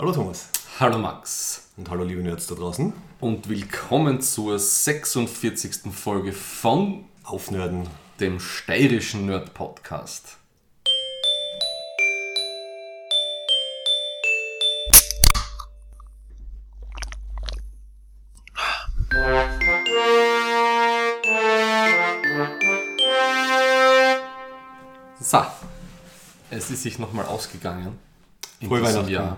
Hallo 0.00 0.12
Thomas. 0.12 0.48
Hallo 0.78 0.96
Max. 0.96 1.72
Und 1.76 1.90
hallo 1.90 2.04
liebe 2.04 2.22
Nerds 2.22 2.46
da 2.46 2.54
draußen. 2.54 2.90
Und 3.20 3.50
willkommen 3.50 4.22
zur 4.22 4.58
46. 4.58 5.92
Folge 5.92 6.32
von 6.32 7.04
Aufnörden, 7.22 7.86
dem 8.18 8.40
steirischen 8.40 9.26
Nerd 9.26 9.52
Podcast. 9.52 10.38
So, 25.20 25.42
es 26.48 26.70
ist 26.70 26.84
sich 26.84 26.98
nochmal 26.98 27.26
ausgegangen. 27.26 27.98
In 28.60 28.68
Frohe 28.68 28.80
diesem 28.80 28.94
Weihnachten. 28.94 29.12
Jahr. 29.12 29.36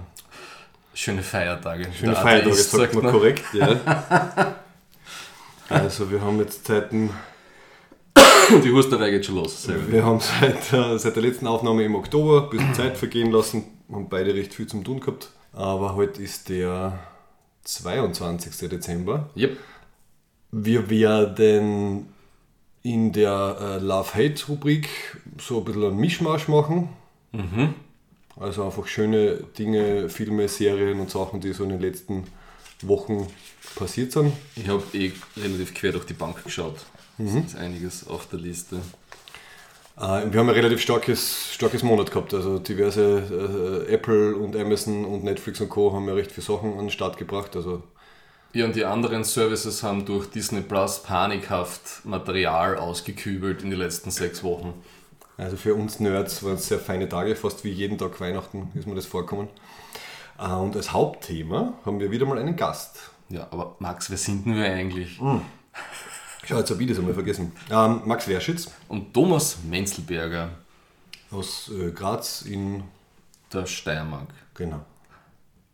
Schöne 0.95 1.23
Feiertage. 1.23 1.87
Schöne 1.93 2.13
Der 2.13 2.21
Feiertage, 2.23 2.51
Atheist 2.53 2.71
sagt 2.71 2.95
man 2.95 3.05
noch. 3.05 3.13
korrekt. 3.13 3.45
Ja. 3.55 4.57
Also 5.69 6.11
wir 6.11 6.21
haben 6.21 6.39
jetzt 6.39 6.67
Zeiten, 6.67 7.09
Die 8.63 8.71
Husterei 8.71 9.11
geht 9.11 9.25
schon 9.25 9.37
los. 9.37 9.67
Wir 9.89 10.05
haben 10.05 10.21
seit, 10.21 10.71
äh, 10.73 10.99
seit 10.99 11.17
der 11.17 11.23
letzten 11.23 11.47
Aufnahme 11.47 11.83
im 11.85 11.95
Oktober 11.95 12.43
ein 12.45 12.51
bisschen 12.51 12.75
Zeit 12.75 12.99
vergehen 12.99 13.31
lassen, 13.31 13.65
haben 13.91 14.09
beide 14.11 14.35
recht 14.35 14.53
viel 14.53 14.67
zum 14.67 14.85
tun 14.85 15.01
gehabt. 15.01 15.31
Aber 15.55 15.95
heute 15.95 16.23
ist 16.23 16.51
der 16.51 16.99
22. 17.65 18.69
Dezember. 18.69 19.31
Yep. 19.35 19.57
Wir 20.51 20.91
werden 20.91 22.09
in 22.83 23.13
der 23.13 23.57
äh, 23.59 23.79
Love-Hate-Rubrik 23.79 24.89
so 25.41 25.59
ein 25.59 25.65
bisschen 25.65 25.85
einen 25.85 25.97
Mischmasch 25.97 26.49
machen. 26.49 26.91
Also 28.37 28.65
einfach 28.65 28.87
schöne 28.87 29.37
Dinge, 29.59 30.09
Filme, 30.09 30.49
Serien 30.49 31.01
und 31.01 31.11
Sachen, 31.11 31.41
die 31.41 31.53
so 31.53 31.65
in 31.65 31.71
den 31.71 31.81
letzten 31.81 32.25
Wochen 32.83 33.27
passiert 33.77 34.13
sind. 34.13 34.33
Ich 34.57 34.69
habe 34.69 34.83
eh 34.95 35.13
relativ 35.37 35.75
quer 35.75 35.93
durch 35.93 36.07
die 36.07 36.15
Bank 36.15 36.43
geschaut. 36.45 36.77
Mhm. 37.19 37.39
Es 37.39 37.53
ist 37.53 37.57
einiges 37.57 38.07
auf 38.07 38.27
der 38.29 38.39
Liste. 38.41 38.77
Äh, 39.97 40.33
wir 40.33 40.41
haben 40.41 40.49
ein 40.49 40.55
relativ 40.55 40.81
starkes, 40.81 41.53
starkes 41.53 41.83
Monat 41.83 42.11
gehabt. 42.11 42.35
Also 42.35 42.59
diverse 42.59 43.85
äh, 43.89 43.93
Apple 43.93 44.35
und 44.37 44.57
Amazon 44.57 45.05
und 45.05 45.25
Netflix 45.25 45.61
und 45.61 45.69
Co. 45.69 45.93
haben 45.93 46.09
ja 46.09 46.15
recht 46.15 46.33
viele 46.33 46.47
Sachen 46.47 46.73
an 46.73 46.87
den 46.87 46.91
Start 46.91 47.17
gebracht. 47.19 47.55
Also 47.57 47.83
Ja, 48.55 48.65
und 48.67 48.77
die 48.77 48.85
anderen 48.85 49.25
Services 49.25 49.83
haben 49.83 50.05
durch 50.05 50.29
Disney 50.31 50.63
Plus 50.63 51.03
panikhaft 51.03 52.05
Material 52.05 52.77
ausgekübelt 52.77 53.63
in 53.63 53.71
den 53.71 53.79
letzten 53.79 54.11
sechs 54.11 54.43
Wochen. 54.43 54.75
Also 55.37 55.57
für 55.57 55.75
uns 55.75 55.99
Nerds 56.01 56.43
waren 56.43 56.55
es 56.55 56.69
sehr 56.69 56.79
feine 56.79 57.09
Tage, 57.09 57.35
fast 57.37 57.65
wie 57.65 57.71
jeden 57.71 57.99
Tag 57.99 58.21
Weihnachten 58.21 58.71
ist 58.75 58.87
mir 58.87 58.95
das 58.95 59.07
vorkommen. 59.07 59.49
Äh, 60.39 60.53
Und 60.53 60.77
als 60.77 60.93
Hauptthema 60.93 61.75
haben 61.85 62.01
wir 62.01 62.11
wieder 62.11 62.27
mal 62.27 62.39
einen 62.39 62.57
Gast. 62.57 63.11
Ja, 63.29 63.49
aber 63.51 63.77
Max, 63.79 64.11
wer 64.11 64.19
sind 64.19 64.45
denn 64.47 64.57
wir 64.57 64.65
eigentlich? 64.65 65.21
Mhm. 65.21 65.43
Schau, 66.45 66.59
jetzt 66.59 66.71
habe 66.71 66.83
ich 66.83 66.89
das 66.89 66.99
einmal 66.99 67.15
vergessen. 67.15 67.53
Ähm, 67.71 68.03
Max 68.05 68.29
Werschitz 68.29 68.71
Und 68.89 69.15
Thomas 69.15 69.59
Menzelberger, 69.69 70.51
aus 71.31 71.71
äh, 71.71 71.91
Graz 71.93 72.43
in... 72.43 72.85
der 73.53 73.67
Steiermark. 73.67 74.29
Genau. 74.55 74.81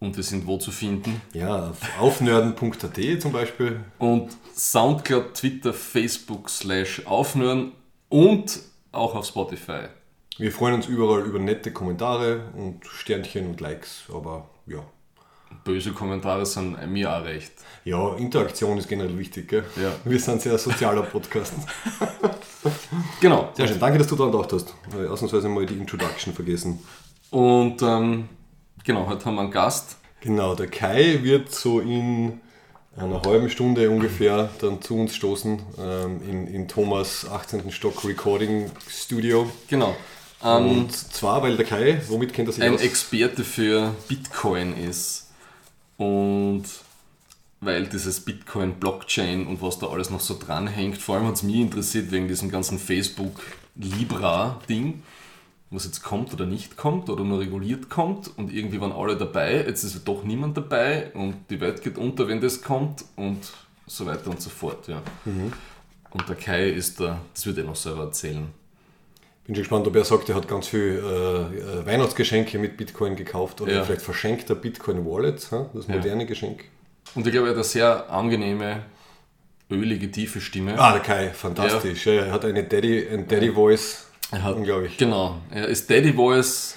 Und 0.00 0.16
wir 0.16 0.22
sind 0.24 0.46
wo 0.46 0.58
zu 0.58 0.70
finden? 0.70 1.20
Ja, 1.32 1.70
auf 1.70 1.78
aufnörden.at 1.98 3.22
zum 3.22 3.32
Beispiel. 3.32 3.80
Und 3.98 4.36
Soundcloud, 4.56 5.34
Twitter, 5.34 5.72
Facebook 5.72 6.50
slash 6.50 7.06
aufnören 7.06 7.72
und 8.08 8.60
auch 8.98 9.14
auf 9.14 9.26
Spotify. 9.26 9.88
Wir 10.38 10.52
freuen 10.52 10.74
uns 10.74 10.86
überall 10.86 11.22
über 11.22 11.38
nette 11.38 11.72
Kommentare 11.72 12.52
und 12.54 12.86
Sternchen 12.86 13.48
und 13.48 13.60
Likes, 13.60 14.04
aber 14.12 14.48
ja. 14.66 14.84
Böse 15.64 15.92
Kommentare 15.92 16.46
sind 16.46 16.86
mir 16.88 17.12
auch 17.12 17.24
recht. 17.24 17.52
Ja, 17.84 18.14
Interaktion 18.16 18.78
ist 18.78 18.88
generell 18.88 19.18
wichtig, 19.18 19.48
gell? 19.48 19.64
Ja. 19.76 19.92
Wir 20.04 20.20
sind 20.20 20.42
sehr 20.42 20.58
sozialer 20.58 21.02
Podcast. 21.02 21.54
Genau. 23.20 23.50
Sehr 23.54 23.68
schön, 23.68 23.80
danke, 23.80 23.98
dass 23.98 24.06
du 24.08 24.16
daran 24.16 24.32
gedacht 24.32 24.52
hast. 24.52 24.74
Ich 24.88 25.08
Ausnahmsweise 25.08 25.48
mal 25.48 25.64
die 25.64 25.76
Introduction 25.76 26.32
vergessen. 26.32 26.80
Und 27.30 27.82
ähm, 27.82 28.28
genau, 28.84 29.06
heute 29.06 29.24
haben 29.24 29.36
wir 29.36 29.42
einen 29.42 29.50
Gast. 29.50 29.96
Genau, 30.20 30.54
der 30.54 30.68
Kai 30.68 31.20
wird 31.22 31.50
so 31.52 31.80
in 31.80 32.40
einer 32.98 33.22
halben 33.22 33.50
Stunde 33.50 33.90
ungefähr 33.90 34.50
dann 34.60 34.82
zu 34.82 34.96
uns 34.96 35.14
stoßen 35.14 35.60
ähm, 35.78 36.20
in, 36.28 36.46
in 36.46 36.68
Thomas 36.68 37.28
18. 37.28 37.70
Stock 37.70 38.04
Recording 38.04 38.70
Studio. 38.88 39.50
Genau. 39.68 39.96
Ähm, 40.44 40.68
Und 40.68 40.92
zwar, 40.96 41.42
weil 41.42 41.56
der 41.56 41.66
Kai, 41.66 42.00
womit 42.08 42.32
kennt 42.32 42.48
er 42.48 42.52
sich 42.52 42.62
ein 42.62 42.74
aus? 42.74 42.82
Experte 42.82 43.44
für 43.44 43.94
Bitcoin 44.08 44.76
ist 44.76 45.30
und 45.96 46.64
weil 47.60 47.86
dieses 47.86 48.20
Bitcoin, 48.20 48.74
Blockchain 48.74 49.46
und 49.46 49.60
was 49.60 49.78
da 49.78 49.88
alles 49.88 50.10
noch 50.10 50.20
so 50.20 50.38
dranhängt, 50.38 50.98
vor 50.98 51.16
allem 51.16 51.26
hat 51.26 51.34
es 51.34 51.42
mich 51.42 51.56
interessiert 51.56 52.12
wegen 52.12 52.28
diesem 52.28 52.50
ganzen 52.50 52.78
Facebook 52.78 53.40
Libra-Ding, 53.74 55.02
was 55.70 55.84
jetzt 55.84 56.02
kommt 56.02 56.32
oder 56.32 56.46
nicht 56.46 56.76
kommt 56.76 57.10
oder 57.10 57.24
nur 57.24 57.40
reguliert 57.40 57.90
kommt 57.90 58.30
und 58.38 58.52
irgendwie 58.52 58.80
waren 58.80 58.92
alle 58.92 59.16
dabei, 59.16 59.64
jetzt 59.66 59.84
ist 59.84 60.00
doch 60.08 60.24
niemand 60.24 60.56
dabei 60.56 61.10
und 61.14 61.34
die 61.50 61.60
Welt 61.60 61.82
geht 61.82 61.98
unter, 61.98 62.26
wenn 62.28 62.40
das 62.40 62.62
kommt 62.62 63.04
und 63.16 63.38
so 63.86 64.06
weiter 64.06 64.30
und 64.30 64.40
so 64.40 64.48
fort. 64.50 64.88
Ja. 64.88 65.02
Und 65.24 66.28
der 66.28 66.36
Kai 66.36 66.70
ist 66.70 67.00
da, 67.00 67.20
das 67.34 67.44
wird 67.46 67.58
er 67.58 67.64
noch 67.64 67.76
selber 67.76 68.04
erzählen. 68.04 68.46
Bin 69.44 69.54
schon 69.54 69.62
gespannt, 69.62 69.86
ob 69.86 69.96
er 69.96 70.04
sagt, 70.04 70.28
er 70.28 70.34
hat 70.36 70.46
ganz 70.48 70.68
viel 70.68 71.02
äh, 71.02 71.80
äh, 71.80 71.86
Weihnachtsgeschenke 71.86 72.58
mit 72.58 72.76
Bitcoin 72.76 73.16
gekauft 73.16 73.60
oder 73.60 73.72
Ja. 73.72 73.84
vielleicht 73.84 74.02
verschenkt 74.02 74.48
er 74.50 74.56
Bitcoin 74.56 75.04
Wallet, 75.06 75.48
das 75.74 75.88
moderne 75.88 76.26
Geschenk. 76.26 76.64
Und 77.14 77.26
ich 77.26 77.32
glaube, 77.32 77.46
er 77.48 77.50
hat 77.50 77.56
eine 77.56 77.64
sehr 77.64 78.10
angenehme, 78.10 78.82
ölige, 79.70 80.10
tiefe 80.10 80.40
Stimme. 80.40 80.78
Ah, 80.78 80.92
der 80.92 81.00
Kai, 81.00 81.30
fantastisch. 81.30 82.06
Ja. 82.06 82.12
Er 82.26 82.32
hat 82.32 82.44
eine 82.44 82.64
Daddy, 82.64 83.06
ein 83.10 83.26
Daddy 83.26 83.50
Voice. 83.52 84.07
Er 84.30 84.42
hat, 84.42 84.56
Unglaublich. 84.56 84.96
Genau. 84.98 85.36
Er 85.50 85.66
ist 85.68 85.88
Daddy 85.90 86.12
Voice 86.12 86.76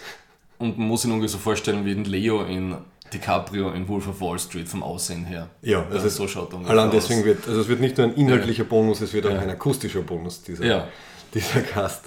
und 0.58 0.78
man 0.78 0.88
muss 0.88 1.04
ihn 1.06 1.12
ungefähr 1.12 1.30
so 1.30 1.38
vorstellen 1.38 1.86
wie 1.86 1.94
den 1.94 2.06
Leo 2.06 2.44
in 2.44 2.76
DiCaprio 3.12 3.72
in 3.72 3.88
Wolf 3.90 4.08
of 4.08 4.22
Wall 4.22 4.40
Street 4.40 4.70
vom 4.70 4.84
Aussehen 4.84 5.26
her. 5.26 5.50
Ja, 5.62 5.86
also 5.92 6.08
so 6.08 6.28
schaut 6.30 6.52
er 6.54 6.56
ungefähr 6.58 6.72
Allein 6.78 6.90
aus. 6.90 6.96
deswegen 6.96 7.26
wird, 7.26 7.46
also 7.48 7.60
es 7.62 7.68
wird 7.68 7.82
nicht 7.82 7.98
nur 7.98 8.08
ein 8.08 8.14
inhaltlicher 8.16 8.64
Bonus, 8.64 9.02
es 9.02 9.12
wird 9.12 9.26
auch 9.26 9.38
ein 9.38 9.50
akustischer 9.50 10.02
Bonus, 10.02 10.44
dieser, 10.44 10.66
Ja. 10.66 10.88
dieser 11.34 11.62
Cast. 11.62 12.06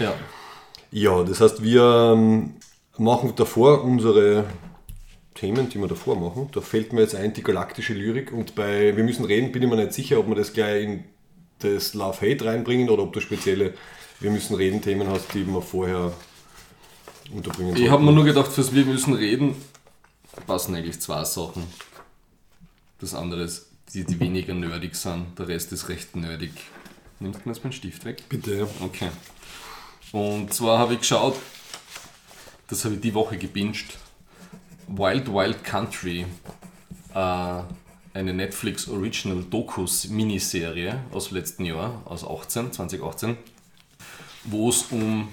Ja. 0.00 0.14
Ja, 0.90 1.22
das 1.22 1.40
heißt, 1.40 1.62
wir 1.62 2.12
ähm, 2.14 2.54
machen 2.98 3.34
davor 3.36 3.84
unsere 3.84 4.44
Themen, 5.34 5.68
die 5.68 5.78
wir 5.78 5.86
davor 5.88 6.16
machen. 6.18 6.48
Da 6.52 6.60
fällt 6.60 6.92
mir 6.92 7.02
jetzt 7.02 7.14
ein, 7.14 7.32
die 7.32 7.42
galaktische 7.42 7.92
Lyrik 7.94 8.32
und 8.32 8.54
bei 8.56 8.96
Wir 8.96 9.04
müssen 9.04 9.24
reden, 9.24 9.52
bin 9.52 9.62
ich 9.62 9.68
mir 9.68 9.76
nicht 9.76 9.92
sicher, 9.92 10.18
ob 10.18 10.28
wir 10.28 10.34
das 10.34 10.52
gleich 10.52 10.82
in 10.84 11.04
das 11.60 11.94
Love-Hate 11.94 12.44
reinbringen 12.46 12.88
oder 12.90 13.02
ob 13.04 13.12
du 13.12 13.20
spezielle 13.20 13.74
Wir 14.20 14.30
müssen 14.30 14.56
reden 14.56 14.80
Themen 14.80 15.08
hast, 15.08 15.34
die 15.34 15.46
wir 15.46 15.60
vorher 15.60 16.12
unterbringen 17.30 17.76
Ich 17.76 17.90
habe 17.90 18.02
mir 18.02 18.12
nur 18.12 18.24
gedacht, 18.24 18.50
fürs 18.50 18.74
Wir 18.74 18.84
müssen 18.84 19.14
reden, 19.14 19.54
passen 20.46 20.74
eigentlich 20.74 21.00
zwei 21.00 21.22
Sachen. 21.24 21.64
Das 22.98 23.14
andere 23.14 23.42
ist, 23.42 23.66
die, 23.92 24.04
die 24.04 24.18
weniger 24.18 24.54
nerdig 24.54 24.96
sind, 24.96 25.38
der 25.38 25.48
Rest 25.48 25.72
ist 25.72 25.88
recht 25.88 26.16
nerdig. 26.16 26.52
Nimmst 27.20 27.40
du 27.40 27.48
mir 27.48 27.54
jetzt 27.54 27.64
meinen 27.64 27.72
Stift 27.72 28.04
weg? 28.04 28.22
Bitte, 28.28 28.54
ja. 28.54 28.66
Okay. 28.80 29.10
Und 30.12 30.52
zwar 30.54 30.78
habe 30.78 30.94
ich 30.94 31.00
geschaut, 31.00 31.36
das 32.68 32.84
habe 32.84 32.94
ich 32.94 33.00
die 33.00 33.14
Woche 33.14 33.36
gebinged, 33.36 33.98
Wild 34.88 35.28
Wild 35.28 35.62
Country, 35.62 36.26
äh, 37.14 37.62
eine 38.14 38.32
Netflix 38.32 38.88
Original 38.88 39.44
Dokus 39.44 40.08
Miniserie 40.08 41.00
aus 41.12 41.32
letzten 41.32 41.66
Jahr, 41.66 42.00
aus 42.06 42.24
18, 42.26 42.72
2018, 42.72 43.36
wo 44.46 44.70
es 44.70 44.86
um 44.90 45.28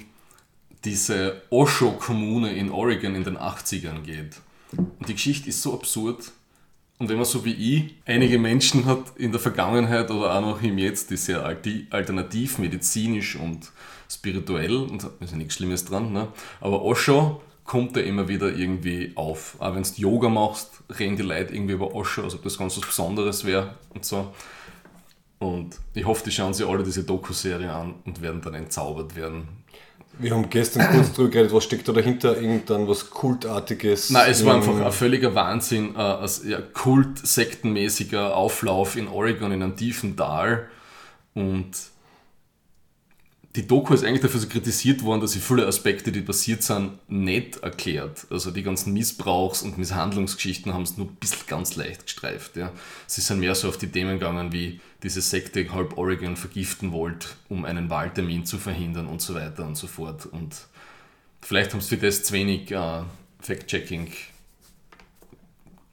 diese 0.84 1.42
Osho-Kommune 1.50 2.54
in 2.54 2.72
Oregon 2.72 3.16
in 3.16 3.24
den 3.24 3.38
80ern 3.38 4.02
geht. 4.02 4.42
Und 4.78 5.08
die 5.08 5.14
Geschichte 5.14 5.50
ist 5.50 5.62
so 5.62 5.74
absurd. 5.74 6.32
Und 7.00 7.10
wenn 7.10 7.18
man 7.18 7.26
so 7.26 7.44
wie 7.44 7.54
ich 7.54 7.96
einige 8.06 8.38
Menschen 8.38 8.86
hat 8.86 9.18
in 9.18 9.32
der 9.32 9.40
Vergangenheit 9.40 10.10
oder 10.12 10.36
auch 10.36 10.42
noch 10.42 10.62
im 10.62 10.78
Jetzt, 10.78 11.10
die 11.10 11.18
sehr 11.18 11.44
alternativ, 11.44 12.58
medizinisch 12.60 13.36
und 13.36 13.72
spirituell, 14.10 14.76
und 14.76 15.04
da 15.04 15.12
ist 15.20 15.32
ja 15.32 15.38
nichts 15.38 15.56
Schlimmes 15.56 15.86
dran, 15.86 16.14
ne? 16.14 16.28
aber 16.62 16.82
Osho 16.84 17.42
kommt 17.64 17.96
ja 17.96 18.04
immer 18.04 18.28
wieder 18.28 18.54
irgendwie 18.54 19.14
auf. 19.16 19.56
Auch 19.60 19.76
wenn 19.76 19.84
du 19.84 19.90
Yoga 19.96 20.30
machst, 20.30 20.70
reden 21.00 21.16
die 21.16 21.24
Leute 21.24 21.54
irgendwie 21.54 21.74
über 21.74 21.94
Osho, 21.94 22.24
als 22.24 22.36
ob 22.36 22.44
das 22.44 22.58
ganz 22.58 22.78
was 22.78 22.86
Besonderes 22.86 23.46
wäre 23.46 23.76
und 23.94 24.06
so. 24.06 24.34
Und 25.44 25.76
ich 25.94 26.06
hoffe, 26.06 26.24
die 26.26 26.32
schauen 26.32 26.54
sich 26.54 26.66
alle 26.66 26.84
diese 26.84 27.04
Doku-Serie 27.04 27.72
an 27.72 27.96
und 28.06 28.22
werden 28.22 28.42
dann 28.42 28.54
entzaubert 28.54 29.16
werden. 29.16 29.48
Wir 30.20 30.32
haben 30.32 30.50
gestern 30.50 30.88
kurz 30.92 31.12
drüber 31.14 31.30
geredet, 31.30 31.54
was 31.54 31.64
steckt 31.64 31.88
da 31.88 31.92
dahinter? 31.92 32.40
Irgendwann 32.40 32.88
was 32.88 33.10
Kultartiges? 33.10 34.12
Nein, 34.12 34.30
es 34.30 34.46
war 34.46 34.56
einfach 34.56 34.80
ein 34.80 34.92
völliger 34.92 35.34
Wahnsinn, 35.34 35.96
äh, 35.96 36.00
ein 36.00 36.30
ja, 36.46 36.62
kult-sektenmäßiger 36.62 38.36
Auflauf 38.36 38.96
in 38.96 39.08
Oregon 39.08 39.52
in 39.52 39.64
einem 39.64 39.76
tiefen 39.76 40.16
Tal 40.16 40.70
und 41.34 41.72
die 43.56 43.68
Doku 43.68 43.94
ist 43.94 44.04
eigentlich 44.04 44.22
dafür 44.22 44.40
so 44.40 44.48
kritisiert 44.48 45.04
worden, 45.04 45.22
dass 45.22 45.34
sie 45.34 45.40
viele 45.40 45.68
Aspekte, 45.68 46.12
die 46.12 46.22
passiert 46.22 46.64
sind, 46.64 46.98
nicht 47.08 47.58
erklärt. 47.58 48.26
Also 48.32 48.50
die 48.50 48.64
ganzen 48.64 48.94
Missbrauchs- 48.94 49.62
und 49.62 49.78
Misshandlungsgeschichten 49.78 50.74
haben 50.74 50.84
es 50.84 50.98
nur 50.98 51.08
ein 51.08 51.16
bisschen 51.16 51.46
ganz 51.46 51.76
leicht 51.76 52.04
gestreift. 52.04 52.56
Ja. 52.56 52.72
Sie 53.06 53.22
sind 53.22 53.40
mehr 53.40 53.54
so 53.54 53.70
auf 53.70 53.78
die 53.78 53.92
Themen 53.92 54.18
gegangen, 54.18 54.52
wie 54.54 54.80
diese 55.04 55.22
Sekte 55.22 55.72
halb 55.72 55.98
Oregon 56.00 56.36
vergiften 56.36 56.92
wollte, 56.92 57.28
um 57.48 57.64
einen 57.64 57.92
Wahltermin 57.92 58.46
zu 58.46 58.58
verhindern 58.58 59.06
und 59.06 59.22
so 59.22 59.36
weiter 59.36 59.68
und 59.68 59.76
so 59.76 59.86
fort. 59.86 60.26
Und 60.26 60.56
vielleicht 61.42 61.74
haben 61.74 61.82
sie 61.82 61.98
für 61.98 62.08
das 62.08 62.24
zu 62.24 62.34
wenig 62.34 62.72
äh, 62.72 63.02
Fact-Checking, 63.40 64.12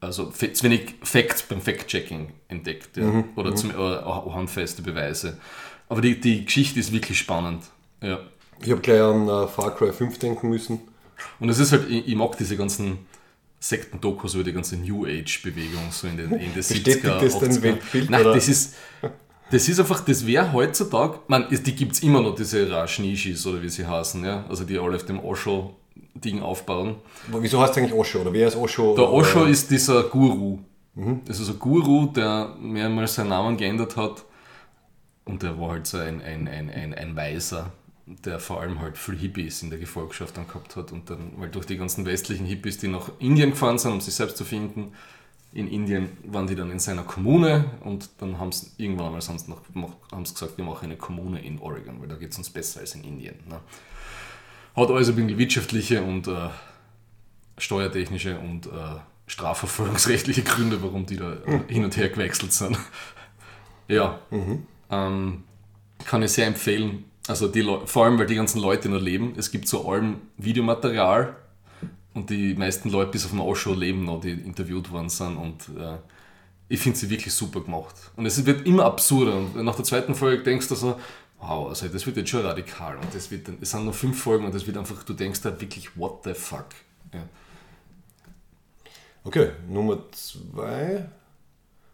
also 0.00 0.30
zu 0.30 0.64
wenig 0.64 0.94
Facts 1.02 1.42
beim 1.42 1.60
Fact-Checking 1.60 2.32
entdeckt 2.48 2.96
ja. 2.96 3.04
mhm. 3.04 3.24
oder, 3.36 3.54
zum, 3.54 3.74
oder 3.74 4.32
handfeste 4.34 4.80
Beweise. 4.80 5.36
Aber 5.90 6.00
die, 6.00 6.18
die 6.18 6.44
Geschichte 6.44 6.78
ist 6.78 6.92
wirklich 6.92 7.18
spannend. 7.18 7.64
Ja. 8.00 8.20
Ich 8.62 8.70
habe 8.70 8.80
gleich 8.80 9.00
an 9.00 9.28
uh, 9.28 9.48
Far 9.48 9.74
Cry 9.74 9.92
5 9.92 10.18
denken 10.18 10.48
müssen. 10.48 10.80
Und 11.40 11.48
es 11.48 11.58
ist 11.58 11.72
halt, 11.72 11.90
ich, 11.90 12.06
ich 12.06 12.14
mag 12.14 12.38
diese 12.38 12.56
ganzen 12.56 12.98
Sekten-Dokus 13.58 14.34
über 14.34 14.44
die 14.44 14.52
ganze 14.52 14.76
New 14.76 15.04
Age-Bewegung, 15.04 15.90
so 15.90 16.06
in 16.06 16.16
den, 16.16 16.32
in 16.32 16.54
den 16.54 16.62
70er, 16.62 17.18
das 17.18 17.34
80er. 17.34 17.62
Weltbild, 17.62 18.08
Nein, 18.08 18.20
oder? 18.22 18.34
das 18.34 18.48
ist, 18.48 18.76
das 19.50 19.68
ist 19.68 19.80
einfach, 19.80 20.04
das 20.04 20.24
wäre 20.24 20.52
heutzutage, 20.52 21.18
man, 21.26 21.46
die 21.50 21.74
gibt 21.74 21.92
es 21.92 22.02
immer 22.04 22.22
noch, 22.22 22.36
diese 22.36 22.70
Rajnishis 22.70 23.44
oder 23.46 23.60
wie 23.60 23.68
sie 23.68 23.84
heißen, 23.84 24.24
ja? 24.24 24.44
also 24.48 24.62
die 24.62 24.78
alle 24.78 24.94
auf 24.94 25.04
dem 25.04 25.18
Osho-Ding 25.18 26.40
aufbauen. 26.40 26.96
Aber 27.28 27.42
wieso 27.42 27.60
heißt 27.60 27.76
eigentlich 27.76 27.94
Osho 27.94 28.20
oder 28.20 28.32
wer 28.32 28.46
ist 28.46 28.56
Osho? 28.56 28.94
Der 28.94 29.10
Osho 29.10 29.44
ist 29.44 29.68
dieser 29.68 30.04
Guru. 30.04 30.60
Mhm. 30.94 31.22
Das 31.24 31.40
ist 31.40 31.50
ein 31.50 31.58
Guru, 31.58 32.06
der 32.06 32.54
mehrmals 32.60 33.16
seinen 33.16 33.30
Namen 33.30 33.56
geändert 33.56 33.96
hat 33.96 34.24
und 35.24 35.42
der 35.42 35.58
war 35.58 35.70
halt 35.70 35.86
so 35.86 35.98
ein, 35.98 36.22
ein, 36.22 36.48
ein, 36.48 36.70
ein, 36.70 36.94
ein 36.94 37.16
Weiser, 37.16 37.72
der 38.06 38.40
vor 38.40 38.60
allem 38.60 38.80
halt 38.80 38.98
viel 38.98 39.16
Hippies 39.16 39.62
in 39.62 39.70
der 39.70 39.78
Gefolgschaft 39.78 40.36
dann 40.36 40.48
gehabt 40.48 40.76
hat. 40.76 40.92
Und 40.92 41.10
dann, 41.10 41.32
weil 41.36 41.48
durch 41.48 41.66
die 41.66 41.76
ganzen 41.76 42.04
westlichen 42.06 42.46
Hippies, 42.46 42.78
die 42.78 42.88
nach 42.88 43.10
Indien 43.18 43.50
gefahren 43.50 43.78
sind, 43.78 43.92
um 43.92 44.00
sich 44.00 44.14
selbst 44.14 44.36
zu 44.36 44.44
finden, 44.44 44.92
in 45.52 45.68
Indien 45.68 46.10
waren 46.24 46.46
die 46.46 46.54
dann 46.54 46.70
in 46.70 46.78
seiner 46.78 47.02
Kommune 47.02 47.64
und 47.80 48.08
dann 48.18 48.38
haben 48.38 48.52
sie 48.52 48.68
irgendwann 48.76 49.06
einmal 49.06 49.20
sonst 49.20 49.48
noch 49.48 49.60
haben 50.12 50.24
sie 50.24 50.34
gesagt, 50.34 50.56
wir 50.56 50.64
machen 50.64 50.84
eine 50.84 50.96
Kommune 50.96 51.44
in 51.44 51.58
Oregon, 51.58 52.00
weil 52.00 52.08
da 52.08 52.14
geht 52.14 52.30
es 52.30 52.38
uns 52.38 52.50
besser 52.50 52.80
als 52.80 52.94
in 52.94 53.02
Indien. 53.02 53.34
Ne? 53.48 53.58
Hat 54.76 54.90
also 54.90 55.12
bisschen 55.12 55.36
wirtschaftliche 55.38 56.02
und 56.02 56.28
äh, 56.28 56.50
steuertechnische 57.58 58.38
und 58.38 58.66
äh, 58.66 58.70
strafverfolgungsrechtliche 59.26 60.42
Gründe, 60.42 60.82
warum 60.82 61.06
die 61.06 61.16
da 61.16 61.32
äh, 61.32 61.60
hin 61.66 61.84
und 61.84 61.96
her 61.96 62.08
gewechselt 62.08 62.52
sind. 62.52 62.78
ja. 63.88 64.20
Mhm. 64.30 64.66
Ähm, 64.90 65.44
kann 66.04 66.22
ich 66.22 66.32
sehr 66.32 66.46
empfehlen. 66.46 67.04
Also 67.28 67.48
die 67.48 67.62
vor 67.84 68.04
allem, 68.04 68.18
weil 68.18 68.26
die 68.26 68.34
ganzen 68.34 68.60
Leute 68.60 68.88
noch 68.88 69.00
leben. 69.00 69.34
Es 69.36 69.50
gibt 69.50 69.68
zu 69.68 69.88
allem 69.88 70.16
Videomaterial 70.36 71.36
und 72.14 72.30
die 72.30 72.54
meisten 72.54 72.90
Leute 72.90 73.12
bis 73.12 73.24
auf 73.24 73.30
den 73.30 73.40
Osho 73.40 73.72
leben 73.72 74.04
noch, 74.04 74.20
die 74.20 74.32
interviewt 74.32 74.90
worden 74.90 75.08
sind 75.08 75.36
und 75.36 75.68
äh, 75.78 75.98
ich 76.68 76.80
finde 76.80 76.98
sie 76.98 77.10
wirklich 77.10 77.34
super 77.34 77.60
gemacht. 77.60 77.94
Und 78.16 78.26
es 78.26 78.44
wird 78.46 78.66
immer 78.66 78.84
absurder 78.84 79.36
und 79.36 79.56
nach 79.64 79.74
der 79.74 79.84
zweiten 79.84 80.14
Folge 80.14 80.42
denkst 80.42 80.68
du 80.68 80.74
so, 80.74 81.00
wow, 81.40 81.68
also 81.68 81.88
das 81.88 82.06
wird 82.06 82.16
jetzt 82.16 82.30
schon 82.30 82.44
radikal 82.44 82.96
und 82.96 83.14
das 83.14 83.30
wird, 83.30 83.48
es 83.60 83.70
sind 83.70 83.84
noch 83.84 83.94
fünf 83.94 84.20
Folgen 84.20 84.44
und 84.44 84.54
das 84.54 84.66
wird 84.66 84.76
einfach, 84.76 85.02
du 85.02 85.12
denkst 85.12 85.40
halt 85.44 85.60
wirklich, 85.60 85.96
what 85.96 86.20
the 86.24 86.34
fuck. 86.34 86.66
Ja. 87.12 87.22
Okay, 89.24 89.50
Nummer 89.68 89.98
zwei. 90.12 91.08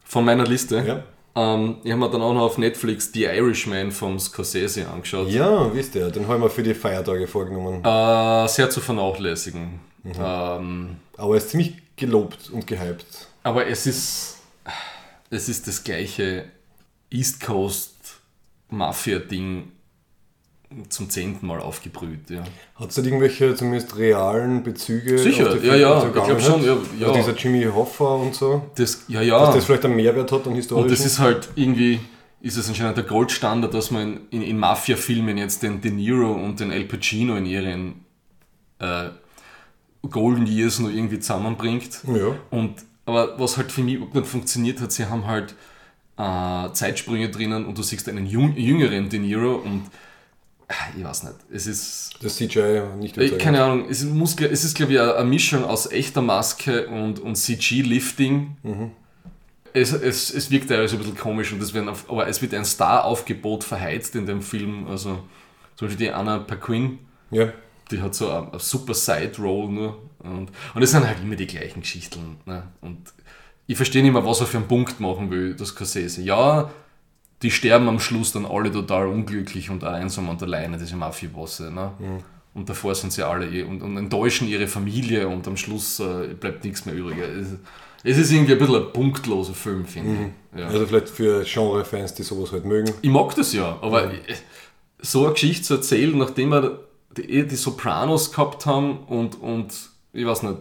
Von 0.04 0.24
meiner 0.24 0.44
Liste. 0.44 0.84
Ja. 0.86 1.04
Ähm, 1.36 1.76
ich 1.84 1.92
habe 1.92 2.00
mir 2.00 2.10
dann 2.10 2.22
auch 2.22 2.32
noch 2.32 2.42
auf 2.42 2.58
Netflix 2.58 3.10
The 3.12 3.24
Irishman 3.24 3.92
vom 3.92 4.18
Scorsese 4.18 4.88
angeschaut. 4.88 5.28
Ja, 5.28 5.72
wisst 5.74 5.94
ihr, 5.94 6.10
den 6.10 6.26
haben 6.26 6.40
wir 6.40 6.48
für 6.48 6.62
die 6.62 6.74
Feiertage 6.74 7.26
vorgenommen. 7.26 7.84
Äh, 7.84 8.48
sehr 8.48 8.70
zu 8.70 8.80
vernachlässigen. 8.80 9.80
Mhm. 10.02 10.12
Ähm, 10.18 10.96
aber 11.16 11.34
er 11.34 11.36
ist 11.36 11.50
ziemlich 11.50 11.74
gelobt 11.96 12.48
und 12.50 12.66
gehypt. 12.66 13.28
Aber 13.42 13.66
es 13.66 13.86
ist, 13.86 14.38
es 15.30 15.48
ist 15.48 15.68
das 15.68 15.84
gleiche 15.84 16.46
East 17.10 17.44
Coast 17.44 17.92
Mafia-Ding 18.70 19.72
zum 20.88 21.08
zehnten 21.10 21.46
Mal 21.46 21.60
aufgebrüht. 21.60 22.28
Ja. 22.28 22.42
Hat 22.74 22.90
es 22.90 22.96
da 22.96 23.02
irgendwelche 23.02 23.54
zumindest 23.54 23.96
realen 23.96 24.62
Bezüge? 24.62 25.18
Sicher, 25.18 25.62
ja, 25.62 25.76
ja, 25.76 26.04
ich 26.04 26.12
glaube 26.12 26.40
schon. 26.40 26.64
Ja, 26.64 26.76
ja. 26.98 27.06
Also 27.08 27.20
dieser 27.20 27.36
Jimmy 27.36 27.64
Hoffa 27.64 28.14
und 28.14 28.34
so. 28.34 28.66
Das, 28.74 29.04
ja, 29.08 29.22
ja. 29.22 29.38
Dass 29.46 29.54
das 29.54 29.64
vielleicht 29.64 29.84
einen 29.84 29.96
Mehrwert 29.96 30.32
hat, 30.32 30.46
einen 30.46 30.56
historischen. 30.56 30.90
Und 30.90 30.90
das 30.90 31.06
ist 31.06 31.18
halt 31.18 31.48
irgendwie, 31.54 32.00
ist 32.40 32.56
es 32.56 32.68
anscheinend 32.68 32.96
der 32.96 33.04
Goldstandard, 33.04 33.72
dass 33.74 33.90
man 33.90 34.20
in, 34.30 34.42
in 34.42 34.58
Mafia-Filmen 34.58 35.38
jetzt 35.38 35.62
den 35.62 35.80
De 35.80 35.90
Niro 35.90 36.32
und 36.32 36.58
den 36.60 36.72
Al 36.72 36.84
Pacino 36.84 37.36
in 37.36 37.46
ihren 37.46 38.04
äh, 38.80 39.10
Golden 40.08 40.46
Years 40.46 40.80
noch 40.80 40.90
irgendwie 40.90 41.20
zusammenbringt. 41.20 42.00
Ja. 42.06 42.36
Und, 42.50 42.74
aber 43.04 43.38
was 43.38 43.56
halt 43.56 43.70
für 43.70 43.82
mich 43.82 44.00
nicht 44.00 44.26
funktioniert 44.26 44.80
hat, 44.80 44.90
sie 44.90 45.06
haben 45.06 45.26
halt 45.26 45.54
äh, 46.16 46.72
Zeitsprünge 46.72 47.30
drinnen 47.30 47.66
und 47.66 47.78
du 47.78 47.82
siehst 47.82 48.08
einen 48.08 48.26
jüngeren 48.26 49.08
De 49.08 49.20
Niro 49.20 49.54
und 49.56 49.82
ich 50.96 51.04
weiß 51.04 51.24
nicht. 51.24 51.36
Es 51.52 51.66
ist. 51.66 52.14
Das 52.20 52.36
CGI 52.36 52.82
nicht 52.98 53.16
überzeugend. 53.16 53.42
Keine 53.42 53.62
Ahnung. 53.62 53.86
Es, 53.88 54.04
muss, 54.04 54.36
es 54.40 54.64
ist, 54.64 54.76
glaube 54.76 54.92
ich, 54.92 55.00
eine 55.00 55.24
Mischung 55.24 55.64
aus 55.64 55.90
echter 55.90 56.22
Maske 56.22 56.88
und, 56.88 57.20
und 57.20 57.36
CG-Lifting. 57.36 58.56
Mhm. 58.62 58.90
Es, 59.72 59.92
es, 59.92 60.32
es 60.32 60.50
wirkt 60.50 60.68
teilweise 60.68 60.96
ein 60.96 61.00
bisschen 61.00 61.16
komisch, 61.16 61.52
und 61.52 61.62
es 61.62 61.74
werden 61.74 61.88
auf, 61.88 62.08
aber 62.10 62.26
es 62.26 62.40
wird 62.40 62.54
ein 62.54 62.64
Star-Aufgebot 62.64 63.62
verheizt 63.62 64.16
in 64.16 64.26
dem 64.26 64.42
Film. 64.42 64.86
Also 64.88 65.20
zum 65.76 65.88
Beispiel 65.88 66.06
die 66.06 66.12
Anna 66.12 66.38
Paquin. 66.38 66.98
Ja. 67.30 67.52
Die 67.90 68.00
hat 68.00 68.14
so 68.14 68.30
eine, 68.30 68.50
eine 68.50 68.60
super 68.60 68.94
Side-Roll 68.94 69.68
nur. 69.68 70.02
Und, 70.18 70.50
und 70.74 70.82
es 70.82 70.90
sind 70.90 71.06
halt 71.06 71.20
immer 71.22 71.36
die 71.36 71.46
gleichen 71.46 71.82
Geschichten. 71.82 72.38
Ne? 72.46 72.64
Und 72.80 73.12
ich 73.66 73.76
verstehe 73.76 74.02
nicht 74.02 74.12
mehr, 74.12 74.24
was 74.24 74.40
er 74.40 74.46
für 74.46 74.58
einen 74.58 74.68
Punkt 74.68 74.98
machen 74.98 75.30
will, 75.30 75.54
das 75.54 75.74
Cassese. 75.74 76.22
Ja, 76.22 76.70
die 77.42 77.50
sterben 77.50 77.88
am 77.88 78.00
Schluss 78.00 78.32
dann 78.32 78.46
alle 78.46 78.72
total 78.72 79.06
unglücklich 79.08 79.70
und 79.70 79.84
einsam 79.84 80.28
und 80.28 80.42
alleine, 80.42 80.78
diese 80.78 80.96
Mafia-Bosse. 80.96 81.70
Ne? 81.70 81.92
Mhm. 81.98 82.24
Und 82.54 82.68
davor 82.68 82.94
sind 82.94 83.12
sie 83.12 83.22
alle 83.22 83.46
eh 83.50 83.62
und, 83.62 83.82
und, 83.82 83.96
enttäuschen 83.98 84.48
ihre 84.48 84.66
Familie 84.66 85.28
und 85.28 85.46
am 85.46 85.58
Schluss 85.58 86.00
äh, 86.00 86.28
bleibt 86.28 86.64
nichts 86.64 86.86
mehr 86.86 86.94
übrig. 86.94 87.18
Es, 87.18 87.48
es, 88.02 88.16
ist 88.16 88.32
irgendwie 88.32 88.52
ein 88.52 88.58
bisschen 88.58 88.76
ein 88.76 88.92
punktloser 88.92 89.52
Film, 89.52 89.84
finde 89.84 90.10
mhm. 90.10 90.32
ich. 90.54 90.60
Ja. 90.60 90.68
Also 90.68 90.86
vielleicht 90.86 91.10
für 91.10 91.44
Genre-Fans, 91.44 92.14
die 92.14 92.22
sowas 92.22 92.52
halt 92.52 92.64
mögen. 92.64 92.94
Ich 93.02 93.10
mag 93.10 93.34
das 93.34 93.52
ja, 93.52 93.76
aber 93.82 94.06
mhm. 94.06 94.12
so 95.00 95.24
eine 95.24 95.34
Geschichte 95.34 95.62
zu 95.64 95.74
erzählen, 95.74 96.16
nachdem 96.16 96.48
wir 96.48 96.80
die, 97.14 97.30
eh 97.30 97.42
die 97.44 97.56
Sopranos 97.56 98.32
gehabt 98.32 98.64
haben 98.64 99.00
und, 99.00 99.38
und 99.38 99.74
ich 100.14 100.24
weiß 100.24 100.42
nicht, 100.44 100.58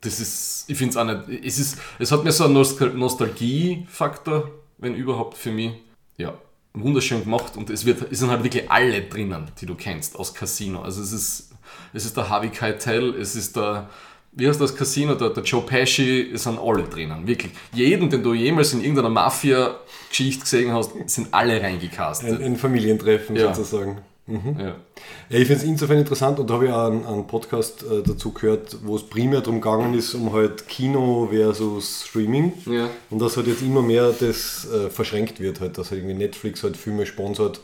das 0.00 0.20
ist, 0.20 0.64
ich 0.68 0.78
finde 0.78 0.90
es 0.92 0.96
auch 0.96 1.04
nicht, 1.04 1.44
es, 1.44 1.58
ist, 1.58 1.78
es 1.98 2.12
hat 2.12 2.24
mir 2.24 2.32
so 2.32 2.44
einen 2.44 2.54
Nostalgie-Faktor 2.54 4.50
wenn 4.78 4.94
überhaupt 4.94 5.36
für 5.36 5.50
mich. 5.50 5.72
Ja, 6.16 6.34
wunderschön 6.74 7.22
gemacht 7.22 7.56
und 7.56 7.70
es, 7.70 7.86
wird, 7.86 8.10
es 8.10 8.18
sind 8.18 8.30
halt 8.30 8.42
wirklich 8.42 8.70
alle 8.70 9.02
drinnen, 9.02 9.50
die 9.60 9.66
du 9.66 9.74
kennst 9.74 10.18
aus 10.18 10.34
Casino. 10.34 10.82
Also 10.82 11.02
es 11.02 11.12
ist, 11.12 11.52
es 11.92 12.04
ist 12.04 12.16
der 12.16 12.28
Harvey 12.28 12.50
Keitel, 12.50 13.14
es 13.14 13.36
ist 13.36 13.56
der, 13.56 13.88
wie 14.32 14.48
heißt 14.48 14.60
das 14.60 14.74
Casino, 14.74 15.14
der, 15.14 15.30
der 15.30 15.44
Joe 15.44 15.62
Pesci, 15.62 16.30
es 16.32 16.42
sind 16.42 16.58
alle 16.58 16.82
drinnen, 16.84 17.26
wirklich. 17.26 17.52
Jeden, 17.72 18.10
den 18.10 18.22
du 18.22 18.34
jemals 18.34 18.72
in 18.72 18.80
irgendeiner 18.80 19.10
Mafia-Geschichte 19.10 20.42
gesehen 20.42 20.72
hast, 20.72 20.92
sind 21.06 21.28
alle 21.32 21.62
reingecastet. 21.62 22.40
Ein, 22.40 22.44
ein 22.44 22.56
Familientreffen 22.56 23.36
ja. 23.36 23.54
sozusagen. 23.54 24.02
Mhm. 24.26 24.56
Ja. 24.58 24.76
ja. 25.28 25.38
ich 25.38 25.46
finde 25.46 25.62
es 25.62 25.64
insofern 25.64 25.98
interessant 25.98 26.38
und 26.38 26.48
da 26.48 26.54
habe 26.54 26.66
ich 26.66 26.72
auch 26.72 26.86
einen, 26.86 27.04
einen 27.04 27.26
Podcast 27.26 27.82
äh, 27.82 28.02
dazu 28.02 28.32
gehört, 28.32 28.78
wo 28.82 28.96
es 28.96 29.02
primär 29.02 29.40
darum 29.40 29.60
gegangen 29.60 29.94
ist, 29.94 30.14
um 30.14 30.32
halt 30.32 30.66
Kino 30.66 31.28
versus 31.30 32.06
Streaming. 32.08 32.54
Ja. 32.64 32.88
Und 33.10 33.20
dass 33.20 33.36
halt 33.36 33.46
jetzt 33.48 33.62
immer 33.62 33.82
mehr 33.82 34.14
das 34.18 34.66
äh, 34.72 34.88
verschränkt 34.88 35.40
wird, 35.40 35.60
halt, 35.60 35.76
dass 35.76 35.90
halt 35.90 36.00
irgendwie 36.00 36.16
Netflix 36.16 36.62
halt 36.62 36.76
Filme 36.76 37.04
sponsert, 37.04 37.60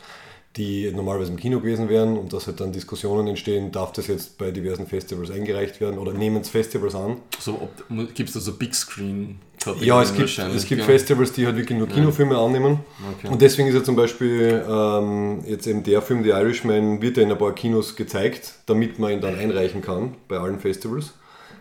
die 0.57 0.90
normalerweise 0.90 1.30
im 1.30 1.37
Kino 1.37 1.61
gewesen 1.61 1.88
wären 1.88 2.19
und 2.19 2.33
dass 2.33 2.49
halt 2.49 2.59
dann 2.61 2.73
Diskussionen 2.73 3.28
entstehen, 3.28 3.71
darf 3.71 3.92
das 3.92 4.09
jetzt 4.09 4.37
bei 4.37 4.50
diversen 4.50 4.87
Festivals 4.87 5.30
eingereicht 5.30 5.80
werden 5.80 5.99
oder 5.99 6.12
nehmen 6.12 6.40
es 6.40 6.49
Festivals 6.49 6.95
an. 6.97 7.19
So, 7.38 7.69
gibt 8.14 8.30
es 8.30 8.35
da 8.35 8.40
so 8.40 8.54
Big 8.54 8.75
Screen? 8.75 9.38
Ja, 9.80 10.02
es 10.02 10.14
gibt, 10.14 10.38
es 10.38 10.66
gibt 10.66 10.80
ja. 10.80 10.87
Festivals, 10.87 11.33
die 11.33 11.47
halt 11.47 11.57
wirklich 11.57 11.78
nur 11.78 11.87
Kinofilme 11.87 12.35
ja. 12.35 12.45
annehmen. 12.45 12.80
Okay. 13.19 13.28
Und 13.28 13.42
deswegen 13.42 13.69
ist 13.69 13.75
ja 13.75 13.85
zum 13.85 13.95
Beispiel 13.95 14.64
ähm, 14.66 15.45
jetzt 15.47 15.66
eben 15.66 15.83
der 15.85 16.02
Film 16.02 16.25
The 16.25 16.30
Irishman, 16.30 17.00
wird 17.00 17.19
ja 17.19 17.23
in 17.23 17.30
ein 17.30 17.38
paar 17.38 17.54
Kinos 17.54 17.95
gezeigt, 17.95 18.54
damit 18.66 18.99
man 18.99 19.12
ihn 19.12 19.21
dann 19.21 19.37
einreichen 19.38 19.83
kann 19.83 20.16
bei 20.28 20.38
allen 20.38 20.59
Festivals. 20.59 21.12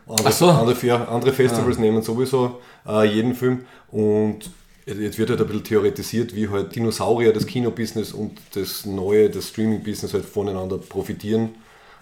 Andere, 0.07 0.31
so. 0.31 0.49
andere, 0.49 1.07
andere, 1.09 1.33
Festivals. 1.33 1.77
Ah. 1.77 1.81
nehmen 1.81 2.01
sowieso 2.01 2.61
äh, 2.87 3.05
jeden 3.05 3.35
Film 3.35 3.65
und 3.91 4.49
Jetzt 4.97 5.19
wird 5.19 5.29
halt 5.29 5.41
ein 5.41 5.47
bisschen 5.47 5.63
theoretisiert, 5.65 6.35
wie 6.35 6.49
halt 6.49 6.75
Dinosaurier, 6.75 7.31
das 7.31 7.45
Kinobusiness 7.45 8.11
und 8.11 8.39
das 8.55 8.85
neue, 8.85 9.29
das 9.29 9.49
Streaming-Business 9.49 10.13
halt 10.13 10.25
voneinander 10.25 10.79
profitieren. 10.79 11.49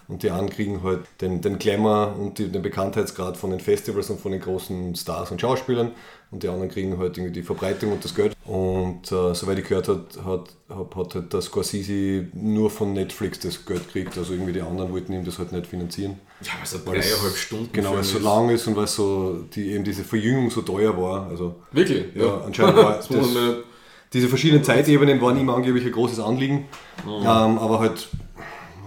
Und 0.08 0.22
die 0.22 0.30
einen 0.30 0.48
kriegen 0.48 0.82
halt 0.82 1.00
den, 1.20 1.42
den 1.42 1.58
Glamour 1.58 2.16
und 2.18 2.38
die, 2.38 2.48
den 2.48 2.62
Bekanntheitsgrad 2.62 3.36
von 3.36 3.50
den 3.50 3.60
Festivals 3.60 4.08
und 4.08 4.20
von 4.20 4.32
den 4.32 4.40
großen 4.40 4.94
Stars 4.96 5.30
und 5.30 5.38
Schauspielern 5.38 5.92
und 6.30 6.42
die 6.42 6.48
anderen 6.48 6.68
kriegen 6.70 6.98
halt 6.98 7.16
irgendwie 7.16 7.32
die 7.32 7.42
Verbreitung 7.42 7.92
und 7.92 8.04
das 8.04 8.14
Geld. 8.14 8.36
Und 8.44 9.10
äh, 9.10 9.34
soweit 9.34 9.58
ich 9.58 9.66
gehört 9.66 9.88
habe, 9.88 10.04
hat, 10.24 10.48
hat, 10.68 10.96
hat 10.96 11.14
halt 11.14 11.34
das 11.34 11.46
Scorsese 11.46 12.26
nur 12.34 12.70
von 12.70 12.92
Netflix 12.92 13.38
das 13.40 13.64
Geld 13.64 13.86
gekriegt. 13.86 14.16
Also 14.18 14.32
irgendwie 14.34 14.52
die 14.52 14.60
anderen 14.62 14.92
wollten 14.92 15.12
ihm 15.12 15.24
das 15.24 15.38
halt 15.38 15.52
nicht 15.52 15.66
finanzieren. 15.66 16.18
Ja, 16.42 16.52
weil 16.54 16.62
es 16.62 16.70
so 16.70 16.78
dreieinhalb 16.84 17.36
Stunden 17.36 17.72
Genau, 17.72 17.92
weil 17.92 18.00
es 18.00 18.10
so 18.12 18.18
lang 18.18 18.48
ist 18.50 18.66
und 18.66 18.76
weil 18.76 18.86
so 18.86 19.44
die, 19.54 19.72
eben 19.72 19.84
diese 19.84 20.04
Verjüngung 20.04 20.50
so 20.50 20.62
teuer 20.62 20.96
war. 20.96 21.26
Also, 21.28 21.56
Wirklich? 21.72 22.14
Ja, 22.14 22.42
anscheinend 22.44 22.76
war 22.76 22.96
das 22.96 23.08
das- 23.08 23.28
diese 24.12 24.28
verschiedenen 24.28 24.64
Zeitebenen 24.64 25.20
waren 25.20 25.38
ihm 25.38 25.50
angeblich 25.50 25.84
ein 25.84 25.92
großes 25.92 26.18
Anliegen, 26.20 26.64
ähm, 27.06 27.58
aber 27.58 27.78
halt 27.80 28.08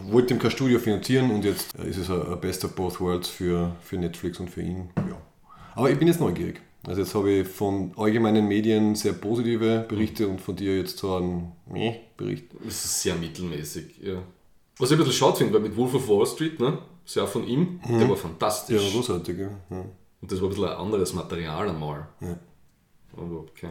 wollte 0.09 0.33
ihm 0.33 0.39
kein 0.39 0.49
Studio 0.49 0.79
finanzieren 0.79 1.29
und 1.29 1.45
jetzt 1.45 1.75
ist 1.75 1.97
es 1.97 2.09
ein, 2.09 2.21
ein 2.33 2.39
Best 2.41 2.65
of 2.65 2.73
Both 2.73 2.99
Worlds 2.99 3.29
für, 3.29 3.75
für 3.83 3.97
Netflix 3.97 4.39
und 4.39 4.49
für 4.49 4.61
ihn. 4.63 4.89
Ja. 4.97 5.17
Aber 5.75 5.91
ich 5.91 5.99
bin 5.99 6.07
jetzt 6.07 6.19
neugierig. 6.19 6.59
Also 6.87 7.01
jetzt 7.01 7.13
habe 7.13 7.31
ich 7.31 7.47
von 7.47 7.93
allgemeinen 7.95 8.47
Medien 8.47 8.95
sehr 8.95 9.13
positive 9.13 9.85
Berichte 9.87 10.27
und 10.27 10.41
von 10.41 10.55
dir 10.55 10.77
jetzt 10.77 10.97
so 10.97 11.15
einen 11.15 11.51
Meh 11.67 11.99
Bericht. 12.17 12.45
Das 12.63 12.85
ist 12.85 13.01
sehr 13.01 13.15
mittelmäßig, 13.15 13.99
ja. 14.01 14.15
Was 14.79 14.89
ich 14.89 14.97
ein 14.97 15.03
bisschen 15.03 15.13
schade 15.13 15.37
finde, 15.37 15.53
weil 15.53 15.61
mit 15.61 15.77
Wolf 15.77 15.93
of 15.93 16.07
Wall 16.07 16.25
Street, 16.25 16.59
ne, 16.59 16.79
ist 17.05 17.15
ja 17.15 17.23
auch 17.23 17.29
von 17.29 17.47
ihm, 17.47 17.79
der 17.87 18.09
war 18.09 18.15
fantastisch. 18.15 18.81
Ja, 18.81 18.89
großartig. 18.89 19.37
Ja. 19.37 19.49
Ja. 19.69 19.85
Und 20.21 20.31
das 20.31 20.41
war 20.41 20.47
ein 20.47 20.49
bisschen 20.49 20.65
ein 20.69 20.75
anderes 20.75 21.13
Material 21.13 21.69
einmal. 21.69 22.07
Ja. 22.19 22.39
Aber 23.15 23.39
okay. 23.41 23.69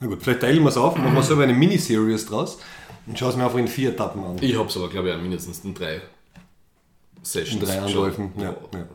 Na 0.00 0.06
gut, 0.06 0.22
vielleicht 0.22 0.40
teilen 0.40 0.62
wir 0.62 0.68
es 0.68 0.76
auf 0.76 0.96
machen 0.96 1.14
wir 1.14 1.22
selber 1.22 1.44
eine 1.44 1.54
Miniseries 1.54 2.26
draus 2.26 2.58
und 3.06 3.18
schauen 3.18 3.30
es 3.30 3.36
mir 3.36 3.44
einfach 3.44 3.58
in 3.58 3.68
vier 3.68 3.90
Etappen 3.90 4.22
an. 4.22 4.36
Ich 4.40 4.56
habe 4.56 4.68
es 4.68 4.76
aber, 4.76 4.88
glaube 4.88 5.08
ich, 5.08 5.14
auch 5.14 5.20
mindestens 5.20 5.64
in 5.64 5.74
drei 5.74 6.00
Sessions 7.22 7.62
In 7.62 7.66
drei. 7.68 7.80
Anläufen, 7.80 8.32
ja, 8.38 8.56
ja. 8.72 8.88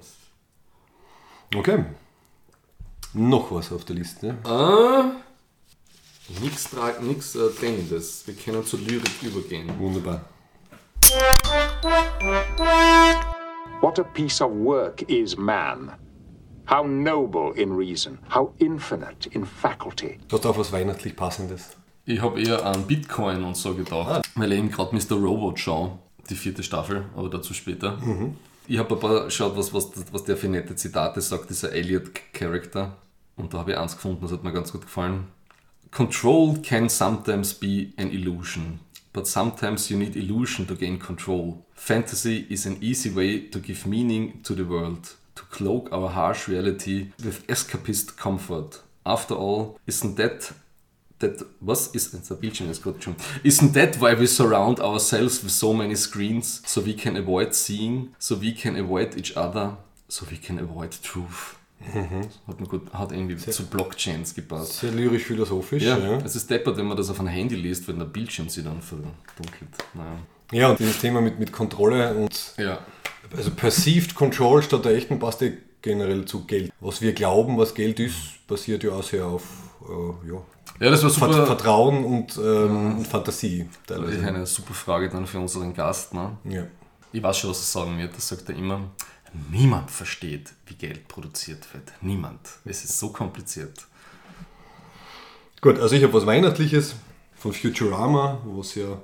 Okay. 1.55 1.85
Noch 3.17 3.49
was 3.49 3.71
auf 3.71 3.85
der 3.85 3.95
Liste. 3.95 4.37
Ah, 4.43 5.11
nichts 6.41 6.69
nix, 7.01 7.33
äh, 7.35 7.49
Drängendes. 7.57 8.27
Wir 8.27 8.33
können 8.33 8.65
zur 8.65 8.79
Lyrik 8.79 9.23
übergehen. 9.23 9.71
Wunderbar. 9.79 10.19
What 13.79 13.99
a 13.99 14.03
piece 14.03 14.41
of 14.41 14.51
work 14.51 15.01
is 15.03 15.37
man. 15.37 15.93
How 16.69 16.85
noble 16.85 17.53
in 17.55 17.71
reason, 17.71 18.19
how 18.33 18.53
infinite 18.57 19.29
in 19.31 19.45
faculty. 19.45 20.17
Du 20.27 20.35
hast 20.35 20.45
auch 20.45 20.57
was 20.57 20.73
weihnachtlich 20.73 21.15
Passendes. 21.15 21.77
Ich 22.03 22.21
habe 22.21 22.41
eher 22.41 22.65
an 22.65 22.85
Bitcoin 22.85 23.45
und 23.45 23.55
so 23.55 23.75
gedacht, 23.75 24.27
weil 24.35 24.51
ich 24.51 24.57
eben 24.57 24.69
gerade 24.69 24.93
Mr. 24.93 25.15
Robot 25.15 25.57
schaue, 25.57 25.99
die 26.29 26.35
vierte 26.35 26.63
Staffel, 26.63 27.05
aber 27.15 27.29
dazu 27.29 27.53
später. 27.53 27.97
Ich 28.67 28.77
habe 28.77 28.97
paar 28.97 29.25
geschaut, 29.25 29.55
was, 29.55 29.73
was, 29.73 29.91
was 30.11 30.23
der 30.25 30.35
für 30.35 30.49
nette 30.49 30.75
Zitate 30.75 31.21
sagt, 31.21 31.49
dieser 31.49 31.71
Elliot-Charakter. 31.71 32.97
Und 33.37 33.53
da 33.53 33.59
habe 33.59 33.71
ich 33.71 33.77
eins 33.77 33.95
gefunden, 33.95 34.21
das 34.21 34.31
hat 34.31 34.43
mir 34.43 34.53
ganz 34.53 34.71
gut 34.71 34.83
gefallen. 34.83 35.27
Control 35.91 36.57
can 36.61 36.89
sometimes 36.89 37.53
be 37.53 37.93
an 37.97 38.11
illusion, 38.11 38.79
but 39.13 39.27
sometimes 39.27 39.89
you 39.89 39.97
need 39.97 40.15
illusion 40.15 40.67
to 40.67 40.75
gain 40.75 40.99
control. 40.99 41.63
Fantasy 41.73 42.45
is 42.49 42.65
an 42.65 42.77
easy 42.81 43.15
way 43.15 43.49
to 43.49 43.59
give 43.59 43.87
meaning 43.87 44.41
to 44.43 44.53
the 44.53 44.67
world, 44.67 45.15
to 45.35 45.43
cloak 45.51 45.91
our 45.91 46.09
harsh 46.09 46.47
reality 46.47 47.11
with 47.23 47.45
escapist 47.47 48.17
comfort. 48.17 48.81
After 49.05 49.35
all, 49.35 49.79
isn't 49.85 50.17
that 50.17 50.53
that 51.19 51.45
was 51.61 51.87
ist 51.87 52.13
der 52.29 52.35
Bildschirm 52.35 52.69
ist 52.69 52.83
gerade 52.83 53.01
schon. 53.01 53.15
Isn't 53.43 53.73
that 53.73 54.01
why 54.01 54.19
we 54.19 54.27
surround 54.27 54.79
ourselves 54.79 55.43
with 55.43 55.51
so 55.51 55.73
many 55.73 55.95
screens 55.95 56.61
so 56.65 56.85
we 56.85 56.93
can 56.93 57.15
avoid 57.15 57.53
seeing, 57.53 58.13
so 58.19 58.35
we 58.39 58.53
can 58.53 58.75
avoid 58.75 59.15
each 59.17 59.37
other, 59.37 59.77
so 60.09 60.25
we 60.29 60.37
can 60.37 60.59
avoid 60.59 60.91
truth. 61.01 61.55
Hat 62.47 62.59
mir 62.59 62.67
gut, 62.67 62.91
hat 62.93 63.11
irgendwie 63.11 63.37
zu 63.37 63.65
Blockchains 63.67 64.33
gepasst. 64.33 64.79
Sehr 64.79 64.91
lyrisch-philosophisch. 64.91 65.83
Ja, 65.83 65.97
Ja. 65.97 66.17
es 66.23 66.35
ist 66.35 66.49
deppert, 66.49 66.77
wenn 66.77 66.85
man 66.87 66.97
das 66.97 67.09
auf 67.09 67.19
ein 67.19 67.27
Handy 67.27 67.55
liest, 67.55 67.87
wenn 67.87 67.99
der 67.99 68.05
Bildschirm 68.05 68.49
sich 68.49 68.63
dann 68.63 68.81
verdunkelt. 68.81 69.69
Naja. 69.93 70.17
ja, 70.51 70.69
und 70.69 70.79
dieses 70.79 70.99
Thema 70.99 71.21
mit, 71.21 71.39
mit 71.39 71.51
Kontrolle 71.51 72.13
und 72.13 72.53
Ja, 72.57 72.79
also 73.35 73.51
perceived 73.51 74.15
control 74.15 74.61
statt 74.63 74.85
der 74.85 74.93
echten 74.93 75.19
passt 75.19 75.41
ja 75.41 75.49
generell 75.81 76.25
zu 76.25 76.45
Geld. 76.45 76.71
Was 76.79 77.01
wir 77.01 77.13
glauben, 77.13 77.57
was 77.57 77.73
Geld 77.73 77.99
ist, 77.99 78.45
basiert 78.47 78.83
ja 78.83 78.91
auch 78.91 79.03
sehr 79.03 79.25
auf 79.25 79.43
äh, 79.87 80.29
ja, 80.31 80.41
ja 80.79 80.89
das 80.91 81.03
war 81.03 81.09
super. 81.09 81.45
Vertrauen 81.45 82.03
und, 82.03 82.37
ähm, 82.37 82.97
und 82.97 83.07
Fantasie 83.07 83.67
Das 83.87 83.97
ist 83.99 84.03
teilweise. 84.05 84.27
eine 84.27 84.45
super 84.45 84.73
Frage 84.73 85.09
dann 85.09 85.25
für 85.27 85.39
unseren 85.39 85.73
Gast. 85.73 86.13
Ne? 86.13 86.37
Ja. 86.45 86.63
Ich 87.11 87.21
weiß 87.23 87.37
schon, 87.37 87.51
was 87.51 87.59
er 87.59 87.81
sagen 87.81 87.97
wird. 87.97 88.15
Das 88.15 88.27
sagt 88.27 88.49
er 88.49 88.55
immer. 88.55 88.81
Niemand 89.51 89.91
versteht, 89.91 90.53
wie 90.67 90.75
Geld 90.75 91.07
produziert 91.07 91.73
wird. 91.73 91.91
Niemand. 92.01 92.39
Es 92.63 92.83
ist 92.83 92.99
so 92.99 93.09
kompliziert. 93.09 93.85
Gut, 95.61 95.79
also 95.79 95.95
ich 95.95 96.03
habe 96.03 96.13
was 96.13 96.25
Weihnachtliches 96.25 96.95
von 97.35 97.53
Futurama, 97.53 98.39
wo 98.45 98.61
es 98.61 98.75
ja 98.75 99.01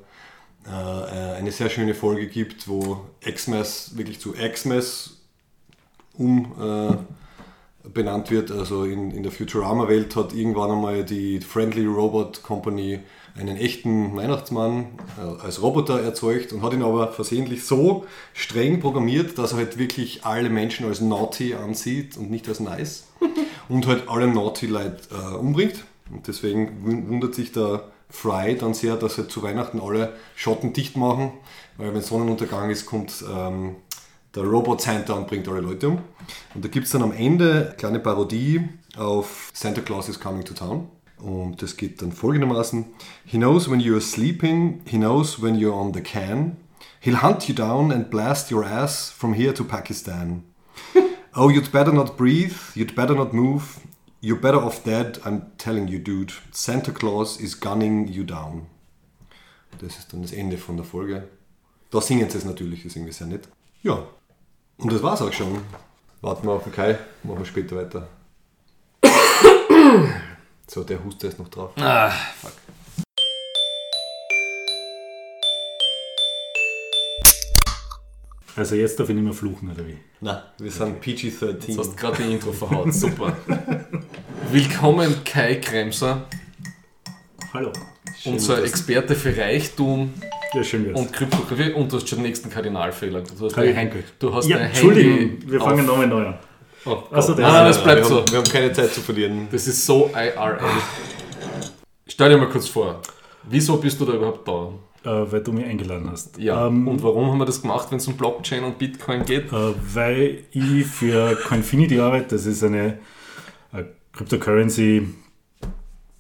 äh, 0.66 1.38
eine 1.38 1.52
sehr 1.52 1.70
schöne 1.70 1.94
Folge 1.94 2.28
gibt, 2.28 2.68
wo 2.68 3.06
Xmas 3.22 3.98
wirklich 3.98 4.20
zu 4.20 4.34
Xmas 4.34 5.18
um 6.14 6.54
äh, 6.60 7.90
benannt 7.90 8.30
wird. 8.32 8.52
Also 8.52 8.84
in, 8.84 9.12
in 9.12 9.24
der 9.24 9.32
Futurama-Welt 9.32 10.16
hat 10.16 10.34
irgendwann 10.34 10.72
einmal 10.72 11.04
die 11.04 11.40
Friendly 11.40 11.86
Robot 11.86 12.44
Company 12.44 13.00
einen 13.40 13.58
echten 13.58 14.16
Weihnachtsmann 14.16 14.88
äh, 15.18 15.44
als 15.44 15.62
Roboter 15.62 16.02
erzeugt 16.02 16.52
und 16.54 16.62
hat 16.64 16.74
ihn 16.74 16.84
aber 16.84 17.12
versehentlich 17.12 17.66
so 17.66 18.06
streng 18.34 18.80
programmiert, 18.80 19.38
dass 19.38 19.52
er 19.54 19.60
halt 19.60 19.78
wirklich 19.78 20.26
alle 20.26 20.50
Menschen 20.50 20.86
als 20.86 21.02
naughty 21.02 21.54
ansieht 21.54 22.18
und 22.18 22.30
nicht 22.30 22.48
als 22.50 22.60
nice 22.60 23.08
und 23.70 23.88
halt 23.88 24.10
alle 24.10 24.28
naughty 24.28 24.68
Leute 24.68 24.98
äh, 25.12 25.36
umbringt. 25.36 25.84
Und 26.12 26.28
deswegen 26.28 26.84
wun- 26.86 27.08
wundert 27.10 27.36
sich 27.36 27.52
der 27.52 27.84
Fry 28.10 28.58
dann 28.58 28.74
sehr, 28.74 28.98
dass 28.98 29.18
halt 29.18 29.32
zu 29.32 29.42
Weihnachten 29.44 29.80
alle 29.80 30.14
Schotten 30.36 30.74
dicht 30.74 30.98
machen, 30.98 31.32
weil 31.78 31.94
wenn 31.94 32.02
Sonnenuntergang 32.02 32.70
ist, 32.70 32.86
kommt 32.86 33.24
ähm, 33.34 33.78
der 34.36 34.44
Robot 34.44 34.82
Santa 34.82 35.14
und 35.14 35.28
bringt 35.28 35.48
alle 35.48 35.62
Leute 35.62 35.88
um. 35.90 36.00
Und 36.54 36.66
da 36.66 36.68
gibt 36.68 36.86
es 36.88 36.92
dann 36.92 37.04
am 37.04 37.14
Ende 37.14 37.68
eine 37.68 37.76
kleine 37.78 38.00
Parodie 38.00 38.68
auf 38.98 39.50
Santa 39.54 39.80
Claus 39.82 40.10
is 40.10 40.20
Coming 40.20 40.44
to 40.44 40.54
Town. 40.54 40.90
Und 41.22 41.62
das 41.62 41.78
geht 41.78 42.02
dann 42.02 42.12
folgendermaßen. 42.12 42.86
He 43.26 43.38
knows 43.38 43.70
when 43.70 43.80
you're 43.80 44.02
sleeping, 44.02 44.82
he 44.86 44.98
knows 44.98 45.42
when 45.42 45.56
you're 45.56 45.74
on 45.74 45.94
the 45.94 46.02
can. 46.02 46.58
He'll 47.00 47.22
hunt 47.22 47.48
you 47.48 47.56
down 47.56 47.92
and 47.92 48.10
blast 48.10 48.52
your 48.52 48.66
ass 48.66 49.10
from 49.10 49.34
here 49.34 49.54
to 49.54 49.64
Pakistan. 49.64 50.44
Oh, 51.34 51.50
you'd 51.50 51.72
better 51.72 51.94
not 51.94 52.18
breathe, 52.18 52.58
you'd 52.76 52.96
better 52.96 53.16
not 53.16 53.34
move. 53.34 53.80
You're 54.20 54.40
better 54.40 54.62
off 54.62 54.84
dead, 54.84 55.20
I'm 55.24 55.44
telling 55.58 55.88
you, 55.88 55.98
dude. 55.98 56.34
Santa 56.52 56.92
Claus 56.92 57.40
is 57.40 57.60
gunning 57.60 58.08
you 58.08 58.24
down. 58.24 58.68
Das 59.80 59.98
ist 59.98 60.14
dann 60.14 60.22
das 60.22 60.32
Ende 60.32 60.58
von 60.58 60.76
der 60.76 60.86
Folge. 60.86 61.28
Da 61.90 62.02
singen 62.02 62.30
sie 62.30 62.38
es 62.38 62.46
natürlich, 62.46 62.86
ist 62.86 62.96
irgendwie 62.96 63.14
sehr 63.14 63.28
nett. 63.28 63.48
Ja, 63.82 64.06
und 64.78 64.92
das 64.92 65.02
war's 65.02 65.22
auch 65.22 65.34
schon. 65.34 65.62
Warten 66.22 66.46
wir 66.48 66.52
auf 66.52 66.64
den 66.64 66.74
Kai, 66.74 67.00
machen 67.24 67.40
wir 67.40 67.46
später 67.46 67.78
weiter. 67.78 68.08
So, 70.74 70.86
der 70.86 71.04
Huster 71.04 71.28
ist 71.28 71.38
noch 71.38 71.50
drauf. 71.50 71.74
Ah, 71.82 72.10
fuck. 72.10 72.54
Also 78.56 78.76
jetzt 78.76 78.98
darf 78.98 79.10
ich 79.10 79.16
nicht 79.16 79.24
mehr 79.26 79.34
fluchen, 79.34 79.70
oder 79.70 79.86
wie? 79.86 79.98
Na, 80.22 80.46
wir 80.60 80.72
sind 80.72 81.02
PG-13. 81.02 81.68
Jetzt 81.68 81.78
hast 81.78 81.92
du 81.92 81.96
gerade 81.98 82.24
die 82.24 82.32
Intro 82.32 82.54
verhaut. 82.54 82.94
Super. 82.94 83.36
Willkommen, 84.52 85.14
Kai 85.26 85.56
Kremser, 85.56 86.24
Hallo. 87.54 87.74
unser 88.24 88.56
dass- 88.56 88.70
Experte 88.70 89.16
für 89.16 89.36
Reichtum 89.36 90.14
Ja, 90.54 90.64
schön 90.64 90.96
und 90.96 91.12
Kryptographie. 91.12 91.74
Und 91.74 91.92
du 91.92 91.98
hast 91.98 92.08
schon 92.08 92.20
den 92.20 92.28
nächsten 92.28 92.50
Kardinalfehler. 92.50 93.24
Du 93.24 93.46
hast, 93.46 93.58
dein, 93.58 93.92
du 94.20 94.34
hast 94.34 94.48
ja, 94.48 94.58
dein 94.58 94.68
Entschuldigung, 94.68 95.18
Handy 95.18 95.52
wir 95.52 95.60
fangen 95.60 95.86
nochmal 95.86 96.08
neu 96.08 96.28
an. 96.28 96.40
Oh, 96.86 97.04
so, 97.12 97.18
das- 97.18 97.28
nein, 97.30 97.38
nein, 97.38 97.66
das 97.68 97.78
wir, 97.78 97.84
bleibt 97.84 98.06
so. 98.06 98.18
haben, 98.22 98.32
wir 98.32 98.38
haben 98.40 98.48
keine 98.52 98.74
Zeit 98.74 98.94
zu 98.94 99.02
verlieren. 99.02 99.48
Das 99.52 99.68
ist 99.68 99.86
so 99.86 100.10
IRL. 100.14 100.60
Stell 102.08 102.30
dir 102.30 102.38
mal 102.38 102.50
kurz 102.50 102.68
vor, 102.68 103.00
wieso 103.44 103.78
bist 103.78 104.00
du 104.00 104.06
da 104.06 104.14
überhaupt 104.14 104.48
da? 104.48 104.70
Äh, 105.04 105.32
weil 105.32 105.42
du 105.42 105.52
mich 105.52 105.66
eingeladen 105.66 106.10
hast. 106.12 106.38
Ja, 106.38 106.68
Ähm, 106.68 106.88
und 106.88 107.02
warum 107.02 107.32
haben 107.32 107.40
wir 107.40 107.46
das 107.46 107.62
gemacht, 107.62 107.88
wenn 107.90 107.98
es 107.98 108.08
um 108.08 108.16
Blockchain 108.18 108.64
und 108.64 108.78
Bitcoin 108.78 109.26
geht? 109.26 109.52
Äh, 109.52 109.74
weil 109.94 110.44
ich 110.52 110.86
für 110.86 111.36
Coinfinity 111.48 112.00
arbeite, 112.00 112.36
das 112.36 112.46
ist 112.46 112.64
eine 112.64 113.00
äh, 113.74 113.84
Cryptocurrency, 114.14 115.08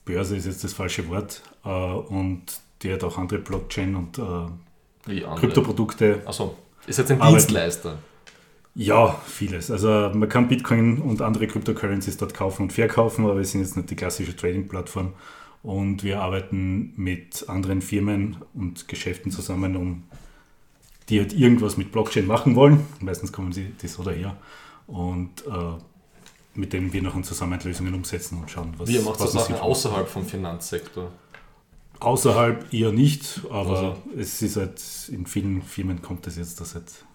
Börse 0.05 0.35
ist 0.35 0.45
jetzt 0.47 0.63
das 0.63 0.73
falsche 0.73 1.07
Wort, 1.09 1.41
äh, 1.63 1.69
und 1.69 2.41
die 2.81 2.91
hat 2.91 3.03
auch 3.03 3.17
andere 3.19 3.39
Blockchain 3.39 3.95
und 3.95 4.17
äh, 4.17 4.21
Wie 5.05 5.23
andere. 5.25 5.39
Kryptoprodukte. 5.41 6.21
Achso, 6.25 6.55
ist 6.87 6.97
jetzt 6.97 7.11
ein. 7.11 7.19
Dienstleister. 7.21 7.99
Ja, 8.73 9.19
vieles. 9.25 9.69
Also 9.69 9.87
man 10.13 10.29
kann 10.29 10.47
Bitcoin 10.47 10.99
und 10.99 11.21
andere 11.21 11.47
Cryptocurrencies 11.47 12.17
dort 12.17 12.33
kaufen 12.33 12.63
und 12.63 12.73
verkaufen, 12.73 13.25
aber 13.25 13.37
wir 13.37 13.43
sind 13.45 13.61
jetzt 13.61 13.75
nicht 13.75 13.89
die 13.89 13.95
klassische 13.95 14.35
Trading-Plattform. 14.35 15.13
Und 15.63 16.03
wir 16.03 16.21
arbeiten 16.21 16.93
mit 16.95 17.47
anderen 17.47 17.81
Firmen 17.81 18.37
und 18.53 18.87
Geschäften 18.87 19.31
zusammen, 19.31 19.75
um 19.75 20.03
die 21.09 21.19
halt 21.19 21.33
irgendwas 21.33 21.77
mit 21.77 21.91
Blockchain 21.91 22.25
machen 22.25 22.55
wollen. 22.55 22.85
Meistens 23.01 23.31
kommen 23.31 23.51
sie 23.51 23.73
das 23.81 23.93
so 23.93 24.03
daher. 24.03 24.37
Und 24.87 25.45
äh, 25.45 25.51
mit 26.55 26.73
denen 26.73 26.91
wir 26.93 27.01
nachher 27.03 27.21
zusammen 27.23 27.59
Lösungen 27.63 27.93
umsetzen 27.93 28.39
und 28.39 28.49
schauen, 28.49 28.73
was 28.77 28.89
Wie 28.89 28.95
ihr 28.95 29.01
macht 29.03 29.19
was 29.19 29.33
Sachen 29.33 29.47
hilft. 29.49 29.61
außerhalb 29.61 30.07
vom 30.07 30.25
Finanzsektor. 30.25 31.11
Außerhalb 31.99 32.73
eher 32.73 32.91
nicht, 32.91 33.41
aber 33.51 33.69
Also. 33.77 33.97
es 34.17 34.41
ist 34.41 34.55
halt, 34.57 34.81
in 35.11 35.27
vielen 35.27 35.61
Firmen 35.61 36.01
kommt 36.01 36.25
es 36.25 36.37
jetzt, 36.37 36.59
dass 36.59 36.73
halt 36.73 37.05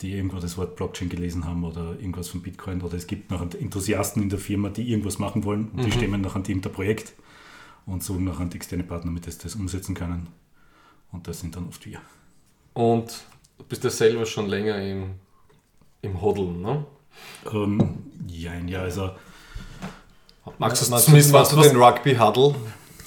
die 0.00 0.12
irgendwo 0.12 0.38
das 0.38 0.58
Wort 0.58 0.76
Blockchain 0.76 1.08
gelesen 1.08 1.44
haben 1.44 1.64
oder 1.64 1.98
irgendwas 1.98 2.28
von 2.28 2.42
Bitcoin 2.42 2.82
oder 2.82 2.96
es 2.96 3.06
gibt 3.06 3.30
nachher 3.30 3.48
Enthusiasten 3.58 4.22
in 4.22 4.28
der 4.28 4.38
Firma, 4.38 4.68
die 4.68 4.90
irgendwas 4.90 5.18
machen 5.18 5.44
wollen 5.44 5.70
und 5.70 5.84
die 5.84 5.92
stemmen 5.92 6.20
nachher 6.20 6.46
irgendein 6.46 6.72
Projekt 6.72 7.12
und 7.86 8.02
suchen 8.02 8.24
nachher 8.24 8.52
externe 8.54 8.84
Partner, 8.84 9.10
mit 9.10 9.26
das 9.26 9.38
das 9.38 9.54
umsetzen 9.54 9.94
können. 9.94 10.28
Und 11.12 11.28
das 11.28 11.40
sind 11.40 11.54
dann 11.54 11.68
oft 11.68 11.86
wir. 11.86 12.00
Und 12.72 13.24
du 13.58 13.64
bist 13.64 13.84
ja 13.84 13.90
selber 13.90 14.26
schon 14.26 14.48
länger 14.48 14.82
im, 14.82 15.10
im 16.02 16.20
Hodeln, 16.20 16.60
ne? 16.60 16.84
Ähm, 17.52 17.98
ja, 18.26 18.54
ja, 18.54 18.80
also 18.80 19.10
Magst 20.58 20.90
du 20.90 20.96
zumindest 20.96 21.32
machst 21.32 21.52
du 21.52 21.60
den 21.60 21.76
Rugby 21.76 22.14
Huddle? 22.14 22.54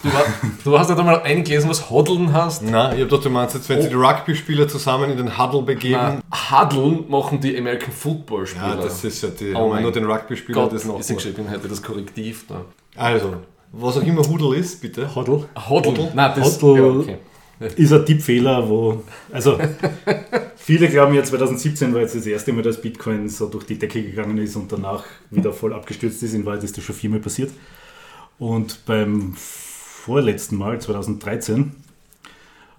Du, 0.04 0.14
war- 0.14 0.26
du 0.64 0.80
hast 0.80 0.90
nicht 0.90 1.00
einmal 1.00 1.22
eingelesen, 1.22 1.70
was 1.70 1.90
Hodeln 1.90 2.32
heißt? 2.34 2.64
Nein, 2.64 2.96
ich 2.98 3.02
hab 3.04 3.10
doch, 3.10 3.22
du 3.22 3.30
meinst 3.30 3.56
jetzt, 3.56 3.68
wenn 3.70 3.82
sich 3.82 3.90
die 3.90 3.96
Rugby-Spieler 3.96 4.68
zusammen 4.68 5.10
in 5.12 5.18
den 5.18 5.38
Huddle 5.38 5.62
begeben. 5.64 6.22
Na, 6.30 6.62
Huddle 6.62 7.04
machen 7.08 7.40
die 7.40 7.58
American 7.58 7.92
Football 7.92 8.46
Spieler. 8.48 8.70
Ja, 8.70 8.76
das 8.76 9.04
ist 9.04 9.22
ja 9.24 9.30
die, 9.30 9.54
Oh 9.54 9.74
haben 9.74 9.82
nur 9.82 9.92
den 9.92 10.06
Rugby-Spieler 10.06 10.68
das 10.70 10.86
noch. 10.86 11.00
ist 11.00 11.10
ich 11.10 11.16
geschrieben, 11.18 11.48
hätte 11.48 11.68
das 11.68 11.82
Korrektiv 11.82 12.46
da. 12.48 12.62
Also, 12.96 13.34
was 13.72 13.98
auch 13.98 14.04
immer 14.04 14.22
Huddle 14.28 14.56
ist, 14.58 14.82
bitte. 14.82 15.14
Hodl 15.14 15.46
Hodeln? 15.70 16.10
Nein, 16.14 16.32
das 16.36 16.62
Hodl- 16.62 16.78
ja, 16.78 17.16
okay. 17.64 17.74
ist 17.76 17.92
ein 17.92 18.06
Tippfehler, 18.06 18.68
wo, 18.70 19.04
also 19.32 19.58
viele 20.56 20.88
glauben 20.90 21.14
ja 21.16 21.24
2017 21.24 21.94
war 21.94 22.02
jetzt 22.02 22.16
das 22.16 22.26
erste 22.26 22.54
Mal, 22.54 22.62
dass 22.62 22.80
Bitcoin 22.82 23.28
so 23.30 23.48
durch 23.48 23.66
die 23.66 23.78
Decke 23.78 24.02
gegangen 24.04 24.38
ist 24.38 24.56
und 24.56 24.72
danach 24.72 25.04
wieder 25.32 25.52
voll 25.52 25.74
abgestürzt 25.74 26.22
ist. 26.24 26.34
In 26.34 26.46
Wahrheit 26.46 26.64
ist 26.64 26.78
das 26.78 26.84
schon 26.84 26.96
viermal 26.96 27.20
passiert. 27.20 27.52
Und 28.40 28.86
beim 28.86 29.36
vorletzten 30.08 30.56
Mal, 30.56 30.80
2013, 30.80 31.74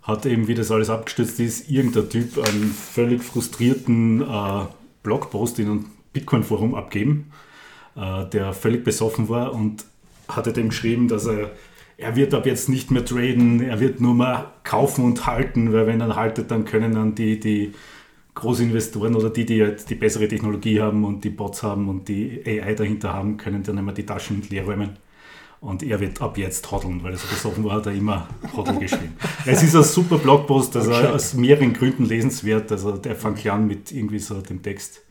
hat 0.02 0.24
eben, 0.24 0.48
wie 0.48 0.54
das 0.54 0.70
alles 0.70 0.88
abgestürzt 0.88 1.38
ist, 1.40 1.70
irgendein 1.70 2.08
Typ 2.08 2.38
einen 2.38 2.72
völlig 2.72 3.22
frustrierten 3.22 4.22
äh, 4.22 4.64
Blogpost 5.02 5.58
in 5.58 5.66
einem 5.66 5.84
Bitcoin-Forum 6.14 6.74
abgeben, 6.74 7.30
äh, 7.96 8.24
der 8.30 8.54
völlig 8.54 8.82
besoffen 8.82 9.28
war 9.28 9.52
und 9.52 9.84
hatte 10.26 10.54
dem 10.54 10.70
geschrieben, 10.70 11.06
dass 11.06 11.26
er, 11.26 11.50
er 11.98 12.16
wird 12.16 12.32
ab 12.32 12.46
jetzt 12.46 12.70
nicht 12.70 12.90
mehr 12.90 13.04
traden, 13.04 13.60
er 13.60 13.78
wird 13.78 14.00
nur 14.00 14.14
mal 14.14 14.46
kaufen 14.64 15.04
und 15.04 15.26
halten, 15.26 15.74
weil 15.74 15.86
wenn 15.86 16.00
er 16.00 16.16
haltet, 16.16 16.50
dann 16.50 16.64
können 16.64 16.94
dann 16.94 17.14
die, 17.14 17.38
die 17.38 17.74
Großinvestoren 18.36 19.14
oder 19.14 19.28
die, 19.28 19.44
die 19.44 19.62
halt 19.62 19.90
die 19.90 19.96
bessere 19.96 20.28
Technologie 20.28 20.80
haben 20.80 21.04
und 21.04 21.24
die 21.24 21.30
Bots 21.30 21.62
haben 21.62 21.90
und 21.90 22.08
die 22.08 22.40
AI 22.46 22.72
dahinter 22.72 23.12
haben, 23.12 23.36
können 23.36 23.62
dann 23.62 23.76
immer 23.76 23.92
die 23.92 24.06
Taschen 24.06 24.42
leer 24.48 24.64
räumen. 24.64 24.96
Und 25.60 25.82
er 25.82 25.98
wird 25.98 26.22
ab 26.22 26.38
jetzt 26.38 26.70
hodeln, 26.70 27.02
weil 27.02 27.12
er 27.12 27.18
so 27.18 27.26
besoffen 27.26 27.64
war, 27.64 27.76
hat 27.76 27.86
er 27.86 27.92
immer 27.92 28.28
hodl 28.56 28.78
geschrieben. 28.78 29.16
Es 29.44 29.62
ist 29.62 29.74
ein 29.74 29.82
super 29.82 30.18
Blogpost, 30.18 30.76
also 30.76 30.92
aus 30.92 31.34
mehreren 31.34 31.72
Gründen 31.72 32.04
lesenswert. 32.04 32.70
Also 32.70 32.92
der 32.92 33.16
fängt 33.16 33.44
an 33.46 33.66
mit 33.66 33.90
irgendwie 33.90 34.20
so 34.20 34.40
dem 34.40 34.62
Text 34.62 35.02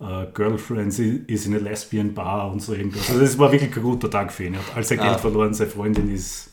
äh, 0.00 0.26
Girlfriend 0.32 0.98
is 0.98 1.46
in 1.46 1.54
a 1.54 1.58
lesbian 1.58 2.14
bar 2.14 2.50
und 2.50 2.60
so 2.60 2.72
irgendwas. 2.72 3.08
Also 3.10 3.20
das 3.20 3.38
war 3.38 3.52
wirklich 3.52 3.76
ein 3.76 3.82
guter 3.82 4.10
Tag 4.10 4.32
für 4.32 4.44
ihn. 4.44 4.54
Er 4.54 4.60
hat 4.60 4.76
all 4.76 4.84
sein 4.84 4.98
Geld 4.98 5.20
verloren, 5.20 5.52
seine 5.52 5.70
Freundin 5.70 6.12
ist 6.12 6.51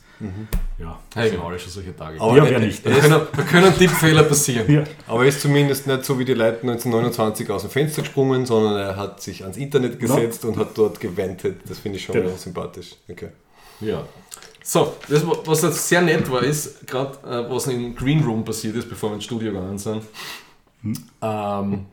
ja. 0.78 1.00
Hey, 1.16 1.32
genau, 1.32 1.50
schon 1.58 1.70
solche 1.72 1.96
Tage. 1.96 2.20
Aber 2.20 2.36
Ja, 2.38 2.46
er- 2.46 2.52
wer 2.52 2.60
nicht. 2.60 2.86
da, 2.86 2.90
können, 2.92 3.22
da 3.36 3.42
können 3.44 3.74
Tippfehler 3.78 4.24
passieren. 4.24 4.72
ja. 4.74 4.84
Aber 5.08 5.24
er 5.24 5.30
ist 5.30 5.42
zumindest 5.42 5.88
nicht 5.88 6.06
so 6.06 6.18
wie 6.20 6.26
die 6.26 6.34
Leute 6.34 6.62
1929 6.62 7.50
aus 7.50 7.62
dem 7.64 7.72
Fenster 7.72 8.02
gesprungen, 8.02 8.46
sondern 8.46 8.76
er 8.78 8.96
hat 8.98 9.22
sich 9.22 9.44
ans 9.44 9.58
Internet 9.58 10.00
gesetzt 10.00 10.44
und 10.46 10.58
hat 10.58 10.78
dort 10.78 11.00
gewendet. 11.00 11.62
Das 11.68 11.80
finde 11.80 11.98
ich 11.98 12.04
schon 12.06 12.14
Genau. 12.14 12.28
wieder 12.28 12.38
sympathisch. 12.38 12.96
Okay. 13.10 13.30
Ja. 13.82 14.04
So, 14.64 14.94
das, 15.08 15.24
was 15.26 15.62
jetzt 15.64 15.88
sehr 15.88 16.02
nett 16.02 16.30
war, 16.30 16.44
ist 16.44 16.86
gerade, 16.86 17.18
äh, 17.28 17.50
was 17.50 17.68
im 17.68 17.96
Green 17.96 18.24
Room 18.24 18.44
passiert 18.46 18.76
ist, 18.76 18.90
bevor 18.90 19.10
wir 19.12 19.16
ins 19.16 19.24
Studio 19.24 19.52
gegangen 19.52 19.78
sind. 19.78 20.04
Ähm, 21.22 21.86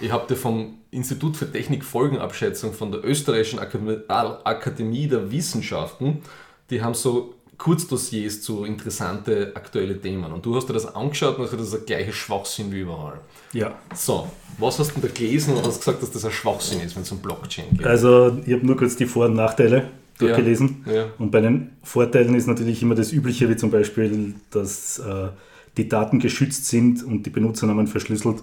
ich 0.00 0.10
habe 0.10 0.26
dir 0.26 0.36
vom 0.36 0.78
Institut 0.90 1.36
für 1.36 1.50
Technik 1.50 1.84
Folgenabschätzung 1.84 2.72
von 2.72 2.90
der 2.92 3.04
Österreichischen 3.04 3.58
Akademie 3.58 5.06
der 5.08 5.30
Wissenschaften, 5.30 6.22
die 6.70 6.82
haben 6.82 6.94
so 6.94 7.34
Kurzdossiers 7.62 8.42
zu 8.42 8.64
interessante 8.64 9.52
aktuelle 9.54 10.00
Themen. 10.00 10.32
Und 10.32 10.44
du 10.44 10.56
hast 10.56 10.68
dir 10.68 10.72
das 10.72 10.96
angeschaut 10.96 11.36
und 11.36 11.44
hast 11.44 11.52
gesagt, 11.52 11.60
das 11.60 11.72
ist 11.72 11.88
der 11.88 11.96
gleiche 11.96 12.12
Schwachsinn 12.12 12.72
wie 12.72 12.80
überall. 12.80 13.20
ja. 13.52 13.72
So, 13.94 14.28
was 14.58 14.80
hast 14.80 14.88
du 14.88 15.00
denn 15.00 15.02
da 15.02 15.16
gelesen 15.16 15.54
und 15.54 15.64
hast 15.64 15.78
gesagt, 15.78 16.02
dass 16.02 16.10
das 16.10 16.24
ein 16.24 16.32
Schwachsinn 16.32 16.80
ist, 16.80 16.96
wenn 16.96 17.04
es 17.04 17.12
um 17.12 17.18
Blockchain 17.18 17.66
geht? 17.70 17.86
Also 17.86 18.36
ich 18.44 18.52
habe 18.52 18.66
nur 18.66 18.76
kurz 18.76 18.96
die 18.96 19.06
Vor- 19.06 19.26
und 19.26 19.34
Nachteile 19.34 19.90
durchgelesen. 20.18 20.84
Ja. 20.92 21.06
Und 21.18 21.30
bei 21.30 21.40
den 21.40 21.70
Vorteilen 21.84 22.34
ist 22.34 22.48
natürlich 22.48 22.82
immer 22.82 22.96
das 22.96 23.12
Übliche, 23.12 23.48
wie 23.48 23.54
zum 23.54 23.70
Beispiel, 23.70 24.34
dass 24.50 24.98
äh, 24.98 25.28
die 25.76 25.88
Daten 25.88 26.18
geschützt 26.18 26.66
sind 26.66 27.04
und 27.04 27.26
die 27.26 27.30
Benutzernamen 27.30 27.86
verschlüsselt. 27.86 28.42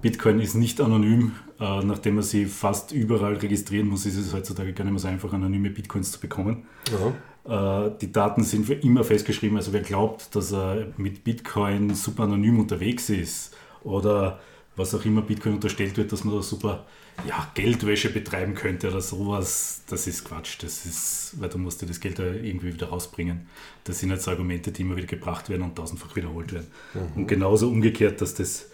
Bitcoin 0.00 0.38
ist 0.38 0.54
nicht 0.54 0.80
anonym. 0.80 1.32
Äh, 1.58 1.84
nachdem 1.84 2.14
man 2.14 2.22
sie 2.22 2.46
fast 2.46 2.92
überall 2.92 3.34
registrieren 3.34 3.88
muss, 3.88 4.06
ist 4.06 4.16
es 4.16 4.32
heutzutage 4.32 4.72
gar 4.72 4.84
nicht 4.84 4.92
mehr 4.92 5.00
so 5.00 5.08
einfach, 5.08 5.32
anonyme 5.32 5.70
Bitcoins 5.70 6.12
zu 6.12 6.20
bekommen. 6.20 6.66
Äh, 6.86 7.12
die 7.48 8.12
Daten 8.12 8.44
sind 8.44 8.66
für 8.66 8.74
immer 8.74 9.04
festgeschrieben. 9.04 9.56
Also 9.56 9.72
wer 9.72 9.80
glaubt, 9.80 10.34
dass 10.36 10.52
er 10.52 10.88
mit 10.96 11.24
Bitcoin 11.24 11.94
super 11.94 12.24
anonym 12.24 12.60
unterwegs 12.60 13.08
ist 13.08 13.56
oder 13.82 14.38
was 14.76 14.94
auch 14.94 15.04
immer 15.04 15.22
Bitcoin 15.22 15.54
unterstellt 15.54 15.96
wird, 15.96 16.12
dass 16.12 16.24
man 16.24 16.34
da 16.34 16.42
super 16.42 16.84
ja, 17.26 17.50
Geldwäsche 17.54 18.10
betreiben 18.10 18.54
könnte 18.54 18.88
oder 18.88 19.00
sowas, 19.00 19.82
das 19.88 20.06
ist 20.06 20.24
Quatsch. 20.24 20.62
Das 20.62 20.86
ist, 20.86 21.34
weil 21.38 21.48
du 21.48 21.58
musst 21.58 21.82
dir 21.82 21.86
das 21.86 22.00
Geld 22.00 22.18
irgendwie 22.18 22.74
wieder 22.74 22.88
rausbringen. 22.88 23.48
Das 23.84 23.98
sind 23.98 24.10
jetzt 24.10 24.28
Argumente, 24.28 24.70
die 24.70 24.82
immer 24.82 24.96
wieder 24.96 25.08
gebracht 25.08 25.48
werden 25.48 25.62
und 25.62 25.74
tausendfach 25.74 26.14
wiederholt 26.14 26.52
werden. 26.52 26.68
Und 27.16 27.26
genauso 27.26 27.68
umgekehrt, 27.68 28.20
dass 28.20 28.34
das 28.34 28.66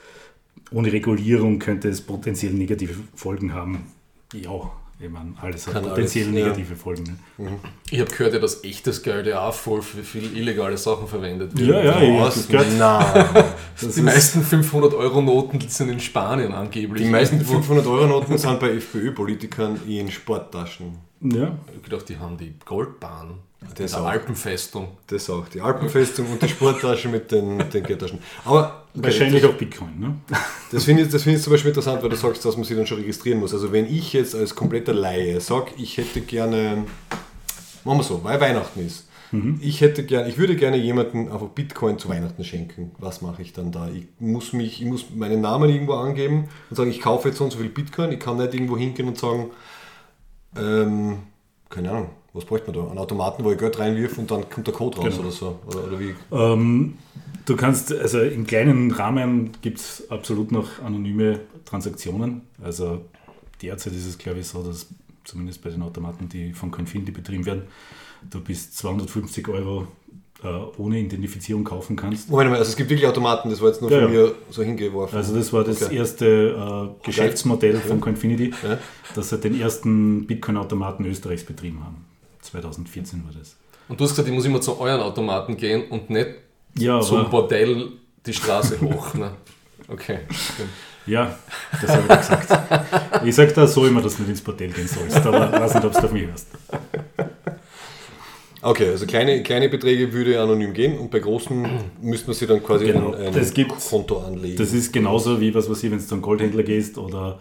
ohne 0.70 0.92
Regulierung 0.92 1.58
könnte 1.58 1.88
es 1.88 2.00
potenziell 2.00 2.52
negative 2.52 2.94
Folgen 3.14 3.54
haben. 3.54 3.87
Ja, 4.34 4.70
ich 5.00 5.11
meine, 5.11 5.35
alles 5.40 5.66
hat 5.66 5.83
potenziell 5.83 6.28
alles, 6.28 6.38
ja. 6.38 6.44
negative 6.46 6.76
Folgen. 6.76 7.18
Ne? 7.37 7.59
Ich 7.90 8.00
habe 8.00 8.11
gehört, 8.11 8.33
ja, 8.35 8.38
dass 8.38 8.62
echtes 8.64 9.02
Geld 9.02 9.26
ja 9.26 9.46
auch 9.46 9.52
voll 9.54 9.83
für 9.83 10.02
viel 10.02 10.37
illegale 10.37 10.76
Sachen 10.78 11.07
verwendet 11.09 11.57
wird. 11.59 11.68
Ja, 11.85 12.00
ja, 12.02 12.20
Was? 12.24 12.35
das 12.35 12.48
gehört. 12.48 12.66
Nein. 12.78 13.26
Das 13.74 13.80
Die 13.80 13.87
ist- 14.00 14.04
meisten 14.04 14.40
500-Euro-Noten 14.42 15.61
sind 15.68 15.88
in 15.88 15.98
Spanien 16.00 16.52
angeblich. 16.52 17.02
Die 17.02 17.09
meisten 17.11 17.40
Irgendwo- 17.40 17.74
500-Euro-Noten 17.74 18.38
sind 18.38 18.61
bei 18.61 18.70
FPÖ-Politikern 18.70 19.80
in 19.88 20.11
Sporttaschen. 20.11 20.98
Ja, 21.20 21.57
Ich 21.68 21.74
hab 21.76 21.83
gedacht, 21.83 22.09
die 22.09 22.16
haben 22.18 22.37
die 22.38 22.54
Goldbahn. 22.64 23.38
Das 23.77 23.92
der 23.92 24.00
auch. 24.00 24.07
Alpenfestung. 24.07 24.88
Das 25.07 25.29
auch. 25.31 25.48
Die 25.48 25.61
Alpenfestung 25.61 26.31
und 26.31 26.42
die 26.42 26.48
Sporttasche 26.48 27.09
mit 27.09 27.31
den, 27.33 27.59
den 27.70 27.83
Geldtaschen. 27.83 28.18
Aber 28.44 28.85
wahrscheinlich 28.94 29.44
auch 29.44 29.55
Bitcoin. 29.55 29.98
Ne? 29.98 30.14
Das 30.70 30.85
finde 30.85 31.03
ich, 31.03 31.09
das 31.09 31.22
finde 31.22 31.38
ich 31.38 31.44
zum 31.44 31.53
Beispiel 31.53 31.70
interessant, 31.70 32.03
weil 32.03 32.11
du 32.11 32.16
sagst, 32.16 32.44
dass 32.44 32.57
man 32.57 32.64
sich 32.64 32.77
dann 32.77 32.87
schon 32.87 32.98
registrieren 32.98 33.40
muss. 33.40 33.53
Also 33.53 33.72
wenn 33.72 33.87
ich 33.87 34.12
jetzt 34.12 34.35
als 34.35 34.55
kompletter 34.55 34.92
Laie 34.92 35.40
sage, 35.40 35.72
ich 35.77 35.96
hätte 35.96 36.20
gerne, 36.20 36.85
machen 37.85 37.98
wir 37.98 38.05
so, 38.05 38.22
weil 38.22 38.40
Weihnachten 38.40 38.85
ist, 38.85 39.09
ich 39.61 39.81
hätte 39.81 40.05
gerne, 40.05 40.29
ich 40.29 40.38
würde 40.38 40.55
gerne 40.55 40.77
jemanden 40.77 41.31
einfach 41.31 41.48
Bitcoin 41.48 41.98
zu 41.98 42.09
Weihnachten 42.09 42.44
schenken. 42.44 42.92
Was 42.98 43.20
mache 43.20 43.42
ich 43.42 43.53
dann 43.53 43.72
da? 43.72 43.88
Ich 43.88 44.07
muss 44.20 44.53
mich, 44.53 44.81
ich 44.81 44.87
muss 44.87 45.07
meinen 45.12 45.40
Namen 45.40 45.70
irgendwo 45.70 45.94
angeben 45.94 46.48
und 46.70 46.77
sagen, 46.77 46.90
ich 46.90 47.00
kaufe 47.00 47.29
jetzt 47.29 47.38
so 47.38 47.44
und 47.44 47.50
so 47.50 47.59
viel 47.59 47.68
Bitcoin. 47.68 48.12
Ich 48.12 48.20
kann 48.20 48.37
nicht 48.37 48.55
irgendwo 48.55 48.77
hingehen 48.77 49.09
und 49.09 49.18
sagen, 49.18 49.50
ähm, 50.57 51.18
keine 51.68 51.90
Ahnung, 51.90 52.11
was 52.35 52.44
bräuchte 52.44 52.70
man 52.73 52.85
da? 52.85 52.90
Einen 52.90 52.99
Automaten, 52.99 53.44
wo 53.44 53.51
ich 53.53 53.59
Geld 53.59 53.79
reinwirf 53.79 54.18
und 54.18 54.31
dann 54.31 54.49
kommt 54.51 54.66
der 54.66 54.75
Code 54.75 54.99
raus 54.99 55.07
Genau. 55.11 55.20
oder 55.20 55.31
so. 55.31 55.59
Oder, 55.66 55.85
oder 55.85 56.01
wie? 56.01 56.14
Ähm, 56.33 56.94
du 57.47 57.57
kannst, 57.57 57.92
also 57.92 58.20
im 58.20 58.47
kleinen 58.47 58.90
Rahmen 58.90 59.53
gibt 59.62 59.79
es 59.79 60.11
absolut 60.11 60.51
noch 60.53 60.83
anonyme 60.85 61.40
Transaktionen. 61.64 62.42
Also 62.62 63.03
derzeit 63.62 63.92
ist 63.94 64.07
es, 64.07 64.18
glaube 64.18 64.40
ich, 64.40 64.47
so, 64.49 64.62
dass 64.62 64.87
zumindest 65.25 65.62
bei 65.62 65.70
den 65.70 65.81
Automaten, 65.83 66.29
die 66.29 66.53
von 66.53 66.70
Confinity 66.70 67.12
betrieben 67.12 67.47
werden, 67.47 67.62
du 68.31 68.40
bis 68.40 68.73
250 68.75 69.49
Euro 69.49 69.87
äh, 70.42 70.49
ohne 70.77 70.99
Identifizierung 70.99 71.64
kaufen 71.64 71.94
kannst. 71.97 72.29
Moment 72.31 72.51
mal, 72.51 72.59
also 72.59 72.68
es 72.70 72.77
gibt 72.77 72.90
wirklich 72.90 73.07
Automaten, 73.09 73.49
das 73.49 73.61
war 73.62 73.68
jetzt 73.68 73.81
nur 73.81 73.90
Ja, 73.90 74.03
von 74.03 74.12
ja. 74.12 74.20
mir 74.23 74.35
so 74.51 74.62
hingeworfen. 74.62 75.16
Also 75.16 75.35
das 75.35 75.53
war 75.53 75.64
das 75.64 75.83
Okay. 75.85 75.97
erste 75.97 76.27
äh, 77.01 77.07
Geschäftsmodell 77.07 77.77
von 77.77 78.01
Confinity, 78.01 78.53
Ja. 78.62 78.79
dass 79.14 79.31
sie 79.31 79.38
den 79.38 79.59
ersten 79.59 80.27
Bitcoin-Automaten 80.27 81.07
Österreichs 81.07 81.44
betrieben 81.44 81.83
haben. 81.85 82.05
2014 82.62 83.25
war 83.25 83.33
das. 83.37 83.57
Und 83.88 83.99
du 84.01 84.05
hast 84.05 84.11
gesagt, 84.12 84.29
ich 84.29 84.35
muss 84.35 84.45
immer 84.45 84.61
zu 84.61 84.79
euren 84.81 85.01
Automaten 85.01 85.57
gehen 85.57 85.88
und 85.90 86.09
nicht 86.11 86.29
Ja, 86.79 87.01
zum 87.01 87.29
Bordell 87.29 87.88
die 88.25 88.33
Straße 88.33 88.81
hoch. 88.81 89.14
Ne? 89.14 89.33
Okay. 89.88 90.21
ja 91.07 91.37
das 91.83 91.90
habe 91.90 92.03
ich 92.09 92.19
gesagt. 92.19 93.25
Ich 93.27 93.35
sage 93.35 93.53
da 93.53 93.67
so 93.67 93.87
immer, 93.87 94.01
dass 94.01 94.17
du 94.17 94.23
nicht 94.23 94.31
ins 94.31 94.40
Bordell 94.40 94.71
gehen 94.71 94.88
sollst, 94.88 95.17
aber 95.27 95.53
ich 95.53 95.61
weiß 95.61 95.75
nicht, 95.75 95.85
ob 95.85 95.93
du 95.93 95.99
auf 95.99 96.12
mich 96.12 96.27
hörst. 96.27 96.47
Okay, 98.62 98.88
also 98.88 99.05
kleine, 99.05 99.43
kleine 99.43 99.69
Beträge 99.69 100.11
würde 100.12 100.40
anonym 100.40 100.73
gehen 100.73 100.99
und 100.99 101.11
bei 101.11 101.19
großen 101.19 101.67
müsste 102.01 102.29
man 102.29 102.35
sie 102.35 102.47
dann 102.47 102.62
quasi 102.62 102.87
Genau, 102.87 103.12
ein, 103.12 103.35
ein 103.37 103.51
gibt- 103.53 103.79
Konto 103.90 104.21
anlegen. 104.21 104.57
Das 104.57 104.73
ist 104.73 104.90
genauso 104.90 105.38
wie 105.38 105.55
was 105.55 105.69
weiß 105.69 105.83
ich, 105.83 105.90
wenn 105.90 105.99
du 105.99 106.07
zu 106.07 106.14
einem 106.14 106.23
Goldhändler 106.23 106.62
gehst 106.62 106.97
oder 106.97 107.38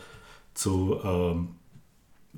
zu 0.53 0.99
ähm, 1.01 1.49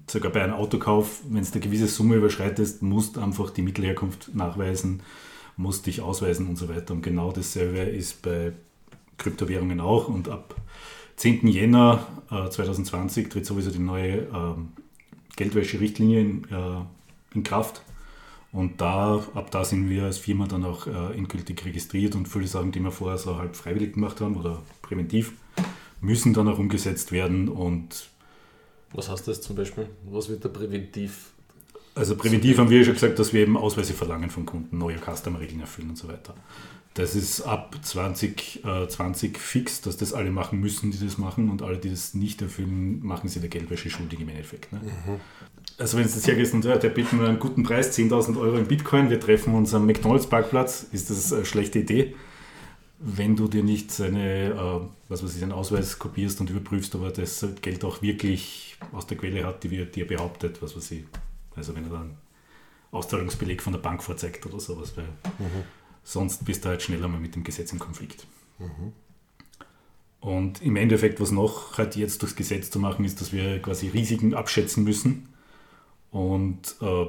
sogar 0.09 0.31
bei 0.31 0.43
einem 0.43 0.53
Autokauf, 0.53 1.21
wenn 1.29 1.43
du 1.43 1.51
eine 1.51 1.61
gewisse 1.61 1.87
Summe 1.87 2.15
überschreitest, 2.15 2.81
musst 2.81 3.17
einfach 3.17 3.49
die 3.49 3.61
Mittelherkunft 3.61 4.35
nachweisen, 4.35 5.01
musst 5.57 5.87
dich 5.87 6.01
ausweisen 6.01 6.47
und 6.47 6.57
so 6.57 6.69
weiter. 6.69 6.93
Und 6.93 7.01
genau 7.01 7.31
dasselbe 7.31 7.79
ist 7.79 8.21
bei 8.21 8.53
Kryptowährungen 9.17 9.79
auch. 9.79 10.07
Und 10.07 10.29
ab 10.29 10.55
10. 11.17 11.47
Jänner 11.47 12.05
äh, 12.29 12.49
2020 12.49 13.29
tritt 13.29 13.45
sowieso 13.45 13.71
die 13.71 13.79
neue 13.79 14.27
ähm, 14.33 14.73
Geldwäsche-Richtlinie 15.35 16.19
in, 16.19 16.43
äh, 16.45 16.81
in 17.33 17.43
Kraft. 17.43 17.81
Und 18.51 18.79
da, 18.79 19.21
ab 19.33 19.51
da 19.51 19.65
sind 19.65 19.89
wir 19.89 20.03
als 20.03 20.17
Firma 20.17 20.47
dann 20.47 20.63
auch 20.63 20.87
äh, 20.87 21.17
endgültig 21.17 21.65
registriert 21.65 22.15
und 22.15 22.27
viele 22.27 22.47
Sachen, 22.47 22.71
die 22.71 22.79
wir 22.79 22.91
vorher 22.91 23.17
so 23.17 23.37
halb 23.37 23.55
freiwillig 23.55 23.93
gemacht 23.95 24.21
haben 24.21 24.37
oder 24.37 24.61
präventiv, 24.81 25.33
müssen 25.99 26.33
dann 26.33 26.47
auch 26.47 26.57
umgesetzt 26.57 27.11
werden. 27.11 27.49
Und 27.49 28.09
Was 28.95 29.09
heißt 29.09 29.27
das 29.27 29.41
zum 29.41 29.55
Beispiel? 29.55 29.87
Was 30.09 30.29
wird 30.29 30.43
da 30.43 30.49
präventiv? 30.49 31.31
also 31.95 32.15
präventiv 32.15 32.57
haben 32.57 32.69
wir 32.69 32.79
ja 32.79 32.83
schon 32.83 32.93
gesagt, 32.93 33.17
dass 33.17 33.33
wir 33.33 33.41
eben 33.41 33.57
Ausweise 33.57 33.93
verlangen 33.93 34.29
von 34.29 34.45
Kunden, 34.45 34.77
neue 34.77 34.97
Customer-Regeln 34.97 35.61
erfüllen 35.61 35.89
und 35.89 35.97
so 35.97 36.09
weiter. 36.09 36.35
Das 36.93 37.15
ist 37.15 37.41
ab 37.41 37.75
2020 37.81 39.37
fix, 39.37 39.81
dass 39.81 39.97
das 39.97 40.13
alle 40.13 40.31
machen 40.31 40.59
müssen, 40.59 40.91
die 40.91 41.03
das 41.03 41.17
machen 41.17 41.49
und 41.49 41.61
alle, 41.61 41.77
die 41.77 41.89
das 41.89 42.13
nicht 42.13 42.41
erfüllen, 42.41 43.05
machen 43.05 43.27
sie 43.27 43.39
der 43.39 43.49
Geldwäsche 43.49 43.89
schuldig 43.89 44.21
im 44.21 44.29
Endeffekt. 44.29 44.71
Ne? 44.71 44.79
Also 45.77 45.97
wenn 45.97 46.05
es 46.05 46.15
jetzt 46.15 46.27
hergehst 46.27 46.53
und 46.53 46.63
ja, 46.63 46.77
der 46.77 46.89
bietet 46.89 47.13
mir 47.13 47.27
einen 47.27 47.39
guten 47.39 47.63
Preis, 47.63 47.97
10.000 47.97 48.39
Euro 48.39 48.57
in 48.57 48.65
Bitcoin, 48.65 49.09
wir 49.09 49.19
treffen 49.19 49.53
uns 49.55 49.73
am 49.73 49.85
McDonalds-Parkplatz, 49.85 50.87
ist 50.91 51.09
das 51.09 51.33
eine 51.33 51.45
schlechte 51.45 51.79
Idee. 51.79 52.15
Wenn 53.07 53.35
du 53.35 53.47
dir 53.47 53.63
nicht 53.63 53.91
seine, 53.91 54.49
äh, 54.49 54.81
was 55.09 55.23
weiß 55.23 55.35
ich, 55.35 55.39
seinen 55.39 55.51
Ausweis 55.51 55.99
kopierst 55.99 56.41
und 56.41 56.49
überprüfst, 56.49 56.95
ob 56.95 57.03
er 57.03 57.11
das 57.11 57.45
Geld 57.61 57.85
auch 57.85 58.01
wirklich 58.01 58.77
aus 58.91 59.05
der 59.05 59.17
Quelle 59.17 59.45
hat, 59.45 59.63
die 59.63 59.69
wir 59.69 59.85
dir 59.85 60.07
behauptet, 60.07 60.59
was 60.61 60.75
weiß 60.75 60.89
ich. 60.91 61.03
Also 61.55 61.75
wenn 61.75 61.83
er 61.83 61.91
dann 61.91 62.17
Auszahlungsbeleg 62.91 63.61
von 63.61 63.73
der 63.73 63.79
Bank 63.79 64.01
vorzeigt 64.01 64.45
oder 64.47 64.59
sowas, 64.59 64.97
weil 64.97 65.05
sonst 66.03 66.45
bist 66.45 66.65
du 66.65 66.69
halt 66.69 66.81
schneller 66.81 67.07
mal 67.07 67.19
mit 67.19 67.35
dem 67.35 67.43
Gesetz 67.43 67.71
im 67.73 67.79
Konflikt. 67.79 68.25
Und 70.19 70.61
im 70.63 70.75
Endeffekt, 70.75 71.21
was 71.21 71.31
noch 71.31 71.77
halt 71.77 71.95
jetzt 71.95 72.23
durchs 72.23 72.35
Gesetz 72.35 72.71
zu 72.71 72.79
machen 72.79 73.05
ist, 73.05 73.21
dass 73.21 73.31
wir 73.31 73.61
quasi 73.61 73.89
Risiken 73.89 74.33
abschätzen 74.33 74.83
müssen 74.83 75.29
und 76.09 76.75
äh, 76.81 77.05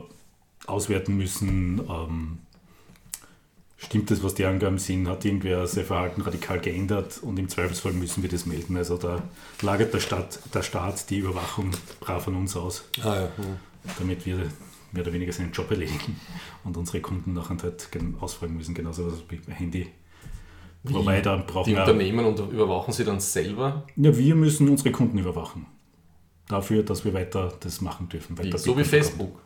auswerten 0.66 1.16
müssen, 1.16 1.80
ähm, 1.88 2.38
stimmt 3.76 4.10
das, 4.10 4.22
was 4.22 4.34
die 4.34 4.44
Angaben 4.44 4.78
sind, 4.78 5.08
hat 5.08 5.24
irgendwer 5.24 5.66
sein 5.66 5.84
Verhalten 5.84 6.22
radikal 6.22 6.60
geändert 6.60 7.18
und 7.22 7.38
im 7.38 7.48
Zweifelsfall 7.48 7.92
müssen 7.92 8.22
wir 8.22 8.30
das 8.30 8.46
melden. 8.46 8.76
Also 8.76 8.96
da 8.96 9.22
lagert 9.62 9.92
der 9.94 10.00
Staat, 10.00 10.40
der 10.54 10.62
Staat 10.62 11.10
die 11.10 11.18
Überwachung 11.18 11.70
brav 12.00 12.26
an 12.28 12.36
uns 12.36 12.56
aus, 12.56 12.88
ah, 13.02 13.14
ja. 13.14 13.28
hm. 13.36 13.56
damit 13.98 14.24
wir 14.26 14.38
mehr 14.92 15.02
oder 15.02 15.12
weniger 15.12 15.32
seinen 15.32 15.52
Job 15.52 15.70
erledigen 15.70 16.18
und 16.64 16.76
unsere 16.76 17.00
Kunden 17.00 17.34
nachher 17.34 17.58
halt 17.62 17.90
gen- 17.92 18.16
ausfragen 18.20 18.56
müssen, 18.56 18.74
genauso 18.74 19.12
wie 19.28 19.40
Handy. 19.52 19.88
Wobei 20.84 21.20
da 21.20 21.36
brauchen 21.36 21.70
Die 21.72 21.78
Unternehmen 21.78 22.24
und 22.24 22.38
überwachen 22.38 22.92
sie 22.92 23.04
dann 23.04 23.20
selber? 23.20 23.84
ja, 23.96 24.16
wir 24.16 24.34
müssen 24.36 24.68
unsere 24.68 24.92
Kunden 24.92 25.18
überwachen. 25.18 25.66
Dafür, 26.48 26.84
dass 26.84 27.04
wir 27.04 27.12
weiter 27.12 27.52
das 27.58 27.80
machen 27.80 28.08
dürfen. 28.08 28.38
Wie, 28.38 28.56
so 28.56 28.78
wie 28.78 28.84
Facebook. 28.84 29.40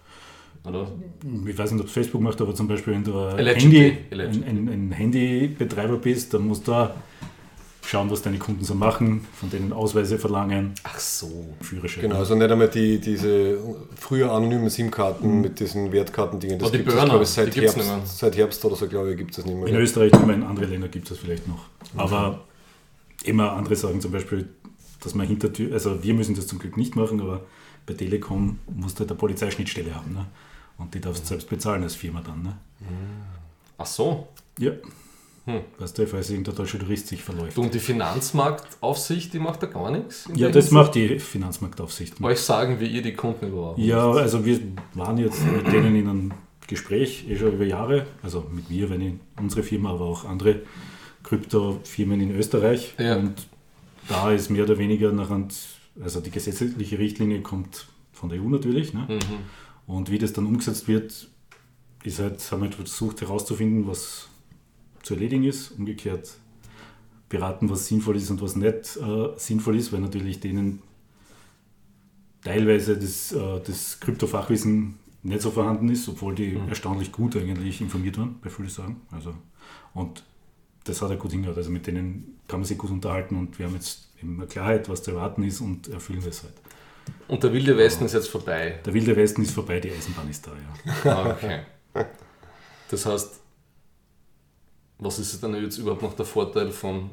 Oder? 0.65 0.87
bekommen. 1.31 1.49
Ich 1.49 1.59
weiß 1.59 1.73
nicht, 1.73 1.81
ob 1.81 1.87
es 1.87 1.93
Facebook 1.93 2.21
macht, 2.21 2.41
aber 2.41 2.55
zum 2.55 2.69
Beispiel, 2.69 2.95
wenn 2.95 3.05
du 3.05 3.19
ein. 3.19 3.47
Handy, 3.47 3.97
ein, 4.11 4.21
ein, 4.21 4.69
ein 4.69 4.93
Handybetreiber 4.93 5.97
bist, 5.97 6.35
dann 6.35 6.47
musst 6.47 6.67
du 6.67 6.73
da 6.73 6.95
schauen, 7.87 8.11
was 8.11 8.23
deine 8.23 8.39
Kunden 8.39 8.65
so 8.65 8.75
machen, 8.75 9.27
von 9.33 9.51
denen 9.51 9.73
Ausweise 9.73 10.19
verlangen, 10.19 10.75
Ach 10.85 10.99
so. 10.99 11.55
Führerschein. 11.61 12.03
Genau, 12.03 12.17
also 12.17 12.35
nicht 12.37 12.51
einmal 12.51 12.69
die, 12.69 13.01
diese 13.01 13.59
früher 13.97 14.31
anonymen 14.31 14.71
SIM-Karten 14.71 15.41
mit 15.41 15.59
diesen 15.59 15.91
Wertkartendingen. 15.91 16.59
Das 16.59 16.69
Oh, 16.69 16.71
die 16.71 16.79
gibt 16.79 16.93
es, 16.93 17.05
glaube 17.05 17.23
ich, 17.25 17.29
seit 17.29 17.57
Herbst, 17.57 18.19
seit 18.19 18.37
Herbst 18.37 18.65
oder 18.65 18.77
so, 18.77 18.87
glaube 18.87 19.11
ich, 19.11 19.17
gibt 19.17 19.31
es 19.31 19.39
das 19.39 19.47
nicht 19.47 19.57
mehr. 19.57 19.67
In 19.67 19.77
Österreich, 19.77 20.13
nicht 20.13 20.27
mehr, 20.27 20.37
in 20.37 20.45
anderen 20.45 20.71
Ländern 20.71 20.91
gibt 20.91 21.07
es 21.07 21.11
das 21.11 21.19
vielleicht 21.19 21.49
noch. 21.49 21.65
Aber 21.97 22.45
immer 23.25 23.53
andere 23.53 23.75
Sachen, 23.75 24.01
zum 24.01 24.13
Beispiel, 24.13 24.49
dass 25.03 25.15
man 25.15 25.27
Hintertür, 25.27 25.73
also 25.73 26.05
wir 26.05 26.15
müssen 26.15 26.37
das 26.37 26.47
zum 26.47 26.59
Glück 26.61 26.77
nicht 26.77 26.95
machen, 26.95 27.21
aber 27.21 27.41
bei 27.87 27.95
Telekom 27.95 28.59
musst 28.73 28.99
du 28.99 29.01
halt 29.01 29.11
eine 29.11 29.19
Polizeischnittstelle 29.19 29.95
haben. 29.95 30.13
Ne? 30.13 30.27
Und 30.81 30.95
die 30.95 31.01
darfst 31.01 31.25
du 31.25 31.29
selbst 31.29 31.49
bezahlen 31.49 31.83
als 31.83 31.95
Firma 31.95 32.23
dann. 32.23 32.43
Ne? 32.43 32.57
Ach 33.79 33.87
so. 33.87 34.29
Ja. 34.59 34.73
Hm. 35.45 35.61
Weißt 35.79 35.99
du, 35.99 36.07
falls 36.07 36.31
irgendein 36.31 36.55
deutscher 36.55 36.79
Tourist 36.79 37.09
sich 37.09 37.23
verläuft. 37.23 37.57
Und 37.59 37.73
die 37.73 37.79
Finanzmarktaufsicht, 37.79 39.33
die 39.33 39.39
macht 39.39 39.63
da 39.63 39.67
gar 39.67 39.91
nichts? 39.91 40.27
Ja, 40.35 40.49
das 40.49 40.55
Hinsicht? 40.55 40.73
macht 40.73 40.95
die 40.95 41.19
Finanzmarktaufsicht. 41.19 42.21
Euch 42.23 42.41
sagen, 42.41 42.81
wie 42.81 42.87
ihr 42.87 43.03
die 43.03 43.15
Kunden 43.15 43.49
überwachen. 43.49 43.83
Ja, 43.83 44.11
also 44.11 44.45
wir 44.45 44.61
waren 44.95 45.19
jetzt 45.19 45.41
mit 45.45 45.67
denen 45.67 45.95
in 45.95 46.09
einem 46.09 46.33
Gespräch, 46.67 47.27
eh 47.29 47.37
schon 47.37 47.53
über 47.53 47.65
Jahre, 47.65 48.07
also 48.23 48.47
mit 48.53 48.71
mir, 48.71 48.91
wenn 48.91 49.01
ich 49.01 49.15
unsere 49.39 49.63
Firma, 49.63 49.91
aber 49.91 50.05
auch 50.05 50.25
andere 50.25 50.63
Kryptofirmen 51.25 52.21
in 52.21 52.31
Österreich. 52.37 52.95
Ja. 52.99 53.17
Und 53.17 53.35
da 54.09 54.31
ist 54.33 54.51
mehr 54.51 54.65
oder 54.65 54.79
weniger 54.79 55.13
nachher, 55.13 55.47
also 56.03 56.21
die 56.21 56.31
gesetzliche 56.31 56.99
Richtlinie 56.99 57.41
kommt 57.41 57.87
von 58.13 58.29
der 58.29 58.41
EU 58.41 58.49
natürlich. 58.49 58.93
Ne? 58.93 59.07
Mhm. 59.09 59.21
Und 59.91 60.09
wie 60.09 60.19
das 60.19 60.33
dann 60.33 60.47
umgesetzt 60.47 60.87
wird, 60.87 61.29
ist 62.05 62.21
halt, 62.21 62.41
haben 62.53 62.61
wir 62.61 62.69
halt 62.69 62.77
versucht 62.77 63.21
herauszufinden, 63.23 63.89
was 63.89 64.29
zu 65.03 65.15
erledigen 65.15 65.43
ist. 65.43 65.73
Umgekehrt 65.73 66.31
beraten, 67.29 67.69
was 67.69 67.89
sinnvoll 67.89 68.15
ist 68.15 68.31
und 68.31 68.41
was 68.41 68.55
nicht 68.55 68.97
äh, 68.97 69.29
sinnvoll 69.37 69.77
ist, 69.77 69.93
weil 69.93 70.01
natürlich 70.01 70.39
denen 70.39 70.81
teilweise 72.45 72.97
das, 72.97 73.33
äh, 73.33 73.61
das 73.67 73.99
Kryptofachwissen 73.99 74.95
nicht 75.25 75.43
so 75.43 75.51
vorhanden 75.51 75.89
ist, 75.89 76.09
obwohl 76.09 76.37
die 76.37 76.57
erstaunlich 76.69 77.11
gut 77.11 77.35
eigentlich 77.37 77.81
informiert 77.81 78.17
waren, 78.17 78.37
bei 78.41 78.49
vielen 78.49 78.69
Sagen. 78.69 79.01
Also, 79.11 79.35
und 79.93 80.23
das 80.85 81.03
hat 81.03 81.11
er 81.11 81.17
gut 81.17 81.33
hingehört. 81.33 81.59
Also 81.59 81.71
mit 81.71 81.89
denen 81.89 82.39
kann 82.47 82.61
man 82.61 82.65
sich 82.65 82.79
gut 82.79 82.91
unterhalten 82.91 83.37
und 83.37 83.59
wir 83.59 83.67
haben 83.67 83.75
jetzt 83.75 84.09
eben 84.23 84.47
Klarheit, 84.49 84.89
was 84.89 85.03
zu 85.03 85.11
erwarten 85.11 85.43
ist 85.43 85.61
und 85.61 85.89
erfüllen 85.89 86.23
das 86.25 86.45
halt. 86.45 86.55
Und 87.29 87.43
der 87.43 87.53
wilde 87.53 87.77
Westen 87.77 88.05
ist 88.05 88.15
jetzt 88.15 88.29
vorbei. 88.29 88.79
Der 88.85 88.93
Wilde 88.95 89.15
Westen 89.17 89.43
ist 89.43 89.53
vorbei, 89.53 89.79
die 89.81 89.91
Eisenbahn 89.93 90.29
ist 90.29 90.47
da, 90.47 90.51
ja. 91.05 91.13
Ah, 91.13 91.31
Okay. 91.31 91.61
Das 92.91 93.07
heißt, 93.07 93.41
was 94.99 95.19
ist 95.21 95.43
dann 95.43 95.55
jetzt 95.63 95.79
überhaupt 95.79 96.03
noch 96.03 96.15
der 96.15 96.27
Vorteil 96.27 96.71
von 96.73 97.11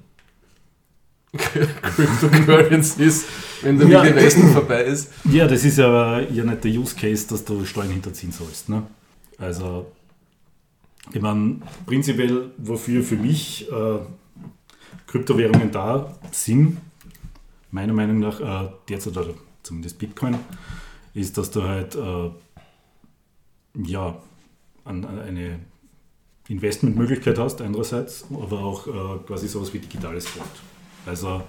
Cryptocurrencies, 1.38 3.25
wenn 3.62 3.77
der 3.79 3.88
Ja. 3.88 4.03
wilde 4.03 4.15
Westen 4.15 4.51
vorbei 4.51 4.83
ist? 4.83 5.12
Ja, 5.25 5.47
das 5.47 5.63
ist 5.63 5.79
aber 5.79 6.21
ja 6.31 6.43
nicht 6.43 6.63
der 6.63 6.71
Use 6.71 6.95
Case, 6.95 7.27
dass 7.27 7.43
du 7.45 7.63
Steuern 7.65 7.89
hinterziehen 7.89 8.31
sollst. 8.31 8.69
Ne? 8.69 8.83
Also, 9.38 9.91
ich 11.13 11.21
meine, 11.21 11.57
prinzipiell, 11.86 12.51
wofür 12.57 13.03
für 13.03 13.15
mich 13.17 13.69
äh, 13.71 13.99
Kryptowährungen 15.07 15.71
da 15.71 16.15
sind, 16.31 16.77
meiner 17.71 17.93
Meinung 17.93 18.19
nach, 18.19 18.39
äh, 18.39 18.69
derzeit 18.89 19.15
oder 19.17 19.33
zumindest 19.67 19.99
Bitcoin, 19.99 20.38
ist, 21.13 21.38
dass 21.38 21.51
du 21.51 21.63
halt 21.63 21.95
äh, 21.95 22.32
ja, 23.86 24.21
an, 24.86 25.06
an 25.06 25.19
eine 25.19 25.60
Investmentmöglichkeit 26.47 27.38
hast, 27.38 27.62
einerseits, 27.62 28.25
aber 28.32 28.60
auch 28.60 28.88
äh, 28.88 29.19
quasi 29.25 29.47
sowas 29.47 29.73
wie 29.73 29.80
digitales 29.80 30.34
Geld. 30.34 30.45
Also, 31.06 31.43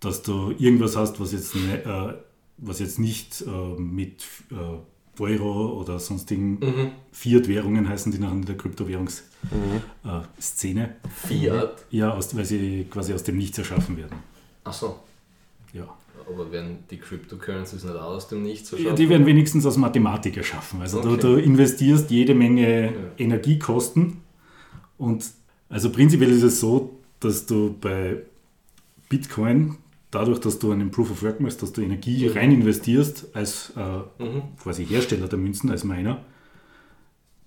dass 0.00 0.22
du 0.22 0.52
irgendwas 0.58 0.96
hast, 0.96 1.18
was 1.20 1.32
jetzt, 1.32 1.54
ne, 1.54 1.82
äh, 1.84 2.14
was 2.58 2.78
jetzt 2.78 2.98
nicht 2.98 3.42
äh, 3.42 3.80
mit 3.80 4.24
äh, 4.50 5.20
Euro 5.20 5.80
oder 5.80 5.98
sonstigen 5.98 6.60
Mhm. 6.60 6.92
Fiat-Währungen 7.10 7.88
heißen, 7.88 8.12
die 8.12 8.18
nachher 8.18 8.34
in 8.34 8.44
der 8.44 8.56
Kryptowährungsszene. 8.56 9.82
Äh, 10.04 10.20
Szene. 10.40 10.96
Fiat. 11.26 11.84
Ja, 11.90 12.12
aus, 12.12 12.36
weil 12.36 12.44
sie 12.44 12.86
quasi 12.88 13.12
aus 13.14 13.24
dem 13.24 13.36
Nichts 13.38 13.58
erschaffen 13.58 13.96
werden. 13.96 14.16
Achso. 14.62 15.00
Ja. 15.72 15.88
Aber 16.30 16.52
werden 16.52 16.78
die 16.90 16.98
Cryptocurrencies 16.98 17.84
nicht 17.84 17.94
auch 17.96 18.14
aus 18.14 18.28
dem 18.28 18.42
Nichts 18.42 18.70
Ja, 18.70 18.76
erschaffen? 18.78 18.96
die 18.96 19.08
werden 19.08 19.26
wenigstens 19.26 19.64
aus 19.66 19.76
Mathematik 19.76 20.36
erschaffen. 20.36 20.80
Also 20.82 21.00
du, 21.00 21.10
Okay. 21.12 21.20
du 21.22 21.36
investierst 21.36 22.10
jede 22.10 22.34
Menge 22.34 22.92
Energiekosten 23.16 24.18
und 24.98 25.24
also 25.70 25.90
prinzipiell 25.90 26.30
ist 26.30 26.42
es 26.42 26.60
so, 26.60 26.98
dass 27.20 27.46
du 27.46 27.74
bei 27.80 28.18
Bitcoin, 29.08 29.76
dadurch, 30.10 30.38
dass 30.40 30.58
du 30.58 30.70
einen 30.72 30.90
Proof 30.90 31.10
of 31.10 31.22
Work 31.22 31.40
machst, 31.40 31.62
dass 31.62 31.72
du 31.72 31.80
Energie 31.82 32.26
rein 32.28 32.52
investierst 32.52 33.26
als 33.34 33.72
äh, 33.76 34.22
Mhm. 34.22 34.42
quasi 34.62 34.84
Hersteller 34.86 35.28
der 35.28 35.38
Münzen, 35.38 35.70
als 35.70 35.84
Miner, 35.84 36.24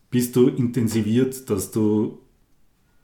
bist 0.09 0.35
du 0.35 0.47
intensiviert, 0.47 1.49
dass 1.49 1.71
du 1.71 2.19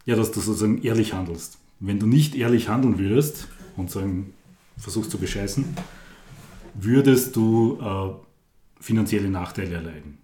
ja, 0.06 0.16
dass 0.16 0.32
du 0.32 0.40
sozusagen 0.40 0.82
ehrlich 0.84 1.14
handelst. 1.14 1.58
Wenn 1.82 2.00
du 2.00 2.08
nicht 2.08 2.34
ehrlich 2.36 2.70
handeln 2.70 2.98
würdest 2.98 3.48
und 3.76 3.92
sagen, 3.92 4.34
versuchst 4.78 5.12
zu 5.12 5.18
bescheißen, 5.18 5.66
würdest 6.76 7.36
du 7.36 7.80
äh, 7.82 8.84
finanzielle 8.84 9.30
Nachteile 9.30 9.76
erleiden. 9.76 10.18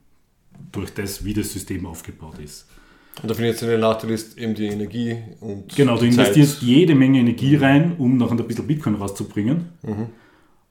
durch 0.71 0.93
das, 0.93 1.25
wie 1.25 1.33
das 1.33 1.51
System 1.51 1.85
aufgebaut 1.85 2.39
ist. 2.39 2.67
Und 3.21 3.29
der 3.37 3.77
Nachteil 3.77 4.11
ist 4.11 4.37
eben 4.37 4.55
die 4.55 4.65
Energie 4.67 5.17
und 5.39 5.75
Genau, 5.75 5.97
du 5.97 6.05
die 6.05 6.11
Zeit. 6.11 6.29
investierst 6.29 6.61
jede 6.61 6.95
Menge 6.95 7.19
Energie 7.19 7.55
rein, 7.55 7.95
um 7.97 8.17
noch 8.17 8.31
ein 8.31 8.37
bisschen 8.37 8.65
Bitcoin 8.65 8.95
rauszubringen. 8.95 9.69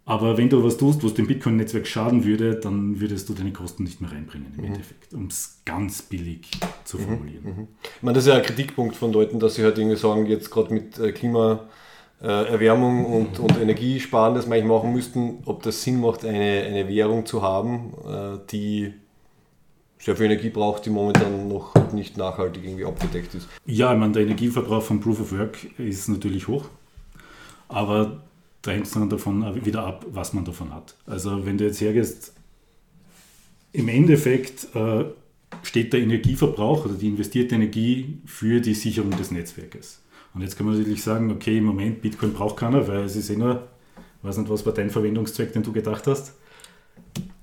Aber 0.05 0.37
wenn 0.37 0.49
du 0.49 0.65
was 0.65 0.77
tust, 0.77 1.05
was 1.05 1.15
dem 1.15 1.29
Bitcoin-Netzwerk 1.29 1.87
schaden 1.87 2.25
würde, 2.25 2.57
dann 2.57 2.99
würdest 3.01 3.29
du 3.29 3.35
deine 3.35 3.53
Kosten 3.53 3.85
nicht 3.85 4.01
mehr 4.01 4.11
reinbringen 4.11 4.53
im 4.59 4.65
Endeffekt, 4.65 5.15
um 5.15 5.27
es 5.27 5.61
ganz 5.65 6.03
billig 6.03 6.49
zu 6.85 6.99
formulieren. 6.99 7.69
Ich 7.97 8.03
meine, 8.03 8.17
das 8.17 8.25
ist 8.25 8.29
ja 8.31 8.37
ein 8.37 8.43
Kritikpunkt 8.43 8.97
von 8.97 9.13
Leuten, 9.13 9.39
dass 9.39 9.55
sie 9.55 9.63
halt 9.63 9.79
irgendwie 9.79 9.97
sagen, 9.97 10.27
jetzt 10.27 10.51
gerade 10.51 10.75
mit 10.75 10.99
äh, 10.99 11.13
äh, 11.37 11.59
Erwärmung 12.27 13.05
und, 13.07 13.39
und 13.41 13.61
Energiesparen, 13.61 14.35
das 14.35 14.47
manchmal 14.47 14.79
machen 14.79 14.93
müssten, 14.93 15.43
ob 15.45 15.63
das 15.63 15.83
Sinn 15.83 16.01
macht, 16.01 16.25
eine, 16.25 16.63
eine 16.63 16.89
Währung 16.89 17.27
zu 17.27 17.43
haben, 17.43 17.95
äh, 18.07 18.39
die 18.51 18.95
sehr 19.99 20.17
viel 20.17 20.27
Energie 20.27 20.51
braucht, 20.51 20.87
die 20.87 20.91
momentan 20.91 21.49
noch 21.49 21.75
nicht 21.93 22.17
nachhaltig 22.17 22.65
irgendwie 22.65 22.85
abgedeckt 22.85 23.35
ist. 23.35 23.49
Ja, 23.67 23.93
ich 23.93 23.99
meine, 23.99 24.13
der 24.13 24.23
Energieverbrauch 24.23 24.83
von 24.83 25.01
Proof 25.01 25.21
of 25.21 25.33
Work 25.33 25.79
ist 25.79 26.09
natürlich 26.09 26.49
hoch, 26.49 26.67
aber 27.69 28.23
da 28.63 28.71
hängt 28.71 28.87
es 28.87 28.93
dann 28.93 29.09
davon 29.09 29.65
wieder 29.65 29.85
ab, 29.85 30.07
was 30.09 30.33
man 30.33 30.45
davon 30.45 30.73
hat. 30.73 30.95
Also 31.07 31.45
wenn 31.45 31.59
du 31.59 31.65
jetzt 31.65 31.81
hergehst, 31.81 32.35
im 33.73 33.89
Endeffekt 33.89 34.75
äh, 34.77 35.05
steht 35.63 35.93
der 35.93 36.01
Energieverbrauch 36.01 36.85
oder 36.85 36.95
die 36.95 37.09
investierte 37.09 37.55
Energie 37.55 38.19
für 38.27 38.61
die 38.61 38.75
Sicherung 38.75 39.11
des 39.17 39.31
Netzwerkes. 39.31 40.02
Und 40.35 40.41
jetzt 40.41 40.57
kann 40.57 40.67
man 40.67 40.79
natürlich 40.79 41.03
sagen, 41.03 41.31
okay, 41.31 41.59
im 41.59 41.65
Moment 41.65 42.01
Bitcoin 42.01 42.33
braucht 42.33 42.57
keiner, 42.57 42.87
weil 42.89 43.05
es 43.05 43.17
ist 43.17 43.31
eh 43.31 43.37
nur, 43.37 43.69
weiß 44.23 44.39
nicht, 44.39 44.51
was 44.51 44.65
war 44.65 44.73
dein 44.73 44.91
Verwendungszweck, 44.91 45.53
den 45.53 45.63
du 45.63 45.73
gedacht 45.73 46.07
hast. 46.07 46.35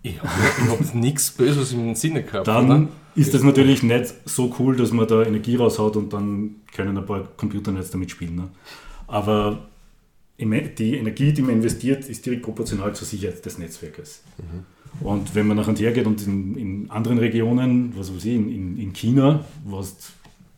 Ich 0.02 0.20
habe 0.22 0.72
hab 0.72 0.96
nichts 0.96 1.32
Böses 1.32 1.74
im 1.74 1.94
Sinne 1.94 2.24
gehabt. 2.24 2.48
Dann 2.48 2.66
oder? 2.66 2.88
ist 3.16 3.34
das 3.34 3.44
natürlich 3.44 3.84
nicht 3.84 4.14
so 4.26 4.56
cool, 4.60 4.76
dass 4.76 4.92
man 4.92 5.08
da 5.08 5.24
Energie 5.24 5.56
raushaut 5.56 5.98
und 5.98 6.14
dann 6.14 6.56
können 6.74 6.98
ein 6.98 7.06
paar 7.06 7.28
Computernetz 7.38 7.92
damit 7.92 8.10
spielen. 8.12 8.36
Ne? 8.36 8.50
Aber 9.08 9.68
die 10.40 10.96
Energie, 10.96 11.34
die 11.34 11.42
man 11.42 11.56
investiert, 11.56 12.08
ist 12.08 12.26
direkt 12.26 12.44
proportional 12.44 12.96
zur 12.96 13.06
Sicherheit 13.06 13.46
des 13.46 13.58
Netzwerkes. 13.58 14.24
Und 15.02 15.36
wenn 15.36 15.48
man 15.48 15.58
nachher 15.58 15.76
hergeht 15.76 16.08
und 16.08 16.26
in, 16.26 16.56
in 16.56 16.92
anderen 16.92 17.18
Regionen, 17.18 17.94
was 17.98 18.14
weiß 18.14 18.26
ich, 18.26 18.36
in, 18.36 18.50
in, 18.50 18.78
in 18.78 18.94
China, 18.94 19.44
wo 19.66 19.84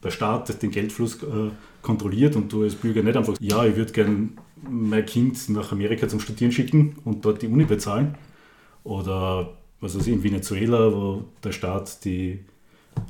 der 0.03 0.11
Staat 0.11 0.61
den 0.61 0.71
Geldfluss 0.71 1.21
äh, 1.23 1.49
kontrolliert 1.81 2.35
und 2.35 2.51
du 2.51 2.63
als 2.63 2.75
Bürger 2.75 3.03
nicht 3.03 3.17
einfach, 3.17 3.35
ja, 3.39 3.65
ich 3.65 3.75
würde 3.75 3.91
gern 3.91 4.37
mein 4.69 5.05
Kind 5.05 5.49
nach 5.49 5.71
Amerika 5.71 6.07
zum 6.07 6.19
Studieren 6.19 6.51
schicken 6.51 6.95
und 7.05 7.25
dort 7.25 7.41
die 7.41 7.47
Uni 7.47 7.65
bezahlen. 7.65 8.15
Oder 8.83 9.57
was 9.79 9.97
weiß 9.97 10.07
ich, 10.07 10.13
in 10.13 10.23
Venezuela, 10.23 10.91
wo 10.93 11.23
der 11.43 11.51
Staat 11.51 12.03
die 12.05 12.39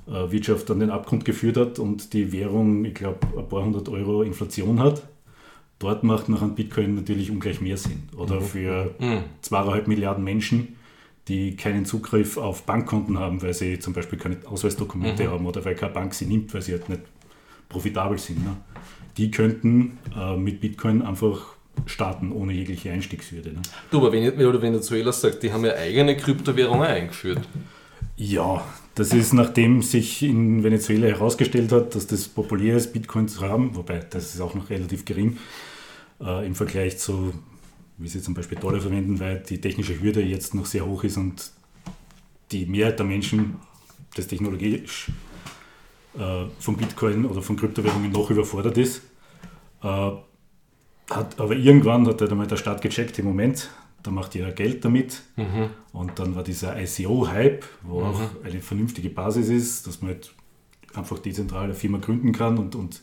äh, 0.08 0.32
Wirtschaft 0.32 0.70
an 0.72 0.80
den 0.80 0.90
Abgrund 0.90 1.26
geführt 1.26 1.58
hat 1.58 1.80
und 1.80 2.14
die 2.14 2.32
Währung, 2.32 2.86
ich 2.86 2.94
glaube, 2.94 3.20
ein 3.38 3.48
paar 3.48 3.64
hundert 3.64 3.90
Euro 3.90 4.24
Inflation 4.24 4.80
hat. 4.80 5.08
Dort 5.80 6.04
macht 6.04 6.30
nach 6.30 6.42
einem 6.42 6.56
Bitcoin 6.56 6.96
natürlich 6.96 7.32
ungleich 7.32 7.60
mehr 7.60 7.76
Sinn. 7.76 8.04
Oder 8.16 8.40
für 8.40 8.94
zweieinhalb 9.42 9.88
Milliarden 9.88 10.24
Menschen, 10.24 10.76
die 11.28 11.56
keinen 11.56 11.86
Zugriff 11.86 12.38
auf 12.38 12.64
Bankkonten 12.64 13.18
haben, 13.18 13.42
weil 13.42 13.56
sie 13.56 13.80
zum 13.80 13.94
Beispiel 13.94 14.20
keine 14.20 14.38
Ausweisdokumente 14.46 15.30
haben 15.30 15.46
oder 15.48 15.66
weil 15.66 15.74
keine 15.74 15.94
Bank 15.94 16.14
sie 16.14 16.26
nimmt, 16.26 16.54
weil 16.54 16.62
sie 16.62 16.74
halt 16.74 16.88
nicht 16.88 17.02
profitabel 17.72 18.18
sind. 18.18 18.44
Ne? 18.44 18.56
Die 19.18 19.32
könnten 19.32 19.98
äh, 20.16 20.36
mit 20.36 20.62
Bitcoin 20.62 21.02
einfach 21.02 21.56
starten 21.86 22.32
ohne 22.32 22.54
jegliche 22.54 22.92
Einstiegshürde. 22.92 23.54
Ne? 23.54 23.62
Du, 23.90 23.98
aber 23.98 24.12
wenn, 24.12 24.38
wenn 24.38 24.52
du 24.52 24.62
Venezuela 24.62 25.12
sagst, 25.12 25.42
die 25.42 25.52
haben 25.52 25.66
ja 25.66 25.74
eigene 25.74 26.16
Kryptowährung 26.16 26.82
auch 26.82 26.88
eingeführt. 26.88 27.48
Ja, 28.18 28.64
das 28.96 29.14
ist 29.14 29.34
nachdem 29.34 29.82
sich 29.82 30.22
in 30.22 30.64
Venezuela 30.64 31.08
herausgestellt 31.08 31.72
hat, 31.72 31.96
dass 31.96 32.08
das 32.08 32.28
populär 32.28 32.78
ist, 32.78 32.94
Bitcoin 32.94 33.28
zu 33.28 33.42
haben, 33.42 33.76
wobei 33.76 34.00
das 34.00 34.36
ist 34.36 34.42
auch 34.42 34.54
noch 34.54 34.70
relativ 34.70 35.06
gering 35.06 35.38
äh, 36.22 36.46
im 36.46 36.54
Vergleich 36.54 36.98
zu, 37.00 37.34
wie 37.98 38.08
sie 38.08 38.22
zum 38.22 38.34
Beispiel 38.34 38.60
Dollar 38.60 38.82
verwenden, 38.82 39.20
weil 39.20 39.42
die 39.48 39.62
technische 39.62 40.00
Hürde 40.00 40.22
jetzt 40.22 40.54
noch 40.54 40.66
sehr 40.66 40.86
hoch 40.86 41.04
ist 41.04 41.18
und 41.18 41.52
die 42.52 42.66
Mehrheit 42.66 43.00
der 43.00 43.06
Menschen 43.06 43.56
das 44.16 44.28
technologisch 44.28 45.08
äh, 46.18 46.46
von 46.60 46.78
Bitcoin 46.78 47.26
oder 47.26 47.42
von 47.42 47.56
Kryptowährungen 47.56 48.12
noch 48.12 48.30
überfordert 48.30 48.78
ist. 48.78 49.02
Äh, 49.84 50.12
hat, 51.10 51.40
aber 51.40 51.56
irgendwann 51.56 52.08
hat 52.08 52.22
halt 52.22 52.32
einmal 52.32 52.48
der 52.48 52.58
Staat 52.58 52.82
gecheckt, 52.82 53.20
im 53.20 53.26
Moment, 53.26 53.70
da 54.04 54.12
macht 54.12 54.34
jeder 54.34 54.52
Geld 54.52 54.84
damit. 54.86 55.22
Und 55.94 56.18
dann 56.18 56.36
war 56.36 56.44
dieser 56.44 56.82
ICO-Hype, 56.82 57.66
wo 57.84 58.02
auch 58.02 58.22
eine 58.44 58.62
vernünftige 58.62 59.10
Basis 59.10 59.50
ist, 59.50 59.88
dass 59.88 60.02
man 60.02 60.12
halt 60.12 60.34
einfach 60.94 61.20
dezentral 61.20 61.66
eine 61.66 61.74
Firma 61.74 61.98
gründen 61.98 62.32
kann 62.32 62.58
und, 62.58 62.76
und 62.76 63.02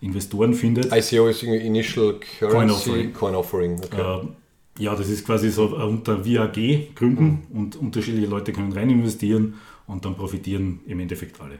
Investoren 0.00 0.54
findet. 0.54 0.86
ICO 0.92 1.28
ist 1.28 1.42
Initial 1.42 2.20
Currency 2.38 2.56
Coin 2.56 2.70
Offering. 2.70 3.12
Coin 3.12 3.34
Offering. 3.34 3.80
Okay. 3.84 4.26
Äh, 4.26 4.82
ja, 4.82 4.94
das 4.96 5.08
ist 5.08 5.24
quasi 5.24 5.50
so 5.50 5.66
unter 5.66 6.26
VAG 6.26 6.94
gründen 6.94 7.46
und 7.52 7.76
unterschiedliche 7.76 8.26
Leute 8.26 8.52
können 8.52 8.72
rein 8.72 8.90
investieren 8.90 9.54
und 9.86 10.04
dann 10.04 10.14
profitieren 10.14 10.80
im 10.86 11.00
Endeffekt 11.00 11.40
alle. 11.40 11.58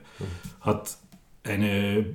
Hat 0.61 0.97
eine 1.45 2.07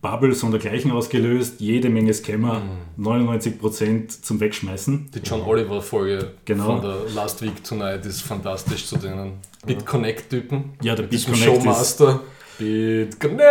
Bubble 0.00 0.34
sondergleichen 0.34 0.90
ausgelöst, 0.92 1.60
jede 1.60 1.88
Menge 1.88 2.14
Scammer, 2.14 2.62
99% 2.98 4.22
zum 4.22 4.38
Wegschmeißen. 4.40 5.10
Die 5.14 5.18
John 5.20 5.42
Oliver-Folge 5.42 6.32
Genau. 6.44 6.66
von 6.66 6.82
der 6.82 6.96
Last 7.14 7.42
Week 7.42 7.64
Tonight 7.64 8.04
ist 8.06 8.22
fantastisch 8.22 8.86
zu 8.86 8.96
denen 8.98 9.38
BitConnect-Typen. 9.66 10.74
Ja, 10.82 10.94
der 10.94 11.04
BitConnect 11.04 11.42
Showmaster. 11.44 12.20
BitConnect! 12.58 13.42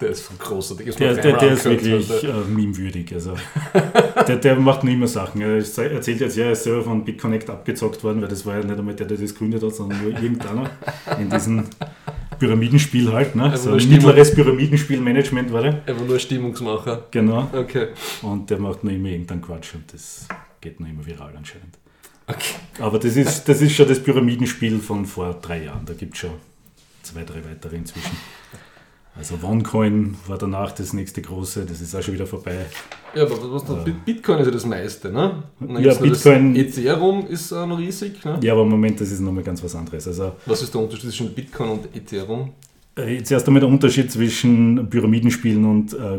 Der 0.00 0.10
ist 0.10 0.22
von 0.22 0.38
großartig. 0.38 0.88
Ist 0.88 1.00
Der, 1.00 1.14
der, 1.14 1.36
der 1.36 1.52
ist 1.52 1.64
wirklich 1.64 2.24
äh, 2.24 2.32
meme-würdig. 2.48 3.12
Also. 3.14 3.34
der, 4.28 4.36
der 4.36 4.56
macht 4.56 4.84
nur 4.84 4.92
immer 4.92 5.06
Sachen. 5.06 5.40
Er 5.40 5.56
erzählt 5.56 6.20
jetzt, 6.20 6.36
ja, 6.36 6.46
er 6.46 6.52
ist 6.52 6.64
selber 6.64 6.82
von 6.82 7.04
BitConnect 7.04 7.50
abgezockt 7.50 8.02
worden, 8.04 8.22
weil 8.22 8.28
das 8.28 8.44
war 8.46 8.56
ja 8.56 8.64
nicht 8.64 8.78
einmal 8.78 8.94
der, 8.94 9.06
der 9.06 9.16
das 9.16 9.32
gegründet 9.32 9.62
hat, 9.62 9.74
sondern 9.74 10.02
nur 10.02 10.12
irgendeiner 10.12 10.70
in 11.18 11.30
diesem 11.30 11.64
Pyramidenspiel 12.38 13.12
halt. 13.12 13.36
Ne? 13.36 13.56
So 13.56 13.70
nur 13.70 13.78
ein 13.78 13.88
mittleres 13.88 14.34
Pyramidenspiel-Management 14.34 15.52
war 15.52 15.62
der. 15.62 15.82
Einfach 15.86 16.06
nur 16.06 16.18
Stimmungsmacher. 16.18 17.06
Genau. 17.10 17.48
Okay. 17.52 17.88
Und 18.22 18.50
der 18.50 18.58
macht 18.58 18.82
nur 18.82 18.92
immer 18.92 19.08
irgendeinen 19.08 19.42
Quatsch 19.42 19.74
und 19.74 19.92
das 19.92 20.26
geht 20.60 20.80
nur 20.80 20.88
immer 20.88 21.04
viral 21.04 21.34
anscheinend. 21.36 21.78
okay. 22.26 22.54
Aber 22.80 22.98
das 22.98 23.16
ist, 23.16 23.48
das 23.48 23.60
ist 23.60 23.74
schon 23.74 23.88
das 23.88 24.02
Pyramidenspiel 24.02 24.78
von 24.78 25.04
vor 25.04 25.34
drei 25.40 25.64
Jahren. 25.64 25.84
Da 25.84 25.92
gibt 25.92 26.14
es 26.14 26.20
schon 26.20 26.30
zwei, 27.02 27.24
drei 27.24 27.44
weitere 27.44 27.76
inzwischen. 27.76 28.16
Also 29.18 29.34
OneCoin 29.42 30.16
war 30.28 30.38
danach 30.38 30.72
das 30.72 30.92
nächste 30.92 31.20
große, 31.20 31.66
das 31.66 31.80
ist 31.80 31.94
auch 31.94 32.02
schon 32.02 32.14
wieder 32.14 32.26
vorbei. 32.26 32.64
Ja, 33.14 33.24
aber 33.24 33.52
was 33.52 33.68
noch, 33.68 33.84
Bit- 33.84 34.04
Bitcoin 34.04 34.38
ist 34.38 34.46
ja 34.46 34.52
das 34.52 34.64
meiste, 34.64 35.10
ne? 35.12 35.42
Ja, 35.80 35.92
Bitcoin- 35.94 36.54
Ethereum 36.56 37.26
ist 37.26 37.52
auch 37.52 37.66
noch 37.66 37.78
riesig, 37.78 38.24
ne? 38.24 38.38
Ja, 38.42 38.52
aber 38.52 38.62
im 38.62 38.68
Moment, 38.68 39.00
das 39.00 39.10
ist 39.10 39.20
nochmal 39.20 39.42
ganz 39.42 39.62
was 39.62 39.74
anderes. 39.74 40.06
Also 40.06 40.32
Was 40.46 40.62
ist 40.62 40.72
der 40.72 40.80
Unterschied 40.80 41.10
zwischen 41.10 41.34
Bitcoin 41.34 41.70
und 41.70 41.94
Ethereum? 41.94 42.52
äh, 42.96 43.16
jetzt 43.16 43.30
erst 43.30 43.46
einmal 43.46 43.60
der 43.60 43.68
Unterschied 43.68 44.10
zwischen 44.10 44.88
Pyramidenspielen 44.88 45.64
und 45.64 45.92
äh, 45.92 46.18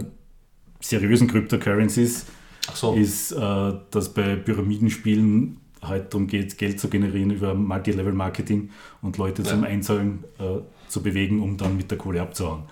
seriösen 0.82 1.28
Cryptocurrencies 1.28 2.26
so. 2.74 2.94
ist, 2.94 3.32
äh, 3.32 3.74
dass 3.90 4.10
bei 4.14 4.36
Pyramidenspielen 4.36 5.58
halt 5.82 6.14
darum 6.14 6.28
geht, 6.28 6.58
Geld 6.58 6.80
zu 6.80 6.90
generieren 6.90 7.32
über 7.32 7.56
Multilevel-Marketing 7.56 8.70
und 9.02 9.18
Leute 9.18 9.42
zum 9.44 9.64
Einzahlen 9.64 10.24
äh, 10.40 10.60
zu 10.88 11.02
bewegen, 11.02 11.42
um 11.42 11.58
dann 11.58 11.76
mit 11.78 11.90
der 11.90 11.98
Kohle 11.98 12.22
abzuhauen. 12.22 12.64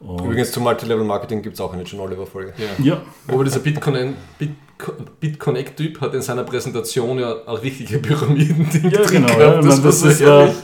Und, 0.00 0.24
Übrigens 0.24 0.52
zum 0.52 0.62
Multilevel-Marketing 0.62 1.42
gibt 1.42 1.54
es 1.54 1.60
auch 1.60 1.72
eine 1.72 1.82
John 1.82 2.00
Oliver-Folge. 2.00 2.54
Ja. 2.78 2.84
ja, 2.84 3.02
Aber 3.26 3.42
dieser 3.44 3.58
Bitcoin- 3.60 4.14
BitConnect-Typ 5.20 6.00
hat 6.00 6.14
in 6.14 6.22
seiner 6.22 6.44
Präsentation 6.44 7.18
ja 7.18 7.32
auch 7.46 7.60
richtige 7.62 7.98
Pyramiden-Ding 7.98 8.84
ja 8.90 9.02
drin 9.02 9.24
genau. 9.24 9.36
gehabt. 9.36 9.40
Ja, 9.64 9.70
das, 9.70 9.82
das 9.82 10.02
ist 10.02 10.20
ein 10.22 10.26
herrlich. 10.28 10.56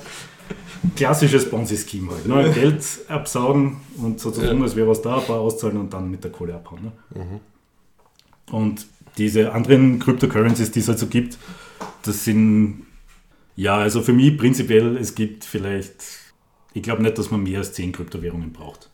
klassisches 0.94 1.50
Ponzi-Scheme 1.50 2.12
halt. 2.12 2.26
Ne? 2.26 2.52
Geld 2.52 2.84
absaugen 3.08 3.78
und 3.98 4.20
so 4.20 4.30
zu 4.30 4.40
tun, 4.46 4.58
Ja. 4.58 4.62
als 4.64 4.76
wäre 4.76 4.86
was 4.88 5.02
da, 5.02 5.18
ein 5.18 5.24
paar 5.26 5.40
auszahlen 5.40 5.78
und 5.78 5.92
dann 5.92 6.10
mit 6.10 6.22
der 6.22 6.30
Kohle 6.30 6.54
abhauen. 6.54 6.92
Ne? 7.14 7.40
Und 8.52 8.86
diese 9.18 9.52
anderen 9.52 9.98
Cryptocurrencies, 9.98 10.70
die 10.70 10.80
es 10.80 10.88
halt 10.88 10.98
so 10.98 11.06
gibt, 11.06 11.38
das 12.02 12.24
sind, 12.24 12.86
ja, 13.56 13.76
also 13.78 14.00
für 14.02 14.12
mich 14.12 14.36
prinzipiell, 14.38 14.96
es 14.96 15.14
gibt 15.16 15.44
vielleicht, 15.44 16.02
ich 16.72 16.82
glaube 16.82 17.02
nicht, 17.02 17.18
dass 17.18 17.30
man 17.32 17.42
mehr 17.42 17.58
als 17.58 17.72
10 17.72 17.92
Kryptowährungen 17.92 18.52
braucht. 18.52 18.90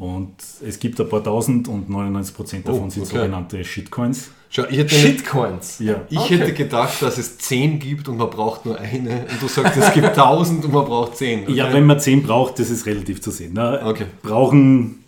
Und 0.00 0.32
es 0.66 0.78
gibt 0.78 0.98
ein 0.98 1.08
paar 1.10 1.22
tausend 1.22 1.68
und 1.68 1.90
99% 1.90 2.62
davon 2.64 2.86
Oh, 2.86 2.90
sind 2.90 3.02
okay. 3.02 3.16
sogenannte 3.18 3.62
Shitcoins. 3.62 4.30
Schau, 4.48 4.64
ich 4.70 4.78
hätte, 4.78 4.94
Shitcoins. 4.94 5.78
Ja. 5.80 6.00
ich 6.08 6.18
Okay. 6.18 6.38
hätte 6.38 6.54
gedacht, 6.54 7.02
dass 7.02 7.18
es 7.18 7.36
10 7.36 7.78
gibt 7.78 8.08
und 8.08 8.16
man 8.16 8.30
braucht 8.30 8.64
nur 8.64 8.78
eine. 8.80 9.26
Und 9.30 9.42
du 9.42 9.46
sagst, 9.46 9.76
es 9.76 9.92
gibt 9.92 10.06
1000 10.06 10.64
und 10.64 10.72
man 10.72 10.86
braucht 10.86 11.16
10. 11.18 11.42
Okay. 11.42 11.52
Ja, 11.52 11.70
wenn 11.72 11.84
man 11.84 12.00
10 12.00 12.22
braucht, 12.22 12.58
das 12.58 12.70
ist 12.70 12.86
relativ 12.86 13.20
zu 13.20 13.30
sehen. 13.30 13.52
Ne? 13.52 13.78
Okay. 13.84 14.06
Brauchen, 14.22 15.04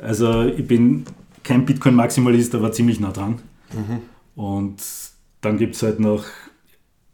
also 0.00 0.42
ich 0.44 0.66
bin 0.66 1.04
kein 1.44 1.64
Bitcoin-Maximalist, 1.64 2.54
aber 2.56 2.72
ziemlich 2.72 2.98
nah 2.98 3.12
dran. 3.12 3.38
Und 4.34 4.76
dann 5.42 5.58
gibt 5.58 5.76
es 5.76 5.82
halt 5.84 6.00
noch 6.00 6.24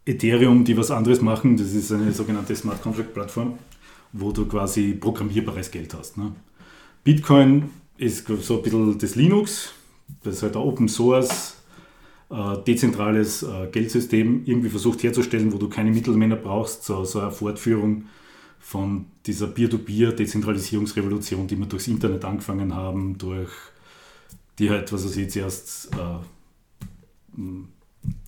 Ethereum, 0.07 0.65
die 0.65 0.77
was 0.77 0.91
anderes 0.91 1.21
machen. 1.21 1.57
Das 1.59 1.73
ist 1.73 1.93
eine 1.93 2.13
sogenannte 2.13 2.57
Smart 2.57 2.83
Contract 2.83 3.13
Plattform. 3.13 3.59
wo 4.17 4.31
du 4.31 4.47
quasi 4.47 4.93
programmierbares 4.95 5.71
Geld 5.73 5.93
hast. 5.93 6.17
Ne? 6.17 6.31
Bitcoin 7.05 7.71
ist 7.99 8.27
so 8.27 8.57
ein 8.57 8.63
bisschen 8.63 8.99
das 8.99 9.15
Linux, 9.15 9.73
das 10.23 10.37
ist 10.37 10.43
halt 10.43 10.57
ein 10.57 10.63
Open 10.63 10.89
Source, 10.89 11.57
äh, 12.31 12.57
dezentrales 12.67 13.43
äh, 13.43 13.69
Geldsystem 13.71 14.43
irgendwie 14.47 14.71
versucht 14.71 15.03
herzustellen, 15.03 15.53
wo 15.53 15.59
du 15.59 15.69
keine 15.69 15.91
Mittelmänner 15.91 16.37
brauchst, 16.37 16.85
so, 16.85 17.05
so 17.05 17.21
eine 17.21 17.31
Fortführung 17.31 18.07
von 18.59 19.05
dieser 19.27 19.47
Peer-to-Peer-Dezentralisierungsrevolution, 19.49 21.47
die 21.47 21.59
wir 21.59 21.67
durchs 21.67 21.87
Internet 21.87 22.25
angefangen 22.25 22.75
haben, 22.75 23.19
durch 23.19 23.51
die 24.59 24.71
halt, 24.71 24.91
was 24.91 25.05
weiß 25.05 25.17
ich, 25.19 25.31
zuerst 25.31 25.91
äh, 25.95 26.19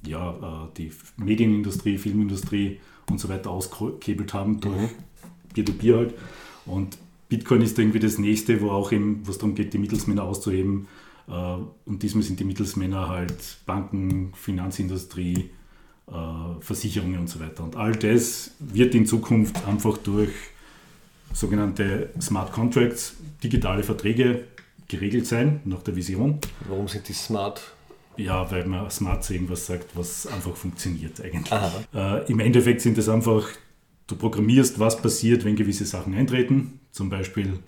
ja, 0.06 0.30
äh, 0.30 0.68
die 0.76 0.92
Medienindustrie, 1.16 1.96
Filmindustrie 1.96 2.80
und 3.10 3.18
so 3.18 3.30
weiter 3.30 3.50
ausgehebelt 3.50 4.34
haben, 4.34 4.60
durch 4.60 4.76
mhm. 4.76 4.90
Peer-to-Peer 5.54 5.96
halt. 5.96 6.14
Und 6.66 6.98
Bitcoin 7.28 7.62
ist 7.62 7.78
irgendwie 7.78 7.98
das 7.98 8.18
nächste, 8.18 8.60
wo 8.60 8.70
auch 8.70 8.92
eben, 8.92 9.22
was 9.26 9.38
darum 9.38 9.54
geht, 9.54 9.72
die 9.72 9.78
Mittelsmänner 9.78 10.22
auszuheben. 10.22 10.86
Äh, 11.28 11.32
und 11.32 12.02
diesmal 12.02 12.22
sind 12.22 12.40
die 12.40 12.44
Mittelsmänner 12.44 13.08
halt 13.08 13.58
Banken, 13.66 14.32
Finanzindustrie, 14.34 15.50
äh, 16.08 16.12
Versicherungen 16.60 17.20
und 17.20 17.28
so 17.28 17.40
weiter. 17.40 17.64
Und 17.64 17.76
all 17.76 17.92
das 17.92 18.52
wird 18.60 18.94
in 18.94 19.06
Zukunft 19.06 19.66
einfach 19.66 19.98
durch 19.98 20.30
sogenannte 21.32 22.10
Smart 22.20 22.52
Contracts, 22.52 23.16
digitale 23.42 23.82
Verträge 23.82 24.44
geregelt 24.88 25.26
sein, 25.26 25.60
nach 25.64 25.82
der 25.82 25.96
Vision. 25.96 26.38
Warum 26.68 26.88
sind 26.88 27.08
die 27.08 27.12
smart? 27.12 27.60
Ja, 28.16 28.50
weil 28.50 28.64
man 28.66 28.90
smart 28.90 29.24
zu 29.24 29.34
irgendwas 29.34 29.66
sagt, 29.66 29.94
was 29.94 30.26
einfach 30.26 30.56
funktioniert 30.56 31.20
eigentlich. 31.20 31.52
Äh, 31.94 32.30
Im 32.30 32.40
Endeffekt 32.40 32.80
sind 32.80 32.96
es 32.96 33.08
einfach, 33.08 33.48
du 34.06 34.16
programmierst, 34.16 34.78
was 34.78 35.00
passiert, 35.00 35.44
wenn 35.44 35.56
gewisse 35.56 35.84
Sachen 35.84 36.14
eintreten. 36.14 36.80
Zum 36.92 37.10
Beispiel, 37.10 37.58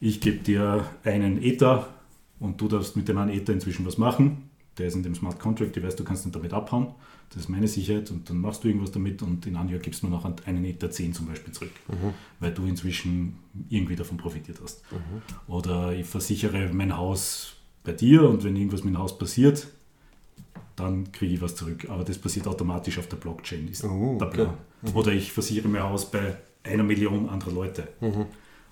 ich 0.00 0.20
gebe 0.20 0.38
dir 0.38 0.86
einen 1.04 1.42
Ether 1.42 1.88
und 2.38 2.60
du 2.60 2.68
darfst 2.68 2.96
mit 2.96 3.08
dem 3.08 3.18
einen 3.18 3.30
Ether 3.30 3.52
inzwischen 3.52 3.86
was 3.86 3.98
machen. 3.98 4.50
Der 4.78 4.88
ist 4.88 4.94
in 4.94 5.02
dem 5.02 5.14
Smart 5.14 5.38
Contract, 5.38 5.76
du 5.76 5.82
weißt, 5.82 5.98
du 5.98 6.04
kannst 6.04 6.24
nicht 6.24 6.34
damit 6.34 6.52
abhauen. 6.52 6.94
Das 7.30 7.44
ist 7.44 7.48
meine 7.48 7.68
Sicherheit 7.68 8.10
und 8.10 8.28
dann 8.28 8.38
machst 8.38 8.62
du 8.62 8.68
irgendwas 8.68 8.92
damit 8.92 9.22
und 9.22 9.46
in 9.46 9.56
einem 9.56 9.70
Jahr 9.70 9.80
gibst 9.80 10.02
du 10.02 10.06
mir 10.06 10.12
noch 10.12 10.24
einen 10.24 10.64
Ether 10.64 10.90
10 10.90 11.14
zum 11.14 11.26
Beispiel 11.26 11.52
zurück, 11.52 11.72
mhm. 11.88 12.12
weil 12.38 12.52
du 12.52 12.64
inzwischen 12.66 13.38
irgendwie 13.68 13.96
davon 13.96 14.18
profitiert 14.18 14.58
hast. 14.62 14.82
Mhm. 14.92 15.52
Oder 15.52 15.92
ich 15.92 16.06
versichere 16.06 16.70
mein 16.72 16.96
Haus 16.96 17.56
bei 17.82 17.92
dir 17.92 18.28
und 18.28 18.44
wenn 18.44 18.56
irgendwas 18.56 18.84
mit 18.84 18.94
dem 18.94 18.98
Haus 18.98 19.16
passiert, 19.16 19.68
dann 20.76 21.12
kriege 21.12 21.34
ich 21.34 21.42
was 21.42 21.54
zurück. 21.54 21.86
Aber 21.88 22.04
das 22.04 22.18
passiert 22.18 22.46
automatisch 22.46 22.98
auf 22.98 23.06
der 23.08 23.16
Blockchain, 23.16 23.68
ist 23.68 23.84
uh, 23.84 24.18
der 24.18 24.26
Plan. 24.26 24.54
Mhm. 24.82 24.96
Oder 24.96 25.12
ich 25.12 25.32
versichere 25.32 25.68
mein 25.68 25.82
Haus 25.82 26.10
bei 26.10 26.36
einer 26.62 26.82
Million 26.82 27.28
anderer 27.28 27.52
Leute. 27.52 27.88
Mhm. 28.00 28.26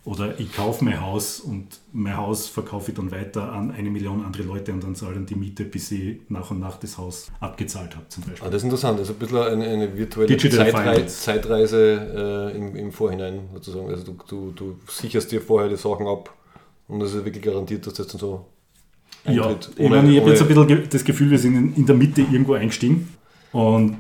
Oder 0.04 0.40
ich 0.40 0.52
kaufe 0.52 0.84
mein 0.84 1.00
Haus 1.00 1.38
und 1.38 1.78
mein 1.92 2.16
Haus 2.16 2.48
verkaufe 2.48 2.90
ich 2.90 2.96
dann 2.96 3.12
weiter 3.12 3.52
an 3.52 3.70
eine 3.70 3.88
Million 3.88 4.24
andere 4.24 4.42
Leute 4.42 4.72
und 4.72 4.82
dann 4.82 4.96
zahlen 4.96 5.26
die 5.26 5.36
Miete, 5.36 5.64
bis 5.64 5.92
ich 5.92 6.18
nach 6.28 6.50
und 6.50 6.58
nach 6.58 6.76
das 6.76 6.98
Haus 6.98 7.30
abgezahlt 7.38 7.94
habe 7.94 8.08
zum 8.08 8.24
Beispiel. 8.24 8.44
Ah, 8.44 8.50
das 8.50 8.62
ist 8.62 8.64
interessant, 8.64 8.98
das 8.98 9.08
ist 9.08 9.14
ein 9.14 9.18
bisschen 9.20 9.38
eine, 9.38 9.64
eine 9.64 9.96
virtuelle 9.96 10.36
Zeitrei 10.36 11.02
Zeitreise 11.02 12.50
äh, 12.52 12.56
im, 12.56 12.74
im, 12.74 12.90
Vorhinein 12.90 13.48
sozusagen. 13.52 13.90
Also 13.90 14.12
du, 14.12 14.16
du, 14.26 14.50
du 14.50 14.78
sicherst 14.88 15.30
dir 15.30 15.40
vorher 15.40 15.68
die 15.68 15.76
Sachen 15.76 16.08
ab 16.08 16.34
und 16.88 17.00
es 17.00 17.14
ist 17.14 17.24
wirklich 17.24 17.44
garantiert, 17.44 17.86
dass 17.86 17.94
das 17.94 18.08
dann 18.08 18.18
so. 18.18 18.44
Ja, 19.24 19.50
ich, 19.50 19.78
ich 19.78 19.90
habe 19.90 20.08
jetzt 20.08 20.42
ein 20.42 20.48
bisschen 20.48 20.88
das 20.90 21.04
Gefühl, 21.04 21.30
wir 21.30 21.38
sind 21.38 21.76
in, 21.76 21.86
der 21.86 21.94
Mitte 21.94 22.22
irgendwo 22.22 22.54
eingestiegen 22.54 23.08
und 23.52 23.98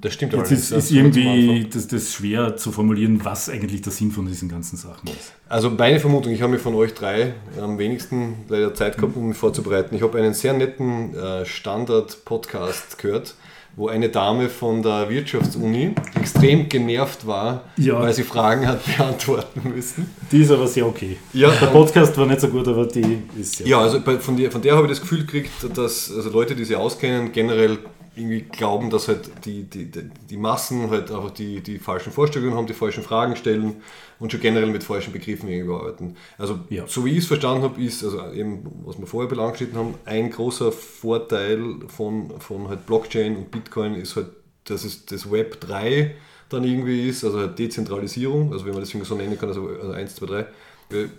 das 0.00 0.12
stimmt 0.12 0.34
Jetzt 0.34 0.50
ist, 0.52 0.70
ist 0.72 0.90
irgendwie 0.90 1.66
das, 1.72 1.88
das 1.88 2.12
schwer 2.12 2.56
zu 2.56 2.70
formulieren, 2.70 3.24
was 3.24 3.48
eigentlich 3.48 3.80
der 3.80 3.92
Sinn 3.92 4.12
von 4.12 4.26
diesen 4.26 4.48
ganzen 4.48 4.76
Sachen 4.76 5.08
ist. 5.08 5.32
Also 5.48 5.70
meine 5.70 6.00
Vermutung, 6.00 6.32
ich 6.32 6.42
habe 6.42 6.52
mich 6.52 6.60
von 6.60 6.74
euch 6.74 6.92
drei 6.92 7.34
am 7.60 7.78
wenigsten 7.78 8.44
leider 8.48 8.74
Zeit 8.74 8.96
gehabt, 8.96 9.16
um 9.16 9.28
mich 9.28 9.38
vorzubereiten. 9.38 9.94
Ich 9.94 10.02
habe 10.02 10.18
einen 10.18 10.34
sehr 10.34 10.52
netten 10.52 11.14
äh, 11.14 11.46
Standard-Podcast 11.46 12.98
gehört, 12.98 13.34
wo 13.76 13.88
eine 13.88 14.08
Dame 14.08 14.48
von 14.48 14.82
der 14.82 15.10
Wirtschaftsuni 15.10 15.94
extrem 16.18 16.66
genervt 16.66 17.26
war, 17.26 17.64
ja. 17.76 18.00
weil 18.00 18.14
sie 18.14 18.22
Fragen 18.22 18.66
hat 18.66 18.80
beantworten 18.96 19.70
müssen. 19.74 20.10
Die 20.32 20.40
ist 20.40 20.50
aber 20.50 20.66
sehr 20.66 20.86
okay. 20.86 21.18
Ja, 21.34 21.50
der 21.50 21.66
Podcast 21.66 22.16
war 22.16 22.24
nicht 22.24 22.40
so 22.40 22.48
gut, 22.48 22.66
aber 22.66 22.86
die 22.86 23.18
ist 23.38 23.56
sehr 23.56 23.66
Ja, 23.66 23.80
also 23.80 24.00
von 24.00 24.36
der, 24.36 24.50
von 24.50 24.62
der 24.62 24.74
habe 24.74 24.86
ich 24.86 24.92
das 24.92 25.00
Gefühl 25.02 25.20
gekriegt, 25.20 25.50
dass 25.76 26.10
also 26.10 26.30
Leute, 26.30 26.56
die 26.56 26.64
sie 26.64 26.74
auskennen, 26.74 27.32
generell 27.32 27.78
irgendwie 28.16 28.40
glauben, 28.40 28.88
dass 28.88 29.08
halt 29.08 29.30
die, 29.44 29.64
die, 29.64 29.90
die 29.90 30.36
Massen 30.36 30.90
halt 30.90 31.10
einfach 31.10 31.30
die, 31.30 31.60
die 31.60 31.78
falschen 31.78 32.12
Vorstellungen 32.12 32.54
haben, 32.54 32.66
die 32.66 32.72
falschen 32.72 33.02
Fragen 33.02 33.36
stellen 33.36 33.82
und 34.18 34.32
schon 34.32 34.40
generell 34.40 34.70
mit 34.70 34.82
falschen 34.82 35.12
Begriffen 35.12 35.48
irgendwie 35.48 35.74
arbeiten. 35.74 36.16
Also 36.38 36.58
ja. 36.70 36.84
so 36.86 37.04
wie 37.04 37.10
ich 37.10 37.18
es 37.18 37.26
verstanden 37.26 37.62
habe, 37.62 37.80
ist, 37.82 38.02
also 38.02 38.32
eben, 38.32 38.64
was 38.84 38.98
wir 38.98 39.06
vorher 39.06 39.28
belanggeschnitten 39.28 39.78
haben, 39.78 39.94
ein 40.06 40.30
großer 40.30 40.72
Vorteil 40.72 41.60
von, 41.88 42.40
von 42.40 42.68
halt 42.68 42.86
Blockchain 42.86 43.36
und 43.36 43.50
Bitcoin 43.50 43.94
ist 43.94 44.16
halt, 44.16 44.28
dass 44.64 44.84
es 44.84 45.04
das 45.04 45.30
Web 45.30 45.60
3 45.60 46.14
dann 46.48 46.64
irgendwie 46.64 47.08
ist, 47.08 47.22
also 47.24 47.38
halt 47.38 47.58
Dezentralisierung, 47.58 48.52
also 48.52 48.64
wenn 48.64 48.72
man 48.72 48.80
das 48.80 48.90
irgendwie 48.90 49.06
so 49.06 49.14
nennen 49.14 49.38
kann, 49.38 49.50
also 49.50 49.68
1, 49.92 50.14
2, 50.14 50.26
3. 50.26 50.46
Wir 50.88 51.10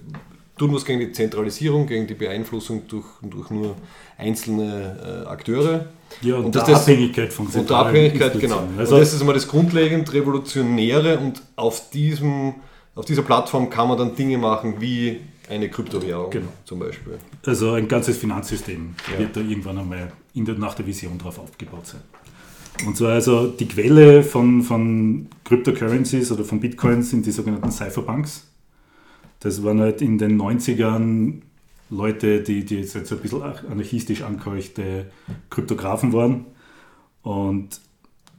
tun 0.58 0.74
was 0.74 0.84
gegen 0.84 1.00
die 1.00 1.12
Zentralisierung, 1.12 1.86
gegen 1.86 2.08
die 2.08 2.16
Beeinflussung 2.16 2.88
durch, 2.88 3.06
durch 3.22 3.52
nur 3.52 3.76
einzelne 4.18 5.24
äh, 5.26 5.28
Akteure 5.28 5.86
ja, 6.22 6.36
und, 6.36 6.46
und 6.46 6.56
der 6.56 6.68
Abhängigkeit 6.68 7.32
von 7.32 7.48
Und 7.48 7.70
der 7.70 7.78
Abhängigkeit, 7.78 8.40
genau. 8.40 8.68
Also 8.78 8.96
und 8.96 9.02
das 9.02 9.14
ist 9.14 9.24
mal 9.24 9.34
das 9.34 9.48
grundlegend 9.48 10.12
Revolutionäre 10.14 11.20
und 11.20 11.42
auf, 11.56 11.90
diesem, 11.90 12.56
auf 12.96 13.06
dieser 13.06 13.22
Plattform 13.22 13.70
kann 13.70 13.88
man 13.88 13.98
dann 13.98 14.16
Dinge 14.16 14.38
machen 14.38 14.76
wie 14.80 15.20
eine 15.50 15.70
Kryptowährung 15.70 16.30
genau. 16.30 16.48
zum 16.66 16.80
Beispiel. 16.80 17.20
Also 17.46 17.72
ein 17.74 17.88
ganzes 17.88 18.18
Finanzsystem 18.18 18.96
ja. 19.12 19.20
wird 19.20 19.36
da 19.36 19.42
irgendwann 19.42 19.78
einmal 19.78 20.12
in 20.34 20.46
der, 20.46 20.56
nach 20.56 20.74
der 20.74 20.86
Vision 20.86 21.18
drauf 21.18 21.40
aufgebaut 21.40 21.88
sein. 21.88 22.02
Und 22.86 22.96
zwar 22.98 23.14
also 23.14 23.48
die 23.48 23.68
Quelle 23.68 24.24
von, 24.24 24.62
von 24.62 25.28
Cryptocurrencies 25.46 26.32
oder 26.32 26.44
von 26.44 26.60
Bitcoins 26.60 27.10
sind 27.10 27.26
die 27.26 27.32
sogenannten 27.32 27.72
Cypherpunks. 27.72 28.48
Das 29.40 29.64
waren 29.64 29.80
halt 29.80 30.02
in 30.02 30.18
den 30.18 30.40
90ern 30.40 31.42
Leute, 31.90 32.42
die, 32.42 32.66
die 32.66 32.80
jetzt, 32.80 32.96
jetzt 32.96 33.12
ein 33.12 33.20
bisschen 33.20 33.42
anarchistisch 33.42 34.22
angeheuchte 34.22 35.06
Kryptografen 35.50 36.14
waren. 36.14 36.46
Und 37.22 37.80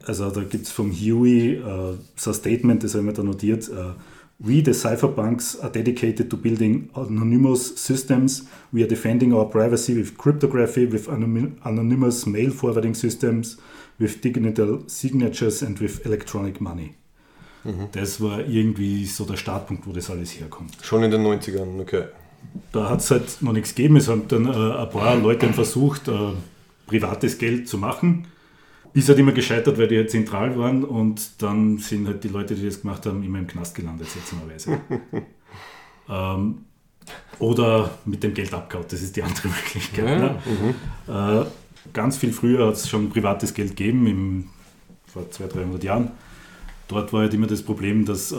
also 0.05 0.31
da 0.31 0.43
gibt 0.43 0.67
es 0.67 0.73
vom 0.73 0.93
Huey 0.93 1.61
uh, 1.61 1.97
so 2.17 2.31
ein 2.31 2.35
Statement, 2.35 2.85
das 2.85 2.95
haben 2.95 3.07
wir 3.07 3.13
da 3.13 3.23
notiert. 3.23 3.69
Uh, 3.69 3.93
We, 4.41 4.63
the 4.63 4.73
cypherpunks, 4.73 5.59
are 5.61 5.69
dedicated 5.69 6.31
to 6.31 6.37
building 6.37 6.91
anonymous 6.95 7.75
systems. 7.77 8.45
We 8.73 8.85
are 8.85 8.87
defending 8.87 9.33
our 9.33 9.47
privacy 9.47 9.97
with 9.97 10.17
cryptography, 10.17 10.87
with 10.87 11.09
anonymous 11.09 12.25
mail 12.25 12.53
forwarding 12.53 12.95
systems, 12.95 13.59
with 13.99 14.21
digital 14.21 14.85
signatures 14.87 15.61
and 15.61 15.81
with 15.81 16.07
electronic 16.07 16.61
money. 16.61 16.95
Mhm. 17.65 17.89
Das 17.91 18.21
war 18.21 18.47
irgendwie 18.47 19.07
so 19.07 19.25
der 19.25 19.37
Startpunkt, 19.37 19.89
wo 19.89 19.93
das 19.93 20.09
alles 20.09 20.39
herkommt. 20.39 20.77
Schon 20.83 21.03
in 21.03 21.11
den 21.11 21.23
90ern, 21.27 21.81
okay 21.81 22.05
da 22.73 22.91
hat 22.91 23.01
es 23.01 23.11
halt 23.11 23.43
noch 23.43 23.53
nichts 23.53 23.75
gegeben. 23.75 23.97
Es 23.97 24.09
haben 24.09 24.29
dann 24.29 24.47
äh, 24.47 24.51
ein 24.51 24.91
paar 24.91 25.17
Leute 25.17 25.53
versucht, 25.53 26.09
äh, 26.09 26.33
privates 26.87 27.39
Geld 27.39 27.69
zu 27.69 27.79
machen. 27.79 28.27
Ist 28.95 29.09
halt 29.09 29.19
immer 29.19 29.33
gescheitert, 29.33 29.79
weil 29.79 29.89
die 29.89 29.97
halt 29.97 30.11
zentral 30.11 30.59
waren 30.59 30.85
und 30.85 31.43
dann 31.43 31.79
sind 31.79 32.07
halt 32.07 32.25
die 32.25 32.29
Leute, 32.29 32.55
die 32.55 32.65
das 32.65 32.81
gemacht 32.81 33.05
haben, 33.07 33.23
immer 33.23 33.39
im 33.39 33.47
Knast 33.47 33.75
gelandet, 33.75 34.09
seltsamerweise. 34.09 34.81
ähm, 36.09 36.65
oder 37.39 37.91
mit 38.05 38.23
dem 38.23 38.35
Geld 38.35 38.53
abgehauen, 38.53 38.87
das 38.89 39.03
ist 39.03 39.15
die 39.17 39.23
andere 39.23 39.49
Möglichkeit. 39.65 40.05
Ja, 40.05 40.19
ne? 40.19 40.43
mhm. 40.45 41.43
äh, 41.43 41.47
ganz 41.93 42.17
viel 42.17 42.33
früher 42.33 42.67
hat 42.67 42.75
es 42.75 42.89
schon 42.89 43.11
privates 43.11 43.55
Geld 43.55 43.77
gegeben, 43.77 44.07
im, 44.07 44.45
vor 45.07 45.31
200, 45.31 45.57
300 45.57 45.85
Jahren. 45.85 46.11
Dort 46.89 47.13
war 47.13 47.21
halt 47.21 47.35
immer 47.35 47.47
das 47.47 47.63
Problem, 47.63 48.05
dass 48.05 48.33
äh, 48.33 48.37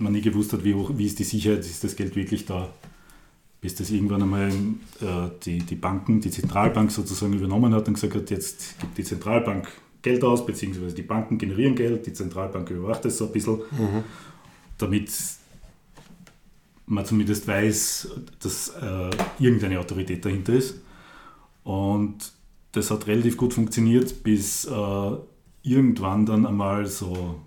man 0.00 0.12
nie 0.12 0.20
gewusst 0.20 0.52
hat, 0.52 0.64
wie, 0.64 0.74
wie 0.74 1.06
ist 1.06 1.18
die 1.18 1.24
Sicherheit, 1.24 1.60
ist 1.60 1.84
das 1.84 1.96
Geld 1.96 2.16
wirklich 2.16 2.44
da, 2.46 2.68
bis 3.60 3.74
das 3.74 3.90
irgendwann 3.90 4.22
einmal 4.22 4.48
äh, 4.50 5.30
die, 5.44 5.58
die 5.58 5.76
Banken, 5.76 6.20
die 6.20 6.30
Zentralbank 6.30 6.90
sozusagen 6.90 7.32
übernommen 7.32 7.74
hat 7.74 7.88
und 7.88 7.94
gesagt 7.94 8.14
hat, 8.14 8.30
jetzt 8.30 8.78
gibt 8.80 8.98
die 8.98 9.04
Zentralbank 9.04 9.68
Geld 10.02 10.22
aus, 10.22 10.46
beziehungsweise 10.46 10.94
die 10.94 11.02
Banken 11.02 11.38
generieren 11.38 11.74
Geld, 11.74 12.06
die 12.06 12.12
Zentralbank 12.12 12.70
überwacht 12.70 13.04
das 13.04 13.18
so 13.18 13.26
ein 13.26 13.32
bisschen, 13.32 13.56
mhm. 13.56 14.04
damit 14.78 15.10
man 16.86 17.04
zumindest 17.04 17.46
weiß, 17.46 18.08
dass 18.40 18.70
äh, 18.80 19.10
irgendeine 19.38 19.78
Autorität 19.80 20.24
dahinter 20.24 20.54
ist. 20.54 20.80
Und 21.64 22.32
das 22.72 22.90
hat 22.90 23.06
relativ 23.06 23.36
gut 23.36 23.52
funktioniert, 23.52 24.22
bis 24.22 24.64
äh, 24.64 25.16
irgendwann 25.62 26.24
dann 26.26 26.46
einmal 26.46 26.86
so 26.86 27.40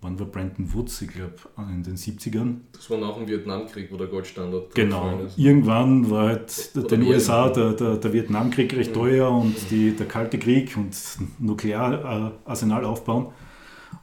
wann 0.00 0.18
war 0.18 0.26
Brandon 0.26 0.72
Woods? 0.72 1.02
Ich 1.02 1.08
glaube 1.08 1.34
in 1.56 1.82
den 1.82 1.96
70ern. 1.96 2.56
Das 2.72 2.88
war 2.90 2.98
nach 2.98 3.16
dem 3.16 3.26
Vietnamkrieg, 3.26 3.92
wo 3.92 3.96
der 3.96 4.06
Goldstandard 4.06 4.74
Genau. 4.74 5.20
Irgendwann 5.36 6.10
war 6.10 6.28
halt 6.28 6.70
Oder 6.76 6.88
den 6.88 7.02
USA 7.02 7.48
der, 7.48 7.72
der, 7.72 7.96
der, 7.96 8.12
Vietnamkrieg 8.12 8.74
recht 8.74 8.90
mhm. 8.90 8.94
teuer 8.94 9.30
und 9.30 9.70
die, 9.70 9.94
der 9.94 10.06
Kalte 10.06 10.38
Krieg 10.38 10.76
und 10.76 10.96
Nukleararsenal 11.38 12.84
aufbauen. 12.84 13.28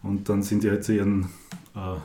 Und 0.04 0.30
dann 0.30 0.44
sind 0.44 0.64
die 0.64 0.70
halt 0.70 0.84
zu 0.84 0.96
ihren 0.96 1.30
äh, 1.76 1.96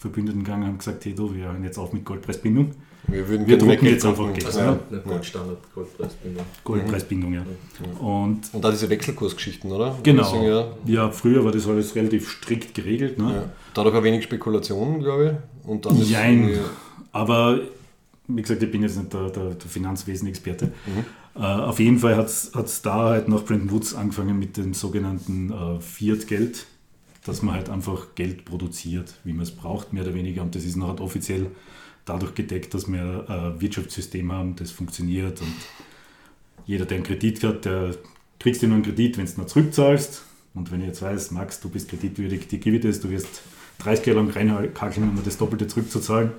Verbündeten 0.00 0.42
gegangen 0.42 0.62
und 0.62 0.68
haben 0.70 0.78
gesagt, 0.78 1.04
hey 1.04 1.14
du, 1.14 1.34
wir 1.34 1.44
hören 1.44 1.62
jetzt 1.62 1.76
auf 1.78 1.92
mit 1.92 2.04
Goldpreisbindung. 2.06 2.70
Wir, 3.06 3.28
würden 3.28 3.46
Wir 3.46 3.58
drucken 3.58 3.84
jetzt 3.86 4.04
einfach. 4.06 4.32
Geld. 4.32 4.46
Also 4.46 4.60
Ja. 4.60 4.78
Goldstandard, 5.06 5.58
Goldpreisbindung. 5.74 6.44
Goldpreisbindung, 6.64 7.32
ja. 7.34 7.42
Und 7.98 8.40
Und 8.52 8.64
da 8.64 8.70
diese 8.70 8.88
Wechselkursgeschichten, 8.88 9.70
oder? 9.70 9.98
genau, 10.02 10.42
ja, 10.42 10.68
ja, 10.86 11.10
früher 11.10 11.44
war 11.44 11.52
das 11.52 11.66
alles 11.68 11.94
relativ 11.94 12.30
strikt 12.30 12.74
geregelt. 12.74 13.18
Ne? 13.18 13.32
ja. 13.34 13.52
Dadurch 13.74 13.94
auch 13.94 14.02
wenig 14.02 14.24
Spekulation, 14.24 15.00
glaube 15.00 15.38
ich. 15.64 15.68
Und 15.68 15.84
dann 15.84 15.96
irgendwie- 15.96 16.58
Aber 17.12 17.60
wie 18.26 18.40
gesagt, 18.42 18.62
ich 18.62 18.70
bin 18.70 18.82
jetzt 18.82 18.96
nicht 18.96 19.12
der, 19.12 19.28
der, 19.30 19.50
der 19.50 19.68
Finanzwesen-Experte. 19.68 20.66
Mhm. 20.66 21.04
Äh, 21.42 21.44
auf 21.44 21.78
jeden 21.78 21.98
Fall 21.98 22.16
hat 22.16 22.26
es 22.26 22.82
da 22.82 23.04
halt 23.10 23.28
nach 23.28 23.44
Brendan 23.44 23.70
Woods 23.70 23.94
angefangen 23.94 24.38
mit 24.38 24.56
dem 24.56 24.72
sogenannten 24.74 25.50
äh, 25.52 25.80
Fiat-Geld, 25.80 26.66
dass 27.24 27.42
man 27.42 27.54
halt 27.54 27.68
einfach 27.68 28.14
Geld 28.14 28.44
produziert, 28.44 29.14
wie 29.24 29.32
man 29.32 29.42
es 29.42 29.50
braucht, 29.50 29.92
mehr 29.92 30.04
oder 30.04 30.14
weniger. 30.14 30.42
Und 30.42 30.54
das 30.54 30.64
ist 30.64 30.76
noch 30.76 30.88
halt 30.88 31.00
offiziell 31.00 31.46
dadurch 32.04 32.34
gedeckt, 32.34 32.74
dass 32.74 32.90
wir 32.90 33.24
ein 33.28 33.60
Wirtschaftssystem 33.60 34.32
haben, 34.32 34.56
das 34.56 34.70
funktioniert. 34.70 35.40
Und 35.40 35.54
jeder, 36.66 36.86
der 36.86 36.96
einen 36.96 37.06
Kredit 37.06 37.42
hat, 37.44 37.64
der 37.64 37.94
kriegst 38.38 38.62
du 38.62 38.66
nur 38.66 38.76
einen 38.76 38.84
Kredit, 38.84 39.18
wenn 39.18 39.26
du 39.26 39.42
ihn 39.42 39.48
zurückzahlst. 39.48 40.22
Und 40.54 40.72
wenn 40.72 40.80
ich 40.80 40.88
jetzt 40.88 41.02
weiß, 41.02 41.30
Max, 41.30 41.60
du 41.60 41.68
bist 41.68 41.88
kreditwürdig, 41.88 42.48
dir 42.48 42.58
gebe 42.58 42.76
ich 42.76 42.82
das, 42.82 43.00
du 43.00 43.10
wirst 43.10 43.42
30 43.80 44.06
Jahre 44.06 44.20
lang 44.20 44.30
reinkakeln, 44.30 45.08
um 45.08 45.22
das 45.24 45.36
Doppelte 45.36 45.66
zurückzuzahlen. 45.68 46.32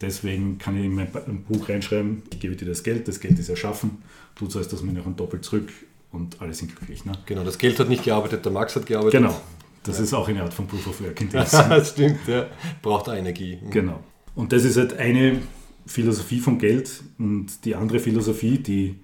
Deswegen 0.00 0.58
kann 0.58 0.76
ich 0.76 0.84
in 0.84 0.94
mein 0.94 1.08
Buch 1.48 1.68
reinschreiben, 1.68 2.22
ich 2.32 2.40
gebe 2.40 2.56
dir 2.56 2.66
das 2.66 2.82
Geld, 2.82 3.06
das 3.06 3.20
Geld 3.20 3.38
ist 3.38 3.48
erschaffen, 3.48 3.98
du 4.34 4.46
zahlst 4.46 4.72
das 4.72 4.82
mir 4.82 4.92
noch 4.92 5.06
ein 5.06 5.16
doppelt 5.16 5.44
zurück 5.44 5.70
und 6.10 6.40
alle 6.40 6.54
sind 6.54 6.74
glücklich. 6.74 7.04
Ne? 7.04 7.12
Genau, 7.26 7.44
das 7.44 7.58
Geld 7.58 7.78
hat 7.78 7.88
nicht 7.88 8.04
gearbeitet, 8.04 8.44
der 8.44 8.52
Max 8.52 8.74
hat 8.74 8.86
gearbeitet. 8.86 9.20
Genau, 9.20 9.40
das 9.82 10.00
ist 10.00 10.14
auch 10.14 10.28
eine 10.28 10.42
Art 10.42 10.54
von 10.54 10.66
Proof 10.66 10.86
of 10.86 11.00
Work 11.02 11.20
in 11.20 11.28
dem 11.28 11.44
Sinn. 11.46 11.64
das 11.68 11.90
stimmt, 11.90 12.26
ja. 12.26 12.46
Braucht 12.80 13.08
auch 13.08 13.14
Energie. 13.14 13.58
Genau. 13.70 14.00
Und 14.34 14.52
das 14.52 14.64
ist 14.64 14.76
halt 14.76 14.96
eine 14.96 15.40
Philosophie 15.86 16.38
vom 16.38 16.58
Geld 16.58 17.02
und 17.18 17.64
die 17.64 17.74
andere 17.74 17.98
Philosophie, 17.98 18.58
die 18.58 18.96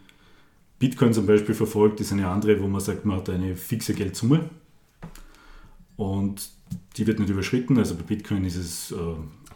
Bitcoin 0.79 1.13
zum 1.13 1.27
Beispiel 1.27 1.55
verfolgt, 1.55 2.01
ist 2.01 2.13
eine 2.13 2.29
andere, 2.29 2.61
wo 2.63 2.69
man 2.69 2.81
sagt, 2.81 3.05
man 3.05 3.19
hat 3.19 3.29
eine 3.31 3.57
fixe 3.57 3.95
Geldsumme 3.95 4.49
und 5.97 6.49
die 6.97 7.07
wird 7.07 7.19
nicht 7.19 7.31
überschritten. 7.31 7.79
Also 7.79 7.95
bei 7.97 8.03
Bitcoin 8.03 8.45
ist 8.45 8.57
es 8.57 8.93
äh, 8.93 8.97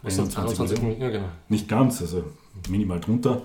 Was 0.01 0.15
sind 0.15 0.37
21 0.37 0.59
21 0.59 0.81
Millionen. 0.81 1.01
Ja, 1.01 1.09
genau. 1.09 1.29
Nicht 1.49 1.67
ganz, 1.67 2.01
also 2.01 2.23
minimal 2.69 2.99
drunter. 2.99 3.43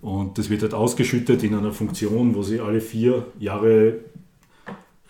Und 0.00 0.38
das 0.38 0.50
wird 0.50 0.62
halt 0.62 0.74
ausgeschüttet 0.74 1.42
in 1.42 1.54
einer 1.54 1.72
Funktion, 1.72 2.34
wo 2.34 2.42
sie 2.42 2.60
alle 2.60 2.80
vier 2.80 3.26
Jahre 3.40 4.00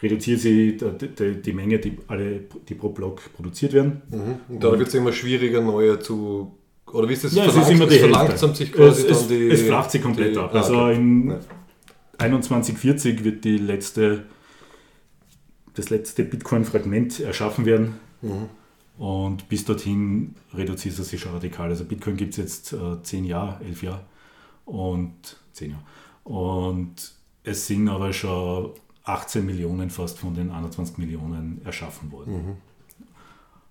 reduziert 0.03 0.40
sie 0.40 0.76
die, 0.76 1.09
die, 1.09 1.42
die 1.42 1.53
Menge, 1.53 1.78
die, 1.78 1.97
alle, 2.07 2.40
die 2.68 2.74
pro 2.74 2.90
Block 2.90 3.22
produziert 3.34 3.72
werden. 3.72 4.03
Und 4.49 4.62
dadurch 4.62 4.80
wird 4.80 4.88
es 4.88 4.94
immer 4.94 5.12
schwieriger, 5.12 5.61
neue 5.61 5.99
zu. 5.99 6.57
Oder 6.92 7.09
wie 7.09 7.14
ist 7.14 7.24
das? 7.24 7.34
Ja, 7.34 7.47
es 7.47 7.57
ist 7.57 7.70
immer 7.70 7.86
die 7.86 7.99
verlangsamt 7.99 8.57
sich 8.57 8.72
quasi 8.72 9.03
es, 9.03 9.11
es, 9.11 9.18
dann 9.20 9.28
die. 9.28 9.49
es 9.49 9.62
flacht 9.62 9.90
sich 9.90 10.03
komplett 10.03 10.34
die, 10.34 10.38
ab. 10.38 10.51
Ah, 10.53 10.59
Also 10.59 10.76
okay. 10.78 10.94
in 10.97 11.30
Ja. 11.30 11.40
2140 12.18 13.24
wird 13.24 13.44
die 13.44 13.59
letzte, 13.59 14.24
das 15.74 15.90
letzte 15.90 16.24
Bitcoin-Fragment 16.24 17.20
erschaffen 17.20 17.66
werden. 17.66 17.97
Mhm. 18.22 18.49
Und 18.99 19.49
bis 19.51 19.64
dorthin 19.66 20.34
reduziert 20.55 20.99
es 20.99 21.09
sich 21.11 21.20
schon 21.20 21.32
radikal. 21.32 21.68
Also 21.68 21.84
Bitcoin 21.84 22.16
gibt 22.16 22.32
es 22.32 22.38
jetzt 22.38 22.72
äh, 22.72 23.03
10 23.03 23.24
Jahre, 23.24 23.62
11 23.64 23.82
Jahre 23.82 24.05
und 24.64 25.12
10 25.53 25.72
Jahre. 25.72 25.82
Und 26.24 26.94
es 27.44 27.66
sind 27.66 27.88
aber 27.88 28.12
schon 28.14 28.70
18 29.07 29.47
Millionen 29.47 29.89
fast 29.89 30.19
von 30.19 30.35
den 30.35 30.51
21 30.51 30.99
Millionen 30.99 31.61
erschaffen 31.65 32.13
worden. 32.13 32.33
Mhm. 32.33 32.57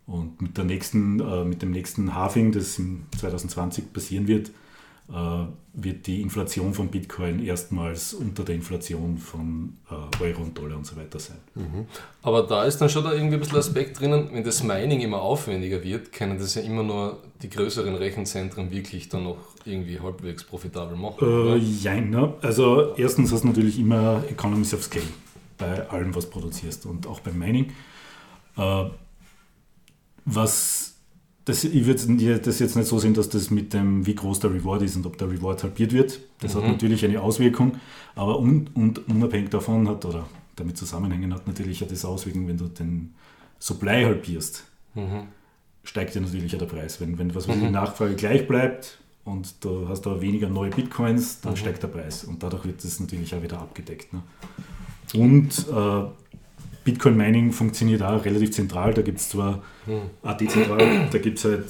Und 0.08 0.42
mit, 0.42 0.58
der 0.58 0.66
nächsten, 0.66 1.20
äh, 1.20 1.44
mit 1.44 1.62
dem 1.62 1.72
nächsten 1.72 2.16
Halving, 2.16 2.52
das 2.52 2.80
im 2.80 3.06
2020 3.18 3.92
passieren 3.92 4.28
wird, 4.28 4.52
äh, 5.10 5.46
wird 5.74 6.08
die 6.08 6.22
Inflation 6.22 6.74
von 6.74 6.88
Bitcoin 6.88 7.44
erstmals 7.44 8.14
unter 8.14 8.44
der 8.44 8.56
Inflation 8.56 9.18
von 9.18 9.78
äh, 9.90 10.24
Euro 10.24 10.44
und 10.44 10.58
Dollar 10.58 10.78
und 10.78 10.86
so 10.86 10.96
weiter 10.96 11.20
sein. 11.20 11.38
Aber 12.22 12.44
da 12.44 12.64
ist 12.64 12.78
dann 12.78 12.90
schon 12.90 13.04
da 13.04 13.14
irgendwie 13.14 13.36
ein 13.36 13.40
bisschen 13.40 13.58
Aspekt 13.58 14.00
drinnen, 14.00 14.30
wenn 14.32 14.44
das 14.44 14.64
Mining 14.64 15.02
immer 15.02 15.22
aufwendiger 15.22 15.84
wird, 15.84 16.12
können 16.14 16.40
das 16.40 16.56
ja 16.56 16.62
immer 16.62 16.84
nur 16.84 17.20
die 17.42 17.50
größeren 17.50 17.96
Rechenzentren 17.96 18.72
wirklich 18.72 19.10
dann 19.10 19.26
noch 19.26 19.38
irgendwie 19.66 20.00
halbwegs 20.00 20.44
profitabel 20.44 20.96
machen. 20.96 21.18
Äh, 21.22 21.58
jein, 21.58 22.10
ne? 22.10 22.34
Also 22.42 22.96
erstens 22.96 23.34
hast 23.34 23.44
du 23.44 23.48
natürlich 23.48 23.78
immer 23.80 24.24
Economies 24.30 24.74
of 24.74 24.84
Scale 24.84 25.04
bei 25.58 25.90
allem, 25.90 26.16
was 26.16 26.30
produzierst 26.30 26.86
und 26.86 27.08
auch 27.08 27.20
beim 27.20 27.38
Mining. 27.38 27.72
Äh, 28.58 28.86
was 30.26 30.96
das, 31.46 31.64
ich 31.64 31.86
würde 31.86 32.40
das 32.40 32.60
jetzt 32.60 32.76
nicht 32.76 32.88
so 32.88 32.98
sehen, 32.98 33.14
dass 33.14 33.30
das 33.30 33.52
mit 33.52 33.72
dem, 33.74 34.06
wie 34.08 34.16
groß 34.16 34.40
der 34.40 34.52
Reward 34.52 34.82
ist 34.82 34.96
und 34.96 35.06
ob 35.06 35.18
der 35.20 35.30
Reward 35.30 35.62
halbiert 35.64 35.94
wird. 35.94 36.20
Das 36.40 36.56
hat 36.56 36.64
natürlich 36.68 37.06
eine 37.06 37.22
Auswirkung, 37.22 37.76
aber 38.16 38.40
un, 38.40 38.68
und 38.74 39.08
unabhängig 39.08 39.52
davon 39.52 39.88
hat, 39.88 40.04
oder 40.06 40.26
damit 40.56 40.76
zusammenhängen 40.76 41.34
hat 41.34 41.46
natürlich 41.46 41.84
auch 41.84 41.88
das 41.88 42.04
Auswirkungen, 42.04 42.48
wenn 42.48 42.58
du 42.58 42.68
den 42.68 43.14
Supply 43.60 44.04
halbierst, 44.04 44.64
steigt 45.84 46.16
ja 46.16 46.22
natürlich 46.22 46.54
auch 46.56 46.60
der 46.60 46.66
Preis. 46.66 47.00
Wenn, 47.00 47.20
wenn 47.20 47.36
was 47.36 47.48
ich, 47.48 47.54
die 47.54 47.70
Nachfrage 47.70 48.16
gleich 48.16 48.48
bleibt 48.48 48.98
und 49.24 49.64
du 49.64 49.88
hast 49.88 50.02
da 50.02 50.20
weniger 50.22 50.50
neue 50.50 50.72
Bitcoins, 50.72 51.42
dann 51.42 51.56
steigt 51.56 51.84
der 51.84 51.90
Preis 51.90 52.24
und 52.24 52.42
dadurch 52.42 52.66
wird 52.66 52.84
das 52.84 53.00
natürlich 53.00 53.36
auch 53.36 53.44
wieder 53.44 53.60
abgedeckt. 53.60 54.14
Ne? 54.14 54.24
Und 55.14 55.68
äh, 55.70 56.04
Bitcoin 56.84 57.18
Mining 57.18 57.52
funktioniert 57.52 58.02
auch 58.04 58.24
relativ 58.26 58.52
zentral. 58.52 58.94
Da 58.94 59.02
gibt 59.02 59.20
es 59.20 59.30
zwar 59.30 59.64
auch 60.24 60.38
dezentral, 60.38 61.08
da 61.12 61.18
gibt 61.18 61.38
es 61.38 61.46
halt 61.46 61.66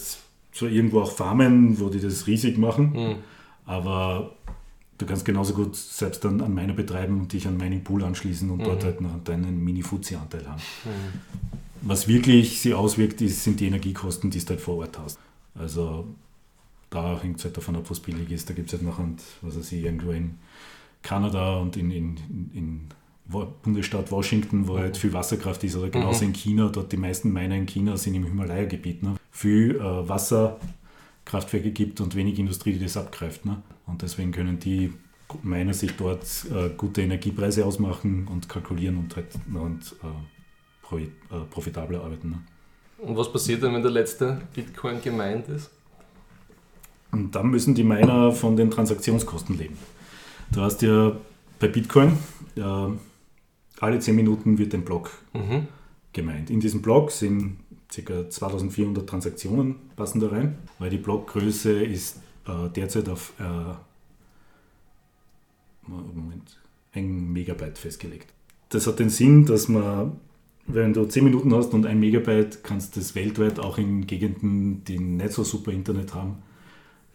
zwar 0.51 0.69
irgendwo 0.69 1.01
auch 1.01 1.11
Farmen, 1.11 1.79
wo 1.79 1.89
die 1.89 1.99
das 1.99 2.27
riesig 2.27 2.57
machen, 2.57 3.17
aber 3.65 4.31
du 4.97 5.05
kannst 5.05 5.25
genauso 5.25 5.53
gut 5.53 5.75
selbst 5.75 6.23
dann 6.23 6.41
an 6.41 6.53
Miner 6.53 6.73
betreiben 6.73 7.19
und 7.19 7.33
dich 7.33 7.47
an 7.47 7.57
Mining 7.57 7.83
Pool 7.83 8.03
anschließen 8.03 8.49
und 8.49 8.65
dort 8.65 8.83
halt 8.83 9.01
noch 9.01 9.23
deinen 9.23 9.63
Mini-Fuzzi-Anteil 9.63 10.47
haben. 10.47 10.61
Was 11.81 12.07
wirklich 12.07 12.61
sie 12.61 12.73
auswirkt, 12.73 13.21
ist, 13.21 13.43
sind 13.43 13.59
die 13.59 13.67
Energiekosten, 13.67 14.31
die 14.31 14.39
du 14.39 14.49
halt 14.49 14.61
vor 14.61 14.77
Ort 14.77 14.97
hast. 14.97 15.19
Also 15.53 16.07
da 16.89 17.19
hängt 17.21 17.37
es 17.37 17.45
halt 17.45 17.57
davon 17.57 17.75
ab, 17.75 17.85
was 17.89 17.99
billig 17.99 18.31
ist. 18.31 18.49
Da 18.49 18.53
gibt 18.53 18.67
es 18.67 18.73
halt 18.73 18.83
nachher, 18.83 19.07
was 19.41 19.57
weiß 19.57 19.71
ich, 19.71 19.83
irgendwo 19.83 20.11
in 20.11 20.35
Kanada 21.03 21.57
und 21.57 21.77
in, 21.77 21.91
in, 21.91 22.17
in 22.53 22.87
Bundesstaat 23.27 24.11
Washington, 24.11 24.67
wo 24.67 24.77
halt 24.77 24.97
viel 24.97 25.13
Wasserkraft 25.13 25.63
ist, 25.63 25.75
oder 25.75 25.89
genauso 25.89 26.25
in 26.25 26.33
China, 26.33 26.69
dort 26.69 26.91
die 26.91 26.97
meisten 26.97 27.33
Miner 27.33 27.55
in 27.55 27.65
China 27.65 27.97
sind 27.97 28.13
im 28.13 28.25
Himalaya-Gebiet. 28.25 29.03
Ne? 29.03 29.15
Viel 29.31 29.77
äh, 29.77 30.07
Wasserkraftwerke 30.07 31.71
gibt 31.71 32.01
und 32.01 32.15
wenig 32.15 32.37
Industrie, 32.37 32.73
die 32.73 32.83
das 32.83 32.97
abgreift. 32.97 33.45
Ne? 33.45 33.61
Und 33.87 34.01
deswegen 34.01 34.31
können 34.31 34.59
die 34.59 34.93
Miner 35.41 35.73
sich 35.73 35.95
dort 35.95 36.23
äh, 36.53 36.69
gute 36.77 37.01
Energiepreise 37.01 37.65
ausmachen 37.65 38.27
und 38.31 38.47
kalkulieren 38.47 38.97
und 38.97 39.15
halt 39.15 39.27
und, 39.53 39.95
äh, 40.03 40.95
äh, 40.97 41.07
profitabler 41.49 42.03
arbeiten. 42.03 42.29
Ne? 42.29 42.41
Und 42.99 43.17
was 43.17 43.31
passiert 43.31 43.63
dann, 43.63 43.73
wenn 43.73 43.81
der 43.81 43.91
letzte 43.91 44.41
Bitcoin 44.53 45.01
gemeint 45.01 45.47
ist? 45.49 45.71
Und 47.11 47.33
dann 47.33 47.47
müssen 47.47 47.73
die 47.73 47.83
Miner 47.83 48.31
von 48.31 48.55
den 48.55 48.69
Transaktionskosten 48.69 49.57
leben. 49.57 49.77
Du 50.51 50.61
hast 50.61 50.81
ja 50.81 51.13
bei 51.59 51.67
Bitcoin, 51.67 52.17
äh, 52.55 52.61
alle 53.79 53.99
10 53.99 54.15
Minuten 54.15 54.57
wird 54.57 54.73
ein 54.73 54.83
Block 54.85 55.11
Mhm. 55.33 55.67
gemeint. 56.13 56.49
In 56.49 56.59
diesem 56.59 56.81
Block 56.81 57.11
sind 57.11 57.57
ca. 57.93 58.29
2400 58.29 59.07
Transaktionen 59.07 59.75
passen 59.95 60.19
da 60.19 60.27
rein, 60.29 60.57
weil 60.79 60.89
die 60.89 60.97
Blockgröße 60.97 61.83
ist 61.83 62.17
äh, 62.47 62.69
derzeit 62.69 63.09
auf 63.09 63.33
äh, 63.39 63.43
Moment, 65.87 66.57
ein 66.93 67.31
Megabyte 67.31 67.77
festgelegt. 67.77 68.31
Das 68.69 68.87
hat 68.87 68.99
den 68.99 69.09
Sinn, 69.09 69.45
dass 69.45 69.67
man, 69.67 70.13
wenn 70.65 70.93
du 70.93 71.05
10 71.05 71.23
Minuten 71.23 71.53
hast 71.53 71.73
und 71.73 71.85
ein 71.85 71.99
Megabyte, 71.99 72.63
kannst 72.63 72.95
du 72.95 72.99
das 72.99 73.13
weltweit 73.15 73.59
auch 73.59 73.77
in 73.77 74.07
Gegenden, 74.07 74.83
die 74.85 74.97
nicht 74.99 75.33
so 75.33 75.43
super 75.43 75.71
Internet 75.71 76.13
haben, 76.15 76.37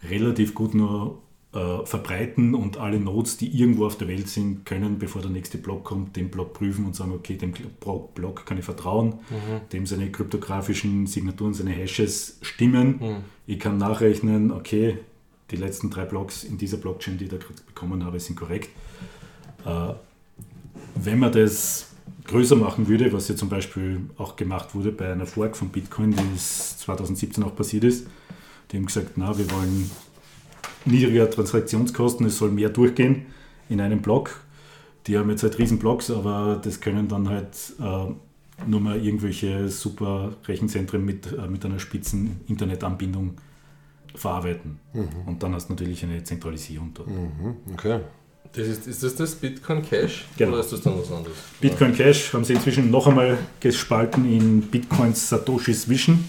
relativ 0.08 0.54
gut 0.54 0.74
nur 0.74 1.18
äh, 1.52 1.84
verbreiten 1.84 2.54
und 2.54 2.76
alle 2.78 3.00
Nodes, 3.00 3.36
die 3.36 3.48
irgendwo 3.48 3.86
auf 3.86 3.98
der 3.98 4.06
Welt 4.08 4.28
sind, 4.28 4.64
können, 4.64 4.98
bevor 4.98 5.20
der 5.22 5.30
nächste 5.32 5.58
Block 5.58 5.82
kommt, 5.84 6.14
den 6.16 6.30
Block 6.30 6.52
prüfen 6.54 6.84
und 6.86 6.94
sagen, 6.94 7.12
okay, 7.12 7.36
dem 7.36 7.52
Blo- 7.52 8.08
Block 8.14 8.46
kann 8.46 8.58
ich 8.58 8.64
vertrauen, 8.64 9.14
dem 9.72 9.84
seine 9.86 10.10
kryptografischen 10.12 11.06
Signaturen, 11.06 11.52
seine 11.54 11.70
Hashes 11.72 12.38
stimmen. 12.42 13.00
Ich 13.46 13.58
kann 13.58 13.78
nachrechnen, 13.78 14.52
okay, 14.52 14.98
die 15.50 15.56
letzten 15.56 15.90
drei 15.90 16.04
Blocks 16.04 16.44
in 16.44 16.56
dieser 16.56 16.76
Blockchain, 16.76 17.18
die 17.18 17.24
ich 17.24 17.30
da 17.30 17.36
gerade 17.36 17.60
bekommen 17.66 18.04
habe, 18.04 18.20
sind 18.20 18.36
korrekt. 18.36 18.68
Äh, 19.66 19.94
wenn 20.94 21.18
man 21.18 21.32
das 21.32 21.88
größer 22.26 22.54
machen 22.54 22.86
würde, 22.86 23.12
was 23.12 23.26
ja 23.28 23.34
zum 23.34 23.48
Beispiel 23.48 24.02
auch 24.18 24.36
gemacht 24.36 24.74
wurde 24.74 24.92
bei 24.92 25.10
einer 25.12 25.26
Fork 25.26 25.56
von 25.56 25.68
Bitcoin, 25.70 26.12
die 26.12 26.36
es 26.36 26.78
2017 26.78 27.42
auch 27.42 27.56
passiert 27.56 27.82
ist, 27.84 28.06
die 28.70 28.76
haben 28.76 28.86
gesagt, 28.86 29.12
na, 29.16 29.36
wir 29.36 29.50
wollen 29.50 29.90
niedriger 30.84 31.30
Transaktionskosten, 31.30 32.26
es 32.26 32.38
soll 32.38 32.50
mehr 32.50 32.68
durchgehen 32.68 33.26
in 33.68 33.80
einem 33.80 34.02
Block. 34.02 34.40
Die 35.06 35.16
haben 35.18 35.30
jetzt 35.30 35.42
halt 35.42 35.58
riesen 35.58 35.78
Blocks, 35.78 36.10
aber 36.10 36.60
das 36.62 36.80
können 36.80 37.08
dann 37.08 37.28
halt 37.28 37.56
äh, 37.80 38.12
nur 38.66 38.80
mal 38.80 39.02
irgendwelche 39.02 39.68
super 39.68 40.34
Rechenzentren 40.46 41.04
mit, 41.04 41.32
äh, 41.32 41.48
mit 41.48 41.64
einer 41.64 41.78
spitzen 41.78 42.40
Internetanbindung 42.48 43.36
verarbeiten. 44.14 44.80
Und 45.26 45.42
dann 45.42 45.54
hast 45.54 45.68
du 45.68 45.74
natürlich 45.74 46.02
eine 46.02 46.22
Zentralisierung 46.24 46.90
dort. 46.94 47.08
Okay. 47.72 48.00
Das 48.52 48.66
ist, 48.66 48.88
ist 48.88 49.02
das 49.04 49.14
das 49.14 49.34
Bitcoin 49.36 49.82
Cash? 49.82 50.26
Genau. 50.36 50.52
Oder 50.52 50.60
ist 50.60 50.72
das 50.72 50.80
dann 50.80 50.98
was 50.98 51.12
anderes? 51.12 51.36
Bitcoin 51.60 51.94
Cash 51.94 52.32
haben 52.32 52.44
sie 52.44 52.54
inzwischen 52.54 52.90
noch 52.90 53.06
einmal 53.06 53.38
gespalten 53.60 54.30
in 54.30 54.62
Bitcoins 54.62 55.28
Satoshis 55.28 55.88
Vision 55.88 56.24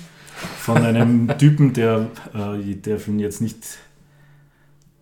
von 0.60 0.78
einem 0.78 1.28
Typen, 1.40 1.74
der, 1.74 2.08
äh, 2.36 2.60
ich 2.62 2.82
darf 2.82 3.08
ihn 3.08 3.20
jetzt 3.20 3.42
nicht 3.42 3.58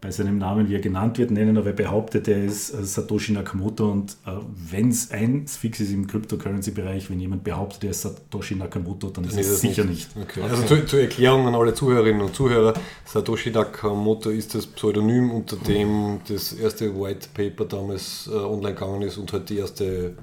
bei 0.01 0.11
seinem 0.11 0.37
Namen, 0.37 0.69
wie 0.69 0.75
er 0.75 0.79
genannt 0.79 1.17
wird, 1.17 1.29
nennen, 1.29 1.57
aber 1.57 1.67
er 1.67 1.73
behauptet, 1.73 2.27
er 2.29 2.43
ist 2.45 2.73
äh, 2.73 2.83
Satoshi 2.85 3.33
Nakamoto 3.33 3.91
und 3.91 4.11
äh, 4.25 4.31
wenn 4.71 4.89
es 4.89 5.11
eins 5.11 5.57
fix 5.57 5.81
ist 5.81 5.91
im 5.91 6.07
Cryptocurrency-Bereich, 6.07 7.09
wenn 7.09 7.19
jemand 7.19 7.43
behauptet, 7.43 7.83
er 7.83 7.89
ist 7.91 8.03
Satoshi 8.03 8.55
Nakamoto, 8.55 9.09
dann 9.09 9.25
ist 9.25 9.35
Nee, 9.35 9.41
es 9.41 9.49
das 9.51 9.61
sicher 9.61 9.83
nicht. 9.83 10.09
Okay. 10.21 10.41
Also 10.41 10.63
zur, 10.63 10.85
zur 10.87 11.01
Erklärung 11.01 11.47
an 11.47 11.55
alle 11.55 11.73
Zuhörerinnen 11.73 12.21
und 12.21 12.33
Zuhörer, 12.33 12.73
Satoshi 13.05 13.51
Nakamoto 13.51 14.29
ist 14.29 14.55
das 14.55 14.67
Pseudonym, 14.67 15.31
unter 15.31 15.57
dem 15.57 16.19
das 16.27 16.53
erste 16.53 16.97
White 16.97 17.27
Paper 17.33 17.65
damals 17.65 18.29
äh, 18.31 18.35
online 18.35 18.75
gegangen 18.75 19.01
ist 19.01 19.17
und 19.17 19.33
halt 19.33 19.49
die 19.49 19.57
erste 19.57 20.13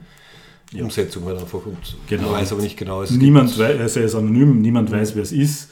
Umsetzung 0.74 1.24
halt 1.26 1.38
einfach. 1.38 1.64
Und 1.66 1.76
Genau. 2.08 2.30
man 2.30 2.40
weiß 2.40 2.52
aber 2.52 2.62
nicht 2.62 2.76
genau. 2.76 3.02
Es 3.02 3.10
Niemand 3.10 3.56
weiß, 3.58 3.78
also 3.78 4.00
er 4.00 4.06
ist 4.06 4.14
anonym, 4.14 4.60
niemand 4.62 4.90
weiß, 4.90 5.14
wer 5.14 5.22
es 5.22 5.32
ist 5.32 5.68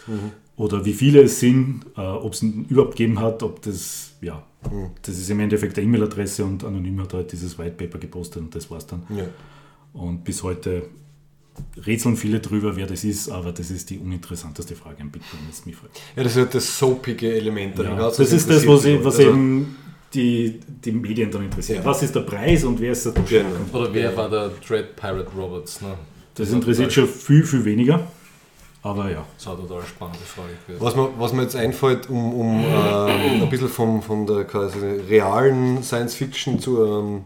oder 0.57 0.85
wie 0.85 0.93
viele 0.93 1.23
es 1.23 1.41
sind, 1.41 1.83
äh, 1.97 2.01
ob 2.01 2.33
es 2.35 2.43
überhaupt 2.43 2.97
gegeben 2.97 3.19
hat, 3.21 3.43
ob 3.43 3.63
das, 3.63 4.13
ja, 4.21 4.43
das 5.03 5.19
ist 5.19 5.29
im 5.31 5.41
Endeffekt 5.41 5.77
eine 5.79 5.87
E-Mail-Adresse 5.87 6.45
und 6.45 6.65
anonym 6.65 7.01
hat 7.03 7.13
halt 7.13 7.33
dieses 7.33 7.59
White 7.59 7.73
Paper 7.77 7.99
gepostet 7.99 8.43
und 8.43 8.55
das 8.55 8.71
war's 8.71 8.87
dann. 8.87 9.03
Ja. 9.15 9.25
Und 9.93 10.25
bis 10.25 10.43
heute 10.43 10.85
rätseln 11.87 12.17
viele 12.17 12.41
drüber, 12.41 12.75
wer 12.77 12.87
das 12.87 13.05
ist, 13.05 13.29
aber 13.29 13.53
das 13.53 13.71
ist 13.71 13.91
die 13.91 13.99
uninteressanteste 13.99 14.75
Frage 14.75 15.03
am 15.03 15.11
Bitcoin, 15.11 15.41
jetzt 15.49 15.67
mich 15.67 15.77
fragt. 15.77 16.01
ja, 16.17 16.23
das 16.23 16.33
ist 16.33 16.39
halt 16.39 16.55
das 16.55 16.79
soapige 16.79 17.33
Element. 17.35 17.79
Ja, 17.79 17.95
Also 17.97 18.23
das 18.23 18.33
ist 18.33 18.49
das, 18.51 18.67
was, 18.67 18.85
ich, 18.85 19.05
was 19.05 19.17
die 19.17 19.23
Leute. 19.25 19.37
eben 19.37 19.77
die, 20.15 20.61
die 20.85 20.93
Medien 20.93 21.31
dann 21.31 21.45
interessiert. 21.45 21.81
Ja. 21.81 21.85
Was 21.85 22.03
ist 22.03 22.15
der 22.15 22.21
Preis 22.21 22.65
und 22.65 22.81
wer 22.81 22.93
ist 22.93 23.03
Satoshi 23.05 23.35
Genau. 23.39 23.51
Nakamoto? 23.51 23.79
Oder 23.79 23.95
wer 23.95 24.17
war 24.17 24.31
der 24.31 24.51
Dread 24.67 24.97
Pirate 24.97 25.31
Roberts? 25.37 25.81
Ne? 25.81 25.95
Das 26.37 26.51
interessiert 26.51 26.93
schon 26.93 27.07
viel, 27.09 27.45
viel 27.45 27.65
weniger, 27.65 28.07
aber 28.85 29.11
ja. 29.11 29.25
Das 29.37 29.47
hat 29.47 29.59
eine 29.59 29.67
total 29.67 29.83
spannende 29.87 30.21
Frage. 30.21 30.51
Was 30.79 30.95
mir, 30.95 31.09
was 31.19 31.33
mir 31.33 31.43
jetzt 31.43 31.57
einfällt, 31.57 32.11
um, 32.11 32.35
um 32.35 32.65
ähm, 32.65 33.43
ein 33.43 33.49
bisschen 33.49 33.69
vom, 33.69 34.03
von 34.03 34.27
der 34.27 34.45
quasi 34.45 34.79
realen 34.79 35.83
Science 35.83 36.15
Fiction 36.15 36.61
zu 36.61 36.85
ähm, 36.85 37.25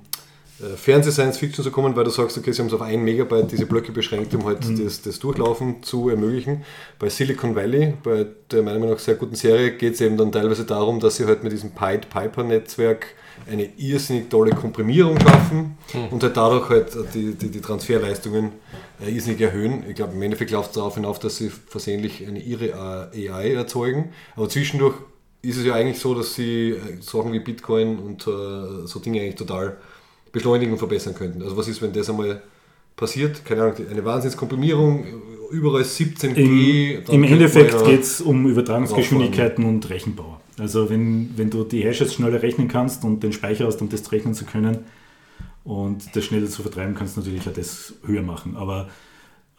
äh, 0.60 0.76
Fernseh-Science 0.76 1.38
Fiction 1.38 1.64
zu 1.64 1.72
kommen, 1.72 1.96
weil 1.96 2.04
du 2.04 2.10
sagst, 2.10 2.38
okay, 2.38 2.52
sie 2.52 2.60
haben 2.60 2.68
es 2.68 2.74
auf 2.74 2.82
1 2.82 3.02
Megabyte 3.02 3.50
diese 3.50 3.66
Blöcke 3.66 3.90
beschränkt, 3.90 4.32
um 4.34 4.44
halt 4.44 4.58
das, 4.78 5.02
das 5.02 5.18
Durchlaufen 5.18 5.82
zu 5.82 6.08
ermöglichen. 6.08 6.64
Bei 7.00 7.08
Silicon 7.08 7.56
Valley, 7.56 7.94
bei 8.02 8.26
der 8.52 8.62
meiner 8.62 8.78
Meinung 8.78 8.94
nach 8.94 9.00
sehr 9.00 9.16
guten 9.16 9.34
Serie, 9.34 9.72
geht 9.72 9.94
es 9.94 10.00
eben 10.00 10.16
dann 10.16 10.30
teilweise 10.30 10.64
darum, 10.64 11.00
dass 11.00 11.16
sie 11.16 11.26
halt 11.26 11.42
mit 11.42 11.52
diesem 11.52 11.72
Pied 11.72 12.08
Piper 12.08 12.44
Netzwerk 12.44 13.06
eine 13.50 13.68
irrsinnig 13.76 14.28
tolle 14.28 14.52
Komprimierung 14.52 15.18
schaffen 15.20 15.76
und 16.10 16.22
halt 16.22 16.36
dadurch 16.36 16.68
halt 16.68 17.14
die, 17.14 17.34
die, 17.34 17.50
die 17.50 17.60
Transferleistungen 17.60 18.52
äh, 19.00 19.10
irrsinnig 19.10 19.40
erhöhen. 19.40 19.84
Ich 19.88 19.94
glaube, 19.94 20.14
im 20.14 20.22
Endeffekt 20.22 20.50
läuft 20.50 20.70
es 20.70 20.74
darauf 20.74 20.94
hinauf, 20.94 21.18
dass 21.18 21.36
sie 21.36 21.50
versehentlich 21.50 22.26
eine 22.26 22.42
irre 22.42 23.10
äh, 23.14 23.28
AI 23.28 23.54
erzeugen. 23.54 24.10
Aber 24.36 24.48
zwischendurch 24.48 24.94
ist 25.42 25.56
es 25.56 25.64
ja 25.64 25.74
eigentlich 25.74 25.98
so, 25.98 26.14
dass 26.14 26.34
sie 26.34 26.70
äh, 26.70 27.00
Sachen 27.00 27.32
wie 27.32 27.40
Bitcoin 27.40 27.98
und 27.98 28.26
äh, 28.26 28.86
so 28.86 28.98
Dinge 28.98 29.20
eigentlich 29.20 29.36
total 29.36 29.76
beschleunigen 30.32 30.72
und 30.72 30.78
verbessern 30.78 31.14
könnten. 31.14 31.42
Also 31.42 31.56
was 31.56 31.68
ist, 31.68 31.80
wenn 31.80 31.92
das 31.92 32.10
einmal 32.10 32.42
passiert? 32.96 33.44
Keine 33.44 33.62
Ahnung, 33.62 33.76
eine 33.90 34.04
Wahnsinnskomprimierung, 34.04 35.06
überall 35.50 35.82
17G. 35.82 37.08
Im, 37.08 37.14
im 37.14 37.24
Endeffekt 37.24 37.84
geht 37.84 38.02
es 38.02 38.20
um 38.20 38.46
Übertragungsgeschwindigkeiten 38.46 39.64
und 39.64 39.88
Rechenbau. 39.88 40.40
Also 40.58 40.90
wenn, 40.90 41.36
wenn 41.36 41.50
du 41.50 41.64
die 41.64 41.82
Hashes 41.82 42.14
schneller 42.14 42.42
rechnen 42.42 42.68
kannst 42.68 43.04
und 43.04 43.22
den 43.22 43.32
Speicher 43.32 43.66
hast, 43.66 43.80
um 43.80 43.88
das 43.88 44.10
rechnen 44.12 44.34
zu 44.34 44.44
können 44.44 44.78
und 45.64 46.14
das 46.16 46.24
schneller 46.24 46.48
zu 46.48 46.62
vertreiben, 46.62 46.94
kannst 46.94 47.16
du 47.16 47.20
natürlich 47.20 47.46
auch 47.48 47.52
das 47.52 47.94
höher 48.04 48.22
machen. 48.22 48.56
Aber 48.56 48.88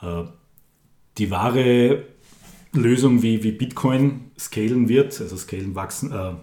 äh, 0.01 0.23
die 1.17 1.31
wahre 1.31 2.05
Lösung, 2.73 3.21
wie, 3.21 3.43
wie 3.43 3.51
Bitcoin 3.51 4.31
scalen 4.37 4.89
wird, 4.89 5.19
also 5.19 5.37
scalen 5.37 5.75
wachsen, 5.75 6.11
äh, 6.11 6.33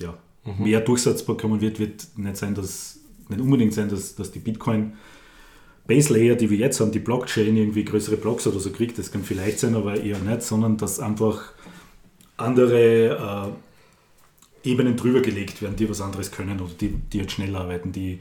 ja, 0.00 0.14
mehr 0.58 0.80
Durchsatz 0.80 1.24
bekommen 1.24 1.60
wird, 1.60 1.80
wird 1.80 2.06
nicht 2.16 2.36
sein, 2.36 2.54
dass 2.54 3.00
nicht 3.28 3.40
unbedingt 3.40 3.74
sein, 3.74 3.88
dass, 3.88 4.14
dass 4.14 4.30
die 4.30 4.38
Bitcoin 4.38 4.92
Base 5.86 6.12
Layer, 6.12 6.34
die 6.34 6.50
wir 6.50 6.58
jetzt 6.58 6.80
haben, 6.80 6.92
die 6.92 6.98
Blockchain 6.98 7.56
irgendwie 7.56 7.84
größere 7.84 8.16
Blocks 8.16 8.46
oder 8.46 8.58
so 8.58 8.70
kriegt, 8.70 8.98
das 8.98 9.12
kann 9.12 9.22
vielleicht 9.22 9.60
sein, 9.60 9.74
aber 9.74 10.00
eher 10.00 10.18
nicht, 10.18 10.42
sondern 10.42 10.76
dass 10.76 11.00
einfach 11.00 11.52
andere 12.36 13.52
äh, 13.54 13.65
Ebenen 14.66 14.96
drüber 14.96 15.20
gelegt 15.20 15.62
werden, 15.62 15.76
die 15.76 15.88
was 15.88 16.00
anderes 16.00 16.30
können 16.30 16.60
oder 16.60 16.72
die, 16.80 16.88
die 16.88 17.18
jetzt 17.18 17.32
schneller 17.32 17.60
arbeiten, 17.60 17.92
die 17.92 18.18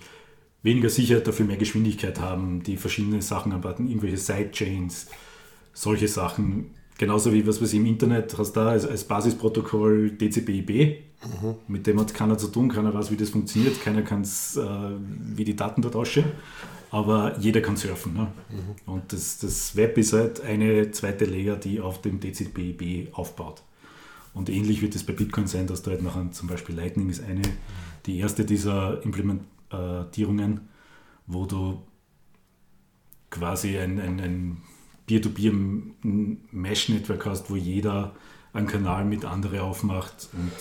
weniger 0.63 0.89
Sicherheit, 0.89 1.27
dafür 1.27 1.45
mehr 1.45 1.57
Geschwindigkeit 1.57 2.19
haben, 2.19 2.63
die 2.63 2.77
verschiedene 2.77 3.21
Sachen 3.21 3.51
arbeiten, 3.53 3.87
irgendwelche 3.87 4.17
Sidechains, 4.17 5.07
solche 5.73 6.07
Sachen. 6.07 6.71
Genauso 6.97 7.33
wie 7.33 7.45
was 7.45 7.61
wir 7.61 7.71
im 7.73 7.85
Internet 7.85 8.37
hast 8.37 8.53
da 8.53 8.69
als, 8.69 8.85
als 8.85 9.03
Basisprotokoll 9.03 10.11
DCP-IP, 10.11 11.03
mit 11.67 11.87
dem 11.87 11.99
hat 11.99 12.13
keiner 12.13 12.37
zu 12.37 12.47
tun, 12.47 12.69
keiner 12.69 12.93
weiß, 12.93 13.11
wie 13.11 13.17
das 13.17 13.29
funktioniert, 13.29 13.81
keiner 13.81 14.01
kann 14.01 14.23
äh, 14.23 14.57
wie 15.35 15.43
die 15.43 15.55
Daten 15.55 15.81
dort 15.81 15.95
aussehen, 15.95 16.25
aber 16.91 17.37
jeder 17.39 17.61
kann 17.61 17.77
surfen. 17.77 18.13
Ne? 18.13 18.27
Und 18.85 19.11
das, 19.11 19.39
das 19.39 19.75
Web 19.75 19.97
ist 19.97 20.13
halt 20.13 20.41
eine 20.41 20.91
zweite 20.91 21.25
Layer, 21.25 21.55
die 21.55 21.81
auf 21.81 22.01
dem 22.01 22.19
DCP-IP 22.19 23.13
aufbaut. 23.17 23.61
Und 24.36 24.49
ähnlich 24.49 24.81
wird 24.81 24.95
es 24.95 25.05
bei 25.05 25.13
Bitcoin 25.13 25.47
sein, 25.47 25.65
dass 25.65 25.81
du 25.81 25.91
halt 25.91 26.03
nachher 26.03 26.29
zum 26.31 26.49
Beispiel 26.49 26.75
Lightning 26.75 27.09
ist 27.09 27.23
eine, 27.23 27.41
die 28.05 28.19
erste 28.19 28.43
dieser 28.45 29.01
Implementierungen, 29.03 30.59
wo 31.25 31.45
du 31.45 31.81
quasi 33.31 33.77
ein, 33.77 33.97
ein, 33.99 34.19
ein 34.19 34.57
Peer-to-Peer-Mesh-Network 35.07 37.25
hast, 37.25 37.49
wo 37.49 37.55
jeder 37.55 38.13
einen 38.51 38.67
Kanal 38.67 39.05
mit 39.05 39.23
anderen 39.23 39.59
aufmacht 39.59 40.27
und 40.33 40.51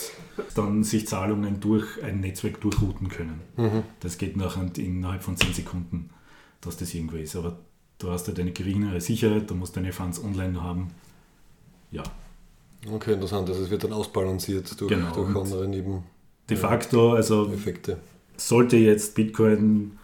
dann 0.55 0.85
sich 0.85 1.09
Zahlungen 1.09 1.59
durch 1.61 2.01
ein 2.03 2.21
Netzwerk 2.21 2.61
durchrouten 2.61 3.09
können. 3.09 3.41
Das 4.01 4.19
geht 4.19 4.37
nachher 4.37 4.71
innerhalb 4.77 5.25
von 5.25 5.37
10 5.37 5.53
Sekunden, 5.53 6.11
dass 6.61 6.77
das 6.77 6.95
irgendwo 6.95 7.17
ist. 7.17 7.35
Aber 7.35 7.59
du 7.99 8.11
hast 8.11 8.29
halt 8.29 8.39
eine 8.39 8.53
geringere 8.53 9.01
Sicherheit, 9.01 9.51
du 9.51 9.57
musst 9.57 9.77
deine 9.77 9.93
Funds 9.93 10.23
online 10.23 10.63
haben. 10.63 10.93
Ja, 11.91 12.05
Okay, 12.91 13.15
interessant. 13.15 13.49
Also 13.49 13.63
es 13.63 13.71
wird 13.71 13.85
dann 13.85 13.93
ausbalanciert 13.93 14.79
durch, 14.81 14.91
Genau, 14.91 15.13
durch 15.15 15.37
andere 15.37 15.67
de 16.49 16.57
facto, 16.57 17.13
also 17.15 17.43
Nebeneffekte. 17.43 17.99
sollte 18.37 18.77
jetzt 18.77 19.15
Bitcoin 19.15 19.99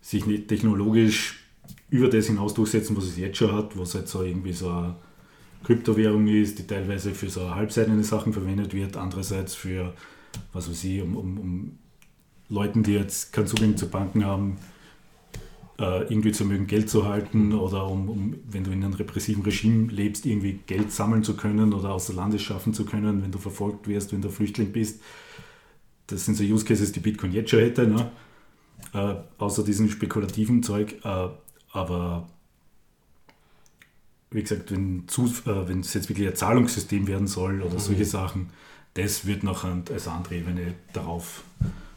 sich 0.00 0.26
nicht 0.26 0.48
technologisch 0.48 1.44
über 1.90 2.08
das 2.08 2.26
hinaus 2.26 2.54
durchsetzen, 2.54 2.96
was 2.96 3.04
es 3.04 3.16
jetzt 3.16 3.36
schon 3.38 3.52
hat, 3.52 3.78
was 3.78 3.94
halt 3.94 4.08
so 4.08 4.22
irgendwie 4.22 4.52
so 4.52 4.68
eine 4.68 4.96
Kryptowährung 5.64 6.26
ist, 6.26 6.58
die 6.58 6.66
teilweise 6.66 7.12
für 7.12 7.28
so 7.30 7.54
halbseitige 7.54 8.02
Sachen 8.04 8.32
verwendet 8.32 8.74
wird, 8.74 8.96
andererseits 8.96 9.54
für, 9.54 9.94
was 10.52 10.68
weiß 10.68 10.84
ich, 10.84 11.02
um, 11.02 11.16
um, 11.16 11.38
um 11.38 11.78
Leuten, 12.48 12.82
die 12.82 12.94
jetzt 12.94 13.32
keinen 13.32 13.46
Zugang 13.46 13.76
zu 13.76 13.88
Banken 13.88 14.24
haben, 14.24 14.56
irgendwie 15.80 16.32
zu 16.32 16.44
mögen, 16.44 16.66
Geld 16.66 16.90
zu 16.90 17.06
halten 17.06 17.54
oder 17.54 17.86
um, 17.86 18.08
um, 18.08 18.34
wenn 18.50 18.64
du 18.64 18.72
in 18.72 18.82
einem 18.82 18.94
repressiven 18.94 19.44
Regime 19.44 19.92
lebst, 19.92 20.26
irgendwie 20.26 20.58
Geld 20.66 20.90
sammeln 20.90 21.22
zu 21.22 21.36
können 21.36 21.72
oder 21.72 21.90
außer 21.90 22.12
Landes 22.14 22.42
schaffen 22.42 22.74
zu 22.74 22.84
können, 22.84 23.22
wenn 23.22 23.30
du 23.30 23.38
verfolgt 23.38 23.86
wirst, 23.86 24.12
wenn 24.12 24.20
du 24.20 24.28
Flüchtling 24.28 24.72
bist. 24.72 25.00
Das 26.08 26.24
sind 26.24 26.36
so 26.36 26.42
Use 26.42 26.64
Cases, 26.64 26.90
die 26.90 26.98
Bitcoin 26.98 27.30
jetzt 27.30 27.50
schon 27.50 27.60
hätte, 27.60 27.86
ne? 27.86 28.10
äh, 28.92 29.14
außer 29.38 29.62
diesem 29.62 29.88
spekulativen 29.88 30.62
Zeug. 30.62 30.96
Äh, 31.04 31.28
aber 31.72 32.26
wie 34.30 34.42
gesagt, 34.42 34.70
wenn 34.70 35.06
zu, 35.06 35.26
äh, 35.46 35.68
wenn 35.68 35.80
es 35.80 35.94
jetzt 35.94 36.08
wirklich 36.08 36.28
ein 36.28 36.36
Zahlungssystem 36.36 37.06
werden 37.06 37.26
soll 37.26 37.62
oder 37.62 37.78
solche 37.78 38.04
Sachen, 38.04 38.50
das 38.94 39.26
wird 39.26 39.42
nachher 39.42 39.82
als 39.92 40.08
andere 40.08 40.36
Ebene 40.36 40.74
darauf 40.92 41.44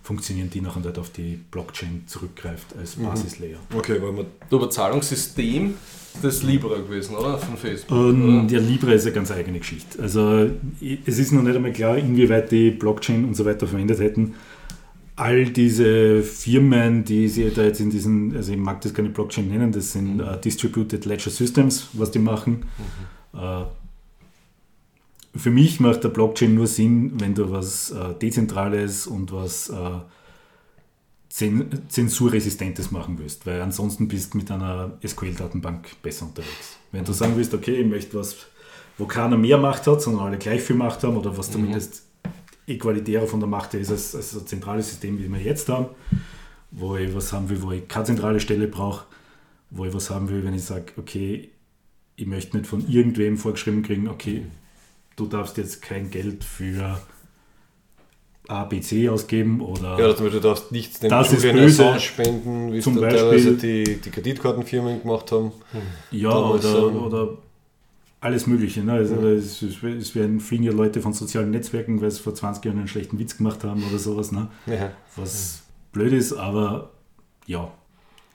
funktionieren, 0.03 0.49
die 0.49 0.61
nachher 0.61 0.81
dort 0.81 0.97
auf 0.97 1.11
die 1.11 1.39
Blockchain 1.51 2.03
zurückgreift 2.07 2.75
als 2.77 2.95
Basislayer. 2.95 3.57
Okay, 3.73 4.01
weil 4.01 4.11
man 4.11 4.25
aber 4.51 4.69
Zahlungssystem, 4.69 5.75
das 6.21 6.35
ist 6.35 6.43
Libra 6.43 6.77
gewesen, 6.77 7.15
oder? 7.15 7.37
Von 7.37 7.55
Facebook. 7.57 7.97
Und 7.97 8.43
oder? 8.43 8.53
ja, 8.53 8.59
Libra 8.59 8.93
ist 8.93 9.05
eine 9.05 9.13
ganz 9.13 9.31
eigene 9.31 9.59
Geschichte. 9.59 10.01
Also 10.01 10.49
es 11.05 11.19
ist 11.19 11.31
noch 11.31 11.43
nicht 11.43 11.55
einmal 11.55 11.71
klar, 11.71 11.97
inwieweit 11.97 12.51
die 12.51 12.71
Blockchain 12.71 13.25
und 13.25 13.35
so 13.35 13.45
weiter 13.45 13.67
verwendet 13.67 13.99
hätten. 13.99 14.33
All 15.15 15.45
diese 15.45 16.23
Firmen, 16.23 17.03
die 17.03 17.27
sie 17.27 17.51
da 17.51 17.63
jetzt 17.63 17.79
in 17.79 17.91
diesen, 17.91 18.35
also 18.35 18.53
ich 18.53 18.57
mag 18.57 18.81
das 18.81 18.93
keine 18.93 19.09
Blockchain 19.09 19.47
nennen, 19.47 19.71
das 19.71 19.91
sind 19.91 20.19
äh, 20.19 20.39
Distributed 20.39 21.05
Ledger 21.05 21.29
Systems, 21.29 21.89
was 21.93 22.09
die 22.09 22.19
machen. 22.19 22.65
Äh, 23.33 23.65
für 25.35 25.49
mich 25.49 25.79
macht 25.79 26.03
der 26.03 26.09
Blockchain 26.09 26.55
nur 26.55 26.67
Sinn, 26.67 27.13
wenn 27.19 27.33
du 27.33 27.51
was 27.51 27.91
äh, 27.91 28.13
Dezentrales 28.21 29.07
und 29.07 29.31
was 29.31 29.69
äh, 29.69 29.99
Zen 31.29 31.87
Zensurresistentes 31.87 32.91
machen 32.91 33.17
willst, 33.17 33.45
weil 33.45 33.61
ansonsten 33.61 34.07
bist 34.07 34.33
du 34.33 34.37
mit 34.37 34.51
einer 34.51 34.97
SQL-Datenbank 35.05 36.01
besser 36.01 36.25
unterwegs. 36.25 36.77
Wenn 36.91 37.05
du 37.05 37.13
sagen 37.13 37.37
willst, 37.37 37.53
okay, 37.53 37.79
ich 37.79 37.87
möchte 37.87 38.17
was, 38.17 38.35
wo 38.97 39.05
keiner 39.05 39.37
mehr 39.37 39.57
Macht 39.57 39.87
hat, 39.87 40.01
sondern 40.01 40.25
alle 40.25 40.37
gleich 40.37 40.61
viel 40.61 40.75
Macht 40.75 41.03
haben 41.03 41.15
oder 41.15 41.37
was 41.37 41.47
mhm. 41.49 41.53
zumindest 41.53 42.03
equalitärer 42.67 43.27
von 43.27 43.39
der 43.39 43.47
Macht 43.47 43.73
ist 43.73 43.91
als, 43.91 44.13
als 44.13 44.35
ein 44.35 44.45
zentrales 44.45 44.89
System, 44.89 45.17
wie 45.19 45.29
wir 45.29 45.39
jetzt 45.39 45.69
haben, 45.69 45.87
wo 46.71 46.97
ich 46.97 47.13
was 47.15 47.31
haben 47.31 47.49
will, 47.49 47.61
wo 47.61 47.71
ich 47.71 47.87
keine 47.87 48.05
zentrale 48.05 48.39
Stelle 48.41 48.67
brauche, 48.67 49.05
wo 49.69 49.85
ich 49.85 49.93
was 49.93 50.09
haben 50.09 50.27
will, 50.29 50.43
wenn 50.43 50.53
ich 50.53 50.65
sage, 50.65 50.91
okay, 50.97 51.49
ich 52.17 52.27
möchte 52.27 52.57
nicht 52.57 52.67
von 52.67 52.85
irgendwem 52.89 53.37
vorgeschrieben 53.37 53.83
kriegen, 53.83 54.09
okay, 54.09 54.45
du 55.15 55.25
darfst 55.25 55.57
jetzt 55.57 55.81
kein 55.81 56.09
Geld 56.09 56.43
für 56.43 56.99
ABC 58.47 59.09
ausgeben 59.09 59.61
oder. 59.61 59.97
Ja, 59.99 60.15
zum 60.15 60.25
Beispiel, 60.25 60.41
du 60.41 60.47
darfst 60.47 60.71
nichts 60.71 60.99
dem 60.99 61.09
das 61.09 61.31
Julian 61.31 61.55
böse, 61.55 61.99
spenden, 61.99 62.73
wie 62.73 62.77
es 62.77 62.85
teilweise 62.85 63.53
die, 63.53 63.97
die 63.97 64.09
Kreditkartenfirmen 64.09 65.01
gemacht 65.01 65.31
haben. 65.31 65.51
Ja, 66.11 66.35
oder, 66.35 66.93
oder 66.93 67.37
alles 68.19 68.47
Mögliche. 68.47 68.83
Ne? 68.83 68.93
Also, 68.93 69.15
es, 69.27 69.61
es, 69.61 70.15
werden 70.15 70.39
fliegen 70.39 70.63
ja 70.63 70.71
Leute 70.71 71.01
von 71.01 71.13
sozialen 71.13 71.51
Netzwerken, 71.51 72.01
weil 72.01 72.11
sie 72.11 72.21
vor 72.21 72.35
20 72.35 72.65
Jahren 72.65 72.77
einen 72.77 72.87
schlechten 72.87 73.19
Witz 73.19 73.37
gemacht 73.37 73.63
haben 73.63 73.83
oder 73.87 73.97
sowas. 73.97 74.31
Ne? 74.31 74.47
Ja. 74.65 74.91
Was 75.15 75.63
blöd 75.91 76.13
ist, 76.13 76.33
aber 76.33 76.91
ja. 77.45 77.71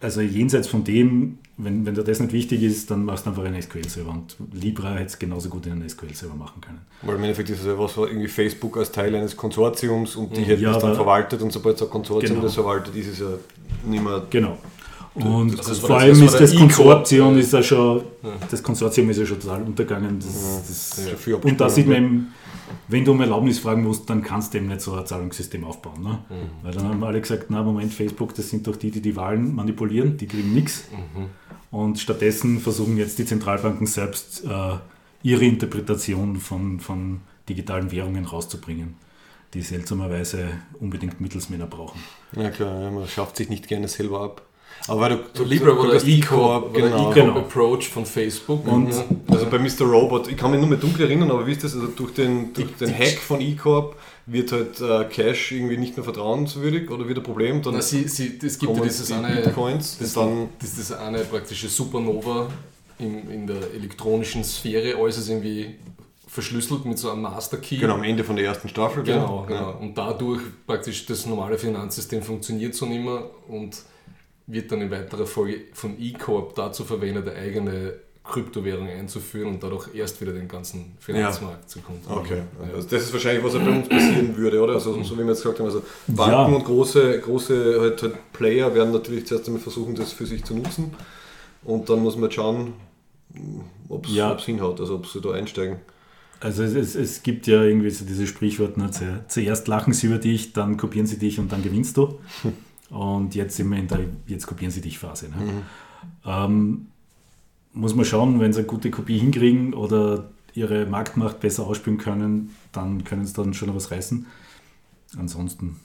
Also 0.01 0.21
jenseits 0.21 0.69
von 0.69 0.85
dem 0.85 1.39
wenn, 1.59 1.87
wenn 1.87 1.95
dir 1.95 2.05
das 2.05 2.21
nicht 2.21 2.33
wichtig 2.33 2.63
ist, 2.63 2.91
dann 2.91 3.05
machst 3.05 3.25
du 3.25 3.31
einfach 3.31 3.45
einen 3.45 3.61
SQL-Server 3.61 4.11
und 4.11 4.37
Libra 4.53 4.93
hätte 4.95 5.07
es 5.07 5.19
genauso 5.19 5.49
gut 5.49 5.67
in 5.67 5.73
einen 5.73 5.89
SQL-Server 5.89 6.35
machen 6.35 6.61
können. 6.61 6.81
Weil 7.03 7.17
im 7.17 7.23
Endeffekt 7.23 7.49
ist 7.49 7.61
es 7.61 7.67
ja 7.67 7.79
was, 7.79 7.97
irgendwie 7.97 8.29
Facebook 8.29 8.77
als 8.77 8.93
Teil 8.93 9.15
eines 9.15 9.37
Konsortiums 9.37 10.17
und 10.17 10.37
die 10.37 10.43
hätten 10.43 10.63
ja, 10.63 10.73
das 10.73 10.83
dann 10.83 10.95
verwaltet 10.95 11.41
und 11.41 11.53
sobald 11.53 11.79
so 11.79 11.87
ein 11.87 11.91
Konsortium 11.91 12.35
genau. 12.35 12.45
das 12.45 12.55
verwaltet, 12.55 12.95
ist 12.95 13.09
es 13.09 13.19
ja 13.21 13.29
nicht 13.87 14.05
mehr. 14.05 14.23
Genau. 14.29 14.59
Und 15.17 15.59
also 15.59 15.87
vor 15.87 15.99
allem 15.99 16.23
ist 16.23 16.39
das 16.39 16.55
Konsortium 16.55 17.39
ist 17.39 17.53
ja 17.53 17.63
schon, 17.63 18.03
das 18.51 18.63
Konsortium 18.63 19.09
ist 19.11 19.19
ja 19.19 19.27
schon 19.27 19.41
total 19.41 19.63
untergegangen. 19.63 20.19
Das, 20.19 20.67
das, 20.67 21.27
ja, 21.27 21.37
und 21.37 21.61
da 21.61 21.71
sieht 21.71 21.87
man 21.87 21.97
eben, 21.97 22.35
wenn 22.89 23.05
du 23.05 23.13
um 23.13 23.21
Erlaubnis 23.21 23.59
fragen 23.59 23.83
musst, 23.83 24.09
dann 24.11 24.23
kannst 24.23 24.53
du 24.53 24.59
eben 24.59 24.69
nicht 24.69 24.81
so 24.81 24.95
ein 24.95 25.07
Zahlungssystem 25.07 25.65
aufbauen. 25.65 26.03
Ne? 26.03 26.19
Mhm. 26.29 26.35
Weil 26.63 26.73
dann 26.73 26.89
haben 26.89 27.05
alle 27.05 27.21
gesagt, 27.21 27.47
na 27.49 27.63
Moment, 27.63 27.93
Facebook, 27.93 28.35
das 28.35 28.51
sind 28.51 28.67
doch 28.67 28.77
die, 28.77 28.91
die 28.91 29.01
die 29.01 29.17
Wahlen 29.17 29.55
manipulieren, 29.55 30.17
die 30.17 30.27
kriegen 30.27 30.53
nichts. 30.53 30.85
Mhm. 30.91 31.27
Und 31.71 31.99
stattdessen 31.99 32.61
versuchen 32.61 32.97
jetzt 32.97 33.19
die 33.19 33.25
Zentralbanken 33.25 33.87
selbst 33.87 34.45
äh, 34.45 34.75
ihre 35.23 35.45
Interpretation 35.45 36.37
von, 36.37 36.81
von 36.81 37.21
digitalen 37.49 37.91
Währungen 37.91 38.25
rauszubringen, 38.25 38.97
die 39.55 39.63
seltsamerweise 39.63 40.49
unbedingt 40.79 41.21
Mittelsmänner 41.21 41.67
brauchen. 41.67 42.01
Ja 42.37 42.51
klar, 42.51 42.91
man 42.91 43.09
schafft 43.09 43.37
sich 43.37 43.49
nicht 43.49 43.69
gerne 43.69 43.89
selber 43.89 44.21
ab. 44.23 44.43
Aber 44.89 45.01
weil 45.01 45.17
du, 45.17 45.19
so 45.35 45.45
Libra 45.45 45.73
oder 45.73 46.03
E-Corp 46.05 46.75
genau. 46.75 47.11
genau. 47.11 47.39
Approach 47.39 47.89
von 47.89 48.07
Facebook. 48.07 48.67
Und 48.67 48.93
also 49.29 49.47
bei 49.47 49.59
Mr. 49.59 49.83
Robot, 49.83 50.29
ich 50.29 50.37
kann 50.37 50.51
mich 50.51 50.61
nur 50.61 50.69
mehr 50.69 50.79
dunkel 50.79 51.07
erinnern, 51.07 51.31
aber 51.31 51.47
wie 51.47 51.53
ist 51.53 51.65
das? 51.65 51.75
Also 51.75 51.89
durch 51.89 52.15
den, 52.15 52.53
durch 52.53 52.75
den 52.77 52.97
Hack 52.97 53.19
von 53.19 53.41
E-Corp 53.41 53.97
wird 54.27 54.53
halt 54.53 54.81
äh, 54.81 55.05
Cash 55.05 55.53
irgendwie 55.53 55.77
nicht 55.77 55.97
mehr 55.97 56.05
vertrauenswürdig 56.05 56.91
oder 56.91 57.07
wird 57.09 57.19
ein 57.19 57.25
Problem. 57.25 57.63
Dann 57.63 57.75
Na, 57.75 57.83
sie, 57.83 58.09
sie, 58.09 58.39
es 58.43 58.59
gibt 58.59 58.77
ja 58.77 58.83
dieses 58.83 59.11
eine, 59.13 59.43
Bitcoins. 59.43 59.99
Das, 59.99 60.15
dann, 60.15 60.49
das 60.61 60.79
ist 60.79 60.93
eine 60.93 61.21
praktische 61.21 61.69
Supernova 61.69 62.49
in, 62.99 63.31
in 63.31 63.47
der 63.47 63.73
elektronischen 63.75 64.43
Sphäre, 64.43 64.97
alles 64.97 65.19
ist 65.19 65.29
irgendwie 65.29 65.77
verschlüsselt 66.27 66.85
mit 66.85 66.99
so 66.99 67.11
einem 67.11 67.23
Master 67.23 67.57
Key. 67.57 67.79
Genau, 67.79 67.95
am 67.95 68.03
Ende 68.03 68.25
von 68.25 68.37
der 68.37 68.45
ersten 68.45 68.69
Staffel. 68.69 69.03
Genau, 69.05 69.45
genau. 69.47 69.67
genau. 69.73 69.79
Und 69.79 69.97
dadurch 69.97 70.43
praktisch 70.67 71.07
das 71.07 71.25
normale 71.27 71.57
Finanzsystem 71.57 72.23
funktioniert 72.23 72.75
so 72.75 72.87
nicht 72.87 73.03
mehr 73.03 73.23
und 73.49 73.77
wird 74.47 74.71
dann 74.71 74.81
in 74.81 74.91
weiterer 74.91 75.27
Folge 75.27 75.63
von 75.73 76.01
E-Corp 76.01 76.55
dazu 76.55 76.85
verwendet, 76.85 77.29
eine 77.29 77.39
eigene 77.39 77.95
Kryptowährung 78.29 78.89
einzuführen 78.89 79.55
und 79.55 79.63
dadurch 79.63 79.95
erst 79.95 80.21
wieder 80.21 80.33
den 80.33 80.49
ganzen 80.49 80.97
Finanzmarkt 80.99 81.63
ja. 81.63 81.69
zu 81.69 81.81
kontrollieren. 81.81 82.49
Okay, 82.59 82.73
also 82.75 82.89
das 82.89 83.03
ist 83.05 83.13
wahrscheinlich, 83.13 83.45
was 83.45 83.55
bei 83.55 83.71
uns 83.71 83.89
passieren 83.89 84.37
würde, 84.37 84.61
oder? 84.61 84.75
Also 84.75 85.01
so 85.03 85.15
wie 85.15 85.23
wir 85.23 85.29
jetzt 85.29 85.43
gesagt 85.43 85.61
haben, 85.61 85.67
also 85.67 85.83
Banken 86.09 86.33
ja. 86.33 86.45
und 86.45 86.65
große, 86.65 87.21
große 87.21 87.81
halt, 87.81 88.03
halt 88.03 88.33
Player 88.33 88.75
werden 88.75 88.93
natürlich 88.93 89.27
zuerst 89.27 89.47
einmal 89.47 89.63
versuchen, 89.63 89.95
das 89.95 90.13
für 90.13 90.27
sich 90.27 90.45
zu 90.45 90.55
nutzen 90.55 90.93
und 91.63 91.89
dann 91.89 92.01
muss 92.01 92.17
man 92.17 92.31
schauen, 92.31 92.73
ob 93.89 94.07
es 94.07 94.15
ja. 94.15 94.37
hinhaut, 94.39 94.81
also 94.81 94.97
ob 94.97 95.07
sie 95.07 95.21
da 95.21 95.33
einsteigen. 95.33 95.77
Also 96.41 96.65
es, 96.65 96.75
es, 96.75 96.95
es, 96.95 97.23
gibt 97.23 97.47
ja 97.47 97.63
irgendwie 97.63 97.91
so 97.91 98.05
dieses 98.05 98.29
Sprichwort, 98.29 98.77
ne, 98.77 98.91
zuerst 99.29 99.69
lachen 99.69 99.95
sie 99.95 100.09
über 100.09 100.19
dich, 100.19 100.53
dann 100.53 100.77
kopieren 100.77 101.07
sie 101.07 101.19
dich 101.19 101.39
und 101.39 101.51
dann 101.51 101.63
gewinnst 101.63 101.97
du. 101.97 102.19
Und 102.91 103.35
jetzt 103.35 103.57
sind 103.57 103.71
wir 103.71 103.79
in 103.79 103.89
der 103.89 104.01
Jetzt 104.27 104.47
kopieren 104.47 104.71
sie 104.71 104.81
dich 104.81 104.99
Phase. 104.99 105.29
Ne? 105.29 105.37
Mhm. 105.37 105.63
Ähm, 106.25 106.87
muss 107.73 107.95
man 107.95 108.05
schauen, 108.05 108.41
wenn 108.41 108.53
sie 108.53 108.61
eine 108.61 108.69
gute 108.69 108.91
Kopie 108.91 109.19
hinkriegen 109.19 109.75
oder 109.75 110.31
ihre 110.55 110.87
Marktmacht 110.87 111.41
besser 111.41 111.67
ausspielen 111.67 111.99
können, 111.99 112.55
dann 112.73 113.05
können 113.05 113.27
sie 113.27 113.35
dann 113.35 113.53
schon 113.55 113.75
was 113.75 113.91
reißen. 113.91 114.27
Ansonsten, 115.19 115.77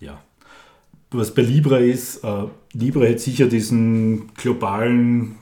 ja. 0.00 0.20
Was 1.10 1.34
bei 1.34 1.42
Libra 1.42 1.78
ist, 1.78 2.24
äh, 2.24 2.44
Libra 2.72 3.08
hat 3.08 3.20
sicher 3.20 3.46
diesen 3.46 4.34
globalen 4.34 5.36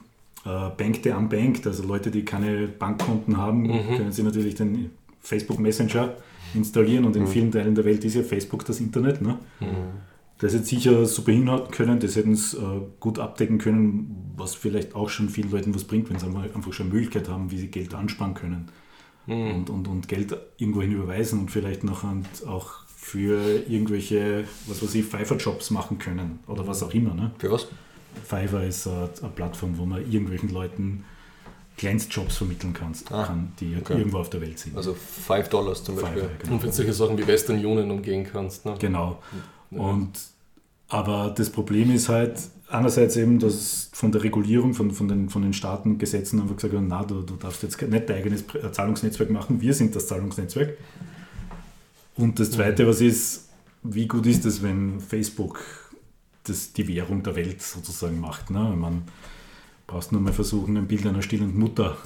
äh, 0.44 0.70
Bank 0.76 1.02
der 1.04 1.16
unbanked, 1.16 1.66
also 1.66 1.84
Leute, 1.84 2.10
die 2.10 2.24
keine 2.24 2.66
Bankkonten 2.66 3.36
haben, 3.36 3.62
mhm. 3.62 3.96
können 3.96 4.12
sie 4.12 4.22
natürlich 4.22 4.56
den 4.56 4.90
Facebook 5.20 5.58
Messenger 5.58 6.14
installieren 6.54 7.04
und 7.04 7.16
in 7.16 7.22
mhm. 7.22 7.28
vielen 7.28 7.52
Teilen 7.52 7.74
der 7.74 7.84
Welt 7.84 8.04
ist 8.04 8.14
ja 8.14 8.22
Facebook 8.22 8.64
das 8.64 8.80
Internet. 8.80 9.22
Ne? 9.22 9.38
Mhm 9.60 10.13
das 10.38 10.52
jetzt 10.52 10.68
sicher 10.68 11.06
super 11.06 11.32
hinhalten 11.32 11.70
können, 11.70 12.00
das 12.00 12.16
hätten 12.16 12.32
es 12.32 12.54
äh, 12.54 12.58
gut 13.00 13.18
abdecken 13.18 13.58
können, 13.58 14.34
was 14.36 14.54
vielleicht 14.54 14.94
auch 14.94 15.08
schon 15.08 15.28
vielen 15.28 15.50
Leuten 15.50 15.74
was 15.74 15.84
bringt, 15.84 16.10
wenn 16.10 16.18
sie 16.18 16.26
einfach 16.26 16.72
schon 16.72 16.86
eine 16.86 16.94
Möglichkeit 16.94 17.28
haben, 17.28 17.50
wie 17.50 17.58
sie 17.58 17.68
Geld 17.68 17.94
ansparen 17.94 18.34
können 18.34 18.68
mhm. 19.26 19.54
und, 19.54 19.70
und, 19.70 19.88
und 19.88 20.08
Geld 20.08 20.36
irgendwohin 20.58 20.92
überweisen 20.92 21.40
und 21.40 21.50
vielleicht 21.50 21.84
noch 21.84 22.04
auch 22.46 22.84
für 22.86 23.62
irgendwelche, 23.68 24.44
was 24.66 24.82
weiß 24.82 24.94
ich, 24.94 25.04
Fiverr-Jobs 25.04 25.70
machen 25.70 25.98
können 25.98 26.40
oder 26.46 26.66
was 26.66 26.82
auch 26.82 26.92
immer. 26.92 27.14
Ne? 27.14 27.32
Für 27.38 27.52
was? 27.52 27.68
Fiverr 28.22 28.64
ist 28.64 28.86
eine, 28.86 29.10
eine 29.20 29.30
Plattform, 29.30 29.76
wo 29.76 29.84
man 29.84 30.00
irgendwelchen 30.10 30.48
Leuten 30.50 31.04
Kleinstjobs 31.76 32.36
vermitteln 32.36 32.72
kannst, 32.72 33.10
ah, 33.12 33.24
kann, 33.24 33.52
die 33.58 33.76
okay. 33.76 33.98
irgendwo 33.98 34.18
auf 34.18 34.30
der 34.30 34.40
Welt 34.40 34.58
sind. 34.58 34.76
Also 34.76 34.94
5 34.94 35.48
Dollars 35.48 35.82
zum 35.82 35.96
Beispiel. 35.96 36.22
Fiverr, 36.22 36.36
genau. 36.38 36.54
Und 36.54 36.62
wenn 36.62 36.70
du 36.70 36.76
solche 36.76 36.92
Sachen 36.92 37.18
wie 37.18 37.26
Western 37.26 37.56
Union 37.56 37.90
umgehen 37.90 38.26
kannst. 38.30 38.64
Ne? 38.64 38.76
Genau. 38.78 39.20
Und, 39.70 40.10
aber 40.88 41.32
das 41.36 41.50
Problem 41.50 41.90
ist 41.90 42.08
halt 42.08 42.38
einerseits 42.68 43.16
eben, 43.16 43.38
dass 43.38 43.90
von 43.92 44.12
der 44.12 44.22
Regulierung, 44.22 44.74
von, 44.74 44.90
von, 44.90 45.08
den, 45.08 45.28
von 45.28 45.42
den 45.42 45.52
Staaten, 45.52 45.98
Gesetzen 45.98 46.40
einfach 46.40 46.56
gesagt 46.56 46.72
werden, 46.72 46.88
na, 46.88 47.04
du, 47.04 47.22
du 47.22 47.36
darfst 47.36 47.62
jetzt 47.62 47.80
nicht 47.80 48.08
dein 48.08 48.16
eigenes 48.16 48.44
Zahlungsnetzwerk 48.72 49.30
machen, 49.30 49.60
wir 49.60 49.74
sind 49.74 49.94
das 49.94 50.08
Zahlungsnetzwerk. 50.08 50.76
Und 52.16 52.38
das 52.38 52.52
Zweite, 52.52 52.86
was 52.86 53.00
ist, 53.00 53.48
wie 53.82 54.06
gut 54.06 54.26
ist 54.26 54.44
es, 54.44 54.62
wenn 54.62 55.00
Facebook 55.00 55.60
das, 56.44 56.72
die 56.72 56.86
Währung 56.88 57.22
der 57.22 57.36
Welt 57.36 57.62
sozusagen 57.62 58.20
macht. 58.20 58.50
Ne? 58.50 58.74
Man 58.76 59.02
brauchst 59.86 60.12
nur 60.12 60.20
mal 60.20 60.32
versuchen, 60.32 60.76
ein 60.76 60.86
Bild 60.86 61.06
einer 61.06 61.22
stillenden 61.22 61.58
Mutter 61.58 61.96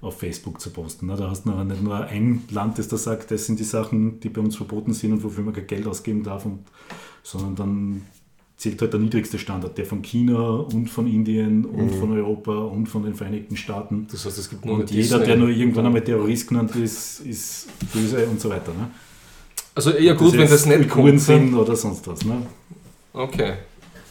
auf 0.00 0.18
Facebook 0.18 0.60
zu 0.60 0.70
posten. 0.70 1.06
Ne? 1.06 1.16
Da 1.16 1.30
hast 1.30 1.44
du 1.44 1.50
nicht 1.50 1.82
nur 1.82 2.04
ein 2.04 2.44
Land, 2.50 2.78
das 2.78 2.88
da 2.88 2.96
sagt, 2.96 3.30
das 3.30 3.46
sind 3.46 3.58
die 3.58 3.64
Sachen, 3.64 4.20
die 4.20 4.28
bei 4.28 4.40
uns 4.40 4.56
verboten 4.56 4.92
sind 4.92 5.12
und 5.12 5.24
wofür 5.24 5.42
man 5.42 5.54
kein 5.54 5.66
Geld 5.66 5.86
ausgeben 5.86 6.22
darf, 6.22 6.44
und, 6.46 6.60
sondern 7.22 7.56
dann 7.56 8.02
zählt 8.56 8.80
halt 8.80 8.92
der 8.92 9.00
niedrigste 9.00 9.38
Standard, 9.38 9.78
der 9.78 9.86
von 9.86 10.02
China 10.02 10.50
und 10.50 10.88
von 10.88 11.06
Indien 11.06 11.64
und 11.64 11.94
mhm. 11.94 12.00
von 12.00 12.12
Europa 12.12 12.52
und 12.52 12.86
von 12.88 13.04
den 13.04 13.14
Vereinigten 13.14 13.56
Staaten. 13.56 14.06
Das 14.10 14.24
heißt, 14.24 14.38
es 14.38 14.50
gibt 14.50 14.64
nur 14.64 14.80
Und 14.80 14.90
jeder, 14.90 15.20
der 15.20 15.36
nur 15.36 15.48
irgendwann 15.48 15.86
einmal 15.86 16.02
Terrorist 16.02 16.48
genannt 16.48 16.74
ist, 16.76 17.20
ist 17.20 17.68
böse 17.92 18.26
und 18.26 18.40
so 18.40 18.50
weiter. 18.50 18.72
Ne? 18.72 18.90
Also 19.74 19.92
eher 19.92 20.14
gut, 20.14 20.32
das 20.32 20.38
wenn 20.38 20.48
das 20.48 20.66
nicht 20.66 20.90
kommt. 20.90 21.06
Ne? 21.06 21.18
sind 21.18 21.54
oder 21.54 21.76
sonst 21.76 22.06
was. 22.08 22.24
Ne? 22.24 22.42
Okay. 23.12 23.54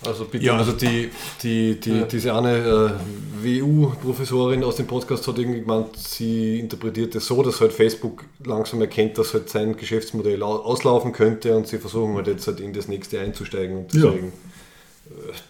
Also 0.05 0.25
bitte. 0.25 0.45
Ja, 0.45 0.57
also 0.57 0.73
die, 0.73 1.09
die, 1.41 1.79
die, 1.79 1.99
ja. 1.99 2.05
diese 2.05 2.33
eine 2.33 2.57
äh, 2.57 3.61
WU-Professorin 3.61 4.63
aus 4.63 4.75
dem 4.75 4.87
Podcast 4.87 5.27
hat 5.27 5.37
irgendwie 5.37 5.61
gemeint, 5.61 5.97
sie 5.97 6.59
interpretiert 6.59 7.15
es 7.15 7.25
so, 7.25 7.41
dass 7.41 7.59
halt 7.61 7.73
Facebook 7.73 8.23
langsam 8.45 8.79
erkennt, 8.81 9.17
dass 9.17 9.33
halt 9.33 9.49
sein 9.49 9.75
Geschäftsmodell 9.75 10.43
auslaufen 10.43 11.11
könnte 11.11 11.55
und 11.55 11.67
sie 11.67 11.79
versuchen 11.79 12.15
halt 12.15 12.27
jetzt 12.27 12.47
halt 12.47 12.59
in 12.59 12.73
das 12.73 12.87
nächste 12.87 13.19
einzusteigen. 13.19 13.77
Und 13.77 13.93
deswegen 13.93 14.33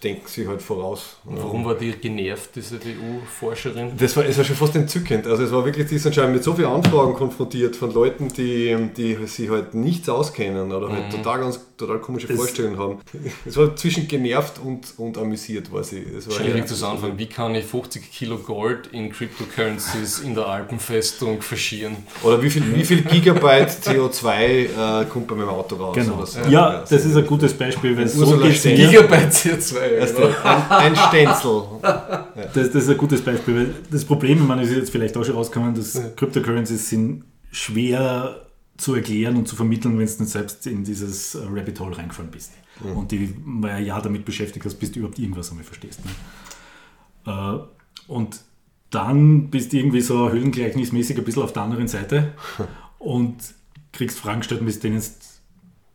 denken 0.02 0.22
sie 0.26 0.46
halt 0.46 0.62
voraus. 0.62 1.16
Warum 1.24 1.64
war 1.64 1.74
die 1.74 1.92
genervt, 1.92 2.50
diese 2.56 2.76
EU-Forscherin? 2.76 3.92
Das 3.98 4.16
war, 4.16 4.24
es 4.24 4.36
war 4.38 4.44
schon 4.44 4.56
fast 4.56 4.76
entzückend. 4.76 5.26
Also 5.26 5.42
es 5.44 5.52
war 5.52 5.64
wirklich, 5.64 5.86
die 5.88 5.98
sind 5.98 6.14
schon 6.14 6.32
mit 6.32 6.44
so 6.44 6.54
vielen 6.54 6.68
Anfragen 6.68 7.14
konfrontiert 7.14 7.76
von 7.76 7.92
Leuten, 7.92 8.28
die, 8.28 8.76
die 8.96 9.14
sich 9.26 9.50
halt 9.50 9.74
nichts 9.74 10.08
auskennen 10.08 10.72
oder 10.72 10.88
halt 10.90 11.10
total 11.10 11.40
ganz 11.40 11.60
total 11.76 11.98
komische 12.00 12.28
Es- 12.28 12.36
Vorstellungen 12.36 12.78
haben. 12.78 12.98
Es 13.46 13.56
war 13.56 13.74
zwischen 13.76 14.08
genervt 14.08 14.54
und, 14.64 14.94
und 14.98 15.16
amüsiert, 15.16 15.72
war 15.72 15.84
sie. 15.84 16.02
Es 16.16 16.28
war 16.28 16.34
Schwierig 16.36 16.66
zu 16.66 16.86
anfangen. 16.86 17.18
Wie 17.18 17.26
kann 17.26 17.54
ich 17.54 17.64
50 17.64 18.10
Kilo 18.10 18.36
Gold 18.38 18.88
in 18.92 19.12
Cryptocurrencies 19.12 20.20
in 20.20 20.34
der 20.34 20.46
Alpenfestung 20.46 21.40
verschieren? 21.42 21.96
Oder 22.22 22.42
wie 22.42 22.50
viel, 22.50 22.62
wie 22.74 22.84
viel 22.84 23.02
Gigabyte 23.02 23.70
CO2 23.70 25.02
äh, 25.02 25.04
kommt 25.06 25.28
bei 25.28 25.34
meinem 25.36 25.48
Auto 25.50 25.76
raus? 25.76 25.94
Genau. 25.94 26.16
Oder 26.16 26.26
so. 26.26 26.40
Ja, 26.48 26.80
das 26.88 27.04
ist 27.04 27.16
ein 27.16 27.26
gutes 27.26 27.54
Beispiel, 27.54 27.96
weil 27.96 28.08
so 28.08 28.20
Ursula 28.20 28.48
geht 28.48 28.56
es 28.56 28.64
Gigabyte 29.48 29.62
CO2. 29.62 30.00
Weißt 30.00 30.18
du, 30.18 30.44
ein, 30.44 30.70
ein 30.70 30.96
Stenzel. 30.96 31.62
Das, 32.54 32.70
das 32.70 32.84
ist 32.84 32.90
ein 32.90 32.96
gutes 32.96 33.20
Beispiel, 33.20 33.56
weil 33.56 33.74
das 33.90 34.04
Problem, 34.04 34.38
ich 34.38 34.46
meine, 34.46 34.62
es 34.62 34.70
ist 34.70 34.76
jetzt 34.76 34.90
vielleicht 34.90 35.16
auch 35.16 35.24
schon 35.24 35.34
rausgekommen, 35.34 35.74
dass 35.74 36.00
Cryptocurrencies 36.14 36.88
sind 36.88 37.24
schwer 37.50 38.46
zu 38.76 38.94
erklären 38.94 39.36
und 39.36 39.48
zu 39.48 39.56
vermitteln, 39.56 39.98
wenn 39.98 40.06
du 40.06 40.12
nicht 40.22 40.30
selbst 40.30 40.66
in 40.66 40.84
dieses 40.84 41.34
äh, 41.34 41.40
Rabbit 41.50 41.80
Hole 41.80 41.98
reingefallen 41.98 42.30
bist. 42.30 42.52
Und 42.94 43.10
die 43.10 43.34
mal 43.44 43.72
ein 43.72 43.84
Jahr 43.84 44.00
damit 44.00 44.24
beschäftigt 44.24 44.64
hast, 44.64 44.76
bis 44.76 44.92
du 44.92 45.00
überhaupt 45.00 45.18
irgendwas 45.18 45.50
einmal 45.50 45.64
verstehst. 45.64 46.00
Ne? 46.04 46.12
Äh, 47.26 48.10
und 48.10 48.40
dann 48.90 49.50
bist 49.50 49.72
du 49.72 49.78
irgendwie 49.78 50.00
so 50.00 50.30
höhlengleichnismäßig 50.30 51.18
ein 51.18 51.24
bisschen 51.24 51.42
auf 51.42 51.52
der 51.52 51.62
anderen 51.62 51.88
Seite 51.88 52.34
und 52.98 53.36
kriegst 53.92 54.18
Fragen 54.20 54.40
gestellt, 54.40 54.62
mit 54.62 54.82
denen 54.82 55.00
du 55.00 55.02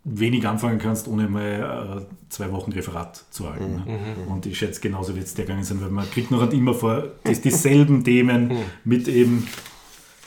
wenig 0.05 0.45
anfangen 0.47 0.79
kannst, 0.79 1.07
ohne 1.07 1.27
mal 1.29 2.05
äh, 2.09 2.15
zwei 2.29 2.51
Wochen 2.51 2.71
Referat 2.71 3.23
zu 3.29 3.49
halten. 3.49 3.75
Ne? 3.75 4.15
Und 4.27 4.45
ich 4.45 4.57
schätze, 4.57 4.81
genauso 4.81 5.15
wird 5.15 5.25
es 5.25 5.33
dir 5.33 5.43
gegangen 5.43 5.63
sein, 5.63 5.81
weil 5.81 5.89
man 5.89 6.09
kriegt 6.09 6.29
noch 6.29 6.41
halt 6.41 6.53
immer 6.53 6.73
vor, 6.73 7.03
dass 7.23 7.39
dieselben 7.39 8.03
Themen 8.03 8.51
mit 8.83 9.07
eben, 9.07 9.47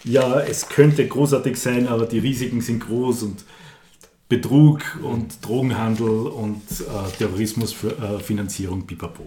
ja, 0.05 0.41
es 0.41 0.69
könnte 0.69 1.07
großartig 1.07 1.57
sein, 1.59 1.89
aber 1.89 2.07
die 2.07 2.19
Risiken 2.19 2.63
sind 2.63 2.87
groß 2.87 3.25
und 3.25 3.45
Betrug 4.29 4.81
und 5.03 5.47
Drogenhandel 5.47 6.09
und 6.09 6.63
äh, 6.81 7.17
Terrorismus 7.17 7.73
für 7.73 7.91
äh, 7.91 8.81
pipapo. 8.87 9.23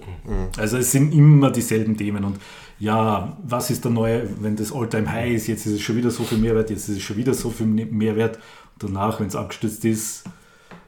Also 0.57 0.77
es 0.77 0.91
sind 0.91 1.13
immer 1.13 1.51
dieselben 1.51 1.95
Themen 1.95 2.25
und 2.25 2.37
ja, 2.79 3.37
was 3.43 3.69
ist 3.69 3.85
der 3.85 3.91
neue, 3.91 4.27
wenn 4.41 4.57
das 4.57 4.73
Alltime 4.73 5.09
High 5.09 5.35
ist, 5.35 5.47
jetzt 5.47 5.65
ist 5.65 5.73
es 5.73 5.81
schon 5.81 5.95
wieder 5.95 6.11
so 6.11 6.23
viel 6.23 6.37
Mehrwert, 6.37 6.69
jetzt 6.69 6.89
ist 6.89 6.97
es 6.97 7.03
schon 7.03 7.15
wieder 7.15 7.33
so 7.33 7.49
viel 7.49 7.65
Mehrwert 7.67 8.39
und 8.73 8.83
danach, 8.83 9.21
wenn 9.21 9.27
es 9.27 9.37
abgestürzt 9.37 9.85
ist, 9.85 10.25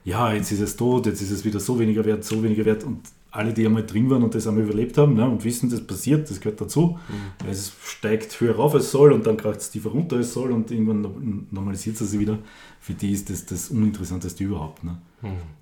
ja, 0.03 0.33
jetzt 0.33 0.51
ist 0.51 0.61
es 0.61 0.75
tot, 0.75 1.05
jetzt 1.05 1.21
ist 1.21 1.31
es 1.31 1.45
wieder 1.45 1.59
so 1.59 1.79
weniger 1.79 2.03
wert, 2.05 2.23
so 2.23 2.41
weniger 2.43 2.65
wert 2.65 2.83
und 2.83 2.99
alle, 3.33 3.53
die 3.53 3.65
einmal 3.65 3.85
drin 3.85 4.09
waren 4.09 4.23
und 4.23 4.35
das 4.35 4.45
einmal 4.45 4.63
überlebt 4.65 4.97
haben 4.97 5.13
ne, 5.13 5.25
und 5.29 5.43
wissen, 5.45 5.69
das 5.69 5.79
passiert, 5.81 6.29
das 6.29 6.41
gehört 6.41 6.59
dazu, 6.59 6.99
weil 7.39 7.51
es 7.51 7.71
steigt 7.85 8.37
höher 8.41 8.55
rauf 8.55 8.73
als 8.75 8.91
soll 8.91 9.13
und 9.13 9.25
dann 9.25 9.37
kracht 9.37 9.61
es 9.61 9.71
tiefer 9.71 9.89
runter 9.91 10.17
als 10.17 10.33
soll 10.33 10.51
und 10.51 10.69
irgendwann 10.69 11.01
no- 11.01 11.15
normalisiert 11.49 11.99
es 12.01 12.11
sich 12.11 12.19
wieder. 12.19 12.39
Für 12.81 12.93
die 12.93 13.11
ist 13.13 13.29
das 13.29 13.45
das 13.45 13.69
Uninteressanteste 13.69 14.43
überhaupt. 14.43 14.83
Ne? 14.83 14.97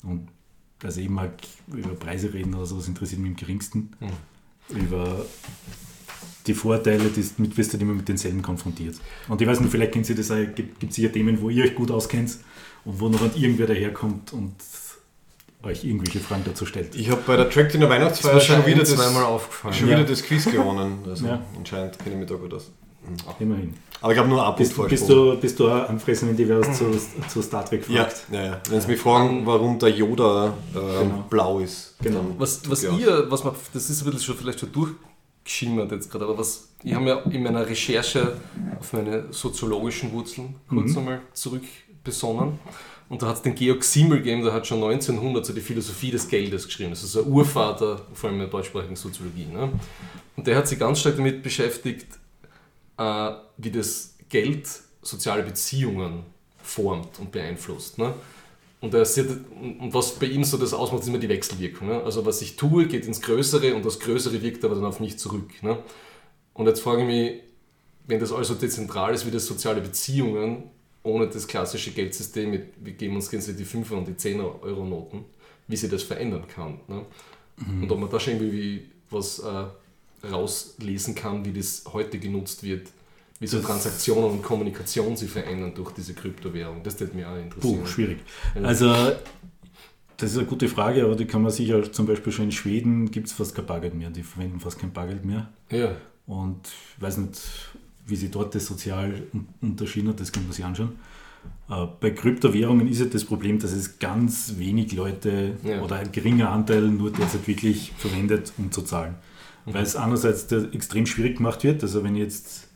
Und 0.03 0.27
also 0.81 0.99
ich 0.99 1.09
mag 1.09 1.33
über 1.67 1.89
Preise 1.89 2.33
reden 2.33 2.55
oder 2.55 2.65
so, 2.65 2.77
das 2.77 2.87
interessiert 2.87 3.21
mich 3.21 3.31
im 3.31 3.35
geringsten. 3.37 3.89
Über 4.69 5.25
die 6.47 6.53
Vorteile, 6.53 7.03
die 7.09 7.23
mit 7.41 7.55
wirst 7.57 7.71
du 7.71 7.73
halt 7.73 7.81
immer 7.83 7.93
mit 7.93 8.07
denselben 8.07 8.41
konfrontiert. 8.41 8.95
Und 9.27 9.41
ich 9.41 9.47
weiß 9.47 9.59
nicht, 9.59 9.69
vielleicht 9.69 9.91
kennt 9.91 10.09
ihr 10.09 10.15
das 10.15 10.31
auch, 10.31 10.37
gibt 10.55 10.83
es 10.83 10.95
sicher 10.95 11.11
Themen, 11.11 11.39
wo 11.41 11.49
ihr 11.49 11.65
euch 11.65 11.75
gut 11.75 11.91
auskennt 11.91 12.37
und 12.85 12.99
wo 12.99 13.09
noch 13.09 13.21
irgendwer 13.35 13.67
daherkommt 13.67 14.33
und 14.33 14.55
euch 15.63 15.83
irgendwelche 15.83 16.19
Fragen 16.19 16.43
dazu 16.45 16.65
stellt. 16.65 16.95
Ich 16.95 17.09
habe 17.09 17.21
bei 17.27 17.35
der 17.35 17.49
Track 17.49 17.73
in 17.73 17.81
der 17.81 17.89
Weihnachtsfeier 17.89 18.39
schon 18.39 18.65
wieder, 18.65 18.79
das, 18.79 18.95
zweimal 18.95 19.23
aufgefallen. 19.25 19.73
schon 19.73 19.89
Ja. 19.89 19.97
wieder 19.97 20.07
das 20.07 20.23
Quiz 20.23 20.45
gewonnen. 20.45 20.99
Also 21.07 21.25
Ja. 21.27 21.41
anscheinend 21.57 21.99
kenne 21.99 22.11
ich 22.15 22.19
mich 22.21 22.29
da 22.29 22.35
gut 22.35 22.53
aus. 22.53 22.71
Immerhin. 23.39 23.73
Aber 24.01 24.13
ich 24.13 24.19
habe 24.19 24.29
nur 24.29 24.41
ab 24.43 24.51
und 24.57 24.57
Bist, 24.57 24.87
bist, 24.87 25.09
du, 25.09 25.35
bist 25.37 25.59
du 25.59 25.67
auch 25.69 25.89
anfressen, 25.89 26.29
wenn 26.29 26.37
die 26.37 26.47
wer 26.47 26.59
was 26.61 26.77
zu, 26.77 26.85
zu 27.27 27.41
Star 27.41 27.65
Trek 27.65 27.89
ja, 27.89 28.03
fragt? 28.03 28.23
ja, 28.31 28.43
ja. 28.45 28.61
Wenn 28.69 28.79
Sie 28.79 28.87
mich 28.87 28.99
fragen, 28.99 29.45
warum 29.45 29.79
der 29.79 29.89
Yoda 29.89 30.53
äh, 30.73 31.03
Genau. 31.03 31.25
blau 31.29 31.59
ist. 31.59 31.95
Genau. 32.01 32.21
Was, 32.37 32.69
was 32.69 32.83
Ja. 32.83 32.91
ihr, 32.95 33.25
was 33.29 33.43
man, 33.43 33.53
das 33.73 33.89
ist 33.89 34.01
ein 34.01 34.05
bisschen 34.05 34.21
schon 34.21 34.35
vielleicht 34.37 34.59
schon 34.59 34.71
durchgeschimmert 34.71 35.91
jetzt 35.91 36.09
gerade, 36.11 36.25
aber 36.25 36.37
was, 36.37 36.69
ich 36.83 36.93
habe 36.93 37.05
ja 37.07 37.19
in 37.31 37.43
meiner 37.43 37.65
Recherche 37.67 38.37
auf 38.79 38.93
meine 38.93 39.25
soziologischen 39.31 40.11
Wurzeln 40.13 40.55
kurz 40.69 40.95
einmal 40.95 41.21
zurückbesonnen. 42.03 42.59
Und 43.09 43.23
da 43.23 43.27
hat 43.27 43.37
es 43.37 43.41
den 43.41 43.55
Georg 43.55 43.83
Simmel 43.83 44.19
gegeben, 44.19 44.43
der 44.43 44.53
hat 44.53 44.67
schon 44.67 44.83
1900 44.83 45.43
so 45.43 45.53
die 45.53 45.61
Philosophie 45.61 46.11
des 46.11 46.27
Geldes 46.27 46.65
geschrieben. 46.65 46.91
Das 46.91 47.03
ist 47.03 47.17
ein 47.17 47.25
Urvater, 47.25 48.01
vor 48.13 48.29
allem 48.29 48.39
in 48.39 48.41
der 48.45 48.49
deutschsprachigen 48.49 48.95
Soziologie. 48.95 49.45
Ne? 49.45 49.71
Und 50.35 50.45
der 50.45 50.55
hat 50.55 50.67
sich 50.67 50.77
ganz 50.77 50.99
stark 50.99 51.17
damit 51.17 51.41
beschäftigt, 51.41 52.07
äh, 52.97 53.31
wie 53.57 53.71
das 53.71 54.15
Geld 54.29 54.67
soziale 55.01 55.41
Beziehungen 55.41 56.23
formt 56.61 57.17
und 57.19 57.31
beeinflusst. 57.31 57.97
Ne? 57.97 58.13
Und, 58.79 58.93
er 58.93 59.05
sieht, 59.05 59.27
und 59.59 59.91
was 59.91 60.11
bei 60.11 60.27
ihm 60.27 60.43
so 60.43 60.57
das 60.57 60.73
ausmacht, 60.73 61.01
ist 61.01 61.07
immer 61.07 61.17
die 61.17 61.29
Wechselwirkung. 61.29 61.87
Ne? 61.87 62.03
Also 62.03 62.27
was 62.27 62.43
ich 62.43 62.57
tue, 62.57 62.85
geht 62.85 63.07
ins 63.07 63.21
Größere 63.21 63.73
und 63.73 63.83
das 63.83 63.99
Größere 63.99 64.39
wirkt 64.43 64.63
aber 64.63 64.75
dann 64.75 64.85
auf 64.85 64.99
mich 64.99 65.17
zurück. 65.17 65.63
Ne? 65.63 65.79
Und 66.53 66.67
jetzt 66.67 66.81
frage 66.81 67.01
ich 67.01 67.07
mich, 67.07 67.41
wenn 68.05 68.19
das 68.19 68.31
also 68.31 68.53
dezentral 68.53 69.15
ist 69.15 69.25
wie 69.25 69.31
das 69.31 69.47
soziale 69.47 69.81
Beziehungen, 69.81 70.69
ohne 71.03 71.27
das 71.27 71.47
klassische 71.47 71.91
Geldsystem 71.91 72.51
mit, 72.51 72.63
wir 72.81 72.93
geben 72.93 73.15
uns 73.15 73.29
gegenseitig 73.29 73.67
die 73.69 73.77
5er 73.77 73.93
und 73.93 74.07
die 74.07 74.13
10er 74.13 74.61
Euro 74.61 74.85
Noten, 74.85 75.25
wie 75.67 75.75
sich 75.77 75.89
das 75.89 76.03
verändern 76.03 76.43
kann. 76.47 76.79
Ne? 76.87 77.05
Und 77.81 77.91
ob 77.91 77.99
man 77.99 78.09
da 78.09 78.19
schon 78.19 78.33
irgendwie 78.33 78.85
was 79.09 79.39
äh, 79.39 79.65
rauslesen 80.27 81.15
kann, 81.15 81.43
wie 81.45 81.53
das 81.53 81.83
heute 81.91 82.19
genutzt 82.19 82.63
wird, 82.63 82.87
wie 83.39 83.47
so 83.47 83.57
Das- 83.57 83.65
Transaktionen 83.67 84.25
und 84.31 84.41
Kommunikation 84.43 85.15
sich 85.15 85.29
verändern 85.29 85.73
durch 85.73 85.91
diese 85.91 86.13
Kryptowährung. 86.13 86.83
Das 86.83 86.99
würde 86.99 87.15
mich 87.15 87.25
auch 87.25 87.37
interessieren. 87.37 87.79
Puh, 87.81 87.85
schwierig. 87.85 88.19
Also, 88.61 88.93
das 90.17 90.31
ist 90.31 90.37
eine 90.37 90.47
gute 90.47 90.67
Frage, 90.67 91.03
aber 91.05 91.15
die 91.15 91.25
kann 91.25 91.41
man 91.41 91.51
sicher, 91.51 91.89
zum 91.91 92.05
Beispiel 92.05 92.33
schon 92.33 92.45
in 92.45 92.51
Schweden 92.51 93.09
gibt 93.09 93.27
es 93.27 93.33
fast 93.33 93.55
kein 93.55 93.65
Bargeld 93.65 93.93
mehr. 93.93 94.09
Die 94.09 94.23
verwenden 94.23 94.59
fast 94.59 94.77
kein 94.79 94.91
Bargeld 94.91 95.23
mehr. 95.23 95.49
Ja, 95.71 95.95
Und 96.27 96.67
ich 96.67 97.01
weiß 97.01 97.17
nicht, 97.17 97.39
wie 98.09 98.15
sich 98.15 98.31
dort 98.31 98.55
das 98.55 98.65
sozial 98.65 99.23
un- 99.33 99.47
unterschieden 99.61 100.09
hat, 100.09 100.19
das 100.19 100.31
kann 100.31 100.43
man 100.43 100.51
sich 100.53 100.63
anschauen. 100.65 100.93
Äh, 101.69 101.85
Bei 101.99 102.11
Kryptowährungen 102.11 102.87
ist 102.87 102.99
ja 102.99 103.05
das 103.05 103.23
Problem, 103.23 103.59
dass 103.59 103.71
es 103.71 103.99
ganz 103.99 104.55
wenig 104.57 104.91
Leute 104.93 105.53
Ja. 105.63 105.81
oder 105.81 105.97
ein 105.97 106.11
geringer 106.11 106.49
Anteil 106.51 106.81
nur 106.89 107.11
derzeit 107.11 107.47
wirklich 107.47 107.93
verwendet, 107.97 108.51
um 108.57 108.71
zu 108.71 108.81
zahlen. 108.81 109.15
Weil 109.65 109.83
es 109.83 109.95
einerseits 109.95 110.51
extrem 110.51 111.05
schwierig 111.05 111.37
gemacht 111.37 111.63
wird. 111.63 111.83
Also 111.83 112.03
wenn 112.03 112.15
jetzt 112.15 112.67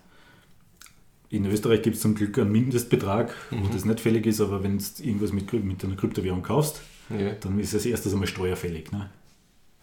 in 1.30 1.46
Österreich 1.48 1.82
gibt 1.82 1.96
es 1.96 2.02
zum 2.04 2.14
Glück 2.14 2.38
einen 2.38 2.52
Mindestbetrag, 2.52 3.34
wo 3.50 3.68
das 3.74 3.86
nicht 3.86 4.00
fällig 4.00 4.26
ist, 4.28 4.40
aber 4.42 4.62
wenn 4.64 4.78
du 4.78 4.84
irgendwas 5.04 5.34
mit, 5.34 5.52
mit 5.64 5.84
einer 5.84 5.96
Kryptowährung 5.96 6.44
kaufst, 6.44 6.82
ja. 7.10 7.32
dann 7.40 7.60
ist 7.60 7.74
es 7.74 7.86
erstes 7.88 8.14
einmal 8.14 8.28
steuerfällig. 8.28 8.92
Ne? 8.92 9.10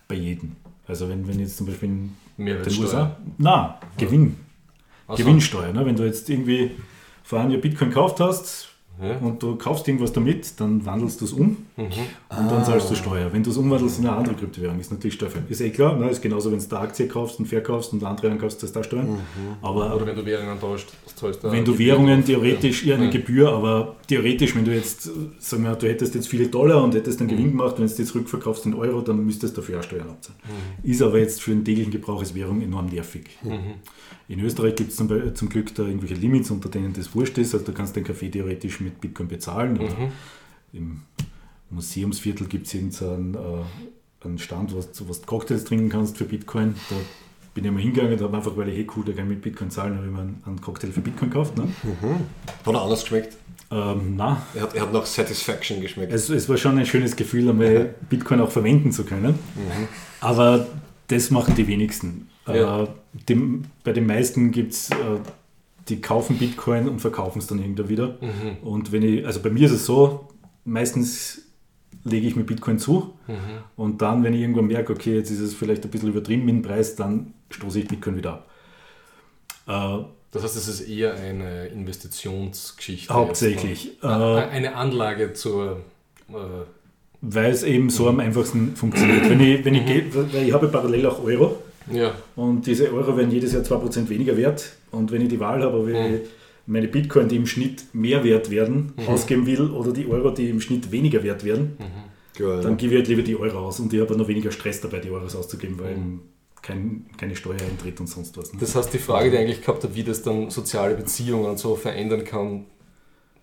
Bei 0.06 0.14
jedem. 0.14 0.52
Also 0.86 1.08
wenn, 1.08 1.26
wenn 1.26 1.40
jetzt 1.40 1.56
zum 1.56 1.66
Beispiel 1.66 1.88
in 1.88 1.96
den 2.36 2.44
Mehrwertsteuer. 2.44 2.84
USA, 2.86 3.16
na, 3.38 3.80
Gewinn. 3.98 4.36
Gewinnsteuer. 5.16 5.72
Ne? 5.72 5.84
Wenn 5.84 5.96
du 5.96 6.04
jetzt 6.04 6.28
irgendwie 6.28 6.72
vor 7.22 7.40
einem 7.40 7.52
Jahr 7.52 7.60
Bitcoin 7.60 7.90
gekauft 7.90 8.20
hast 8.20 8.69
Ja. 9.02 9.16
und 9.18 9.42
du 9.42 9.56
kaufst 9.56 9.86
irgendwas 9.88 10.12
damit, 10.12 10.60
dann 10.60 10.84
wandelst 10.84 11.20
du 11.20 11.24
es 11.24 11.32
um 11.32 11.56
Mhm. 11.76 11.84
und 11.84 12.50
dann 12.50 12.64
zahlst 12.64 12.90
du 12.90 12.94
Steuer. 12.94 13.32
Wenn 13.32 13.42
du 13.42 13.50
es 13.50 13.56
umwandelst 13.56 13.98
in 14.00 14.06
eine 14.06 14.16
andere 14.16 14.34
Kryptowährung, 14.34 14.78
ist 14.78 14.90
natürlich 14.92 15.14
steuerfällig. 15.14 15.50
Ist 15.50 15.60
eh 15.62 15.70
klar, 15.70 15.96
ne? 15.96 16.10
ist 16.10 16.20
genauso, 16.20 16.52
wenn 16.52 16.58
du 16.58 16.64
eine 16.76 16.78
Aktie 16.80 17.06
kaufst 17.08 17.38
und 17.38 17.46
verkaufst 17.46 17.92
und 17.92 18.04
andere 18.04 18.30
ankaufst, 18.30 18.62
das 18.62 18.72
da 18.72 18.82
Steuern. 18.84 19.18
Aber 19.62 19.94
Oder 19.96 20.06
wenn 20.06 20.16
du 20.16 20.24
Währungen 20.26 20.60
tauscht, 20.60 20.88
zahlst 21.16 21.42
du 21.42 21.50
wenn 21.50 21.64
du 21.64 21.72
Gebühr 21.72 21.86
Währungen 21.86 22.24
theoretisch 22.24 22.86
eher 22.86 22.96
eine 22.96 23.06
Ja. 23.06 23.10
Gebühr, 23.10 23.52
aber 23.52 23.96
theoretisch, 24.06 24.54
wenn 24.54 24.64
du 24.64 24.74
jetzt, 24.74 25.08
sagen 25.38 25.62
wir, 25.64 25.74
du 25.76 25.88
hättest 25.88 26.14
jetzt 26.14 26.28
viele 26.28 26.46
Dollar 26.48 26.82
und 26.84 26.94
hättest 26.94 27.20
einen 27.20 27.30
Mhm. 27.30 27.36
Gewinn 27.36 27.50
gemacht, 27.52 27.76
wenn 27.78 27.86
du 27.86 27.92
es 27.92 27.98
jetzt 27.98 28.14
rückverkaufst 28.14 28.66
in 28.66 28.74
Euro, 28.74 29.00
dann 29.00 29.24
müsstest 29.24 29.56
du 29.56 29.60
dafür 29.62 29.78
auch 29.78 29.82
Steuern 29.82 30.10
abzahlen. 30.10 30.38
Mhm. 30.84 30.90
Ist 30.90 31.00
aber 31.02 31.18
jetzt 31.18 31.40
für 31.42 31.52
den 31.52 31.64
täglichen 31.64 31.92
Gebrauch 31.92 32.20
als 32.20 32.34
Währung 32.34 32.60
enorm 32.60 32.86
nervig. 32.86 33.24
Mhm. 33.42 33.58
In 34.28 34.38
Österreich 34.40 34.76
gibt 34.76 34.90
es 34.90 34.96
zum, 34.96 35.08
zum 35.34 35.48
Glück 35.48 35.74
da 35.74 35.82
irgendwelche 35.82 36.14
Limits, 36.14 36.52
unter 36.52 36.68
denen 36.68 36.92
das 36.92 37.12
wurscht 37.16 37.36
ist. 37.38 37.52
Also 37.52 37.66
du 37.66 37.72
kannst 37.72 37.96
den 37.96 38.04
Kaffee 38.04 38.28
theoretisch 38.30 38.80
mit 38.80 38.89
Bitcoin 39.00 39.28
bezahlen. 39.28 39.78
Oder 39.78 39.94
Mhm. 39.94 40.12
Im 40.72 41.00
Museumsviertel 41.70 42.46
gibt 42.46 42.66
es 42.72 43.02
einen, 43.02 43.34
äh, 43.34 44.24
einen 44.26 44.38
Stand, 44.38 44.72
wo 44.74 44.80
du, 44.80 45.08
wo 45.08 45.12
du 45.12 45.20
Cocktails 45.26 45.64
trinken 45.64 45.88
kannst 45.88 46.16
für 46.18 46.24
Bitcoin. 46.24 46.74
Da 46.88 46.96
bin 47.54 47.64
ich 47.64 47.70
mal 47.70 47.80
hingegangen, 47.80 48.16
da 48.18 48.24
habe 48.24 48.36
einfach, 48.36 48.56
weil 48.56 48.68
ich, 48.68 48.76
hey 48.76 48.86
cool, 48.96 49.04
da 49.04 49.12
kann 49.12 49.24
ich 49.24 49.30
mit 49.30 49.42
Bitcoin 49.42 49.70
zahlen, 49.70 49.96
habe 49.96 50.06
ich 50.06 50.12
mir 50.12 50.20
einen, 50.20 50.60
Cocktail 50.60 50.92
für 50.92 51.00
Bitcoin 51.00 51.30
gekauft. 51.30 51.56
Ne? 51.56 51.68
Hat 52.64 52.74
er 52.74 52.82
anders 52.82 53.02
geschmeckt? 53.02 53.36
Ähm, 53.72 54.14
na, 54.16 54.42
Er 54.54 54.62
hat, 54.62 54.74
er 54.74 54.82
hat 54.82 54.92
nach 54.92 55.06
Satisfaction 55.06 55.80
geschmeckt. 55.80 56.12
es, 56.12 56.28
es 56.28 56.48
war 56.48 56.56
schon 56.56 56.76
ein 56.78 56.86
schönes 56.86 57.14
Gefühl, 57.14 57.48
einmal 57.48 57.94
Bitcoin 58.08 58.40
auch 58.40 58.50
verwenden 58.50 58.90
zu 58.92 59.04
können. 59.04 59.38
Aber 60.20 60.66
das 61.08 61.30
machen 61.30 61.54
die 61.54 61.66
wenigsten. 61.66 62.28
Ja. 62.46 62.82
Äh, 62.84 62.86
die, 63.28 63.60
bei 63.84 63.92
den 63.92 64.06
meisten 64.06 64.50
gibt 64.50 64.72
es, 64.72 64.90
äh, 64.90 64.94
die 65.90 66.00
kaufen 66.00 66.38
Bitcoin 66.38 66.88
und 66.88 67.00
verkaufen 67.00 67.38
es 67.40 67.46
dann 67.46 67.58
irgendwann 67.58 67.88
wieder. 67.88 68.16
Und 68.62 68.92
wenn 68.92 69.02
ich, 69.02 69.26
also 69.26 69.40
bei 69.40 69.50
mir 69.50 69.66
ist 69.66 69.72
es 69.72 69.84
so, 69.86 70.28
meistens 70.64 71.42
lege 72.04 72.26
ich 72.26 72.36
mir 72.36 72.44
Bitcoin 72.44 72.78
zu. 72.78 73.12
Mhm. 73.26 73.34
Und 73.76 74.00
dann, 74.00 74.22
wenn 74.24 74.32
ich 74.32 74.40
irgendwann 74.40 74.66
merke, 74.68 74.92
okay, 74.92 75.16
jetzt 75.16 75.30
ist 75.30 75.40
es 75.40 75.54
vielleicht 75.54 75.84
ein 75.84 75.90
bisschen 75.90 76.08
übertrieben 76.08 76.44
mit 76.46 76.54
dem 76.54 76.62
Preis, 76.62 76.96
dann 76.96 77.34
stoße 77.50 77.80
ich 77.80 77.88
Bitcoin 77.88 78.16
wieder 78.16 78.32
ab. 78.32 78.48
Äh, 80.00 80.04
Das 80.32 80.42
heißt, 80.44 80.56
es 80.56 80.68
ist 80.68 80.80
eher 80.82 81.14
eine 81.14 81.66
Investitionsgeschichte. 81.66 83.12
Hauptsächlich. 83.12 83.98
Mal. 84.00 84.48
Eine 84.48 84.74
Anlage 84.76 85.32
zur. 85.34 85.80
Äh, 86.30 86.32
weil 87.22 87.50
es 87.50 87.64
eben 87.64 87.90
so 87.90 88.08
am 88.08 88.18
einfachsten 88.20 88.76
funktioniert. 88.76 89.28
Wenn 89.28 89.40
ich, 89.40 89.62
wenn 89.64 89.74
ich, 89.74 89.84
Geld- 89.84 90.14
weil 90.32 90.44
ich 90.46 90.52
habe 90.54 90.68
parallel 90.68 91.04
auch 91.06 91.22
Euro 91.22 91.58
ja, 91.92 92.14
und 92.36 92.66
diese 92.66 92.92
Euro 92.92 93.16
werden 93.16 93.30
jedes 93.30 93.52
Jahr 93.52 93.62
2% 93.62 94.08
weniger 94.08 94.36
wert. 94.36 94.72
Und 94.90 95.10
wenn 95.12 95.22
ich 95.22 95.28
die 95.28 95.40
Wahl 95.40 95.62
habe, 95.62 95.78
ob 95.78 95.88
ich 95.88 95.94
Mhm. 95.94 96.20
meine 96.66 96.88
Bitcoin, 96.88 97.28
die 97.28 97.36
im 97.36 97.46
Schnitt 97.46 97.84
mehr 97.92 98.22
wert 98.24 98.50
werden, 98.50 98.92
ausgeben 99.06 99.46
will 99.46 99.70
oder 99.70 99.92
die 99.92 100.06
Euro, 100.08 100.30
die 100.30 100.48
im 100.50 100.60
Schnitt 100.60 100.90
weniger 100.92 101.22
wert 101.22 101.44
werden, 101.44 101.76
Geil, 102.38 102.60
dann 102.62 102.72
ja. 102.72 102.76
gebe 102.76 102.92
ich 102.94 102.98
halt 103.00 103.08
lieber 103.08 103.22
die 103.22 103.36
Euro 103.36 103.58
aus 103.66 103.80
und 103.80 103.92
ich 103.92 104.00
habe 104.00 104.16
noch 104.16 104.28
weniger 104.28 104.50
Stress 104.50 104.80
dabei, 104.80 104.98
die 105.00 105.10
Euros 105.10 105.34
auszugeben, 105.36 105.78
weil 105.80 105.92
eben 105.92 106.20
kein, 106.62 107.06
keine 107.16 107.34
Steuer 107.36 107.56
eintritt 107.68 107.98
und 108.00 108.06
sonst 108.06 108.36
was. 108.36 108.52
Ne? 108.52 108.60
Das 108.60 108.74
heißt, 108.74 108.92
die 108.92 108.98
Frage, 108.98 109.30
die 109.30 109.36
ich 109.36 109.42
eigentlich 109.42 109.60
gehabt 109.62 109.82
habe, 109.82 109.94
wie 109.94 110.04
das 110.04 110.22
dann 110.22 110.50
soziale 110.50 110.94
Beziehungen 110.94 111.46
und 111.46 111.58
so 111.58 111.74
verändern 111.74 112.24
kann, 112.24 112.66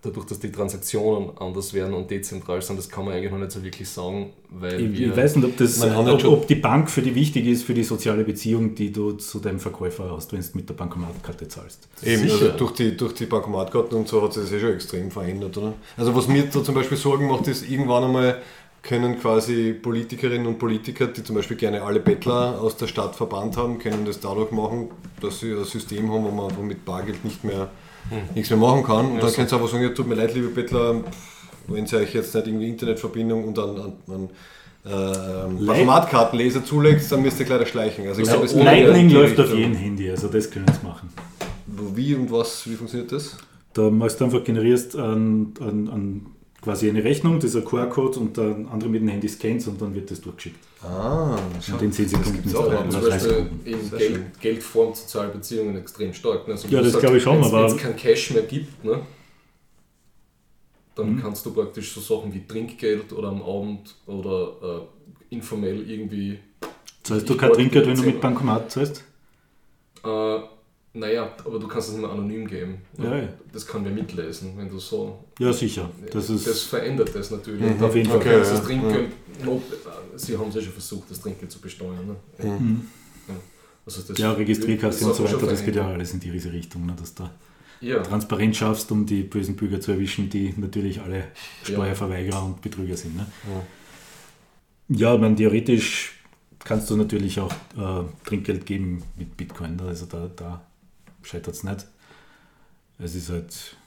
dadurch, 0.01 0.25
dass 0.27 0.39
die 0.39 0.51
Transaktionen 0.51 1.31
anders 1.37 1.73
werden 1.73 1.93
und 1.93 2.09
dezentral 2.09 2.61
sind, 2.61 2.77
das 2.77 2.87
kann 2.87 3.03
man 3.05 3.15
eigentlich 3.15 3.31
noch 3.31 3.39
nicht 3.39 3.51
so 3.51 3.63
wirklich 3.63 3.89
sagen, 3.89 4.31
weil 4.49 4.79
Ich, 4.79 4.97
wir... 4.99 5.07
ich 5.09 5.17
weiß 5.17 5.35
nicht, 5.37 5.45
ob, 5.45 5.57
das, 5.57 5.79
Man 5.79 5.95
hat 5.95 6.07
ob, 6.13 6.21
schon- 6.21 6.33
ob 6.33 6.47
die 6.47 6.55
Bank 6.55 6.89
für 6.89 7.01
die 7.01 7.15
wichtig 7.15 7.45
ist 7.47 7.63
für 7.63 7.73
die 7.73 7.83
soziale 7.83 8.23
Beziehung, 8.23 8.75
die 8.75 8.91
du 8.91 9.13
zu 9.13 9.39
deinem 9.39 9.59
Verkäufer 9.59 10.11
hast, 10.11 10.31
wenn 10.33 10.41
du 10.41 10.47
mit 10.53 10.69
der 10.69 10.75
Bankomatkarte 10.75 11.47
zahlst. 11.47 11.87
Eben, 12.03 12.21
Sicher. 12.23 12.33
also 12.33 12.49
durch 12.57 12.71
die, 12.73 12.95
durch 12.95 13.13
die 13.15 13.25
Bankomatkarten 13.25 13.97
und 13.97 14.07
so 14.07 14.21
hat 14.21 14.33
sich 14.33 14.43
das 14.43 14.51
eh 14.53 14.59
schon 14.59 14.73
extrem 14.73 15.11
verändert, 15.11 15.57
oder? 15.57 15.73
Also 15.97 16.15
was 16.15 16.27
mir 16.27 16.43
da 16.43 16.63
zum 16.63 16.75
Beispiel 16.75 16.97
Sorgen 16.97 17.27
macht, 17.27 17.47
ist 17.47 17.69
irgendwann 17.69 18.03
einmal 18.03 18.41
können 18.83 19.19
quasi 19.19 19.73
Politikerinnen 19.73 20.47
und 20.47 20.59
Politiker, 20.59 21.07
die 21.07 21.21
zum 21.23 21.35
Beispiel 21.35 21.57
gerne 21.57 21.81
alle 21.81 21.99
Bettler 21.99 22.61
aus 22.61 22.77
der 22.77 22.87
Stadt 22.87 23.15
verbannt 23.17 23.57
haben, 23.57 23.79
können 23.79 24.05
das 24.05 24.19
dadurch 24.21 24.51
machen, 24.51 24.89
dass 25.19 25.39
sie 25.41 25.51
ein 25.51 25.65
System 25.65 26.09
haben, 26.09 26.23
wo 26.23 26.29
man 26.31 26.45
einfach 26.49 26.61
mit 26.61 26.85
Bargeld 26.85 27.25
nicht 27.25 27.43
mehr, 27.43 27.69
nichts 28.35 28.49
mehr 28.49 28.59
machen 28.59 28.83
kann. 28.83 29.11
Und 29.11 29.21
dann 29.21 29.29
so. 29.29 29.35
können 29.35 29.47
sie 29.47 29.55
einfach 29.55 29.69
sagen, 29.69 29.83
ja, 29.83 29.89
tut 29.89 30.07
mir 30.07 30.15
leid, 30.15 30.33
liebe 30.33 30.47
Bettler, 30.47 31.03
wenn 31.67 31.85
sie 31.85 31.97
euch 31.97 32.13
jetzt 32.13 32.33
nicht 32.33 32.47
irgendwie 32.47 32.69
Internetverbindung 32.69 33.45
und 33.45 33.59
an, 33.59 33.69
an, 33.69 33.93
an 34.07 34.29
äh, 34.85 35.65
Bankomatkartenleser 35.65 36.63
zulegt, 36.63 37.11
dann 37.11 37.21
müsst 37.21 37.39
ihr 37.39 37.45
gleich 37.45 37.67
schleichen. 37.67 38.07
Also 38.07 38.21
ich 38.21 38.29
Also 38.29 38.57
in 38.57 38.65
Lightning 38.65 39.09
läuft 39.09 39.39
auf 39.39 39.53
jedem 39.53 39.75
Handy, 39.75 40.09
also 40.09 40.27
das 40.27 40.49
können 40.49 40.65
sie 40.67 40.85
machen. 40.85 41.09
Wie 41.65 42.15
und 42.15 42.31
was, 42.31 42.67
wie 42.69 42.75
funktioniert 42.75 43.11
das? 43.11 43.37
Da 43.73 43.89
machst 43.89 44.19
du 44.19 44.25
einfach, 44.25 44.43
generierst 44.43 44.95
an, 44.95 45.53
an, 45.59 45.89
an 45.89 46.25
quasi 46.67 46.89
eine 46.89 47.01
Rechnung, 47.01 47.39
dieser 47.39 47.61
QR-Code 47.61 48.19
und 48.19 48.37
dann 48.37 48.67
andere 48.67 48.89
mit 48.89 49.01
dem 49.01 49.07
Handy 49.07 49.29
scannst 49.29 49.69
und 49.69 49.81
dann 49.81 49.95
wird 49.95 50.11
das 50.11 50.19
durchgeschickt. 50.19 50.59
Ah, 50.83 51.37
Und 51.71 51.81
in 51.81 51.93
10 51.93 52.09
Sekunden 52.09 52.43
ist 52.45 52.55
auch, 52.55 52.69
ja. 52.69 52.81
Zum 52.89 53.01
30 53.01 53.09
Beispiel 53.09 53.29
Sekunden. 53.31 53.65
eben 53.69 53.81
Sehr 53.89 53.97
Geld, 53.99 54.11
schön. 54.11 54.25
Geld 54.41 54.63
formt 54.63 54.97
soziale 54.97 55.29
Beziehungen 55.29 55.77
extrem 55.77 56.13
stark. 56.13 56.45
Ne? 56.45 56.53
Also 56.55 56.67
Ja, 56.67 56.81
das 56.81 56.91
sagst, 56.91 57.01
glaube 57.03 57.17
ich 57.17 57.23
schon, 57.23 57.41
aber- 57.41 57.63
Wenn 57.69 57.75
es 57.75 57.77
kein 57.77 57.95
Cash 57.95 58.31
mehr 58.31 58.43
gibt, 58.43 58.83
ne? 58.83 58.99
dann 60.95 61.13
Mhm. 61.15 61.21
kannst 61.21 61.45
du 61.45 61.51
praktisch 61.53 61.93
so 61.93 62.01
Sachen 62.01 62.33
wie 62.33 62.45
Trinkgeld 62.45 63.13
oder 63.13 63.29
am 63.29 63.41
Abend 63.41 63.95
oder 64.07 64.81
äh, 65.31 65.35
informell 65.35 65.89
irgendwie. 65.89 66.39
Zahlst 67.03 67.29
du 67.29 67.37
kein 67.37 67.53
Trinkgeld, 67.53 67.87
wenn 67.87 67.95
du 67.95 68.01
mit 68.03 68.19
Bankomat 68.19 68.69
zahlst? 68.71 69.03
Äh, 70.03 70.39
naja, 70.97 71.31
aber 71.45 71.59
du 71.59 71.67
kannst 71.67 71.89
es 71.89 71.93
nicht 71.95 72.03
mehr 72.03 72.11
anonym 72.11 72.47
geben. 72.47 72.79
Ja, 72.97 73.17
ja. 73.17 73.29
Das 73.51 73.65
kann 73.65 73.83
wer 73.85 73.91
mitlesen, 73.91 74.53
wenn 74.57 74.69
du 74.69 74.79
so. 74.79 75.23
Ja, 75.39 75.53
sicher. 75.53 75.89
Das 76.11 76.29
ist 76.29 76.47
das 76.47 76.63
verändert 76.63 77.11
das 77.13 77.31
natürlich. 77.31 77.61
Mhm, 77.61 77.83
auf 77.83 77.95
jeden 77.95 78.09
Fall. 78.09 78.17
Okay, 78.17 78.31
ja. 78.31 78.39
das 78.39 78.63
Trinkgeld. 78.63 79.11
No, 79.43 79.61
sie 80.15 80.37
haben 80.37 80.49
es 80.49 80.55
ja 80.55 80.61
schon 80.61 80.73
versucht, 80.73 81.11
das 81.11 81.21
Trinkgeld 81.21 81.51
zu 81.51 81.59
besteuern. 81.59 82.07
Ne? 82.07 82.49
Mhm. 82.49 82.87
Ja. 83.27 83.35
Also 83.85 84.01
das 84.01 84.17
ja, 84.17 84.31
Registrierkasse 84.33 85.05
und 85.05 85.15
so 85.15 85.23
man 85.23 85.33
weiter, 85.33 85.47
das 85.47 85.63
geht 85.63 85.75
ja 85.75 85.87
alles 85.87 86.13
in 86.13 86.19
diese 86.19 86.51
Richtung, 86.51 86.85
ne, 86.85 86.93
dass 86.99 87.13
du 87.15 87.29
Ja. 87.79 88.01
Transparenz 88.03 88.57
schaffst, 88.57 88.91
um 88.91 89.05
die 89.05 89.23
bösen 89.23 89.55
Bürger 89.55 89.79
zu 89.79 89.91
erwischen, 89.91 90.29
die 90.29 90.53
natürlich 90.57 90.99
alle 90.99 91.25
Steuerverweigerer 91.63 92.43
und 92.43 92.61
Betrüger 92.61 92.97
sind. 92.97 93.15
Ne? 93.15 93.25
Ja, 94.89 95.15
ich 95.15 95.21
meine, 95.21 95.35
theoretisch 95.35 96.17
kannst 96.59 96.89
du 96.89 96.97
natürlich 96.97 97.39
auch 97.39 97.51
äh, 97.77 98.03
Trinkgeld 98.25 98.65
geben 98.65 99.03
mit 99.15 99.37
Bitcoin, 99.37 99.79
also 99.79 100.05
da, 100.05 100.29
da 100.35 100.66
scheitert 101.21 101.55
es 101.55 101.63
nicht. 101.63 101.87
Es 102.99 103.15
ist 103.15 103.29
halt, 103.29 103.77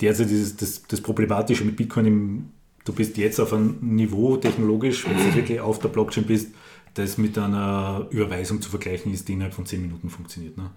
derzeit 0.00 0.30
ist 0.30 0.62
das, 0.62 0.82
das 0.84 1.00
Problematische 1.00 1.64
mit 1.64 1.76
Bitcoin, 1.76 2.06
im, 2.06 2.48
du 2.84 2.92
bist 2.92 3.16
jetzt 3.16 3.40
auf 3.40 3.52
einem 3.52 3.78
Niveau 3.80 4.36
technologisch, 4.36 5.06
wenn 5.06 5.16
du 5.16 5.34
wirklich 5.34 5.60
auf 5.60 5.78
der 5.78 5.88
Blockchain 5.88 6.24
bist, 6.24 6.52
das 6.94 7.18
mit 7.18 7.38
einer 7.38 8.06
Überweisung 8.10 8.60
zu 8.60 8.70
vergleichen 8.70 9.12
ist, 9.12 9.28
die 9.28 9.34
innerhalb 9.34 9.54
von 9.54 9.66
10 9.66 9.80
Minuten 9.80 10.10
funktioniert. 10.10 10.56
Ne? 10.56 10.70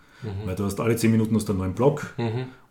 Weil 0.46 0.56
du 0.56 0.66
hast 0.66 0.80
alle 0.80 0.96
10 0.96 1.10
Minuten 1.10 1.38
du 1.38 1.46
einen 1.48 1.58
neuen 1.58 1.74
Block 1.74 2.14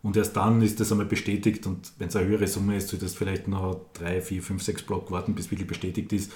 und 0.03 0.15
erst 0.15 0.37
dann 0.37 0.61
ist 0.61 0.79
das 0.79 0.91
einmal 0.91 1.05
bestätigt 1.05 1.67
und 1.67 1.91
wenn 1.97 2.07
es 2.07 2.15
eine 2.15 2.27
höhere 2.27 2.47
Summe 2.47 2.77
ist, 2.77 2.89
solltest 2.89 3.15
du 3.15 3.19
vielleicht 3.19 3.47
noch 3.47 3.81
3, 3.93 4.21
4, 4.21 4.41
5, 4.41 4.63
6 4.63 4.83
Block 4.83 5.11
warten, 5.11 5.35
bis 5.35 5.51
wirklich 5.51 5.67
bestätigt 5.67 6.13
ist, 6.13 6.31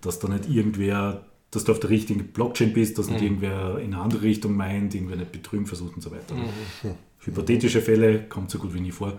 dass 0.00 0.20
da 0.20 0.28
nicht 0.28 0.48
irgendwer, 0.48 1.26
dass 1.50 1.64
du 1.64 1.72
auf 1.72 1.80
der 1.80 1.90
richtigen 1.90 2.28
Blockchain 2.28 2.72
bist, 2.72 2.98
dass 2.98 3.08
nicht 3.10 3.22
irgendwer 3.22 3.78
in 3.78 3.92
eine 3.94 4.02
andere 4.02 4.22
Richtung 4.22 4.56
meint, 4.56 4.94
irgendwer 4.94 5.16
nicht 5.16 5.32
betrügen 5.32 5.66
versucht 5.66 5.94
und 5.96 6.02
so 6.02 6.10
weiter. 6.10 6.34
Hypothetische 7.20 7.80
Fälle 7.82 8.22
kommt 8.28 8.50
so 8.50 8.58
gut 8.58 8.72
wie 8.74 8.80
nie 8.80 8.92
vor. 8.92 9.18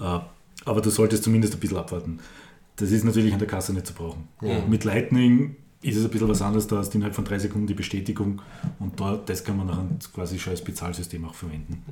Äh, 0.00 0.18
Aber 0.64 0.80
du 0.80 0.90
solltest 0.90 1.24
zumindest 1.24 1.54
ein 1.54 1.60
bisschen 1.60 1.76
abwarten. 1.78 2.18
Das 2.76 2.90
ist 2.92 3.04
natürlich 3.04 3.32
an 3.32 3.38
der 3.40 3.48
Kasse 3.48 3.72
nicht 3.72 3.86
zu 3.86 3.92
brauchen. 3.94 4.28
Mit 4.68 4.84
Lightning 4.84 5.56
ist 5.82 5.96
es 5.96 6.04
ein 6.04 6.10
bisschen 6.10 6.28
was 6.28 6.42
anderes, 6.42 6.66
da 6.68 6.76
hast 6.78 6.90
du 6.90 6.98
innerhalb 6.98 7.14
von 7.14 7.24
drei 7.24 7.38
Sekunden 7.38 7.66
die 7.66 7.74
Bestätigung 7.74 8.40
und 8.80 8.98
da, 9.00 9.20
das 9.24 9.42
kann 9.44 9.56
man 9.56 9.66
nachher 9.66 9.86
quasi 10.14 10.38
schon 10.38 10.52
als 10.52 10.62
Bezahlsystem 10.62 11.24
auch 11.24 11.34
verwenden. 11.34 11.82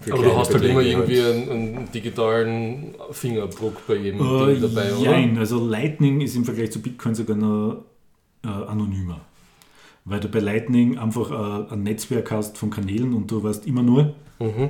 Für 0.00 0.12
Aber 0.14 0.22
du 0.22 0.36
hast 0.36 0.52
halt 0.52 0.64
immer 0.64 0.82
irgendwie 0.82 1.20
einen, 1.20 1.50
einen 1.50 1.92
digitalen 1.92 2.94
Fingerabdruck 3.10 3.86
bei 3.86 3.94
jedem 3.96 4.20
Äh, 4.20 4.54
Ding 4.54 4.62
dabei, 4.62 4.92
oder? 4.94 5.10
Jein, 5.10 5.38
also 5.38 5.64
Lightning 5.64 6.20
ist 6.20 6.36
im 6.36 6.44
Vergleich 6.44 6.70
zu 6.70 6.80
Bitcoin 6.82 7.14
sogar 7.14 7.36
noch 7.36 7.84
äh, 8.46 8.70
anonymer. 8.70 9.20
Weil 10.04 10.20
du 10.20 10.28
bei 10.28 10.38
Lightning 10.40 10.98
einfach 10.98 11.30
äh, 11.30 11.72
ein 11.74 11.82
Netzwerk 11.82 12.30
hast 12.30 12.56
von 12.58 12.70
Kanälen 12.70 13.12
und 13.14 13.30
du 13.30 13.42
weißt 13.42 13.66
immer 13.66 13.82
nur 13.82 14.14
Mhm. 14.38 14.68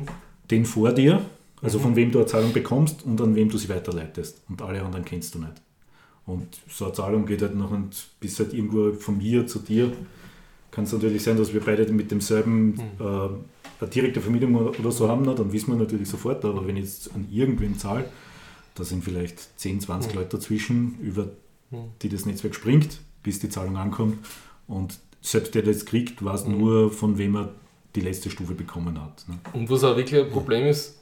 den 0.50 0.64
vor 0.64 0.92
dir, 0.92 1.22
also 1.60 1.78
von 1.80 1.96
wem 1.96 2.12
du 2.12 2.18
eine 2.20 2.26
Zahlung 2.28 2.52
bekommst 2.52 3.04
und 3.04 3.20
an 3.20 3.34
wem 3.34 3.48
du 3.48 3.58
sie 3.58 3.68
weiterleitest. 3.68 4.40
Und 4.48 4.62
alle 4.62 4.80
anderen 4.82 5.04
kennst 5.04 5.34
du 5.34 5.40
nicht. 5.40 5.54
Und 6.24 6.46
so 6.68 6.84
eine 6.86 6.94
Zahlung 6.94 7.26
geht 7.26 7.42
halt 7.42 7.56
noch 7.56 7.70
und 7.72 8.06
bis 8.20 8.38
halt 8.38 8.52
irgendwo 8.54 8.92
von 8.92 9.18
mir 9.18 9.46
zu 9.46 9.58
dir. 9.58 9.92
Kann 10.70 10.84
es 10.84 10.92
natürlich 10.92 11.22
sein, 11.24 11.36
dass 11.36 11.52
wir 11.52 11.60
beide 11.60 11.90
mit 11.92 12.10
demselben 12.12 12.78
äh, 13.00 13.02
eine 13.04 13.90
direkte 13.92 14.20
Verbindung 14.20 14.54
oder 14.54 14.92
so 14.92 15.08
haben, 15.08 15.22
na, 15.26 15.34
dann 15.34 15.52
wissen 15.52 15.68
wir 15.72 15.76
natürlich 15.76 16.08
sofort, 16.08 16.44
aber 16.44 16.66
wenn 16.66 16.76
ich 16.76 16.84
jetzt 16.84 17.14
an 17.14 17.26
irgendwen 17.30 17.76
zahle, 17.76 18.04
da 18.74 18.84
sind 18.84 19.02
vielleicht 19.04 19.58
10, 19.58 19.80
20 19.80 20.14
Leute 20.14 20.36
dazwischen, 20.36 20.96
über 21.00 21.28
die 22.02 22.08
das 22.08 22.24
Netzwerk 22.26 22.54
springt, 22.54 23.00
bis 23.26 23.40
die 23.40 23.48
Zahlung 23.48 23.76
ankommt. 23.76 24.18
Und 24.68 24.98
selbst 25.20 25.54
der, 25.54 25.62
der 25.62 25.74
das 25.74 25.84
kriegt, 25.84 26.24
weiß 26.24 26.46
nur, 26.46 26.90
von 26.92 27.18
wem 27.18 27.36
er 27.36 27.48
die 27.96 28.00
letzte 28.00 28.30
Stufe 28.30 28.54
bekommen 28.54 29.00
hat. 29.02 29.24
Ne? 29.28 29.38
Und 29.52 29.68
was 29.68 29.82
auch 29.82 29.96
wirklich 29.96 30.22
ein 30.22 30.30
Problem 30.30 30.66
ist, 30.66 30.96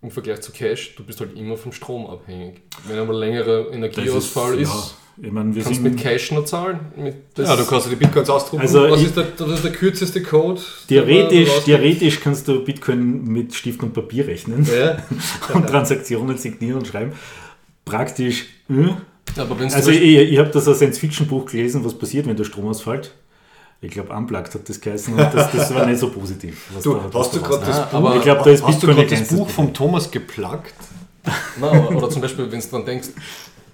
im 0.00 0.10
Vergleich 0.10 0.40
zu 0.40 0.52
Cash, 0.52 0.94
du 0.94 1.04
bist 1.04 1.20
halt 1.20 1.36
immer 1.36 1.56
vom 1.56 1.72
Strom 1.72 2.06
abhängig. 2.06 2.62
Wenn 2.86 3.00
einmal 3.00 3.18
längerer 3.18 3.70
Energieausfall 3.72 4.58
ist, 4.58 4.72
ja, 4.72 5.26
ich 5.26 5.32
meine, 5.32 5.54
wir 5.54 5.62
kannst 5.62 5.82
mit 5.82 5.98
Cash 5.98 6.30
noch 6.30 6.44
zahlen. 6.44 6.78
Mit 6.96 7.16
das 7.34 7.48
Ja, 7.48 7.56
du 7.56 7.66
kannst 7.66 7.90
die 7.90 7.96
Bitcoins 7.96 8.30
ausdrucken. 8.30 8.62
Also 8.62 8.88
was 8.88 9.02
ist 9.02 9.16
der, 9.16 9.24
das 9.36 9.50
ist 9.50 9.64
der 9.64 9.72
kürzeste 9.72 10.22
Code? 10.22 10.60
theoretisch, 10.88 11.50
theoretisch 11.64 12.20
kannst 12.20 12.46
du 12.48 12.64
Bitcoin 12.64 13.24
mit 13.24 13.52
Stift 13.54 13.82
und 13.82 13.92
Papier 13.92 14.26
rechnen 14.26 14.64
Ja. 14.64 14.96
und 15.54 15.66
Transaktionen 15.66 16.38
signieren 16.38 16.78
und 16.78 16.86
schreiben. 16.86 17.12
Praktisch, 17.84 18.46
aber 18.68 18.78
wenn 18.78 19.00
Also 19.36 19.90
ich, 19.90 20.02
ich 20.02 20.38
habe 20.38 20.50
das 20.50 20.66
als 20.68 20.78
Science-Fiction-Buch 20.78 21.46
gelesen, 21.46 21.84
was 21.84 21.94
passiert, 21.96 22.26
wenn 22.26 22.36
der 22.36 22.44
Strom 22.44 22.68
ausfällt. 22.68 23.12
Ich 23.82 23.90
glaube, 23.92 24.12
Unplugged 24.14 24.52
hat 24.54 24.68
das 24.68 24.80
geheißen 24.80 25.14
und 25.14 25.20
das, 25.20 25.50
das 25.52 25.74
war 25.74 25.86
nicht 25.86 25.98
so 25.98 26.10
positiv. 26.10 26.66
was 26.74 26.82
Du, 26.82 26.94
da- 26.94 27.04
was 27.12 27.26
hast 27.26 27.36
du 27.36 27.40
gerade 27.40 27.64
das 27.64 27.78
Ah, 27.78 27.84
Buch, 27.86 27.94
aber 27.94 28.16
Ich 28.16 28.22
glaube, 28.22 28.42
da 28.44 28.50
ist 28.50 28.62
hast 28.66 28.82
du 28.82 28.86
Bitcoin 28.88 29.08
das 29.08 29.28
Buch 29.28 29.48
vom 29.48 29.72
Thomas 29.72 30.10
geplagt? 30.10 30.74
Nein, 31.58 31.86
oder, 31.86 31.96
oder 31.96 32.10
zum 32.10 32.20
Beispiel, 32.20 32.50
wenn 32.52 32.60
du 32.60 32.66
dran 32.66 32.84
denkst, 32.84 33.08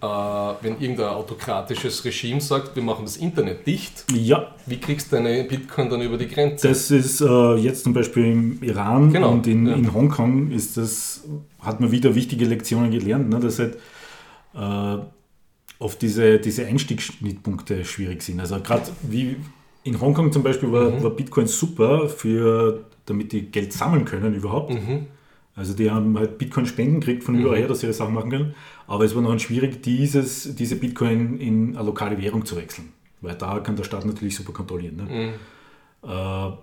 äh, 0.03 0.07
wenn 0.07 0.81
irgendein 0.81 1.09
autokratisches 1.09 2.05
Regime 2.05 2.41
sagt, 2.41 2.77
wir 2.77 2.83
machen 2.85 3.05
das 3.05 3.17
Internet 3.17 3.67
dicht, 3.67 4.05
Ja, 4.13 4.55
wie 4.67 4.79
kriegst 4.79 5.11
du 5.11 5.17
deine 5.17 5.43
Bitcoin 5.45 5.89
dann 5.91 6.03
über 6.03 6.19
die 6.19 6.29
Grenze? 6.29 6.69
das 6.69 6.91
ist 6.93 7.21
äh, 7.21 7.55
jetzt 7.57 7.83
zum 7.83 7.93
Beispiel 7.93 8.27
im 8.27 8.63
Iran 8.63 9.13
Genau, 9.13 9.31
und 9.31 9.47
in, 9.49 9.67
ja. 9.67 9.75
in 9.75 9.93
Hongkong 9.93 10.53
ist 10.53 10.77
das, 10.77 11.23
hat 11.61 11.81
man 11.81 11.91
wieder 11.91 12.15
wichtige 12.15 12.45
Lektionen 12.45 12.91
gelernt, 12.93 13.29
ne, 13.29 13.41
dass 13.41 13.59
halt 13.59 13.77
äh, 14.55 14.99
oft 15.79 16.01
diese, 16.03 16.39
diese 16.39 16.66
Einstiegsschnittpunkte 16.66 17.85
schwierig 17.85 18.22
sind. 18.22 18.41
Also 18.41 18.61
gerade 18.61 18.91
wie 19.03 19.37
in 19.85 20.01
Hongkong 20.01 20.33
zum 20.33 20.43
Beispiel 20.43 20.72
war, 20.72 21.03
war 21.03 21.11
Bitcoin 21.11 21.47
super 21.47 22.09
für, 22.09 22.85
damit 23.05 23.33
die 23.33 23.43
Geld 23.43 23.72
sammeln 23.72 24.05
können 24.05 24.35
überhaupt. 24.35 24.72
Mhm. 24.74 25.07
Also 25.55 25.74
die 25.74 25.91
haben 25.91 26.18
halt 26.18 26.39
Bitcoin-Spenden 26.39 27.01
gekriegt 27.01 27.24
von 27.24 27.39
überall 27.39 27.59
her, 27.59 27.68
dass 27.68 27.81
sie 27.81 27.87
ihre 27.87 27.95
Sachen 27.95 28.14
machen 28.14 28.31
können. 28.31 28.55
Aber 28.87 29.05
es 29.05 29.14
war 29.14 29.22
noch 29.22 29.39
schwierig, 29.39 29.83
dieses, 29.83 30.55
diese 30.55 30.77
Bitcoin 30.77 31.39
in 31.39 31.77
eine 31.77 31.87
lokale 31.87 32.20
Währung 32.20 32.45
zu 32.45 32.57
wechseln. 32.57 32.93
Weil 33.22 33.37
da 33.37 33.61
kann 33.61 33.77
der 33.77 33.85
Staat 33.85 34.05
natürlich 34.05 34.37
super 34.37 34.53
kontrollieren. 34.53 34.97
Ne? 34.97 35.33
Äh, 36.03 36.57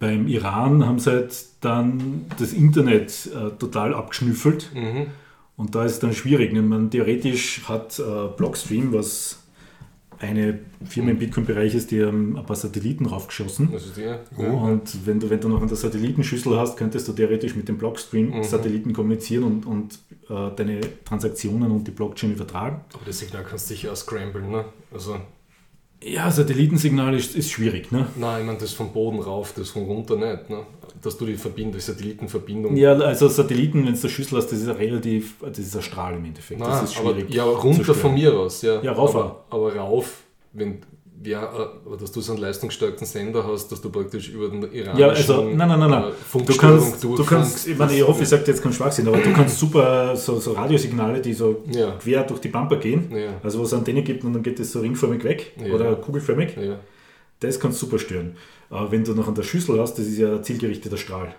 beim 0.00 0.26
Iran 0.26 0.84
haben 0.84 0.98
sie 0.98 1.10
halt 1.10 1.32
dann 1.60 2.26
das 2.38 2.52
Internet 2.52 3.26
äh, 3.26 3.50
total 3.56 3.94
abgeschnüffelt. 3.94 4.70
Und 5.56 5.74
da 5.74 5.84
ist 5.84 5.92
es 5.92 5.98
dann 6.00 6.12
schwierig. 6.12 6.52
Ne? 6.52 6.62
Man, 6.62 6.90
theoretisch 6.90 7.62
hat 7.68 7.98
äh, 7.98 8.28
Blockstream, 8.36 8.92
was 8.92 9.40
eine 10.18 10.60
Firma 10.84 11.10
im 11.10 11.18
Bitcoin-Bereich 11.18 11.74
ist, 11.74 11.90
die 11.90 12.04
haben 12.04 12.36
ein 12.36 12.46
paar 12.46 12.56
Satelliten 12.56 13.06
raufgeschossen. 13.06 13.70
Also 13.72 13.90
die, 13.92 14.02
ja. 14.02 14.18
Und 14.36 15.06
wenn 15.06 15.20
du, 15.20 15.28
wenn 15.28 15.40
du 15.40 15.48
noch 15.48 15.60
eine 15.60 15.74
Satellitenschüssel 15.74 16.56
hast, 16.56 16.76
könntest 16.76 17.08
du 17.08 17.12
theoretisch 17.12 17.54
mit 17.56 17.68
dem 17.68 17.78
Blockstream-Satelliten 17.78 18.92
kommunizieren 18.92 19.44
und, 19.44 19.66
und 19.66 19.98
äh, 20.28 20.54
deine 20.56 20.80
Transaktionen 21.04 21.70
und 21.70 21.86
die 21.86 21.90
Blockchain 21.90 22.32
übertragen. 22.32 22.80
Aber 22.92 23.04
das 23.04 23.18
Signal 23.18 23.44
kannst 23.44 23.70
du 23.70 23.74
sicher 23.74 23.92
auch 23.92 23.96
scramblen, 23.96 24.50
ne? 24.50 24.64
Also, 24.92 25.16
Ja, 26.04 26.30
Satellitensignal 26.30 27.14
ist, 27.14 27.34
ist 27.34 27.50
schwierig. 27.50 27.90
Ne? 27.90 28.06
nein, 28.16 28.40
ich 28.40 28.46
meine, 28.46 28.58
das 28.58 28.72
vom 28.72 28.92
Boden 28.92 29.20
rauf, 29.20 29.54
das 29.56 29.70
von 29.70 29.84
runter 29.84 30.16
nicht, 30.16 30.50
ne? 30.50 30.66
Dass 31.02 31.16
du 31.16 31.24
die 31.24 31.36
Verbindung, 31.36 31.74
die 31.74 31.80
Satellitenverbindung. 31.80 32.76
Ja, 32.76 32.92
also 32.92 33.28
Satelliten, 33.28 33.86
wenn 33.86 33.94
du 33.94 34.00
eine 34.00 34.10
Schüssel 34.10 34.38
hast, 34.38 34.48
das 34.48 34.60
ist 34.60 34.68
ein 34.68 34.76
relativ, 34.76 35.36
das 35.40 35.58
ist 35.58 35.74
ein 35.76 35.82
Strahl 35.82 36.14
im 36.14 36.24
Endeffekt. 36.24 36.60
Nein, 36.60 36.68
das 36.68 36.84
ist 36.84 36.94
schwierig. 36.94 37.32
ja, 37.32 37.44
aber 37.44 37.58
zu 37.60 37.66
runter 37.66 37.94
von 37.94 38.14
mir 38.14 38.34
aus, 38.34 38.62
ja. 38.62 38.82
Ja, 38.82 38.92
rauf 38.92 39.14
aber, 39.14 39.44
aber 39.50 39.76
rauf, 39.76 40.22
wenn, 40.52 40.82
ja, 41.24 41.42
äh, 41.42 41.66
aber 41.86 41.96
dass 41.96 42.12
du 42.12 42.20
so 42.20 42.32
einen 42.32 42.40
leistungsstarken 42.42 43.06
Sender 43.06 43.46
hast, 43.46 43.68
dass 43.72 43.80
du 43.80 43.90
praktisch 43.90 44.28
über 44.28 44.48
den 44.48 44.62
iranischen 44.72 44.98
Ja, 44.98 45.08
also, 45.08 45.44
nein, 45.44 45.56
nein, 45.68 45.78
nein, 45.80 45.90
nein. 45.90 46.04
äh, 46.04 46.38
Du 46.44 46.56
kannst, 46.56 47.02
du 47.04 47.24
kannst, 47.24 47.66
ich 47.68 47.76
meine, 47.78 47.94
ich 47.94 48.06
hoffe, 48.06 48.22
ich 48.22 48.28
sage 48.28 48.44
jetzt 48.46 48.62
keinen 48.62 48.72
Schwachsinn, 48.72 49.08
aber 49.08 49.18
du 49.18 49.32
kannst 49.32 49.58
super 49.58 50.14
so, 50.16 50.38
so 50.38 50.52
Radiosignale, 50.52 51.20
die 51.20 51.32
so 51.34 51.62
Ja. 51.70 51.92
quer 51.92 52.22
durch 52.24 52.40
die 52.40 52.48
Bumper 52.48 52.76
gehen, 52.76 53.10
Ja. 53.10 53.30
also 53.42 53.58
wo 53.60 53.62
es 53.64 53.72
Antenne 53.74 54.02
gibt 54.02 54.22
und 54.24 54.32
dann 54.34 54.42
geht 54.42 54.58
das 54.58 54.70
so 54.72 54.80
ringförmig 54.80 55.24
weg 55.24 55.52
Ja. 55.64 55.72
oder 55.74 55.96
kugelförmig, 55.96 56.56
das 57.40 57.58
kannst 57.60 57.80
du 57.82 57.86
super 57.86 57.98
stören. 57.98 58.36
Aber 58.70 58.90
wenn 58.90 59.04
du 59.04 59.12
noch 59.14 59.28
an 59.28 59.34
der 59.34 59.42
Schüssel 59.42 59.78
hast, 59.80 59.94
das 59.98 60.06
ist 60.06 60.18
ja 60.18 60.34
ein 60.36 60.42
zielgerichteter 60.44 60.96
Strahl. 60.96 61.34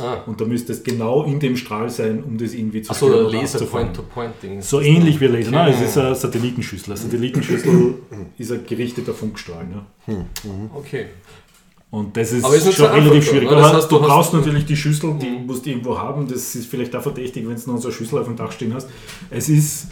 Ah, 0.00 0.22
Und 0.26 0.40
da 0.40 0.44
müsste 0.44 0.72
es 0.72 0.82
genau 0.82 1.24
in 1.24 1.40
dem 1.40 1.56
Strahl 1.56 1.90
sein, 1.90 2.22
um 2.22 2.38
das 2.38 2.54
irgendwie 2.54 2.82
zu 2.82 2.90
achso, 2.92 3.08
Laser 3.08 3.54
abzufangen. 3.58 3.92
Point-to-Point-Ding. 3.92 4.62
So 4.62 4.80
ähnlich 4.80 5.20
wie 5.20 5.26
Laser. 5.26 5.50
Nein, 5.50 5.74
es 5.74 5.80
ist 5.80 5.98
eine 5.98 6.14
Satellitenschüssel. 6.14 6.92
Eine 6.92 6.96
Satellitenschüssel 7.00 7.94
ist 8.38 8.52
ein 8.52 8.66
gerichteter 8.66 9.14
Funkstrahl. 9.14 9.66
Ne? 9.66 10.26
Okay. 10.74 11.06
Und 11.90 12.14
das 12.16 12.32
ist, 12.32 12.46
ist 12.46 12.74
schon 12.74 12.86
relativ 12.86 13.26
schwierig. 13.28 13.48
ne? 13.50 13.56
Das 13.56 13.72
heißt, 13.72 13.90
du, 13.90 13.96
du 13.98 14.02
brauchst 14.04 14.34
natürlich 14.34 14.66
die 14.66 14.76
Schüssel, 14.76 15.14
die 15.20 15.30
musst 15.46 15.64
du 15.64 15.70
irgendwo 15.70 15.96
haben. 15.98 16.28
Das 16.28 16.54
ist 16.54 16.66
vielleicht 16.66 16.94
auch 16.94 17.02
verdächtig, 17.02 17.48
wenn 17.48 17.56
du 17.56 17.70
noch 17.72 17.78
so 17.80 17.88
eine 17.88 17.94
Schüssel 17.96 18.18
auf 18.18 18.26
dem 18.26 18.36
Dach 18.36 18.52
stehen 18.52 18.74
hast. 18.74 18.88
Es 19.30 19.48
ist 19.48 19.86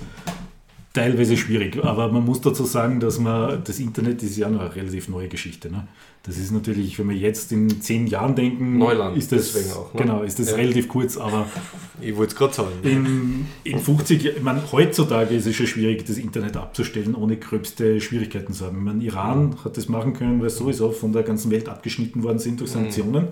teilweise 0.96 1.36
schwierig, 1.36 1.82
aber 1.84 2.10
man 2.10 2.24
muss 2.24 2.40
dazu 2.40 2.64
sagen, 2.64 2.98
dass 3.00 3.18
man 3.18 3.62
das 3.64 3.78
Internet 3.78 4.22
ist 4.22 4.36
ja 4.36 4.48
noch 4.48 4.60
eine 4.60 4.74
relativ 4.74 5.08
neue 5.08 5.28
Geschichte. 5.28 5.70
Ne? 5.70 5.86
Das 6.22 6.36
ist 6.38 6.50
natürlich, 6.50 6.98
wenn 6.98 7.08
wir 7.08 7.16
jetzt 7.16 7.52
in 7.52 7.80
zehn 7.80 8.06
Jahren 8.08 8.34
denken, 8.34 8.78
Neuland, 8.78 9.16
ist 9.16 9.30
das, 9.30 9.52
deswegen 9.52 9.72
auch, 9.74 9.94
ne? 9.94 10.00
genau, 10.00 10.22
ist 10.22 10.38
das 10.38 10.50
Ja. 10.50 10.56
relativ 10.56 10.88
kurz, 10.88 11.16
aber 11.16 11.46
Ich 12.00 12.16
wollte 12.16 12.32
es 12.32 12.36
gerade 12.38 12.52
sagen. 12.54 12.70
in, 12.82 13.46
in 13.64 13.78
50, 13.78 14.22
Jahren- 14.22 14.36
ich 14.38 14.42
meine, 14.42 14.60
heutzutage 14.72 15.34
ist 15.34 15.46
es 15.46 15.54
schon 15.54 15.66
schwierig, 15.66 16.04
das 16.06 16.18
Internet 16.18 16.56
abzustellen, 16.56 17.14
ohne 17.14 17.36
gröbste 17.36 18.00
Schwierigkeiten 18.00 18.52
zu 18.52 18.64
haben. 18.66 18.78
Ich 18.78 18.84
meine, 18.84 19.04
Iran 19.04 19.56
hat 19.64 19.76
das 19.76 19.88
machen 19.88 20.12
können, 20.14 20.40
weil 20.42 20.50
sowieso 20.50 20.90
von 20.90 21.12
der 21.12 21.22
ganzen 21.22 21.50
Welt 21.50 21.68
abgeschnitten 21.68 22.22
worden 22.22 22.38
sind 22.38 22.58
durch 22.60 22.70
Sanktionen. 22.72 23.28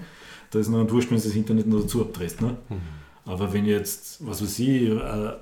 Da 0.51 0.59
ist 0.61 0.69
noch 0.69 0.81
ein 0.81 0.91
Wurscht, 0.91 1.11
wenn 1.11 1.19
du 1.19 1.25
das 1.25 1.35
Internet 1.35 1.67
noch 1.67 1.81
dazu 1.83 2.03
abdrehst. 2.03 2.41
Ne? 2.41 2.57
Aber 3.27 3.53
wenn 3.53 3.65
jetzt, 3.67 4.25
was 4.25 4.41
weiß 4.43 4.59
ich, 4.61 4.83
äh, 4.83 4.93
äh, 4.93 5.33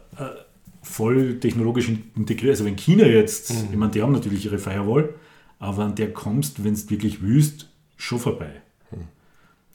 voll 0.83 1.39
technologisch 1.41 1.91
integriert, 2.16 2.51
also 2.51 2.64
wenn 2.64 2.76
China 2.76 3.07
jetzt, 3.07 3.51
ich 3.51 3.76
meine, 3.76 3.93
die 3.93 4.03
haben 4.03 4.12
natürlich 4.12 4.45
ihre 4.45 4.59
Firewall, 4.59 5.14
aber 5.59 5.85
an 5.85 5.95
der 5.95 6.12
kommst, 6.12 6.64
wenn 6.64 6.72
es 6.74 6.91
wirklich 6.91 7.22
wüsst, 7.22 7.68
schon 7.97 8.18
vorbei. 8.18 8.51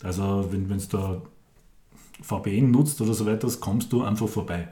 Also 0.04 0.48
wenn 0.52 0.68
du 0.68 0.78
da 0.92 1.22
VPN 2.22 2.72
nutzt 2.72 3.00
oder 3.02 3.14
so 3.14 3.26
weiter, 3.26 3.48
kommst 3.60 3.92
du 3.94 4.04
einfach 4.04 4.28
vorbei. 4.28 4.68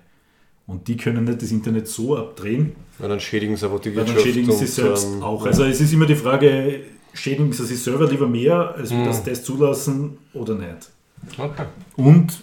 Und 0.68 0.88
die 0.88 0.98
können 0.98 1.24
nicht 1.26 1.42
das 1.42 1.52
Internet 1.52 1.88
so 1.88 2.18
abdrehen, 2.18 2.74
Weil 2.98 3.10
dann 3.10 3.20
schädigen 3.20 3.56
sie 3.56 3.66
einfach 3.66 3.80
die 3.80 3.90
weil 3.90 3.98
Wirtschaft. 3.98 4.18
dann 4.18 4.24
schädigen 4.26 4.52
sie 4.52 4.66
selbst 4.68 5.06
ähm, 5.06 5.24
auch. 5.24 5.46
Also 5.46 5.64
es 5.64 5.80
ist 5.80 5.94
immer 5.94 6.06
die 6.08 6.16
Frage, 6.16 6.82
schädigen 7.14 7.54
sie 7.54 7.66
sich 7.66 7.80
selber 7.82 8.10
lieber 8.10 8.28
mehr, 8.28 8.74
als 8.76 8.90
wir 8.92 8.98
Mhm. 8.98 9.06
das, 9.06 9.24
das 9.24 9.44
zulassen 9.44 10.18
oder 10.34 10.56
nicht. 10.56 10.90
Okay. 11.38 11.66
Und 11.96 12.40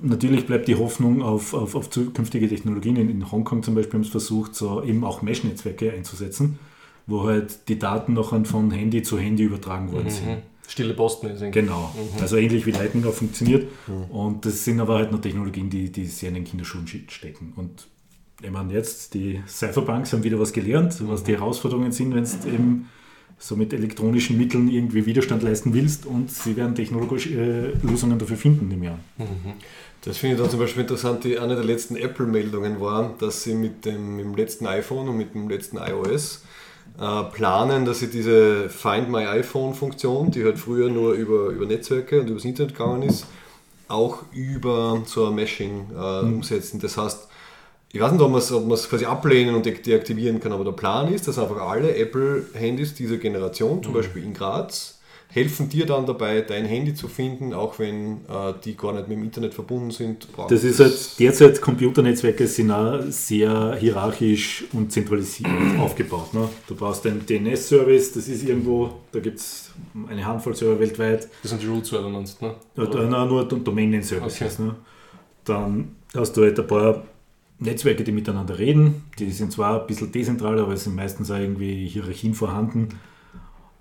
natürlich 0.00 0.46
bleibt 0.46 0.68
die 0.68 0.76
Hoffnung 0.76 1.22
auf, 1.22 1.54
auf, 1.54 1.74
auf 1.74 1.90
zukünftige 1.90 2.48
Technologien. 2.48 2.96
In, 2.96 3.10
in 3.10 3.30
Hongkong 3.30 3.62
zum 3.62 3.74
Beispiel 3.74 3.94
haben 3.94 4.04
sie 4.04 4.10
versucht, 4.10 4.54
so 4.54 4.82
eben 4.82 5.04
auch 5.04 5.22
Mesh-Netzwerke 5.22 5.92
einzusetzen, 5.92 6.58
wo 7.06 7.24
halt 7.24 7.68
die 7.68 7.78
Daten 7.78 8.14
noch 8.14 8.34
von 8.46 8.70
Handy 8.70 9.02
zu 9.02 9.18
Handy 9.18 9.44
übertragen 9.44 9.92
worden 9.92 10.10
sind. 10.10 10.28
Mhm. 10.28 10.42
Stille 10.68 10.94
Posten 10.94 11.28
ist 11.28 11.52
Genau. 11.52 11.94
Also 12.20 12.36
ähnlich 12.36 12.66
wie 12.66 12.72
Lightning 12.72 13.04
auch 13.04 13.12
funktioniert. 13.12 13.68
Und 14.10 14.44
das 14.44 14.64
sind 14.64 14.80
aber 14.80 14.96
halt 14.96 15.12
noch 15.12 15.20
Technologien, 15.20 15.70
die, 15.70 15.92
die 15.92 16.06
sehr 16.06 16.30
in 16.30 16.34
den 16.34 16.44
Kinderschuhen 16.44 16.88
stecken. 16.88 17.52
Und 17.54 17.86
ich 18.42 18.50
meine, 18.50 18.72
jetzt 18.72 19.14
die 19.14 19.40
Cypherpunks 19.46 20.12
haben 20.12 20.24
wieder 20.24 20.38
was 20.38 20.52
gelernt, 20.52 20.96
was 21.08 21.22
die 21.22 21.32
Herausforderungen 21.32 21.92
sind, 21.92 22.14
wenn 22.14 22.24
du 22.24 22.48
eben 22.48 22.88
so 23.38 23.54
mit 23.56 23.72
elektronischen 23.72 24.38
Mitteln 24.38 24.68
irgendwie 24.68 25.04
Widerstand 25.04 25.42
leisten 25.42 25.74
willst 25.74 26.06
und 26.06 26.30
sie 26.30 26.56
werden 26.56 26.74
technologische 26.74 27.30
äh, 27.30 27.86
Lösungen 27.86 28.18
dafür 28.18 28.36
finden 28.36 28.70
im 28.70 28.82
Jahr. 28.82 28.98
Das 30.06 30.18
finde 30.18 30.36
ich 30.36 30.40
dann 30.40 30.50
zum 30.50 30.60
Beispiel 30.60 30.82
interessant. 30.82 31.24
Die, 31.24 31.38
eine 31.38 31.56
der 31.56 31.64
letzten 31.64 31.96
Apple-Meldungen 31.96 32.80
war, 32.80 33.14
dass 33.18 33.42
sie 33.42 33.54
mit 33.54 33.84
dem, 33.84 34.16
mit 34.16 34.24
dem 34.24 34.34
letzten 34.36 34.66
iPhone 34.66 35.08
und 35.08 35.16
mit 35.16 35.34
dem 35.34 35.48
letzten 35.48 35.78
iOS 35.78 36.42
äh, 36.98 37.22
planen, 37.24 37.84
dass 37.84 37.98
sie 37.98 38.06
diese 38.06 38.68
Find 38.68 39.10
My 39.10 39.26
iPhone-Funktion, 39.26 40.30
die 40.30 40.44
halt 40.44 40.58
früher 40.58 40.88
nur 40.88 41.12
über, 41.14 41.48
über 41.48 41.66
Netzwerke 41.66 42.20
und 42.20 42.30
übers 42.30 42.44
Internet 42.44 42.76
gegangen 42.76 43.02
ist, 43.02 43.26
auch 43.88 44.22
über 44.32 45.02
so 45.06 45.26
ein 45.26 45.34
Meshing 45.34 45.86
äh, 45.92 46.20
umsetzen. 46.20 46.78
Das 46.78 46.96
heißt, 46.96 47.26
ich 47.92 48.00
weiß 48.00 48.12
nicht, 48.12 48.22
ob 48.22 48.30
man 48.30 48.38
es 48.38 48.52
ob 48.52 48.66
man's 48.66 48.88
quasi 48.88 49.06
ablehnen 49.06 49.56
und 49.56 49.66
de- 49.66 49.80
deaktivieren 49.82 50.38
kann, 50.38 50.52
aber 50.52 50.64
der 50.64 50.72
Plan 50.72 51.12
ist, 51.12 51.26
dass 51.26 51.38
einfach 51.38 51.60
alle 51.60 51.96
Apple-Handys 51.96 52.94
dieser 52.94 53.16
Generation, 53.16 53.82
zum 53.82 53.92
Beispiel 53.92 54.22
in 54.22 54.34
Graz, 54.34 54.95
helfen 55.28 55.68
dir 55.68 55.84
dann 55.86 56.06
dabei, 56.06 56.40
dein 56.40 56.64
Handy 56.64 56.94
zu 56.94 57.08
finden, 57.08 57.52
auch 57.52 57.78
wenn 57.78 58.22
äh, 58.28 58.54
die 58.64 58.76
gar 58.76 58.92
nicht 58.94 59.08
mit 59.08 59.18
dem 59.18 59.24
Internet 59.24 59.54
verbunden 59.54 59.90
sind. 59.90 60.28
Das 60.48 60.64
ist 60.64 60.80
halt, 60.80 61.18
derzeit 61.18 61.60
Computernetzwerke 61.60 62.46
sind 62.46 62.70
auch 62.70 63.02
sehr 63.08 63.76
hierarchisch 63.78 64.64
und 64.72 64.92
zentralisiert 64.92 65.50
aufgebaut. 65.78 66.32
Ne? 66.32 66.48
Du 66.66 66.74
brauchst 66.74 67.06
einen 67.06 67.26
DNS-Service, 67.26 68.12
das 68.12 68.28
ist 68.28 68.44
irgendwo, 68.44 68.92
da 69.12 69.20
gibt 69.20 69.38
es 69.38 69.72
eine 70.08 70.24
Handvoll 70.24 70.54
Server 70.54 70.80
weltweit. 70.80 71.28
Das 71.42 71.50
sind 71.50 71.62
die 71.62 71.66
Root-Server, 71.66 72.08
meinst 72.08 72.40
du, 72.40 72.46
ne? 72.46 72.54
Oder 72.76 73.06
nein, 73.06 73.28
nur 73.28 73.44
Domain-Services. 73.44 74.54
Okay. 74.54 74.68
Ne? 74.68 74.74
Dann 75.44 75.96
hast 76.14 76.36
du 76.36 76.42
halt 76.42 76.58
ein 76.58 76.66
paar 76.66 77.02
Netzwerke, 77.58 78.04
die 78.04 78.12
miteinander 78.12 78.58
reden. 78.58 79.04
Die 79.18 79.30
sind 79.30 79.52
zwar 79.52 79.80
ein 79.80 79.86
bisschen 79.86 80.12
dezentral, 80.12 80.58
aber 80.58 80.72
es 80.74 80.84
sind 80.84 80.94
meistens 80.94 81.30
auch 81.30 81.38
irgendwie 81.38 81.86
Hierarchien 81.86 82.34
vorhanden. 82.34 82.88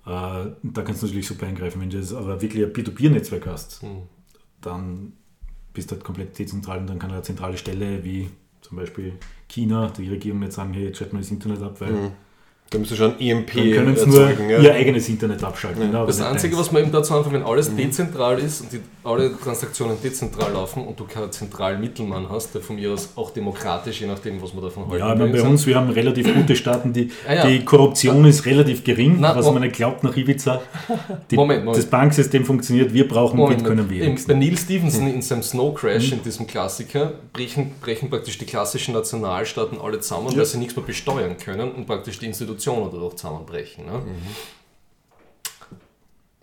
Äh, 0.06 0.52
da 0.64 0.82
kannst 0.84 1.02
du 1.02 1.08
natürlich 1.08 1.28
super 1.28 1.48
eingreifen. 1.48 1.82
Wenn 1.82 1.90
du 1.90 1.98
jetzt 1.98 2.14
aber 2.14 2.42
wirklich 2.42 2.64
ein 2.64 2.72
Peer-to-Peer-Netzwerk 2.74 3.48
hast, 3.48 3.82
Hm. 3.82 4.04
dann 4.62 5.14
bist 5.74 5.92
du 5.92 5.96
halt 5.96 6.04
komplett 6.06 6.38
dezentral 6.38 6.80
und 6.80 6.88
dann 6.88 7.00
kann 7.00 7.12
eine 7.12 7.22
zentrale 7.22 7.58
Stelle 7.58 8.04
wie 8.04 8.30
zum 8.62 8.78
Beispiel 8.78 9.14
China, 9.48 9.92
die 9.96 10.10
Regierung 10.10 10.40
nicht 10.40 10.54
sagen, 10.54 10.74
hey, 10.74 10.86
jetzt 10.86 10.98
schalten 10.98 11.14
wir 11.18 11.22
das 11.22 11.32
Internet 11.32 11.62
ab, 11.62 11.82
weil 11.82 11.94
Da 12.72 12.80
müsst 12.80 12.92
du 12.92 12.96
schon 12.96 13.20
EMP 13.20 13.54
dann 13.54 13.72
können 13.72 13.96
sie 13.96 14.08
nur 14.10 14.22
erzeugen. 14.28 14.50
ja. 14.50 14.60
ihr 14.60 14.74
eigenes 14.74 15.08
Internet 15.08 15.44
abschalten. 15.44 15.92
ne, 15.92 15.98
aber 16.00 16.08
Das 16.08 16.20
Einzige, 16.20 16.58
was 16.58 16.72
man 16.72 16.82
eben 16.82 16.92
dazu 16.92 17.14
anfängt, 17.14 17.36
wenn 17.36 17.44
alles 17.44 17.74
dezentral 17.76 18.40
ist 18.40 18.62
und 18.62 18.74
die, 18.74 18.80
alle 19.04 19.38
Transaktionen 19.38 19.98
dezentral 20.04 20.52
laufen 20.52 20.84
und 20.86 21.00
du 21.00 21.06
keinen 21.06 21.32
zentralen 21.32 21.80
Mittelmann 21.80 22.28
hast, 22.28 22.56
der 22.56 22.62
von 22.62 22.76
mir 22.76 22.92
aus 22.92 23.10
auch 23.16 23.30
demokratisch, 23.32 24.02
je 24.02 24.08
nachdem, 24.08 24.42
was 24.42 24.56
man 24.56 24.64
davon 24.64 24.90
halten 24.90 24.98
Ja, 24.98 25.14
bei 25.14 25.42
uns, 25.44 25.68
wir 25.68 25.76
haben 25.76 25.92
relativ 25.92 26.34
gute 26.34 26.56
Staaten, 26.56 26.92
die, 26.92 27.12
Ah, 27.28 27.34
ja. 27.36 27.48
die 27.48 27.64
Korruption 27.64 28.26
ist 28.26 28.46
relativ 28.48 28.84
gering, 28.84 29.18
Na, 29.20 29.36
was 29.36 29.46
man 29.46 29.62
nicht 29.62 29.76
glaubt 29.76 30.04
nach 30.04 30.18
Ibiza. 30.18 30.60
Die, 31.30 31.36
Moment, 31.36 31.66
Moment. 31.66 31.78
Das 31.84 31.90
Banksystem 31.90 32.44
funktioniert, 32.46 32.92
wir 32.96 33.08
brauchen 33.08 33.38
Moment, 33.38 33.60
Bitcoin 33.60 33.80
am 33.80 33.86
Moment. 33.86 34.04
wenigsten. 34.06 34.32
Bei 34.32 34.38
Neil 34.40 34.58
Stevenson 34.58 35.08
in 35.08 35.22
seinem 35.22 35.44
Snow 35.44 35.74
Crash, 35.76 36.12
in 36.12 36.24
diesem 36.24 36.48
Klassiker, 36.48 37.14
brechen, 37.32 37.72
brechen 37.80 38.10
praktisch 38.10 38.40
die 38.40 38.46
klassischen 38.46 38.96
Nationalstaaten 38.96 39.80
alle 39.80 40.00
zusammen, 40.00 40.36
weil 40.36 40.46
sie 40.46 40.58
nichts 40.58 40.76
mehr 40.76 40.84
besteuern 40.84 41.38
können 41.38 41.72
und 41.72 41.86
praktisch 41.86 42.18
die 42.18 42.26
Institutionen 42.26 42.55
dadurch 42.58 43.16
zusammenbrechen. 43.16 43.86
Ne? 43.86 44.02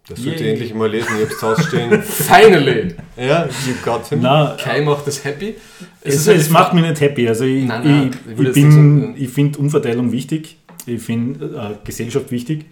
Das 0.09 0.21
sollte 0.21 0.41
Yay. 0.41 0.47
ich 0.47 0.53
endlich 0.53 0.75
mal 0.75 0.91
lesen. 0.91 1.09
Ich 1.23 1.31
es 1.31 1.43
ausstehen. 1.43 2.03
Finally! 2.03 2.95
ja, 3.17 3.47
you 3.47 3.75
got 3.85 4.07
him. 4.07 4.21
Na, 4.21 4.57
Kai 4.59 4.81
macht 4.81 5.07
das 5.07 5.25
happy. 5.25 5.55
es, 6.01 6.15
ist 6.15 6.27
es 6.27 6.47
die 6.49 6.53
macht 6.53 6.75
mich 6.75 6.83
nicht 6.83 7.01
happy. 7.01 7.29
Also 7.29 7.45
ich, 7.45 7.65
Nein, 7.65 7.83
nein, 7.85 8.11
ich 8.11 8.33
ich, 8.33 8.39
ich, 8.39 8.47
jetzt 8.47 8.55
bin, 8.55 9.29
finde 9.29 9.59
Umverteilung 9.59 10.11
wichtig. 10.11 10.59
Ich 10.87 11.01
finde 11.01 11.45
äh, 11.57 11.87
Gesellschaft 11.87 12.33
wichtig. 12.33 12.67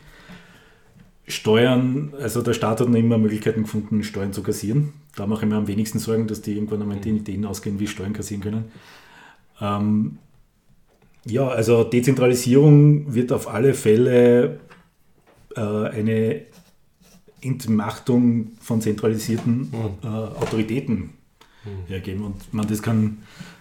Steuern, 1.29 2.13
also 2.21 2.43
der 2.43 2.55
Staat 2.55 2.81
hat 2.81 2.89
noch 2.89 2.99
immer 2.99 3.17
Möglichkeiten 3.17 3.63
gefunden, 3.63 4.03
Steuern 4.03 4.33
zu 4.33 4.43
kassieren. 4.43 4.93
Da 5.15 5.27
mache 5.27 5.45
ich 5.45 5.51
mir 5.51 5.57
am 5.57 5.69
wenigsten 5.69 6.01
Sorgen, 6.01 6.27
dass 6.27 6.43
die 6.43 6.55
irgendwann 6.55 6.83
einmal 6.83 6.99
die 6.99 7.11
Ideen 7.11 7.47
ausgehen, 7.47 7.79
wie 7.79 7.87
Steuern 7.87 8.13
kassieren 8.13 8.43
können. 8.43 8.65
Ähm, 9.61 10.19
ja, 11.25 11.49
also 11.49 11.85
Dezentralisierung 11.85 13.13
wird 13.13 13.33
auf 13.33 13.49
alle 13.49 13.75
Fälle 13.75 14.61
äh, 15.57 15.61
eine 15.61 16.43
Entmachtung 17.43 18.53
von 18.61 18.81
zentralisierten 18.81 19.73
äh, 20.03 20.07
Autoritäten 20.07 21.11
hergeben. 21.89 22.25
Und 22.25 22.53
man, 22.53 22.67
das 22.67 22.83
kann 22.83 23.19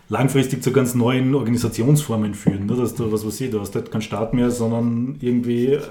langfristig 0.10 0.64
zu 0.64 0.72
ganz 0.72 0.96
neuen 0.96 1.36
Organisationsformen 1.36 2.34
führen. 2.34 2.66
Ne? 2.66 2.76
Dass 2.76 2.96
du, 2.96 3.12
was 3.12 3.26
weiß 3.26 3.42
ich, 3.42 3.52
du 3.52 3.60
hast 3.60 3.76
halt 3.76 3.92
keinen 3.92 4.02
Staat 4.02 4.34
mehr, 4.34 4.52
sondern 4.52 5.18
irgendwie 5.22 5.74
äh, 5.74 5.82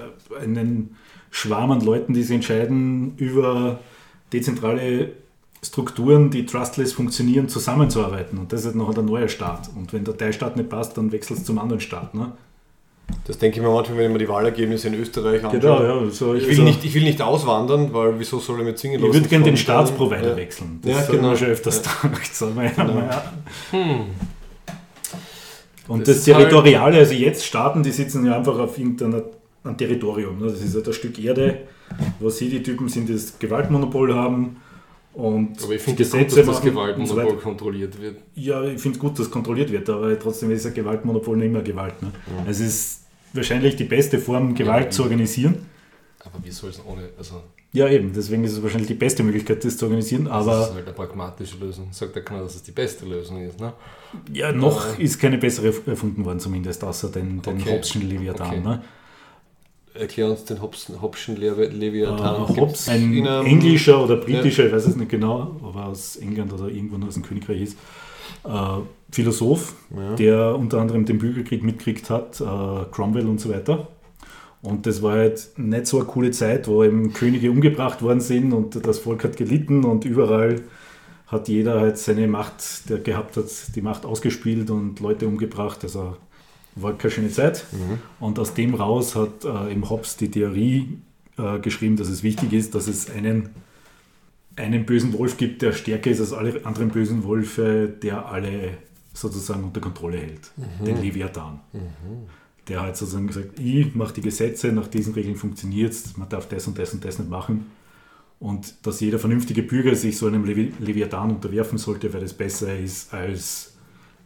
einen 0.41 0.95
Schwarm 1.31 1.71
an 1.71 1.81
Leuten, 1.81 2.13
die 2.13 2.23
sich 2.23 2.35
entscheiden, 2.35 3.13
über 3.17 3.79
dezentrale 4.33 5.13
Strukturen, 5.61 6.29
die 6.31 6.45
trustless 6.45 6.93
funktionieren, 6.93 7.49
zusammenzuarbeiten. 7.49 8.37
Und 8.39 8.53
das 8.53 8.63
ist 8.65 8.75
noch 8.75 8.95
ein 8.97 9.05
neuer 9.05 9.27
Staat. 9.27 9.69
Und 9.75 9.91
wenn 9.91 10.03
der 10.05 10.15
Teilstaat 10.17 10.55
nicht 10.55 10.69
passt, 10.69 10.97
dann 10.97 11.11
wechselst 11.11 11.41
du 11.43 11.47
zum 11.47 11.59
anderen 11.59 11.81
Staat. 11.81 12.15
Ne? 12.15 12.31
Das 13.25 13.37
denke 13.39 13.57
ich 13.57 13.63
mir 13.65 13.69
manchmal, 13.73 13.97
wenn 13.97 14.05
ich 14.05 14.11
mir 14.13 14.19
die 14.19 14.29
Wahlergebnisse 14.29 14.87
in 14.87 14.93
Österreich 14.93 15.43
anschaue. 15.43 15.59
Genau, 15.59 15.83
ja. 16.05 16.09
So, 16.11 16.35
Ich 16.35 16.43
will, 16.43 16.49
also, 16.51 16.63
nicht, 16.63 16.85
ich 16.85 16.93
will 16.93 17.03
nicht 17.03 17.21
auswandern, 17.21 17.91
weil 17.91 18.17
wieso 18.19 18.39
soll 18.39 18.59
ich 18.59 18.65
mir 18.65 18.75
zwingen 18.75 18.97
ich 18.99 19.01
lassen? 19.01 19.13
würde 19.15 19.27
gerne 19.29 19.45
den 19.45 19.57
Staatsprovider 19.57 20.29
Ja. 20.29 20.37
wechseln. 20.37 20.79
Ja, 20.85 20.93
Das 20.97 21.07
genau. 21.07 21.23
haben 21.23 21.29
wir 21.31 21.37
schon 21.37 21.47
öfters 21.47 21.81
gedacht. 21.81 22.35
So, 22.35 22.45
aber 22.47 22.63
ja, 22.63 23.23
Hm. 23.71 24.01
Und 25.87 26.07
Das 26.07 26.23
das, 26.23 26.27
halt- 26.35 26.49
Territoriale, 26.49 26.97
also 26.99 27.13
jetzt 27.13 27.43
Staaten, 27.45 27.81
die 27.83 27.91
sitzen 27.91 28.25
ja 28.25 28.37
einfach 28.37 28.57
auf 28.59 28.77
irgendeinem 28.77 29.23
einem 29.63 29.75
Territorium. 29.77 30.39
Ne? 30.39 30.45
Das 30.51 30.61
ist 30.61 30.73
halt 30.75 30.87
ein 30.87 30.93
Stück 30.93 31.21
Erde, 31.21 31.59
wo 32.19 32.29
sie 32.29 32.47
die 32.49 32.63
Typen 32.63 32.87
sind, 32.87 33.09
die 33.09 33.13
das 33.13 33.37
Gewaltmonopol 33.39 34.13
haben. 34.15 34.57
Und 35.19 35.61
Aber 35.63 35.73
ich 35.73 35.81
finde 35.81 36.03
es 36.03 36.11
gut, 36.11 36.21
dass 36.27 36.35
das 36.45 36.57
so 36.57 36.61
Gewaltmonopol 36.63 37.23
weiter. 37.25 37.35
kontrolliert 37.35 38.01
wird. 38.01 38.17
Ja, 38.35 38.63
ich 38.63 38.79
finde 38.79 38.95
es 38.97 38.99
gut, 39.01 39.19
dass 39.19 39.29
kontrolliert 39.29 39.71
wird, 39.71 39.89
aber 39.89 40.17
trotzdem 40.17 40.49
ist 40.51 40.65
ein 40.65 40.73
Gewaltmonopol 40.73 41.35
nicht 41.37 41.47
immer 41.47 41.61
Gewalt. 41.61 42.01
Ne? 42.01 42.11
Es 42.47 42.59
ist 42.61 43.01
wahrscheinlich 43.33 43.75
die 43.75 43.83
beste 43.83 44.17
Form, 44.19 44.55
Gewalt 44.55 44.85
Ja. 44.85 44.89
zu 44.91 45.03
organisieren. 45.03 45.65
Aber 46.21 46.43
wie 46.43 46.51
soll 46.51 46.69
es 46.69 46.81
ohne. 46.85 47.09
Also, 47.17 47.43
Ja, 47.71 47.87
eben, 47.87 48.11
deswegen 48.13 48.43
ist 48.45 48.53
es 48.53 48.63
wahrscheinlich 48.63 48.87
die 48.87 48.93
beste 48.95 49.21
Möglichkeit, 49.23 49.63
das 49.63 49.77
zu 49.77 49.85
organisieren. 49.85 50.25
das 50.25 50.33
Aber 50.33 50.61
ist 50.63 50.73
halt 50.73 50.85
eine 50.85 50.93
pragmatische 50.95 51.57
Lösung. 51.57 51.87
Sagt 51.91 52.15
ja 52.15 52.21
keiner, 52.21 52.43
dass 52.43 52.55
es 52.55 52.63
die 52.63 52.71
beste 52.71 53.05
Lösung 53.05 53.41
ist. 53.45 53.59
Ne? 53.59 53.73
ja, 54.33 54.51
noch 54.51 54.97
ist 54.97 55.19
keine 55.19 55.37
bessere 55.37 55.73
erfunden 55.85 56.23
worden, 56.25 56.39
zumindest, 56.39 56.83
außer 56.83 57.09
den, 57.09 57.41
den 57.41 57.61
Okay. 57.61 57.71
Hobbschen 57.71 58.07
Leviathan. 58.09 58.47
Okay. 58.47 58.59
Ne? 58.61 58.81
Erklär 59.93 60.29
uns 60.29 60.45
den 60.45 60.61
Hobson, 60.61 60.95
Äh, 61.41 61.65
Leviathan. 61.67 62.47
Hobbes, 62.47 62.55
Gibt's 62.55 62.89
ein 62.89 63.25
englischer 63.45 64.03
oder 64.03 64.17
britischer, 64.17 64.67
ich 64.67 64.71
weiß 64.71 64.85
es 64.87 64.95
nicht 64.95 65.09
genau, 65.09 65.59
aber 65.63 65.87
aus 65.87 66.15
England 66.17 66.53
oder 66.53 66.67
irgendwo 66.69 67.05
aus 67.05 67.15
dem 67.15 67.23
Königreich 67.23 67.61
ist, 67.61 67.77
äh, 68.45 68.49
Philosoph, 69.11 69.73
Ja. 69.95 70.15
der 70.15 70.55
unter 70.55 70.79
anderem 70.79 71.05
den 71.05 71.17
Bürgerkrieg 71.17 71.63
mitgekriegt 71.63 72.09
hat, 72.09 72.39
äh, 72.39 72.45
Cromwell 72.91 73.27
und 73.27 73.41
so 73.41 73.49
weiter. 73.49 73.87
Und 74.61 74.85
das 74.85 75.01
war 75.01 75.13
halt 75.13 75.49
nicht 75.57 75.87
so 75.87 75.97
eine 75.97 76.05
coole 76.05 76.31
Zeit, 76.31 76.67
wo 76.67 76.83
eben 76.83 77.13
Könige 77.13 77.49
umgebracht 77.49 78.01
worden 78.01 78.19
sind 78.21 78.53
und 78.53 78.85
das 78.85 78.99
Volk 78.99 79.23
hat 79.23 79.37
gelitten 79.37 79.85
und 79.85 80.05
überall 80.05 80.61
hat 81.27 81.47
jeder 81.47 81.79
halt 81.79 81.97
seine 81.97 82.27
Macht, 82.27 82.89
der 82.89 82.97
gehabt 82.99 83.37
hat, 83.37 83.45
die 83.75 83.81
Macht 83.81 84.05
ausgespielt 84.05 84.69
und 84.69 84.99
Leute 84.99 85.27
umgebracht. 85.27 85.79
Also 85.83 86.17
war 86.81 86.97
keine 86.97 87.11
schöne 87.11 87.29
Zeit. 87.29 87.65
Und 88.19 88.39
aus 88.39 88.53
dem 88.53 88.75
raus 88.75 89.15
hat 89.15 89.43
äh, 89.45 89.71
im 89.71 89.89
Hobbes 89.89 90.17
die 90.17 90.29
Theorie 90.31 90.97
äh, 91.37 91.59
geschrieben, 91.59 91.95
dass 91.95 92.09
es 92.09 92.23
wichtig 92.23 92.53
ist, 92.53 92.75
dass 92.75 92.87
es 92.87 93.09
einen, 93.09 93.49
einen 94.55 94.85
bösen 94.85 95.13
Wolf 95.13 95.37
gibt, 95.37 95.61
der 95.61 95.71
stärker 95.73 96.11
ist 96.11 96.19
als 96.19 96.33
alle 96.33 96.65
anderen 96.65 96.89
bösen 96.89 97.23
Wölfe, 97.27 97.87
der 98.01 98.25
alle 98.27 98.77
sozusagen 99.13 99.63
unter 99.63 99.81
Kontrolle 99.81 100.17
hält. 100.17 100.51
Den 100.85 101.01
Leviathan. 101.01 101.59
Der 102.67 102.81
hat 102.81 102.97
sozusagen 102.97 103.27
gesagt, 103.27 103.59
ich 103.59 103.95
mache 103.95 104.13
die 104.13 104.21
Gesetze, 104.21 104.71
nach 104.71 104.87
diesen 104.87 105.13
Regeln 105.13 105.35
funktioniert 105.35 105.91
es, 105.91 106.15
man 106.17 106.29
darf 106.29 106.47
das 106.47 106.67
und 106.67 106.77
das 106.77 106.93
und 106.93 107.03
das 107.03 107.17
nicht 107.17 107.29
machen. 107.29 107.65
Und 108.39 108.85
dass 108.85 109.01
jeder 109.01 109.19
vernünftige 109.19 109.63
Bürger 109.63 109.95
sich 109.95 110.17
so 110.17 110.27
einem 110.27 110.45
Levi 110.45 110.71
Leviathan 110.79 111.31
unterwerfen 111.31 111.77
sollte, 111.77 112.13
weil 112.13 112.21
das 112.21 112.33
besser 112.33 112.77
ist 112.77 113.13
als 113.13 113.68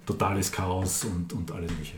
totales 0.05 0.51
Chaos 0.51 1.05
und, 1.05 1.33
und 1.33 1.51
alles 1.51 1.71
Mögliche. 1.71 1.97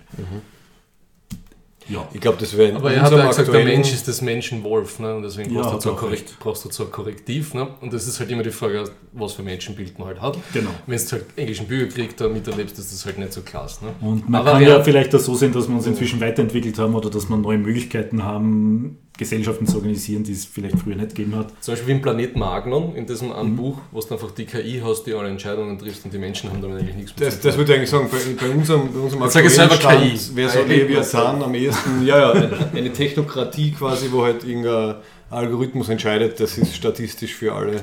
Ja. 1.87 2.07
Ich 2.13 2.21
glaube, 2.21 2.37
das 2.39 2.57
wäre 2.57 2.75
Aber 2.75 2.91
er 2.91 3.01
hat 3.01 3.11
ja 3.11 3.27
gesagt, 3.27 3.53
der 3.53 3.63
Mensch 3.63 3.93
ist 3.93 4.07
des 4.07 4.21
Menschen 4.21 4.63
Wolf. 4.63 4.99
Ne? 4.99 5.15
Und 5.15 5.23
deswegen 5.23 5.53
Ja, 5.53 5.61
brauchst, 5.61 5.71
du 5.71 5.75
hat 5.75 5.81
so 5.83 5.89
ein 5.89 5.95
auch 5.95 5.99
Korrekt, 5.99 6.35
brauchst 6.39 6.65
du 6.65 6.71
so 6.71 6.85
ein 6.85 6.91
Korrektiv. 6.91 7.53
Ne? 7.53 7.67
Und 7.81 7.93
das 7.93 8.07
ist 8.07 8.19
halt 8.19 8.31
immer 8.31 8.43
die 8.43 8.49
Frage, 8.51 8.89
was 9.13 9.33
für 9.33 9.43
Menschenbild 9.43 9.99
man 9.99 10.07
halt 10.07 10.21
hat. 10.21 10.37
Genau. 10.53 10.71
Wenn 10.87 10.97
du 10.97 11.11
halt 11.11 11.25
englischen 11.35 11.67
Bürgerkrieg 11.67 12.17
da 12.17 12.27
miterlebst, 12.27 12.79
ist 12.79 12.91
das 12.91 13.05
halt 13.05 13.19
nicht 13.19 13.33
so 13.33 13.41
klasse. 13.41 13.85
Ne? 13.85 13.91
Und 14.01 14.27
man 14.27 14.41
Aber 14.41 14.53
kann 14.53 14.63
ja 14.63 14.83
vielleicht 14.83 15.13
auch 15.13 15.19
so 15.19 15.35
sehen, 15.35 15.53
dass 15.53 15.67
wir 15.67 15.75
uns 15.75 15.85
inzwischen 15.85 16.19
weiterentwickelt 16.19 16.79
haben 16.79 16.95
oder 16.95 17.09
dass 17.09 17.29
wir 17.29 17.37
neue 17.37 17.59
Möglichkeiten 17.59 18.23
haben, 18.23 18.97
Gesellschaften 19.18 19.66
zu 19.66 19.78
organisieren, 19.78 20.24
die 20.24 20.34
es 20.34 20.45
vielleicht 20.45 20.78
früher 20.80 20.95
nicht 20.95 21.16
gegeben 21.16 21.36
hat. 21.36 21.47
Zum 21.61 21.72
Beispiel 21.74 21.88
wie 21.88 21.91
im 21.93 22.01
Planet 22.01 22.36
Magnon, 22.36 22.95
in 22.95 23.05
diesem 23.05 23.30
Mhm. 23.30 23.55
Buch, 23.55 23.78
wo 23.91 23.99
du 24.01 24.13
einfach 24.13 24.32
die 24.32 24.45
KI 24.45 24.82
hast, 24.84 25.03
die 25.03 25.13
alle 25.13 25.30
Entscheidungen 25.30 25.78
trifft 25.80 26.03
und 26.05 26.13
die 26.13 26.18
Menschen 26.18 26.49
haben 26.49 26.61
damit 26.61 26.80
eigentlich 26.80 26.95
nichts 26.95 27.18
mehr 27.20 27.30
Das, 27.30 27.39
das 27.39 27.57
würde 27.57 27.72
ich 27.72 27.78
eigentlich 27.78 27.89
sagen, 27.89 28.09
bei, 28.11 28.18
bei 28.45 28.49
unserem, 28.53 28.91
bei 28.93 28.99
unserem 28.99 29.24
Jetzt 29.24 29.34
sag 29.34 29.45
ich 29.45 29.51
aktuellen 29.59 29.70
selber 29.70 29.76
Stand 29.76 30.30
KI. 30.30 30.36
wäre 30.36 30.49
so. 30.49 30.59
Leviathan 30.63 31.41
am 31.43 31.55
ehesten, 31.55 32.05
ja, 32.05 32.34
ja, 32.34 32.49
eine, 32.74 32.91
Technokratie 32.93 33.72
quasi, 33.72 34.07
wo 34.11 34.24
halt 34.24 34.43
irgendein 34.43 34.95
Algorithmus 35.30 35.89
entscheidet, 35.89 36.39
das 36.39 36.57
ist 36.57 36.76
statistisch 36.76 37.34
für 37.34 37.53
alle 37.53 37.82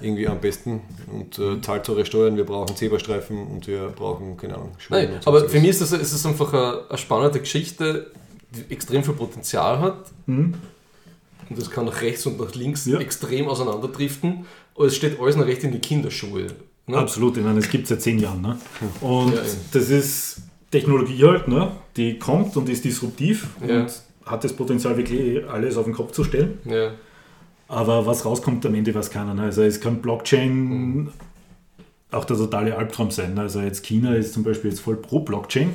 irgendwie 0.00 0.28
am 0.28 0.38
besten 0.40 0.80
und 1.12 1.38
äh, 1.38 1.60
zahlt 1.60 1.88
eure 1.88 2.06
Steuern, 2.06 2.36
wir 2.36 2.44
brauchen 2.44 2.76
Zebrastreifen 2.76 3.46
und 3.48 3.66
wir 3.66 3.88
brauchen, 3.88 4.36
keine 4.36 4.54
Ahnung, 4.54 4.72
Schulen 4.78 5.10
Nein, 5.10 5.20
so 5.20 5.30
aber 5.30 5.48
für 5.48 5.58
mich 5.60 5.70
ist 5.70 5.80
das, 5.80 5.92
ist 5.92 6.14
das 6.14 6.24
einfach 6.24 6.52
eine, 6.52 6.82
eine 6.88 6.98
spannende 6.98 7.40
Geschichte, 7.40 8.12
extrem 8.68 9.02
viel 9.04 9.14
Potenzial 9.14 9.78
hat. 9.80 10.10
Und 10.26 10.54
das 11.50 11.70
kann 11.70 11.86
nach 11.86 12.00
rechts 12.02 12.26
und 12.26 12.38
nach 12.40 12.54
links 12.54 12.86
Ja. 12.86 12.98
extrem 12.98 13.48
auseinanderdriften. 13.48 14.44
Aber 14.74 14.86
es 14.86 14.96
steht 14.96 15.20
alles 15.20 15.36
noch 15.36 15.46
recht 15.46 15.64
in 15.64 15.72
die 15.72 15.78
Kinderschuhe. 15.80 16.46
Ne? 16.86 16.96
Absolut, 16.96 17.36
ich 17.36 17.44
meine, 17.44 17.58
es 17.58 17.68
gibt 17.68 17.84
es 17.84 17.88
seit 17.90 18.02
zehn 18.02 18.18
Jahren. 18.18 18.40
Ne? 18.42 18.58
Und 19.00 19.34
Ja, 19.34 19.40
das 19.72 19.90
ist 19.90 20.40
Technologie 20.70 21.22
halt, 21.24 21.48
ne? 21.48 21.72
die 21.96 22.18
kommt 22.18 22.56
und 22.56 22.68
ist 22.68 22.84
disruptiv 22.84 23.48
Ja. 23.66 23.80
und 23.80 24.02
hat 24.26 24.44
das 24.44 24.52
Potenzial, 24.52 24.96
wirklich 24.96 25.46
alles 25.48 25.76
auf 25.76 25.84
den 25.84 25.94
Kopf 25.94 26.12
zu 26.12 26.24
stellen. 26.24 26.58
Ja. 26.64 26.92
Aber 27.66 28.06
was 28.06 28.24
rauskommt 28.24 28.64
am 28.66 28.74
Ende, 28.74 28.94
weiß 28.94 29.10
keiner. 29.10 29.34
Ne? 29.34 29.42
Also 29.42 29.62
es 29.62 29.80
kann 29.80 30.00
Blockchain 30.00 31.08
auch 32.10 32.24
der 32.24 32.36
totale 32.38 32.74
Albtraum 32.76 33.10
sein. 33.10 33.34
ne? 33.34 33.42
Also 33.42 33.60
jetzt 33.60 33.82
China 33.84 34.14
ist 34.14 34.32
zum 34.32 34.42
Beispiel 34.42 34.70
jetzt 34.70 34.80
voll 34.80 34.96
pro 34.96 35.20
Blockchain, 35.20 35.74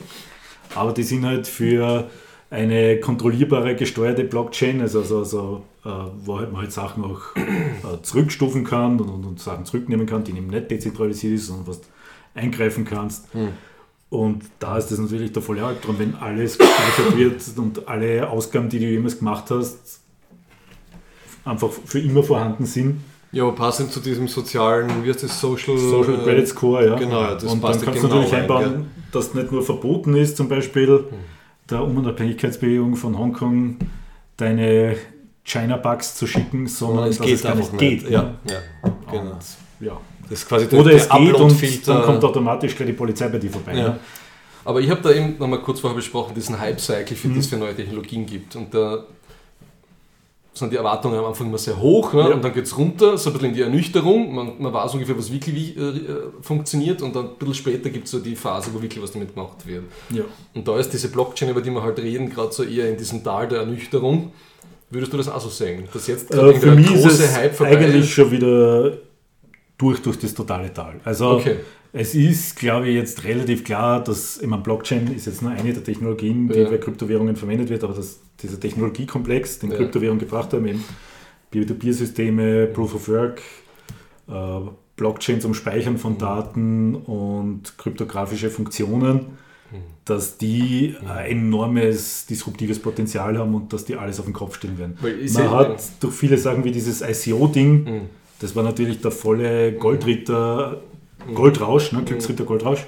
aber 0.73 0.91
die 0.93 1.03
sind 1.03 1.25
halt 1.25 1.47
für 1.47 2.09
eine 2.53 2.99
kontrollierbare, 2.99 3.75
gesteuerte 3.75 4.23
Blockchain, 4.23 4.79
also, 4.79 4.99
also, 4.99 5.17
also 5.19 5.63
äh, 5.83 5.89
wo 6.23 6.37
halt 6.37 6.51
man 6.51 6.61
halt 6.61 6.71
Sachen 6.71 7.03
auch 7.03 7.35
äh, 7.35 8.01
zurückstufen 8.03 8.63
kann 8.63 8.99
und, 8.99 9.09
und, 9.09 9.25
und 9.25 9.39
Sachen 9.39 9.65
zurücknehmen 9.65 10.05
kann, 10.05 10.23
die 10.23 10.31
eben 10.31 10.47
nicht 10.47 10.69
dezentralisiert 10.69 11.33
ist, 11.33 11.47
sondern 11.47 11.67
was 11.67 11.81
eingreifen 12.35 12.85
kannst. 12.85 13.25
Und 14.09 14.43
da 14.59 14.77
ist 14.77 14.91
das 14.91 14.99
natürlich 14.99 15.31
der 15.31 15.41
volle 15.41 15.65
Albtraum, 15.65 15.97
wenn 15.97 16.13
alles 16.13 16.59
gespeichert 16.59 17.17
wird 17.17 17.41
und 17.57 17.87
alle 17.87 18.29
Ausgaben, 18.29 18.69
die 18.69 18.77
du 18.77 18.85
jemals 18.85 19.17
gemacht 19.17 19.45
hast, 19.49 20.01
einfach 21.45 21.69
für 21.85 21.99
immer 21.99 22.21
vorhanden 22.21 22.67
sind. 22.67 23.01
Ja, 23.31 23.43
aber 23.43 23.55
passend 23.55 23.91
zu 23.91 23.99
diesem 23.99 24.27
sozialen, 24.27 25.03
wie 25.03 25.09
heißt 25.09 25.23
das, 25.23 25.41
Social, 25.41 25.75
Social 25.75 26.19
Credit 26.23 26.47
Score, 26.47 26.85
ja. 26.85 26.95
genau, 26.99 27.33
das 27.33 27.45
und 27.45 27.63
dann 27.63 27.71
kannst 27.71 27.85
ja 27.85 27.91
du 27.93 28.07
natürlich 28.07 28.29
genau 28.29 28.57
rein, 28.57 28.65
einbauen, 28.67 28.91
dass 29.11 29.33
nicht 29.33 29.51
nur 29.51 29.63
verboten 29.63 30.15
ist, 30.15 30.37
zum 30.37 30.47
Beispiel 30.47 31.05
der 31.73 31.83
Unabhängigkeitsbewegung 31.83 32.95
von 32.95 33.17
Hongkong 33.17 33.77
deine 34.37 34.95
China-Bugs 35.43 36.15
zu 36.15 36.27
schicken, 36.27 36.67
sondern 36.67 37.09
es 37.09 37.17
dass 37.17 37.27
geht 37.27 37.35
es 37.35 37.43
gar 37.43 37.55
nicht 37.55 37.77
geht. 37.77 38.09
Ja, 38.09 38.23
ne? 38.23 38.35
ja, 38.49 38.59
genau. 39.11 39.31
Und, 39.31 39.41
ja. 39.79 39.97
Das 40.29 40.39
ist 40.39 40.47
quasi 40.47 40.67
der, 40.67 40.79
Oder 40.79 40.93
es 40.93 41.07
der 41.09 41.19
geht 41.19 41.35
und 41.35 41.87
dann 41.87 42.03
kommt 42.03 42.23
automatisch 42.23 42.75
gleich 42.75 42.87
die 42.87 42.93
Polizei 42.93 43.27
bei 43.27 43.39
dir 43.39 43.51
vorbei. 43.51 43.75
Ja. 43.75 43.89
Ne? 43.89 43.99
Aber 44.65 44.79
ich 44.79 44.89
habe 44.89 45.01
da 45.01 45.11
eben 45.11 45.37
nochmal 45.37 45.59
kurz 45.59 45.81
vorher 45.81 45.95
besprochen, 45.95 46.33
diesen 46.33 46.57
Hype-Cycle, 46.57 47.15
Mhm. 47.15 47.19
für 47.19 47.27
das 47.29 47.37
es 47.39 47.47
für 47.47 47.57
neue 47.57 47.75
Technologien 47.75 48.25
gibt. 48.25 48.55
Und 48.55 48.73
da 48.73 49.03
sind 50.55 50.71
die 50.71 50.75
Erwartungen 50.77 51.17
am 51.17 51.25
Anfang 51.25 51.47
immer 51.47 51.57
sehr 51.57 51.79
hoch 51.79 52.13
ne? 52.13 52.19
Ja. 52.21 52.25
und 52.27 52.43
dann 52.43 52.53
geht 52.53 52.65
es 52.65 52.77
runter, 52.77 53.17
so 53.17 53.29
ein 53.29 53.33
bisschen 53.33 53.49
in 53.49 53.55
die 53.55 53.61
Ernüchterung. 53.61 54.33
Man, 54.35 54.51
man 54.59 54.71
weiß 54.71 54.93
ungefähr, 54.93 55.17
was 55.17 55.31
wirklich 55.31 55.55
wie, 55.55 55.79
äh, 55.81 55.93
funktioniert 56.41 57.01
und 57.01 57.15
dann 57.15 57.25
ein 57.29 57.35
bisschen 57.39 57.55
später 57.55 57.89
gibt 57.89 58.05
es 58.05 58.11
so 58.11 58.19
die 58.19 58.35
Phase, 58.35 58.69
wo 58.71 58.81
wirklich 58.81 59.01
was 59.03 59.11
damit 59.11 59.33
gemacht 59.33 59.65
wird. 59.65 59.83
Ja. 60.11 60.23
Und 60.53 60.67
da 60.67 60.77
ist 60.77 60.91
diese 60.93 61.09
Blockchain, 61.09 61.49
über 61.49 61.61
die 61.61 61.71
wir 61.71 61.81
halt 61.81 61.97
reden, 61.97 62.29
gerade 62.29 62.51
so 62.53 62.63
eher 62.63 62.87
in 62.89 62.97
diesem 62.97 63.23
Tal 63.23 63.47
der 63.47 63.59
Ernüchterung. 63.61 64.31
Würdest 64.91 65.11
du 65.11 65.17
das 65.17 65.27
auch 65.27 65.41
so 65.41 65.49
sehen? 65.49 65.87
Dass 65.91 66.05
jetzt 66.05 66.31
Äh, 66.33 66.53
für 66.53 66.71
mich 66.75 66.91
ist 66.93 67.05
es 67.19 67.35
eigentlich 67.35 68.03
ist? 68.03 68.09
schon 68.09 68.29
wieder 68.29 68.97
durch, 69.77 70.01
durch 70.03 70.19
das 70.19 70.35
totale 70.35 70.71
Tal. 70.71 70.99
Also 71.03 71.29
Okay. 71.31 71.55
Es 71.93 72.15
ist, 72.15 72.55
glaube 72.57 72.89
ich, 72.89 72.95
jetzt 72.95 73.23
relativ 73.23 73.63
klar, 73.63 74.03
dass 74.03 74.39
ich 74.41 74.47
meine, 74.47 74.63
Blockchain 74.63 75.07
ist 75.15 75.27
jetzt 75.27 75.41
nur 75.41 75.51
eine 75.51 75.73
der 75.73 75.83
Technologien, 75.83 76.49
die 76.49 76.59
Ja. 76.59 76.69
bei 76.69 76.77
Kryptowährungen 76.77 77.35
verwendet 77.35 77.69
wird, 77.69 77.83
aber 77.83 77.93
dass 77.93 78.19
dieser 78.41 78.59
Technologiekomplex, 78.59 79.59
den 79.59 79.71
Ja. 79.71 79.77
Kryptowährungen 79.77 80.19
gebracht 80.19 80.51
haben, 80.53 80.67
eben 80.67 80.83
Peer-to-Peer-Systeme, 81.51 82.67
Proof 82.67 82.95
of 82.95 83.07
Work, 83.09 83.41
äh, 84.27 84.33
Blockchain 84.95 85.39
zum 85.41 85.53
Speichern 85.53 85.97
von 85.97 86.17
Daten 86.17 86.95
und 86.95 87.77
kryptografische 87.77 88.49
Funktionen, 88.49 89.37
dass 90.05 90.37
die 90.37 90.95
ein 91.07 91.25
enormes 91.31 92.25
disruptives 92.27 92.77
Potenzial 92.79 93.37
haben 93.37 93.55
und 93.55 93.73
dass 93.73 93.85
die 93.85 93.95
alles 93.95 94.19
auf 94.19 94.25
den 94.25 94.33
Kopf 94.33 94.57
stellen 94.57 94.77
werden. 94.77 94.97
Man 95.33 95.49
hat 95.51 95.81
durch 95.99 96.13
viele 96.13 96.37
Sachen 96.37 96.63
wie 96.63 96.71
dieses 96.71 97.01
ICO-Ding, 97.01 97.83
Mhm. 97.83 98.01
das 98.39 98.55
war 98.55 98.63
natürlich 98.63 99.01
der 99.01 99.11
volle 99.11 99.73
Goldritter, 99.73 100.81
Goldrausch, 101.33 101.91
ne, 101.91 102.03
Glücksritter 102.03 102.45
Goldrausch. 102.45 102.85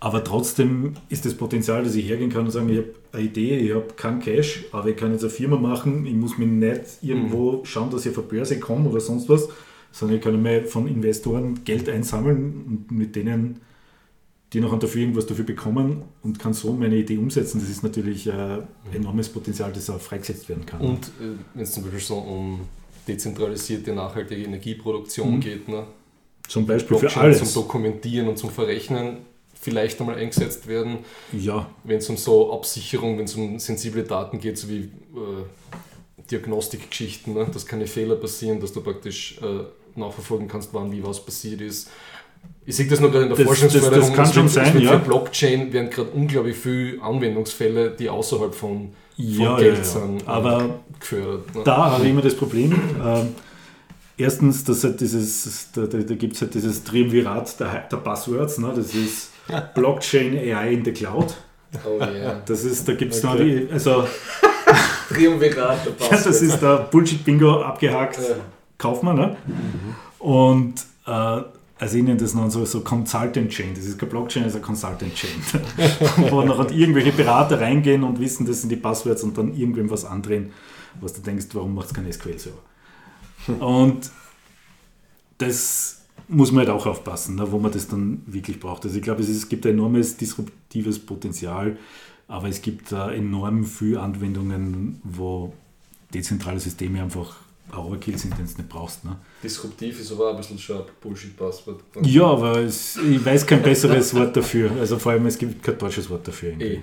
Aber 0.00 0.22
trotzdem 0.22 0.94
ist 1.08 1.24
das 1.24 1.34
Potenzial, 1.34 1.82
dass 1.82 1.96
ich 1.96 2.08
hergehen 2.08 2.30
kann 2.30 2.44
und 2.44 2.52
sagen, 2.52 2.68
ich 2.68 2.78
habe 2.78 2.94
eine 3.12 3.22
Idee, 3.22 3.58
ich 3.58 3.74
habe 3.74 3.86
keinen 3.96 4.20
Cash, 4.20 4.66
aber 4.70 4.88
ich 4.88 4.96
kann 4.96 5.10
jetzt 5.10 5.22
eine 5.24 5.30
Firma 5.30 5.56
machen, 5.56 6.06
ich 6.06 6.14
muss 6.14 6.38
mir 6.38 6.46
nicht 6.46 7.02
irgendwo 7.02 7.64
schauen, 7.64 7.90
dass 7.90 8.06
ich 8.06 8.12
auf 8.12 8.18
eine 8.18 8.28
Börse 8.28 8.60
komme 8.60 8.88
oder 8.88 9.00
sonst 9.00 9.28
was, 9.28 9.48
sondern 9.90 10.18
ich 10.18 10.22
kann 10.22 10.40
mir 10.40 10.64
von 10.64 10.86
Investoren 10.86 11.64
Geld 11.64 11.88
einsammeln 11.88 12.86
und 12.88 12.96
mit 12.96 13.16
denen, 13.16 13.60
die 14.52 14.60
noch 14.60 14.78
dafür 14.78 15.00
irgendwas 15.00 15.26
dafür 15.26 15.44
bekommen 15.44 16.02
und 16.22 16.38
kann 16.38 16.54
so 16.54 16.72
meine 16.72 16.96
Idee 16.96 17.18
umsetzen. 17.18 17.60
Das 17.60 17.68
ist 17.68 17.82
natürlich 17.82 18.30
ein 18.30 18.68
enormes 18.94 19.28
Potenzial, 19.28 19.72
das 19.72 19.90
auch 19.90 20.00
freigesetzt 20.00 20.48
werden 20.48 20.64
kann. 20.64 20.80
Und 20.80 21.06
äh, 21.06 21.34
wenn 21.54 21.62
es 21.62 21.72
zum 21.72 21.82
Beispiel 21.82 22.00
so 22.00 22.18
um 22.18 22.60
dezentralisierte, 23.06 23.92
nachhaltige 23.92 24.44
Energieproduktion 24.44 25.40
geht, 25.40 25.68
ne? 25.68 25.86
Zum 26.48 26.66
Beispiel 26.66 26.96
für 26.96 27.00
Blockchain 27.02 27.22
alles. 27.24 27.52
zum 27.52 27.62
Dokumentieren 27.62 28.26
und 28.28 28.36
zum 28.38 28.50
Verrechnen 28.50 29.18
vielleicht 29.60 30.00
einmal 30.00 30.16
eingesetzt 30.16 30.66
werden, 30.66 30.98
Ja, 31.32 31.68
wenn 31.84 31.98
es 31.98 32.08
um 32.08 32.16
so 32.16 32.52
Absicherung, 32.52 33.18
wenn 33.18 33.24
es 33.26 33.34
um 33.34 33.58
sensible 33.58 34.02
Daten 34.04 34.40
geht, 34.40 34.56
so 34.58 34.68
wie 34.68 34.84
äh, 34.84 36.20
Diagnostikgeschichten, 36.30 37.34
ne? 37.34 37.46
dass 37.52 37.66
keine 37.66 37.86
Fehler 37.86 38.16
passieren, 38.16 38.60
dass 38.60 38.72
du 38.72 38.80
praktisch 38.80 39.38
äh, 39.42 39.98
nachverfolgen 39.98 40.48
kannst, 40.48 40.70
wann 40.72 40.92
wie 40.92 41.02
was 41.04 41.24
passiert 41.24 41.60
ist. 41.60 41.90
Ich 42.64 42.76
sehe 42.76 42.86
das 42.86 43.00
noch 43.00 43.10
gerade 43.10 43.24
in 43.24 43.28
der 43.30 43.38
Das- 43.38 43.46
Forschungsförderung. 43.46 43.98
das- 43.98 44.08
das 44.08 44.16
kann 44.16 44.32
schon 44.32 44.48
sein, 44.48 44.80
ja. 44.80 44.92
Für 44.92 44.98
Blockchain 44.98 45.72
werden 45.72 45.90
gerade 45.90 46.10
unglaublich 46.10 46.56
viele 46.56 47.00
Anwendungsfälle, 47.02 47.90
die 47.90 48.08
außerhalb 48.08 48.54
von, 48.54 48.90
von 49.16 49.24
ja, 49.24 49.56
Geld 49.56 49.78
ja, 49.78 49.84
sind, 49.84 50.22
äh, 50.22 50.26
Aber 50.26 50.80
gefördert. 51.00 51.54
Ne? 51.54 51.62
da 51.64 51.90
habe 51.92 52.04
ich 52.04 52.10
immer 52.10 52.22
das 52.22 52.34
Problem. 52.36 52.72
Ähm, 53.04 53.34
erstens, 54.18 54.64
dass 54.64 54.84
halt 54.84 55.00
dieses, 55.00 55.70
da, 55.72 55.86
da, 55.86 55.98
da 55.98 56.14
gibt 56.14 56.34
es 56.34 56.42
halt 56.42 56.54
dieses 56.54 56.84
Triumvirat 56.84 57.58
der, 57.60 57.88
der 57.90 57.96
Passwords. 57.98 58.58
Ne? 58.58 58.72
Das 58.74 58.94
ist 58.94 59.30
Blockchain 59.74 60.36
AI 60.36 60.72
in 60.72 60.84
the 60.84 60.92
Cloud. 60.92 61.34
Oh 61.84 62.00
yeah. 62.00 62.40
Das 62.46 62.64
ist, 62.64 62.88
da 62.88 62.94
gibt 62.94 63.14
es 63.14 63.22
noch 63.22 63.34
Okay. 63.34 63.66
die, 63.66 63.72
also 63.72 64.06
Triumvirat 65.08 65.86
der 65.86 65.92
ja, 66.10 66.22
das 66.24 66.42
ist 66.42 66.60
der 66.60 66.78
Bullshit-Bingo 66.90 67.62
abgehakt. 67.62 68.18
Ja. 68.18 68.36
Kauft 68.76 69.02
man, 69.02 69.16
ne? 69.16 69.36
Und 70.18 70.74
äh, 71.06 71.40
ich 71.84 71.92
nenne 71.92 72.16
das 72.16 72.34
noch 72.34 72.50
so, 72.50 72.64
so 72.64 72.80
Consultant 72.80 73.50
Chain. 73.50 73.74
Das 73.74 73.84
ist 73.84 73.98
kein 73.98 74.08
Blockchain, 74.08 74.44
das 74.44 74.52
ist 74.52 74.58
ein 74.60 74.62
Consultant 74.62 75.14
Chain. 75.14 75.30
Wo 76.30 76.42
nachher 76.42 76.70
irgendwelche 76.70 77.12
Berater 77.12 77.60
reingehen 77.60 78.02
und 78.04 78.20
wissen, 78.20 78.46
das 78.46 78.60
sind 78.60 78.70
die 78.70 78.76
Passwords 78.76 79.22
und 79.22 79.36
dann 79.36 79.54
irgendwem 79.54 79.90
was 79.90 80.04
andrehen, 80.04 80.52
was 81.00 81.12
du 81.14 81.20
denkst, 81.22 81.46
warum 81.52 81.74
macht 81.74 81.88
es 81.88 81.94
kein 81.94 82.10
SQL-Server? 82.10 82.58
Und 83.60 84.10
das 85.38 86.02
muss 86.28 86.52
man 86.52 86.66
halt 86.66 86.70
auch 86.70 86.86
aufpassen, 86.86 87.36
ne, 87.36 87.50
wo 87.50 87.58
man 87.58 87.72
das 87.72 87.88
dann 87.88 88.22
wirklich 88.26 88.60
braucht. 88.60 88.84
Also 88.84 88.96
ich 88.96 89.02
glaube, 89.02 89.22
es, 89.22 89.28
ist, 89.28 89.36
es 89.38 89.48
gibt 89.48 89.64
ein 89.66 89.72
enormes 89.72 90.16
disruptives 90.16 90.98
Potenzial, 90.98 91.78
aber 92.26 92.48
es 92.48 92.60
gibt 92.60 92.92
äh, 92.92 93.16
enorm 93.16 93.64
viele 93.64 94.00
Anwendungen, 94.00 95.00
wo 95.04 95.54
dezentrale 96.12 96.60
Systeme 96.60 97.02
einfach 97.02 97.36
ein 97.72 97.78
Overkill 97.78 98.18
sind, 98.18 98.36
den 98.38 98.46
du 98.46 98.52
nicht 98.52 98.68
brauchst. 98.68 99.04
Ne? 99.04 99.16
Disruptiv 99.42 100.00
ist 100.00 100.12
aber 100.12 100.28
auch 100.28 100.30
ein 100.32 100.36
bisschen 100.36 100.58
schon 100.58 100.78
ein 100.78 100.84
Bullshit-Passwort. 101.00 101.80
Ja, 102.02 102.24
aber 102.24 102.58
es, 102.58 102.96
ich 102.96 103.24
weiß 103.24 103.46
kein 103.46 103.62
besseres 103.62 104.14
Wort 104.14 104.36
dafür. 104.36 104.70
Also 104.78 104.98
vor 104.98 105.12
allem, 105.12 105.26
es 105.26 105.38
gibt 105.38 105.62
kein 105.62 105.78
deutsches 105.78 106.08
Wort 106.10 106.26
dafür. 106.28 106.58
Eh. 106.60 106.80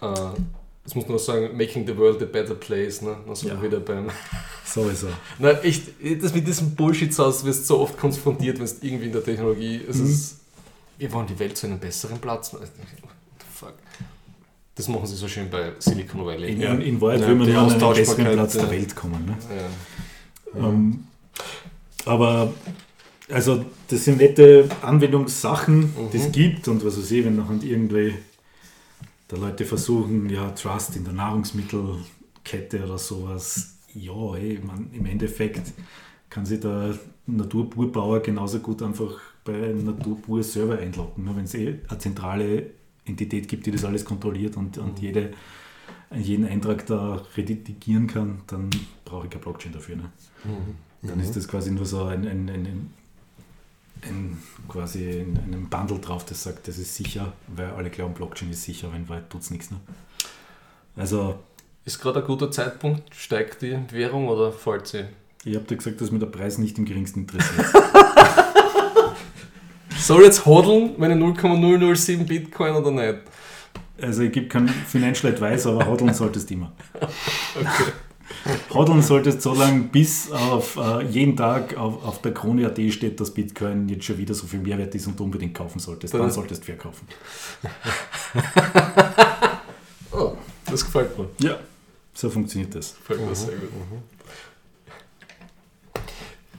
Äh, 0.00 0.30
das 0.84 0.94
muss 0.94 1.06
man 1.08 1.18
sagen, 1.18 1.56
making 1.56 1.86
the 1.86 1.96
world 1.96 2.20
a 2.22 2.26
better 2.26 2.54
place, 2.54 3.02
ne? 3.02 3.16
Also 3.28 3.48
Ja. 3.48 3.62
wieder 3.62 3.80
beim. 3.80 4.08
Sowieso. 4.64 5.08
Na, 5.38 5.50
echt, 5.62 5.84
das 6.22 6.34
mit 6.34 6.46
diesem 6.46 6.74
Bullshit-Saus 6.74 7.44
wirst 7.44 7.66
so 7.66 7.78
oft 7.80 7.96
konfrontiert, 7.98 8.58
wenn 8.58 8.64
es 8.64 8.82
irgendwie 8.82 9.06
in 9.06 9.12
der 9.12 9.22
Technologie. 9.24 9.80
Es 9.88 9.98
Mhm. 9.98 10.06
ist, 10.06 10.36
wir 10.98 11.12
wollen 11.12 11.26
die 11.26 11.38
Welt 11.38 11.56
zu 11.56 11.66
einem 11.66 11.78
besseren 11.78 12.18
Platz 12.18 12.52
machen. 12.52 12.64
What 13.02 13.10
the 13.38 13.46
fuck? 13.54 13.74
Das 14.74 14.88
machen 14.88 15.06
sie 15.06 15.16
so 15.16 15.28
schön 15.28 15.50
bei 15.50 15.72
Silicon 15.78 16.24
Valley. 16.24 16.52
In, 16.52 16.60
ja. 16.60 16.72
in, 16.74 16.80
in 16.80 17.00
Wahrheit 17.00 17.20
Ja, 17.20 17.28
will 17.28 17.34
man 17.36 17.48
nur 17.52 17.58
an 17.62 17.70
einen 17.72 17.94
besseren 17.94 18.32
Platz 18.32 18.52
der 18.54 18.62
ja. 18.64 18.70
Welt 18.70 18.96
kommen. 18.96 19.26
Ne? 19.26 19.36
Ja. 20.58 20.68
Ähm, 20.68 21.04
aber 22.06 22.52
also 23.30 23.64
das 23.88 24.04
sind 24.04 24.18
nette 24.18 24.68
Anwendungssachen, 24.82 25.94
die 26.12 26.16
es 26.16 26.32
gibt 26.32 26.68
und 26.68 26.84
was 26.84 26.98
weiß 26.98 27.10
ich, 27.10 27.24
wenn 27.24 27.36
nachher 27.36 27.58
irgendwie 27.62 28.14
da 29.32 29.38
Leute 29.38 29.64
versuchen, 29.64 30.28
ja, 30.28 30.50
Trust 30.50 30.94
in 30.96 31.04
der 31.04 31.14
Nahrungsmittelkette 31.14 32.84
oder 32.84 32.98
sowas, 32.98 33.78
ja, 33.94 34.34
hey, 34.34 34.60
man, 34.64 34.90
im 34.92 35.06
Endeffekt 35.06 35.72
kann 36.28 36.44
sich 36.44 36.60
der 36.60 36.98
Naturpurbauer 37.26 38.20
genauso 38.20 38.58
gut 38.58 38.82
einfach 38.82 39.20
bei 39.44 39.54
einem 39.54 39.86
Naturpur-Server 39.86 40.78
einloggen, 40.78 41.24
ne, 41.24 41.34
wenn 41.34 41.44
es 41.44 41.54
eh 41.54 41.78
eine 41.88 41.98
zentrale 41.98 42.70
Entität 43.04 43.48
gibt, 43.48 43.64
die 43.66 43.70
das 43.70 43.84
alles 43.84 44.04
kontrolliert 44.04 44.56
und, 44.56 44.76
und 44.78 45.00
jede, 45.00 45.32
jeden 46.14 46.46
Eintrag 46.46 46.86
da 46.86 47.22
redigieren 47.36 48.06
kann, 48.06 48.42
dann 48.46 48.68
brauche 49.04 49.24
ich 49.26 49.30
keine 49.30 49.42
Blockchain 49.42 49.72
dafür. 49.72 49.96
Ne? 49.96 50.10
Dann 51.02 51.18
ist 51.20 51.34
das 51.34 51.48
quasi 51.48 51.70
nur 51.70 51.86
so 51.86 52.04
ein, 52.04 52.26
ein, 52.28 52.48
ein, 52.48 52.66
ein, 52.66 52.90
ein 54.04 54.38
quasi 54.68 55.20
ein, 55.20 55.38
ein 55.52 55.68
Bundle 55.68 55.98
drauf, 55.98 56.24
das 56.24 56.42
sagt, 56.42 56.68
das 56.68 56.78
ist 56.78 56.94
sicher, 56.94 57.32
weil 57.48 57.70
alle 57.70 57.90
glauben, 57.90 58.14
Blockchain 58.14 58.50
ist 58.50 58.64
sicher, 58.64 58.92
in 58.94 59.08
Wahrheit 59.08 59.30
tut 59.30 59.42
es 59.42 59.50
nichts. 59.50 59.70
Ne? 59.70 59.78
Also, 60.96 61.38
Ist 61.84 62.00
gerade 62.00 62.20
ein 62.20 62.26
guter 62.26 62.50
Zeitpunkt? 62.50 63.14
Steigt 63.14 63.62
die 63.62 63.78
Währung 63.90 64.28
oder 64.28 64.52
fällt 64.52 64.86
sie? 64.86 65.04
ich 65.44 65.56
habe 65.56 65.64
dir 65.64 65.76
gesagt, 65.76 66.00
dass 66.00 66.10
mir 66.12 66.20
der 66.20 66.26
Preis 66.26 66.58
nicht 66.58 66.78
im 66.78 66.84
geringsten 66.84 67.20
interessiert. 67.20 67.66
Soll 69.98 70.22
jetzt 70.24 70.46
hodeln, 70.46 70.94
meine 70.98 71.16
0,007 71.16 72.26
Bitcoin 72.26 72.74
oder 72.74 72.90
nicht? 72.90 73.18
Also, 74.00 74.22
ich 74.22 74.32
gebe 74.32 74.48
keinen 74.48 74.68
Financial 74.68 75.32
Advice, 75.32 75.66
aber 75.66 75.86
hodeln 75.86 76.12
solltest 76.14 76.50
du 76.50 76.54
immer. 76.54 76.72
Hodeln 78.72 79.02
solltest 79.02 79.42
so 79.42 79.54
lange, 79.54 79.82
bis 79.84 80.30
auf 80.30 80.76
äh, 80.76 81.04
jeden 81.06 81.36
Tag 81.36 81.76
auf, 81.76 82.04
auf 82.04 82.22
der 82.22 82.32
Krone.at 82.34 82.78
steht, 82.92 83.20
dass 83.20 83.30
Bitcoin 83.30 83.88
jetzt 83.88 84.04
schon 84.04 84.18
wieder 84.18 84.34
so 84.34 84.46
viel 84.46 84.60
Mehrwert 84.60 84.94
ist 84.94 85.06
und 85.06 85.18
du 85.18 85.24
unbedingt 85.24 85.54
kaufen 85.54 85.78
solltest. 85.78 86.14
Dann 86.14 86.30
solltest 86.30 86.62
du 86.62 86.66
verkaufen. 86.66 87.06
Oh, 90.14 90.36
das 90.66 90.84
gefällt 90.84 91.16
mir. 91.16 91.26
Ja, 91.38 91.58
so 92.12 92.28
funktioniert 92.28 92.74
das. 92.74 92.94
Gefällt 92.96 93.26
mir 93.26 93.34
sehr 93.34 93.56
gut. 93.56 93.70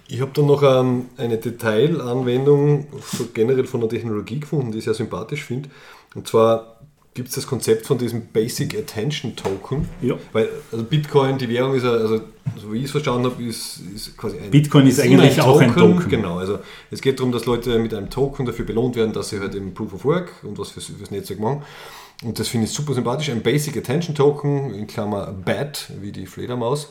Ich 0.07 0.22
habe 0.22 0.31
dann 0.34 0.47
noch 0.47 0.64
ähm, 0.64 1.05
eine 1.18 1.38
Detailanwendung 1.38 2.88
so 3.05 3.27
generell 3.34 3.65
von 3.65 3.81
der 3.81 3.89
Technologie 3.89 4.39
gefunden, 4.39 4.72
die 4.72 4.80
ich 4.80 4.84
sehr 4.84 4.93
sympathisch 4.93 5.43
finde. 5.43 5.69
Und 6.15 6.27
zwar 6.27 6.72
gibt 7.14 7.30
es 7.30 7.35
das 7.35 7.48
Konzept 7.48 7.85
von 7.85 7.98
diesem 7.98 8.27
Basic 8.27 8.76
Attention 8.77 9.35
Token. 9.35 9.88
Ja. 10.02 10.15
Weil 10.31 10.49
also 10.72 10.84
Bitcoin, 10.84 11.38
die 11.38 11.48
Währung 11.49 11.76
ist 11.76 11.84
ja, 11.84 11.91
also 11.91 12.22
so 12.57 12.73
wie 12.73 12.80
ich 12.80 12.85
es 12.85 12.91
verstanden 12.91 13.26
habe, 13.26 13.44
ist, 13.44 13.81
ist 13.94 14.18
quasi 14.18 14.38
ein 14.40 14.49
Bitcoin 14.49 14.88
ist 14.88 14.99
eigentlich 14.99 15.40
auch 15.41 15.60
ein 15.60 15.73
Token. 15.73 16.10
Genau, 16.10 16.38
also 16.38 16.60
es 16.91 17.02
geht 17.02 17.19
darum, 17.19 17.31
dass 17.31 17.45
Leute 17.45 17.77
mit 17.80 17.94
einem 17.94 18.10
Token 18.10 18.45
dafür 18.45 18.65
belohnt 18.65 18.95
werden, 18.95 19.14
dass 19.14 19.30
sie 19.30 19.40
halt 19.40 19.56
eben 19.56 19.73
Proof 19.73 19.94
of 19.94 20.06
Work 20.06 20.31
und 20.44 20.57
was 20.57 20.72
fürs, 20.72 20.85
fürs 20.85 21.11
Netzwerk 21.11 21.40
machen. 21.40 21.64
Und 22.23 22.40
das 22.40 22.48
finde 22.48 22.68
ich 22.68 22.73
super 22.73 22.94
sympathisch. 22.94 23.30
Ein 23.30 23.41
Basic 23.41 23.77
Attention 23.77 24.15
Token, 24.15 24.73
in 24.73 24.88
Klammer 24.88 25.34
BAT, 25.34 25.91
wie 26.02 26.11
die 26.11 26.26
Fledermaus. 26.26 26.90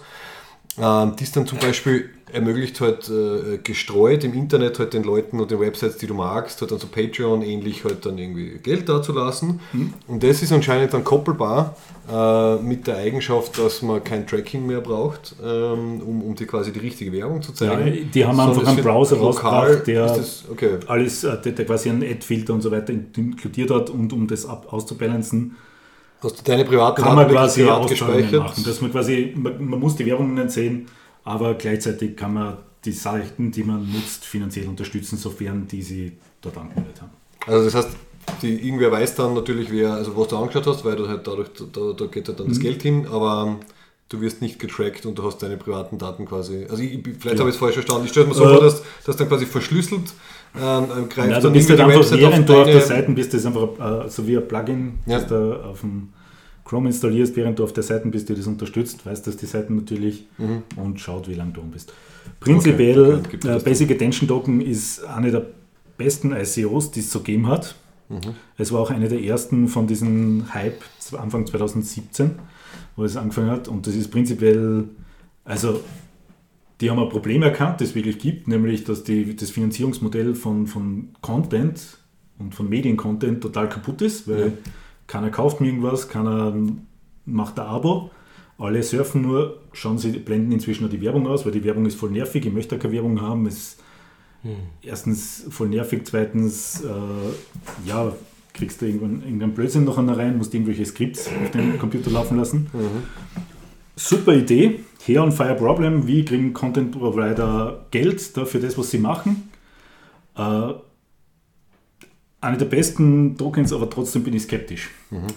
Ähm, 0.81 1.17
dies 1.19 1.33
dann 1.33 1.47
zum 1.47 1.59
Beispiel 1.59 2.09
ermöglicht 2.33 2.81
halt 2.81 3.11
äh, 3.11 3.59
gestreut 3.59 4.25
im 4.25 4.33
Internet 4.33 4.79
halt 4.79 4.95
den 4.95 5.03
Leuten 5.03 5.39
und 5.39 5.51
den 5.51 5.61
Websites, 5.61 5.99
die 5.99 6.07
du 6.07 6.15
magst, 6.15 6.63
halt 6.63 6.71
dann 6.71 6.79
so 6.79 6.87
Patreon 6.87 7.43
ähnlich 7.43 7.85
halt 7.85 8.07
dann 8.07 8.17
irgendwie 8.17 8.59
Geld 8.63 8.89
dazulassen. 8.89 9.61
Und 10.09 10.23
das 10.23 10.43
ist 10.43 10.51
anscheinend 10.51 10.95
dann 10.95 11.05
koppelbar 11.05 11.77
äh, 12.11 12.57
mit 12.57 12.87
der 12.87 12.97
Eigenschaft, 12.97 13.59
dass 13.59 13.83
man 13.83 14.03
kein 14.03 14.27
Tracking 14.27 14.67
mehr 14.67 14.81
braucht, 14.81 15.35
ähm, 15.45 16.01
um, 16.01 16.23
um 16.23 16.35
dir 16.35 16.47
quasi 16.47 16.73
die 16.73 16.81
richtige 16.81 17.13
Werbung 17.13 17.43
zu 17.43 17.53
Ja, 17.53 17.73
zeigen. 17.73 18.11
die 18.11 18.25
haben 18.25 18.37
Sondern 18.37 18.59
einfach 18.59 18.73
einen 18.73 18.83
Browser 18.83 19.19
rausgebracht, 19.19 19.87
der 19.87 20.07
ist 20.07 20.17
das, 20.17 20.45
okay. 20.51 20.71
alles, 20.87 21.25
äh, 21.25 21.37
der, 21.43 21.53
der 21.53 21.67
quasi 21.67 21.91
einen 21.91 22.03
Ad-Filter 22.03 22.55
und 22.55 22.63
so 22.63 22.71
weiter 22.71 22.95
inkludiert 22.95 23.71
hat 23.71 23.91
und 23.91 24.11
um 24.15 24.27
das 24.27 24.47
auszubalancen, 24.47 25.57
Hast 26.23 26.39
du 26.39 26.45
deine 26.45 26.65
privaten 26.65 27.03
kann 27.03 27.17
man 27.17 27.29
quasi 27.29 27.63
privat 27.63 27.89
gespeichert? 27.89 28.43
machen. 28.43 28.65
Dass 28.65 28.81
man 28.81 28.93
quasi, 28.93 29.33
man, 29.37 29.65
man 29.65 29.81
muss 29.81 29.97
die 29.97 30.07
Werbung 30.07 30.35
nicht 30.35 30.51
sehen, 30.51 30.87
aber 31.25 31.55
gleichzeitig 31.55 32.17
kann 32.17 32.35
man 32.35 32.59
die 32.85 32.93
Seiten, 32.93 33.51
die 33.51 33.65
man 33.65 33.91
nutzt, 33.91 34.25
finanziell 34.25 34.69
unterstützen, 34.69 35.17
sofern 35.17 35.67
die 35.67 35.83
sie 35.83 36.13
dort 36.41 36.57
angemeldet 36.57 37.01
haben. 37.01 37.11
Also 37.47 37.65
das 37.65 37.75
heißt, 37.75 37.97
die, 38.43 38.67
irgendwer 38.67 38.93
weiß 38.93 39.15
dann 39.17 39.35
natürlich, 39.35 39.71
wer, 39.71 39.95
also 39.95 40.17
was 40.17 40.29
du 40.29 40.37
angeschaut 40.37 40.67
hast, 40.67 40.85
weil 40.85 40.97
du 40.97 41.09
halt 41.09 41.27
dadurch, 41.27 41.49
da, 41.73 41.93
da 41.93 42.07
geht 42.07 42.29
halt 42.29 42.39
dann 42.39 42.49
das 42.49 42.61
Geld 42.61 42.83
hin, 42.83 43.07
aber 43.07 43.57
du 44.13 44.21
wirst 44.21 44.43
nicht 44.43 44.59
getrackt 44.59 45.07
und 45.07 45.19
du 45.19 45.23
hast 45.25 45.39
deine 45.43 45.57
privaten 45.57 45.99
Daten 45.99 46.27
quasi. 46.27 46.67
Also 46.69 46.83
ich, 46.83 46.99
vielleicht 47.03 47.25
Ja. 47.25 47.39
habe 47.41 47.49
ich 47.49 47.55
es 47.55 47.61
falsch 47.61 47.75
verstanden. 47.75 48.05
Ich 48.05 48.11
stelle 48.11 48.27
mir 48.27 48.35
so 48.35 48.45
Äh, 48.45 48.49
vor, 48.49 48.61
dass 48.61 48.83
das 49.05 49.17
dann 49.17 49.29
quasi 49.29 49.47
verschlüsselt 49.47 50.13
ähm, 50.55 51.09
greift 51.09 51.31
Ja, 51.31 51.37
du 51.37 51.43
dann 51.45 51.53
bist 51.55 51.69
halt 51.71 51.79
die 51.79 51.83
einfach, 51.83 52.11
während 52.19 52.49
du 52.49 52.55
auf 52.61 52.67
der 52.67 52.81
Seite 52.83 53.13
bist, 53.13 53.33
das 53.33 53.41
ist 53.41 53.47
einfach 53.47 54.05
äh, 54.05 54.09
so 54.11 54.27
wie 54.27 54.37
ein 54.37 54.47
Plugin, 54.47 54.99
Ja. 55.07 55.19
das 55.19 55.29
du 55.29 55.55
auf 55.65 55.81
dem 55.81 56.11
Chrome 56.65 56.89
installierst, 56.91 57.35
während 57.37 57.59
du 57.59 57.65
auf 57.65 57.73
der 57.73 57.83
Seite 57.83 58.09
bist, 58.09 58.29
die 58.29 58.35
das 58.35 58.47
unterstützt, 58.47 59.05
weiß 59.05 59.23
das 59.23 59.37
die 59.37 59.47
Seiten 59.47 59.77
natürlich 59.77 60.27
und 60.77 61.01
schaut, 61.01 61.29
wie 61.29 61.35
lange 61.35 61.53
du 61.53 61.61
um 61.61 61.71
bist. 61.71 61.93
Prinzipiell, 62.41 63.17
Mhm. 63.17 63.23
Okay, 63.27 63.49
äh, 63.49 63.59
Basic 63.61 63.91
Attention 63.91 64.29
Token 64.29 64.61
ist 64.61 65.05
eine 65.05 65.31
der 65.31 65.47
besten 65.99 66.33
ICOs, 66.33 66.91
die 66.93 67.01
es 67.01 67.11
so 67.11 67.19
gegeben 67.21 67.49
hat. 67.49 67.75
Mhm. 68.09 68.19
Es 68.59 68.71
war 68.73 68.81
auch 68.81 68.91
eine 68.91 69.09
der 69.09 69.21
ersten 69.23 69.69
von 69.69 69.87
diesem 69.87 70.53
Hype 70.53 70.83
Anfang 71.19 71.47
2017, 71.47 72.33
wo 72.97 73.05
es 73.05 73.17
angefangen 73.17 73.51
hat. 73.51 73.69
Und 73.69 73.87
das 73.87 73.95
ist 73.95 74.11
prinzipiell, 74.11 74.85
also 75.45 75.81
die 76.81 76.91
haben 76.91 76.99
ein 76.99 77.09
Problem 77.09 77.43
erkannt, 77.43 77.81
das 77.81 77.91
es 77.91 77.95
wirklich 77.95 78.19
gibt, 78.19 78.49
nämlich 78.49 78.85
dass 78.85 79.05
die, 79.05 79.37
das 79.37 79.51
Finanzierungsmodell 79.51 80.35
von, 80.35 80.67
von 80.67 81.09
Content 81.21 81.99
und 82.39 82.55
von 82.55 82.69
Mediencontent 82.69 83.41
total 83.41 83.69
kaputt 83.69 84.03
ist, 84.03 84.27
weil 84.29 84.47
Ja. 84.47 84.53
keiner 85.07 85.31
kauft 85.31 85.61
mir 85.61 85.69
irgendwas, 85.69 86.09
keiner 86.09 86.55
macht 87.25 87.59
ein 87.61 87.67
Abo. 87.67 88.11
Alle 88.59 88.83
surfen 88.83 89.23
nur, 89.23 89.61
schauen 89.73 89.99
sie, 89.99 90.13
blenden 90.13 90.53
inzwischen 90.53 90.85
noch 90.85 90.91
die 90.91 91.01
Werbung 91.01 91.27
aus, 91.27 91.45
weil 91.45 91.53
die 91.53 91.65
Werbung 91.65 91.87
ist 91.87 91.97
voll 91.97 92.11
nervig, 92.11 92.45
ich 92.47 92.53
möchte 92.53 92.79
keine 92.79 92.95
Werbung 92.95 93.21
haben. 93.21 93.47
Es 93.47 93.55
ist 93.55 93.81
erstens 94.83 95.45
voll 95.51 95.69
nervig, 95.69 96.03
zweitens, 96.05 96.83
äh, 96.83 97.89
ja, 97.89 98.13
kriegst 98.55 98.81
du 98.81 98.87
irgendwann 98.87 99.23
irgendeinen 99.23 99.55
Blödsinn 99.55 99.85
noch 99.85 99.99
rein, 99.99 100.39
musst 100.39 100.55
irgendwelche 100.55 100.85
Skripts 100.85 101.29
auf 101.29 101.51
dem 101.51 101.79
Computer 101.79 102.11
laufen 102.11 102.37
lassen. 102.37 102.69
Super 103.97 104.35
Idee. 104.35 104.81
Hair 105.07 105.23
on 105.25 105.33
Fire 105.33 105.55
Problem. 105.55 106.07
Wie 106.07 106.25
kriegen 106.25 106.53
Content 106.53 106.93
Provider 106.93 107.87
Geld 107.91 108.37
dafür 108.37 108.61
das, 108.61 108.79
was 108.79 108.91
sie 108.91 108.99
machen? 108.99 109.51
Äh, 110.37 110.73
eine 112.41 112.57
der 112.57 112.65
besten 112.67 113.37
Tokens, 113.37 113.73
aber 113.73 113.89
trotzdem 113.89 114.25
bin 114.25 114.35
ich 114.35 114.43
skeptisch. 114.43 114.91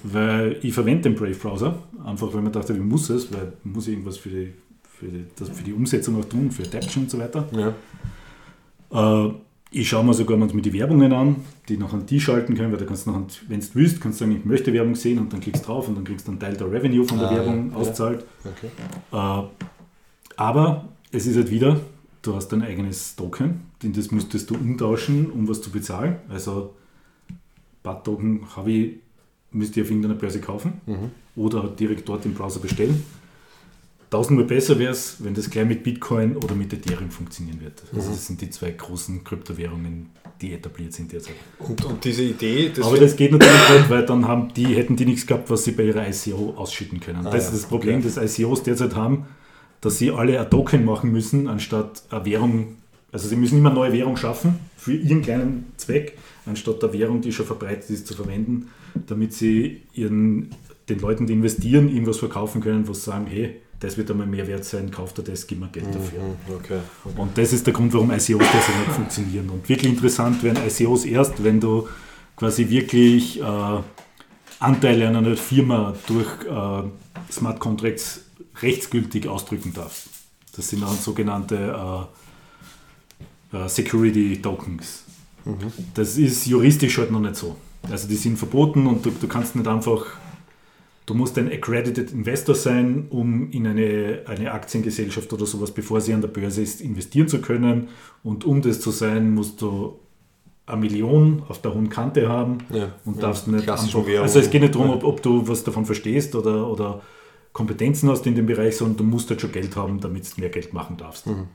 Weil 0.04 0.58
ich 0.64 0.74
verwende 0.74 1.04
den 1.04 1.16
Brave 1.16 1.36
Browser, 1.36 1.84
einfach 2.04 2.34
weil 2.34 2.42
man 2.42 2.52
dachte, 2.52 2.74
ich 2.74 2.80
muss 2.80 3.10
es, 3.10 3.32
weil 3.32 3.54
ich 3.64 3.72
muss 3.72 3.88
irgendwas 3.88 4.18
für 4.18 4.30
die, 4.30 4.54
für 4.84 5.06
die, 5.06 5.26
das, 5.36 5.50
für 5.50 5.64
die 5.64 5.74
Umsetzung 5.74 6.20
auch 6.20 6.26
tun, 6.26 6.50
für 6.50 6.64
Adaption 6.64 7.04
und 7.04 7.10
so 7.12 7.20
weiter. 7.20 7.48
Ja. 8.92 9.28
Äh, 9.28 9.34
ich 9.78 9.90
schaue 9.90 10.06
mir 10.06 10.14
sogar 10.14 10.38
manchmal 10.38 10.62
die 10.62 10.72
Werbungen 10.74 11.12
an, 11.12 11.36
die 11.68 11.78
nachher 11.78 12.00
die 12.00 12.20
schalten 12.22 12.56
können, 12.56 12.72
weil 12.72 12.80
da 12.80 12.86
kannst 12.86 13.06
du 13.06 13.12
nachher, 13.12 13.26
wenn 13.50 13.60
du 13.60 13.66
willst, 13.74 14.00
kannst 14.00 14.20
du 14.22 14.26
sagen, 14.26 14.38
ich 14.38 14.46
möchte 14.46 14.72
Werbung 14.72 14.96
sehen 14.96 15.20
und 15.20 15.34
dann 15.34 15.42
klickst 15.42 15.64
du 15.64 15.68
drauf 15.68 15.88
und 15.90 15.96
dann 15.96 16.04
kriegst 16.06 16.28
du 16.28 16.32
einen 16.32 16.40
Teil 16.40 16.56
der 16.56 16.72
Revenue 16.72 17.04
von 17.06 17.20
der 17.20 17.30
Ah, 17.30 17.36
Werbung 17.36 17.72
ja. 17.72 17.76
auszahlt. 17.78 18.24
Okay. 18.44 18.70
Äh, 19.12 19.44
aber 20.38 20.88
es 21.12 21.28
ist 21.28 21.36
halt 21.36 21.52
wieder, 21.52 21.80
du 22.22 22.36
hast 22.36 22.50
dein 22.50 22.62
eigenes 22.62 23.16
Token, 23.16 23.62
denn 23.84 23.92
das 23.94 24.12
müsstest 24.12 24.50
du 24.50 24.56
umtauschen, 24.56 25.30
um 25.32 25.48
was 25.48 25.62
zu 25.62 25.70
bezahlen. 25.72 26.18
Also 26.30 26.74
BAT-Token 27.84 28.42
habe 28.56 28.72
ich, 28.72 28.94
müsste 29.52 29.80
ich 29.80 29.86
auf 29.86 29.92
irgendeiner 29.92 30.16
Börse 30.16 30.40
kaufen 30.42 30.74
oder 31.36 31.64
halt 31.64 31.80
direkt 31.80 32.08
dort 32.08 32.26
im 32.26 32.34
Browser 32.34 32.60
bestellen. 32.60 33.04
Tausendmal 34.10 34.46
besser 34.46 34.78
wäre 34.78 34.92
es, 34.92 35.18
wenn 35.20 35.34
das 35.34 35.50
gleich 35.50 35.66
mit 35.66 35.84
Bitcoin 35.84 36.38
oder 36.38 36.56
mit 36.56 36.72
Ethereum 36.72 37.10
funktionieren 37.10 37.60
wird. 37.62 37.84
Also 37.94 38.12
das 38.12 38.28
sind 38.28 38.40
die 38.40 38.50
zwei 38.50 38.72
großen 38.72 39.24
Kryptowährungen, 39.24 40.10
die 40.42 40.54
etabliert 40.54 40.94
sind 40.94 41.12
derzeit. 41.12 41.36
Und, 41.60 41.84
und 41.84 42.04
diese 42.06 42.24
Idee, 42.24 42.72
das 42.74 42.86
Aber 42.86 42.98
das 42.98 43.16
geht 43.16 43.32
natürlich 43.32 43.70
nicht, 43.70 43.90
weil 43.90 44.06
dann 44.06 44.28
haben 44.28 44.54
die, 44.54 44.68
hätten 44.76 44.96
die 44.96 45.06
nichts 45.06 45.26
gehabt, 45.26 45.50
was 45.50 45.64
sie 45.64 45.72
bei 45.72 45.84
ihrer 45.84 46.08
ICO 46.08 46.54
ausschütten 46.56 47.00
können. 47.00 47.24
das 47.24 47.34
ja. 47.34 47.40
ist 47.40 47.54
das 47.54 47.66
Problem, 47.66 48.04
das 48.04 48.18
ICOs 48.18 48.64
derzeit 48.64 48.96
haben, 48.96 49.26
dass 49.82 49.98
sie 49.98 50.12
alle 50.12 50.40
ein 50.40 50.50
Token 50.50 50.86
machen 50.86 51.12
müssen, 51.12 51.48
anstatt 51.48 52.04
eine 52.10 52.26
Währung. 52.26 52.76
Also 53.12 53.28
sie 53.28 53.36
müssen 53.36 53.58
immer 53.58 53.70
eine 53.70 53.80
neue 53.80 53.94
Währung 53.94 54.18
schaffen 54.18 54.60
für 54.78 54.94
ihren 54.94 55.22
kleinen 55.22 55.72
Zweck, 55.78 56.18
anstatt 56.46 56.82
der 56.84 56.94
Währung, 56.94 57.22
die 57.22 57.32
schon 57.32 57.46
verbreitet 57.46 57.90
ist, 57.90 58.08
zu 58.08 58.14
verwenden, 58.14 58.70
damit 59.08 59.34
sie 59.34 59.82
ihren, 59.94 60.50
den 60.90 61.00
Leuten, 61.00 61.26
die 61.26 61.34
investieren, 61.34 61.90
irgendwas 61.90 62.18
verkaufen 62.18 62.62
können, 62.62 62.88
was 62.88 63.04
sagen, 63.04 63.26
hey, 63.28 63.62
das 63.80 63.98
wird 63.98 64.10
einmal 64.12 64.28
mehr 64.28 64.48
wert 64.48 64.66
sein, 64.66 64.90
kauft 64.90 65.18
er 65.20 65.26
das, 65.26 65.46
gib 65.46 65.60
mir 65.60 65.68
Geld 65.68 65.88
dafür. 65.94 66.22
okay. 66.54 66.80
Und 67.18 67.38
das 67.38 67.54
ist 67.54 67.66
der 67.66 67.74
Grund, 67.74 67.94
warum 67.94 68.12
ICOs 68.12 68.28
derzeit 68.28 68.80
nicht 68.80 68.92
funktionieren. 68.92 69.50
Und 69.50 69.68
wirklich 69.68 69.92
interessant 69.92 70.42
werden 70.44 70.60
ICOs 70.66 71.06
erst, 71.06 71.44
wenn 71.44 71.60
du 71.60 71.88
quasi 72.36 72.70
wirklich 72.70 73.42
äh, 73.42 73.44
Anteile 74.60 75.08
an 75.08 75.18
einer 75.18 75.36
Firma 75.36 75.94
durch 76.08 76.28
äh, 76.46 77.32
Smart 77.32 77.60
Contracts 77.60 78.22
rechtsgültig 78.62 79.28
ausdrücken 79.28 79.74
darfst. 79.74 80.08
Das 80.56 80.70
sind 80.70 80.82
dann 80.82 80.96
sogenannte 80.96 82.08
äh, 83.52 83.58
äh, 83.58 83.70
Security 83.70 84.42
Tokens. 84.42 85.04
Das 85.94 86.18
ist 86.18 86.46
juristisch 86.48 86.98
halt 86.98 87.12
noch 87.12 87.20
nicht 87.20 87.36
so. 87.36 87.56
Also 87.92 88.08
die 88.08 88.16
sind 88.16 88.38
verboten 88.38 88.88
und 88.88 89.06
du, 89.06 89.12
du 89.12 89.28
kannst 89.28 89.56
nicht 89.56 89.68
einfach 89.68 90.06
Du 91.06 91.14
musst 91.14 91.38
ein 91.38 91.52
Accredited 91.52 92.12
Investor 92.12 92.56
sein, 92.56 93.06
um 93.10 93.52
in 93.52 93.68
eine, 93.68 94.22
eine 94.26 94.52
Aktiengesellschaft 94.52 95.32
oder 95.34 95.46
sowas, 95.46 95.72
bevor 95.72 96.02
sie 96.02 96.14
an 96.14 96.22
der 96.22 96.30
Börse 96.30 96.64
ist, 96.64 96.82
investieren 96.82 97.28
zu 97.28 97.42
können. 97.42 97.90
Und 98.24 98.44
um 98.44 98.62
das 98.62 98.82
zu 98.82 98.90
sein, 98.92 99.34
musst 99.34 99.62
du 99.62 100.00
eine 100.66 100.82
Million 100.82 101.44
auf 101.48 101.62
der 101.62 101.76
hohen 101.76 101.90
Kante 101.90 102.28
haben 102.28 102.58
Ja, 102.72 102.94
und 103.06 103.18
ja, 103.18 103.22
darfst 103.22 103.48
nicht 103.48 103.66
klassischen 103.66 104.00
einfach. 104.00 104.22
Also 104.24 104.40
es 104.40 104.50
geht 104.50 104.62
nicht 104.62 104.74
darum, 104.74 104.88
Ja. 104.88 104.96
ob, 104.96 105.04
ob 105.04 105.22
du 105.22 105.48
was 105.48 105.64
davon 105.64 105.86
verstehst 105.86 106.34
oder, 106.34 106.68
oder 106.68 107.02
Kompetenzen 107.54 108.10
hast 108.10 108.26
in 108.26 108.34
dem 108.34 108.48
Bereich, 108.48 108.76
sondern 108.76 108.98
du 108.98 109.04
musst 109.04 109.30
halt 109.30 109.42
schon 109.42 109.52
Geld 109.52 109.76
haben, 109.76 110.00
damit 110.00 110.36
du 110.36 110.42
mehr 110.42 110.50
Geld 110.50 110.74
machen 110.74 110.98
darfst. 110.98 111.28
Mhm. 111.28 111.48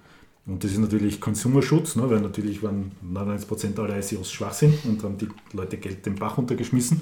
Und 0.47 0.65
das 0.65 0.71
ist 0.71 0.79
natürlich 0.79 1.21
Konsumerschutz, 1.21 1.97
ne, 1.97 2.09
weil 2.09 2.21
natürlich 2.21 2.63
waren 2.63 2.93
99% 3.05 3.79
aller 3.79 3.99
ICOs 3.99 4.33
schwach 4.33 4.55
sind 4.55 4.85
und 4.85 5.03
haben 5.03 5.19
die 5.19 5.29
Leute 5.53 5.77
Geld 5.77 6.07
den 6.07 6.15
Bach 6.15 6.39
runtergeschmissen. 6.39 7.01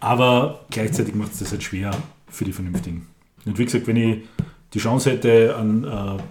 Aber 0.00 0.64
gleichzeitig 0.70 1.14
macht 1.14 1.32
es 1.32 1.38
das 1.40 1.52
halt 1.52 1.62
schwer 1.62 1.90
für 2.28 2.44
die 2.44 2.52
Vernünftigen. 2.52 3.06
Und 3.44 3.58
wie 3.58 3.64
gesagt, 3.64 3.86
wenn 3.86 3.96
ich 3.96 4.22
die 4.72 4.78
Chance 4.78 5.10
hätte, 5.10 5.56
an, 5.56 5.84
äh, 5.84 6.22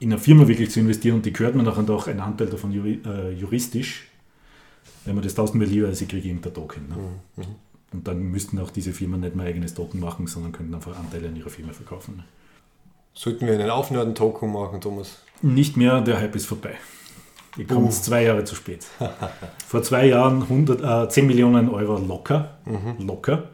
in 0.00 0.12
eine 0.12 0.18
Firma 0.18 0.46
wirklich 0.46 0.70
zu 0.70 0.80
investieren 0.80 1.16
und 1.16 1.26
die 1.26 1.32
gehört 1.32 1.54
mir 1.54 1.62
nachher 1.62 1.88
auch 1.90 2.06
ein 2.06 2.20
Anteil 2.20 2.48
davon 2.48 2.72
juri, 2.72 3.00
äh, 3.06 3.32
juristisch, 3.32 4.08
wenn 5.04 5.14
man 5.14 5.24
das 5.24 5.34
tausendmal 5.34 5.68
lieber, 5.68 5.88
als 5.88 6.00
ich 6.00 6.08
kriege 6.08 6.28
irgendein 6.28 6.54
Token. 6.54 6.88
Ne? 6.88 7.46
Und 7.92 8.08
dann 8.08 8.22
müssten 8.22 8.58
auch 8.58 8.70
diese 8.70 8.92
Firmen 8.92 9.20
nicht 9.20 9.36
mehr 9.36 9.46
eigenes 9.46 9.74
Token 9.74 10.00
machen, 10.00 10.26
sondern 10.26 10.52
könnten 10.52 10.74
einfach 10.74 10.98
Anteile 10.98 11.28
an 11.28 11.36
ihrer 11.36 11.50
Firma 11.50 11.72
verkaufen. 11.72 12.16
Ne? 12.16 12.24
Sollten 13.14 13.46
wir 13.46 13.54
einen 13.54 13.70
Aufnörden-Token 13.70 14.52
machen, 14.52 14.80
Thomas? 14.80 15.22
Nicht 15.40 15.76
mehr, 15.76 16.00
der 16.00 16.18
Hype 16.20 16.34
ist 16.34 16.46
vorbei. 16.46 16.74
Ich 17.56 17.68
komme 17.68 17.86
jetzt 17.86 18.04
zwei 18.04 18.24
Jahre 18.24 18.44
zu 18.44 18.54
spät. 18.54 18.84
Vor 19.66 19.82
zwei 19.82 20.06
Jahren 20.06 20.42
100, 20.42 21.06
äh, 21.06 21.08
10 21.08 21.26
Millionen 21.26 21.68
Euro 21.68 21.98
locker. 21.98 22.58
Locker. 22.98 23.50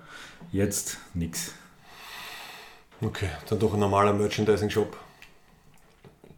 Jetzt 0.52 0.98
nix. 1.14 1.52
Okay, 3.02 3.28
dann 3.48 3.58
doch 3.58 3.74
ein 3.74 3.80
normaler 3.80 4.12
Merchandising-Shop. 4.12 4.96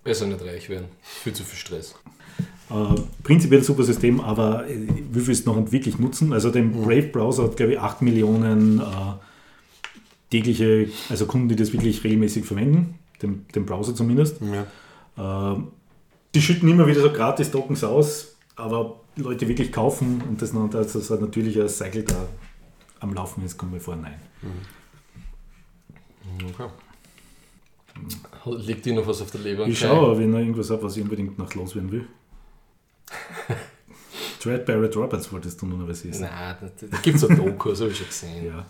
Besser 0.04 0.26
nicht 0.26 0.44
reich 0.44 0.68
werden. 0.68 0.86
Viel 1.02 1.32
zu 1.32 1.44
viel 1.44 1.58
Stress. 1.58 1.94
Äh, 2.70 3.00
prinzipiell 3.22 3.62
super 3.62 3.84
System, 3.84 4.20
aber 4.20 4.68
äh, 4.68 4.76
wie 5.12 5.20
viel 5.20 5.32
es 5.32 5.44
noch 5.44 5.70
wirklich 5.70 5.98
nutzen? 5.98 6.32
Also 6.32 6.50
der 6.50 6.62
Brave 6.62 7.08
Browser 7.08 7.44
hat, 7.44 7.56
glaube 7.56 7.72
ich, 7.72 7.78
8 7.78 8.02
Millionen 8.02 8.80
äh, 8.80 8.84
tägliche, 10.30 10.88
also 11.08 11.26
Kunden, 11.26 11.48
die 11.48 11.56
das 11.56 11.72
wirklich 11.72 12.02
regelmäßig 12.02 12.44
verwenden, 12.44 12.98
den, 13.22 13.46
den 13.54 13.66
Browser 13.66 13.94
zumindest. 13.94 14.38
Ja. 14.40 15.62
Die 16.34 16.42
schütten 16.42 16.68
immer 16.68 16.86
wieder 16.86 17.00
so 17.02 17.12
gratis 17.12 17.50
Tokens 17.50 17.84
aus, 17.84 18.36
aber 18.56 19.00
Leute 19.16 19.46
wirklich 19.48 19.70
kaufen 19.72 20.22
und 20.28 20.40
das, 20.40 20.52
noch- 20.52 20.70
das 20.70 20.94
ist 20.94 21.10
ein 21.10 21.20
natürlicher 21.20 21.68
Cycle 21.68 22.04
da 22.04 22.26
am 23.00 23.12
Laufen 23.14 23.44
ist, 23.44 23.58
kommt 23.58 23.72
mir 23.72 23.80
vor, 23.80 23.96
nein. 23.96 24.20
Okay. 26.50 26.68
Liegt 28.46 28.86
dir 28.86 28.94
noch 28.94 29.06
was 29.06 29.20
auf 29.20 29.30
der 29.30 29.40
Leber? 29.40 29.66
Ich 29.66 29.78
schaue, 29.78 30.12
ob 30.12 30.18
ich 30.20 30.26
noch 30.26 30.38
irgendwas 30.38 30.70
habe, 30.70 30.82
was 30.84 30.96
ich 30.96 31.02
unbedingt 31.02 31.36
noch 31.38 31.52
loswerden 31.54 31.90
will. 31.92 32.06
Dread 34.42 34.64
Barrett 34.66 34.96
Roberts 34.96 35.30
wolltest 35.32 35.60
du 35.60 35.66
noch 35.66 35.86
was 35.86 36.04
wissen. 36.04 36.22
Nein, 36.22 36.56
da, 36.90 36.96
gibt 36.98 37.16
es 37.16 37.24
ein 37.28 37.36
Doku, 37.36 37.70
das 37.70 37.80
habe 37.80 37.90
ich 37.90 37.98
schon 37.98 38.06
gesehen. 38.06 38.46
Ja. 38.46 38.66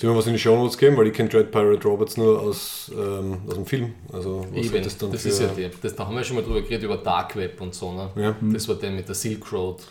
Sollen 0.00 0.14
wir 0.14 0.18
was 0.18 0.26
in 0.28 0.32
die 0.32 0.38
Show 0.38 0.56
Notes 0.56 0.78
geben? 0.78 0.96
Weil 0.96 1.08
ich 1.08 1.12
kenne 1.12 1.28
Dread 1.28 1.50
Pirate 1.50 1.86
Roberts 1.86 2.16
nur 2.16 2.40
aus, 2.40 2.90
ähm, 2.94 3.36
aus 3.46 3.52
dem 3.54 3.66
Film. 3.66 3.92
Also, 4.10 4.46
was 4.50 4.64
Eben, 4.64 4.82
das, 4.82 4.96
dann 4.96 5.12
ist 5.12 5.22
für- 5.36 5.44
ja 5.44 5.48
der. 5.52 5.70
Das, 5.82 5.94
da 5.94 6.06
haben 6.06 6.16
wir 6.16 6.24
schon 6.24 6.36
mal 6.36 6.42
drüber 6.42 6.62
geredet, 6.62 6.84
über 6.84 6.96
Dark 6.96 7.36
Web 7.36 7.60
und 7.60 7.74
so. 7.74 7.92
Ne? 7.92 8.10
Ja. 8.16 8.34
Das 8.40 8.66
war 8.66 8.76
der 8.76 8.92
mit 8.92 9.06
der 9.08 9.14
Silk 9.14 9.52
Road. 9.52 9.82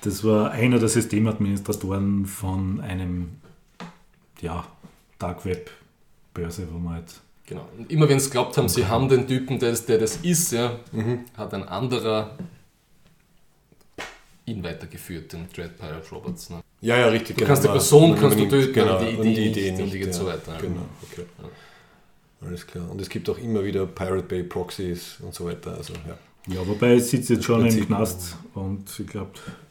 Das 0.00 0.24
war 0.24 0.52
einer 0.52 0.78
der 0.78 0.88
Systemadministratoren 0.88 2.24
von 2.24 2.80
einem 2.80 3.36
ja, 4.40 4.66
Dark 5.18 5.44
Web 5.44 5.70
Börse, 6.32 6.66
wo 6.72 6.78
man 6.78 6.94
halt 6.94 7.12
Genau. 7.44 7.68
Und 7.76 7.90
immer 7.92 8.08
wenn 8.08 8.18
sie 8.20 8.30
glaubt 8.30 8.56
haben, 8.56 8.70
sie 8.70 8.86
haben 8.86 9.10
den 9.10 9.26
Typen, 9.28 9.58
der, 9.58 9.72
das- 9.72 9.84
der 9.84 9.98
das 9.98 10.16
ist, 10.22 10.52
ja, 10.52 10.78
hat 11.36 11.52
ein 11.52 11.64
anderer 11.68 12.38
ihn 14.46 14.64
weitergeführt, 14.64 15.34
den 15.34 15.46
Dread 15.54 15.76
Pirate 15.76 16.08
Roberts. 16.10 16.48
Ne? 16.48 16.60
Ja, 16.82 16.96
ja, 16.98 17.06
richtig. 17.08 17.38
Du 17.38 17.44
kannst 17.44 17.64
die 17.64 17.68
Person 17.68 18.16
kannst 18.18 18.38
du 18.38 18.48
töten, 18.48 18.72
genau, 18.72 18.98
die 18.98 19.16
und 19.16 19.26
Idee 19.26 19.34
die 19.34 19.50
Idee 19.50 19.70
nicht, 19.70 19.82
und 19.82 19.92
die 19.92 19.98
geht 20.00 20.08
ja. 20.08 20.12
so 20.12 20.26
weiter. 20.26 20.58
Genau, 20.60 20.82
okay. 21.10 21.24
Alles 22.44 22.66
klar. 22.66 22.90
Und 22.90 23.00
es 23.00 23.08
gibt 23.08 23.30
auch 23.30 23.38
immer 23.38 23.64
wieder 23.64 23.86
Pirate 23.86 24.24
Bay 24.24 24.42
Proxies 24.42 25.16
und 25.20 25.32
so 25.32 25.46
weiter. 25.46 25.76
Also, 25.76 25.94
ja. 26.06 26.18
Ja, 26.48 26.66
wobei 26.66 26.94
es 26.94 27.10
sitzt 27.10 27.30
jetzt 27.30 27.44
schon 27.44 27.60
im 27.60 27.66
Prinzip. 27.68 27.86
Knast 27.86 28.36
und 28.54 28.84
ich 28.98 29.06
glaube 29.06 29.30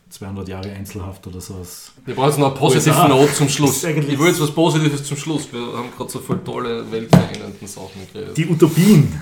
200 0.09 0.47
Jahre 0.47 0.71
Einzelhaft 0.71 1.27
oder 1.27 1.41
so. 1.41 1.65
Wir 2.05 2.15
brauchen 2.15 2.29
jetzt 2.29 2.39
noch 2.39 2.51
eine 2.51 2.59
positive. 2.59 3.07
Note 3.09 3.33
zum 3.33 3.49
Schluss. 3.49 3.83
Ich 3.83 4.19
will 4.19 4.27
jetzt 4.27 4.41
was 4.41 4.51
Positives 4.51 5.03
zum 5.03 5.17
Schluss. 5.17 5.51
Wir 5.51 5.59
haben 5.59 5.91
gerade 5.95 6.09
so 6.09 6.19
voll 6.19 6.39
tolle, 6.45 6.89
weltverändernden 6.89 7.67
Sachen 7.67 8.07
geredet. 8.13 8.37
Die 8.37 8.47
Utopien. 8.47 9.21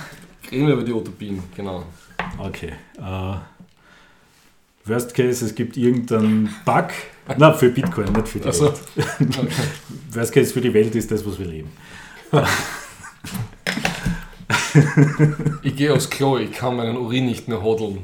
Reden 0.51 0.67
wir 0.67 0.73
über 0.73 0.83
die 0.83 0.93
Utopien, 0.93 1.41
genau. 1.55 1.83
Okay. 2.37 2.73
Äh, 2.97 3.35
worst 4.85 5.13
Case, 5.13 5.45
es 5.45 5.55
gibt 5.55 5.77
irgendeinen 5.77 6.53
Bug. 6.65 6.89
Na, 7.37 7.53
für 7.53 7.69
Bitcoin, 7.69 8.11
nicht 8.13 8.27
für 8.27 8.39
die 8.39 8.45
Also, 8.45 8.65
Welt. 8.65 8.79
Worst 10.13 10.33
Case 10.33 10.53
für 10.53 10.61
die 10.61 10.73
Welt 10.73 10.95
ist 10.95 11.11
das, 11.11 11.25
was 11.25 11.37
wir 11.39 11.45
leben. 11.45 11.69
ich 15.63 15.75
gehe 15.75 15.93
aufs 15.93 16.09
Klo, 16.09 16.37
ich 16.37 16.51
kann 16.51 16.75
meinen 16.75 16.97
Urin 16.97 17.25
nicht 17.25 17.47
mehr 17.47 17.61
hodeln. 17.61 17.99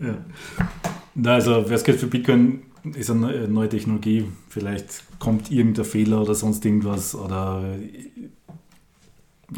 Ja. 0.00 0.06
Ja. 0.08 0.14
Na, 1.14 1.34
also 1.34 1.68
Worst 1.68 1.84
Case 1.86 1.98
für 1.98 2.06
Bitcoin 2.06 2.62
ist 2.94 3.10
eine 3.10 3.48
neue- 3.48 3.68
Technologie. 3.68 4.26
Vielleicht 4.48 5.02
kommt 5.18 5.50
irgendein 5.50 5.84
Fehler 5.84 6.20
oder 6.22 6.34
sonst 6.34 6.64
irgendwas 6.64 7.14
oder 7.14 7.64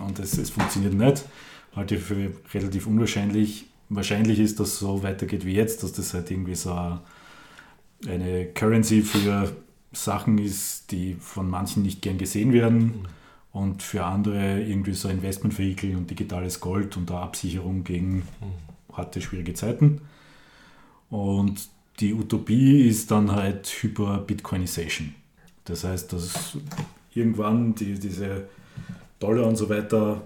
und 0.01 0.18
es, 0.18 0.36
es 0.39 0.51
funktioniert 0.51 0.94
nicht. 0.94 1.24
Halte 1.74 1.97
ich 1.97 2.02
für 2.02 2.32
relativ 2.55 2.86
unwahrscheinlich. 2.86 3.66
Wahrscheinlich 3.89 4.39
ist, 4.39 4.60
dass 4.60 4.68
es 4.74 4.78
so 4.80 5.02
weitergeht 5.02 5.44
wie 5.47 5.55
jetzt, 5.55 5.82
dass 5.82 5.93
das 5.93 6.12
halt 6.14 6.30
irgendwie 6.30 6.55
so 6.55 6.98
eine 8.07 8.47
Currency 8.47 9.03
für 9.03 9.53
Sachen 9.93 10.39
ist, 10.39 10.91
die 10.93 11.15
von 11.15 11.49
manchen 11.49 11.83
nicht 11.83 12.03
gern 12.03 12.19
gesehen 12.19 12.53
werden 12.53 13.09
und 13.53 13.83
für 13.83 14.05
andere 14.05 14.61
irgendwie 14.61 14.93
so 14.93 15.09
Investmentvehikel 15.09 15.97
und 15.97 16.11
digitales 16.11 16.61
Gold 16.61 16.97
und 16.97 17.11
Absicherung 17.11 17.85
gegen 17.85 18.23
harte, 18.93 19.20
schwierige 19.20 19.55
Zeiten. 19.55 20.03
Und 21.11 21.69
die 22.01 22.15
Utopie 22.15 22.87
ist 22.87 23.11
dann 23.11 23.33
halt 23.33 23.66
Hyper-Bitcoinization. 23.66 25.15
Das 25.65 25.85
heißt, 25.85 26.12
dass 26.12 26.57
irgendwann 27.15 27.75
die, 27.75 27.99
diese 27.99 28.49
Dollar 29.19 29.47
und 29.47 29.57
so 29.57 29.69
weiter 29.69 30.23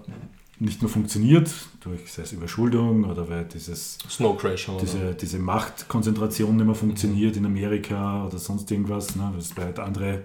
nicht 0.59 0.81
mehr 0.81 0.89
funktioniert, 0.89 1.49
durch 1.81 2.11
sei 2.11 2.23
es 2.23 2.31
Überschuldung 2.31 3.05
oder 3.05 3.27
weil 3.29 3.45
dieses, 3.45 3.97
Snow 4.09 4.37
Crash 4.37 4.69
diese, 4.81 5.15
diese 5.15 5.39
Machtkonzentration 5.39 6.55
nicht 6.55 6.65
mehr 6.65 6.75
funktioniert 6.75 7.35
in 7.35 7.45
Amerika 7.45 8.25
oder 8.25 8.37
sonst 8.37 8.69
irgendwas. 8.71 9.15
Ne? 9.15 9.33
Das 9.35 9.49
bei 9.49 9.63
halt 9.63 9.79
andere 9.79 10.23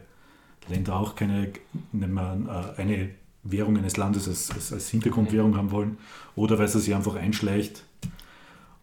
Länder 0.68 0.96
auch 0.96 1.14
keine 1.14 1.52
nicht 1.92 2.09
mehr, 2.09 2.74
äh, 2.76 2.80
eine 2.80 3.10
Währung 3.42 3.78
eines 3.78 3.96
Landes 3.96 4.28
als, 4.28 4.50
als, 4.50 4.72
als 4.72 4.88
Hintergrundwährung 4.90 5.56
haben 5.56 5.70
wollen. 5.70 5.98
Oder 6.36 6.59
weil 6.59 6.66
es 6.66 6.72
sich 6.72 6.94
einfach 6.94 7.14
einschleicht 7.14 7.82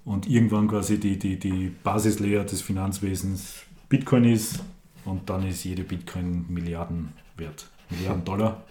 und 0.04 0.28
irgendwann 0.28 0.68
quasi 0.68 1.00
die, 1.00 1.18
die, 1.18 1.38
die 1.38 1.72
Basislayer 1.84 2.44
des 2.44 2.62
Finanzwesens 2.62 3.64
Bitcoin 3.90 4.26
ist 4.26 4.64
und 5.04 5.30
dann 5.30 5.48
ist 5.48 5.64
jede 5.64 5.84
Bitcoin 5.84 6.46
Milliarden 6.50 7.14
wert. 7.38 7.68
Milliarden 7.90 8.26
Dollar. 8.26 8.64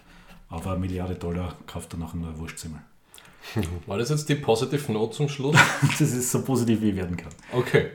Aber 0.49 0.71
eine 0.73 0.81
Milliarde 0.81 1.15
Dollar 1.15 1.55
kauft 1.67 1.93
er 1.95 1.99
nachher 1.99 2.17
nur 2.17 2.29
ein 2.29 2.39
Wurstzimmer. 2.39 2.83
War 3.87 3.99
das 3.99 4.11
jetzt 4.11 4.29
die 4.29 4.37
Positive 4.37 4.93
Note 4.93 5.17
zum 5.17 5.29
Schluss? 5.29 5.57
Das 5.99 6.01
ist 6.01 6.31
so 6.31 6.43
positiv 6.43 6.81
wie 6.81 6.97
werden 6.97 7.17
kann. 7.17 7.33
Okay. 7.53 7.91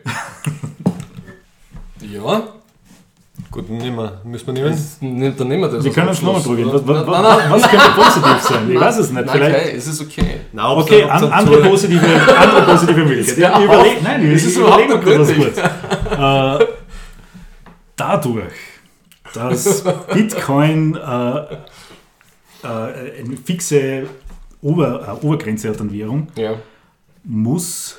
ja, 2.01 2.43
Gut, 3.51 3.67
nehmen 3.69 3.95
wir, 3.97 4.21
müssen 4.25 4.47
wir 4.47 4.53
nehmen. 4.53 4.69
das, 4.69 4.97
ne, 5.01 5.31
dann 5.31 5.47
nehmen 5.47 5.63
wir 5.63 5.69
das. 5.69 5.83
Wir 5.83 5.91
können 5.91 6.09
uns 6.09 6.21
nochmal 6.21 6.55
oder? 6.55 6.73
Was, 6.73 6.87
was, 6.87 7.07
Nein, 7.07 7.23
nein, 7.23 7.51
was, 7.51 7.63
was 7.63 7.71
könnte 7.71 7.89
positiv 7.95 8.41
sein? 8.41 8.71
Ich 8.71 8.79
weiß 8.79 8.97
es 8.97 9.11
nicht. 9.11 9.25
Nein, 9.25 9.35
Vielleicht, 9.35 9.55
okay, 9.55 9.75
es 9.75 9.87
ist 9.87 10.01
okay. 10.01 10.39
Na, 10.51 10.71
ob's 10.71 10.83
okay, 10.83 11.03
an, 11.03 11.31
andere, 11.31 11.61
positive, 11.63 12.05
andere 12.37 12.61
positive 12.63 13.05
Möglichkeiten. 13.05 13.41
Ja, 13.41 13.57
Ich 13.57 13.65
überleg, 13.65 14.03
nein, 14.03 14.25
ich 14.25 14.45
ist 14.45 14.57
überlege 14.57 14.93
überhaupt 14.93 15.05
mir 15.05 15.19
was 15.19 15.27
nicht 15.29 15.55
gut. 15.55 15.57
Äh, 16.67 16.67
dadurch, 17.95 18.53
dass 19.33 19.83
Bitcoin 20.13 20.95
äh, 20.95 21.57
eine 22.67 23.37
fixe 23.37 24.07
Ober, 24.61 25.17
äh, 25.21 25.25
Obergrenze 25.25 25.69
hat 25.69 25.79
an 25.81 25.91
Währung, 25.93 26.27
Ja. 26.35 26.55
muss 27.23 27.97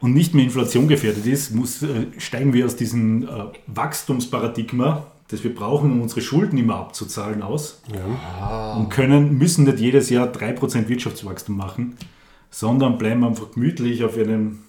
und 0.00 0.14
nicht 0.14 0.34
mehr 0.34 0.44
Inflation 0.44 0.88
gefährdet 0.88 1.26
ist, 1.26 1.54
muss, 1.54 1.82
äh, 1.82 2.06
steigen 2.18 2.52
wir 2.52 2.64
aus 2.66 2.76
diesem 2.76 3.24
äh, 3.24 3.28
Wachstumsparadigma, 3.66 5.06
das 5.28 5.44
wir 5.44 5.54
brauchen, 5.54 5.92
um 5.92 6.00
unsere 6.02 6.20
Schulden 6.22 6.56
immer 6.58 6.76
abzuzahlen, 6.76 7.42
aus. 7.42 7.80
Und 8.76 8.88
können, 8.90 9.38
müssen 9.38 9.64
nicht 9.64 9.78
jedes 9.78 10.10
Jahr 10.10 10.26
3% 10.28 10.88
Wirtschaftswachstum 10.88 11.56
machen, 11.56 11.96
sondern 12.50 12.98
bleiben 12.98 13.24
einfach 13.24 13.52
gemütlich 13.52 14.02
auf 14.02 14.16
einem 14.16 14.60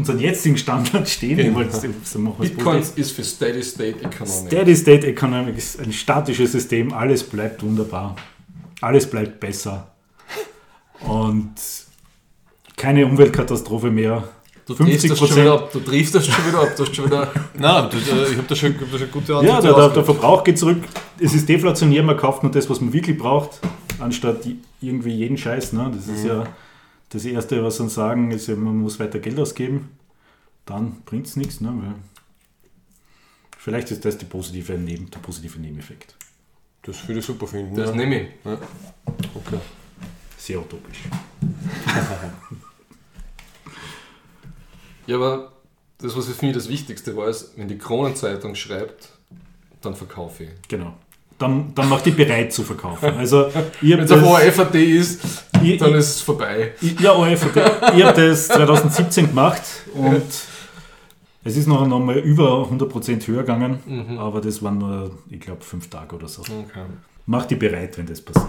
unseren 0.00 0.18
jetzigen 0.18 0.56
Standard 0.58 1.08
stehen. 1.08 1.38
Es- 1.60 1.80
so 2.12 2.18
machen 2.18 2.34
wir 2.38 2.44
es 2.46 2.50
Bitcoin 2.52 2.78
positiv. 2.78 2.98
ist 2.98 3.10
für 3.12 3.24
Steady 3.24 3.62
State 3.62 3.98
Economic. 4.00 4.28
Steady 4.28 4.76
State 4.76 5.06
Economic 5.06 5.56
ist 5.58 5.80
ein 5.80 5.92
statisches 5.92 6.52
System, 6.52 6.92
alles 6.92 7.22
bleibt 7.22 7.62
wunderbar, 7.62 8.16
alles 8.80 9.08
bleibt 9.08 9.38
besser 9.40 9.86
und 11.06 11.54
keine 12.76 13.06
Umweltkatastrophe 13.06 13.90
mehr. 13.90 14.24
Du 14.66 14.74
triffst 14.74 15.00
50 15.02 15.10
das 15.10 15.18
schon 15.18 15.36
wieder 15.36 15.52
ab. 15.54 15.72
Du 15.72 15.80
triffst 15.80 16.14
das 16.14 16.26
schon 16.26 16.46
wieder 16.46 16.60
ab. 16.62 16.68
Du 16.76 16.84
hast 16.84 16.94
schon 16.94 17.06
wieder. 17.06 17.28
Nein, 17.58 17.88
das, 17.90 18.08
äh, 18.08 18.30
ich 18.32 18.36
habe 18.38 18.46
da 18.48 18.54
schon, 18.54 18.74
hab 18.80 18.92
da 18.92 18.98
schon 18.98 19.10
gute 19.10 19.32
Ja, 19.32 19.38
Antworten 19.38 19.48
der, 19.50 19.60
der, 19.60 19.72
der 19.72 19.82
rausgehört. 19.84 20.06
Verbrauch 20.06 20.44
geht 20.44 20.58
zurück. 20.58 20.78
Es 21.18 21.34
ist 21.34 21.48
deflationär, 21.48 22.02
man 22.02 22.16
kauft 22.16 22.42
nur 22.42 22.52
das, 22.52 22.70
was 22.70 22.80
man 22.80 22.92
wirklich 22.92 23.18
braucht, 23.18 23.58
anstatt 23.98 24.46
irgendwie 24.80 25.10
jeden 25.10 25.36
Scheiß. 25.36 25.72
Ne? 25.72 25.90
Das 25.94 26.06
ist 26.06 26.24
ja 26.24 26.44
das 27.10 27.24
Erste, 27.24 27.62
was 27.62 27.78
uns 27.80 27.94
sagen, 27.94 28.30
ist 28.30 28.46
ja, 28.46 28.56
man 28.56 28.78
muss 28.78 28.98
weiter 28.98 29.18
Geld 29.18 29.38
ausgeben. 29.38 29.90
Dann 30.64 31.02
bringt 31.02 31.26
es 31.26 31.36
nichts. 31.36 31.60
Ne? 31.60 31.68
Weil 31.68 31.94
vielleicht 33.58 33.90
ist 33.90 34.04
das 34.04 34.16
die 34.16 34.24
positive 34.24 34.72
Neben, 34.74 35.10
der 35.10 35.18
positive 35.18 35.58
Nebeneffekt. 35.60 36.16
Das 36.82 37.06
würde 37.06 37.20
ich 37.20 37.26
super 37.26 37.46
finden. 37.46 37.76
Das 37.76 37.90
ja. 37.90 37.96
nehme 37.96 38.22
ich. 38.22 38.28
Okay. 39.34 39.58
Sehr 40.38 40.60
utopisch. 40.60 41.00
Ja, 45.06 45.16
aber 45.16 45.50
das, 45.98 46.16
was 46.16 46.28
für 46.28 46.46
mich 46.46 46.54
das 46.54 46.68
Wichtigste 46.68 47.16
war, 47.16 47.28
ist, 47.28 47.58
wenn 47.58 47.66
die 47.66 47.78
Kronenzeitung 47.78 48.54
schreibt, 48.54 49.08
dann 49.80 49.96
verkaufe 49.96 50.44
ich. 50.44 50.50
Genau. 50.68 50.94
Dann, 51.40 51.74
dann 51.74 51.88
macht 51.88 52.04
die 52.06 52.10
bereit 52.12 52.52
zu 52.52 52.62
verkaufen. 52.62 53.14
Also, 53.16 53.50
Wenn 53.80 54.00
es 54.00 54.12
auf 54.12 54.22
ORFAT 54.22 54.74
ist, 54.76 55.24
ich- 55.62 55.78
dann 55.78 55.94
ist 55.94 56.10
es 56.16 56.20
vorbei. 56.20 56.72
Ich- 56.82 57.00
Ja, 57.00 57.12
ORF. 57.14 57.46
Ich 57.96 58.02
habe 58.04 58.20
das 58.28 58.46
2017 58.48 59.28
gemacht 59.28 59.62
und 59.94 60.22
es 61.42 61.56
ist 61.56 61.66
noch 61.66 61.80
einmal 61.82 62.18
über 62.18 62.68
100% 62.70 63.26
höher 63.26 63.40
gegangen, 63.42 64.18
aber 64.18 64.40
das 64.42 64.62
waren 64.62 64.76
nur, 64.78 65.18
ich 65.30 65.40
glaube, 65.40 65.64
fünf 65.64 65.88
Tage 65.88 66.14
oder 66.14 66.28
so. 66.28 66.42
Okay. 66.42 66.84
Mach 67.26 67.46
die 67.46 67.54
bereit, 67.56 67.96
wenn 67.96 68.04
das 68.06 68.20
passiert. 68.20 68.48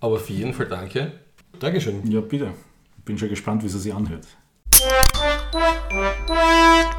Aber 0.00 0.14
auf 0.16 0.28
jeden 0.28 0.52
Fall 0.52 0.66
danke. 0.66 1.12
Dankeschön. 1.58 2.10
Ja, 2.10 2.20
bitte. 2.20 2.48
Bin 3.06 3.16
schon 3.18 3.28
gespannt, 3.30 3.62
wie 3.62 3.66
es 3.68 3.72
sich 3.72 3.94
anhört. 3.94 4.26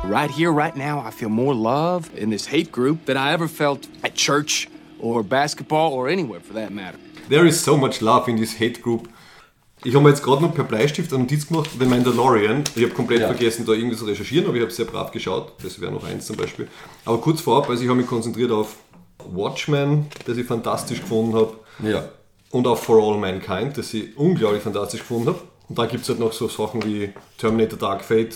Right 0.04 0.30
here, 0.30 0.52
right 0.52 0.76
now, 0.76 1.00
I 1.00 1.12
feel 1.12 1.30
more 1.30 1.54
love 1.56 2.10
in 2.16 2.30
this 2.30 2.48
hate 2.52 2.72
group 2.72 3.06
than 3.06 3.16
I 3.18 3.32
ever 3.34 3.48
felt 3.48 3.88
at 4.04 4.16
church 4.16 4.68
or 5.00 5.24
basketball 5.24 5.94
or 5.94 6.10
anywhere 6.10 6.42
for 6.42 6.54
that 6.54 6.72
matter. 6.72 6.98
There 7.30 7.46
is 7.48 7.64
so 7.64 7.78
much 7.78 8.02
love 8.02 8.28
in 8.30 8.36
this 8.38 8.60
hate 8.60 8.82
group. 8.82 9.08
Ich 9.86 9.94
habe 9.96 10.04
mir 10.04 10.10
jetzt 10.12 10.24
gerade 10.24 10.42
noch 10.44 10.54
per 10.54 10.64
Bleistift 10.66 11.12
eine 11.14 11.24
Notiz 11.24 11.48
gemacht, 11.48 11.70
den 11.80 11.90
Mandalorian. 11.90 12.64
Ich 12.76 12.84
habe 12.84 12.94
komplett 12.94 13.22
Ja. 13.22 13.28
vergessen, 13.28 13.66
da 13.66 13.74
irgendwie 13.74 13.96
zu 13.98 14.06
recherchieren, 14.06 14.48
aber 14.48 14.56
ich 14.56 14.62
habe 14.62 14.72
sehr 14.72 14.86
brav 14.86 15.12
geschaut. 15.12 15.54
Das 15.64 15.80
wäre 15.80 15.92
noch 15.92 16.04
eins 16.06 16.26
zum 16.26 16.36
Beispiel. 16.38 16.68
Aber 17.06 17.20
kurz 17.20 17.42
vorab, 17.42 17.70
also 17.70 17.82
ich 17.84 17.90
habe 17.90 17.98
mich 18.00 18.08
konzentriert 18.08 18.52
auf 18.52 18.76
Watchmen, 19.32 20.08
das 20.26 20.38
ich 20.38 20.46
fantastisch 20.46 21.02
gefunden 21.02 21.36
habe. 21.36 21.54
Ja. 21.82 22.10
und 22.52 22.68
auch 22.68 22.78
For 22.78 23.02
All 23.02 23.18
Mankind, 23.18 23.76
das 23.80 23.92
ich 23.96 24.16
unglaublich 24.16 24.62
fantastisch 24.62 25.00
gefunden 25.00 25.30
habe. 25.30 25.40
Und 25.70 25.78
dann 25.80 25.88
gibt 25.90 26.04
es 26.04 26.10
halt 26.10 26.20
noch 26.20 26.32
so 26.34 26.48
Sachen 26.48 26.84
wie 26.84 27.12
Terminator 27.40 27.80
Dark 27.80 28.04
Fate, 28.06 28.36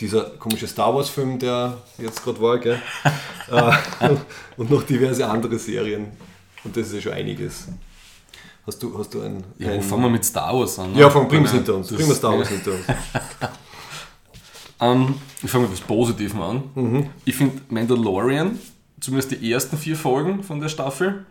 dieser 0.00 0.24
komische 0.38 0.66
Star 0.68 0.94
Wars 0.94 1.08
Film, 1.08 1.38
der 1.38 1.78
jetzt 1.98 2.22
gerade 2.22 2.40
war, 2.40 2.58
gell? 2.58 2.80
Äh, 3.50 3.72
und 4.58 4.70
noch 4.70 4.82
diverse 4.82 5.26
andere 5.26 5.58
Serien. 5.58 6.08
Und 6.64 6.76
das 6.76 6.88
ist 6.88 6.92
ja 6.96 7.00
schon 7.00 7.12
einiges. 7.12 7.68
Hast 8.66 8.82
du, 8.82 8.98
hast 8.98 9.14
du 9.14 9.22
ein, 9.22 9.42
Ja, 9.56 9.70
ein 9.70 9.80
fangen 9.80 10.02
wir 10.02 10.10
mit 10.10 10.22
Star 10.22 10.52
Wars 10.54 10.78
an. 10.78 10.92
ne? 10.92 11.00
ja, 11.00 11.08
bringen 11.08 11.30
wir 11.30 11.44
Weil, 11.44 11.48
hinter 11.56 11.76
uns. 11.76 11.88
Bringen 11.88 12.08
wir 12.08 12.14
Star 12.14 12.32
Wars 12.38 12.48
hinter 12.50 12.72
uns. 12.72 12.84
Ähm, 14.80 15.14
ich 15.42 15.50
fange 15.50 15.64
mit 15.64 15.72
etwas 15.72 15.86
Positivem 15.86 16.42
an. 16.42 17.10
Ich 17.24 17.36
finde 17.36 17.62
Mandalorian, 17.70 18.58
zumindest 19.00 19.30
die 19.30 19.50
ersten 19.50 19.78
vier 19.78 19.96
Folgen 19.96 20.42
von 20.42 20.60
der 20.60 20.68
Staffel, 20.68 21.24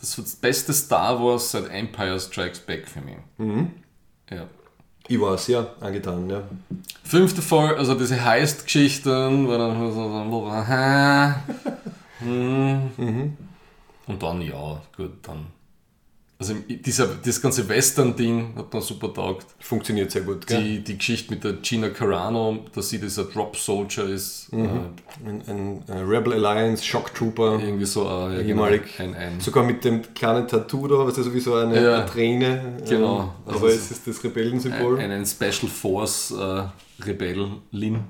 das 0.00 0.16
das 0.16 0.34
beste 0.36 0.72
Star 0.72 1.22
Wars 1.22 1.50
seit 1.50 1.68
Empire 1.68 2.18
Strikes 2.18 2.60
Back 2.60 2.88
für 2.88 3.02
mich. 3.02 3.16
Ja. 4.30 4.46
Ich 5.08 5.20
war 5.20 5.36
sehr 5.36 5.66
angetan, 5.80 6.30
ja. 6.30 6.42
Fünfte 7.02 7.42
Folge, 7.42 7.76
also 7.76 7.94
diese 7.94 8.24
Heist-Geschichten, 8.24 9.48
war 9.48 9.58
dann 9.58 9.92
so, 9.92 10.08
hm. 12.96 13.36
und 14.06 14.22
dann 14.22 14.40
ja, 14.42 14.80
gut, 14.96 15.12
dann. 15.22 15.46
Also 16.42 16.54
dieser, 16.68 17.06
das 17.24 17.40
ganze 17.40 17.68
Western-Ding 17.68 18.54
hat 18.56 18.74
mir 18.74 18.80
super 18.80 19.14
taugt. 19.14 19.46
Funktioniert 19.60 20.10
sehr 20.10 20.22
gut, 20.22 20.44
gell? 20.44 20.60
Die, 20.60 20.80
die 20.82 20.98
Geschichte 20.98 21.32
mit 21.32 21.44
der 21.44 21.52
Gina 21.62 21.88
Carano, 21.90 22.64
dass 22.74 22.88
sie 22.88 22.98
dieser 22.98 23.24
Drop 23.24 23.56
Soldier 23.56 24.04
ist, 24.08 24.48
Ein, 24.52 24.90
ein, 25.46 25.82
ein 25.86 26.04
Rebel 26.04 26.32
Alliance, 26.32 26.84
Shock 26.84 27.14
Trooper, 27.14 27.60
äh, 27.60 27.66
irgendwie 27.66 27.84
so 27.84 28.02
äh, 28.08 28.38
ja, 28.38 28.40
ehemalig. 28.40 28.82
Ein, 28.98 29.14
ein, 29.14 29.40
Sogar 29.40 29.62
mit 29.64 29.84
dem 29.84 30.02
kleinen 30.14 30.48
Tattoo 30.48 30.88
da, 30.88 30.98
was 31.06 31.16
ja 31.16 31.22
sowieso 31.22 31.54
eine, 31.54 31.80
Ja. 31.80 31.94
eine 31.98 32.06
Träne. 32.06 32.82
Genau. 32.88 33.20
Ähm, 33.20 33.28
Also 33.46 33.58
aber 33.60 33.68
es 33.68 33.76
es 33.76 33.90
ist 33.92 34.06
das 34.08 34.24
Rebellensymbol. 34.24 34.98
ein, 34.98 35.12
ein 35.12 35.24
Special 35.26 35.70
Force 35.70 36.32
äh, 36.32 36.64
Rebellin. 37.04 38.00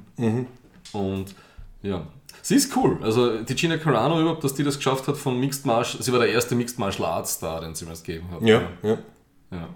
Und 0.92 1.34
ja, 1.82 2.06
sie 2.42 2.56
ist 2.56 2.76
cool. 2.76 2.98
Also 3.02 3.38
die 3.42 3.54
Gina 3.54 3.78
Carano 3.78 4.20
überhaupt, 4.20 4.44
dass 4.44 4.54
die 4.54 4.62
das 4.64 4.76
geschafft 4.76 5.08
hat 5.08 5.16
von 5.16 5.38
Mixed 5.40 5.64
Martial, 5.64 6.02
sie 6.02 6.12
war 6.12 6.18
der 6.20 6.28
erste 6.28 6.54
Mixed 6.54 6.78
Martial 6.78 7.08
Arts 7.08 7.34
Star, 7.34 7.60
den 7.62 7.74
sie 7.74 7.86
mir 7.86 7.94
gegeben 7.94 8.26
hat. 8.30 8.42
ja, 8.42 8.62
ja. 8.82 8.98
ja. 9.50 9.68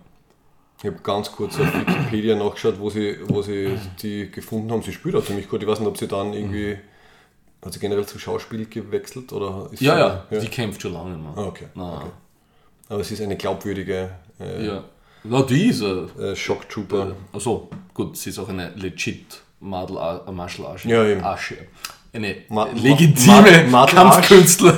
Ich 0.79 0.85
habe 0.85 0.97
ganz 1.03 1.33
kurz 1.33 1.59
auf 1.59 1.73
Wikipedia 1.75 2.37
nachgeschaut, 2.37 2.79
wo 2.79 2.91
sie, 2.91 3.17
wo 3.29 3.41
sie 3.41 3.79
die 4.03 4.31
gefunden 4.31 4.71
haben. 4.71 4.83
Sie 4.83 4.93
spielt 4.93 5.17
auch 5.17 5.25
ziemlich 5.25 5.49
gut. 5.49 5.63
Ich 5.63 5.67
weiß 5.69 5.79
nicht, 5.81 5.89
ob 5.89 5.97
sie 5.97 6.07
dann 6.07 6.35
irgendwie. 6.35 6.77
Hat 7.65 7.73
sie 7.73 7.79
generell 7.81 8.05
zum 8.05 8.21
Schauspiel 8.21 8.67
gewechselt? 8.67 9.33
Oder 9.33 9.71
ist 9.73 9.81
Ja, 9.81 9.95
sie, 9.95 10.01
ja, 10.01 10.27
ja. 10.31 10.39
die 10.39 10.49
kämpft 10.49 10.83
schon 10.83 10.93
lange, 10.93 11.17
Mann. 11.17 11.33
Ah, 11.35 11.45
okay, 11.47 11.69
okay. 11.75 12.11
Aber 12.91 13.03
sie 13.03 13.15
ist 13.15 13.23
eine 13.23 13.37
glaubwürdige 13.37 14.11
äh, 14.39 14.67
Ja. 14.67 14.85
Na, 15.25 15.43
die 15.43 15.69
ist 15.69 15.81
äh, 15.81 16.03
äh, 16.23 16.37
Shock 16.37 16.69
Trooper. 16.69 17.17
Also 17.33 17.71
gut, 17.95 18.17
sie 18.19 18.31
ist 18.31 18.39
auch 18.39 18.49
eine 18.51 18.69
legit 18.77 19.41
Martial 19.61 19.99
Arts. 19.99 20.85
Ja, 20.85 21.05
eben. 21.05 21.23
Arsch, 21.25 21.55
eine 22.17 22.37
Ma- 22.49 22.69
legitime 22.75 23.67
Ma-. 23.71 23.87
Kampfkünstler, 23.87 24.77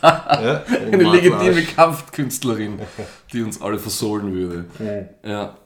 Ja, 0.00 0.62
eine 0.68 1.02
legitime 1.02 1.62
Kampfkünstlerin, 1.64 2.78
die 3.32 3.42
uns 3.42 3.60
alle 3.60 3.78
versohlen 3.78 4.32
würde. 4.32 4.64
Ja. 5.24 5.56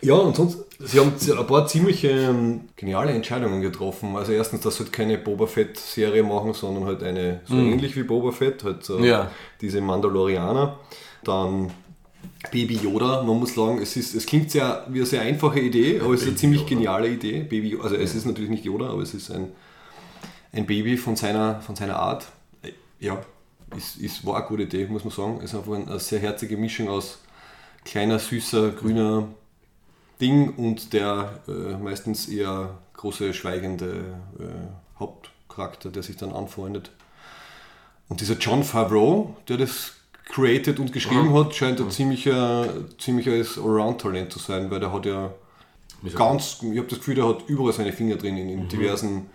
Ja, 0.00 0.14
und 0.14 0.36
sonst, 0.36 0.58
sie 0.78 1.00
haben 1.00 1.12
ein 1.12 1.46
paar 1.46 1.66
ziemlich 1.66 2.04
ähm, 2.04 2.60
geniale 2.76 3.10
Entscheidungen 3.12 3.60
getroffen. 3.60 4.14
Also 4.16 4.30
erstens, 4.32 4.60
dass 4.60 4.76
sie 4.76 4.84
halt 4.84 4.92
keine 4.92 5.18
Boba 5.18 5.46
Fett-Serie 5.46 6.22
machen, 6.22 6.52
sondern 6.52 6.84
halt 6.84 7.02
eine 7.02 7.40
so 7.46 7.56
ähnlich 7.56 7.96
wie 7.96 8.04
Boba 8.04 8.30
Fett, 8.30 8.62
halt 8.62 8.84
so 8.84 8.98
Ja. 9.00 9.30
diese 9.60 9.80
Mandalorianer. 9.80 10.78
Dann 11.24 11.70
Baby 12.52 12.76
Yoda, 12.76 13.22
man 13.24 13.40
muss 13.40 13.54
sagen, 13.56 13.80
es, 13.82 13.96
ist, 13.96 14.14
es 14.14 14.24
klingt 14.24 14.52
sehr, 14.52 14.84
wie 14.88 14.98
eine 14.98 15.06
sehr 15.06 15.22
einfache 15.22 15.58
Idee, 15.58 16.00
aber 16.00 16.14
es 16.14 16.20
ist 16.22 16.28
eine 16.28 16.36
ziemlich 16.36 16.64
geniale 16.66 17.08
Idee. 17.08 17.40
Baby, 17.42 17.76
also 17.82 17.96
es 17.96 18.14
ist 18.14 18.24
natürlich 18.26 18.50
nicht 18.50 18.64
Yoda, 18.64 18.90
aber 18.90 19.02
es 19.02 19.14
ist 19.14 19.30
ein, 19.32 19.48
ein 20.52 20.66
Baby 20.66 20.96
von 20.96 21.16
seiner, 21.16 21.60
von 21.60 21.76
seiner 21.76 21.96
Art. 21.96 22.26
Äh, 22.62 22.72
Ja, 23.00 23.20
ist, 23.76 23.96
ist, 23.96 24.24
war 24.26 24.36
eine 24.36 24.46
gute 24.46 24.62
Idee, 24.64 24.86
muss 24.86 25.04
man 25.04 25.12
sagen. 25.12 25.38
Es 25.38 25.52
ist 25.52 25.58
einfach 25.58 25.74
eine 25.74 25.98
sehr 25.98 26.20
herzige 26.20 26.56
Mischung 26.56 26.88
aus 26.88 27.18
kleiner, 27.84 28.18
süßer, 28.18 28.70
grüner 28.72 29.28
Ding 30.20 30.54
und 30.56 30.92
der 30.92 31.40
äh, 31.46 31.76
meistens 31.76 32.28
eher 32.28 32.78
große, 32.94 33.32
schweigende 33.34 34.04
äh, 34.38 34.98
Hauptcharakter, 34.98 35.90
der 35.90 36.02
sich 36.02 36.16
dann 36.16 36.32
anfreundet. 36.32 36.90
Und 38.08 38.20
dieser 38.20 38.34
John 38.38 38.64
Favreau, 38.64 39.36
der 39.48 39.58
das 39.58 39.92
created 40.24 40.78
und 40.80 40.92
geschrieben 40.92 41.32
hat, 41.34 41.54
scheint 41.54 41.80
ein 41.80 41.90
ziemlicher, 41.90 42.68
ziemliches 42.98 43.58
Allround-Talent 43.58 44.32
zu 44.32 44.38
sein, 44.38 44.70
weil 44.70 44.80
der 44.80 44.92
hat 44.92 45.06
ja 45.06 45.30
ganz, 46.14 46.58
ich 46.62 46.78
habe 46.78 46.88
das 46.88 46.98
Gefühl, 46.98 47.16
der 47.16 47.28
hat 47.28 47.44
überall 47.48 47.72
seine 47.72 47.92
Finger 47.92 48.16
drin, 48.16 48.36
in, 48.36 48.48
in 48.48 48.68
diversen 48.68 49.26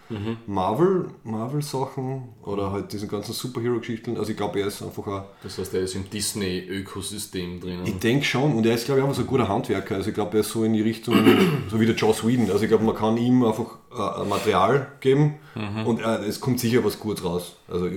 Marvel, 0.48 1.10
Marvel-Sachen 1.24 2.30
oder 2.44 2.72
halt 2.72 2.94
diesen 2.94 3.10
ganzen 3.10 3.34
Superhero-Geschichten. 3.34 4.18
Also 4.18 4.32
ich 4.32 4.38
glaube, 4.38 4.60
er 4.62 4.68
ist 4.68 4.82
einfach 4.82 5.06
ein 5.08 5.24
Das 5.44 5.58
heißt, 5.58 5.74
er 5.74 5.82
ist 5.82 5.96
im 5.96 6.10
Disney-Ökosystem 6.10 7.60
drinnen. 7.60 7.86
ich 7.86 8.00
denke 8.00 8.26
schon, 8.26 8.54
und 8.56 8.66
er 8.66 8.76
ist, 8.76 8.86
glaube 8.86 9.00
ich, 9.00 9.04
einfach 9.04 9.16
so 9.18 9.24
ein 9.24 9.28
guter 9.28 9.48
Handwerker. 9.48 9.96
Also 9.96 10.10
ich 10.10 10.16
glaube, 10.16 10.38
er 10.38 10.42
ist 10.42 10.50
so 10.50 10.64
in 10.64 10.74
die 10.74 10.82
Richtung, 10.82 11.16
so 11.70 11.80
wie 11.80 11.86
der 11.86 11.96
Joss 11.96 12.26
Whedon. 12.26 12.50
Also 12.50 12.64
ich 12.64 12.70
glaube, 12.70 12.84
man 12.84 12.96
kann 12.96 13.18
ihm 13.18 13.44
einfach 13.44 13.78
äh, 13.92 14.22
ein 14.22 14.30
Material 14.30 14.92
geben 15.00 15.36
und 15.86 16.02
äh, 16.02 16.26
es 16.26 16.40
kommt 16.40 16.60
sicher 16.60 16.84
was 16.84 17.00
Gutes 17.00 17.24
raus. 17.24 17.58
Also 17.68 17.90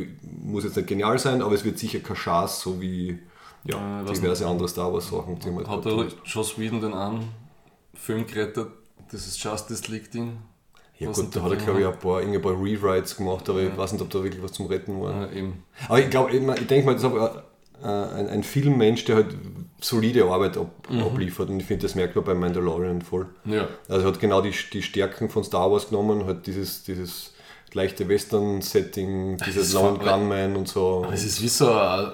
muss 0.43 0.65
jetzt 0.65 0.77
nicht 0.77 0.89
genial 0.89 1.19
sein, 1.19 1.41
aber 1.41 1.55
es 1.55 1.65
wird 1.65 1.79
sicher 1.79 2.01
kein 2.01 2.17
Schaß, 2.17 2.61
so 2.61 2.81
wie 2.81 3.19
ja, 3.65 4.03
Äh, 4.03 4.13
diverse 4.13 4.47
andere 4.47 4.69
Star 4.69 4.93
Wars 4.93 5.09
Sachen. 5.09 5.39
Die 5.39 5.51
man 5.51 5.67
Hat 5.67 5.85
der 5.85 6.07
Joss 6.25 6.59
Whedon 6.59 6.81
den 6.81 6.95
einen 6.95 7.29
Film 7.99 8.27
gerettet, 8.27 8.69
dieses 9.13 9.43
Justice 9.43 9.91
League-Ding? 9.91 10.39
Ja 10.99 11.09
Was 11.09 11.17
gut, 11.21 11.37
da 11.37 11.43
hat 11.43 11.51
er 11.51 11.57
glaube 11.57 11.81
ich 11.81 11.87
ein 11.87 11.99
paar, 11.99 12.21
ein 12.21 12.41
paar 12.41 12.53
Rewrites 12.53 13.17
gemacht, 13.17 13.49
aber 13.51 13.61
ich 13.61 13.77
weiß 13.77 13.93
nicht, 13.93 14.03
ob 14.03 14.11
da 14.11 14.23
wirklich 14.23 14.43
was 14.43 14.53
zum 14.53 14.67
Retten 14.67 15.01
war. 15.01 15.31
Ja. 15.33 15.45
Aber 15.89 16.01
ich 16.01 16.09
glaube, 16.09 16.35
ich, 16.35 16.67
denke 16.67 16.87
mal, 16.87 16.95
das 16.95 17.03
ist 17.03 17.11
aber 17.11 17.45
äh, 17.83 17.87
ein, 17.87 18.29
ein 18.29 18.43
Filmmensch, 18.43 19.05
der 19.05 19.17
halt 19.17 19.37
solide 19.81 20.25
Arbeit 20.25 20.57
ab, 20.57 20.71
abliefert 20.89 21.51
und 21.51 21.61
ich 21.61 21.67
finde, 21.67 21.83
das 21.83 21.95
merkt 21.95 22.17
man 22.17 22.25
beim 22.25 22.41
Mandalorian 22.41 23.03
voll. 23.03 23.27
Ja. 23.45 23.69
Also 23.89 24.07
er 24.07 24.13
hat 24.13 24.21
genau 24.21 24.41
die, 24.41 24.55
die 24.73 24.83
Stärken 24.83 25.29
von 25.29 25.45
Star 25.45 25.71
Wars 25.71 25.91
genommen, 25.91 26.25
halt 26.25 26.47
dieses, 26.47 26.85
dieses 26.85 27.35
leichte 27.75 28.09
Western-Setting, 28.09 29.37
dieses 29.47 29.69
ist 29.69 29.75
Lone 29.75 29.99
Gunman 29.99 30.57
und 30.57 30.67
so. 30.67 31.03
Aber 31.05 31.13
es 31.13 31.25
ist 31.25 31.43
wie 31.43 31.49
so 31.49 31.71
ein 31.71 32.13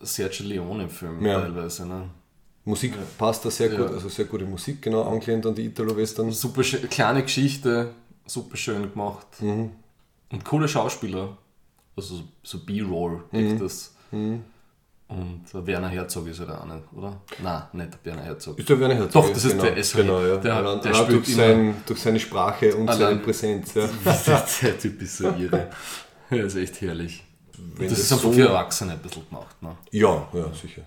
Sergio 0.00 0.46
Leone-Film 0.46 1.24
Ja. 1.24 1.40
teilweise. 1.40 1.86
Ne? 1.86 2.10
Musik 2.64 2.94
passt 3.18 3.44
da 3.44 3.50
sehr 3.50 3.68
gut, 3.70 3.90
also 3.90 4.08
sehr 4.08 4.24
gute 4.26 4.44
Musik, 4.44 4.80
genau, 4.82 5.02
angelehnt 5.02 5.44
an 5.46 5.54
die 5.54 5.66
Italo-Western. 5.66 6.30
Super 6.30 6.62
schön, 6.62 6.88
kleine 6.88 7.22
Geschichte, 7.22 7.90
super 8.24 8.56
schön 8.56 8.90
gemacht. 8.92 9.26
Mhm. 9.40 9.70
Und 10.30 10.44
coole 10.44 10.68
Schauspieler. 10.68 11.36
Also 11.96 12.22
so- 12.42 12.58
B-Roll 12.64 13.24
Mhm. 13.32 13.58
das. 13.58 13.94
Und 14.12 15.42
der 15.52 15.66
Werner 15.66 15.88
Herzog 15.88 16.26
ist 16.28 16.38
ja 16.38 16.46
der 16.46 16.62
eine, 16.62 16.82
oder? 16.96 17.20
Nein, 17.42 17.62
nicht 17.72 17.92
der 17.92 18.04
Werner 18.12 18.22
Herzog. 18.22 18.58
Ist 18.58 18.68
der 18.68 18.80
Werner 18.80 18.94
Herzog? 18.94 19.12
Doch, 19.24 19.28
das 19.32 19.44
ist 19.44 19.50
genau, 19.52 19.62
der 19.64 19.76
SH. 19.76 19.96
Genau, 19.96 20.20
ja. 20.24 20.36
Der- 20.38 20.54
Allein- 20.56 20.80
der 20.80 20.94
allein 20.94 21.04
spielt 21.04 21.26
durch, 21.26 21.36
sein, 21.36 21.74
durch 21.84 22.00
seine 22.00 22.18
Sprache 22.20 22.74
und 22.76 22.88
Allein- 22.88 22.98
seine 23.00 23.20
Präsenz. 23.20 23.74
Ja. 23.74 23.88
der 24.62 24.78
Typ 24.78 25.02
ist 25.02 25.16
so 25.18 25.28
irre. 25.32 25.68
Er 26.30 26.46
ist 26.46 26.56
echt 26.56 26.80
herrlich. 26.80 27.24
Das 27.78 27.90
das 27.90 27.98
ist 27.98 28.12
einfach 28.12 28.24
so- 28.24 28.32
für 28.32 28.46
Erwachsene 28.48 28.92
ein 28.92 28.98
bisschen 29.00 29.28
gemacht. 29.28 29.60
Ne? 29.62 29.76
Ja, 29.90 30.26
ja, 30.32 30.50
sicher. 30.54 30.82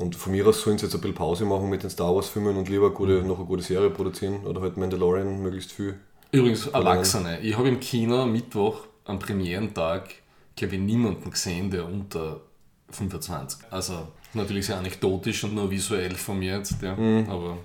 Und 0.00 0.16
von 0.16 0.32
mir 0.32 0.46
aus 0.46 0.62
sollen 0.62 0.78
sie 0.78 0.86
jetzt 0.86 0.94
ein 0.94 1.02
bisschen 1.02 1.14
Pause 1.14 1.44
machen 1.44 1.68
mit 1.68 1.82
den 1.82 1.90
Star 1.90 2.14
Wars-Filmen 2.14 2.56
und 2.56 2.70
lieber 2.70 2.86
eine 2.86 2.94
gute, 2.94 3.22
noch 3.22 3.36
eine 3.36 3.46
gute 3.46 3.62
Serie 3.62 3.90
produzieren 3.90 4.46
oder 4.46 4.62
halt 4.62 4.78
Mandalorian 4.78 5.42
möglichst 5.42 5.72
viel. 5.72 5.94
Übrigens, 6.32 6.68
Erwachsene. 6.68 7.38
Ich 7.40 7.58
habe 7.58 7.68
im 7.68 7.80
Kino 7.80 8.24
Mittwoch 8.24 8.86
am 9.04 9.18
Premierentag, 9.18 10.08
glaube 10.56 10.76
ich, 10.76 10.80
niemanden 10.80 11.30
gesehen, 11.30 11.70
der 11.70 11.84
unter 11.84 12.40
25. 12.88 13.70
Also 13.70 14.08
natürlich 14.32 14.66
sehr 14.66 14.78
anekdotisch 14.78 15.44
und 15.44 15.54
nur 15.54 15.70
visuell 15.70 16.14
von 16.14 16.38
mir 16.38 16.56
jetzt, 16.56 16.80
ja. 16.80 16.92
aber 17.28 17.58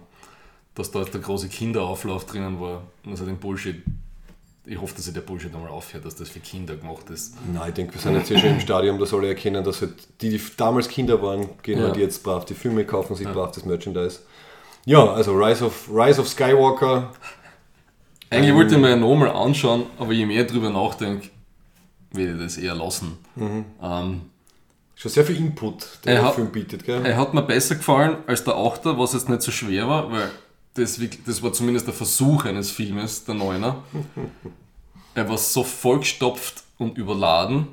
dass 0.73 0.91
da 0.91 0.99
jetzt 0.99 1.13
der 1.13 1.21
große 1.21 1.47
Kinderauflauf 1.47 2.25
drinnen 2.25 2.59
war, 2.59 2.83
also 3.05 3.25
den 3.25 3.37
Bullshit. 3.37 3.81
Ich 4.67 4.79
hoffe, 4.81 4.95
dass 4.95 5.05
sich 5.05 5.13
der 5.13 5.21
Bullshit 5.21 5.53
einmal 5.53 5.69
aufhört, 5.69 6.05
dass 6.05 6.15
das 6.15 6.29
für 6.29 6.39
Kinder 6.39 6.75
gemacht 6.75 7.09
ist. 7.11 7.35
Nein, 7.53 7.67
ich 7.69 7.73
denke, 7.75 7.93
wir 7.93 8.01
sind 8.01 8.15
jetzt 8.15 8.29
hier 8.29 8.39
schon 8.39 8.49
im 8.51 8.59
Stadium, 8.59 8.97
dass 8.97 9.13
alle 9.13 9.27
erkennen, 9.27 9.63
dass 9.63 9.81
halt 9.81 9.93
die, 10.21 10.29
die 10.29 10.41
damals 10.57 10.87
Kinder 10.87 11.21
waren, 11.21 11.49
gehen 11.61 11.79
Ja. 11.79 11.85
halt 11.85 11.97
jetzt 11.97 12.23
brav 12.23 12.45
die 12.45 12.55
Filme, 12.55 12.83
kaufen 12.85 13.15
sich 13.15 13.27
brav 13.27 13.51
das 13.51 13.63
Merchandise. 13.65 14.19
Ja, 14.85 15.05
also 15.13 15.33
Rise 15.33 15.65
of, 15.65 15.87
Rise 15.93 16.19
of 16.21 16.27
Skywalker. 16.27 17.11
Eigentlich 18.29 18.55
wollte 18.55 18.75
ich 18.75 18.81
mir 18.81 18.89
ja 18.89 18.95
nochmal 18.95 19.29
anschauen, 19.29 19.85
aber 19.99 20.13
je 20.13 20.25
mehr 20.25 20.43
drüber 20.45 20.69
nachdenke, 20.71 21.29
werde 22.11 22.33
ich 22.33 22.39
das 22.43 22.57
eher 22.57 22.75
lassen. 22.75 23.17
Ähm, 23.81 24.21
Schon 24.97 25.11
sehr 25.11 25.25
viel 25.25 25.35
Input, 25.37 25.99
der 26.05 26.13
Er 26.13 26.19
der 26.21 26.27
hat- 26.29 26.35
Film 26.35 26.51
bietet, 26.51 26.85
gell? 26.85 27.05
Er 27.05 27.17
hat 27.17 27.33
mir 27.33 27.41
besser 27.41 27.75
gefallen 27.75 28.17
als 28.27 28.45
der 28.45 28.55
Achter, 28.55 28.97
was 28.97 29.11
jetzt 29.13 29.27
nicht 29.27 29.41
so 29.41 29.51
schwer 29.51 29.87
war, 29.89 30.09
weil 30.09 30.29
das, 30.75 30.99
das 31.25 31.41
war 31.41 31.53
zumindest 31.53 31.87
der 31.87 31.93
Versuch 31.93 32.45
eines 32.45 32.69
Filmes, 32.69 33.25
der 33.25 33.35
Neuner. 33.35 33.83
Er 35.17 35.29
war 35.29 35.37
so 35.37 35.63
vollgestopft 35.63 36.63
und 36.77 36.97
überladen. 36.97 37.67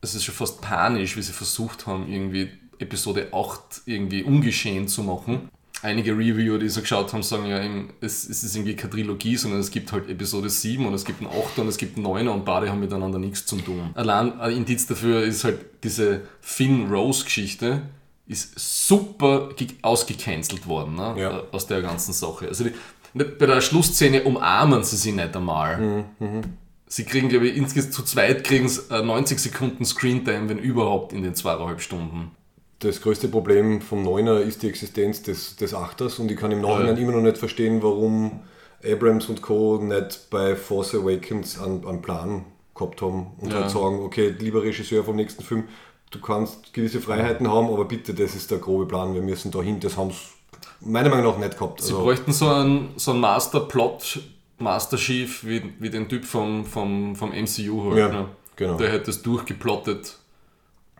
Es 0.00 0.14
ist 0.14 0.22
schon 0.22 0.34
fast 0.36 0.60
panisch, 0.60 1.16
wie 1.16 1.22
sie 1.22 1.32
versucht 1.32 1.88
haben, 1.88 2.08
irgendwie 2.08 2.50
Episode 2.78 3.30
8 3.32 3.82
irgendwie 3.86 4.22
ungeschehen 4.22 4.86
zu 4.86 5.02
machen. 5.02 5.48
Einige 5.82 6.12
Reviewer, 6.12 6.60
die 6.60 6.68
so 6.68 6.82
geschaut 6.82 7.12
haben, 7.12 7.24
sagen 7.24 7.46
ja, 7.46 7.60
es 8.00 8.24
ist 8.26 8.54
irgendwie 8.54 8.76
keine 8.76 8.92
Trilogie, 8.92 9.36
sondern 9.36 9.58
es 9.58 9.72
gibt 9.72 9.90
halt 9.90 10.08
Episode 10.08 10.48
7 10.48 10.86
und 10.86 10.94
es 10.94 11.04
gibt 11.04 11.20
einen 11.20 11.30
8 11.30 11.58
und 11.58 11.66
es 11.66 11.78
gibt 11.78 11.96
einen 11.96 12.04
9 12.04 12.28
und 12.28 12.44
beide 12.44 12.70
haben 12.70 12.78
miteinander 12.78 13.18
nichts 13.18 13.44
zu 13.44 13.56
tun. 13.56 13.90
Allein 13.94 14.38
ein 14.38 14.56
Indiz 14.58 14.86
dafür 14.86 15.24
ist 15.24 15.42
halt 15.42 15.58
diese 15.82 16.20
Finn-Rose-Geschichte, 16.40 17.82
ist 18.26 18.58
super 18.58 19.50
ge- 19.56 19.68
ausgecancelt 19.82 20.66
worden 20.66 20.94
ne? 20.96 21.14
Ja. 21.18 21.38
äh, 21.38 21.42
aus 21.52 21.66
der 21.66 21.82
ganzen 21.82 22.12
Sache. 22.12 22.48
Also 22.48 22.64
die, 22.64 22.72
nicht- 23.14 23.38
bei 23.38 23.46
der 23.46 23.60
Schlussszene 23.60 24.22
umarmen 24.24 24.84
sie 24.84 24.96
sie 24.96 25.12
nicht 25.12 25.36
einmal. 25.36 26.04
Sie 26.86 27.04
kriegen, 27.04 27.28
glaube 27.28 27.48
ich, 27.48 27.56
insgesamt 27.56 27.94
zu 27.94 28.02
zweit 28.02 28.44
kriegen 28.44 28.68
sie 28.68 28.82
äh, 28.90 29.02
90 29.02 29.38
Sekunden 29.38 29.84
Screentime, 29.84 30.48
wenn 30.48 30.58
überhaupt, 30.58 31.12
in 31.12 31.22
den 31.22 31.34
zweieinhalb 31.34 31.80
Stunden. 31.80 32.30
das 32.80 33.00
größte 33.00 33.28
Problem 33.28 33.80
vom 33.80 34.02
Neuner 34.02 34.40
ist 34.40 34.62
die 34.62 34.68
Existenz 34.68 35.22
des, 35.22 35.56
des 35.56 35.72
Achters 35.74 36.18
und 36.18 36.30
ich 36.30 36.36
kann 36.36 36.50
im 36.50 36.60
Nachhinein 36.60 36.96
immer 36.96 37.12
noch 37.12 37.20
nicht 37.22 37.38
verstehen, 37.38 37.82
warum 37.82 38.40
Abrams 38.84 39.26
und 39.28 39.40
Co. 39.40 39.78
nicht 39.78 40.28
bei 40.30 40.56
Force 40.56 40.94
Awakens 40.94 41.60
einen, 41.60 41.86
einen 41.86 42.02
Plan 42.02 42.44
gehabt 42.74 43.00
haben 43.00 43.28
und 43.38 43.52
Ja. 43.52 43.60
halt 43.60 43.70
sagen, 43.70 44.00
okay, 44.00 44.34
lieber 44.38 44.62
Regisseur 44.62 45.04
vom 45.04 45.14
nächsten 45.16 45.42
Film, 45.44 45.64
du 46.12 46.20
kannst 46.20 46.72
gewisse 46.72 47.00
Freiheiten 47.00 47.48
haben, 47.50 47.68
aber 47.68 47.84
bitte, 47.86 48.14
das 48.14 48.34
ist 48.36 48.50
der 48.50 48.58
grobe 48.58 48.86
Plan, 48.86 49.14
wir 49.14 49.22
müssen 49.22 49.50
dahin, 49.50 49.80
das 49.80 49.96
haben 49.96 50.10
sie 50.10 50.18
meiner 50.80 51.08
Meinung 51.08 51.32
nach 51.32 51.38
nicht 51.38 51.58
gehabt. 51.58 51.80
Sie 51.80 51.92
Also, 51.92 52.04
bräuchten 52.04 52.32
so 52.32 52.48
einen, 52.48 52.90
so 52.96 53.10
einen 53.12 53.20
Masterplot, 53.20 54.20
Master 54.58 54.96
Chief, 54.96 55.44
wie, 55.44 55.62
wie 55.80 55.90
den 55.90 56.08
Typ 56.08 56.24
vom, 56.24 56.64
vom, 56.64 57.16
vom 57.16 57.30
MCU 57.30 57.90
halt. 57.90 57.98
Ja, 57.98 58.08
ne? 58.08 58.28
genau. 58.56 58.76
Der 58.76 58.92
hätte 58.92 59.10
es 59.10 59.22
durchgeplottet. 59.22 60.18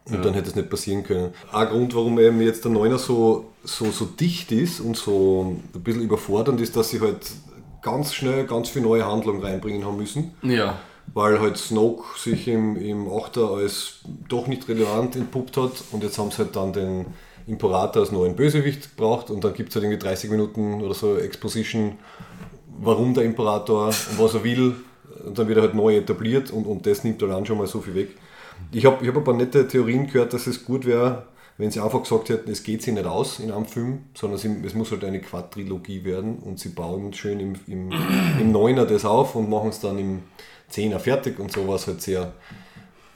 Und 0.05 0.25
dann 0.25 0.35
hätte 0.35 0.49
es 0.49 0.57
nicht 0.57 0.69
passieren 0.69 1.05
können. 1.05 1.33
Ein 1.53 1.69
Grund, 1.69 1.95
warum 1.95 2.19
eben 2.19 2.41
jetzt 2.41 2.65
der 2.65 2.73
Neuner 2.73 2.99
so, 2.99 3.53
so, 3.63 3.93
so 3.93 4.05
dicht 4.05 4.51
ist 4.51 4.81
und 4.81 4.97
so 4.97 5.57
ein 5.75 5.81
bisschen 5.83 6.03
überfordernd 6.03 6.61
ist, 6.61 6.75
dass 6.75 6.91
sie 6.91 7.01
halt 7.01 7.31
ganz 7.83 8.13
schnell 8.13 8.45
ganz 8.47 8.69
viel 8.69 8.83
neue 8.83 9.07
Handlung 9.07 9.41
reinbringen 9.41 9.85
haben 9.85 9.97
müssen. 9.99 10.35
Ja. 10.43 10.81
Weil 11.15 11.41
halt 11.41 11.59
Snoke 11.59 12.19
sich 12.19 12.49
im, 12.49 12.77
im 12.77 13.11
Achter 13.13 13.51
als 13.51 14.01
doch 14.29 14.47
nicht 14.47 14.69
relevant 14.69 15.17
entpuppt 15.17 15.57
hat 15.59 15.73
und 15.93 16.03
jetzt 16.03 16.19
haben 16.19 16.31
sie 16.31 16.39
halt 16.39 16.57
dann 16.57 16.73
den 16.73 17.07
Imperator 17.47 18.03
als 18.03 18.13
neuen 18.13 18.37
Bösewicht 18.37 18.97
gebraucht 18.97 19.31
und 19.31 19.45
dann 19.45 19.53
gibt 19.53 19.71
es 19.71 19.75
halt 19.75 19.85
irgendwie 19.85 19.99
30 19.99 20.31
Minuten 20.31 20.81
oder 20.81 20.95
so 20.95 21.17
Exposition, 21.19 21.99
warum 22.81 23.15
der 23.15 23.25
Imperator 23.25 23.89
und 23.89 24.19
was 24.19 24.35
er 24.35 24.45
will 24.45 24.75
und 25.27 25.39
dann 25.39 25.49
wird 25.49 25.59
er 25.59 25.63
halt 25.65 25.75
neu 25.75 25.97
etabliert 25.97 26.51
und, 26.51 26.67
und 26.67 26.87
das 26.87 27.05
nimmt 27.05 27.21
dann 27.23 27.47
schon 27.47 27.59
mal 27.59 27.67
so 27.67 27.81
viel 27.81 27.95
weg. 27.95 28.11
Ich 28.71 28.87
habe 28.87 29.03
ich 29.03 29.09
hab 29.09 29.17
ein 29.17 29.25
paar 29.25 29.35
nette 29.35 29.67
Theorien 29.67 30.07
gehört, 30.07 30.33
dass 30.33 30.47
es 30.47 30.65
gut 30.65 30.87
wäre, 30.87 31.27
wenn 31.59 31.71
sie 31.71 31.81
einfach 31.81 32.03
gesagt 32.03 32.29
hätten, 32.29 32.51
es 32.51 32.63
geht 32.63 32.83
sich 32.83 32.95
nicht 32.95 33.07
aus 33.07 33.39
in 33.39 33.51
einem 33.51 33.67
Film, 33.67 34.05
sondern 34.15 34.39
sie, 34.39 34.55
es 34.65 34.75
muss 34.75 34.91
halt 34.91 35.05
eine 35.05 35.21
Quadrilogie 35.21 36.05
werden 36.05 36.39
und 36.39 36.59
sie 36.59 36.71
bauen 36.71 37.13
schön 37.13 37.41
im, 37.41 37.55
im, 37.67 37.91
im 38.41 38.53
Neuner 38.53 38.87
das 38.87 39.05
auf 39.05 39.35
und 39.35 39.51
machen 39.51 39.69
es 39.69 39.81
dann 39.81 39.99
im 39.99 40.23
Zehner 40.73 40.99
fertig 41.01 41.39
und 41.39 41.53
so 41.53 41.67
war 41.69 41.77
es 41.77 41.87
halt 41.87 42.03
sehr 42.03 42.33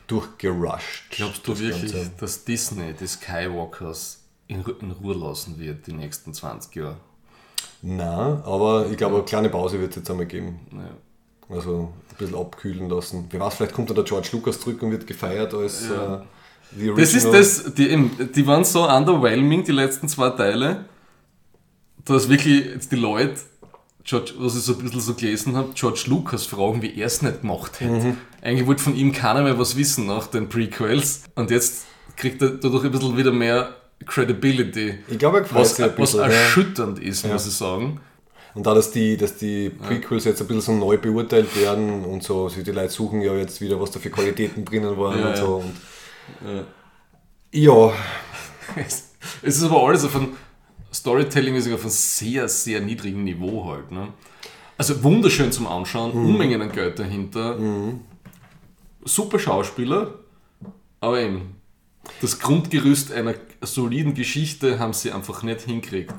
durchgerusht. 0.07 1.05
Glaubst 1.11 1.47
du 1.47 1.59
wirklich, 1.59 1.93
Ganze. 1.93 2.11
dass 2.19 2.45
Disney 2.45 2.93
die 2.93 3.07
Skywalkers 3.07 4.21
in, 4.47 4.65
in 4.81 4.91
Ruhe 4.93 5.15
lassen 5.17 5.59
wird 5.59 5.87
die 5.87 5.93
nächsten 5.93 6.33
20 6.33 6.75
Jahre? 6.77 6.97
Nein, 7.83 8.43
aber 8.45 8.87
ich 8.91 8.97
glaube, 8.97 9.17
eine 9.17 9.25
kleine 9.25 9.49
Pause 9.49 9.81
wird 9.81 9.91
es 9.91 9.97
jetzt 9.97 10.11
einmal 10.11 10.27
geben. 10.27 10.61
Ja. 10.73 11.55
Also 11.55 11.93
ein 12.11 12.17
bisschen 12.17 12.37
abkühlen 12.37 12.89
lassen. 12.89 13.27
Wer 13.31 13.41
weiß, 13.41 13.55
vielleicht 13.55 13.73
kommt 13.75 13.89
dann 13.91 13.97
der 13.97 14.05
George 14.05 14.29
Lucas 14.33 14.61
zurück 14.61 14.83
und 14.83 14.91
wird 14.91 15.07
gefeiert 15.07 15.55
als 15.55 15.89
Ja. 15.89 16.17
äh, 16.17 16.21
the 16.77 16.93
Das 16.97 17.15
ist 17.15 17.31
das, 17.31 17.75
die, 17.75 18.11
die 18.35 18.47
waren 18.47 18.65
so 18.65 18.89
underwhelming, 18.89 19.63
die 19.65 19.73
letzten 19.73 20.09
zwei 20.09 20.31
Teile, 20.31 20.87
dass 22.05 22.29
wirklich 22.29 22.67
jetzt 22.67 22.91
die 22.91 22.97
Leute, 22.97 23.41
George, 24.07 24.33
was 24.39 24.57
ich 24.57 24.63
so 24.63 24.73
ein 24.75 24.79
bisschen 24.79 25.01
so 25.01 25.15
gelesen 25.15 25.57
habe, 25.57 25.71
George 25.75 26.05
Lucas 26.07 26.47
fragen, 26.47 26.81
wie 26.81 26.97
er 26.99 27.07
es 27.09 27.23
nicht 27.23 27.41
gemacht 27.41 27.81
hätte. 27.81 27.93
Mhm. 27.93 28.17
Eigentlich 28.41 28.67
wollte 28.67 28.83
von 28.83 28.95
ihm 28.95 29.13
keiner 29.13 29.43
mehr 29.43 29.59
was 29.59 29.77
wissen 29.77 30.07
nach 30.07 30.29
den 30.29 30.49
Prequels 30.49 31.25
und 31.35 31.51
jetzt 31.51 31.87
kriegt 32.17 32.41
er 32.41 32.51
dadurch 32.51 32.85
ein 32.85 32.93
bisschen 32.93 33.17
wieder 33.17 33.33
mehr 33.33 33.75
Credibility. 34.07 34.99
Ich 35.09 35.19
glaube, 35.19 35.39
er 35.39 35.55
Was, 35.55 35.81
ein 35.81 35.89
was 35.91 35.97
bisschen, 35.97 36.21
ja. 36.21 36.27
erschütternd 36.27 36.99
ist, 37.01 37.27
muss 37.27 37.47
ich 37.47 37.55
sagen. 37.55 38.01
Und 38.55 38.65
da, 38.65 38.75
dass 38.75 38.91
die, 38.93 39.17
dass 39.17 39.37
die 39.37 39.71
Prequels 39.71 40.25
jetzt 40.25 40.41
ein 40.41 40.47
bisschen 40.47 40.63
so 40.63 40.73
neu 40.73 40.97
beurteilt 40.99 41.61
werden 41.61 42.05
und 42.05 42.23
so, 42.23 42.49
sie 42.49 42.63
die 42.63 42.71
Leute 42.71 42.91
suchen 42.91 43.21
ja 43.21 43.35
jetzt 43.35 43.61
wieder, 43.61 43.81
was 43.81 43.91
da 43.91 43.99
für 43.99 44.11
Qualitäten 44.11 44.65
drinnen 44.65 44.97
waren 44.97 45.19
Ja, 45.19 45.27
und 45.27 45.31
ja. 45.33 45.37
so. 45.37 45.57
Und 45.57 46.67
ja, 47.53 47.93
Es 49.43 49.57
ist 49.57 49.63
aber 49.65 49.83
alles 49.87 50.05
auf 50.05 50.15
einem 50.17 50.37
Storytelling-mäßig 50.97 51.75
auf 51.75 51.83
einem 51.83 51.91
sehr, 51.91 52.49
sehr 52.49 52.81
niedrigen 52.81 53.25
Niveau 53.25 53.67
halt. 53.67 53.91
Ne? 53.93 54.09
Also 54.79 55.03
wunderschön 55.03 55.53
zum 55.53 55.67
Anschauen, 55.67 56.13
Unmengen 56.13 56.61
an 56.63 56.73
Geld 56.73 56.99
dahinter. 56.99 57.59
Super 59.05 59.39
Schauspieler, 59.39 60.15
aber 61.01 61.21
eben 61.21 61.57
das 62.21 62.39
Grundgerüst 62.39 63.13
einer 63.13 63.35
soliden 63.63 64.15
Geschichte 64.15 64.79
haben 64.79 64.93
sie 64.93 65.13
einfach 65.13 65.43
nicht 65.43 65.63
hingekriegt. 65.63 66.15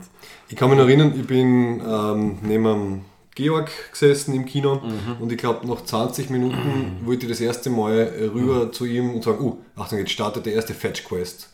ich 0.49 0.55
kann 0.55 0.69
mich 0.69 0.77
noch 0.77 0.85
erinnern, 0.85 1.13
ich 1.17 1.25
bin 1.25 1.81
ähm, 1.85 2.39
neben 2.41 2.63
dem 2.63 3.01
Georg 3.37 3.69
gesessen 3.91 4.33
im 4.33 4.45
Kino 4.45 4.81
und 5.19 5.31
ich 5.31 5.37
glaube, 5.37 5.67
nach 5.67 5.83
20 5.83 6.31
Minuten 6.31 6.97
wollte 7.05 7.27
ich 7.27 7.31
das 7.31 7.39
erste 7.39 7.69
Mal 7.69 8.11
rüber 8.33 8.71
zu 8.71 8.85
ihm 8.85 9.13
und 9.13 9.23
sagen, 9.23 9.39
uh, 9.43 9.57
Achtung, 9.75 9.99
jetzt 9.99 10.11
startet 10.11 10.47
der 10.47 10.53
erste 10.53 10.73
Fetch 10.73 11.03
Quest. 11.03 11.49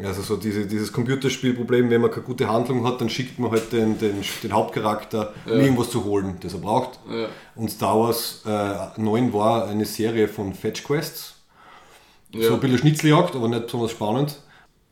Also 0.00 0.22
so 0.22 0.36
diese, 0.36 0.64
dieses 0.66 0.92
Computerspielproblem, 0.92 1.90
wenn 1.90 2.00
man 2.00 2.12
keine 2.12 2.22
gute 2.22 2.48
Handlung 2.48 2.86
hat, 2.86 3.00
dann 3.00 3.10
schickt 3.10 3.40
man 3.40 3.50
halt 3.50 3.72
den, 3.72 3.98
den, 3.98 4.22
den 4.42 4.52
Hauptcharakter, 4.52 5.34
um 5.46 5.58
irgendwas 5.60 5.90
zu 5.90 6.04
holen, 6.04 6.36
das 6.40 6.54
er 6.54 6.60
braucht. 6.60 7.00
Und 7.56 7.68
Star 7.68 7.98
Wars 7.98 8.42
äh, 8.46 9.00
9 9.00 9.32
war 9.32 9.66
eine 9.66 9.84
Serie 9.84 10.28
von 10.28 10.54
Fetch 10.54 10.84
Quests. 10.84 11.34
So 12.32 12.54
ein 12.54 12.60
bisschen 12.60 12.78
Schnitzeljagd, 12.78 13.34
aber 13.34 13.48
nicht 13.48 13.66
besonders 13.66 13.90
spannend. 13.90 14.36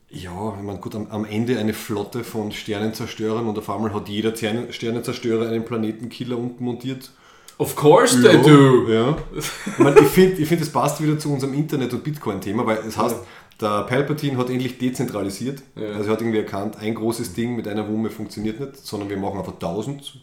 Ja, 0.09 0.55
ich 0.57 0.63
meine, 0.63 0.79
gut, 0.79 0.95
am, 0.95 1.07
am 1.07 1.25
Ende 1.25 1.59
eine 1.59 1.73
Flotte 1.73 2.23
von 2.23 2.51
Sternenzerstörern 2.51 3.45
und 3.47 3.57
auf 3.57 3.69
einmal 3.69 3.93
hat 3.93 4.07
jeder 4.07 4.35
Sterne- 4.35 4.71
Sternenzerstörer 4.71 5.49
einen 5.49 5.65
Planetenkiller 5.65 6.37
unten 6.37 6.63
montiert. 6.63 7.11
Of 7.57 7.75
course 7.75 8.21
they 8.21 8.41
do! 8.41 8.87
Ja. 8.89 9.17
Ich, 9.35 9.77
meine, 9.79 9.99
ich 9.99 10.07
finde, 10.07 10.37
ich 10.41 10.47
find, 10.47 10.61
das 10.61 10.69
passt 10.69 11.01
wieder 11.01 11.17
zu 11.19 11.33
unserem 11.33 11.53
Internet- 11.53 11.91
und 11.93 12.03
Bitcoin-Thema, 12.03 12.65
weil 12.65 12.77
es 12.87 12.95
heißt, 12.97 13.17
der 13.59 13.81
Palpatine 13.83 14.37
hat 14.37 14.49
endlich 14.49 14.77
dezentralisiert. 14.77 15.63
Also 15.75 16.03
er 16.05 16.13
hat 16.13 16.21
irgendwie 16.21 16.37
erkannt, 16.37 16.77
ein 16.77 16.93
großes 16.93 17.33
Ding 17.33 17.55
mit 17.55 17.67
einer 17.67 17.87
Wumme 17.89 18.09
funktioniert 18.11 18.59
nicht, 18.59 18.77
sondern 18.77 19.09
wir 19.09 19.17
machen 19.17 19.39
einfach 19.39 19.53
1000 19.53 20.19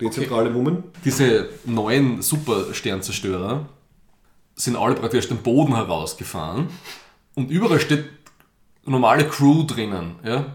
dezentrale 0.00 0.54
Wummen. 0.54 0.84
Diese 1.04 1.48
neuen 1.66 2.22
Super-Sternzerstörer 2.22 3.68
sind 4.54 4.76
alle 4.76 4.94
praktisch 4.94 5.28
den 5.28 5.38
Boden 5.38 5.74
herausgefahren 5.74 6.68
und 7.34 7.50
überall 7.50 7.80
steht 7.80 8.04
normale 8.84 9.28
Crew 9.28 9.64
drinnen. 9.64 10.16
Ja? 10.24 10.46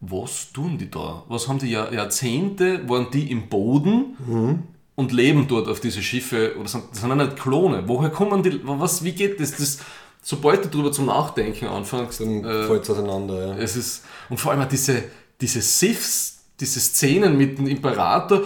Was 0.00 0.52
tun 0.52 0.76
die 0.78 0.90
da? 0.90 1.22
Was 1.28 1.48
haben 1.48 1.58
die 1.58 1.70
Jahr, 1.70 1.92
Jahrzehnte, 1.92 2.88
waren 2.88 3.10
die 3.10 3.30
im 3.30 3.48
Boden 3.48 4.64
und 4.94 5.12
leben 5.12 5.48
dort 5.48 5.68
auf 5.68 5.80
diese 5.80 6.02
Schiffe? 6.02 6.56
Oder 6.58 6.68
sind, 6.68 6.84
das 6.90 7.00
sind 7.00 7.08
ja 7.08 7.14
nicht 7.16 7.36
Klone. 7.36 7.84
Woher 7.86 8.10
kommen 8.10 8.42
die? 8.42 8.60
Was, 8.64 9.02
wie 9.02 9.12
geht 9.12 9.40
das? 9.40 9.56
das 9.56 9.78
sobald 10.24 10.64
du 10.64 10.68
darüber 10.68 10.90
zum 10.90 11.06
Nachdenken 11.06 11.66
anfängst, 11.66 12.20
Dann 12.20 12.44
äh, 12.44 12.66
fällt 12.66 12.82
es 12.82 12.90
auseinander. 12.90 13.48
Ja. 13.48 13.56
es 13.56 13.76
ist, 13.76 14.04
und 14.28 14.40
vor 14.40 14.52
allem 14.52 14.68
diese, 14.68 15.04
diese 15.40 15.60
Siths, 15.60 16.44
diese 16.58 16.80
Szenen 16.80 17.36
mit 17.36 17.58
dem 17.58 17.66
Imperator, 17.66 18.42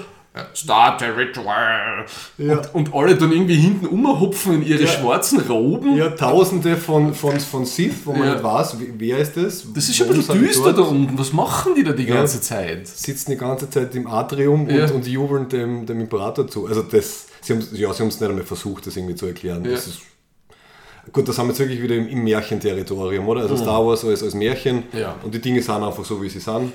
Start 0.54 1.02
a 1.02 1.06
ritual. 1.06 2.04
Ja. 2.36 2.58
Und, 2.58 2.74
und 2.74 2.94
alle 2.94 3.16
dann 3.16 3.32
irgendwie 3.32 3.56
hinten 3.56 3.86
umhupfen 3.86 4.54
in 4.54 4.62
ihre 4.66 4.82
Ja. 4.82 4.86
schwarzen 4.86 5.40
Roben. 5.40 5.96
Ja, 5.96 6.10
tausende 6.10 6.76
von, 6.76 7.12
von, 7.12 7.40
von 7.40 7.64
Sith, 7.64 7.94
wo 8.04 8.12
man 8.12 8.24
Ja. 8.28 8.32
nicht 8.34 8.44
weiß, 8.44 8.76
wer- 8.98 9.18
ist 9.18 9.36
das? 9.36 9.66
Das 9.74 9.88
ist 9.88 9.96
schon 9.96 10.06
ein 10.06 10.10
Warum 10.10 10.40
bisschen 10.40 10.40
düster 10.46 10.72
da 10.72 10.82
unten. 10.82 11.18
Was 11.18 11.32
machen 11.32 11.74
die 11.74 11.82
da 11.82 11.90
die 11.92 12.06
ganze 12.06 12.40
Zeit? 12.40 12.86
Sitzen 12.86 13.32
die 13.32 13.36
ganze 13.36 13.68
Zeit 13.68 13.92
im 13.96 14.06
Atrium 14.06 14.68
und, 14.68 14.90
und 14.92 15.06
jubeln 15.08 15.48
dem, 15.48 15.86
dem 15.86 16.00
Imperator 16.00 16.46
zu. 16.46 16.66
Also 16.66 16.82
das, 16.82 17.26
sie 17.40 17.54
haben 17.54 17.60
ja, 17.72 17.92
sie 17.92 18.00
haben 18.02 18.08
es 18.08 18.20
nicht 18.20 18.28
einmal 18.30 18.44
versucht, 18.44 18.86
das 18.86 18.96
irgendwie 18.96 19.16
zu 19.16 19.26
erklären. 19.26 19.64
Das 19.64 19.88
ist, 19.88 20.00
gut, 21.12 21.26
das 21.28 21.36
haben 21.38 21.46
wir 21.46 21.52
jetzt 21.52 21.58
wirklich 21.60 21.82
wieder 21.82 21.96
im, 21.96 22.06
im 22.06 22.22
Märchenterritorium, 22.22 23.26
oder? 23.26 23.40
Also 23.40 23.56
Star 23.56 23.84
Wars 23.84 24.04
als, 24.04 24.22
als 24.22 24.34
Märchen 24.34 24.84
Mhm. 24.92 24.98
Ja. 25.00 25.16
und 25.24 25.34
die 25.34 25.40
Dinge 25.40 25.60
sind 25.62 25.74
einfach 25.82 26.04
so, 26.04 26.22
wie 26.22 26.28
sie 26.28 26.38
sind. 26.40 26.72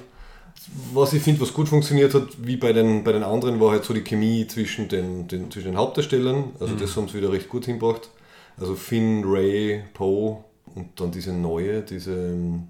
Was 0.93 1.13
ich 1.13 1.21
finde, 1.21 1.41
was 1.41 1.53
gut 1.53 1.67
funktioniert 1.67 2.13
hat, 2.13 2.27
wie 2.41 2.55
bei 2.57 2.71
den, 2.73 3.03
bei 3.03 3.11
den 3.11 3.23
anderen, 3.23 3.59
war 3.59 3.71
halt 3.71 3.83
so 3.83 3.93
die 3.93 4.01
Chemie 4.03 4.47
zwischen 4.47 4.87
den, 4.87 5.27
den, 5.27 5.51
zwischen 5.51 5.71
den 5.71 5.77
Hauptdarstellern. 5.77 6.37
Mhm. 6.37 6.51
Also 6.59 6.75
das 6.75 6.95
haben 6.95 7.07
sie 7.07 7.15
wieder 7.17 7.31
recht 7.31 7.49
gut 7.49 7.65
hingebracht. 7.65 8.09
Also 8.57 8.75
Finn, 8.75 9.23
Ray, 9.25 9.83
Poe 9.93 10.43
und 10.75 10.99
dann 10.99 11.11
diese 11.11 11.33
neue, 11.33 11.81
diese 11.81 12.11
ähm, 12.13 12.67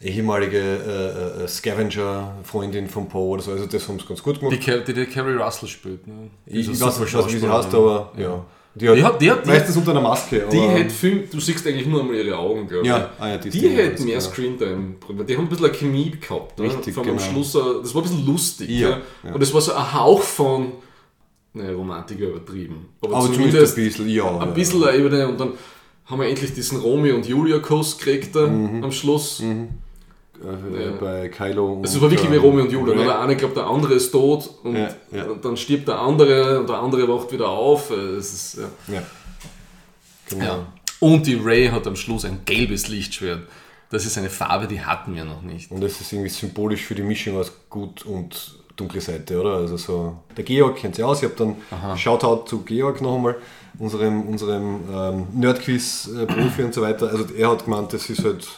ehemalige 0.00 0.58
äh, 0.58 1.44
äh, 1.44 1.48
Scavenger-Freundin 1.48 2.88
von 2.88 3.08
Poe 3.08 3.28
oder 3.30 3.42
so. 3.42 3.52
Also 3.52 3.66
das 3.66 3.88
haben 3.88 3.98
sie 3.98 4.06
ganz 4.06 4.22
gut 4.22 4.36
Die, 4.36 4.40
gemacht. 4.40 4.60
Car- 4.60 4.78
die, 4.78 4.92
die 4.92 5.06
Carrie 5.06 5.34
Russell 5.34 5.68
spielt. 5.68 6.06
Ne? 6.06 6.30
ich 6.46 6.66
Diese 6.68 6.72
ich 6.72 6.80
weiß 6.82 6.98
nicht, 7.00 7.34
wie 7.34 7.38
sie 7.38 7.48
heißt, 7.48 7.74
aber 7.74 8.12
ja. 8.18 8.44
Die 8.76 8.88
hat, 8.88 8.96
Die 8.96 9.04
hat- 9.04 9.20
die 9.22 9.30
hat- 9.30 9.44
die 9.46 9.50
meistens 9.50 9.76
unter 9.76 9.92
einer 9.92 10.00
Maske. 10.00 10.48
Die 10.50 10.58
hätte 10.60 10.90
Film, 10.90 11.22
du 11.30 11.38
siehst 11.38 11.64
eigentlich 11.66 11.86
nur 11.86 12.00
einmal 12.00 12.16
ihre 12.16 12.36
Augen, 12.36 12.66
glaube 12.66 12.82
ich. 12.82 12.88
Ja, 12.88 13.10
ah 13.20 13.28
ja, 13.28 13.38
die 13.38 13.48
die, 13.50 13.66
ist, 13.66 14.04
mehr 14.04 14.14
ja. 14.14 14.20
Screentime. 14.20 14.94
Die 15.28 15.36
haben 15.36 15.44
ein 15.44 15.48
bisschen 15.48 15.64
eine 15.66 15.74
Chemie 15.74 16.10
gehabt. 16.10 16.58
Ne? 16.58 16.64
Richtig, 16.66 16.92
Vor 16.94 17.04
allem 17.04 17.16
genau. 17.16 17.24
am 17.28 17.32
Schluss, 17.32 17.54
äh, 17.54 17.58
das 17.82 17.94
war 17.94 18.02
ein 18.02 18.08
bisschen 18.08 18.26
lustig. 18.26 18.68
Ja, 18.70 18.88
Ja, 18.90 19.00
ja. 19.24 19.32
Und 19.34 19.42
es 19.42 19.54
war 19.54 19.60
so 19.60 19.72
ein 19.74 19.94
Hauch 19.94 20.22
von, 20.22 20.72
naja, 21.52 21.72
Romantik 21.72 22.18
übertrieben. 22.18 22.88
Aber, 23.00 23.16
aber 23.16 23.32
zumindest 23.32 23.78
ein 23.78 23.84
bisschen, 23.84 24.08
ja. 24.08 24.24
ein 24.28 24.38
ja. 24.40 24.44
bisschen 24.46 24.82
eine 24.82 24.96
Ebene 24.98 25.28
und 25.28 25.38
dann 25.38 25.52
haben 26.06 26.20
wir 26.20 26.28
endlich 26.28 26.52
diesen 26.52 26.80
Romeo 26.80 27.14
und 27.14 27.26
Julia 27.28 27.60
Kuss 27.60 27.96
gekriegt 27.96 28.34
da 28.34 28.46
Mhm. 28.48 28.82
am 28.82 28.90
Schluss. 28.90 29.40
Äh, 30.42 30.84
Ja. 30.86 30.90
bei 31.00 31.28
Kylo. 31.28 31.80
Es 31.84 32.00
war 32.00 32.10
wirklich 32.10 32.30
wie 32.30 32.36
Romeo 32.36 32.64
und 32.64 32.72
Julia. 32.72 32.94
Ne? 32.94 33.04
Der 33.04 33.20
eine 33.20 33.36
glaubt, 33.36 33.56
der 33.56 33.66
andere 33.66 33.94
ist 33.94 34.10
tot 34.10 34.50
und, 34.62 34.76
Ja, 34.76 34.88
ja. 35.12 35.24
und 35.24 35.44
dann 35.44 35.56
stirbt 35.56 35.88
der 35.88 35.98
andere 35.98 36.60
und 36.60 36.68
der 36.68 36.76
andere 36.78 37.08
wacht 37.08 37.30
wieder 37.32 37.48
auf. 37.48 37.90
Äh, 37.90 37.94
Es 38.16 38.32
ist, 38.32 38.58
ja. 38.88 39.02
Genau. 40.28 40.66
Und 41.00 41.26
die 41.26 41.34
Ray 41.34 41.68
hat 41.68 41.86
am 41.86 41.96
Schluss 41.96 42.24
ein 42.24 42.40
gelbes 42.44 42.88
Lichtschwert. 42.88 43.42
das 43.90 44.06
ist 44.06 44.18
eine 44.18 44.30
Farbe, 44.30 44.66
die 44.66 44.80
hatten 44.80 45.14
wir 45.14 45.24
noch 45.24 45.42
nicht. 45.42 45.70
Und 45.70 45.80
das 45.80 46.00
ist 46.00 46.12
irgendwie 46.12 46.30
symbolisch 46.30 46.82
für 46.82 46.96
die 46.96 47.02
Mischung 47.02 47.36
aus 47.36 47.52
gut 47.70 48.04
und 48.04 48.58
dunkle 48.74 49.00
Seite, 49.00 49.40
oder? 49.40 49.52
Also 49.58 49.76
so, 49.76 50.16
der 50.36 50.42
Georg 50.42 50.76
kennt 50.78 50.96
sich 50.96 51.04
aus, 51.04 51.22
ich 51.22 51.30
habe 51.30 51.36
dann 51.70 51.96
Shoutout 51.96 52.48
zu 52.48 52.62
Georg 52.62 53.00
noch 53.02 53.14
einmal, 53.14 53.36
unserem, 53.78 54.22
unserem 54.26 54.80
ähm, 54.92 55.26
Nerdquiz-Profi 55.34 56.62
und 56.64 56.74
so 56.74 56.82
weiter. 56.82 57.08
Also 57.08 57.26
er 57.36 57.50
hat 57.52 57.64
gemeint, 57.66 57.92
das 57.92 58.10
ist 58.10 58.24
halt 58.24 58.48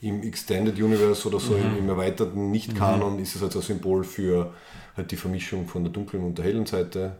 im 0.00 0.22
Extended 0.22 0.78
Universe 0.78 1.26
oder 1.26 1.40
so, 1.40 1.56
im, 1.56 1.78
im 1.78 1.88
erweiterten 1.88 2.50
Nicht-Kanon 2.50 3.18
ist 3.18 3.34
es 3.34 3.42
halt 3.42 3.52
so 3.52 3.60
ein 3.60 3.64
Symbol 3.64 4.04
für 4.04 4.52
halt 4.96 5.10
die 5.10 5.16
Vermischung 5.16 5.66
von 5.66 5.84
der 5.84 5.92
dunklen 5.92 6.22
und 6.24 6.36
der 6.38 6.44
hellen 6.44 6.66
Seite. 6.66 7.16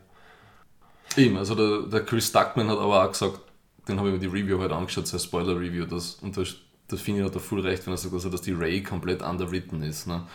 Eben, 1.17 1.37
also 1.37 1.55
der, 1.55 1.89
der 1.89 2.05
Chris 2.05 2.31
Duckman 2.33 2.69
hat 2.69 2.79
aber 2.79 3.05
auch 3.05 3.11
gesagt, 3.11 3.41
den 3.89 3.99
habe 3.99 4.09
ich 4.09 4.15
mir 4.15 4.21
die 4.21 4.27
Review 4.27 4.59
halt 4.59 4.73
angeschaut, 4.73 5.07
sein 5.07 5.21
Spoiler-Review, 5.21 5.87
das, 5.87 6.17
und 6.17 6.37
das, 6.37 6.57
das 6.89 7.01
finde 7.01 7.21
ich 7.21 7.27
hat 7.27 7.35
er 7.35 7.41
voll 7.41 7.61
recht, 7.61 7.87
wenn 7.87 7.95
er 7.95 7.97
sagt, 7.97 8.15
also, 8.15 8.29
dass 8.29 8.43
die 8.43 8.53
Ray 8.53 8.83
komplett 8.83 9.23
underwritten 9.23 9.83
ist. 9.83 10.07
Ne? 10.07 10.27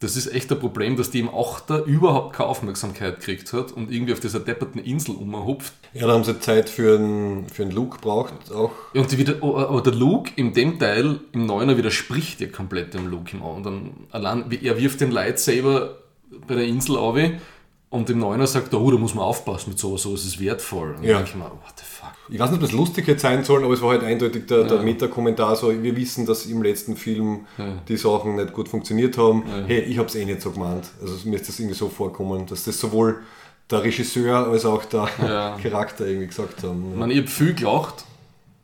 Das 0.00 0.16
ist 0.16 0.28
echt 0.28 0.50
ein 0.50 0.58
Problem, 0.58 0.96
dass 0.96 1.10
die 1.10 1.20
im 1.20 1.28
Achter 1.28 1.84
überhaupt 1.84 2.34
keine 2.34 2.48
Aufmerksamkeit 2.48 3.20
gekriegt 3.20 3.52
hat 3.52 3.70
und 3.72 3.92
irgendwie 3.92 4.14
auf 4.14 4.20
dieser 4.20 4.40
depperten 4.40 4.78
Insel 4.78 5.14
umhupft. 5.14 5.74
Ja, 5.92 6.06
da 6.06 6.14
haben 6.14 6.24
sie 6.24 6.40
Zeit 6.40 6.70
für 6.70 6.96
einen, 6.98 7.46
für 7.50 7.64
einen 7.64 7.72
Look 7.72 8.00
braucht 8.00 8.50
auch. 8.50 8.70
Ja, 8.94 9.02
und 9.02 9.12
die 9.12 9.18
wieder, 9.18 9.34
oh, 9.42 9.58
aber 9.58 9.82
der 9.82 9.92
Luke 9.92 10.32
in 10.36 10.54
dem 10.54 10.78
Teil, 10.78 11.20
im 11.32 11.44
Neuner, 11.44 11.76
widerspricht 11.76 12.40
ja 12.40 12.46
komplett 12.48 12.94
dem 12.94 13.10
Luke 13.10 13.36
im 13.36 13.42
anderen. 13.42 14.06
Allein, 14.10 14.50
er 14.50 14.78
wirft 14.78 15.02
den 15.02 15.10
Lightsaber 15.10 15.98
bei 16.46 16.54
der 16.54 16.64
Insel 16.64 16.96
auf 16.96 17.18
und 17.90 18.08
im 18.08 18.18
Neuner 18.20 18.46
sagt 18.46 18.72
er, 18.72 18.80
oh, 18.80 18.90
da 18.90 18.96
muss 18.96 19.14
man 19.14 19.24
aufpassen 19.24 19.70
mit 19.70 19.78
sowas, 19.78 20.02
sowas 20.02 20.24
ist 20.24 20.40
wertvoll. 20.40 20.94
Und 20.96 21.02
Ja. 21.04 21.14
dann 21.18 21.24
denke 21.24 21.30
ich 21.30 21.34
mir, 21.36 21.44
what 21.44 21.74
the 21.76 21.84
fuck. 21.84 21.99
Ich 22.30 22.38
weiß 22.38 22.50
nicht, 22.50 22.58
ob 22.62 22.68
das 22.68 22.72
lustig 22.72 23.06
hätte 23.06 23.20
sein 23.20 23.44
sollen, 23.44 23.64
aber 23.64 23.74
es 23.74 23.82
war 23.82 23.90
halt 23.90 24.04
eindeutig 24.04 24.46
der, 24.46 24.64
der 24.64 24.82
Meta-Kommentar 24.82 25.56
so, 25.56 25.70
wir 25.82 25.96
wissen, 25.96 26.26
dass 26.26 26.46
im 26.46 26.62
letzten 26.62 26.96
Film 26.96 27.46
die 27.88 27.96
Sachen 27.96 28.36
nicht 28.36 28.52
gut 28.52 28.68
funktioniert 28.68 29.18
haben. 29.18 29.44
Hey, 29.66 29.80
ich 29.80 29.98
habe 29.98 30.08
es 30.08 30.14
eh 30.14 30.24
nicht 30.24 30.40
so 30.40 30.50
gemeint. 30.50 30.88
Also 31.02 31.28
mir 31.28 31.36
ist 31.36 31.48
das 31.48 31.58
irgendwie 31.58 31.76
so 31.76 31.88
vorkommen, 31.88 32.46
dass 32.46 32.64
das 32.64 32.78
sowohl 32.78 33.18
der 33.70 33.82
Regisseur 33.84 34.48
als 34.48 34.64
auch 34.64 34.84
der 34.84 35.08
Ja. 35.22 35.56
Charakter 35.62 36.06
irgendwie 36.06 36.26
gesagt 36.28 36.62
haben. 36.62 36.90
Ich 36.92 36.98
meine, 36.98 37.12
ich 37.12 37.18
habe 37.20 37.28
viel 37.28 37.54
gelacht. 37.54 38.04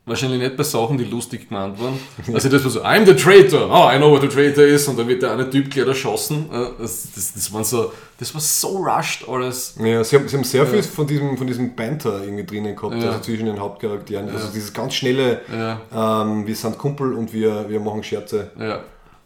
Wahrscheinlich 0.07 0.39
nicht 0.39 0.55
bei 0.55 0.63
Sachen, 0.63 0.97
die 0.97 1.03
lustig 1.03 1.49
gemeint 1.49 1.79
waren. 1.81 1.99
Also 2.33 2.47
das 2.47 2.63
war 2.63 2.71
so, 2.71 2.81
I'm 2.81 3.05
the 3.05 3.13
traitor, 3.13 3.69
oh, 3.69 3.93
I 3.93 3.97
know 3.97 4.09
what 4.09 4.21
the 4.21 4.29
traitor 4.29 4.63
is, 4.63 4.87
und 4.87 4.97
dann 4.97 5.07
wird 5.07 5.21
der 5.21 5.33
eine 5.33 5.49
Typ 5.49 5.69
gleich 5.69 5.85
erschossen. 5.85 6.49
Äh, 6.51 6.67
Das, 6.79 7.09
das, 7.13 7.33
das, 7.33 7.53
waren 7.53 7.65
so, 7.65 7.91
das 8.17 8.33
war 8.33 8.39
so 8.39 8.77
rushed 8.77 9.27
alles. 9.27 9.75
Ja, 9.83 10.01
sie 10.05 10.15
haben, 10.15 10.27
sie 10.29 10.37
haben 10.37 10.43
sehr 10.45 10.65
viel 10.65 10.81
von 10.81 11.05
diesem, 11.05 11.37
von 11.37 11.45
diesem 11.45 11.75
Banter 11.75 12.23
irgendwie 12.23 12.45
drinnen 12.45 12.73
gehabt, 12.75 12.95
Ja. 12.95 13.09
also 13.09 13.19
zwischen 13.19 13.47
den 13.47 13.59
Hauptcharakteren. 13.59 14.29
Also 14.29 14.47
dieses 14.53 14.71
ganz 14.73 14.93
schnelle, 14.95 15.41
Ja. 15.51 16.21
ähm, 16.23 16.47
wir 16.47 16.55
sind 16.55 16.77
Kumpel 16.77 17.11
und 17.13 17.33
wir, 17.33 17.69
wir 17.69 17.81
machen 17.81 18.01
Scherze. 18.01 18.51
Ja. 18.57 18.79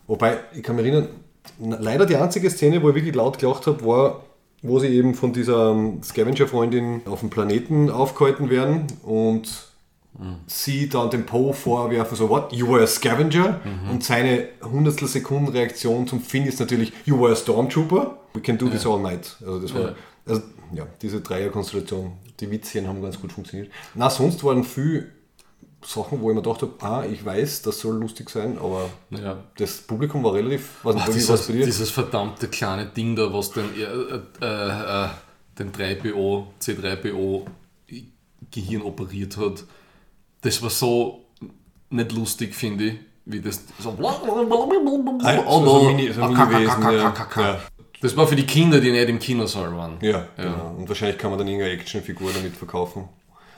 Wobei, 0.07 0.39
ich 0.55 0.63
kann 0.63 0.75
mich 0.77 0.85
erinnern, 0.85 1.09
leider 1.59 2.07
die 2.07 2.15
einzige 2.15 2.49
Szene, 2.49 2.81
wo 2.81 2.89
ich 2.89 2.95
wirklich 2.95 3.13
laut 3.15 3.37
gelacht 3.37 3.67
habe, 3.67 3.85
war, 3.85 4.23
wo 4.63 4.79
sie 4.79 4.87
eben 4.87 5.13
von 5.13 5.31
dieser 5.31 5.71
ähm, 5.71 6.01
Scavenger-Freundin 6.03 7.01
auf 7.05 7.19
dem 7.19 7.29
Planeten 7.29 7.91
aufgehalten 7.91 8.49
werden 8.49 8.87
und 9.03 9.69
sie 10.45 10.88
dann 10.89 11.09
dem 11.09 11.25
Poe 11.25 11.53
vorwerfen, 11.53 12.15
so, 12.17 12.29
what, 12.29 12.51
you 12.53 12.67
were 12.67 12.83
a 12.83 12.88
scavenger? 12.88 13.59
Und 13.89 14.03
seine 14.03 14.49
hundertstel 14.61 15.07
Sekunden 15.07 15.49
Reaktion 15.49 16.07
zum 16.07 16.21
Finn 16.21 16.45
ist 16.45 16.59
natürlich, 16.59 16.91
you 17.05 17.19
were 17.19 17.31
a 17.31 17.35
stormtrooper? 17.35 18.17
We 18.33 18.41
can 18.41 18.57
do 18.57 18.69
this 18.69 18.85
all 18.85 18.99
night. 18.99 19.35
Also 19.41 19.59
das 19.59 19.73
war, 19.73 19.81
Ja. 19.81 19.95
also, 20.27 20.41
ja, 20.73 20.85
diese 21.01 21.21
Dreierkonstellation, 21.21 22.13
die 22.39 22.51
Witzchen 22.51 22.88
haben 22.88 23.01
ganz 23.01 23.19
gut 23.19 23.31
funktioniert. 23.31 23.71
Na, 23.95 24.09
sonst 24.09 24.43
waren 24.43 24.63
viel 24.63 25.11
Sachen, 25.83 26.21
wo 26.21 26.29
ich 26.29 26.35
mir 26.35 26.41
gedacht 26.43 26.61
habe, 26.61 26.73
ah, 26.81 27.03
ich 27.11 27.25
weiß, 27.25 27.63
das 27.63 27.79
soll 27.79 27.95
lustig 27.97 28.29
sein, 28.29 28.57
aber 28.59 28.89
Ja. 29.09 29.38
das 29.57 29.77
Publikum 29.79 30.23
war 30.23 30.33
relativ. 30.35 30.79
Was 30.83 30.95
Ach, 30.97 31.07
war's 31.07 31.15
dieses, 31.15 31.47
bei 31.47 31.53
dir? 31.53 31.65
dieses 31.65 31.89
verdammte 31.89 32.47
kleine 32.49 32.85
Ding 32.85 33.15
da, 33.15 33.33
was 33.33 33.51
den, 33.51 33.65
äh, 33.75 34.45
äh, 34.45 35.05
äh, 35.05 35.09
den 35.57 35.71
3PO, 35.71 36.45
C3PO 36.61 37.45
Gehirn 38.51 38.81
operiert 38.83 39.38
hat, 39.38 39.63
das 40.41 40.61
war 40.61 40.69
so 40.69 41.26
nicht 41.89 42.11
lustig, 42.11 42.55
finde 42.55 42.84
ich, 42.85 42.93
wie 43.26 43.41
das 43.41 43.63
so. 43.80 43.91
Ah, 45.23 45.35
so- 45.35 45.65
so 45.65 45.84
Mini- 45.89 46.11
so 46.11 46.22
Mini-Wesen, 46.49 46.84
ja. 46.97 47.13
Ja. 47.41 47.61
Das 48.01 48.18
war 48.18 48.26
für 48.27 48.35
die 48.35 48.45
Kinder, 48.47 48.80
die 48.80 48.91
nicht 48.91 49.09
im 49.09 49.19
Kinosaal 49.19 49.76
waren. 49.76 49.97
Ja, 50.01 50.26
genau. 50.35 50.76
Und 50.77 50.89
wahrscheinlich 50.89 51.18
kann 51.19 51.30
man 51.30 51.38
dann 51.38 51.47
irgendeine 51.47 51.73
Actionfigur 51.76 52.31
damit 52.34 52.55
verkaufen. 52.55 53.07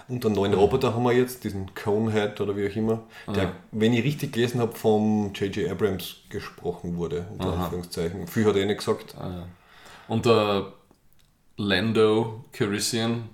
Und 0.10 0.26
einen 0.26 0.36
neuen 0.36 0.54
Roboter 0.54 0.94
haben 0.94 1.04
wir 1.06 1.14
jetzt, 1.14 1.46
diesen 1.46 1.74
Conehead 1.74 2.42
oder 2.42 2.58
wie 2.58 2.70
auch 2.70 2.76
immer, 2.76 3.04
der, 3.34 3.54
wenn 3.72 3.94
ich 3.94 4.04
richtig 4.04 4.34
gelesen 4.34 4.60
habe, 4.60 4.76
vom 4.76 5.32
J.J. 5.34 5.72
Abrams 5.72 6.18
gesprochen 6.30 6.98
wurde, 6.98 7.26
unter 7.32 7.54
Anführungszeichen. 7.64 8.28
Viel 8.28 8.46
hat 8.46 8.56
er 8.58 8.64
eh 8.64 8.66
nicht 8.66 8.80
gesagt. 8.80 9.16
Und 10.10 10.26
der 10.26 10.74
Lando 11.56 12.44
Calrissian, 12.52 13.30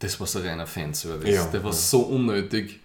das 0.00 0.18
war 0.18 0.26
so 0.26 0.40
reiner 0.40 0.66
Fanservice. 0.66 1.34
Ja, 1.34 1.44
der 1.46 1.62
war 1.62 1.70
ja. 1.70 1.76
so 1.76 2.00
unnötig. 2.00 2.80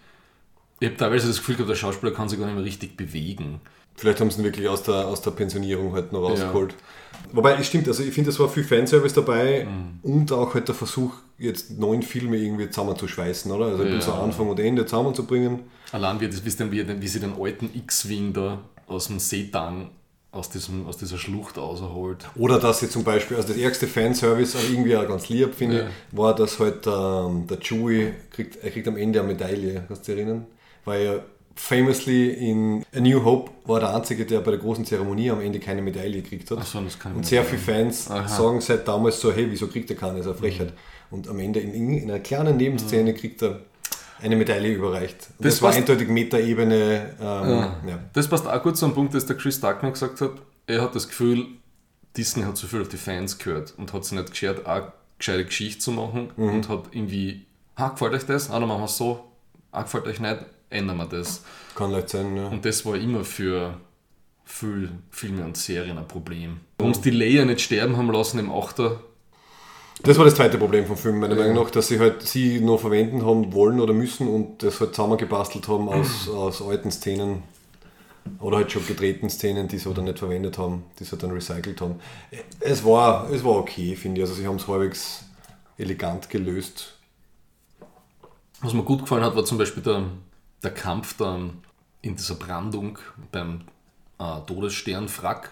Ich 0.80 0.88
habe 0.88 0.96
teilweise 0.96 1.28
das 1.28 1.38
Gefühl 1.38 1.56
gehabt, 1.56 1.70
der 1.70 1.76
Schauspieler 1.76 2.12
kann 2.12 2.28
sich 2.28 2.38
gar 2.38 2.46
nicht 2.46 2.56
mehr 2.56 2.64
richtig 2.64 2.96
bewegen. 2.96 3.60
Vielleicht 3.96 4.20
haben 4.20 4.30
sie 4.30 4.40
ihn 4.40 4.44
wirklich 4.44 4.68
aus 4.68 4.82
der, 4.82 5.06
aus 5.06 5.22
der 5.22 5.30
Pensionierung 5.30 5.92
halt 5.92 6.12
noch 6.12 6.22
rausgeholt. 6.22 6.74
Wobei, 7.32 7.54
es 7.54 7.66
stimmt, 7.68 7.86
also 7.88 8.02
ich 8.02 8.12
finde, 8.12 8.30
es 8.30 8.38
war 8.38 8.48
viel 8.48 8.64
Fanservice 8.64 9.14
dabei 9.14 9.66
und 10.02 10.32
auch 10.32 10.54
halt 10.54 10.68
der 10.68 10.74
Versuch, 10.74 11.14
jetzt 11.38 11.70
neun 11.78 12.02
Filme 12.02 12.36
irgendwie 12.36 12.68
zusammenzuschweißen, 12.68 13.50
oder? 13.50 13.66
Also 13.66 13.84
Ja. 13.84 14.00
so 14.00 14.14
Anfang 14.14 14.48
und 14.48 14.58
Ende 14.60 14.84
zusammenzubringen. 14.84 15.60
Allein 15.92 16.20
wie, 16.20 16.28
das, 16.28 16.44
wie, 16.44 16.50
denn, 16.50 17.00
wie, 17.00 17.08
sie 17.08 17.20
den 17.20 17.34
alten 17.40 17.70
X-Wing 17.72 18.32
da 18.32 18.58
aus 18.86 19.06
dem 19.06 19.18
Seetang, 19.20 19.90
aus, 20.32 20.50
diesem, 20.50 20.86
aus 20.86 20.96
dieser 20.96 21.18
Schlucht 21.18 21.56
rausholt. 21.56 22.26
Oder 22.34 22.58
dass 22.58 22.80
sie 22.80 22.90
zum 22.90 23.04
Beispiel, 23.04 23.36
also 23.36 23.48
das 23.48 23.56
ärgste 23.56 23.86
Fanservice, 23.86 24.56
aber 24.56 24.68
irgendwie 24.68 24.96
auch 24.96 25.06
ganz 25.06 25.28
lieb, 25.28 25.54
finde 25.54 25.78
Ja. 25.78 25.86
war, 26.10 26.34
dass 26.34 26.58
halt 26.58 26.86
ähm, 26.86 27.46
der 27.46 27.58
Chewie 27.60 28.12
kriegt, 28.30 28.56
er 28.62 28.70
kriegt 28.70 28.88
am 28.88 28.96
Ende 28.96 29.20
eine 29.20 29.28
Medaille, 29.28 29.84
kannst 29.86 30.06
du 30.08 30.12
dich 30.12 30.20
erinnern? 30.20 30.46
Weil 30.84 31.06
er 31.06 31.24
famously 31.56 32.30
in 32.30 32.84
A 32.94 33.00
New 33.00 33.24
Hope 33.24 33.50
war 33.64 33.80
der 33.80 33.94
Einzige, 33.94 34.26
der 34.26 34.40
bei 34.40 34.50
der 34.52 34.60
großen 34.60 34.84
Zeremonie 34.84 35.30
am 35.30 35.40
Ende 35.40 35.60
keine 35.60 35.82
Medaille 35.82 36.20
gekriegt 36.22 36.50
hat. 36.50 36.58
Ach 36.60 36.66
so, 36.66 36.80
das 36.80 36.98
kann 36.98 37.12
ich 37.12 37.16
Und 37.18 37.26
sehr 37.26 37.44
viele 37.44 37.60
Fans 37.60 38.10
Aha. 38.10 38.26
sagen 38.28 38.60
seit 38.60 38.86
damals 38.88 39.20
so, 39.20 39.32
hey, 39.32 39.46
wieso 39.50 39.68
kriegt 39.68 39.88
er 39.90 39.96
keine? 39.96 40.18
Das 40.18 40.26
ist 40.26 40.32
eine 40.32 40.38
Frechheit. 40.38 40.68
Mhm. 40.70 40.74
Und 41.16 41.28
am 41.28 41.38
Ende 41.38 41.60
in, 41.60 41.72
in 41.72 42.10
einer 42.10 42.20
kleinen 42.20 42.56
Nebenszene 42.56 43.14
kriegt 43.14 43.40
er 43.42 43.60
eine 44.20 44.36
Medaille 44.36 44.72
überreicht. 44.74 45.28
Und 45.38 45.46
das, 45.46 45.54
Das 45.54 45.62
war 45.62 45.72
eindeutig 45.72 46.08
Meta-Ebene. 46.08 47.14
Ähm, 47.20 47.48
ja. 47.88 47.98
Das 48.12 48.26
passt 48.28 48.46
auch 48.48 48.62
gut 48.62 48.76
zu 48.76 48.86
einem 48.86 48.94
Punkt, 48.94 49.14
dass 49.14 49.26
der 49.26 49.36
Chris 49.36 49.60
Duckman 49.60 49.92
gesagt 49.92 50.20
hat, 50.20 50.32
er 50.66 50.82
hat 50.82 50.94
das 50.94 51.08
Gefühl, 51.08 51.46
Disney 52.16 52.42
hat 52.44 52.56
zu 52.56 52.66
viel 52.66 52.80
auf 52.82 52.88
die 52.88 52.96
Fans 52.96 53.38
gehört 53.38 53.74
und 53.76 53.92
hat 53.92 54.04
sich 54.04 54.16
nicht 54.18 54.30
geschert, 54.30 54.66
auch 54.66 54.88
gescheite 55.18 55.44
Geschichte 55.44 55.78
zu 55.80 55.92
machen 55.92 56.30
Mhm. 56.36 56.48
und 56.50 56.68
hat 56.68 56.84
irgendwie, 56.92 57.44
ah, 57.76 57.88
gefällt 57.90 58.14
euch 58.14 58.24
das? 58.26 58.50
Ah, 58.50 58.58
dann 58.58 58.68
machen 58.68 58.80
wir 58.82 58.86
es 58.86 58.96
so. 58.96 59.24
Ah, 59.72 59.82
gefällt 59.82 60.06
euch 60.06 60.20
nicht? 60.20 60.38
Ändern 60.74 60.96
wir 60.98 61.06
das. 61.06 61.42
Kann 61.74 61.90
leicht 61.90 62.08
sein, 62.10 62.36
ja. 62.36 62.48
Und 62.48 62.64
das 62.64 62.84
war 62.84 62.96
immer 62.96 63.24
für 63.24 63.78
viel 64.44 64.90
Filme 65.10 65.44
und 65.44 65.56
Serien 65.56 65.96
ein 65.98 66.06
Problem. 66.08 66.60
Warum 66.78 66.92
sie 66.94 67.02
die 67.02 67.10
Leia 67.10 67.44
nicht 67.44 67.60
sterben 67.60 67.96
haben 67.96 68.10
lassen 68.10 68.38
im 68.38 68.50
Achter, 68.52 69.00
Das 70.02 70.18
war 70.18 70.24
das 70.24 70.34
zweite 70.34 70.58
Problem 70.58 70.86
vom 70.86 70.96
Film, 70.96 71.20
meiner 71.20 71.36
Meinung 71.36 71.54
nach, 71.54 71.70
dass 71.70 71.88
sie 71.88 71.98
halt 71.98 72.22
sie 72.22 72.60
noch 72.60 72.80
verwenden 72.80 73.24
haben 73.24 73.52
wollen 73.52 73.80
oder 73.80 73.94
müssen 73.94 74.28
und 74.28 74.62
das 74.62 74.80
halt 74.80 74.94
zusammengebastelt 74.94 75.68
haben 75.68 75.88
aus, 75.88 76.28
aus 76.34 76.60
alten 76.60 76.90
Szenen 76.90 77.42
oder 78.40 78.56
halt 78.58 78.72
schon 78.72 78.86
gedrehten 78.86 79.30
Szenen, 79.30 79.68
die 79.68 79.78
sie 79.78 79.92
dann 79.94 80.04
nicht 80.04 80.18
verwendet 80.18 80.58
haben, 80.58 80.84
die 80.98 81.04
sie 81.04 81.16
dann 81.16 81.30
recycelt 81.30 81.80
haben. 81.80 82.00
Es 82.60 82.84
war, 82.84 83.30
es 83.30 83.44
war 83.44 83.52
okay, 83.52 83.94
finde 83.96 84.20
ich. 84.20 84.26
Also 84.26 84.34
sie 84.34 84.46
haben 84.46 84.56
es 84.56 84.66
halbwegs 84.66 85.24
elegant 85.78 86.28
gelöst. 86.28 86.96
Was 88.60 88.72
mir 88.72 88.82
gut 88.82 89.00
gefallen 89.02 89.22
hat, 89.24 89.36
war 89.36 89.44
zum 89.44 89.58
Beispiel 89.58 89.82
der, 89.82 90.04
der 90.64 90.72
Kampf 90.72 91.16
dann 91.16 91.58
in 92.02 92.16
dieser 92.16 92.34
Brandung 92.34 92.98
beim 93.32 93.60
äh, 94.18 94.40
Todesstern-Frack. 94.46 95.50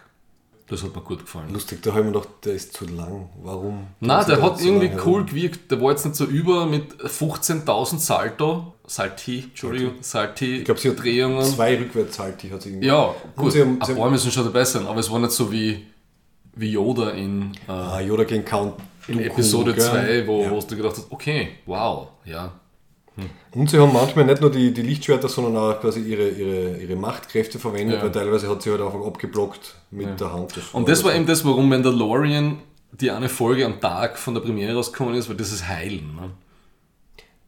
Das 0.69 0.83
hat 0.83 0.95
mir 0.95 1.03
gut 1.03 1.21
gefallen. 1.21 1.53
Lustig, 1.53 1.83
da 1.83 1.91
habe 1.91 2.01
ich 2.01 2.07
mir 2.07 2.13
gedacht, 2.13 2.29
der 2.45 2.55
ist 2.55 2.73
zu 2.73 2.87
lang. 2.87 3.29
Warum? 3.43 3.89
Na, 4.01 4.25
der 4.25 4.41
hat 4.41 4.61
irgendwie 4.61 4.87
cool 5.05 5.21
herum? 5.21 5.27
gewirkt. 5.27 5.71
Der 5.71 5.81
war 5.83 5.91
jetzt 5.91 6.05
nicht 6.07 6.17
so 6.17 6.25
über 6.25 6.65
mit 6.67 6.95
15.000 6.95 7.99
Salto, 7.99 8.75
Salti, 8.87 9.41
Entschuldigung, 9.51 9.95
Salti, 10.01 10.59
Ich 10.59 10.65
glaube, 10.65 10.81
sie 10.81 10.91
hat 10.91 11.03
Drehungen. 11.03 11.45
zwei 11.45 11.77
Rückwärtssalti. 11.77 12.49
Hat 12.49 12.63
sie 12.63 12.71
irgendwie. 12.71 12.87
Ja, 12.87 13.15
gut, 13.37 13.53
sie 13.53 13.61
haben, 13.61 13.83
ein 13.83 13.97
paar 13.97 14.11
müssen 14.11 14.31
schon 14.31 14.45
dabei 14.45 14.65
sein, 14.65 14.87
aber 14.87 15.01
es 15.01 15.11
war 15.11 15.19
nicht 15.19 15.33
so 15.33 15.53
wie, 15.53 15.87
wie 16.55 16.71
Yoda 16.73 17.11
in, 17.11 17.53
äh, 17.69 17.71
ah, 17.73 18.01
Yoda 18.01 18.25
gegen 18.25 18.45
Count 18.45 18.75
in 19.09 19.21
Episode 19.21 19.75
gell? 19.75 19.85
2, 19.85 20.27
wo, 20.27 20.43
Ja. 20.45 20.51
wo 20.53 20.61
du 20.61 20.77
gedacht 20.77 20.97
hast, 20.97 21.11
okay, 21.11 21.59
wow, 21.67 22.09
ja. 22.25 22.53
Und 23.55 23.69
sie 23.71 23.79
haben 23.79 23.93
manchmal 23.93 24.25
nicht 24.25 24.41
nur 24.41 24.51
die, 24.51 24.73
die 24.73 24.83
Lichtschwerter, 24.83 25.29
sondern 25.29 25.57
auch 25.57 25.81
quasi 25.81 26.01
ihre, 26.01 26.29
ihre, 26.29 26.79
ihre 26.79 26.97
Machtkräfte 26.97 27.59
verwendet, 27.59 27.97
Ja. 27.99 28.03
weil 28.05 28.13
teilweise 28.13 28.49
hat 28.49 28.63
sie 28.63 28.71
halt 28.71 28.81
einfach 28.81 29.05
abgeblockt 29.07 29.75
mit 29.91 30.19
der 30.19 30.33
Hand. 30.33 30.55
Und 30.73 30.89
das 30.89 31.05
war 31.05 31.15
eben 31.15 31.27
das, 31.27 31.45
warum 31.45 31.69
Mandalorian 31.69 32.59
die 32.93 33.11
eine 33.11 33.29
Folge 33.29 33.65
am 33.67 33.81
Tag 33.81 34.19
von 34.19 34.35
der 34.35 34.41
Premiere 34.43 34.75
rausgekommen 34.75 35.15
ist, 35.15 35.29
weil 35.29 35.37
das 35.37 35.53
ist 35.53 35.67
Heilen. 35.69 36.15
Ne? 36.17 36.31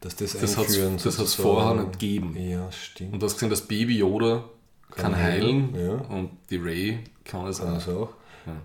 dass 0.00 0.16
das 0.16 0.32
Das 0.32 0.40
das 0.42 0.56
hat's 0.58 0.74
sozusagen. 0.74 1.42
vorher 1.42 1.74
nicht 1.74 1.92
gegeben. 1.92 2.36
Ja, 2.38 2.70
stimmt. 2.70 3.14
Und 3.14 3.20
du 3.22 3.26
hast 3.26 3.34
gesehen, 3.34 3.48
das 3.48 3.62
Baby 3.62 3.96
Yoda 3.98 4.44
kann 4.90 5.16
heilen 5.16 5.74
Ja. 5.74 5.92
und 6.14 6.30
die 6.50 6.56
Ray 6.58 6.98
kann 7.24 7.46
es 7.46 7.60
auch. 7.62 7.88
Auch. 7.88 8.08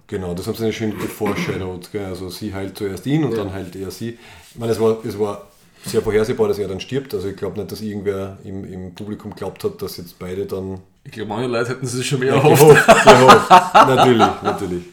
Genau, 0.07 0.34
das 0.34 0.47
haben 0.47 0.55
sie 0.57 0.73
schön 0.73 0.91
geforeshadowed. 0.99 1.95
Also 1.95 2.30
sie 2.30 2.53
heilt 2.53 2.77
zuerst 2.77 3.05
ihn 3.05 3.23
und 3.23 3.38
dann 3.38 3.53
heilt 3.53 3.73
er 3.77 3.89
sie. 3.89 4.17
Ich 4.51 4.59
meine, 4.59 4.73
es 4.73 4.80
war, 4.81 4.97
es 5.05 5.17
war 5.17 5.47
sehr 5.85 6.01
vorhersehbar, 6.01 6.47
dass 6.47 6.60
er 6.60 6.68
dann 6.68 6.80
stirbt. 6.80 7.14
Also 7.14 7.27
ich 7.30 7.35
glaube 7.35 7.57
nicht, 7.60 7.72
dass 7.72 7.81
irgendwer 7.81 8.38
im, 8.43 8.64
im 8.72 8.95
Publikum 8.95 9.35
glaubt 9.35 9.64
hat, 9.64 9.81
dass 9.81 9.97
jetzt 9.97 10.19
beide 10.19 10.45
dann 10.45 10.80
Ich 11.03 11.11
glaube, 11.11 11.30
manche 11.30 11.47
Leute 11.47 11.69
hätten 11.72 11.85
sich 11.85 12.07
schon 12.07 12.19
mehr 12.19 12.34
erhofft. 12.34 12.61
gehofft. 12.61 12.88
gehofft. 12.88 13.49
natürlich, 13.73 14.27
natürlich. 14.43 14.84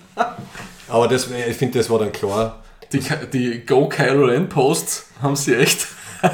Aber 0.88 1.08
das, 1.08 1.28
ich 1.48 1.56
finde, 1.56 1.78
das 1.78 1.90
war 1.90 1.98
dann 1.98 2.12
klar. 2.12 2.62
Die, 2.92 3.00
die 3.32 3.66
Go 3.66 3.88
Kylo 3.88 4.26
Ren 4.26 4.48
Posts 4.48 5.06
haben 5.20 5.36
sie 5.36 5.54
echt. 5.56 5.88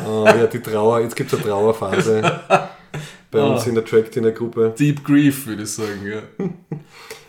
Oh, 0.07 0.25
ja, 0.27 0.47
die 0.47 0.61
Trauer, 0.61 1.01
jetzt 1.01 1.17
gibt 1.17 1.33
es 1.33 1.39
eine 1.39 1.49
Trauerphase 1.49 2.41
bei 3.31 3.43
uns 3.43 3.67
in 3.67 3.75
der 3.75 3.85
Track 3.85 4.15
in 4.17 4.23
der 4.23 4.33
Gruppe. 4.33 4.75
Deep 4.79 5.05
Grief, 5.05 5.47
würde 5.47 5.63
ich 5.63 5.73
sagen. 5.73 6.07
Ja. 6.07 6.47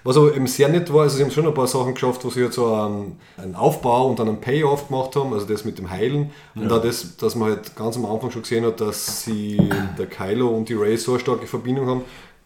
Was 0.04 0.18
aber 0.18 0.36
eben 0.36 0.48
sehr 0.48 0.68
nett 0.70 0.92
war, 0.94 1.04
also 1.04 1.16
sie 1.18 1.24
haben 1.24 1.32
schon 1.32 1.48
ein 1.48 1.54
paar 1.54 1.68
Sachen 1.68 1.94
geschafft, 1.94 2.26
wo 2.26 2.30
sie 2.30 2.42
jetzt 2.42 2.56
so 2.56 2.74
einen, 2.74 3.18
einen 3.38 3.56
Aufbau 3.56 4.08
und 4.10 4.20
dann 4.20 4.28
einen 4.28 4.42
Payoff 4.42 4.90
gemacht 4.90 5.16
haben, 5.16 5.34
also 5.34 5.46
das 5.46 5.64
mit 5.64 5.78
dem 5.78 5.90
Heilen. 5.90 6.32
Und 6.56 6.72
auch 6.72 6.82
das, 6.82 7.16
dass 7.18 7.36
man 7.36 7.50
halt 7.52 7.76
ganz 7.76 7.96
am 7.96 8.06
Anfang 8.06 8.30
schon 8.32 8.42
gesehen 8.42 8.66
hat, 8.66 8.82
dass 8.82 9.24
sie, 9.24 9.58
der 9.98 10.08
Kylo 10.08 10.50
und 10.50 10.68
die 10.68 10.74
Ray 10.74 10.98
so 10.98 11.12
eine 11.14 11.20
starke 11.22 11.48
Verbindung 11.48 11.88
haben, 11.88 12.02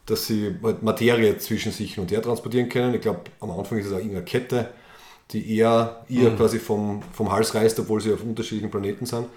dass 0.06 0.28
sie 0.28 0.56
halt 0.64 0.84
Materie 0.84 1.38
zwischen 1.40 1.72
sich 1.72 1.96
hin 1.96 2.04
und 2.04 2.12
her 2.12 2.22
transportieren 2.22 2.70
können. 2.70 2.94
Ich 2.94 3.02
glaube, 3.02 3.22
am 3.40 3.52
Anfang 3.52 3.80
ist 3.80 3.88
es 3.88 3.92
auch 3.94 3.98
irgendeine 3.98 4.24
Kette, 4.26 4.70
die 5.32 5.58
er 5.58 6.06
ihr 6.08 6.30
Mhm. 6.32 6.38
quasi 6.38 6.60
vom, 6.60 7.02
vom 7.12 7.32
Hals 7.32 7.54
reißt, 7.56 7.80
obwohl 7.80 8.00
sie 8.02 8.14
auf 8.14 8.24
unterschiedlichen 8.24 8.72
Planeten 8.72 9.06
sind. 9.06 9.28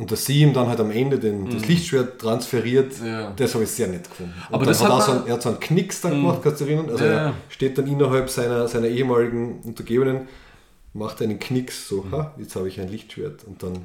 Und 0.00 0.10
dass 0.10 0.24
sie 0.24 0.40
ihm 0.40 0.52
dann 0.54 0.66
halt 0.66 0.80
am 0.80 0.90
Ende 0.90 1.18
den, 1.18 1.50
das 1.50 1.66
Lichtschwert 1.68 2.20
transferiert, 2.20 3.00
Mhm. 3.00 3.06
Ja. 3.06 3.30
das 3.36 3.54
habe 3.54 3.64
ich 3.64 3.70
sehr 3.70 3.86
nett 3.88 4.08
gefunden. 4.08 4.32
Und 4.48 4.54
Aber 4.54 4.64
das 4.64 4.82
hat 4.82 4.90
hat 4.92 5.02
so 5.04 5.12
einen, 5.12 5.26
er 5.26 5.34
hat 5.34 5.42
so 5.42 5.48
einen 5.50 5.60
Knicks 5.60 6.00
dann 6.00 6.12
gemacht, 6.12 6.40
kannst 6.42 6.60
du 6.60 6.64
erinnern? 6.64 6.88
Also 6.90 7.04
Ja, 7.04 7.10
er 7.10 7.34
steht 7.50 7.76
dann 7.78 7.86
innerhalb 7.86 8.30
seiner, 8.30 8.66
seiner 8.66 8.86
ehemaligen 8.88 9.60
Untergebenen, 9.60 10.28
macht 10.94 11.20
einen 11.22 11.38
Knicks, 11.38 11.86
so, 11.88 12.02
Mhm. 12.02 12.12
ha, 12.12 12.34
jetzt 12.38 12.56
habe 12.56 12.68
ich 12.68 12.80
ein 12.80 12.88
Lichtschwert. 12.88 13.44
Und 13.44 13.62
dann, 13.62 13.78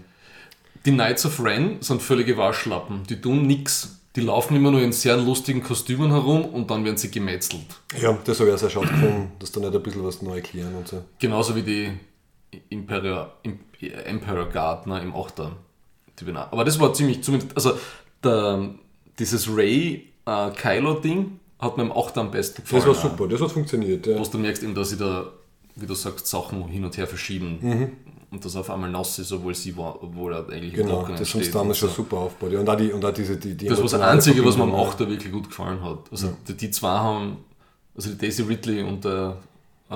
Die 0.85 0.91
Knights 0.91 1.25
of 1.25 1.43
Ren 1.43 1.77
sind 1.81 2.01
völlige 2.01 2.37
Waschlappen. 2.37 3.03
Die 3.09 3.19
tun 3.19 3.45
nix. 3.47 3.97
Die 4.15 4.21
laufen 4.21 4.55
immer 4.55 4.71
nur 4.71 4.81
in 4.81 4.93
sehr 4.93 5.17
lustigen 5.17 5.61
Kostümen 5.63 6.11
herum 6.11 6.45
und 6.45 6.69
dann 6.71 6.85
werden 6.85 6.95
sie 6.97 7.11
gemetzelt. 7.11 7.65
ja, 8.01 8.17
das 8.23 8.39
habe 8.39 8.49
ich 8.49 8.55
auch 8.55 8.59
sehr 8.59 8.69
schade 8.69 8.87
gefunden, 8.87 9.31
dass 9.39 9.51
da 9.51 9.59
nicht 9.59 9.75
ein 9.75 9.83
bisschen 9.83 10.05
was 10.05 10.21
neu 10.21 10.35
erklären 10.35 10.73
und 10.75 10.87
so. 10.87 11.03
Genauso 11.19 11.55
wie 11.57 11.63
die 11.63 11.91
Imperial, 12.69 13.31
Im- 13.43 13.59
Emperor 14.05 14.45
Guard 14.47 14.87
ne, 14.87 15.01
im 15.01 15.13
8. 15.13 15.41
Die 16.19 16.23
bin 16.25 16.37
auch- 16.37 16.51
Aber 16.51 16.63
das 16.65 16.79
war 16.79 16.93
ziemlich, 16.93 17.23
zumindest, 17.23 17.55
also 17.55 17.73
der, 18.23 18.69
dieses 19.19 19.47
Ray 19.55 20.07
äh, 20.25 20.49
Kylo-Ding 20.51 21.39
hat 21.59 21.77
mir 21.77 21.83
im 21.83 21.91
8. 21.91 22.17
am 22.17 22.31
besten 22.31 22.61
gefallen. 22.63 22.83
Das 22.85 23.03
war 23.03 23.11
super, 23.11 23.27
das 23.27 23.41
hat 23.41 23.51
funktioniert. 23.51 24.05
Ja. 24.07 24.19
Wo 24.19 24.23
du 24.23 24.37
merkst, 24.37 24.63
eben, 24.63 24.75
dass 24.75 24.89
sie 24.89 24.97
da, 24.97 25.25
wie 25.75 25.85
du 25.85 25.93
sagst, 25.93 26.27
Sachen 26.27 26.67
hin 26.67 26.83
und 26.85 26.97
her 26.97 27.07
verschieben. 27.07 27.91
Und 28.31 28.43
das 28.43 28.55
auf 28.57 28.69
einmal 28.69 28.89
nass 28.89 29.17
ist, 29.19 29.31
obwohl 29.31 29.55
sie 29.55 29.77
war, 29.77 30.01
obwohl 30.03 30.33
er 30.33 30.39
eigentlich 30.49 30.73
im 30.73 30.79
Mhm. 30.81 30.83
Genau, 30.87 30.95
Trockenen 30.97 31.19
das 31.19 31.29
steht 31.29 31.55
damals 31.55 31.81
und 31.83 31.89
schon 31.89 31.95
super 32.05 32.17
aufgebaut. 32.17 32.53
Ja. 32.53 32.59
Und, 32.59 32.69
auch 32.69 32.75
die, 32.75 32.91
und 32.91 33.05
auch 33.05 33.13
diese, 33.13 33.37
die, 33.37 33.55
die 33.55 33.67
Das 33.67 33.77
war 33.77 33.83
das 33.85 33.93
Einzige, 34.01 34.43
was 34.43 34.57
mir 34.57 34.63
am 34.63 34.69
Verbindung, 34.71 34.91
8. 34.93 35.09
wirklich 35.09 35.31
gut 35.31 35.47
gefallen 35.49 35.81
hat. 35.81 35.99
Also 36.11 36.35
die, 36.47 36.53
die 36.57 36.71
zwei 36.71 36.89
haben, 36.89 37.37
also 37.95 38.09
die 38.09 38.17
Daisy 38.17 38.41
Ridley 38.43 38.83
und 38.83 39.05
der 39.05 39.37
äh, 39.89 39.93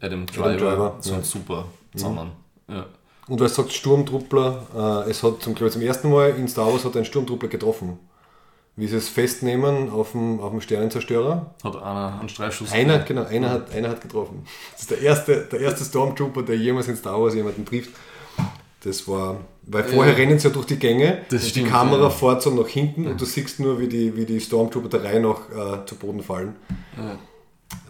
Adam 0.00 0.26
Driver, 0.26 0.56
Driver, 0.56 0.96
sind 1.00 1.16
ja. 1.18 1.22
super 1.22 1.66
zusammen. 1.94 2.30
Ja. 2.68 2.86
Und 3.28 3.38
weil 3.38 3.46
es 3.46 3.54
sagt 3.54 3.72
Sturmtruppler, 3.72 5.04
äh, 5.06 5.10
es 5.10 5.22
hat 5.22 5.42
zum, 5.42 5.56
zum 5.56 5.82
ersten 5.82 6.10
Mal 6.10 6.30
in 6.30 6.48
Star 6.48 6.66
Wars 6.72 6.84
hat 6.84 6.96
ein 6.96 7.04
Sturmtruppler 7.04 7.48
getroffen. 7.48 7.98
Wie 8.74 8.86
sie 8.86 8.96
es 8.96 9.08
festnehmen 9.08 9.90
auf 9.90 10.12
dem, 10.12 10.40
auf 10.40 10.50
dem 10.50 10.60
Sternenzerstörer. 10.60 11.54
Hat 11.62 11.76
einer 11.76 12.18
einen 12.18 12.28
Streifschuss 12.28 12.72
Einer, 12.72 13.00
genau, 13.00 13.24
einer 13.24 13.50
hat, 13.50 13.70
einer 13.70 13.90
hat 13.90 14.00
getroffen. 14.00 14.46
Das 14.72 14.82
ist 14.82 14.90
der 14.90 15.00
erste, 15.02 15.46
der 15.52 15.60
erste 15.60 15.84
Stormtrooper, 15.84 16.42
der 16.42 16.56
jemals 16.56 16.88
in 16.88 16.96
Star 16.96 17.20
Wars 17.20 17.34
jemanden 17.34 17.66
trifft. 17.66 17.90
Das 18.82 19.06
war, 19.06 19.36
weil 19.62 19.84
vorher 19.84 20.16
rennen 20.16 20.38
sie 20.38 20.48
ja 20.48 20.54
durch 20.54 20.66
die 20.66 20.78
Gänge 20.78 21.18
Das 21.28 21.42
und 21.42 21.50
stimmt, 21.50 21.66
die 21.66 21.70
Kamera 21.70 22.02
ja. 22.04 22.10
fährt 22.10 22.42
so 22.42 22.50
nach 22.50 22.66
hinten 22.66 23.06
und 23.06 23.20
du 23.20 23.24
siehst 23.24 23.60
nur, 23.60 23.78
wie 23.78 23.86
die, 23.86 24.16
wie 24.16 24.24
die 24.24 24.40
Stormtrooper 24.40 24.88
der 24.88 25.04
Reihe 25.04 25.20
nach 25.20 25.82
äh, 25.82 25.86
zu 25.86 25.94
Boden 25.94 26.22
fallen. 26.22 26.56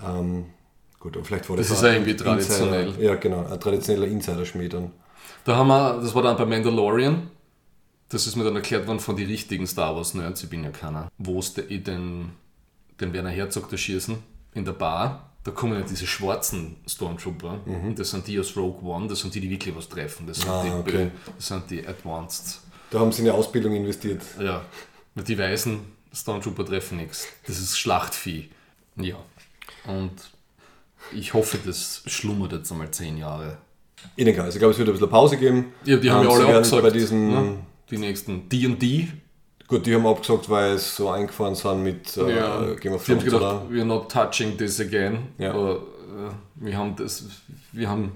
Ähm, 0.05 0.47
gut, 1.01 1.17
aber 1.17 1.25
vielleicht 1.25 1.49
war 1.49 1.57
das, 1.57 1.69
Das 1.69 1.79
ist 1.79 1.85
ja 1.85 1.93
irgendwie 1.93 2.17
traditionell. 2.17 2.93
Ja, 3.01 3.15
genau, 3.15 3.47
ein 3.51 3.59
traditioneller 3.59 4.09
Insider-Schmäh 4.09 4.69
dann. 4.69 4.91
Da 5.45 5.57
haben 5.57 5.69
wir, 5.69 6.01
das 6.01 6.15
war 6.15 6.23
dann 6.23 6.37
bei 6.37 6.47
Mandalorian. 6.47 7.29
Das 8.09 8.27
ist 8.27 8.37
mir 8.37 8.45
dann 8.45 8.57
erklärt 8.57 8.87
worden 8.87 9.01
von 9.01 9.17
den 9.17 9.27
richtigen 9.27 9.67
Star 9.67 9.97
Wars 9.97 10.13
Nerds, 10.15 10.43
ich 10.45 10.51
bin 10.51 10.63
ja 10.65 10.71
keiner. 10.71 11.11
Wo 11.19 11.39
es 11.39 11.55
de- 11.55 11.79
den, 11.79 12.33
den 13.01 13.13
Werner 13.13 13.31
Herzog 13.31 13.71
da 13.71 13.77
schießen, 13.77 14.17
in 14.55 14.65
der 14.67 14.73
Bar, 14.73 15.31
da 15.45 15.51
kommen 15.51 15.75
ja 15.75 15.81
diese 15.81 16.07
schwarzen 16.07 16.77
Stormtrooper. 16.87 17.59
Und 17.65 17.99
das 17.99 18.11
sind 18.11 18.27
die 18.27 18.39
aus 18.39 18.55
Rogue 18.57 18.87
One, 18.89 19.09
das 19.09 19.21
sind 19.21 19.35
die, 19.35 19.41
die 19.41 19.49
wirklich 19.51 19.75
was 19.75 19.89
treffen. 19.89 20.27
Das 20.27 20.39
sind, 20.41 20.47
Mhm. 20.49 20.53
Ah, 20.55 20.63
die, 20.63 20.71
okay. 20.71 21.11
Das 21.37 21.47
sind 21.49 21.71
die 21.71 21.87
Advanced. 21.87 22.61
Da 22.91 23.01
haben 23.01 23.11
sie 23.11 23.21
in 23.21 23.25
die 23.25 23.31
Ausbildung 23.31 23.75
investiert. 23.75 24.21
Ja, 24.39 24.63
die 25.15 25.39
weißen 25.39 25.81
Stormtrooper 26.13 26.67
treffen 26.67 26.99
nichts. 26.99 27.27
Das 27.47 27.59
ist 27.59 27.79
Schlachtvieh. 27.79 28.51
Ja. 28.97 29.17
Und 29.87 30.13
ich 31.15 31.33
hoffe, 31.33 31.59
das 31.65 32.03
schlummert 32.07 32.53
jetzt 32.53 32.71
einmal 32.71 32.91
zehn 32.91 33.17
Jahre. 33.17 33.57
In 34.17 34.27
egal, 34.27 34.45
also 34.47 34.57
ich 34.57 34.59
glaube, 34.61 34.73
es 34.73 34.79
wird 34.79 34.89
ein 34.89 34.93
bisschen 34.93 35.09
Pause 35.11 35.37
geben. 35.37 35.73
Ja, 35.85 35.97
die 35.97 36.11
haben 36.11 36.25
ja 36.25 36.31
sie 36.37 36.43
alle 36.45 36.57
abgesagt. 36.57 36.83
Bei 36.83 36.91
diesen, 36.91 37.31
ne? 37.31 37.55
Die 37.91 37.99
nächsten. 37.99 38.49
D&D. 38.49 39.09
Gut, 39.69 39.87
die 39.87 39.95
haben 39.95 40.07
abgesagt, 40.07 40.51
weil 40.51 40.73
es 40.73 40.97
so 40.97 41.09
eingefahren 41.09 41.55
sind 41.55 41.83
mit 41.83 42.17
äh, 42.17 42.37
Ja, 42.37 42.75
Game 42.75 42.93
of 42.93 43.05
die 43.05 43.13
haben 43.13 43.19
Thrones. 43.21 43.25
gedacht, 43.25 43.63
we're 43.71 43.85
not 43.85 44.11
touching 44.11 44.57
this 44.59 44.81
again. 44.81 45.29
Ja. 45.39 45.53
Aber, 45.53 45.77
äh, 45.77 46.31
wir, 46.57 46.77
haben 46.77 46.95
das, 46.97 47.25
wir 47.73 47.89
haben 47.89 48.13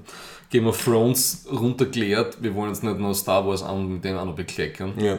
Game 0.50 0.66
of 0.66 0.82
Thrones 0.84 1.46
runterklärt. 1.50 2.42
Wir 2.42 2.54
wollen 2.54 2.68
jetzt 2.70 2.82
nicht 2.84 2.98
nur 2.98 3.14
Star 3.14 3.46
Wars 3.46 3.62
an 3.62 3.88
mit 3.94 4.04
dem 4.04 4.16
auch 4.18 4.26
noch 4.26 4.34
bekleckern. 4.36 4.92
Ja. 4.98 5.18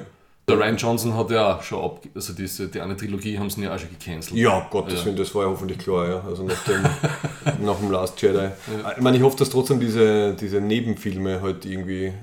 Der 0.50 0.58
Ryan 0.58 0.78
Johnson 0.78 1.14
hat 1.14 1.30
ja 1.30 1.58
auch 1.58 1.62
schon 1.62 1.84
ab, 1.84 2.00
also 2.16 2.32
diese, 2.32 2.70
die 2.70 2.80
eine 2.80 2.96
Trilogie 2.96 3.38
haben 3.38 3.50
sie 3.50 3.64
ja 3.64 3.76
auch 3.76 3.80
schon 3.80 3.90
gecancelt. 3.90 4.40
Ja, 4.40 4.66
Gottes 4.72 5.00
Ja. 5.00 5.06
Willen, 5.08 5.18
das 5.18 5.36
war 5.36 5.44
ja 5.44 5.50
hoffentlich 5.50 5.78
klar, 5.78 6.08
ja. 6.08 6.24
Also 6.26 6.44
nach 6.44 6.64
dem, 6.64 6.84
nach 7.66 7.76
dem 7.76 7.92
Last 7.92 8.22
Jedi. 8.22 8.48
Ich 8.96 9.04
meine, 9.04 9.18
ich 9.18 9.24
hoffe, 9.24 9.36
dass 9.36 9.50
trotzdem 9.50 9.82
diese, 9.82 10.36
diese 10.36 10.62
Nebenfilme 10.62 11.42
halt 11.42 11.66
irgendwie, 11.66 12.06
äh, 12.06 12.14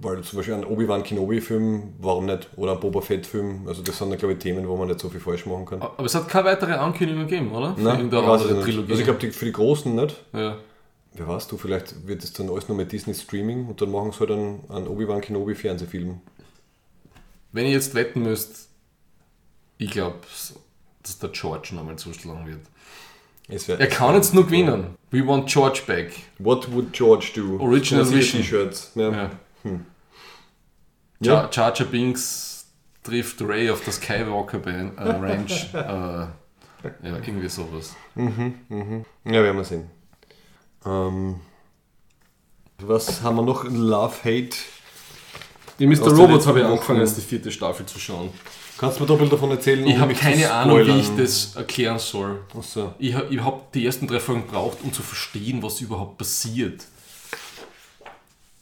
weil 0.00 0.22
zum 0.22 0.38
Beispiel 0.38 0.54
ein 0.54 0.64
Obi-Wan 0.64 1.02
Kenobi-Film, 1.02 1.92
warum 2.00 2.24
nicht? 2.24 2.48
Oder 2.56 2.72
ein 2.72 2.80
Boba 2.80 3.02
Fett-Film, 3.02 3.68
also 3.68 3.82
das 3.82 3.98
sind 3.98 4.08
ja, 4.08 4.16
glaube 4.16 4.32
ich, 4.32 4.38
Themen, 4.38 4.66
wo 4.66 4.74
man 4.78 4.88
nicht 4.88 5.00
so 5.00 5.10
viel 5.10 5.20
falsch 5.20 5.44
machen 5.44 5.66
kann. 5.66 5.82
Aber 5.82 6.06
es 6.06 6.14
hat 6.14 6.26
keine 6.30 6.46
weitere 6.46 6.72
Ankündigung 6.72 7.26
gegeben, 7.26 7.52
oder? 7.52 7.74
Für 7.74 7.82
Nein, 7.82 8.06
ich 8.06 8.12
weiß 8.12 8.46
nicht. 8.46 8.62
Trilogie. 8.62 8.92
Also 8.92 9.02
ich 9.02 9.06
glaube, 9.06 9.30
für 9.30 9.44
die 9.44 9.52
Großen 9.52 9.94
nicht. 9.94 10.24
ja. 10.32 10.56
Wer 11.14 11.28
weiß 11.28 11.46
du, 11.48 11.58
vielleicht 11.58 12.06
wird 12.06 12.24
es 12.24 12.32
dann 12.32 12.48
alles 12.48 12.68
nur 12.68 12.76
mit 12.78 12.90
Disney 12.90 13.12
Streaming 13.12 13.66
und 13.66 13.82
dann 13.82 13.92
machen 13.92 14.12
sie 14.12 14.20
halt 14.20 14.30
einen, 14.30 14.60
einen 14.70 14.88
Obi-Wan 14.88 15.20
Kenobi 15.20 15.54
Fernsehfilm. 15.54 16.20
Wenn 17.52 17.66
ihr 17.66 17.72
jetzt 17.72 17.94
wetten 17.94 18.22
müsst, 18.22 18.68
ich 19.78 19.90
glaube, 19.90 20.18
dass 21.02 21.18
der 21.18 21.28
George 21.30 21.70
nochmal 21.72 21.96
zuschlagen 21.96 22.46
wird. 22.46 22.60
Er 23.80 23.86
kann 23.88 24.14
jetzt 24.14 24.32
nur 24.34 24.44
gewinnen. 24.46 24.96
We 25.10 25.26
want 25.26 25.48
George 25.50 25.82
back. 25.86 26.12
What 26.38 26.72
would 26.72 26.92
George 26.92 27.32
do? 27.34 27.58
Original 27.60 28.10
Vision. 28.10 28.40
T-Shirts. 28.40 28.92
Ja. 28.94 29.10
Ja. 29.10 29.30
Ja. 29.64 29.70
Jar, 31.20 31.50
Jar 31.52 31.74
Jar 31.76 31.88
Binks 31.88 32.66
trifft 33.02 33.42
Ray 33.42 33.70
auf 33.70 33.82
der 33.84 33.92
Skywalker 33.92 34.58
Ban- 34.58 34.96
äh, 34.96 35.02
Ranch. 35.02 35.68
äh, 35.74 35.78
ja, 35.78 36.28
irgendwie 37.02 37.48
sowas. 37.48 37.94
Ja, 38.16 38.24
werden 39.24 39.56
wir 39.56 39.64
sehen. 39.64 39.90
Ähm, 40.84 41.40
was 42.78 43.22
haben 43.22 43.36
wir 43.36 43.42
noch? 43.42 43.64
Love, 43.64 44.16
Hate. 44.24 44.56
Die 45.78 45.86
Mr. 45.86 46.12
Robots 46.12 46.46
habe 46.46 46.60
ich 46.60 46.64
angefangen, 46.66 47.00
jetzt 47.00 47.16
die 47.16 47.22
vierte 47.22 47.50
Staffel 47.50 47.86
zu 47.86 47.98
schauen. 47.98 48.30
Kannst 48.78 48.98
du 48.98 49.02
mir 49.02 49.06
doppelt 49.06 49.32
davon 49.32 49.50
erzählen? 49.50 49.86
Ich 49.86 49.96
habe 49.98 50.12
keine 50.14 50.50
Ahnung, 50.50 50.86
wie 50.86 50.98
ich 51.00 51.08
das 51.16 51.54
erklären 51.56 51.98
soll. 51.98 52.40
Achso. 52.56 52.94
Ich 52.98 53.14
habe 53.14 53.32
ich 53.32 53.40
hab 53.40 53.72
die 53.72 53.86
ersten 53.86 54.06
drei 54.06 54.20
Folgen 54.20 54.42
gebraucht, 54.42 54.78
um 54.82 54.92
zu 54.92 55.02
verstehen, 55.02 55.62
was 55.62 55.80
überhaupt 55.80 56.18
passiert. 56.18 56.84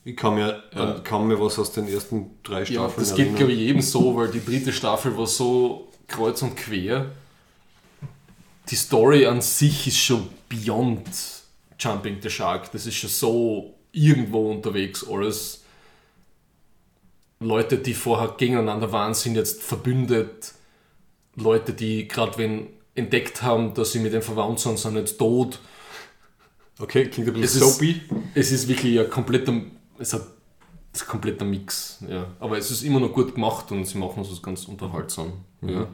Ich 0.04 0.16
kann 0.16 0.34
mir, 0.34 0.62
an 0.74 1.02
kaum 1.04 1.28
mehr 1.28 1.38
was 1.40 1.58
aus 1.58 1.72
den 1.72 1.86
ersten 1.88 2.30
drei 2.42 2.60
Ja, 2.60 2.66
Staffeln 2.66 2.92
das 2.98 3.10
geht, 3.10 3.18
erinnern. 3.18 3.36
glaube 3.36 3.52
ich, 3.52 3.58
jedem 3.58 3.82
so, 3.82 4.16
weil 4.16 4.28
die 4.28 4.44
dritte 4.44 4.72
Staffel 4.72 5.16
war 5.16 5.26
so 5.26 5.88
kreuz 6.08 6.40
und 6.42 6.56
quer. 6.56 7.06
Die 8.70 8.76
Story 8.76 9.26
an 9.26 9.40
sich 9.40 9.86
ist 9.86 9.98
schon 9.98 10.28
beyond 10.48 11.02
Jumping 11.78 12.18
the 12.22 12.30
Shark. 12.30 12.70
Das 12.72 12.86
ist 12.86 12.94
schon 12.96 13.10
so 13.10 13.74
irgendwo 13.92 14.50
unterwegs 14.50 15.04
alles. 15.08 15.59
Leute, 17.40 17.78
die 17.78 17.94
vorher 17.94 18.34
gegeneinander 18.36 18.92
waren, 18.92 19.14
sind 19.14 19.34
jetzt 19.34 19.62
verbündet. 19.62 20.52
Leute, 21.36 21.72
die 21.72 22.06
gerade 22.06 22.36
wenn 22.36 22.66
entdeckt 22.94 23.42
haben, 23.42 23.72
dass 23.72 23.92
sie 23.92 23.98
mit 24.00 24.12
dem 24.12 24.20
verwandt 24.20 24.60
sind, 24.60 24.78
sind 24.78 24.96
jetzt 24.96 25.16
tot. 25.16 25.58
Okay, 26.78 27.06
klingt 27.08 27.28
ein 27.28 27.34
Es 27.36 27.40
bisschen 27.54 27.62
ist- 27.62 27.74
soapy. 27.78 28.00
Es 28.34 28.52
ist 28.52 28.68
wirklich 28.68 29.00
ein 29.00 29.08
kompletter, 29.08 29.54
es 29.98 30.12
hat, 30.12 30.22
es 30.92 31.00
ist 31.00 31.06
ein 31.06 31.10
kompletter 31.10 31.44
Mix. 31.46 32.02
Ja. 32.06 32.26
Aber 32.40 32.58
es 32.58 32.70
ist 32.70 32.82
immer 32.82 33.00
noch 33.00 33.12
gut 33.12 33.34
gemacht 33.34 33.72
und 33.72 33.86
sie 33.86 33.96
machen 33.96 34.22
es 34.22 34.42
ganz 34.42 34.66
unterhaltsam. 34.66 35.32
Ja. 35.62 35.86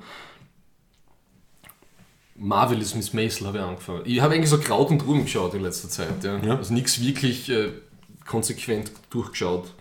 Marvelous 2.34 2.94
Miss 2.96 3.12
Maisel 3.12 3.46
habe 3.46 3.58
ich 3.58 3.64
angefangen. 3.64 4.02
Ich 4.04 4.20
habe 4.20 4.34
eigentlich 4.34 4.50
so 4.50 4.58
Kraut 4.58 4.90
und 4.90 5.06
Ruhm 5.06 5.22
geschaut 5.22 5.54
in 5.54 5.62
letzter 5.62 5.88
Zeit. 5.88 6.24
Ja. 6.24 6.38
Ja. 6.38 6.56
Also 6.56 6.74
nichts 6.74 7.00
wirklich 7.00 7.48
äh, 7.50 7.70
konsequent 8.26 8.90
durchgeschaut. 9.10 9.72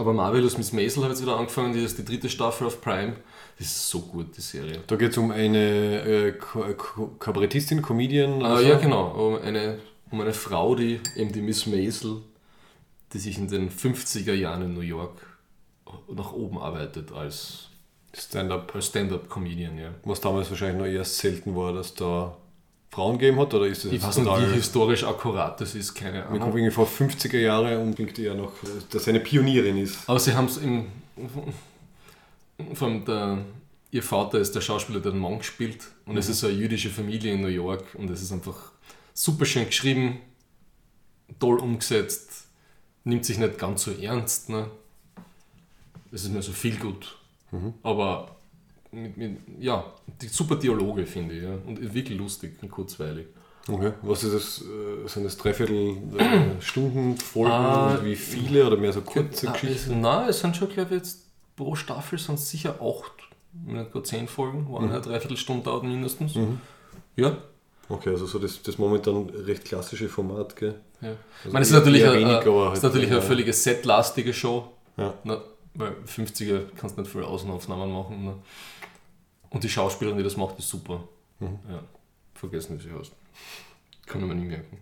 Aber 0.00 0.14
Marvelous 0.14 0.56
Miss 0.56 0.72
Maisel 0.72 1.02
ich 1.02 1.10
jetzt 1.10 1.20
wieder 1.20 1.36
angefangen, 1.36 1.74
die 1.74 1.84
ist 1.84 1.98
die 1.98 2.04
dritte 2.06 2.30
Staffel 2.30 2.66
auf 2.66 2.80
Prime. 2.80 3.16
Das 3.58 3.66
ist 3.66 3.90
so 3.90 4.00
gut, 4.00 4.34
die 4.34 4.40
Serie. 4.40 4.80
Da 4.86 4.96
geht 4.96 5.10
es 5.10 5.18
um 5.18 5.30
eine 5.30 5.58
äh, 5.58 6.32
Kabarettistin, 7.18 7.82
Comedian. 7.82 8.42
Ah, 8.42 8.56
so. 8.56 8.66
ja, 8.66 8.78
genau. 8.78 9.08
Um 9.10 9.42
eine, 9.42 9.78
um 10.10 10.22
eine 10.22 10.32
Frau, 10.32 10.74
die 10.74 11.00
eben 11.16 11.32
die 11.32 11.42
Miss 11.42 11.66
Maisel, 11.66 12.22
die 13.12 13.18
sich 13.18 13.36
in 13.36 13.48
den 13.48 13.68
50er 13.68 14.32
Jahren 14.32 14.62
in 14.62 14.72
New 14.72 14.80
York 14.80 15.20
nach 16.08 16.32
oben 16.32 16.56
arbeitet 16.56 17.12
als, 17.12 17.68
Stand-up. 18.14 18.72
Stand-up-Comedian. 18.80 19.76
Ja. 19.76 19.94
Was 20.04 20.22
damals 20.22 20.48
wahrscheinlich 20.48 20.78
noch 20.78 20.86
eher 20.86 21.04
selten 21.04 21.54
war, 21.54 21.74
dass 21.74 21.92
da 21.92 22.38
Frauen 22.90 23.18
gegeben 23.18 23.38
hat, 23.38 23.54
oder 23.54 23.66
ist 23.66 23.84
das 23.84 23.92
Ich 23.92 24.02
weiß 24.02 24.18
nicht, 24.18 24.40
wie 24.40 24.54
historisch 24.54 25.04
akkurat 25.04 25.60
das 25.60 25.74
ist, 25.76 25.94
keine 25.94 26.18
Mir 26.18 26.24
kommt 26.24 26.42
Ahnung. 26.42 26.56
irgendwie 26.56 26.74
vor 26.74 26.88
50er 26.88 27.38
Jahre 27.38 27.78
und 27.78 27.94
klingt 27.94 28.18
eher 28.18 28.34
noch, 28.34 28.52
dass 28.90 29.04
sie 29.04 29.10
eine 29.10 29.20
Pionierin 29.20 29.76
ist. 29.78 29.98
Aber 30.08 30.18
sie 30.18 30.34
haben 30.34 30.46
es 30.46 30.56
im. 30.56 30.86
Vor 32.74 32.88
allem 32.88 33.04
der, 33.04 33.38
ihr 33.92 34.02
Vater 34.02 34.38
ist 34.38 34.54
der 34.54 34.60
Schauspieler, 34.60 35.00
der 35.00 35.12
den 35.12 35.20
Mann 35.20 35.38
gespielt. 35.38 35.86
Und 36.04 36.16
es 36.16 36.28
ist 36.28 36.40
so 36.40 36.48
eine 36.48 36.56
jüdische 36.56 36.90
Familie 36.90 37.32
in 37.32 37.42
New 37.42 37.48
York. 37.48 37.84
Und 37.94 38.10
es 38.10 38.22
ist 38.22 38.32
einfach 38.32 38.72
super 39.14 39.44
schön 39.44 39.66
geschrieben, 39.66 40.18
toll 41.38 41.58
umgesetzt, 41.60 42.48
nimmt 43.04 43.24
sich 43.24 43.38
nicht 43.38 43.56
ganz 43.56 43.84
so 43.84 43.92
ernst. 43.92 44.48
Ne? 44.48 44.68
Es 46.10 46.24
ist 46.24 46.32
mir 46.32 46.42
so 46.42 46.52
viel 46.52 46.76
gut. 46.76 47.16
Aber 47.82 48.36
mit, 48.92 49.16
mit, 49.16 49.38
ja, 49.58 49.84
die 50.20 50.28
super 50.28 50.56
Dialoge 50.56 51.06
finde 51.06 51.34
ich. 51.36 51.42
Ja? 51.42 51.54
Und 51.66 51.94
wirklich 51.94 52.18
lustig 52.18 52.54
und 52.62 52.70
kurzweilig. 52.70 53.26
Okay. 53.68 53.92
Was 54.02 54.24
ist 54.24 54.34
das? 54.34 54.62
äh, 54.62 55.06
Sind 55.08 55.24
das 55.24 55.36
Dreiviertel 55.36 55.96
äh, 56.18 56.60
Stunden 56.60 57.16
Folgen 57.18 57.50
Ah, 57.52 57.98
wie 58.02 58.16
viele 58.16 58.66
oder 58.66 58.76
mehr 58.76 58.92
so 58.92 59.02
kurze 59.02 59.48
Ah, 59.48 59.52
Geschichten? 59.52 59.74
es- 59.92 59.96
Nein, 59.96 60.28
es 60.28 60.40
sind 60.40 60.56
schon, 60.56 60.68
glaube 60.70 60.94
ich, 60.94 61.02
jetzt 61.02 61.26
pro 61.56 61.74
Staffel 61.76 62.18
sind 62.18 62.36
es 62.36 62.48
sicher 62.50 62.76
acht, 62.80 63.12
nicht 63.66 63.92
gar 63.92 64.02
zehn 64.02 64.26
Folgen, 64.28 64.66
wo 64.68 64.78
eine 64.78 65.00
Dreiviertelstunde 65.00 65.62
dauert 65.64 65.84
mindestens. 65.84 66.34
Ja. 67.16 67.36
Okay, 67.88 68.10
also 68.10 68.24
so 68.26 68.38
das, 68.38 68.62
das 68.62 68.78
momentan 68.78 69.28
recht 69.30 69.64
klassische 69.64 70.08
Format, 70.08 70.54
gell? 70.56 70.80
ja. 71.00 71.10
ich 71.10 71.16
Also 71.44 71.52
meine, 71.52 71.62
es 71.62 71.68
ist 71.70 71.74
natürlich, 71.74 72.04
eine, 72.06 72.14
wenig, 72.14 72.32
äh, 72.32 72.38
ist 72.38 72.46
halt, 72.46 72.82
natürlich 72.84 73.10
eine 73.10 73.20
völlige 73.22 73.52
setlastige 73.52 74.32
Show. 74.32 74.68
Ja. 74.96 75.12
Ne? 75.24 75.40
Weil 75.74 75.92
50er 76.06 76.60
kannst 76.76 76.96
du 76.96 77.02
nicht 77.02 77.10
viel 77.12 77.22
Außenaufnahmen 77.24 77.92
machen. 77.92 78.24
Ne? 78.24 78.34
Und 79.50 79.64
die 79.64 79.68
Schauspielerin, 79.68 80.18
die 80.18 80.24
das 80.24 80.36
macht, 80.36 80.58
ist 80.58 80.68
super. 80.68 81.04
Mhm. 81.40 81.58
Ja. 81.68 81.82
Vergessen, 82.34 82.78
wie 82.78 82.82
sie 82.82 82.92
heißt. 82.92 83.12
Kann 84.06 84.22
ich 84.22 84.26
mir 84.26 84.34
nicht 84.34 84.48
merken. 84.48 84.78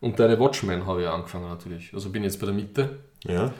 Und 0.00 0.20
deine 0.20 0.38
Watchmen 0.38 0.86
habe 0.86 1.02
ich 1.02 1.08
angefangen 1.08 1.48
natürlich. 1.48 1.92
Also 1.94 2.10
bin 2.10 2.22
jetzt 2.22 2.38
bei 2.38 2.46
der 2.46 2.54
Mitte. 2.54 3.00
Ja. 3.24 3.52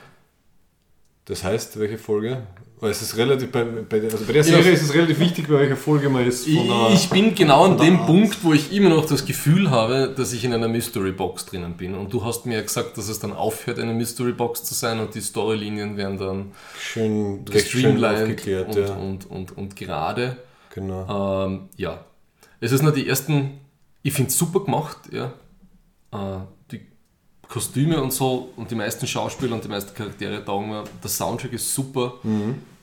Das 1.25 1.43
heißt, 1.43 1.79
welche 1.79 1.97
Folge? 1.97 2.45
Weil 2.81 2.91
es 2.91 3.01
ist 3.01 3.15
relativ, 3.15 3.51
bei, 3.51 3.63
bei, 3.63 3.99
der, 3.99 4.11
also 4.11 4.25
bei 4.25 4.33
der 4.33 4.43
Serie 4.43 4.71
ist 4.71 4.81
es 4.81 4.93
relativ 4.93 5.19
wichtig, 5.19 5.47
bei 5.47 5.53
welcher 5.59 5.77
Folge 5.77 6.09
man 6.09 6.27
ist. 6.27 6.45
Von 6.45 6.67
der, 6.67 6.89
Ich 6.93 7.09
bin 7.09 7.33
genau 7.33 7.63
an 7.65 7.77
dem 7.77 7.99
Art. 7.99 8.05
Punkt, 8.05 8.43
wo 8.43 8.51
ich 8.51 8.73
immer 8.73 8.89
noch 8.89 9.05
das 9.05 9.25
Gefühl 9.25 9.71
habe, 9.71 10.13
dass 10.15 10.33
ich 10.33 10.43
in 10.43 10.53
einer 10.53 10.67
Mystery 10.67 11.13
Box 11.13 11.45
drinnen 11.45 11.77
bin. 11.77 11.95
Und 11.95 12.13
du 12.13 12.25
hast 12.25 12.45
mir 12.45 12.55
ja 12.55 12.61
gesagt, 12.61 12.97
dass 12.97 13.07
es 13.07 13.19
dann 13.19 13.31
aufhört, 13.31 13.79
eine 13.79 13.93
Mystery 13.93 14.33
Box 14.33 14.65
zu 14.65 14.73
sein 14.73 14.99
und 14.99 15.15
die 15.15 15.21
Storylinien 15.21 15.95
werden 15.95 16.17
dann 16.17 16.51
schön, 16.77 17.45
schön 17.45 17.45
gestreamlined 17.45 18.21
aufgeklärt. 18.23 18.67
und, 18.67 18.77
ja. 18.77 18.95
und, 18.95 19.31
und, 19.31 19.57
und 19.57 19.75
gerade. 19.77 20.37
genau. 20.73 21.45
Ähm, 21.45 21.69
ja, 21.77 22.03
es 22.59 22.73
ist 22.73 22.81
nur 22.81 22.91
die 22.91 23.07
ersten, 23.07 23.59
ich 24.03 24.13
finde 24.13 24.29
es 24.29 24.37
super 24.37 24.59
gemacht, 24.65 24.97
ja. 25.11 25.33
Äh, 26.11 26.41
Kostüme 27.55 28.01
und 28.01 28.11
so 28.11 28.51
und 28.57 28.69
die 28.69 28.75
meisten 28.75 29.07
Schauspieler 29.07 29.55
und 29.55 29.63
die 29.63 29.69
meisten 29.69 29.93
Charaktere 29.95 30.43
taugen 30.43 30.67
mir. 30.69 30.83
Der 31.01 31.09
Soundtrack 31.09 31.53
ist 31.53 31.73
super, 31.73 32.15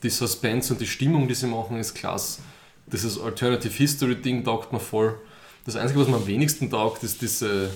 die 0.03 0.09
Suspense 0.09 0.73
und 0.73 0.81
die 0.81 0.87
Stimmung, 0.87 1.29
die 1.29 1.35
sie 1.35 1.47
machen, 1.47 1.79
ist 1.79 1.93
klasse. 1.93 2.41
Dieses 2.87 3.21
Alternative 3.21 3.71
History 3.71 4.17
Ding 4.17 4.43
taugt 4.43 4.73
mir 4.73 4.81
voll. 4.81 5.21
Das 5.67 5.77
Einzige, 5.77 6.01
was 6.01 6.09
mir 6.09 6.17
am 6.17 6.27
wenigsten 6.27 6.71
taugt, 6.71 7.03
ist 7.03 7.21
diese, 7.21 7.69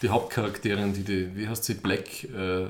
die 0.00 0.08
Hauptcharakterin, 0.08 0.94
die, 0.94 1.02
die 1.02 1.36
wie 1.36 1.46
heißt 1.46 1.64
sie, 1.64 1.74
Black, 1.74 2.24
äh, 2.24 2.68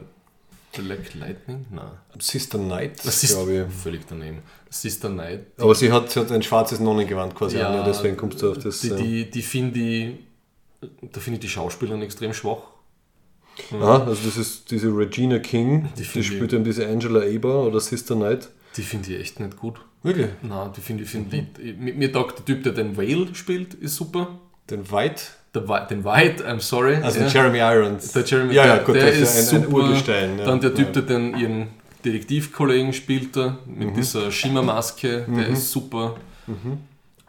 Black 0.77 1.15
Lightning? 1.15 1.65
Nein. 1.71 1.85
Sister 2.19 2.59
Knight, 2.59 2.99
Das 3.07 3.23
ist 3.23 3.31
glaube 3.37 3.65
ich. 3.69 3.73
völlig 3.81 4.01
daneben. 4.09 4.39
Sister 4.71 5.09
Knight. 5.09 5.47
Aber 5.57 5.77
sie 5.77 5.93
hat, 5.93 6.11
sie 6.11 6.19
hat 6.19 6.33
ein 6.33 6.43
schwarzes 6.43 6.81
Nonnengewand 6.81 7.33
quasi 7.37 7.61
an, 7.61 7.75
ja, 7.75 7.85
deswegen 7.85 8.17
kommst 8.17 8.43
du 8.43 8.51
auf 8.51 8.59
das. 8.59 8.81
Die, 8.81 8.91
die, 8.97 9.31
die 9.31 9.43
finde 9.43 9.79
ich, 9.79 10.15
da 11.13 11.21
finde 11.21 11.37
ich 11.37 11.43
die 11.43 11.49
Schauspielerin 11.49 12.03
extrem 12.03 12.35
schwach. 12.35 12.63
Ah, 13.81 14.05
also 14.07 14.25
das 14.25 14.37
ist 14.37 14.71
diese 14.71 14.89
Regina 14.89 15.39
King, 15.39 15.89
Die 15.99 16.03
die, 16.05 16.23
spielt 16.25 16.53
eben 16.53 16.65
diese 16.65 16.87
Angela 16.87 17.21
Aber 17.23 17.65
oder 17.65 17.81
Sister 17.81 18.15
Knight. 18.15 18.49
Die 18.77 18.83
finde 18.83 19.13
ich 19.13 19.21
echt 19.21 19.41
nicht 19.41 19.57
gut. 19.57 19.81
Wirklich? 20.03 20.29
Nein, 20.43 20.71
die 20.77 20.81
finde 20.81 21.03
ich, 21.03 21.11
find 21.11 21.33
ich 21.35 21.77
mir, 21.79 21.95
mir 21.95 22.13
taugt 22.13 22.39
der 22.39 22.45
Typ, 22.45 22.63
der 22.63 22.73
den 22.73 22.97
Whale 22.97 23.35
spielt, 23.35 23.75
ist 23.75 23.97
super. 23.97 24.39
Den 24.71 24.91
White? 24.91 25.23
Der, 25.55 25.67
Whi- 25.69 25.87
den 25.89 26.05
White, 26.05 26.47
I'm 26.49 26.61
sorry. 26.61 26.97
Also 26.97 27.19
ja. 27.19 27.27
den 27.27 27.33
Jeremy 27.33 27.59
Irons. 27.59 28.13
Der 28.13 28.23
Jeremy, 28.25 28.55
ja, 28.55 28.67
ja, 28.67 28.75
der, 28.77 28.85
gut, 28.85 28.95
der 28.95 29.07
das 29.07 29.17
ist 29.19 29.53
ja 29.53 29.59
ein, 29.59 29.65
ein 29.65 29.71
super. 29.71 29.83
Urgestein. 29.83 30.39
Ja. 30.39 30.45
Dann 30.45 30.61
der 30.61 30.75
Typ, 30.75 30.93
der 30.93 31.03
den 31.03 31.37
ihren 31.37 31.67
Detektivkollegen 32.05 32.93
spielt, 32.93 33.31
mit 33.67 33.97
dieser 33.97 34.31
Schimmermaske, 34.31 35.27
der 35.29 35.49
ist 35.49 35.71
super. 35.71 36.17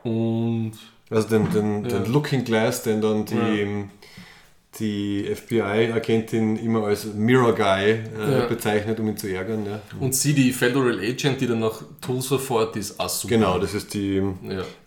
Und 0.04 0.74
Also 1.10 1.28
den, 1.28 1.50
den, 1.52 1.84
den 1.84 2.06
Looking 2.12 2.44
Glass, 2.44 2.84
den 2.84 3.02
dann 3.02 3.26
die, 3.26 3.86
die 4.80 5.26
FBI-Agentin 5.36 6.56
immer 6.58 6.86
als 6.86 7.06
Mirror 7.06 7.54
Guy 7.54 7.64
äh, 7.92 8.02
Ja. 8.40 8.46
bezeichnet, 8.48 9.00
um 9.00 9.08
ihn 9.10 9.18
zu 9.18 9.28
ärgern. 9.28 9.66
Ja. 9.66 9.80
Und 10.00 10.16
sie, 10.16 10.34
die 10.34 10.52
Federal 10.52 11.00
Agent, 11.00 11.42
die 11.42 11.48
dann 11.48 11.60
nach 11.60 11.82
Tulsa 12.02 12.38
fährt, 12.38 12.76
ist 12.76 13.00
auch 13.00 13.10
super. 13.10 13.36
Genau, 13.36 13.60
das 13.60 13.74
ist 13.74 13.94
die, 13.94 14.22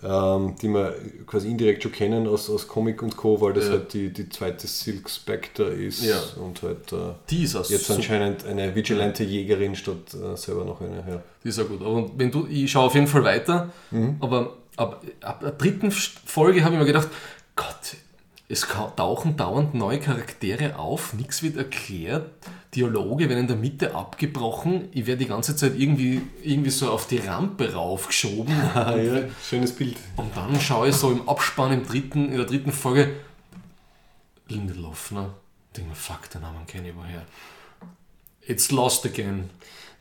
Ja. 0.02 0.36
ähm, 0.36 0.54
die 0.60 0.68
wir 0.68 0.94
quasi 1.26 1.48
indirekt 1.50 1.82
schon 1.82 1.92
kennen 1.92 2.26
aus, 2.26 2.48
aus 2.50 2.66
Comic 2.68 3.02
und 3.02 3.16
Co., 3.16 3.40
weil 3.40 3.52
das 3.52 3.70
halt 3.70 3.92
die, 3.92 4.12
die 4.12 4.28
zweite 4.28 4.66
Silk 4.66 5.08
Spectre 5.10 5.64
ist 5.64 6.04
und 6.36 6.62
halt 6.62 6.92
äh, 6.92 6.96
Die 7.30 7.44
ist 7.44 7.56
auch 7.56 7.68
jetzt 7.68 7.86
super. 7.86 7.98
anscheinend 7.98 8.46
eine 8.46 8.74
vigilante 8.74 9.24
Jägerin 9.24 9.74
statt 9.76 10.14
äh, 10.14 10.36
selber 10.36 10.64
noch 10.64 10.80
eine. 10.80 10.96
Ja. 11.08 11.22
Die 11.44 11.48
ist 11.48 11.58
ja 11.58 11.64
gut. 11.64 11.80
Aber 11.82 12.10
wenn 12.16 12.30
du, 12.30 12.46
ich 12.48 12.70
schaue 12.70 12.86
auf 12.86 12.94
jeden 12.94 13.06
Fall 13.06 13.24
weiter, 13.24 13.70
Mhm. 13.90 14.16
aber 14.20 14.56
ab, 14.76 15.04
ab 15.20 15.40
der 15.40 15.50
dritten 15.52 15.90
Folge 15.90 16.64
habe 16.64 16.74
ich 16.74 16.80
mir 16.80 16.86
gedacht, 16.86 17.08
Gott, 17.56 17.96
es 18.52 18.68
tauchen 18.96 19.38
dauernd 19.38 19.72
neue 19.72 19.98
Charaktere 19.98 20.76
auf, 20.76 21.14
nichts 21.14 21.42
wird 21.42 21.56
erklärt, 21.56 22.30
Dialoge 22.74 23.30
werden 23.30 23.40
in 23.40 23.46
der 23.46 23.56
Mitte 23.56 23.94
abgebrochen, 23.94 24.90
ich 24.92 25.06
werde 25.06 25.20
die 25.20 25.26
ganze 25.26 25.56
Zeit 25.56 25.72
irgendwie, 25.74 26.20
irgendwie 26.42 26.68
so 26.68 26.90
auf 26.90 27.06
die 27.06 27.16
Rampe 27.16 27.72
raufgeschoben. 27.72 28.54
Ah, 28.74 28.94
ja, 29.00 29.22
schönes 29.42 29.74
Bild. 29.74 29.96
Und 30.16 30.36
dann 30.36 30.60
schaue 30.60 30.90
ich 30.90 30.94
so 30.94 31.10
im 31.10 31.26
Abspann 31.26 31.72
im 31.72 31.86
dritten, 31.86 32.28
in 32.28 32.36
der 32.36 32.44
dritten 32.44 32.72
Folge 32.72 33.14
Lindelof, 34.48 35.12
ne? 35.12 35.30
Ich 35.70 35.76
denke 35.78 35.90
mir, 35.90 35.96
fuck, 35.96 36.28
den 36.28 36.42
Namen 36.42 36.66
kenne 36.66 36.90
ich 36.90 36.94
woher. 36.94 37.24
It's 38.42 38.70
lost 38.70 39.06
again. 39.06 39.48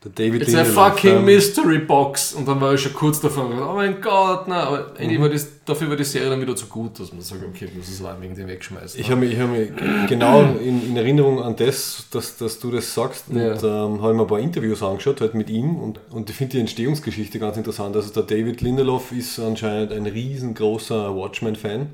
Der 0.04 0.10
David 0.10 0.42
It's 0.42 0.54
a 0.56 0.64
fucking 0.64 1.16
ähm, 1.18 1.24
mystery 1.24 1.78
box. 1.78 2.32
Und 2.32 2.48
dann 2.48 2.60
war 2.60 2.74
ich 2.74 2.80
schon 2.80 2.92
kurz 2.92 3.20
davor 3.20 3.46
und 3.46 3.60
oh 3.60 3.74
mein 3.74 4.00
Gott, 4.00 4.46
na, 4.48 4.64
aber 4.64 4.86
eigentlich 4.98 5.18
Mhm. 5.18 5.22
war 5.22 5.28
das, 5.28 5.46
dafür 5.64 5.88
war 5.90 5.96
die 5.96 6.02
Serie 6.02 6.28
dann 6.28 6.40
wieder 6.40 6.56
zu 6.56 6.66
gut, 6.66 6.98
dass 6.98 7.12
man 7.12 7.22
sagt, 7.22 7.42
okay, 7.48 7.68
müssen 7.72 7.92
es 7.92 8.20
wegen 8.20 8.34
dem 8.34 8.48
wegschmeißen. 8.48 8.98
Ich 9.00 9.08
habe 9.12 9.20
mich, 9.20 9.32
ich 9.34 9.38
hab 9.38 9.48
mich 9.50 9.70
genau 10.08 10.42
in, 10.60 10.88
in 10.88 10.96
Erinnerung 10.96 11.40
an 11.40 11.54
das, 11.54 12.06
dass, 12.10 12.36
dass 12.36 12.58
du 12.58 12.72
das 12.72 12.92
sagst 12.92 13.26
und 13.28 13.36
Ja. 13.38 13.52
ähm, 13.52 14.02
habe 14.02 14.14
mir 14.14 14.22
ein 14.22 14.26
paar 14.26 14.40
Interviews 14.40 14.82
angeschaut 14.82 15.20
halt 15.20 15.34
mit 15.34 15.48
ihm 15.48 15.76
und, 15.76 16.00
und 16.10 16.28
ich 16.28 16.34
finde 16.34 16.54
die 16.54 16.60
Entstehungsgeschichte 16.60 17.38
ganz 17.38 17.56
interessant. 17.56 17.94
Also 17.94 18.12
der 18.12 18.24
David 18.24 18.60
Lindelof 18.60 19.12
ist 19.12 19.38
anscheinend 19.38 19.92
ein 19.92 20.06
riesengroßer 20.06 21.14
Watchmen-Fan. 21.14 21.90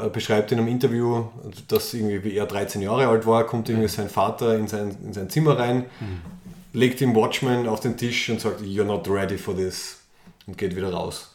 Er 0.00 0.08
beschreibt 0.08 0.50
in 0.52 0.58
einem 0.58 0.68
Interview, 0.68 1.24
dass 1.68 1.92
irgendwie 1.92 2.24
wie 2.24 2.34
er 2.34 2.46
13 2.46 2.80
Jahre 2.80 3.08
alt 3.08 3.26
war, 3.26 3.44
kommt 3.44 3.68
irgendwie 3.68 3.88
sein 3.88 4.08
Vater 4.08 4.56
in 4.56 4.66
sein, 4.66 4.96
in 5.04 5.12
sein 5.12 5.28
Zimmer 5.28 5.58
rein, 5.58 5.84
legt 6.72 7.00
ihm 7.00 7.14
Watchmen 7.14 7.68
auf 7.68 7.80
den 7.80 7.96
Tisch 7.96 8.28
und 8.30 8.40
sagt, 8.40 8.60
you're 8.62 8.84
not 8.84 9.08
ready 9.08 9.38
for 9.38 9.56
this 9.56 10.00
und 10.46 10.58
geht 10.58 10.76
wieder 10.76 10.92
raus. 10.92 11.34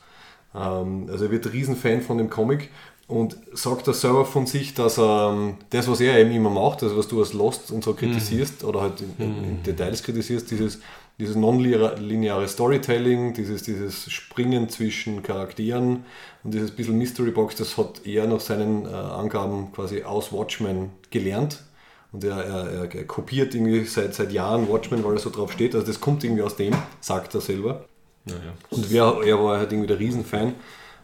Ähm, 0.55 1.07
also 1.09 1.25
er 1.25 1.31
wird 1.31 1.45
ein 1.45 1.51
Riesenfan 1.51 2.01
von 2.01 2.17
dem 2.17 2.29
Comic 2.29 2.69
und 3.07 3.37
sagt 3.53 3.87
er 3.87 3.93
selber 3.93 4.25
von 4.25 4.45
sich, 4.45 4.73
dass 4.73 4.97
er 4.97 5.31
ähm, 5.31 5.57
das, 5.69 5.87
was 5.87 6.01
er 6.01 6.17
eben 6.19 6.31
immer 6.31 6.49
macht, 6.49 6.83
also 6.83 6.97
was 6.97 7.07
du 7.07 7.19
als 7.19 7.33
Lost 7.33 7.71
und 7.71 7.83
so 7.83 7.93
kritisierst 7.93 8.63
oder 8.63 8.81
halt 8.81 9.01
in, 9.01 9.13
in, 9.17 9.43
in 9.43 9.63
Details 9.63 10.03
kritisierst, 10.03 10.51
dieses, 10.51 10.79
dieses 11.17 11.35
non-lineare 11.35 12.47
Storytelling, 12.47 13.33
dieses, 13.33 13.63
dieses 13.63 14.11
Springen 14.11 14.69
zwischen 14.69 15.23
Charakteren 15.23 16.03
und 16.43 16.53
dieses 16.53 16.71
bisschen 16.71 16.97
Mystery 16.97 17.31
Box, 17.31 17.55
das 17.55 17.77
hat 17.77 18.05
er 18.05 18.27
nach 18.27 18.41
seinen 18.41 18.85
äh, 18.85 18.89
Angaben 18.89 19.71
quasi 19.71 20.03
aus 20.03 20.33
Watchmen 20.33 20.89
gelernt. 21.09 21.63
Und 22.11 22.23
er, 22.23 22.37
er, 22.43 22.69
er, 22.71 22.95
er 22.95 23.03
kopiert 23.05 23.53
irgendwie 23.53 23.83
seit, 23.85 24.13
seit 24.15 24.31
Jahren 24.31 24.67
Watchmen, 24.69 25.03
weil 25.03 25.13
er 25.13 25.19
so 25.19 25.29
drauf 25.29 25.51
steht. 25.51 25.75
Also 25.75 25.85
das 25.87 25.99
kommt 25.99 26.23
irgendwie 26.23 26.41
aus 26.43 26.55
dem, 26.55 26.73
sagt 27.01 27.35
er 27.35 27.41
selber. 27.41 27.85
Ja, 28.25 28.33
ja. 28.35 28.53
Und 28.69 28.91
wer, 28.91 29.17
er 29.25 29.43
war 29.43 29.57
halt 29.59 29.71
irgendwie 29.71 29.87
der 29.87 29.99
Riesenfan. 29.99 30.55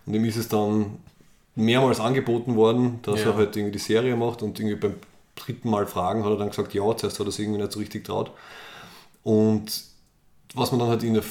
Und 0.05 0.13
ihm 0.13 0.25
ist 0.25 0.37
es 0.37 0.47
dann 0.47 0.97
mehrmals 1.55 1.99
angeboten 1.99 2.55
worden, 2.55 2.99
dass 3.03 3.21
Ja. 3.21 3.27
er 3.31 3.35
halt 3.35 3.55
irgendwie 3.55 3.73
die 3.73 3.79
Serie 3.79 4.15
macht 4.15 4.41
und 4.41 4.59
irgendwie 4.59 4.75
beim 4.77 4.95
dritten 5.35 5.69
Mal 5.69 5.85
fragen 5.87 6.23
hat 6.23 6.31
er 6.31 6.37
dann 6.37 6.49
gesagt, 6.49 6.73
ja, 6.73 6.83
zuerst 6.97 7.19
hat 7.19 7.25
er 7.25 7.29
es 7.29 7.39
irgendwie 7.39 7.59
nicht 7.61 7.71
so 7.71 7.79
richtig 7.79 8.05
traut. 8.05 8.31
Und 9.23 9.83
was 10.55 10.71
man 10.71 10.79
dann 10.79 10.89
halt 10.89 11.03
in 11.03 11.13
der 11.15 11.23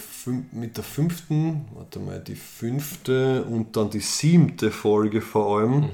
mit 0.53 0.77
der 0.77 0.85
fünften, 0.85 1.67
warte 1.75 2.01
mal, 2.01 2.19
die 2.21 2.35
fünfte 2.35 3.45
und 3.45 3.77
dann 3.77 3.91
die 3.91 4.01
siebte 4.01 4.71
Folge 4.71 5.21
vor 5.21 5.59
allem, 5.59 5.91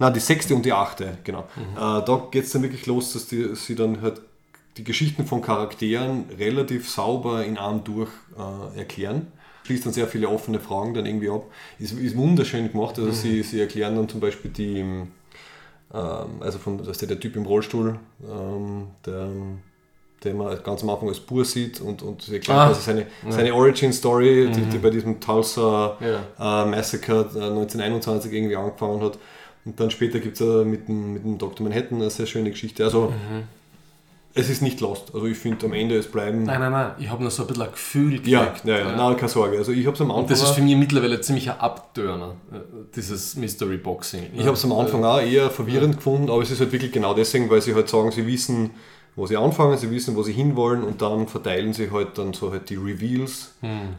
na 0.00 0.10
die 0.10 0.18
sechste 0.20 0.54
und 0.56 0.64
die 0.66 0.72
achte, 0.72 1.18
genau. 1.22 1.44
Äh, 1.76 2.04
da 2.04 2.26
geht 2.32 2.44
es 2.44 2.50
dann 2.52 2.62
wirklich 2.62 2.86
los, 2.86 3.12
dass 3.12 3.26
die, 3.28 3.54
sie 3.54 3.76
dann 3.76 4.02
halt 4.02 4.20
die 4.76 4.82
Geschichten 4.84 5.24
von 5.26 5.40
Charakteren 5.42 6.24
relativ 6.38 6.88
sauber 6.90 7.44
in 7.44 7.56
einem 7.58 7.84
durch 7.84 8.10
äh, 8.36 8.78
erklären. 8.78 9.28
Schließt 9.64 9.84
dann 9.86 9.92
sehr 9.92 10.08
viele 10.08 10.28
offene 10.28 10.58
Fragen 10.58 10.94
dann 10.94 11.06
irgendwie 11.06 11.28
ab. 11.30 11.44
Ist, 11.78 11.92
ist 11.92 12.16
wunderschön 12.16 12.72
gemacht. 12.72 12.98
Also 12.98 13.12
sie, 13.12 13.42
sie 13.42 13.60
erklären 13.60 13.94
dann 13.94 14.08
zum 14.08 14.18
Beispiel 14.20 14.50
die, 14.50 14.78
ähm, 14.78 15.08
also 16.40 16.58
von, 16.58 16.82
dass 16.84 16.98
der, 16.98 17.08
der 17.08 17.20
Typ 17.20 17.36
im 17.36 17.44
Rollstuhl, 17.46 17.98
ähm, 18.28 18.86
der, 19.04 19.28
den 20.24 20.36
man 20.36 20.62
ganz 20.62 20.82
am 20.82 20.90
Anfang 20.90 21.08
als 21.08 21.20
Bur 21.20 21.44
sieht 21.44 21.80
und, 21.80 22.02
und 22.02 22.22
sie 22.22 22.34
erklären 22.34 22.58
Ah. 22.60 22.66
quasi 22.68 22.82
seine, 22.82 23.06
seine 23.28 23.54
Origin-Story, 23.54 24.50
die, 24.54 24.62
die 24.62 24.78
Mhm. 24.78 24.82
bei 24.82 24.90
diesem 24.90 25.20
Tulsa 25.20 25.96
Ja. 26.00 26.62
äh, 26.64 26.66
Massacre 26.70 27.20
äh, 27.34 27.40
1921 27.40 28.32
irgendwie 28.32 28.56
angefangen 28.56 29.02
hat. 29.02 29.18
Und 29.64 29.78
dann 29.78 29.90
später 29.90 30.20
gibt 30.20 30.40
es 30.40 30.64
mit, 30.64 30.88
dem, 30.88 31.12
mit 31.14 31.24
dem 31.24 31.38
Dr. 31.38 31.66
Manhattan 31.66 32.00
eine 32.00 32.10
sehr 32.10 32.26
schöne 32.26 32.50
Geschichte. 32.50 32.84
Also 32.84 33.08
Mhm. 33.10 33.42
es 34.32 34.48
ist 34.48 34.62
nicht 34.62 34.80
lost. 34.80 35.12
Also 35.12 35.26
ich 35.26 35.36
finde 35.36 35.66
am 35.66 35.72
Ende 35.72 35.96
es 35.98 36.06
bleiben. 36.06 36.44
Nein, 36.44 36.60
nein, 36.60 36.72
nein. 36.72 36.92
Ich 36.98 37.10
habe 37.10 37.20
nur 37.22 37.30
so 37.30 37.42
ein 37.42 37.48
bisschen 37.48 37.64
ein 37.64 37.72
Gefühl 37.72 38.10
gekriegt. 38.12 38.28
ja, 38.28 38.54
ja, 38.64 38.78
ja, 38.78 38.96
Nein, 38.96 39.16
keine 39.16 39.28
Sorge. 39.28 39.58
Also 39.58 39.72
ich 39.72 39.84
habe 39.86 39.94
es 39.94 40.00
am 40.00 40.10
Anfang. 40.10 40.22
Und 40.24 40.30
das 40.30 40.42
ist 40.42 40.50
für 40.50 40.62
mich 40.62 40.76
mittlerweile 40.76 41.20
ziemlich 41.20 41.50
ein 41.50 41.58
Abturner, 41.60 42.36
äh, 42.52 42.56
dieses 42.94 43.36
Mystery 43.36 43.76
Boxing. 43.76 44.28
Ich 44.34 44.42
habe 44.46 44.52
es 44.54 44.64
am 44.64 44.72
Anfang 44.72 45.04
auch 45.04 45.20
eher 45.20 45.50
verwirrend 45.50 45.96
gefunden, 45.96 46.30
aber 46.30 46.42
es 46.42 46.50
ist 46.50 46.60
halt 46.60 46.72
wirklich 46.72 46.92
genau 46.92 47.12
deswegen, 47.12 47.50
weil 47.50 47.60
sie 47.60 47.74
halt 47.74 47.88
sagen, 47.88 48.12
sie 48.12 48.26
wissen, 48.26 48.70
wo 49.20 49.26
sie 49.26 49.36
anfangen, 49.36 49.76
sie 49.76 49.90
wissen, 49.90 50.16
wo 50.16 50.22
sie 50.22 50.32
hinwollen 50.32 50.82
und 50.82 51.02
dann 51.02 51.28
verteilen 51.28 51.74
sie 51.74 51.90
halt 51.90 52.16
dann 52.16 52.32
so 52.32 52.50
halt 52.50 52.70
die 52.70 52.76
Reveals 52.76 53.52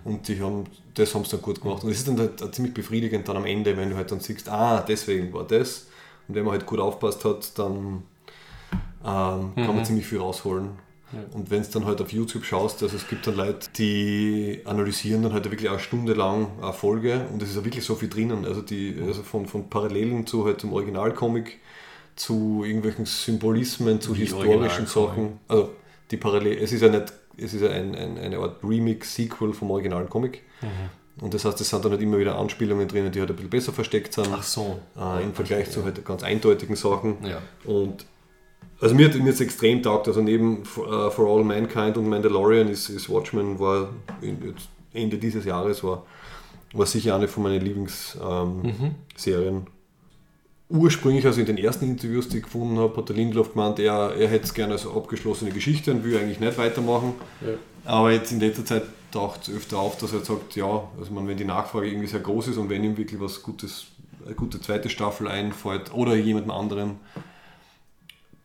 und 0.03 0.27
die 0.27 0.41
haben, 0.41 0.63
das 0.95 1.13
haben 1.13 1.25
sie 1.25 1.31
dann 1.31 1.43
gut 1.43 1.61
gemacht. 1.61 1.83
Und 1.83 1.91
es 1.91 1.99
ist 1.99 2.07
dann 2.07 2.17
halt 2.17 2.55
ziemlich 2.55 2.73
befriedigend 2.73 3.29
dann 3.29 3.37
am 3.37 3.45
Ende, 3.45 3.77
wenn 3.77 3.91
du 3.91 3.95
halt 3.95 4.11
dann 4.11 4.19
siehst, 4.19 4.49
ah, 4.49 4.81
deswegen 4.81 5.31
war 5.31 5.43
das. 5.43 5.89
Und 6.27 6.33
wenn 6.33 6.43
man 6.43 6.53
halt 6.53 6.65
gut 6.65 6.79
aufpasst 6.79 7.23
hat, 7.23 7.59
dann 7.59 8.01
ähm, 9.05 9.53
kann 9.55 9.75
man 9.75 9.85
ziemlich 9.85 10.07
viel 10.07 10.17
rausholen. 10.17 10.71
Und 11.33 11.51
wenn 11.51 11.61
es 11.61 11.69
dann 11.69 11.85
halt 11.85 12.01
auf 12.01 12.11
YouTube 12.11 12.43
schaust, 12.43 12.81
also 12.81 12.95
es 12.95 13.07
gibt 13.07 13.27
dann 13.27 13.35
Leute, 13.35 13.67
die 13.77 14.61
analysieren 14.65 15.21
dann 15.21 15.33
halt 15.33 15.51
wirklich 15.51 15.69
eine 15.69 15.77
Stunde 15.77 16.13
lang 16.13 16.47
eine 16.63 16.73
Folge 16.73 17.27
und 17.31 17.43
es 17.43 17.49
ist 17.49 17.57
ja 17.57 17.63
wirklich 17.63 17.85
so 17.85 17.93
viel 17.93 18.09
drinnen. 18.09 18.43
Also 18.43 18.63
die, 18.63 18.97
also 19.05 19.21
von, 19.21 19.45
von 19.45 19.69
Parallelen 19.69 20.25
zu 20.25 20.45
halt 20.45 20.61
zum 20.61 20.73
Originalcomic, 20.73 21.59
zu 22.15 22.63
irgendwelchen 22.65 23.05
Symbolismen, 23.05 24.01
zu 24.01 24.15
Wie 24.15 24.21
historischen? 24.21 24.85
Sachen. 24.85 25.39
Also 25.47 25.69
die 26.11 26.17
Parallel, 26.17 26.57
es 26.57 26.71
ist 26.71 26.81
ja 26.81 26.89
nicht, 26.89 27.13
es 27.37 27.53
ist 27.53 27.61
ja 27.61 27.69
ein, 27.69 27.95
ein, 27.95 28.17
eine 28.17 28.37
Art 28.37 28.63
Remix-Sequel 28.63 29.53
vom 29.53 29.71
originalen 29.71 30.09
Comic. 30.09 30.43
Und 31.19 31.33
das 31.33 31.45
heißt, 31.45 31.59
es 31.61 31.69
sind 31.69 31.83
dann 31.83 31.91
halt 31.91 32.01
immer 32.01 32.17
wieder 32.17 32.37
Anspielungen 32.37 32.87
drinnen, 32.87 33.11
die 33.11 33.19
halt 33.19 33.29
ein 33.29 33.35
bisschen 33.35 33.49
besser 33.49 33.73
versteckt 33.73 34.13
sind. 34.13 34.29
Ach 34.31 34.43
so. 34.43 34.79
äh, 34.97 35.23
Im 35.23 35.33
Vergleich 35.33 35.69
zu 35.69 35.83
halt 35.83 36.03
ganz 36.05 36.23
eindeutigen 36.23 36.75
Sachen. 36.75 37.17
Ja. 37.25 37.41
Und 37.65 38.05
also 38.79 38.95
mir 38.95 39.07
hat 39.07 39.15
mir 39.15 39.29
jetzt 39.29 39.41
extrem 39.41 39.83
taugt. 39.83 40.07
Also 40.07 40.21
neben 40.21 40.65
For, 40.65 41.11
For 41.11 41.27
All 41.27 41.43
Mankind 41.43 41.97
und 41.97 42.09
Mandalorian 42.09 42.67
ist, 42.69 42.89
ist 42.89 43.09
Watchmen 43.09 43.59
war 43.59 43.89
in, 44.21 44.55
Ende 44.93 45.17
dieses 45.17 45.45
Jahres 45.45 45.83
war, 45.83 46.05
war 46.73 46.85
sicher 46.85 47.15
eine 47.15 47.27
von 47.27 47.43
meinen 47.43 47.61
Lieblingsserien. 47.61 48.65
Ähm, 48.73 48.95
Serien. 49.15 49.67
Ursprünglich, 50.71 51.25
also 51.25 51.41
in 51.41 51.47
den 51.47 51.57
ersten 51.57 51.85
Interviews, 51.85 52.29
die 52.29 52.37
ich 52.37 52.43
gefunden 52.43 52.79
habe, 52.79 52.95
hat 52.95 53.09
der 53.09 53.15
Lindelof 53.15 53.51
gemeint, 53.53 53.77
er, 53.79 54.15
er 54.15 54.27
hätte 54.29 54.45
es 54.45 54.53
gerne 54.53 54.73
als 54.73 54.87
abgeschlossene 54.87 55.51
Geschichte 55.51 55.91
und 55.91 56.03
will 56.05 56.17
eigentlich 56.17 56.39
nicht 56.39 56.57
weitermachen. 56.57 57.13
Aber 57.83 58.11
jetzt 58.11 58.31
in 58.31 58.39
letzter 58.39 58.63
Zeit 58.63 58.83
taucht 59.11 59.47
es 59.47 59.53
öfter 59.53 59.79
auf, 59.79 59.97
dass 59.97 60.13
er 60.13 60.21
sagt, 60.21 60.55
ja, 60.55 60.87
also 60.97 61.11
man, 61.11 61.27
wenn 61.27 61.35
die 61.35 61.43
Nachfrage 61.43 61.87
irgendwie 61.87 62.07
sehr 62.07 62.21
groß 62.21 62.49
ist 62.49 62.57
und 62.57 62.69
wenn 62.69 62.83
ihm 62.85 62.95
wirklich 62.95 63.19
was 63.19 63.43
Gutes, 63.43 63.87
eine 64.25 64.35
gute 64.35 64.61
zweite 64.61 64.89
Staffel 64.89 65.27
einfällt 65.27 65.93
oder 65.93 66.15
jemandem 66.15 66.51
anderen, 66.51 66.99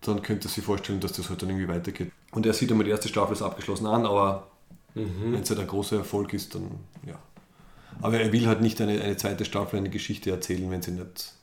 dann 0.01 0.23
könnte 0.23 0.48
er 0.48 0.51
sich 0.51 0.65
vorstellen, 0.65 0.98
dass 0.98 1.12
das 1.12 1.28
halt 1.28 1.43
dann 1.43 1.51
irgendwie 1.51 1.69
weitergeht. 1.69 2.11
Und 2.32 2.44
er 2.44 2.55
sieht 2.55 2.70
einmal 2.73 2.85
die 2.85 2.90
erste 2.90 3.09
Staffel 3.09 3.31
als 3.31 3.43
abgeschlossen 3.43 3.86
an, 3.86 4.05
aber 4.05 4.48
wenn 4.94 5.43
es 5.43 5.51
halt 5.51 5.61
ein 5.61 5.66
großer 5.66 5.98
Erfolg 5.98 6.32
ist, 6.32 6.55
dann 6.55 6.70
ja. 7.07 7.19
Aber 8.01 8.19
er 8.19 8.32
will 8.32 8.47
halt 8.47 8.62
nicht 8.62 8.81
eine, 8.81 9.01
eine 9.01 9.16
zweite 9.16 9.44
Staffel, 9.44 9.78
eine 9.78 9.90
Geschichte 9.90 10.31
erzählen, 10.31 10.70
wenn 10.70 10.82
sie 10.82 10.93
nicht, 10.93 11.36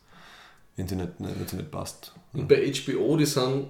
wenn 0.75 0.87
sie 0.87 0.95
nicht, 0.95 1.11
wenn 1.19 1.47
sie 1.47 1.55
nicht 1.57 1.71
passt. 1.71 2.13
Und 2.33 2.47
bei 2.47 2.71
HBO, 2.71 3.17
die 3.17 3.25
sind, 3.25 3.67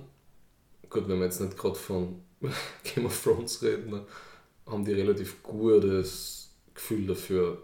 gut, 0.89 1.07
wenn 1.07 1.19
wir 1.19 1.25
jetzt 1.25 1.41
nicht 1.41 1.57
gerade 1.57 1.75
von 1.75 2.21
Game 2.83 3.05
of 3.05 3.23
Thrones 3.23 3.61
reden, 3.61 3.91
ne, 3.91 4.05
haben 4.65 4.85
die 4.85 4.93
relativ 4.93 5.43
gutes 5.43 6.51
Gefühl 6.73 7.07
dafür, 7.07 7.63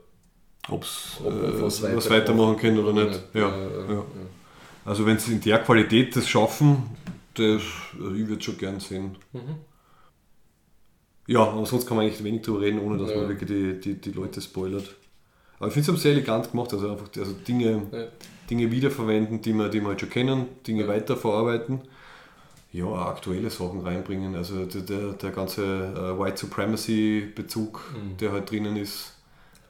Ob 0.69 0.85
sie 0.85 1.23
ob 1.25 1.33
äh, 1.33 1.61
was 1.61 1.81
was, 1.81 2.09
weitermachen 2.09 2.57
können 2.57 2.79
oder 2.79 2.93
nicht. 2.93 3.21
Ja, 3.33 3.49
Ja, 3.49 3.93
ja. 3.93 4.05
Also 4.85 5.05
wenn 5.05 5.17
sie 5.17 5.33
in 5.33 5.41
der 5.41 5.59
Qualität 5.59 6.15
das 6.15 6.27
schaffen, 6.27 6.83
das, 7.35 7.61
also 7.93 8.15
ich 8.15 8.27
würde 8.27 8.41
schon 8.41 8.57
gern 8.57 8.79
sehen. 8.79 9.17
Mhm. 9.33 9.55
Ja, 11.27 11.41
aber 11.41 11.65
sonst 11.65 11.85
kann 11.85 11.95
man 11.95 12.07
eigentlich 12.07 12.23
wenig 12.23 12.41
drüber 12.41 12.61
reden, 12.61 12.79
ohne 12.79 12.97
dass 12.97 13.13
man 13.13 13.29
wirklich 13.29 13.47
die, 13.47 13.79
die, 13.79 14.01
die 14.01 14.11
Leute 14.11 14.41
spoilert. 14.41 14.95
Aber 15.59 15.67
ich 15.67 15.73
finde 15.73 15.91
es 15.91 16.01
sehr 16.01 16.13
elegant 16.13 16.49
gemacht, 16.49 16.73
also 16.73 16.89
einfach 16.89 17.07
also 17.17 17.33
Dinge. 17.33 18.11
Dinge 18.49 18.71
wiederverwenden, 18.71 19.41
die 19.41 19.53
wir, 19.53 19.69
die 19.69 19.81
wir 19.81 19.89
halt 19.89 19.99
schon 20.01 20.09
kennen, 20.09 20.45
Dinge 20.65 20.87
weiterverarbeiten. 20.87 21.81
Ja, 22.71 22.85
aktuelle 23.07 23.49
Sachen 23.49 23.81
reinbringen. 23.81 24.35
Also 24.35 24.65
der, 24.65 25.13
der, 25.13 25.31
ganze 25.31 25.63
äh, 25.63 26.19
White 26.19 26.37
Supremacy-Bezug, 26.37 27.81
Mhm. 27.95 28.17
der 28.17 28.31
halt 28.31 28.49
drinnen 28.51 28.75
ist. 28.75 29.13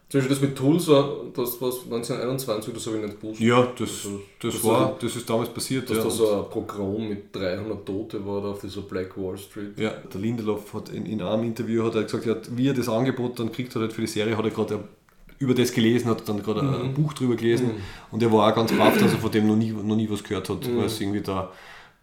Zum 0.09 0.19
Beispiel 0.21 0.35
das 0.35 0.41
mit 0.41 0.57
Tulsa, 0.57 1.07
das 1.35 1.61
was 1.61 1.83
1921, 1.83 2.73
das 2.73 2.87
habe 2.87 2.97
ich 2.97 3.03
nicht 3.05 3.21
gewusst. 3.21 3.39
Ja, 3.39 3.61
das, 3.77 3.89
Also, 3.89 4.21
das, 4.41 4.53
dass 4.55 4.63
war, 4.63 4.79
da- 4.79 4.97
das 5.01 5.15
ist 5.15 5.29
damals 5.29 5.49
passiert. 5.49 5.87
Dass 5.89 5.97
ja. 5.97 6.03
da 6.03 6.09
so 6.09 6.33
ein 6.43 6.49
Programm 6.49 7.07
mit 7.09 7.33
300 7.35 7.85
Tote 7.85 8.25
war 8.25 8.41
da 8.41 8.47
auf 8.49 8.59
dieser 8.59 8.81
Black 8.81 9.15
Wall 9.17 9.37
Street. 9.37 9.77
Ja, 9.77 9.91
der 9.91 10.19
Lindelof 10.19 10.73
hat 10.73 10.89
in, 10.89 11.05
in 11.05 11.21
einem 11.21 11.43
Interview 11.43 11.83
hat 11.85 11.93
er 11.95 12.03
gesagt, 12.03 12.25
er 12.25 12.35
hat, 12.35 12.57
wie 12.57 12.67
er 12.69 12.73
das 12.73 12.89
Angebot 12.89 13.39
dann 13.39 13.51
kriegt 13.51 13.75
hat 13.75 13.83
halt 13.83 13.93
für 13.93 14.01
die 14.01 14.07
Serie, 14.07 14.35
hat 14.35 14.43
er 14.45 14.51
gerade 14.51 14.79
über 15.39 15.53
das 15.53 15.71
gelesen, 15.71 16.09
hat 16.09 16.27
dann 16.27 16.43
gerade 16.43 16.61
ein 16.61 16.93
Buch 16.93 17.13
drüber 17.13 17.35
gelesen. 17.35 17.71
Und 18.11 18.21
er 18.21 18.31
war 18.31 18.51
auch 18.51 18.55
ganz 18.55 18.71
baff, 18.73 18.97
dass 18.97 19.13
er 19.13 19.19
von 19.19 19.31
dem 19.31 19.47
noch 19.47 19.55
nie, 19.55 19.71
noch 19.71 19.95
nie 19.95 20.09
was 20.09 20.23
gehört 20.23 20.49
hat, 20.49 20.75
weil 20.75 20.85
es 20.85 20.99
irgendwie 20.99 21.21
da 21.21 21.51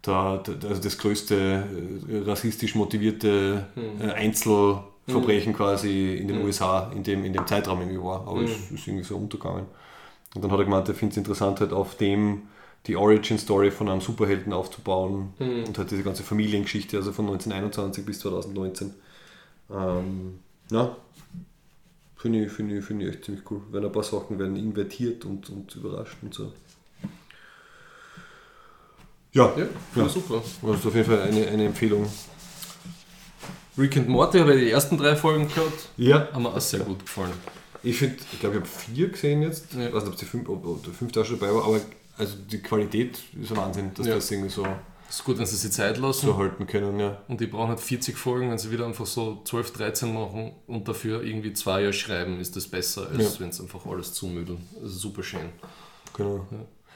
da, 0.01 0.37
da, 0.37 0.67
also 0.67 0.81
das 0.81 0.97
größte 0.97 1.63
äh, 2.09 2.17
rassistisch 2.29 2.75
motivierte 2.75 3.65
äh, 3.99 4.11
Einzelverbrechen 4.11 5.53
quasi 5.53 6.15
in 6.15 6.27
den 6.27 6.43
USA 6.43 6.91
in 6.95 7.03
dem, 7.03 7.25
in 7.25 7.33
dem 7.33 7.45
Zeitraum 7.45 7.81
irgendwie 7.81 8.01
war. 8.01 8.27
Aber 8.27 8.41
es 8.41 8.71
ist 8.71 8.87
irgendwie 8.87 9.03
so 9.03 9.17
untergegangen. 9.17 9.65
Und 10.35 10.43
dann 10.43 10.51
hat 10.51 10.59
er 10.59 10.65
gemeint, 10.65 10.87
er 10.87 10.95
findet 10.95 11.13
es 11.13 11.17
interessant, 11.17 11.59
halt 11.59 11.73
auf 11.73 11.95
dem 11.95 12.43
die 12.85 12.95
Origin-Story 12.95 13.71
von 13.71 13.89
einem 13.89 13.99
Superhelden 13.99 14.53
aufzubauen 14.53 15.33
und 15.39 15.77
halt 15.77 15.91
diese 15.91 16.03
ganze 16.03 16.23
Familiengeschichte, 16.23 16.95
also 16.95 17.11
von 17.11 17.25
1921 17.25 18.05
bis 18.05 18.19
2019. 18.19 18.93
Ähm, 19.69 20.39
ja, 20.71 20.95
finde 22.17 22.45
ich, 22.45 22.51
finde 22.51 22.77
ich, 22.77 22.85
finde 22.85 23.05
ich 23.07 23.13
echt 23.15 23.25
ziemlich 23.25 23.43
cool. 23.51 23.61
Weil 23.71 23.85
ein 23.85 23.91
paar 23.91 24.03
Sachen 24.03 24.37
werden 24.39 24.55
invertiert 24.55 25.25
und, 25.25 25.49
und 25.49 25.75
überrascht 25.75 26.17
und 26.21 26.33
so. 26.33 26.51
Ja, 29.33 29.53
Ja, 29.55 29.65
Ja. 29.95 30.09
super. 30.09 30.41
das 30.63 30.79
ist 30.79 30.85
auf 30.85 30.95
jeden 30.95 31.05
Fall 31.05 31.21
eine, 31.21 31.47
eine 31.47 31.65
Empfehlung. 31.65 32.07
Rick 33.77 33.97
and 33.97 34.07
Morty 34.09 34.39
habe 34.39 34.55
ich 34.55 34.65
die 34.65 34.71
ersten 34.71 34.97
drei 34.97 35.15
Folgen 35.15 35.47
gehört. 35.47 35.73
Ja. 35.97 36.27
Haben 36.33 36.43
mir 36.43 36.49
auch 36.53 36.59
sehr 36.59 36.79
gut 36.79 36.99
gefallen. 36.99 37.33
Ich 37.83 37.97
finde, 37.97 38.15
ich 38.33 38.39
glaube, 38.39 38.55
ich 38.55 38.61
habe 38.61 38.69
vier 38.69 39.09
gesehen 39.09 39.43
jetzt. 39.43 39.73
Ja. 39.75 39.87
Ich 39.87 39.93
weiß 39.93 40.03
nicht, 40.03 40.13
ob, 40.13 40.17
die 40.19 40.25
fünf, 40.25 40.49
ob, 40.49 40.65
ob 40.65 40.83
der 40.83 40.93
fünfte 40.93 41.21
auch 41.21 41.25
schon 41.25 41.39
dabei 41.39 41.53
war, 41.53 41.63
aber 41.65 41.79
also 42.17 42.33
die 42.51 42.57
Qualität 42.59 43.19
ist 43.39 43.51
ein 43.51 43.57
Wahnsinn, 43.57 43.91
dass 43.93 44.07
Ja. 44.07 44.15
das 44.15 44.31
irgendwie 44.31 44.49
so, 44.49 44.65
ist 45.09 45.23
gut, 45.23 45.37
wenn 45.39 45.45
sie 45.45 45.55
sich 45.55 45.71
Zeit 45.71 45.97
lassen. 45.97 46.25
so 46.27 46.37
halten 46.37 46.67
können. 46.67 46.99
Ja. 46.99 47.21
Und 47.27 47.39
die 47.41 47.47
brauchen 47.47 47.69
halt 47.69 47.79
40 47.79 48.17
Folgen, 48.17 48.49
wenn 48.51 48.57
sie 48.57 48.71
wieder 48.71 48.85
einfach 48.85 49.05
so 49.05 49.41
12, 49.45 49.71
13 49.73 50.13
machen 50.13 50.51
und 50.67 50.87
dafür 50.87 51.23
irgendwie 51.23 51.53
zwei 51.53 51.81
Jahre 51.81 51.93
schreiben, 51.93 52.39
ist 52.39 52.55
das 52.55 52.67
besser, 52.67 53.07
als 53.13 53.35
Ja. 53.35 53.39
wenn 53.39 53.51
sie 53.51 53.63
einfach 53.63 53.85
alles 53.85 54.13
zumüdeln. 54.13 54.59
Das 54.81 54.91
ist 54.91 54.99
super 54.99 55.23
schön. 55.23 55.49
Genau. 56.15 56.45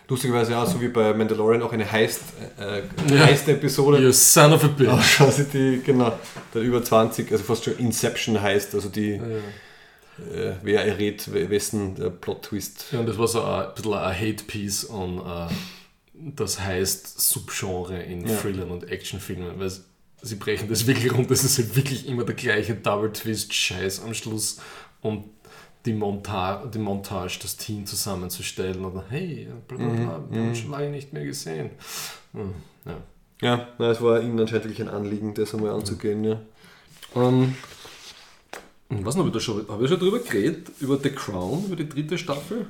Lustigerweise 0.07 0.57
auch, 0.57 0.67
so 0.67 0.81
wie 0.81 0.89
bei 0.89 1.13
Mandalorian 1.13 1.61
auch 1.61 1.71
eine 1.71 1.89
Heist, 1.89 2.21
äh, 2.59 2.81
Ja. 3.13 3.25
Heist-Episode. 3.27 3.99
You 4.01 4.11
son 4.11 4.51
of 4.51 4.63
a 4.63 4.67
bitch. 4.67 4.89
Auch 4.89 4.99
quasi 5.01 5.45
die, 5.45 5.81
genau, 5.81 6.11
der 6.53 6.61
über 6.63 6.83
20, 6.83 7.31
also 7.31 7.43
fast 7.45 7.63
schon 7.63 7.77
Inception 7.77 8.41
heißt, 8.41 8.75
also 8.75 8.89
die, 8.89 9.11
Ja. 9.11 9.21
äh, 10.35 10.55
wer 10.63 10.85
errät, 10.85 11.31
we- 11.31 11.49
wessen 11.49 11.95
der 11.95 12.09
Plot-Twist. 12.09 12.87
Ja, 12.91 12.99
und 12.99 13.05
das 13.07 13.17
war 13.17 13.27
so 13.27 13.41
ein 13.41 13.67
bisschen 13.73 13.93
ein 13.93 14.19
Hate-Piece 14.19 14.89
an 14.89 15.17
äh, 15.19 15.53
das 16.35 16.59
heißt 16.59 17.19
Subgenre 17.19 18.01
in 18.01 18.27
Ja. 18.27 18.35
Thrillern 18.37 18.71
und 18.71 18.89
Actionfilmen, 18.89 19.59
weil 19.59 19.71
sie 20.21 20.35
brechen 20.35 20.69
das 20.69 20.85
wirklich 20.87 21.13
runter. 21.13 21.31
Es 21.31 21.43
ist 21.43 21.57
halt 21.57 21.75
wirklich 21.75 22.07
immer 22.07 22.23
der 22.23 22.35
gleiche 22.35 22.75
Double-Twist-Scheiß 22.75 24.03
am 24.03 24.13
Schluss 24.13 24.59
und 25.01 25.25
die, 25.85 25.93
Monta 25.93 26.65
die 26.71 26.77
Montage, 26.77 27.39
das 27.41 27.57
Team 27.57 27.85
zusammenzustellen 27.85 28.85
oder 28.85 29.03
hey, 29.09 29.47
bla 29.67 29.77
bla 29.77 29.87
bla, 29.87 30.23
wir 30.29 30.41
haben 30.41 30.55
schon 30.55 30.71
lange 30.71 30.89
nicht 30.91 31.11
mehr 31.11 31.25
gesehen. 31.25 31.71
Hm, 32.33 32.53
ja. 32.85 32.97
Ja, 33.41 33.67
na, 33.79 33.89
es 33.89 33.99
war 34.01 34.21
ihnen 34.21 34.39
anscheinend 34.39 34.65
wirklich 34.65 34.81
ein 34.81 34.93
Anliegen, 34.93 35.33
das 35.33 35.55
einmal 35.55 35.71
anzugehen. 35.71 36.23
Ja. 36.23 36.39
Ähm, 37.15 37.55
ich 38.89 39.03
weiß 39.03 39.15
noch, 39.15 39.25
habe 39.25 39.37
ich 39.37 39.43
schon 39.89 39.99
drüber 39.99 40.19
geredet, 40.19 40.69
über 40.79 40.99
The 41.01 41.09
Crown, 41.09 41.65
über 41.65 41.75
die 41.75 41.89
dritte 41.89 42.17
Staffel? 42.17 42.67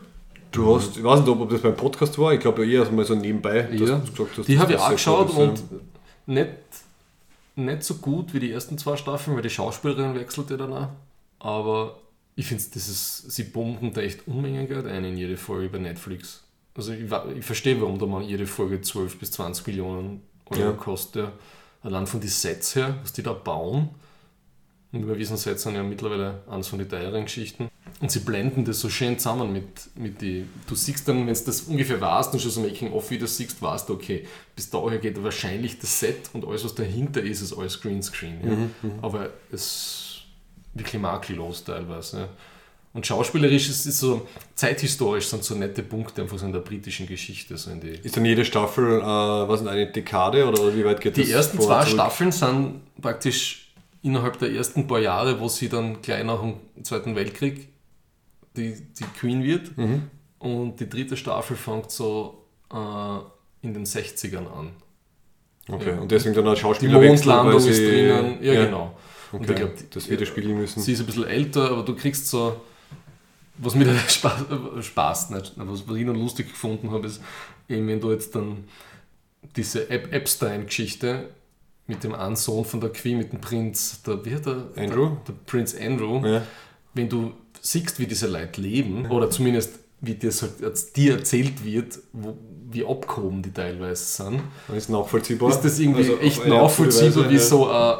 Du 0.51 0.75
hast, 0.75 0.97
ich 0.97 1.03
weiß 1.03 1.19
nicht, 1.21 1.29
ob 1.29 1.49
das 1.49 1.61
beim 1.61 1.75
Podcast 1.75 2.17
war, 2.19 2.33
ich 2.33 2.39
glaube 2.39 2.65
ja 2.65 2.83
eher 2.83 2.91
mal 2.91 3.05
so 3.05 3.15
nebenbei, 3.15 3.61
dass 3.63 3.89
Ja. 3.89 3.97
du 3.99 4.11
gesagt 4.11 4.37
hast, 4.37 4.47
Die 4.47 4.59
habe 4.59 4.73
ich 4.73 4.79
auch 4.79 4.89
geschaut 4.91 5.29
und 5.35 5.63
nicht, 6.25 6.49
nicht 7.55 7.83
so 7.83 7.95
gut 7.95 8.33
wie 8.33 8.39
die 8.39 8.51
ersten 8.51 8.77
zwei 8.77 8.97
Staffeln, 8.97 9.35
weil 9.35 9.43
die 9.43 9.49
Schauspielerin 9.49 10.13
wechselt 10.15 10.49
ja 10.49 10.57
danach. 10.57 10.89
Aber 11.39 11.99
ich 12.35 12.45
finde, 12.47 12.63
sie 12.63 13.43
pumpen 13.45 13.93
da 13.93 14.01
echt 14.01 14.27
Unmengen 14.27 14.67
Geld 14.67 14.85
ein 14.87 15.05
in 15.05 15.17
jede 15.17 15.37
Folge 15.37 15.69
bei 15.69 15.77
Netflix. 15.77 16.43
Also 16.75 16.93
ich, 16.93 17.09
ich 17.37 17.45
verstehe, 17.45 17.79
warum 17.81 17.97
da 17.99 18.05
mal 18.05 18.21
jede 18.21 18.45
Folge 18.47 18.81
12 18.81 19.19
bis 19.19 19.31
20 19.31 19.67
Millionen 19.67 20.21
Euro 20.49 20.61
Ja. 20.61 20.71
kostet. 20.73 21.25
Ja. 21.25 21.31
Allein 21.83 22.05
von 22.07 22.19
den 22.19 22.29
Sets 22.29 22.75
her, 22.75 22.95
was 23.01 23.11
die 23.13 23.23
da 23.23 23.33
bauen. 23.33 23.89
Und 24.93 25.07
wir 25.07 25.17
wissen, 25.17 25.37
Sets 25.37 25.63
sind 25.63 25.75
ja 25.75 25.83
mittlerweile 25.83 26.41
eines 26.49 26.67
von 26.67 26.79
den 26.79 26.89
teureren 26.89 27.23
Geschichten. 27.23 27.69
Und 28.01 28.11
sie 28.11 28.19
blenden 28.19 28.65
das 28.65 28.79
so 28.79 28.89
schön 28.89 29.17
zusammen 29.17 29.53
mit, 29.53 29.65
mit 29.95 30.21
die. 30.21 30.45
Du 30.67 30.75
siehst 30.75 31.07
dann, 31.07 31.27
wenn 31.27 31.33
du 31.33 31.39
das 31.45 31.61
ungefähr 31.61 32.01
warst 32.01 32.33
und 32.33 32.41
schon 32.41 32.51
so 32.51 32.61
Making-of 32.61 33.09
wieder 33.11 33.27
siehst, 33.27 33.61
weißt 33.61 33.87
du, 33.87 33.93
okay, 33.93 34.25
bis 34.55 34.69
daher 34.69 34.97
geht 34.97 35.21
wahrscheinlich 35.23 35.79
das 35.79 35.99
Set 35.99 36.29
und 36.33 36.45
alles, 36.45 36.65
was 36.65 36.75
dahinter 36.75 37.21
ist, 37.21 37.41
ist 37.41 37.53
alles 37.53 37.79
Greenscreen. 37.79 38.69
Ja. 38.83 38.89
Aber 39.01 39.29
es 39.51 39.61
ist 39.61 40.21
wirklich 40.73 41.01
makellos 41.01 41.63
teilweise. 41.63 42.19
Ja. 42.21 42.29
Und 42.93 43.07
schauspielerisch 43.07 43.69
ist 43.69 43.85
es 43.85 43.99
so, 43.99 44.27
zeithistorisch 44.55 45.27
sind 45.27 45.43
so 45.45 45.55
nette 45.55 45.81
Punkte 45.81 46.23
einfach 46.23 46.37
so 46.37 46.45
in 46.45 46.51
der 46.51 46.59
britischen 46.59 47.07
Geschichte. 47.07 47.55
So 47.55 47.71
in 47.71 47.79
die, 47.79 47.99
Ist 48.03 48.17
dann 48.17 48.25
jede 48.25 48.43
Staffel, 48.43 48.99
äh, 48.99 49.03
was 49.03 49.65
eine 49.65 49.89
Dekade 49.89 50.45
oder 50.45 50.75
wie 50.75 50.83
weit 50.83 50.99
geht 50.99 51.17
das? 51.17 51.25
die 51.25 51.31
ersten 51.31 51.61
zwei 51.61 51.83
zurück? 51.83 51.93
Staffeln 51.93 52.31
sind 52.33 52.81
praktisch 53.01 53.60
innerhalb 54.01 54.39
der 54.39 54.51
ersten 54.51 54.87
paar 54.87 54.99
Jahre, 54.99 55.39
wo 55.39 55.47
sie 55.47 55.69
dann 55.69 56.01
gleich 56.01 56.23
nach 56.23 56.41
dem 56.41 56.55
Zweiten 56.83 57.15
Weltkrieg 57.15 57.69
die, 58.55 58.73
die 58.99 59.03
Queen 59.19 59.43
wird. 59.43 59.77
Mhm. 59.77 60.03
Und 60.39 60.79
die 60.79 60.89
dritte 60.89 61.15
Staffel 61.15 61.55
fängt 61.55 61.91
so 61.91 62.45
äh, 62.73 63.65
in 63.65 63.73
den 63.73 63.85
60ern 63.85 64.47
an. 64.51 64.71
Okay, 65.69 65.91
Ja. 65.91 65.99
und 65.99 66.11
deswegen 66.11 66.33
dann 66.33 66.47
ein 66.47 66.55
Die 66.55 66.61
Schauspielerwechsel, 66.61 67.27
Mondlandung 67.27 67.69
ist 67.69 67.77
drinnen. 67.79 68.43
Ja, 68.43 68.65
genau. 68.65 68.97
Und 69.31 69.41
Okay, 69.43 69.51
ich 69.53 69.57
glaub, 69.59 69.77
die- 69.77 69.89
das 69.91 70.09
widerspiegeln 70.09 70.57
müssen. 70.57 70.81
Sie 70.81 70.93
ist 70.93 70.99
ein 70.99 71.05
bisschen 71.05 71.25
älter, 71.27 71.69
aber 71.69 71.83
du 71.83 71.95
kriegst 71.95 72.27
so, 72.27 72.59
was 73.59 73.75
mir 73.75 73.85
Spaß, 74.09 74.45
Spaß 74.81 75.29
nicht, 75.29 75.53
was, 75.55 75.87
was 75.87 75.95
ich 75.95 76.05
noch 76.05 76.15
lustig 76.15 76.49
gefunden 76.49 76.89
habe, 76.91 77.05
ist, 77.07 77.21
eben 77.69 77.87
wenn 77.87 78.01
du 78.01 78.11
jetzt 78.11 78.33
dann 78.35 78.63
diese 79.55 79.89
Ep 79.89 80.11
Epstein-Geschichte 80.11 81.29
mit 81.87 82.03
dem 82.03 82.13
einen 82.15 82.35
Sohn 82.35 82.63
von 82.65 82.79
der 82.79 82.89
Queen, 82.91 83.17
mit 83.17 83.31
dem 83.33 83.41
Prinz, 83.41 84.01
der, 84.03 84.23
wie 84.25 84.33
hat 84.35 84.45
der, 84.45 84.65
Andrew? 84.75 85.07
Der, 85.09 85.17
der 85.27 85.33
Prinz 85.45 85.75
Andrew, 85.79 86.25
Ja. 86.25 86.41
wenn 86.93 87.09
du 87.09 87.33
siehst, 87.61 87.99
wie 87.99 88.07
diese 88.07 88.27
Leute 88.27 88.61
leben, 88.61 89.09
oder 89.11 89.29
zumindest 89.29 89.79
wie 89.99 90.15
dir, 90.15 90.31
als 90.63 90.93
dir 90.93 91.17
erzählt 91.17 91.63
wird, 91.63 91.99
wo, 92.13 92.35
wie 92.71 92.85
abgehoben 92.85 93.41
die 93.43 93.51
teilweise 93.51 94.03
sind, 94.03 94.41
Dann 94.67 94.77
ist 94.77 94.89
nachvollziehbar. 94.89 95.49
ist 95.49 95.61
das 95.61 95.77
irgendwie 95.79 96.01
Also 96.01 96.17
echt 96.19 96.47
nachvollziehbar, 96.47 97.25
Weise, 97.25 97.29
wie 97.29 97.35
ja. 97.35 97.39
so 97.39 97.69
ein, 97.69 97.97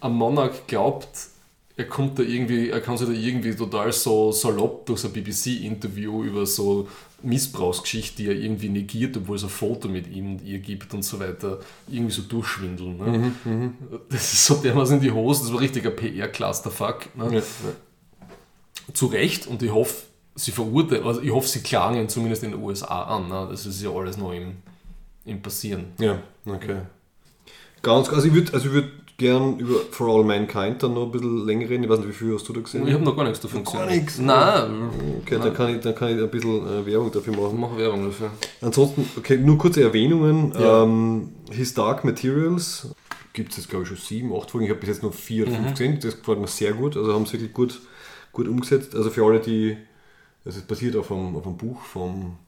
ein 0.00 0.12
Monarch 0.12 0.66
glaubt, 0.66 1.08
er 1.78 1.84
kommt 1.84 2.18
da 2.18 2.24
irgendwie, 2.24 2.70
er 2.70 2.80
kann 2.80 2.98
sich 2.98 3.06
da 3.06 3.14
irgendwie 3.14 3.54
total 3.54 3.92
so 3.92 4.32
salopp 4.32 4.84
durch 4.84 4.98
so 4.98 5.06
ein 5.08 5.14
BBC-Interview 5.14 6.24
über 6.24 6.44
so 6.44 6.88
Missbrauchsgeschichte, 7.22 8.16
die 8.16 8.28
er 8.28 8.34
irgendwie 8.34 8.68
negiert, 8.68 9.16
obwohl 9.16 9.36
es 9.36 9.44
ein 9.44 9.48
Foto 9.48 9.88
mit 9.88 10.08
ihm 10.08 10.32
und 10.32 10.42
ihr 10.42 10.58
gibt 10.58 10.92
und 10.92 11.04
so 11.04 11.20
weiter, 11.20 11.60
irgendwie 11.86 12.12
so 12.12 12.22
durchschwindeln. 12.22 12.96
Ne? 12.96 13.32
Mhm, 13.44 13.74
Das 14.08 14.32
ist 14.32 14.46
so 14.46 14.56
dermaßen 14.56 14.96
in 14.96 15.02
die 15.02 15.12
Hose, 15.12 15.42
das 15.44 15.52
war 15.52 15.60
richtig 15.60 15.86
ein 15.86 15.94
PR-Clusterfuck. 15.94 17.14
Ne? 17.16 17.36
Ja. 17.36 17.42
Zu 18.92 19.06
Recht 19.06 19.46
und 19.46 19.62
ich 19.62 19.70
hoffe, 19.70 20.02
sie 20.34 20.50
verurteilen, 20.50 21.04
also 21.04 21.20
ich 21.20 21.30
hoffe, 21.30 21.46
sie 21.46 21.60
klagen 21.60 21.96
ihn 21.96 22.08
zumindest 22.08 22.42
in 22.42 22.50
den 22.50 22.60
USA 22.60 23.04
an. 23.04 23.28
Ne? 23.28 23.46
Das 23.52 23.66
ist 23.66 23.80
ja 23.80 23.90
alles 23.90 24.16
noch 24.16 24.32
im, 24.32 24.56
im 25.24 25.40
Passieren. 25.40 25.92
Ja, 26.00 26.20
okay. 26.44 26.80
Ganz, 27.82 28.08
also 28.08 28.26
ich 28.26 28.34
würde 28.34 28.52
also 28.52 28.66
ich 28.66 28.74
würd 28.74 28.90
gern 29.18 29.58
über 29.58 29.80
For 29.90 30.08
All 30.08 30.24
Mankind 30.24 30.80
dann 30.82 30.94
noch 30.94 31.06
ein 31.06 31.10
bisschen 31.10 31.44
länger 31.44 31.68
reden. 31.68 31.82
Ich 31.84 31.90
weiß 31.90 31.98
nicht, 31.98 32.08
wie 32.08 32.12
viel 32.12 32.34
hast 32.34 32.48
du 32.48 32.52
da 32.52 32.60
gesehen? 32.60 32.86
Ich 32.86 32.94
habe 32.94 33.02
noch 33.04 33.16
gar 33.16 33.24
nichts 33.24 33.40
davon 33.40 33.64
Gar 33.64 33.86
gesehen. 33.86 33.98
nichts? 33.98 34.18
Nein, 34.18 34.90
Okay, 35.22 35.38
dann 35.42 35.52
kann, 35.54 35.74
ich, 35.74 35.80
dann 35.80 35.94
kann 35.94 36.16
ich 36.16 36.22
ein 36.22 36.30
bisschen 36.30 36.66
äh, 36.66 36.86
Werbung 36.86 37.10
dafür 37.10 37.34
machen. 37.36 37.58
mach 37.60 37.76
Werbung 37.76 38.04
dafür. 38.06 38.30
Ansonsten, 38.62 39.08
okay, 39.18 39.36
nur 39.36 39.58
kurze 39.58 39.82
Erwähnungen. 39.82 40.52
Ja. 40.58 40.84
Ähm, 40.84 41.30
His 41.50 41.74
Dark 41.74 42.04
Materials 42.04 42.94
gibt 43.32 43.50
es 43.50 43.58
jetzt, 43.58 43.68
glaube 43.68 43.82
ich, 43.82 43.88
schon 43.88 43.98
sieben, 43.98 44.32
acht 44.34 44.50
Folgen. 44.52 44.66
Ich 44.66 44.70
habe 44.70 44.80
bis 44.80 44.88
jetzt 44.88 45.02
nur 45.02 45.12
vier 45.12 45.46
oder 45.48 45.52
Mhm. 45.52 45.56
fünf 45.64 45.70
gesehen. 45.72 45.98
Das 46.00 46.16
gefällt 46.18 46.38
mir 46.40 46.46
sehr 46.46 46.72
gut. 46.72 46.96
Also 46.96 47.12
haben 47.12 47.26
sie 47.26 47.32
wirklich 47.34 47.52
gut, 47.52 47.80
gut 48.32 48.46
umgesetzt. 48.46 48.94
Also 48.94 49.10
für 49.10 49.24
alle, 49.26 49.40
die, 49.40 49.76
also 50.44 50.60
es 50.60 50.64
basiert 50.64 50.94
auf 50.94 51.10
einem, 51.10 51.34
auf 51.34 51.44
einem 51.44 51.56
Buch 51.56 51.80
vom, 51.82 52.36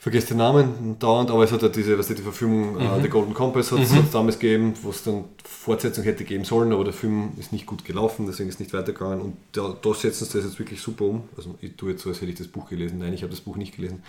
vergesse 0.00 0.28
den 0.28 0.38
Namen 0.38 0.98
dauernd, 0.98 1.30
aber 1.30 1.44
es 1.44 1.52
hat 1.52 1.60
ja 1.62 1.68
diese, 1.68 1.98
was 1.98 2.08
die 2.08 2.14
Verfilmung 2.14 2.74
Mhm. 2.74 2.80
äh, 2.80 3.02
The 3.02 3.08
Golden 3.08 3.34
Compass 3.34 3.70
hat 3.70 3.80
es 3.80 3.92
damals 4.10 4.38
gegeben, 4.38 4.72
wo 4.82 4.90
es 4.90 5.02
dann 5.04 5.24
Fortsetzung 5.44 6.04
hätte 6.04 6.24
geben 6.24 6.44
sollen, 6.44 6.72
aber 6.72 6.84
der 6.84 6.94
Film 6.94 7.32
ist 7.38 7.52
nicht 7.52 7.66
gut 7.66 7.84
gelaufen, 7.84 8.24
deswegen 8.26 8.48
ist 8.48 8.60
nicht 8.60 8.72
weitergegangen 8.72 9.20
und 9.20 9.36
da, 9.52 9.76
da 9.80 9.94
setzen 9.94 10.24
sie 10.24 10.38
das 10.38 10.46
jetzt 10.46 10.58
wirklich 10.58 10.80
super 10.80 11.04
um. 11.04 11.28
Also 11.36 11.54
ich 11.60 11.76
tue 11.76 11.90
jetzt 11.92 12.02
so, 12.02 12.08
als 12.08 12.20
hätte 12.22 12.30
ich 12.32 12.38
das 12.38 12.48
Buch 12.48 12.68
gelesen. 12.68 12.98
Nein, 12.98 13.12
ich 13.12 13.22
habe 13.22 13.30
das 13.30 13.40
Buch 13.42 13.56
nicht 13.56 13.76
gelesen. 13.76 14.02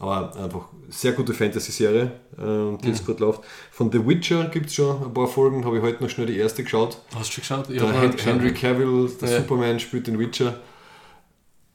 Aber 0.00 0.34
einfach 0.36 0.68
sehr 0.88 1.12
gute 1.12 1.32
Fantasy-Serie, 1.34 2.10
äh, 2.36 2.78
die 2.82 2.88
jetzt 2.88 3.06
gerade 3.06 3.20
läuft. 3.20 3.42
Von 3.70 3.92
The 3.92 4.04
Witcher 4.04 4.46
gibt 4.48 4.66
es 4.66 4.74
schon 4.74 5.04
ein 5.04 5.14
paar 5.14 5.28
Folgen, 5.28 5.64
habe 5.64 5.76
ich 5.76 5.82
heute 5.84 6.02
noch 6.02 6.10
schnell 6.10 6.26
die 6.26 6.36
erste 6.36 6.64
geschaut. 6.64 6.98
Hast 7.14 7.28
du 7.36 7.42
schon 7.42 7.62
geschaut? 7.62 7.70
Ich 7.70 7.78
Der. 7.80 8.24
Henry 8.34 8.52
Cavill, 8.54 9.08
der 9.20 9.28
Ja. 9.30 9.36
Superman, 9.40 9.78
spielt 9.78 10.06
den 10.08 10.18
Witcher. 10.18 10.58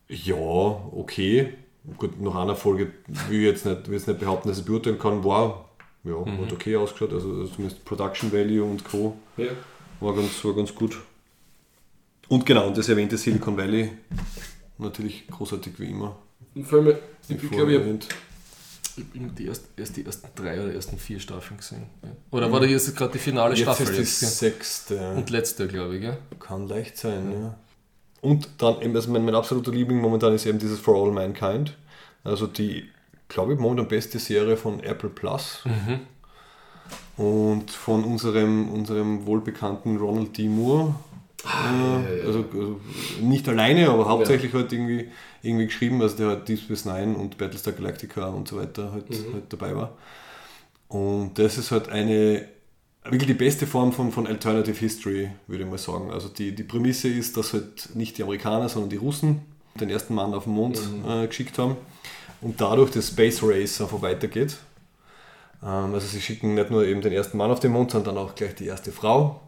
Ja, 0.10 0.36
okay. 0.36 1.54
Gut, 1.98 2.20
nach 2.22 2.36
einer 2.36 2.56
Folge 2.56 2.92
will 3.30 3.40
ich 3.40 3.46
jetzt 3.46 3.66
nicht, 3.66 3.88
will 3.88 3.96
jetzt 3.98 4.08
nicht 4.08 4.20
behaupten, 4.20 4.50
dass 4.50 4.60
ich 4.60 4.66
beurteilen 4.66 5.00
kann. 5.00 5.24
War, 5.24 5.70
ja, 6.04 6.14
Mhm. 6.14 6.42
hat 6.46 6.52
okay 6.54 6.76
ausgeschaut. 6.76 7.14
Also, 7.14 7.30
also 7.30 7.48
zumindest 7.48 7.84
Production 7.86 8.32
Value 8.32 8.64
und 8.64 8.84
Co. 8.84 9.18
Ja. 9.38 9.48
war 10.00 10.14
ganz, 10.16 10.44
war 10.44 10.54
ganz 10.56 10.74
gut. 10.76 10.98
Und 12.28 12.46
genau, 12.46 12.68
und 12.68 12.78
das 12.78 12.88
erwähnte 12.90 13.18
Silicon 13.18 13.58
Valley, 13.58 13.92
natürlich 14.78 15.28
großartig 15.28 15.80
wie 15.80 15.90
immer. 15.90 16.16
Und 16.54 16.66
vor 16.68 16.80
allem, 16.80 16.96
ich, 17.28 17.38
glaube, 17.50 17.74
ich 17.74 17.80
habe 17.80 18.00
die 19.38 19.46
erst, 19.46 19.66
erst 19.78 19.98
die 19.98 20.06
ersten 20.06 20.28
drei 20.36 20.62
oder 20.62 20.74
ersten 20.74 20.98
vier 20.98 21.20
Staffeln 21.20 21.58
gesehen. 21.58 21.84
Oder 22.32 22.52
war 22.52 22.60
da 22.60 22.66
jetzt 22.66 22.96
gerade 22.96 23.14
die 23.14 23.18
finale 23.20 23.56
Jetzt 23.56 23.64
Staffel? 23.64 23.88
ist 23.96 24.22
die 24.22 24.26
jetzt, 24.26 24.40
sechste. 24.40 25.12
Und 25.16 25.30
letzte, 25.30 25.68
glaube 25.68 25.96
ich. 25.96 26.02
Gell? 26.02 26.18
Kann 26.40 26.68
leicht 26.68 26.98
sein, 26.98 27.32
ja. 27.32 27.58
Und 28.22 28.50
dann, 28.58 28.82
eben, 28.82 28.96
also 28.96 29.12
mein, 29.12 29.24
mein 29.26 29.36
absoluter 29.36 29.72
Liebling 29.72 30.02
momentan 30.02 30.34
ist 30.34 30.46
eben 30.46 30.60
dieses 30.60 30.80
For 30.80 30.96
All 30.96 31.12
Mankind. 31.12 31.78
Also 32.24 32.48
die, 32.48 32.90
glaube 33.28 33.54
ich, 33.54 33.60
momentan 33.60 33.88
beste 33.88 34.20
Serie 34.20 34.58
von 34.58 34.82
Apple 34.82 35.10
Plus. 35.10 35.64
Und 37.18 37.72
von 37.72 38.04
unserem, 38.04 38.70
unserem 38.72 39.26
wohlbekannten 39.26 39.98
Ronald 39.98 40.38
D. 40.38 40.48
Moore. 40.48 40.96
Äh, 41.46 42.26
Also, 42.26 42.46
also 42.54 42.80
nicht 43.22 43.48
alleine, 43.48 43.90
aber 43.90 44.08
hauptsächlich 44.10 44.54
halt 44.54 44.74
irgendwie, 44.74 45.10
irgendwie 45.42 45.66
geschrieben, 45.68 46.02
also 46.02 46.18
der 46.18 46.28
halt 46.28 46.48
Deep 46.48 46.60
Space 46.60 46.86
Nine 46.86 47.16
und 47.16 47.38
Battlestar 47.38 47.74
Galactica 47.74 48.28
und 48.28 48.48
so 48.48 48.58
weiter 48.58 48.92
halt, 48.92 49.06
halt 49.34 49.44
dabei 49.50 49.76
war. 49.76 49.94
Und 50.90 51.38
das 51.40 51.58
ist 51.58 51.72
halt 51.72 51.90
eine, 51.90 52.46
wirklich 53.04 53.28
die 53.28 53.34
beste 53.34 53.66
Form 53.68 53.92
von, 53.92 54.12
von 54.12 54.28
Alternative 54.28 54.78
History, 54.78 55.30
würde 55.48 55.64
ich 55.64 55.70
mal 55.70 55.78
sagen. 55.78 56.12
Also 56.12 56.30
die, 56.30 56.54
die 56.54 56.64
Prämisse 56.64 57.08
ist, 57.08 57.38
dass 57.38 57.54
halt 57.54 57.96
nicht 57.96 58.18
die 58.18 58.24
Amerikaner, 58.24 58.70
sondern 58.70 58.90
die 58.90 58.98
Russen 58.98 59.42
den 59.80 59.90
ersten 59.90 60.14
Mann 60.16 60.34
auf 60.34 60.44
den 60.44 60.54
Mond 60.54 60.80
äh, 61.08 61.28
geschickt 61.28 61.58
haben 61.58 61.78
und 62.42 62.60
dadurch 62.60 62.92
das 62.92 63.08
Space 63.10 63.40
Race 63.44 63.80
einfach 63.82 64.02
weitergeht. 64.02 64.58
Ähm, 65.64 65.94
also 65.94 66.08
sie 66.08 66.22
schicken 66.22 66.56
nicht 66.56 66.70
nur 66.72 66.86
eben 66.86 67.02
den 67.02 67.14
ersten 67.14 67.38
Mann 67.38 67.52
auf 67.52 67.60
den 67.60 67.72
Mond, 67.72 67.92
sondern 67.92 68.18
auch 68.18 68.36
gleich 68.36 68.56
die 68.56 68.66
erste 68.66 68.92
Frau. 68.92 69.42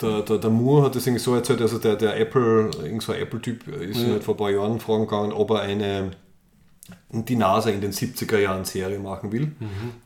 Der, 0.00 0.22
der, 0.22 0.38
der 0.38 0.50
Moore 0.50 0.86
hat 0.86 0.96
das 0.96 1.06
irgendwie 1.06 1.22
so 1.22 1.34
erzählt, 1.34 1.60
also 1.60 1.78
der, 1.78 1.94
der 1.96 2.18
Apple, 2.18 2.70
irgend 2.82 3.02
so 3.02 3.12
ein 3.12 3.20
Apple-Typ 3.20 3.68
ist 3.68 4.00
Ja. 4.02 4.08
halt 4.08 4.24
vor 4.24 4.34
ein 4.34 4.38
paar 4.38 4.50
Jahren 4.50 4.80
fragen 4.80 5.04
gegangen, 5.06 5.32
ob 5.32 5.50
er 5.50 5.60
eine 5.60 6.10
die 7.22 7.36
NASA 7.36 7.70
in 7.70 7.80
den 7.80 7.92
70er 7.92 8.38
Jahren 8.38 8.64
Serie 8.64 8.98
machen 8.98 9.30
will. 9.30 9.52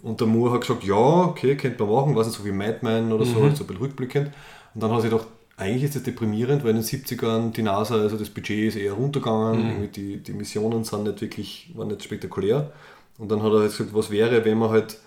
Und 0.03 0.21
der 0.21 0.27
Moore 0.27 0.55
hat 0.55 0.61
gesagt, 0.63 0.85
ja, 0.85 0.95
okay, 0.95 1.57
könnte 1.57 1.83
man 1.83 1.95
machen, 1.95 2.17
was 2.17 2.27
nicht 2.27 2.39
so 2.39 2.45
wie 2.45 2.53
Mad 2.53 2.79
Men 2.83 3.13
oder 3.13 3.25
so, 3.25 3.43
halt 3.43 3.57
so 3.57 3.65
ein 3.65 3.67
bisschen 3.67 3.83
rückblickend. 3.83 4.31
Und 4.75 4.83
dann 4.83 4.91
hat 4.91 4.99
er 4.99 5.03
sich 5.03 5.11
gedacht, 5.11 5.29
eigentlich 5.57 5.85
ist 5.85 5.97
das 5.97 6.05
deprimierend, 6.05 6.63
weil 6.63 6.71
in 6.71 6.77
den 6.77 6.85
70ern 6.85 7.53
die 7.53 7.63
NASA, 7.63 7.97
also 7.97 8.17
das 8.17 8.31
Budget 8.31 8.69
ist 8.69 8.77
eher 8.77 8.93
runtergegangen, 8.93 9.61
irgendwie 9.69 9.89
die, 9.89 10.17
die 10.19 10.33
Missionen 10.33 10.85
sind 10.85 11.05
nicht 11.05 11.21
wirklich, 11.21 11.71
waren 11.75 11.89
nicht 11.89 12.05
spektakulär. 12.05 12.73
Und 13.19 13.31
dann 13.31 13.43
hat 13.43 13.53
er 13.53 13.61
halt 13.61 13.71
gesagt, 13.71 13.93
was 13.93 14.11
wäre, 14.11 14.45
wenn 14.45 14.59
man 14.59 14.71
halt 14.71 14.99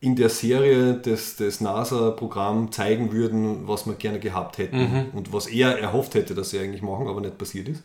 in 0.00 0.16
der 0.16 0.30
Serie 0.30 0.94
des, 0.94 1.36
des 1.36 1.60
NASA-Programm 1.60 2.72
zeigen 2.72 3.12
würden, 3.12 3.68
was 3.68 3.86
wir 3.86 3.94
gerne 3.94 4.18
gehabt 4.18 4.56
hätten 4.56 5.10
und 5.12 5.32
was 5.32 5.46
er 5.46 5.78
erhofft 5.78 6.14
hätte, 6.14 6.34
dass 6.34 6.50
sie 6.50 6.58
eigentlich 6.58 6.80
machen, 6.80 7.06
aber 7.06 7.20
nicht 7.20 7.36
passiert 7.36 7.68
ist. 7.68 7.82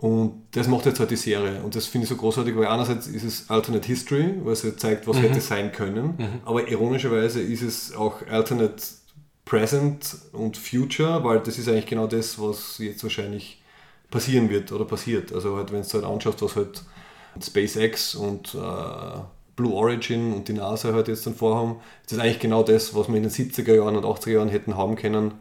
Und 0.00 0.46
das 0.52 0.66
macht 0.66 0.86
jetzt 0.86 0.98
halt 0.98 1.10
die 1.10 1.16
Serie. 1.16 1.62
Und 1.62 1.76
das 1.76 1.86
finde 1.86 2.04
ich 2.04 2.08
so 2.08 2.16
großartig, 2.16 2.56
weil 2.56 2.66
einerseits 2.66 3.06
ist 3.06 3.22
es 3.22 3.50
Alternate 3.50 3.86
History, 3.86 4.34
weil 4.42 4.54
es 4.54 4.64
halt 4.64 4.80
zeigt, 4.80 5.06
was 5.06 5.20
hätte 5.20 5.40
sein 5.42 5.72
können. 5.72 6.14
Aber 6.46 6.66
ironischerweise 6.68 7.40
ist 7.42 7.62
es 7.62 7.94
auch 7.94 8.26
Alternate 8.30 8.82
Present 9.44 10.16
und 10.32 10.56
Future, 10.56 11.22
weil 11.24 11.40
das 11.40 11.58
ist 11.58 11.68
eigentlich 11.68 11.86
genau 11.86 12.06
das, 12.06 12.40
was 12.40 12.78
jetzt 12.78 13.02
wahrscheinlich 13.02 13.60
passieren 14.10 14.48
wird 14.48 14.72
oder 14.72 14.84
passiert. 14.86 15.32
Also 15.34 15.56
halt, 15.56 15.72
wenn 15.72 15.82
du 15.82 15.88
halt 15.88 16.04
anschaust, 16.04 16.40
was 16.42 16.56
halt 16.56 16.82
SpaceX 17.42 18.14
und 18.14 18.54
äh, 18.54 19.20
Blue 19.56 19.74
Origin 19.74 20.32
und 20.32 20.48
die 20.48 20.54
NASA 20.54 20.92
halt 20.94 21.08
jetzt 21.08 21.26
dann 21.26 21.34
vorhaben, 21.34 21.80
ist 22.02 22.12
das 22.12 22.20
eigentlich 22.20 22.38
genau 22.38 22.62
das, 22.62 22.94
was 22.94 23.08
wir 23.08 23.16
in 23.16 23.24
den 23.24 23.30
70er 23.30 23.74
Jahren 23.74 23.96
und 23.96 24.04
80er 24.04 24.30
Jahren 24.30 24.48
hätten 24.48 24.76
haben 24.76 24.96
können, 24.96 25.34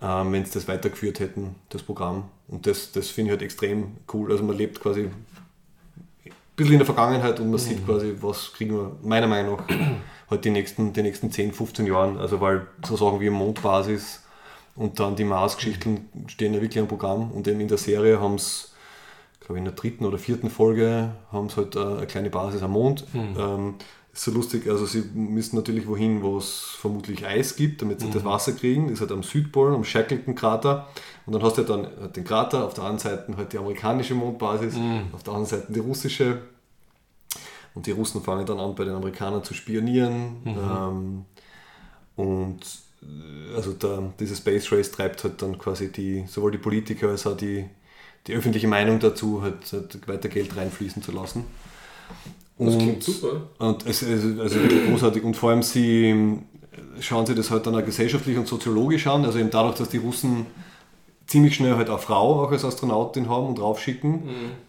ähm, 0.00 0.32
wenn 0.32 0.44
sie 0.44 0.52
das 0.52 0.68
weitergeführt 0.68 1.18
hätten, 1.18 1.56
das 1.70 1.82
Programm. 1.82 2.28
Und 2.52 2.66
das, 2.66 2.92
das 2.92 3.08
finde 3.08 3.30
ich 3.30 3.32
halt 3.32 3.42
extrem 3.42 3.96
cool. 4.12 4.30
Also 4.30 4.44
man 4.44 4.56
lebt 4.56 4.78
quasi 4.78 5.04
ein 5.04 6.32
bisschen 6.54 6.74
in 6.74 6.78
der 6.80 6.86
Vergangenheit 6.86 7.40
und 7.40 7.48
man 7.50 7.58
sieht 7.58 7.84
quasi, 7.86 8.14
was 8.20 8.52
kriegen 8.52 8.76
wir 8.76 8.96
meiner 9.02 9.26
Meinung 9.26 9.56
nach 9.56 9.76
halt 10.30 10.44
die 10.44 10.50
nächsten, 10.50 10.92
die 10.92 11.02
nächsten 11.02 11.32
10, 11.32 11.52
15 11.52 11.86
Jahren. 11.86 12.18
Also 12.18 12.42
weil 12.42 12.66
so 12.86 12.94
Sachen 12.94 13.20
wie 13.20 13.30
Mondbasis 13.30 14.22
und 14.76 15.00
dann 15.00 15.16
die 15.16 15.24
Mars-Geschichten 15.24 16.10
stehen 16.26 16.52
ja 16.52 16.60
wirklich 16.60 16.78
am 16.78 16.88
Programm 16.88 17.32
und 17.32 17.48
eben 17.48 17.58
in 17.60 17.68
der 17.68 17.78
Serie 17.78 18.20
haben 18.20 18.34
es, 18.34 18.72
glaube 19.40 19.54
ich, 19.54 19.58
in 19.60 19.64
der 19.64 19.74
dritten 19.74 20.04
oder 20.04 20.18
vierten 20.18 20.50
Folge 20.50 21.10
haben 21.32 21.48
sie 21.48 21.56
halt 21.56 21.74
äh, 21.74 21.80
eine 21.80 22.06
kleine 22.06 22.28
Basis 22.28 22.62
am 22.62 22.72
Mond. 22.72 23.06
Ähm, 23.14 23.74
ist 24.12 24.24
so 24.24 24.30
lustig, 24.30 24.68
also 24.68 24.84
sie 24.84 25.02
müssen 25.14 25.56
natürlich 25.56 25.86
wohin, 25.86 26.22
wo 26.22 26.36
es 26.36 26.76
vermutlich 26.78 27.26
Eis 27.26 27.56
gibt, 27.56 27.80
damit 27.80 28.00
sie 28.00 28.10
das 28.10 28.24
Wasser 28.24 28.52
kriegen. 28.52 28.84
Das 28.84 28.94
ist 28.94 29.00
halt 29.00 29.12
am 29.12 29.22
Südpol, 29.22 29.74
am 29.74 29.84
Shackleton-Krater. 29.84 30.86
Und 31.24 31.32
dann 31.32 31.42
hast 31.42 31.56
du 31.56 31.66
halt 31.66 31.70
dann 31.70 32.12
den 32.12 32.24
Krater, 32.24 32.66
auf 32.66 32.74
der 32.74 32.84
einen 32.84 32.98
Seite 32.98 33.34
halt 33.36 33.52
die 33.52 33.58
amerikanische 33.58 34.14
Mondbasis, 34.14 34.74
auf 35.12 35.22
der 35.22 35.32
anderen 35.32 35.48
Seite 35.50 35.72
die 35.72 35.80
russische. 35.80 36.42
Und 37.74 37.86
die 37.86 37.92
Russen 37.92 38.22
fangen 38.22 38.44
dann 38.44 38.58
an, 38.60 38.74
bei 38.74 38.84
den 38.84 38.94
Amerikanern 38.94 39.44
zu 39.44 39.54
spionieren. 39.54 40.42
Ähm, 40.44 41.24
und 42.16 42.60
äh, 43.02 43.54
also 43.56 43.72
der, 43.72 44.12
diese 44.20 44.36
Space 44.36 44.70
Race 44.70 44.90
treibt 44.90 45.24
halt 45.24 45.40
dann 45.40 45.56
quasi 45.58 45.90
die, 45.90 46.26
sowohl 46.26 46.50
die 46.50 46.58
Politiker 46.58 47.08
als 47.08 47.26
auch 47.26 47.36
die, 47.36 47.64
die 48.26 48.34
öffentliche 48.34 48.68
Meinung 48.68 48.98
dazu, 49.00 49.40
halt, 49.40 49.72
halt 49.72 50.06
weiter 50.06 50.28
Geld 50.28 50.54
reinfließen 50.54 51.02
zu 51.02 51.12
lassen. 51.12 51.44
Das 52.58 52.74
Und- 52.74 52.80
klingt 52.80 53.02
super. 53.02 53.42
und 53.58 53.86
es 53.86 54.02
also 54.04 54.54
wirklich 54.56 54.86
großartig. 54.88 55.24
Und 55.24 55.36
vor 55.36 55.50
allem 55.50 55.62
sie 55.62 56.06
ähm, 56.10 56.42
schauen 57.00 57.26
sie 57.26 57.34
das 57.34 57.50
halt 57.50 57.66
dann 57.66 57.74
auch 57.74 57.84
gesellschaftlich 57.84 58.36
und 58.38 58.46
soziologisch 58.46 59.06
an. 59.06 59.24
Also 59.24 59.38
eben 59.38 59.50
dadurch, 59.50 59.76
dass 59.76 59.88
die 59.88 59.96
Russen 59.98 60.46
ziemlich 61.26 61.54
schnell 61.54 61.76
halt 61.76 61.88
eine 61.88 61.98
Frau 61.98 62.44
auch 62.44 62.50
als 62.52 62.64
Astronautin 62.64 63.28
haben 63.28 63.46
und 63.46 63.58
draufschicken, 63.58 64.24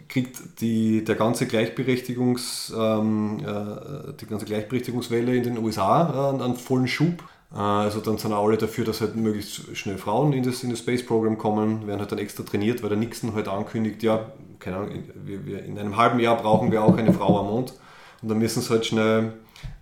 kriegt 0.08 0.62
die, 0.62 1.04
der 1.04 1.16
ganze 1.16 1.46
Gleichberechtigungs, 1.46 2.74
ähm, 2.78 3.40
äh, 3.46 4.14
die 4.20 4.26
ganze 4.28 4.46
Gleichberechtigungswelle 4.46 5.36
in 5.36 5.44
den 5.44 5.58
USA 5.58 6.10
äh, 6.10 6.30
einen, 6.34 6.42
einen 6.42 6.56
vollen 6.56 6.88
Schub. 6.88 7.24
Äh, 7.54 7.58
also 7.58 8.00
dann 8.00 8.18
sind 8.18 8.32
auch 8.34 8.46
alle 8.48 8.58
dafür, 8.58 8.86
dass 8.86 9.02
halt 9.02 9.16
möglichst 9.16 9.76
schnell 9.76 9.98
Frauen 9.98 10.32
in 10.34 10.44
das, 10.44 10.64
in 10.64 10.70
das 10.70 10.80
Space 10.80 11.06
Program 11.06 11.38
kommen, 11.38 11.86
werden 11.88 12.00
halt 12.00 12.12
dann 12.12 12.20
extra 12.20 12.44
trainiert, 12.44 12.82
weil 12.82 12.90
der 12.90 12.98
Nixon 13.00 13.34
halt 13.34 13.48
ankündigt, 13.48 14.02
ja, 14.04 14.32
keine 14.64 14.78
Ahnung, 14.78 14.92
in- 14.92 15.12
wir, 15.28 15.46
wir, 15.46 15.64
in 15.66 15.78
einem 15.80 15.98
halben 15.98 16.20
Jahr 16.20 16.38
brauchen 16.38 16.72
wir 16.72 16.84
auch 16.84 16.98
eine 16.98 17.14
Frau 17.14 17.40
am 17.40 17.48
Mond. 17.48 17.74
Und 18.22 18.30
dann 18.30 18.40
müssen 18.40 18.62
sie 18.62 18.70
halt 18.70 18.86
schnell 18.86 19.34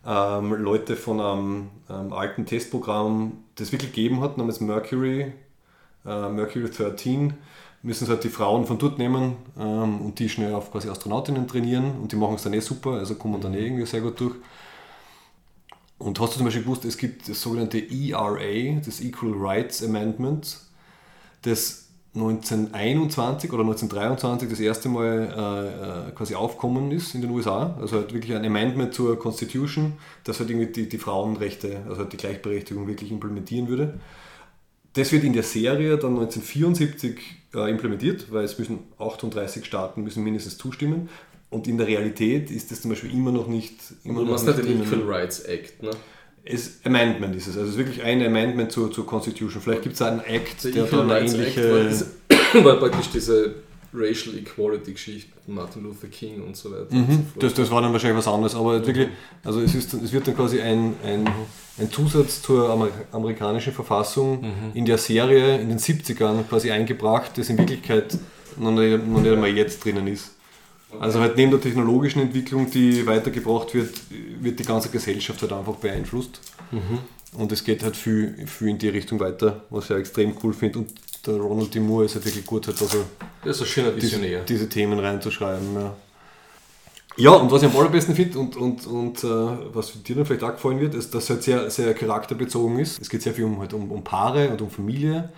ähm, 0.05 0.53
Leute 0.55 0.95
von 0.95 1.19
einem, 1.21 1.69
einem 1.87 2.13
alten 2.13 2.45
Testprogramm, 2.45 3.33
das 3.55 3.71
wirklich 3.71 3.93
gegeben 3.93 4.21
hat, 4.21 4.37
namens 4.37 4.59
Mercury, 4.61 5.33
äh, 6.05 6.29
Mercury 6.29 6.69
13, 6.69 7.33
müssen 7.83 8.05
sie 8.05 8.11
halt 8.11 8.23
die 8.23 8.29
Frauen 8.29 8.65
von 8.65 8.77
dort 8.79 8.99
nehmen 8.99 9.35
ähm, 9.59 10.01
und 10.01 10.19
die 10.19 10.29
schnell 10.29 10.53
auf 10.55 10.71
quasi 10.71 10.89
Astronautinnen 10.89 11.47
trainieren 11.47 11.93
und 12.01 12.11
die 12.11 12.15
machen 12.15 12.35
es 12.35 12.43
dann 12.43 12.53
eh 12.53 12.59
super, 12.59 12.91
also 12.91 13.15
kommen 13.15 13.41
dann 13.41 13.53
eh 13.55 13.65
irgendwie 13.65 13.85
sehr 13.85 14.01
gut 14.01 14.19
durch. 14.19 14.35
Und 15.97 16.19
hast 16.19 16.33
du 16.33 16.37
zum 16.37 16.45
Beispiel 16.45 16.63
gewusst, 16.63 16.85
es 16.85 16.97
gibt 16.97 17.29
das 17.29 17.41
sogenannte 17.41 17.77
ERA, 17.77 18.79
das 18.83 19.01
Equal 19.01 19.33
Rights 19.35 19.83
Amendment, 19.83 20.57
das 21.43 21.80
1921 22.13 23.53
oder 23.53 23.63
1923 23.63 24.49
das 24.49 24.59
erste 24.59 24.89
Mal 24.89 25.29
äh, 25.33 26.09
äh, 26.09 26.11
quasi 26.11 26.35
aufkommen 26.35 26.91
ist 26.91 27.15
in 27.15 27.21
den 27.21 27.31
USA. 27.31 27.77
Also 27.79 27.97
halt 27.97 28.13
wirklich 28.13 28.35
ein 28.35 28.43
Amendment 28.43 28.93
zur 28.93 29.17
Constitution, 29.17 29.93
das 30.25 30.39
halt 30.39 30.49
irgendwie 30.49 30.73
die, 30.73 30.89
die 30.89 30.97
Frauenrechte, 30.97 31.83
also 31.87 32.01
halt 32.01 32.11
die 32.11 32.17
Gleichberechtigung 32.17 32.85
wirklich 32.85 33.11
implementieren 33.11 33.69
würde. 33.69 33.93
Das 34.93 35.13
wird 35.13 35.23
in 35.23 35.31
der 35.31 35.43
Serie 35.43 35.97
dann 35.97 36.19
1974 36.19 37.17
äh, 37.55 37.69
implementiert, 37.69 38.29
weil 38.29 38.43
es 38.43 38.59
müssen 38.59 38.79
38 38.99 39.63
Staaten 39.63 40.03
müssen 40.03 40.21
mindestens 40.21 40.57
zustimmen. 40.57 41.07
Und 41.49 41.67
in 41.67 41.77
der 41.77 41.87
Realität 41.87 42.51
ist 42.51 42.71
das 42.71 42.81
zum 42.81 42.91
Beispiel 42.91 43.13
immer 43.13 43.31
noch 43.31 43.47
nicht. 43.47 43.75
Immer 44.03 44.19
Du 44.19 44.25
noch 44.25 44.31
machst 44.31 44.47
nicht 44.47 44.59
den. 44.59 44.83
Equal 44.83 45.03
Rights 45.03 45.39
Act, 45.41 45.81
ne? 45.81 45.91
Es, 46.43 46.79
Amendment 46.83 47.35
ist 47.35 47.47
es, 47.47 47.55
also 47.55 47.67
es 47.67 47.75
ist 47.75 47.77
wirklich 47.77 48.03
ein 48.03 48.23
Amendment 48.23 48.71
zur, 48.71 48.91
zur 48.91 49.05
Constitution. 49.05 49.61
Vielleicht 49.61 49.83
gibt 49.83 49.95
es 49.95 50.01
einen 50.01 50.21
Act, 50.21 50.63
Der 50.63 50.71
der 50.71 50.83
dann 50.85 51.01
eine 51.01 51.13
Rights 51.13 51.33
Act 51.33 51.57
ähnliche. 51.57 52.05
war, 52.63 52.77
praktisch 52.77 53.09
diese 53.13 53.55
Racial 53.93 54.37
Equality 54.37 54.93
Geschichte 54.93 55.31
Martin 55.47 55.83
Luther 55.83 56.07
King 56.07 56.41
und 56.41 56.55
so 56.55 56.71
weiter. 56.71 56.87
und 56.89 56.89
so 56.89 56.95
Mhm, 56.95 57.25
das, 57.39 57.53
das 57.53 57.69
war 57.69 57.81
dann 57.81 57.91
wahrscheinlich 57.91 58.17
was 58.17 58.27
anderes, 58.27 58.55
aber 58.55 58.85
wirklich, 58.85 59.09
also 59.43 59.61
es, 59.61 59.75
ist, 59.75 59.93
es 59.93 60.11
wird 60.11 60.27
dann 60.27 60.35
quasi 60.35 60.61
ein, 60.61 60.95
ein, 61.03 61.29
ein 61.77 61.91
Zusatz 61.91 62.41
zur 62.41 62.69
Amer 62.69 62.89
amerikanischen 63.11 63.73
Verfassung 63.73 64.43
in 64.73 64.85
der 64.85 64.97
Serie 64.97 65.59
in 65.59 65.69
den 65.69 65.79
70ern 65.79 66.43
quasi 66.47 66.71
eingebracht, 66.71 67.31
das 67.35 67.49
in 67.49 67.57
Wirklichkeit 67.57 68.17
noch 68.57 68.71
nicht, 68.71 69.07
noch 69.07 69.21
nicht 69.21 69.31
einmal 69.31 69.49
jetzt 69.49 69.83
drinnen 69.83 70.07
ist. 70.07 70.35
Also 70.99 71.19
halt 71.19 71.37
neben 71.37 71.51
der 71.51 71.61
technologischen 71.61 72.21
Entwicklung, 72.21 72.69
die 72.69 73.05
weitergebracht 73.05 73.73
wird, 73.73 73.93
wird 74.39 74.59
die 74.59 74.63
ganze 74.65 74.89
Gesellschaft 74.89 75.41
halt 75.41 75.53
einfach 75.53 75.75
beeinflusst. 75.75 76.39
Und 77.33 77.51
es 77.51 77.63
geht 77.63 77.83
halt 77.83 77.95
viel, 77.95 78.45
viel 78.45 78.69
in 78.69 78.77
die 78.77 78.89
Richtung 78.89 79.19
weiter, 79.19 79.63
was 79.69 79.85
ich 79.85 79.91
auch 79.91 79.99
extrem 79.99 80.33
cool 80.43 80.53
finde. 80.53 80.79
Und 80.79 80.93
der 81.25 81.35
Ronald 81.35 81.73
D. 81.73 81.79
Moore 81.79 82.05
ist 82.05 82.15
halt 82.15 82.25
wirklich 82.25 82.45
gut, 82.45 82.67
halt, 82.67 82.81
er 82.81 82.87
Das 83.45 83.57
ist 83.57 83.61
ein 83.61 83.67
schöner 83.67 83.91
diese, 83.91 84.07
Visionär. 84.07 84.41
diese 84.41 84.67
Themen 84.67 84.99
reinzuschreiben. 84.99 85.75
Ja. 85.75 85.95
ja, 87.17 87.31
und 87.31 87.51
was 87.51 87.61
ich 87.63 87.69
am 87.69 87.77
allerbesten 87.77 88.15
finde 88.15 88.39
und, 88.39 88.57
und, 88.57 88.85
und 88.87 89.23
äh, 89.23 89.27
was 89.73 89.93
dir 90.03 90.15
dann 90.15 90.25
vielleicht 90.25 90.43
auch 90.43 90.53
gefallen 90.53 90.79
wird, 90.79 90.93
ist, 90.95 91.13
dass 91.13 91.25
es 91.25 91.29
halt 91.29 91.43
sehr, 91.43 91.69
sehr 91.69 91.93
charakterbezogen 91.93 92.79
ist. 92.79 92.99
Es 92.99 93.09
geht 93.09 93.21
sehr 93.21 93.33
viel 93.33 93.45
um, 93.45 93.59
halt 93.59 93.73
um, 93.73 93.91
um 93.91 94.03
Paare 94.03 94.49
und 94.49 94.61
um 94.61 94.69
Familie. 94.69 95.29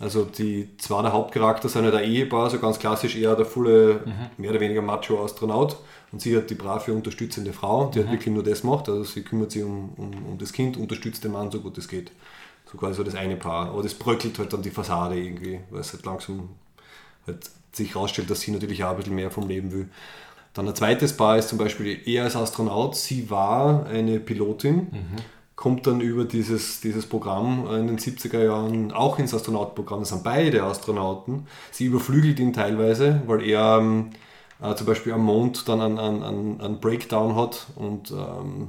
Also 0.00 0.24
die 0.24 0.76
zwei 0.78 1.02
der 1.02 1.12
Hauptcharakter 1.12 1.68
sind 1.68 1.84
halt 1.84 1.94
ein 1.94 2.04
Ehepaar, 2.04 2.48
so 2.48 2.58
ganz 2.58 2.78
klassisch 2.78 3.16
eher 3.16 3.36
der 3.36 3.44
volle, 3.44 4.00
mehr 4.38 4.50
oder 4.50 4.60
weniger 4.60 4.80
Macho-Astronaut. 4.80 5.76
Und 6.10 6.22
sie 6.22 6.36
hat 6.36 6.48
die 6.48 6.54
brave, 6.54 6.92
unterstützende 6.92 7.52
Frau, 7.52 7.90
die 7.94 8.00
halt 8.00 8.10
wirklich 8.10 8.34
nur 8.34 8.42
das 8.42 8.64
macht. 8.64 8.88
Also 8.88 9.04
sie 9.04 9.22
kümmert 9.22 9.52
sich 9.52 9.62
um, 9.62 9.90
um, 9.96 10.10
um 10.26 10.38
das 10.38 10.52
Kind, 10.52 10.78
unterstützt 10.78 11.22
den 11.22 11.32
Mann 11.32 11.50
so 11.50 11.60
gut 11.60 11.76
es 11.76 11.86
geht. 11.86 12.10
So 12.72 12.78
quasi 12.78 12.94
so 12.94 13.04
das 13.04 13.14
eine 13.14 13.36
Paar. 13.36 13.68
Aber 13.68 13.82
das 13.82 13.94
bröckelt 13.94 14.38
halt 14.38 14.52
dann 14.52 14.62
die 14.62 14.70
Fassade 14.70 15.16
irgendwie, 15.18 15.60
weil 15.70 15.80
es 15.82 15.92
halt 15.92 16.04
langsam 16.06 16.48
halt 17.26 17.50
sich 17.72 17.94
herausstellt, 17.94 18.30
dass 18.30 18.40
sie 18.40 18.52
natürlich 18.52 18.82
auch 18.82 18.90
ein 18.90 18.96
bisschen 18.96 19.14
mehr 19.14 19.30
vom 19.30 19.46
Leben 19.48 19.70
will. 19.70 19.88
Dann 20.54 20.66
ein 20.66 20.74
zweites 20.74 21.16
Paar 21.16 21.36
ist 21.36 21.48
zum 21.48 21.58
Beispiel 21.58 22.00
er 22.06 22.24
als 22.24 22.36
Astronaut. 22.36 22.96
Sie 22.96 23.30
war 23.30 23.86
eine 23.86 24.18
Pilotin, 24.18 24.88
kommt 25.60 25.86
dann 25.86 26.00
über 26.00 26.24
dieses, 26.24 26.80
dieses 26.80 27.04
Programm 27.04 27.66
in 27.70 27.86
den 27.86 27.98
70er 27.98 28.42
Jahren 28.42 28.92
auch 28.92 29.18
ins 29.18 29.34
Astronautenprogramm. 29.34 30.00
Das 30.00 30.08
sind 30.08 30.24
beide 30.24 30.62
Astronauten. 30.62 31.46
Sie 31.70 31.84
überflügelt 31.84 32.40
ihn 32.40 32.54
teilweise, 32.54 33.20
weil 33.26 33.46
er 33.46 33.76
ähm, 33.78 34.08
äh, 34.62 34.74
zum 34.74 34.86
Beispiel 34.86 35.12
am 35.12 35.22
Mond 35.22 35.68
dann 35.68 35.82
einen, 35.82 35.98
einen, 35.98 36.60
einen, 36.62 36.80
Breakdown 36.80 37.36
hat 37.36 37.66
und 37.76 38.10
ähm, 38.10 38.68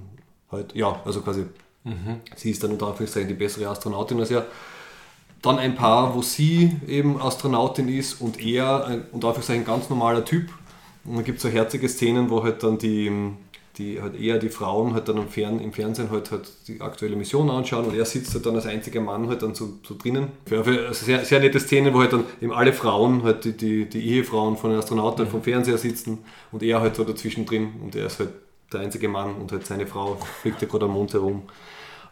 halt, 0.52 0.76
ja, 0.76 1.02
also 1.06 1.22
quasi 1.22 1.46
sie 2.36 2.52
ist 2.52 2.62
dann 2.62 2.72
unter 2.72 2.88
Anführungszeichen 2.88 3.30
die 3.30 3.36
bessere 3.36 3.70
Astronautin 3.70 4.20
als 4.20 4.32
er. 4.32 4.46
Dann 5.42 5.60
ein 5.60 5.76
Paar, 5.76 6.14
wo 6.14 6.22
sie 6.22 6.76
eben 6.90 7.22
Astronautin 7.22 7.88
ist 7.88 8.20
und 8.20 8.44
er 8.44 8.86
ein 8.86 9.06
unter 9.14 9.30
Anführungszeichen 9.30 9.64
ganz 9.64 9.90
normaler 9.90 10.26
Typ. 10.26 10.50
Und 11.06 11.16
dann 11.16 11.24
gibt 11.24 11.38
es 11.38 11.44
so 11.44 11.48
herzige 11.48 11.88
Szenen, 11.88 12.30
wo 12.30 12.44
halt 12.44 12.64
dann 12.64 12.78
die, 12.78 13.10
die 13.78 14.02
halt 14.02 14.20
eher 14.20 14.38
die 14.38 14.50
Frauen 14.50 14.94
halt 14.94 15.08
dann 15.08 15.18
im, 15.18 15.30
Fern, 15.30 15.60
im 15.60 15.72
Fernsehen 15.72 16.10
halt, 16.12 16.32
halt 16.32 16.50
die 16.68 16.82
aktuelle 16.82 17.16
Mission 17.16 17.50
anschauen 17.50 17.86
und 17.86 17.96
er 17.96 18.06
sitzt 18.06 18.34
halt 18.34 18.46
dann 18.46 18.56
als 18.56 18.66
einziger 18.66 19.02
Mann 19.02 19.28
halt 19.30 19.42
dann 19.42 19.56
so, 19.56 19.74
so 19.88 19.96
drinnen. 19.98 20.30
Für, 20.46 20.64
für, 20.64 20.88
also 20.88 21.06
sehr, 21.06 21.24
sehr 21.24 21.40
nette 21.40 21.60
Szene, 21.60 21.94
wo 21.94 22.00
halt 22.00 22.14
dann 22.14 22.26
eben 22.42 22.52
alle 22.52 22.74
Frauen, 22.74 23.24
halt 23.24 23.46
die, 23.46 23.54
die, 23.56 23.86
die 23.90 24.10
Ehefrauen 24.10 24.58
von 24.58 24.72
den 24.72 24.80
Astronauten 24.80 25.28
vom 25.28 25.42
Fernseher 25.42 25.78
sitzen 25.78 26.20
und 26.52 26.64
er 26.64 26.82
halt 26.82 26.96
so 26.96 27.04
dazwischen 27.04 27.46
drin 27.46 27.70
und 27.82 27.96
er 27.96 28.08
ist 28.08 28.20
halt 28.20 28.30
der 28.74 28.82
einzige 28.82 29.08
Mann 29.08 29.36
und 29.36 29.52
halt 29.52 29.66
seine 29.66 29.88
Frau 29.88 30.18
fliegt 30.42 30.62
ja 30.62 30.68
gerade 30.68 30.86
am 30.86 30.92
Mond 30.92 31.14
herum. 31.14 31.44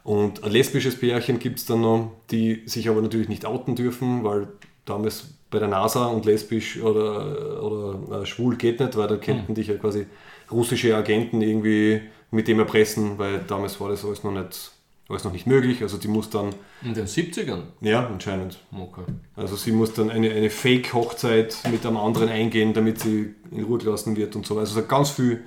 Und 0.03 0.43
ein 0.43 0.51
lesbisches 0.51 0.97
Pärchen 0.97 1.39
gibt 1.39 1.59
es 1.59 1.65
dann 1.65 1.81
noch, 1.81 2.11
die 2.31 2.63
sich 2.65 2.89
aber 2.89 3.01
natürlich 3.01 3.29
nicht 3.29 3.45
outen 3.45 3.75
dürfen, 3.75 4.23
weil 4.23 4.47
damals 4.85 5.27
bei 5.51 5.59
der 5.59 5.67
NASA 5.67 6.07
und 6.07 6.25
lesbisch 6.25 6.81
oder, 6.81 7.63
oder 7.63 8.21
äh, 8.21 8.25
schwul 8.25 8.55
geht 8.55 8.79
nicht, 8.79 8.95
weil 8.97 9.07
da 9.07 9.17
könnten 9.17 9.55
dich 9.55 9.67
ja 9.67 9.75
quasi 9.75 10.05
russische 10.51 10.95
Agenten 10.95 11.41
irgendwie 11.41 12.01
mit 12.31 12.47
dem 12.47 12.59
erpressen, 12.59 13.17
weil 13.17 13.39
damals 13.39 13.79
war 13.79 13.89
das 13.89 14.05
alles 14.05 14.23
noch 14.23 14.31
nicht, 14.31 14.71
alles 15.07 15.23
noch 15.23 15.31
nicht 15.31 15.47
möglich. 15.47 15.81
Also 15.81 15.97
die 15.97 16.07
muss 16.07 16.29
dann, 16.29 16.53
In 16.83 16.93
den 16.93 17.05
70ern? 17.07 17.61
ja, 17.81 18.05
anscheinend. 18.07 18.59
Okay. 18.71 19.03
Also 19.35 19.55
sie 19.55 19.71
muss 19.71 19.93
dann 19.93 20.09
eine, 20.09 20.31
eine 20.31 20.49
Fake-Hochzeit 20.49 21.57
mit 21.71 21.85
einem 21.85 21.97
anderen 21.97 22.29
eingehen, 22.29 22.73
damit 22.73 22.99
sie 22.99 23.33
in 23.51 23.63
Ruhe 23.63 23.79
gelassen 23.79 24.15
wird 24.15 24.35
und 24.35 24.45
so. 24.45 24.59
Also 24.59 24.83
ganz 24.85 25.09
viel, 25.11 25.43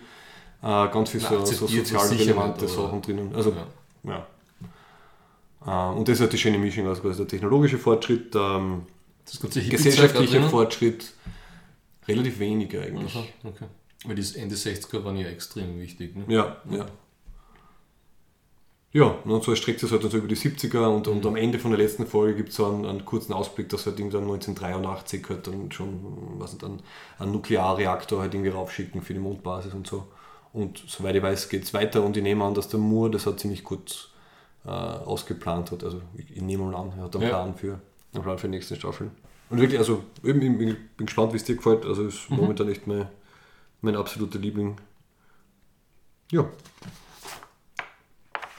äh, 0.62 0.88
ganz 0.88 1.10
viel 1.10 1.20
so, 1.20 1.44
so 1.44 1.66
sozial 1.66 2.08
relevante 2.08 2.66
Sachen 2.68 3.00
drinnen. 3.02 3.34
Also 3.34 3.52
Ja. 4.04 4.26
ja. 5.64 5.92
Äh, 5.92 5.96
und 5.96 6.08
das 6.08 6.14
ist 6.16 6.20
halt 6.22 6.32
die 6.32 6.38
schöne 6.38 6.58
Mischung 6.58 6.86
aus 6.88 7.00
quasi 7.00 7.18
der 7.18 7.28
technologische 7.28 7.78
Fortschritt, 7.78 8.34
ähm, 8.34 8.82
gesellschaftlicher 9.70 10.32
drinnen? 10.32 10.50
Fortschritt, 10.50 11.12
relativ 12.08 12.38
wenig 12.40 12.76
eigentlich. 12.76 13.14
Aha, 13.14 13.24
okay. 13.44 13.66
Weil 14.04 14.16
die 14.16 14.38
Ende 14.38 14.54
60er 14.54 15.04
waren 15.04 15.16
ja 15.16 15.28
extrem 15.28 15.78
wichtig. 15.80 16.16
Ne? 16.16 16.24
Ja, 16.28 16.56
ja. 16.70 16.86
Ja, 18.94 19.04
und 19.24 19.42
so 19.42 19.52
erstreckt 19.52 19.82
es 19.82 19.90
halt 19.90 20.04
dann 20.04 20.10
so 20.10 20.18
über 20.18 20.28
die 20.28 20.36
70er 20.36 20.86
und, 20.94 21.08
und 21.08 21.24
am 21.24 21.36
Ende 21.36 21.58
von 21.58 21.70
der 21.70 21.80
letzten 21.80 22.06
Folge 22.06 22.36
gibt 22.36 22.50
es 22.50 22.56
so 22.56 22.66
einen, 22.66 22.84
einen 22.84 23.06
kurzen 23.06 23.32
Ausblick, 23.32 23.70
dass 23.70 23.86
halt 23.86 23.98
irgendwann 23.98 24.24
1983 24.24 25.26
halt 25.30 25.46
dann 25.46 25.72
schon 25.72 25.98
was 26.38 26.52
nicht, 26.52 26.62
einen, 26.62 26.80
einen 27.18 27.32
Nuklearreaktor 27.32 28.20
halt 28.20 28.34
irgendwie 28.34 28.50
raufschicken 28.50 29.00
für 29.00 29.14
die 29.14 29.20
Mondbasis 29.20 29.72
und 29.72 29.86
so. 29.86 30.08
Und 30.52 30.84
soweit 30.86 31.16
ich 31.16 31.22
weiß, 31.22 31.48
geht 31.48 31.62
es 31.62 31.72
weiter 31.72 32.02
und 32.02 32.18
ich 32.18 32.22
nehme 32.22 32.44
an, 32.44 32.52
dass 32.52 32.68
der 32.68 32.80
Moore 32.80 33.12
das 33.12 33.24
hat 33.24 33.40
ziemlich 33.40 33.64
gut 33.64 34.10
äh, 34.66 34.68
ausgeplant 34.68 35.70
hat. 35.70 35.84
Also 35.84 36.02
ich, 36.14 36.36
ich 36.36 36.42
nehme 36.42 36.64
mal 36.64 36.74
an, 36.74 36.92
er 36.98 37.04
hat 37.04 37.16
einen 37.16 37.22
Ja. 37.24 37.28
Plan 37.30 37.54
für, 37.54 37.80
einen 38.12 38.22
Plan 38.22 38.36
für 38.36 38.46
die 38.48 38.56
nächsten 38.56 38.76
Staffeln. 38.76 39.10
Und 39.48 39.58
wirklich, 39.58 39.78
also 39.78 40.02
ich 40.16 40.34
bin, 40.34 40.58
bin 40.58 40.76
gespannt, 40.98 41.32
wie 41.32 41.38
es 41.38 41.44
dir 41.44 41.56
gefällt. 41.56 41.86
Also 41.86 42.04
ist 42.06 42.28
momentan 42.28 42.68
echt 42.68 42.86
mein, 42.86 43.08
mein 43.82 43.96
absoluter 43.96 44.38
Liebling. 44.38 44.76
Ja. 46.30 46.48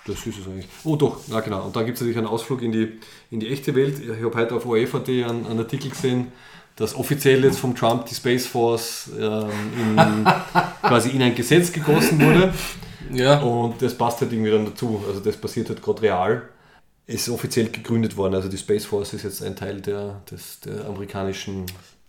Das 0.06 0.28
ist 0.28 0.38
es 0.40 0.48
eigentlich. 0.48 0.68
Oh 0.84 0.98
doch, 0.98 1.22
na 1.30 1.40
genau. 1.40 1.66
Und 1.66 1.76
dann 1.76 1.86
gibt 1.86 1.96
es 1.96 2.02
natürlich 2.02 2.18
einen 2.18 2.28
Ausflug 2.28 2.62
in 2.62 2.74
die, 2.74 3.00
in 3.32 3.40
die 3.40 3.48
echte 3.48 3.74
Welt. 3.74 4.00
Ich 4.00 4.24
habe 4.24 4.36
heute 4.36 4.56
auf 4.56 4.66
ORF.at 4.66 5.08
einen, 5.08 5.48
einen 5.48 5.60
Artikel 5.60 5.90
gesehen, 5.90 6.34
dass 6.76 6.94
offiziell 6.94 7.44
jetzt 7.46 7.60
vom 7.60 7.74
Trump 7.74 8.06
die 8.06 8.16
Space 8.16 8.46
Force 8.46 9.10
ähm, 9.18 9.50
in, 9.78 9.96
quasi 10.82 11.10
in 11.10 11.22
ein 11.22 11.34
Gesetz 11.36 11.72
gegossen 11.72 12.22
wurde. 12.22 12.54
Ja, 13.14 13.40
Und 13.40 13.82
das 13.82 13.98
passt 13.98 14.22
halt 14.22 14.34
irgendwie 14.34 14.52
dann 14.52 14.66
dazu. 14.66 15.02
Also 15.08 15.22
das 15.22 15.38
passiert 15.38 15.70
halt 15.70 15.82
gerade 15.82 16.02
real. 16.02 16.50
Ist 17.06 17.30
offiziell 17.30 17.70
gegründet 17.70 18.18
worden. 18.18 18.36
Also 18.36 18.50
die 18.50 18.58
Space 18.58 18.86
Force 18.86 19.14
ist 19.14 19.24
jetzt 19.24 19.42
ein 19.42 19.56
Teil 19.56 19.80
der, 19.80 20.22
des, 20.30 20.60
der 20.62 20.86
amerikanischen 20.86 21.66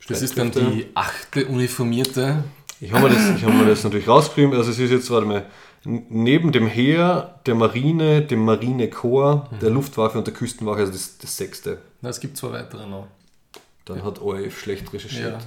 das 0.09 0.23
ist 0.23 0.37
dann 0.37 0.51
die 0.51 0.87
achte 0.95 1.47
uniformierte. 1.47 2.45
Ich 2.81 2.93
habe 2.93 3.09
mir, 3.09 3.15
das- 3.15 3.37
ich 3.37 3.43
habe 3.45 3.55
mir 3.55 3.67
das 3.67 3.85
natürlich 3.85 4.09
rausgeschrieben. 4.09 4.55
Also 4.55 4.71
es 4.71 4.79
ist 4.79 4.91
jetzt, 4.91 5.11
warte 5.11 5.27
mal, 5.27 5.47
neben 5.85 6.53
dem 6.53 6.67
Heer, 6.67 7.41
der 7.47 7.55
Marine, 7.55 8.23
dem 8.23 8.45
Marinekorps, 8.45 9.59
der 9.61 9.71
Luftwaffe 9.71 10.19
und 10.19 10.27
der 10.27 10.35
Küstenwache, 10.35 10.81
also 10.81 10.93
das, 10.93 11.19
das 11.19 11.37
sechste. 11.37 11.79
Na, 12.01 12.09
es 12.11 12.21
gibt 12.21 12.37
zwei 12.37 12.53
weitere 12.53 12.87
noch. 12.87 13.07
Dann 13.85 14.03
hat 14.03 14.21
ORF 14.21 14.59
schlecht 14.61 14.85
Ja, 14.87 14.91
recherchiert. 14.93 15.47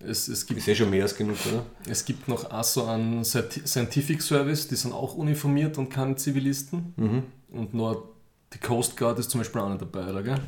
es, 0.00 0.28
es, 0.28 0.44
gibt, 0.46 0.60
Ist 0.60 0.68
eh 0.68 0.74
schon 0.74 0.90
mehr 0.90 1.02
als 1.04 1.16
genug, 1.16 1.36
oder? 1.50 1.64
es 1.90 2.04
gibt 2.04 2.28
noch 2.28 2.50
auch 2.50 2.64
so 2.64 2.84
einen 2.84 3.22
Scienti- 3.24 3.66
Scientific 3.66 4.20
Service, 4.20 4.68
die 4.68 4.76
sind 4.76 4.92
auch 4.92 5.14
uniformiert 5.14 5.78
und 5.78 5.88
keine 5.88 6.16
Zivilisten. 6.16 6.92
Mhm. 6.96 7.22
Und 7.50 7.72
nur 7.72 8.10
die 8.52 8.58
Coast 8.58 8.96
Guard 8.96 9.18
ist 9.18 9.30
zum 9.30 9.40
Beispiel 9.40 9.60
auch 9.62 9.70
nicht 9.70 9.80
dabei, 9.80 10.06
oder? 10.10 10.22
Gell? 10.22 10.38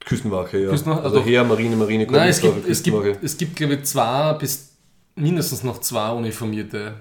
Küstenwache, 0.00 0.58
ja. 0.58 0.70
Küstenwache, 0.70 1.02
also 1.02 1.16
also- 1.18 1.28
Heer, 1.28 1.42
Marine, 1.42 1.74
Marinekorps, 1.74 2.16
Nein, 2.18 2.28
es 2.28 2.40
gibt, 2.40 2.68
es, 2.68 2.82
gibt, 2.84 3.24
es 3.24 3.36
gibt, 3.36 3.56
glaube 3.56 3.74
ich, 3.74 3.82
zwei 3.84 4.32
bis 4.34 4.75
mindestens 5.16 5.62
noch 5.64 5.80
zwei 5.80 6.10
uniformierte 6.10 6.94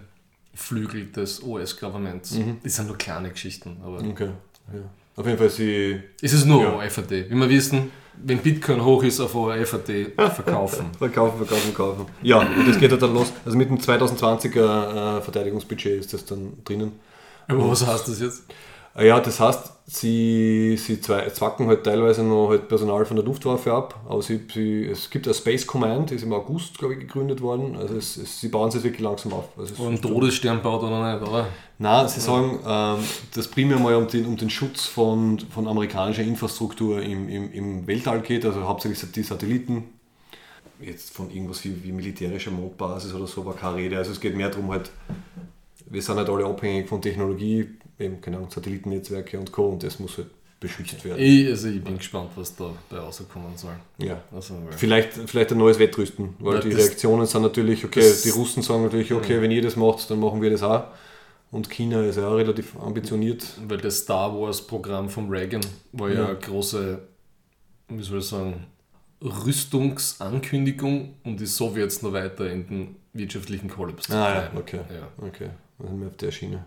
Flügel 0.54 1.06
des 1.12 1.44
US-Governments. 1.44 2.32
Mhm. 2.32 2.58
Die 2.64 2.70
sind 2.70 2.88
nur 2.88 2.98
kleine 2.98 3.30
Geschichten, 3.30 3.78
aber 3.84 4.00
Okay, 4.00 4.30
ja. 4.74 4.80
Auf 5.18 5.26
jeden 5.26 5.38
Fall, 5.38 5.50
sie 5.50 6.02
es 6.22 6.34
ist 6.34 6.46
nur 6.46 6.62
Ja. 6.62 6.74
ORFAT. 6.74 7.10
Wie 7.12 7.30
wir 7.36 7.50
wissen, 7.50 7.92
wenn 8.22 8.40
Bitcoin 8.40 8.84
hoch 8.84 9.04
ist, 9.04 9.20
auf 9.20 9.36
ORFAT 9.36 9.86
verkaufen. 10.16 10.88
verkaufen, 10.98 11.38
verkaufen, 11.38 11.74
verkaufen. 11.74 12.06
Ja, 12.22 12.40
und 12.40 12.68
das 12.68 12.78
geht 12.80 12.92
halt 12.92 13.02
dann 13.02 13.14
los. 13.14 13.32
Also 13.46 13.58
mit 13.58 13.70
dem 13.70 13.78
2020er 13.78 15.18
äh, 15.18 15.22
Verteidigungsbudget 15.22 16.00
ist 16.00 16.14
das 16.14 16.26
dann 16.26 16.54
drinnen. 16.66 16.94
Aber 17.48 17.70
was 17.70 17.86
heißt 17.86 18.08
das 18.08 18.20
jetzt? 18.20 18.44
Ah 18.98 19.04
Ja, 19.04 19.20
das 19.20 19.42
heißt, 19.42 19.74
sie, 19.88 20.78
sie 20.78 21.02
zwacken 21.02 21.68
halt 21.68 21.84
teilweise 21.84 22.24
noch 22.24 22.48
halt 22.50 22.70
Personal 22.70 23.06
von 23.06 23.18
der 23.18 23.26
Luftwaffe 23.26 23.74
ab, 23.74 24.00
aber 24.08 24.22
sie, 24.22 24.40
sie, 24.54 24.86
es 24.86 25.10
gibt 25.10 25.28
eine 25.28 25.34
Space 25.34 25.68
Command, 25.68 26.12
die 26.12 26.16
ist 26.16 26.24
im 26.24 26.32
August, 26.32 26.78
glaube 26.80 26.94
ich, 26.94 27.02
gegründet 27.02 27.42
worden. 27.42 27.76
Also 27.76 27.96
es, 27.98 28.16
es, 28.16 28.40
sie 28.40 28.48
bauen 28.48 28.70
es 28.70 28.76
jetzt 28.76 28.86
wirklich 28.86 29.02
langsam 29.02 29.34
auf. 29.34 29.50
Also 29.58 29.90
ist- 29.92 30.02
Todesstern 30.02 30.62
baut 30.62 30.82
oder 30.82 31.14
nicht, 31.20 31.28
oder? 31.28 31.48
Nein, 31.78 32.08
sie 32.08 32.22
sagen, 32.22 32.58
ähm, 32.66 33.04
das 33.34 33.50
primär 33.50 33.78
mal 33.80 33.96
um 33.96 34.08
den, 34.08 34.26
um 34.28 34.38
den 34.38 34.50
Schutz 34.50 34.86
von, 34.86 35.40
von 35.40 35.68
amerikanischer 35.68 36.24
Infrastruktur 36.24 37.02
im, 37.02 37.28
im, 37.28 37.52
im 37.52 37.88
Weltall 37.88 38.22
geht, 38.22 38.46
also 38.46 38.64
hauptsächlich 38.64 39.12
die 39.12 39.24
Satelliten. 39.24 39.84
Jetzt 40.82 41.12
von 41.14 41.30
irgendwas 41.32 41.64
wie, 41.66 41.84
wie 41.84 41.92
militärischer 41.94 42.52
Mondbasis 42.52 43.14
oder 43.14 43.28
so 43.28 43.46
war 43.46 43.56
keine 43.56 43.78
Rede. 43.78 43.98
Also 43.98 44.12
es 44.12 44.20
geht 44.20 44.36
mehr 44.36 44.50
darum 44.50 44.72
halt, 44.72 44.92
wir 45.90 46.02
sind 46.02 46.18
halt 46.18 46.30
alle 46.30 46.46
abhängig 46.46 46.90
von 46.90 47.02
Technologie, 47.02 47.68
eben, 48.00 48.22
keine 48.22 48.38
Ahnung, 48.38 48.50
Satellitennetzwerke 48.50 49.40
und 49.40 49.52
Co. 49.52 49.70
und 49.70 49.84
das 49.84 50.00
muss 50.00 50.18
halt 50.18 50.28
beschützt 50.60 51.04
werden. 51.04 51.22
Ich, 51.22 51.48
also 51.48 51.68
ich 51.68 51.84
bin 51.84 51.98
gespannt, 51.98 52.32
was 52.36 52.56
dabei 52.56 52.76
rauskommen 52.98 53.56
soll. 53.58 53.76
Ja. 53.98 54.22
Also, 54.34 54.56
Vielleicht, 54.78 55.14
vielleicht 55.14 55.52
ein 55.52 55.58
neues 55.58 55.78
Wettrüsten, 55.80 56.34
weil 56.40 56.56
Ja, 56.56 56.62
die 56.62 56.72
Reaktionen 56.72 57.26
sind 57.26 57.42
natürlich, 57.42 57.84
okay, 57.86 58.14
die 58.24 58.30
Russen 58.30 58.64
sagen 58.64 58.84
natürlich, 58.84 59.14
okay, 59.14 59.42
wenn 59.42 59.52
ihr 59.52 59.62
das 59.62 59.76
macht, 59.76 60.10
dann 60.10 60.20
machen 60.20 60.42
wir 60.42 60.50
das 60.50 60.64
auch. 60.64 60.86
Und 61.52 61.70
China 61.70 62.02
ist 62.04 62.16
ja 62.18 62.28
auch 62.28 62.36
relativ 62.36 62.76
ambitioniert. 62.80 63.46
Weil 63.68 63.78
das 63.78 64.00
Star 64.00 64.34
Wars-Programm 64.38 65.10
von 65.10 65.30
Reagan 65.30 65.62
war 65.92 66.10
ja, 66.10 66.16
Ja. 66.22 66.26
eine 66.30 66.36
große, 66.38 67.00
wie 67.90 68.04
soll 68.04 68.20
ich 68.20 68.26
sagen, 68.26 68.66
Rüstungsankündigung, 69.22 71.14
um 71.24 71.38
die 71.38 71.46
Sowjets 71.46 72.02
noch 72.02 72.14
weiter 72.14 72.50
in 72.52 72.68
den 72.68 72.96
wirtschaftlichen 73.14 73.70
Kollaps 73.70 74.08
zu 74.08 74.14
Ah 74.14 74.36
ja, 74.36 74.52
okay. 74.56 74.80
Ja. 74.90 75.28
Okay, 75.28 75.50
also 75.80 76.06
auf 76.06 76.18
der 76.18 76.32
Schiene. 76.32 76.66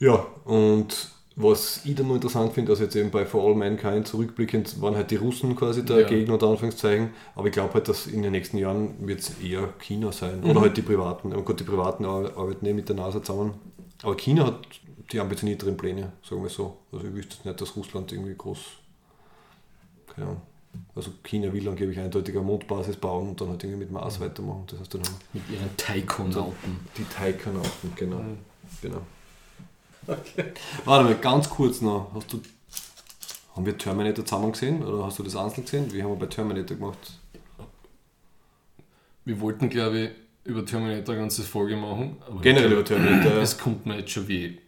Ja, 0.00 0.26
und 0.44 1.10
was 1.36 1.84
ich 1.86 1.94
dann 1.94 2.08
noch 2.08 2.16
interessant 2.16 2.52
finde, 2.52 2.72
also 2.72 2.82
jetzt 2.84 2.96
eben 2.96 3.10
bei 3.10 3.24
For 3.24 3.42
All 3.46 3.54
Mankind 3.54 4.06
zurückblickend, 4.06 4.80
waren 4.82 4.94
halt 4.96 5.10
die 5.10 5.16
Russen 5.16 5.54
quasi 5.56 5.84
der 5.84 6.00
Ja. 6.00 6.06
Gegner 6.08 6.34
unter 6.34 6.48
Anführungszeichen, 6.48 7.10
aber 7.34 7.46
ich 7.46 7.52
glaube 7.52 7.74
halt, 7.74 7.88
dass 7.88 8.06
in 8.06 8.22
den 8.22 8.32
nächsten 8.32 8.58
Jahren 8.58 9.06
wird 9.06 9.20
es 9.20 9.38
eher 9.40 9.68
China 9.78 10.10
sein 10.12 10.40
Mhm. 10.40 10.50
oder 10.50 10.60
halt 10.62 10.76
die 10.76 10.82
Privaten. 10.82 11.32
Und 11.32 11.44
gut, 11.44 11.60
die 11.60 11.64
Privaten 11.64 12.04
ar- 12.04 12.36
arbeiten 12.36 12.66
eh 12.66 12.72
mit 12.72 12.88
der 12.88 12.96
NASA 12.96 13.22
zusammen, 13.22 13.54
aber 14.02 14.16
China 14.16 14.46
hat 14.46 14.58
die 15.12 15.20
ambitionierteren 15.20 15.76
Pläne, 15.76 16.12
sagen 16.28 16.42
wir 16.42 16.50
so. 16.50 16.76
Also 16.92 17.06
ich 17.06 17.14
wüsste 17.14 17.34
jetzt 17.36 17.44
nicht, 17.46 17.60
dass 17.60 17.76
Russland 17.76 18.12
irgendwie 18.12 18.34
groß, 18.36 18.58
keine 20.14 20.26
Ahnung, 20.28 20.42
also 20.94 21.10
China 21.24 21.52
will 21.52 21.68
angeblich 21.68 21.98
eindeutig 21.98 22.34
eine 22.36 22.44
Mondbasis 22.44 22.96
bauen 22.96 23.30
und 23.30 23.40
dann 23.40 23.48
halt 23.48 23.62
irgendwie 23.64 23.80
mit 23.80 23.90
Mars 23.92 24.20
weitermachen. 24.20 24.64
Das 24.68 24.80
heißt 24.80 24.94
dann 24.94 25.02
Mit 25.32 25.42
ihren 25.50 25.76
Taikonauten. 25.76 26.76
die 26.96 27.04
Taikanauten, 27.04 27.92
genau. 27.96 28.20
genau. 28.82 29.00
Warte 30.06 31.04
mal, 31.04 31.14
ganz 31.16 31.48
kurz 31.48 31.80
noch. 31.80 32.10
Hast 32.14 32.32
du, 32.32 32.40
haben 33.54 33.66
wir 33.66 33.76
Terminator 33.76 34.24
zusammen 34.24 34.52
gesehen 34.52 34.82
oder 34.82 35.04
hast 35.04 35.18
du 35.18 35.22
das 35.22 35.36
einzeln 35.36 35.64
gesehen? 35.64 35.92
Wie 35.92 36.02
haben 36.02 36.10
wir 36.10 36.16
bei 36.16 36.26
Terminator 36.26 36.76
gemacht? 36.76 36.98
Wir 39.24 39.40
wollten, 39.40 39.68
glaube 39.68 39.98
ich, 39.98 40.10
über 40.44 40.64
Terminator 40.64 41.14
eine 41.14 41.22
ganze 41.22 41.42
Folge 41.42 41.76
machen. 41.76 42.16
Aber 42.26 42.40
Generell 42.40 42.72
über 42.72 42.84
Terminator. 42.84 43.32
Es 43.40 43.58
kommt 43.58 43.86
mir 43.86 43.98
jetzt 43.98 44.10
schon 44.10 44.26
wie 44.28 44.58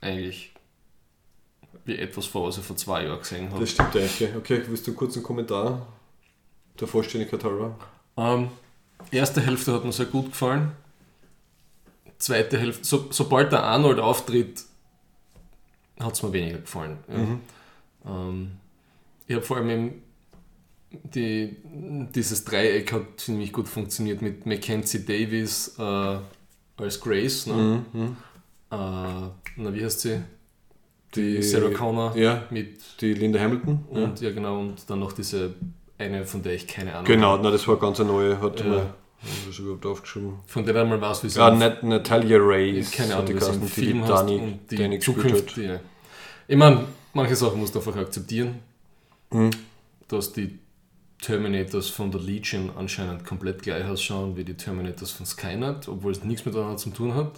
eigentlich 0.00 0.52
wie 1.84 1.96
etwas 1.96 2.26
vor, 2.26 2.48
was 2.48 2.58
ich 2.58 2.64
vor 2.64 2.76
zwei 2.76 3.04
Jahren 3.04 3.18
gesehen 3.18 3.50
habe. 3.50 3.60
Das 3.60 3.70
stimmt 3.70 3.96
eigentlich. 3.96 4.36
Okay, 4.36 4.62
willst 4.66 4.86
du 4.86 4.90
einen 4.90 4.96
kurzen 4.96 5.22
Kommentar 5.22 5.86
der 6.78 6.86
Vollständigkeit 6.86 7.42
halber? 7.42 7.76
Ähm, 8.16 8.50
erste 9.10 9.40
Hälfte 9.40 9.72
hat 9.72 9.84
mir 9.84 9.92
sehr 9.92 10.06
gut 10.06 10.26
gefallen. 10.26 10.72
Zweite 12.18 12.58
Hälfte, 12.58 12.84
so, 12.84 13.06
sobald 13.10 13.52
der 13.52 13.62
Arnold 13.62 14.00
auftritt, 14.00 14.64
hat 16.00 16.14
es 16.14 16.22
mir 16.22 16.32
weniger 16.32 16.58
gefallen. 16.58 16.98
Ja. 17.08 18.12
Ähm, 18.12 18.52
ich 19.26 19.34
habe 19.34 19.44
vor 19.44 19.56
allem 19.58 19.70
eben 19.70 20.02
die, 20.90 21.56
dieses 22.14 22.44
Dreieck 22.44 22.92
hat 22.92 23.02
ziemlich 23.18 23.52
gut 23.52 23.68
funktioniert 23.68 24.22
mit 24.22 24.46
Mackenzie 24.46 25.04
Davis 25.04 25.76
äh, 25.78 26.18
als 26.78 27.00
Grace. 27.00 27.46
Ne? 27.46 27.84
Äh, 27.94 28.74
na, 28.74 29.34
wie 29.74 29.84
heißt 29.84 30.00
sie? 30.00 30.20
Die 31.14 31.42
Sarah 31.42 31.70
Connor 31.70 32.16
Ja, 32.16 32.44
mit 32.50 33.00
die 33.00 33.14
Linda 33.14 33.38
Hamilton. 33.40 33.84
Ja. 33.92 34.04
und 34.04 34.20
ja 34.20 34.30
genau 34.30 34.60
und 34.60 34.88
dann 34.90 34.98
noch 35.00 35.12
diese 35.12 35.54
eine, 35.98 36.24
von 36.26 36.42
der 36.42 36.54
ich 36.54 36.66
keine 36.66 36.92
Ahnung 36.94 37.06
Genau, 37.06 37.30
habe. 37.32 37.42
na, 37.44 37.50
das 37.50 37.66
war 37.66 37.76
ganz 37.78 37.98
eine 38.00 38.10
neue. 38.10 38.40
Hat 38.40 38.60
Ja. 38.60 38.66
mal, 38.66 38.94
wir 39.46 39.52
schon 39.52 39.64
überhaupt 39.66 39.86
aufgeschrieben. 39.86 40.34
Von 40.46 40.64
der 40.64 40.84
man 40.84 41.00
weiß, 41.00 41.24
wie 41.24 41.28
sie 41.28 41.38
Ja, 41.38 41.50
Nat 41.50 41.82
Natalia 41.82 42.38
Ray 42.40 42.82
keine 42.82 43.14
Ahnung, 43.16 43.26
die 43.26 43.34
wie 43.34 43.40
sie 43.40 43.68
Film 43.68 44.02
die 44.02 44.08
Dani, 44.08 44.36
und 44.36 44.58
die 44.70 44.76
Dani 44.76 44.98
Zukunft. 44.98 45.56
Ja. 45.56 45.80
Ich 46.46 46.56
meine, 46.56 46.84
manche 47.12 47.36
Sachen 47.36 47.58
musst 47.58 47.74
du 47.74 47.80
einfach 47.80 47.96
akzeptieren, 47.96 48.60
Mhm. 49.30 49.50
dass 50.08 50.32
die 50.32 50.58
Terminators 51.20 51.88
von 51.88 52.10
der 52.12 52.20
Legion 52.20 52.70
anscheinend 52.76 53.24
komplett 53.24 53.62
gleich 53.62 53.84
ausschauen 53.84 54.36
wie 54.36 54.44
die 54.44 54.54
Terminators 54.54 55.10
von 55.10 55.26
Skynet, 55.26 55.88
obwohl 55.88 56.12
es 56.12 56.22
nichts 56.22 56.46
miteinander 56.46 56.76
zu 56.76 56.90
tun 56.90 57.12
hat. 57.14 57.32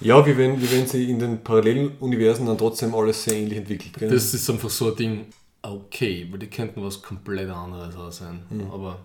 Ja, 0.00 0.24
wie 0.26 0.36
wenn, 0.36 0.60
wie 0.60 0.70
wenn 0.70 0.86
sie 0.86 1.10
in 1.10 1.18
den 1.18 1.42
Paralleluniversen 1.42 2.46
dann 2.46 2.58
trotzdem 2.58 2.94
alles 2.94 3.24
sehr 3.24 3.34
ähnlich 3.34 3.56
entwickelt. 3.58 3.94
Gell? 3.98 4.10
Das 4.10 4.34
ist 4.34 4.48
einfach 4.50 4.68
so 4.68 4.90
ein 4.90 4.96
Ding, 4.96 5.26
okay, 5.62 6.28
weil 6.30 6.38
die 6.38 6.48
könnten 6.48 6.84
was 6.84 7.00
komplett 7.00 7.48
anderes 7.48 7.96
auch 7.96 8.12
sein. 8.12 8.42
Aber 8.70 8.98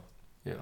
ja. 0.43 0.55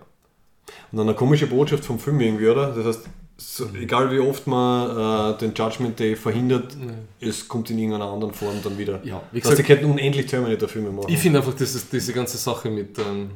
Und 0.92 0.98
dann 0.98 1.08
eine 1.08 1.16
komische 1.16 1.48
Botschaft 1.48 1.86
vom 1.86 2.00
Film 2.00 2.20
irgendwie, 2.20 2.48
oder? 2.48 2.72
Das 2.74 2.86
heißt, 2.86 3.10
so, 3.38 3.70
egal 3.74 4.12
wie 4.12 4.20
oft 4.20 4.48
man 4.48 5.36
äh, 5.36 5.38
den 5.38 5.54
Judgment 5.54 5.98
Day 6.00 6.16
verhindert, 6.16 6.76
es 7.22 7.48
kommt 7.48 7.70
in 7.70 7.80
irgendeiner 7.80 8.12
anderen 8.12 8.34
Form 8.34 8.56
dann 8.64 8.78
wieder. 8.78 9.00
Ja, 9.06 9.22
wie 9.32 9.40
das 9.40 9.50
heißt, 9.50 9.58
sie 9.58 9.64
gesagt- 9.64 9.82
könnten 9.82 9.86
unendlich 9.94 10.26
Terminator-Filme 10.26 10.92
machen. 10.92 11.08
Ich 11.10 11.20
finde 11.20 11.40
einfach, 11.40 11.54
dass 11.54 11.74
es, 11.74 11.90
diese 11.90 12.12
ganze 12.14 12.38
Sache 12.38 12.70
mit. 12.70 12.98
Ähm, 13.00 13.32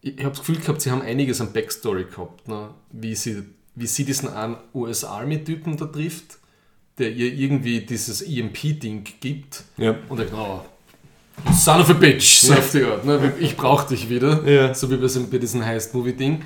ich 0.00 0.18
habe 0.18 0.30
das 0.30 0.40
Gefühl 0.40 0.56
gehabt, 0.56 0.80
sie 0.80 0.90
haben 0.90 1.02
einiges 1.02 1.40
an 1.40 1.52
Backstory 1.52 2.04
gehabt, 2.04 2.46
ne? 2.48 2.70
wie, 2.92 3.14
sie, 3.14 3.42
wie 3.74 3.86
sie 3.86 4.04
diesen 4.04 4.28
einen 4.28 4.56
US-Army-Typen 4.74 5.76
da 5.76 5.86
trifft, 5.86 6.38
der 6.98 7.10
ihr 7.10 7.32
irgendwie 7.32 7.80
dieses 7.80 8.22
EMP-Ding 8.22 9.04
gibt. 9.20 9.64
ja. 9.76 9.96
Und 10.08 10.20
er 10.20 10.26
oh, 10.34 10.60
Son 11.52 11.80
of 11.80 11.90
a 11.90 11.94
Bitch, 11.94 12.40
so 12.40 12.52
auf 12.54 12.70
die 12.70 12.82
Art. 12.84 13.04
Ne? 13.04 13.32
Ich 13.40 13.56
brauch 13.56 13.84
dich 13.84 14.08
wieder. 14.08 14.48
Ja. 14.48 14.72
So 14.74 14.90
wie 14.90 14.96
bei 14.96 15.38
diesem 15.38 15.64
Heist-Movie-Ding. 15.64 16.42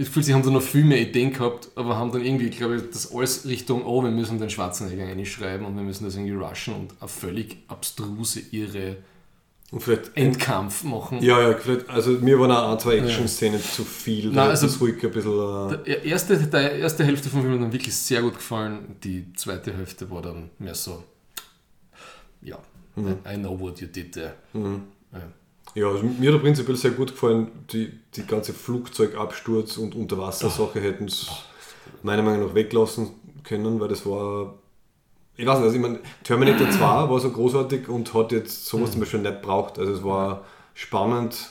Ich 0.00 0.08
fühle, 0.08 0.24
sie 0.24 0.32
haben 0.32 0.42
da 0.44 0.50
noch 0.50 0.62
viel 0.62 0.84
mehr 0.84 1.00
Ideen 1.00 1.32
gehabt, 1.32 1.68
aber 1.74 1.96
haben 1.96 2.12
dann 2.12 2.24
irgendwie, 2.24 2.50
glaube 2.50 2.76
ich, 2.76 2.82
das 2.92 3.12
alles 3.12 3.44
Richtung, 3.46 3.84
oh, 3.84 4.02
wir 4.02 4.10
müssen 4.12 4.38
den 4.38 4.48
Schwarzenegger 4.48 5.04
einschreiben 5.06 5.66
und 5.66 5.74
wir 5.76 5.82
müssen 5.82 6.04
das 6.04 6.14
irgendwie 6.14 6.34
rushen 6.34 6.74
und 6.74 6.94
eine 7.00 7.08
völlig 7.08 7.56
abstruse, 7.66 8.40
irre 8.52 8.96
Und 9.72 9.82
vielleicht 9.82 10.16
Endkampf 10.16 10.84
machen. 10.84 11.20
Ja, 11.20 11.42
ja, 11.50 11.54
vielleicht, 11.56 11.90
also 11.90 12.12
mir 12.12 12.38
waren 12.38 12.50
auch 12.52 12.72
ein, 12.72 12.78
zwei 12.78 12.98
Action-Szenen 12.98 13.60
zu 13.60 13.84
viel. 13.84 14.30
Da 14.30 14.42
Nein, 14.42 14.50
also- 14.50 14.66
das 14.68 14.80
ruhig 14.80 15.02
ein 15.04 15.10
bisschen. 15.10 15.72
Äh, 15.84 16.00
Die 16.02 16.08
erste, 16.08 16.38
die 16.38 16.56
erste 16.80 17.04
Hälfte 17.04 17.28
vom 17.28 17.40
Film 17.40 17.52
hat 17.54 17.58
mir 17.60 17.64
dann 17.66 17.72
wirklich 17.72 17.94
sehr 17.96 18.22
gut 18.22 18.34
gefallen. 18.36 18.96
Die 19.02 19.32
zweite 19.34 19.76
Hälfte 19.76 20.08
war 20.10 20.22
dann 20.22 20.50
mehr 20.60 20.74
so, 20.76 21.02
ja, 22.40 22.58
I, 22.96 23.34
I 23.34 23.36
know 23.36 23.58
what 23.58 23.80
you 23.80 23.88
did 23.88 24.12
there. 24.12 24.34
Ja. 24.54 24.80
Ja, 25.78 25.88
also 25.88 26.04
mir 26.04 26.32
hat 26.32 26.40
prinzipiell 26.40 26.76
sehr 26.76 26.90
gut 26.90 27.12
gefallen. 27.12 27.48
Die, 27.72 27.92
die 28.16 28.26
ganze 28.26 28.52
Flugzeugabsturz 28.52 29.76
und 29.76 29.94
Unterwassersache 29.94 30.80
hätten 30.80 31.04
es 31.04 31.28
meiner 32.02 32.22
Meinung 32.22 32.48
nach 32.48 32.54
weglassen 32.54 33.10
können, 33.44 33.78
weil 33.78 33.88
das 33.88 34.04
war. 34.04 34.54
Ich 35.36 35.46
weiß 35.46 35.58
nicht, 35.58 35.66
also 35.66 35.76
ich 35.76 35.82
meine, 35.82 36.00
Terminator 36.24 36.68
2 36.68 36.80
war 36.80 37.20
so 37.20 37.30
großartig 37.30 37.88
und 37.88 38.12
hat 38.12 38.32
jetzt 38.32 38.66
sowas 38.66 38.90
zum 38.90 39.00
Beispiel 39.00 39.20
nicht 39.20 39.40
braucht. 39.40 39.78
Also 39.78 39.92
es 39.92 40.02
war 40.02 40.44
spannend. 40.74 41.50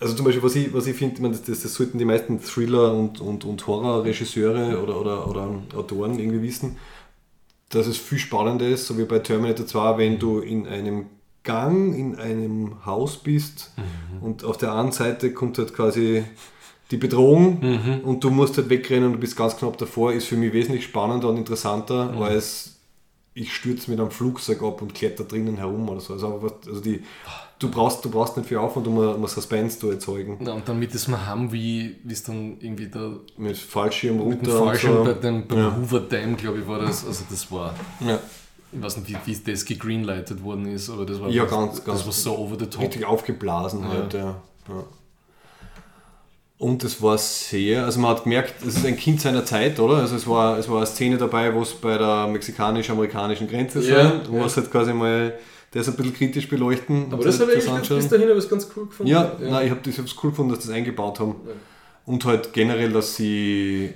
Also 0.00 0.14
zum 0.14 0.24
Beispiel, 0.24 0.42
was 0.42 0.56
ich, 0.56 0.74
was 0.74 0.88
ich 0.88 0.96
finde, 0.96 1.28
das, 1.28 1.44
das, 1.44 1.62
das 1.62 1.74
sollten 1.74 1.98
die 1.98 2.04
meisten 2.04 2.40
Thriller- 2.40 2.92
und, 2.92 3.20
und, 3.20 3.44
und 3.44 3.64
Horrorregisseure 3.64 4.82
oder, 4.82 5.00
oder, 5.00 5.28
oder 5.28 5.62
Autoren 5.76 6.18
irgendwie 6.18 6.42
wissen, 6.42 6.78
dass 7.68 7.86
es 7.86 7.96
viel 7.96 8.18
spannender 8.18 8.66
ist, 8.66 8.86
so 8.86 8.98
wie 8.98 9.04
bei 9.04 9.20
Terminator 9.20 9.66
2, 9.66 9.98
wenn 9.98 10.18
du 10.18 10.40
in 10.40 10.66
einem 10.66 11.06
Gang 11.42 11.94
in 11.94 12.16
einem 12.16 12.84
Haus 12.84 13.16
bist 13.16 13.72
und 14.20 14.44
auf 14.44 14.58
der 14.58 14.74
einen 14.74 14.92
Seite 14.92 15.32
kommt 15.32 15.58
halt 15.58 15.74
quasi 15.74 16.24
die 16.90 16.96
Bedrohung 16.96 18.00
und 18.04 18.22
du 18.24 18.30
musst 18.30 18.56
halt 18.56 18.68
wegrennen 18.68 19.06
und 19.06 19.12
du 19.14 19.18
bist 19.18 19.36
ganz 19.36 19.56
knapp 19.56 19.78
davor, 19.78 20.12
ist 20.12 20.26
für 20.26 20.36
mich 20.36 20.52
wesentlich 20.52 20.84
spannender 20.84 21.28
und 21.28 21.36
interessanter, 21.38 22.12
als 22.20 22.76
ich 23.32 23.54
stürze 23.54 23.90
mit 23.90 24.00
einem 24.00 24.10
Flugzeug 24.10 24.60
ab 24.62 24.82
und 24.82 24.92
kletter 24.92 25.24
drinnen 25.24 25.56
herum 25.56 25.88
oder 25.88 26.00
so. 26.00 26.14
Also, 26.14 26.50
also 26.66 26.80
die, 26.80 27.00
du, 27.60 27.70
brauchst, 27.70 28.04
du 28.04 28.10
brauchst 28.10 28.36
nicht 28.36 28.48
viel 28.48 28.58
Aufwand, 28.58 28.88
um 28.88 28.98
ein, 28.98 29.14
um 29.14 29.22
ein 29.22 29.28
Suspense 29.28 29.78
zu 29.78 29.88
erzeugen. 29.88 30.44
Ja, 30.44 30.52
und 30.52 30.68
dann 30.68 30.80
mit 30.80 30.92
diesem 30.92 31.14
Hum, 31.30 31.52
wie 31.52 31.96
es 32.10 32.24
dann 32.24 32.56
irgendwie 32.60 32.88
da 32.88 33.12
Mit 33.38 33.56
Fallschirm 33.56 34.16
mit 34.16 34.24
dem 34.24 34.32
runter 34.32 34.58
Fallschirm 34.64 34.96
so. 34.96 35.04
bei 35.04 35.12
dem, 35.14 35.46
beim 35.46 35.58
Ja. 35.58 35.76
Hoover 35.76 36.00
Dam, 36.00 36.36
glaube 36.36 36.58
ich, 36.58 36.66
war 36.66 36.80
das. 36.80 37.06
Also 37.06 37.24
das 37.30 37.50
war, 37.52 37.72
Ja. 38.00 38.18
Ich 38.72 38.82
weiß 38.82 38.96
nicht, 38.98 39.08
wie, 39.26 39.32
wie 39.36 39.52
das 39.52 39.64
gegreenlightet 39.64 40.42
worden 40.44 40.66
ist, 40.66 40.90
aber 40.90 41.04
das 41.06 41.20
war, 41.20 41.28
Ja, 41.30 41.42
einfach- 41.44 41.56
ganz, 41.58 41.84
ganz- 41.84 41.98
das 41.98 42.06
war 42.06 42.12
so 42.12 42.38
over 42.38 42.56
the 42.58 42.66
top. 42.66 42.82
richtig 42.82 43.04
aufgeblasen 43.04 43.86
halt, 43.88 44.14
ja. 44.14 44.36
ja. 44.68 44.84
Und 46.58 46.84
es 46.84 47.00
war 47.00 47.16
sehr, 47.16 47.86
also 47.86 48.00
man 48.00 48.10
hat 48.10 48.24
gemerkt, 48.24 48.54
es 48.66 48.76
ist 48.76 48.84
ein 48.84 48.96
Kind 48.96 49.18
seiner 49.20 49.46
Zeit, 49.46 49.80
oder? 49.80 49.96
Also 49.96 50.14
es 50.16 50.26
war, 50.28 50.58
es 50.58 50.68
war 50.68 50.76
eine 50.76 50.86
Szene 50.86 51.16
dabei, 51.16 51.54
wo 51.54 51.62
es 51.62 51.72
bei 51.72 51.96
der 51.96 52.26
mexikanisch-amerikanischen 52.26 53.48
Grenze 53.48 53.80
Ja, 53.80 54.10
sind, 54.10 54.30
wo 54.30 54.36
ja. 54.38 54.44
es 54.44 54.56
halt 54.58 54.70
quasi 54.70 54.92
mal 54.92 55.32
das 55.70 55.88
ein 55.88 55.94
bisschen 55.94 56.12
kritisch 56.12 56.48
beleuchten. 56.50 57.06
Aber 57.12 57.24
das 57.24 57.38
halt 57.38 57.48
habe 57.48 57.58
ich 57.58 57.64
das 57.64 57.72
eigentlich 57.74 57.88
bis 57.88 58.08
dahin 58.08 58.28
ich 58.36 58.48
ganz 58.50 58.68
cool 58.76 58.86
gefunden. 58.86 59.10
Ja, 59.10 59.32
nein, 59.40 59.64
ich 59.66 59.70
habe 59.70 59.88
es 59.88 60.16
cool 60.22 60.30
gefunden, 60.30 60.52
dass 60.52 60.62
sie 60.64 60.68
das 60.68 60.76
eingebaut 60.76 61.18
haben. 61.20 61.36
Und 62.04 62.24
halt 62.26 62.52
generell, 62.52 62.92
dass 62.92 63.16
sie, 63.16 63.94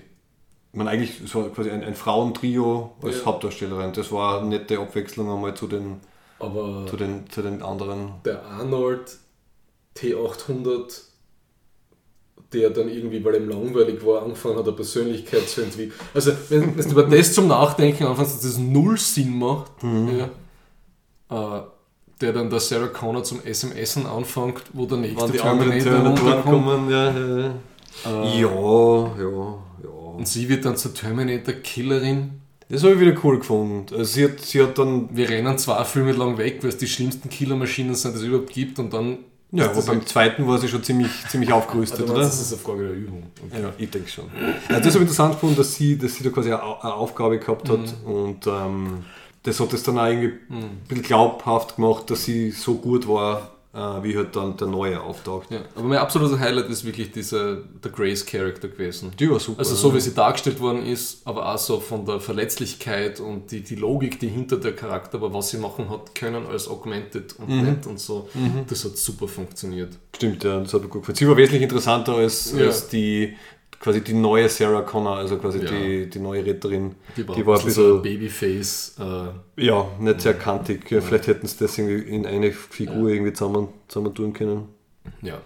man 0.75 0.89
eigentlich, 0.89 1.21
es 1.25 1.35
war 1.35 1.49
quasi 1.51 1.71
ein, 1.71 1.83
ein 1.85 1.95
Frauentrio 1.95 2.93
als 3.03 3.19
Ja. 3.21 3.27
Hauptdarstellerin. 3.27 3.93
Das 3.93 4.11
war 4.13 4.41
eine 4.41 4.49
nette 4.51 4.79
Abwechslung 4.79 5.31
einmal 5.31 5.55
zu 5.55 5.67
den, 5.67 6.01
Aber 6.39 6.87
zu 6.89 6.97
den, 6.97 7.29
zu 7.31 7.43
den 7.43 7.63
anderen. 7.63 8.13
der 8.25 8.45
Arnold 8.45 9.19
T800, 9.97 11.03
der 12.53 12.71
dann 12.71 12.89
irgendwie, 12.89 13.25
weil 13.25 13.37
ihm 13.37 13.49
langweilig 13.49 14.05
war, 14.05 14.23
angefangen 14.23 14.57
hat, 14.59 14.65
eine 14.67 14.73
Persönlichkeit 14.77 15.49
zu 15.49 15.63
entwickeln. 15.63 15.99
Also, 16.13 16.33
wenn, 16.51 16.77
wenn 16.77 16.85
du 16.85 16.91
über 16.91 17.03
das 17.05 17.33
zum 17.35 17.49
Nachdenken 17.49 18.05
anfängst, 18.07 18.35
dass 18.37 18.43
das 18.43 18.59
null 18.59 18.97
Sinn 18.99 19.39
macht, 19.39 19.83
Mhm. 19.83 20.19
ja, 21.31 21.59
äh, 21.59 21.63
der 22.21 22.33
dann 22.33 22.49
der 22.49 22.61
Sarah 22.61 22.87
Connor 22.89 23.25
zum 23.25 23.41
SMSen 23.45 24.07
anfängt, 24.07 24.63
wo 24.73 24.87
der 24.87 24.99
nächste 24.99 25.21
Wann 25.21 25.33
die 25.33 25.41
anderen 25.41 26.43
kommen, 26.45 26.91
ja, 26.91 27.11
ja, 27.11 27.39
ja. 27.39 27.55
Äh, 28.07 28.41
ja, 28.41 29.17
ja. 29.21 29.59
Und 30.17 30.29
sie 30.29 30.49
wird 30.49 30.65
dann 30.65 30.77
zur 30.77 30.95
Terminator-Killerin. 30.95 32.41
Das 32.69 32.83
habe 32.83 32.95
ich 32.95 33.01
wieder 33.01 33.15
cool 33.23 33.39
gefunden. 33.39 33.87
Also 33.95 34.05
sie, 34.05 34.25
hat, 34.25 34.41
sie 34.41 34.63
hat 34.63 34.79
dann, 34.79 35.15
Wir 35.15 35.29
rennen 35.29 35.57
zwei 35.59 35.85
Filme 35.85 36.13
lang 36.13 36.39
weg, 36.39 36.59
weil 36.63 36.71
es 36.71 36.79
die 36.79 36.87
schlimmsten 36.87 37.29
Killermaschinen 37.29 37.95
sind, 37.95 38.13
die 38.15 38.19
es 38.19 38.25
überhaupt 38.25 38.51
gibt, 38.53 38.79
und 38.79 38.93
dann. 38.93 39.19
ja, 39.53 39.71
aber 39.71 39.83
beim 39.83 40.05
zweiten 40.07 40.47
war 40.47 40.59
sie 40.59 40.69
schon 40.69 40.83
ziemlich, 40.83 41.11
ziemlich 41.29 41.53
aufgerüstet, 41.53 42.01
also, 42.01 42.15
oder? 42.15 42.23
Das 42.23 42.41
ist 42.41 42.53
eine 42.53 42.63
Frage 42.63 42.85
der 42.89 42.95
Übung. 42.97 43.25
Okay. 43.51 43.63
Ja, 43.63 43.73
ich 43.77 43.91
denke 43.91 44.09
schon. 44.09 44.25
Also 44.69 44.81
das 44.83 44.87
habe 44.87 44.89
ich 44.89 44.95
interessant 45.03 45.35
gefunden, 45.35 45.57
dass 45.57 45.75
sie, 45.75 45.99
dass 45.99 46.15
sie 46.15 46.25
da 46.25 46.31
quasi 46.31 46.49
eine 46.53 46.63
Au- 46.63 46.81
eine 46.81 46.95
Aufgabe 46.95 47.39
gehabt 47.39 47.69
hat 47.69 47.95
und 48.07 48.47
ähm, 48.47 49.05
das 49.43 49.61
hat 49.61 49.73
es 49.75 49.83
dann 49.83 49.99
auch 49.99 50.07
irgendwie 50.07 50.33
ein 50.51 50.81
bisschen 50.89 51.03
glaubhaft 51.05 51.77
gemacht, 51.77 52.11
dass 52.11 52.25
sie 52.25 52.51
so 52.51 52.77
gut 52.77 53.07
war, 53.07 53.54
wie 53.75 54.17
halt 54.17 54.37
dann 54.37 54.57
der 54.57 54.69
Neue 54.69 55.01
auftaucht. 55.01 55.51
Ja, 55.51 55.59
aber 55.75 55.85
mein 55.89 55.99
absoluter 55.99 56.39
Highlight 56.39 56.71
ist 56.71 56.85
wirklich 56.85 57.11
dieser 57.11 57.57
der 57.57 57.91
Grace 57.91 58.25
Character 58.25 58.69
gewesen. 58.69 59.11
Die 59.19 59.29
war 59.29 59.41
super. 59.41 59.59
Also 59.59 59.75
so 59.75 59.93
wie 59.95 60.01
sie 60.01 60.15
dargestellt 60.15 60.61
worden 60.61 60.87
ist, 60.87 61.23
aber 61.27 61.53
auch 61.53 61.59
so 61.59 61.81
von 61.81 62.07
der 62.07 62.21
Verletzlichkeit 62.21 63.19
und 63.21 63.51
die, 63.51 63.63
die 63.63 63.75
Logik, 63.75 64.21
die 64.21 64.29
hinter 64.29 64.59
der 64.59 64.77
Charakter 64.77 65.21
war, 65.21 65.33
was 65.35 65.51
sie 65.51 65.59
machen 65.59 65.91
hat 65.91 66.15
können 66.15 66.47
als 66.47 66.69
Augmented 66.69 67.35
und 67.39 67.49
nett 67.49 67.87
und 67.87 67.99
so, 67.99 68.29
das 68.69 68.85
hat 68.85 68.97
super 68.97 69.27
funktioniert. 69.27 69.91
Stimmt, 70.15 70.45
ja, 70.45 70.61
das 70.61 70.73
hat 70.73 70.83
mir 70.83 70.89
gut 70.89 71.03
gefallen. 71.03 71.17
Sie 71.17 71.29
war 71.29 71.37
wesentlich 71.37 71.63
interessanter 71.63 72.15
als, 72.15 72.53
Ja. 72.57 72.67
als 72.67 72.87
die 72.89 73.35
quasi 73.81 74.01
die 74.03 74.15
neue 74.15 74.49
Sarah 74.49 74.83
Connor, 74.83 75.17
also 75.17 75.37
quasi 75.39 75.59
Ja. 75.59 75.71
die, 75.71 76.09
die 76.09 76.19
neue 76.19 76.45
Retterin. 76.45 76.95
Die 77.17 77.27
war, 77.29 77.35
Die 77.37 77.47
war 77.47 77.59
ein 77.59 77.65
bisschen 77.65 77.85
so 77.85 77.97
ein 77.97 78.03
bisschen, 78.03 78.21
Babyface. 78.21 78.97
Äh, 79.57 79.65
ja, 79.67 79.87
nicht 80.01 80.21
sehr 80.23 80.35
kantig. 80.35 80.91
Ja, 80.91 81.01
Vielleicht 81.01 81.27
hätten 81.27 81.47
sie 81.47 81.57
das 81.59 81.77
irgendwie 81.79 82.09
in 82.09 82.27
eine 82.27 82.51
Figur 82.53 83.09
irgendwie 83.11 83.33
zusammen, 83.33 83.69
zusammen 83.89 84.15
tun 84.15 84.33
können. 84.33 84.69
ja. 85.23 85.41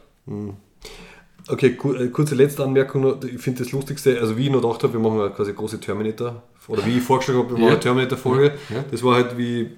Okay, 1.50 1.76
ku- 1.76 1.94
äh, 1.94 2.08
kurze 2.08 2.34
letzte 2.34 2.62
Anmerkung 2.62 3.00
noch. 3.02 3.24
Ich 3.24 3.40
finde 3.40 3.62
das 3.64 3.72
Lustigste, 3.72 4.20
also 4.20 4.36
wie 4.36 4.44
ich 4.46 4.50
noch 4.50 4.60
gedacht 4.60 4.82
habe, 4.82 4.92
wir 4.92 5.00
machen 5.00 5.18
eine 5.20 5.30
quasi 5.30 5.54
große 5.54 5.80
Terminator, 5.80 6.42
oder 6.66 6.84
wie 6.84 6.98
ich 6.98 7.02
vorgeschlagen 7.02 7.38
habe, 7.40 7.48
wir 7.50 7.54
machen 7.54 7.64
Ja. 7.64 7.70
eine 7.72 7.80
Terminator-Folge. 7.80 8.52
Ja. 8.68 8.84
Das 8.90 9.02
war 9.02 9.14
halt, 9.14 9.38
wie 9.38 9.70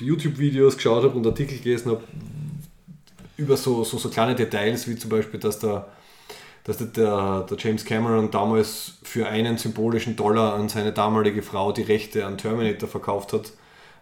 YouTube-Videos 0.00 0.74
geschaut 0.76 1.04
habe 1.04 1.16
und 1.16 1.24
Artikel 1.24 1.58
gelesen 1.58 1.92
habe, 1.92 2.02
über 3.36 3.56
so, 3.56 3.84
so, 3.84 3.98
so 3.98 4.08
kleine 4.08 4.34
Details, 4.34 4.88
wie 4.88 4.96
zum 4.96 5.10
Beispiel, 5.10 5.38
dass 5.38 5.60
der, 5.60 5.86
dass 6.64 6.78
der, 6.78 6.86
der, 6.86 7.58
James 7.58 7.84
Cameron 7.84 8.30
damals 8.30 8.94
für 9.02 9.26
einen 9.26 9.58
symbolischen 9.58 10.14
Dollar 10.14 10.54
an 10.54 10.68
seine 10.68 10.92
damalige 10.92 11.42
Frau 11.42 11.72
die 11.72 11.82
Rechte 11.82 12.24
an 12.24 12.38
Terminator 12.38 12.88
verkauft 12.88 13.32
hat, 13.32 13.52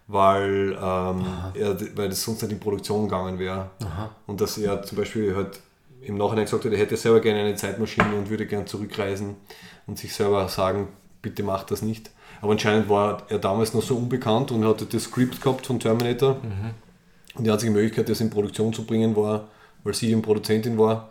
weil, 0.07 0.77
ähm, 0.81 1.24
er, 1.55 1.77
weil 1.97 2.09
das 2.09 2.23
sonst 2.23 2.43
nicht 2.43 2.53
in 2.53 2.61
Produktion 2.61 3.09
gegangen 3.09 3.39
wäre. 3.39 3.70
Und 4.27 4.41
dass 4.41 4.59
er 4.59 4.82
zum 4.82 4.99
Beispiel 4.99 5.35
halt 5.35 5.61
im 6.03 6.16
Nachhinein 6.16 6.45
gesagt 6.45 6.65
hat, 6.65 6.73
er 6.73 6.78
hätte 6.78 6.97
selber 6.97 7.20
gerne 7.20 7.41
eine 7.41 7.55
Zeitmaschine 7.55 8.15
und 8.16 8.28
würde 8.28 8.47
gerne 8.47 8.65
zurückreisen 8.66 9.37
und 9.87 9.99
sich 9.99 10.15
selber 10.15 10.49
sagen, 10.49 10.89
bitte 11.23 11.43
mach 11.43 11.65
das 11.65 11.82
nicht. 11.82 12.11
Aber 12.43 12.53
anscheinend 12.53 12.89
war 12.89 13.23
er 13.28 13.39
damals 13.39 13.74
noch 13.74 13.82
so 13.82 13.97
unbekannt 13.97 14.51
und 14.51 14.65
hatte 14.65 14.87
das 14.87 15.05
Skript 15.05 15.41
gehabt 15.43 15.66
von 15.66 15.78
Terminator. 15.78 16.37
Und 17.35 17.45
die 17.45 17.51
einzige 17.51 17.73
Möglichkeit, 17.73 18.09
das 18.09 18.20
in 18.20 18.31
Produktion 18.31 18.73
zu 18.73 18.85
bringen, 18.85 19.15
war, 19.15 19.49
weil 19.85 19.95
sie 19.95 20.11
eben 20.11 20.23
Produzentin 20.23 20.78
war, 20.78 21.11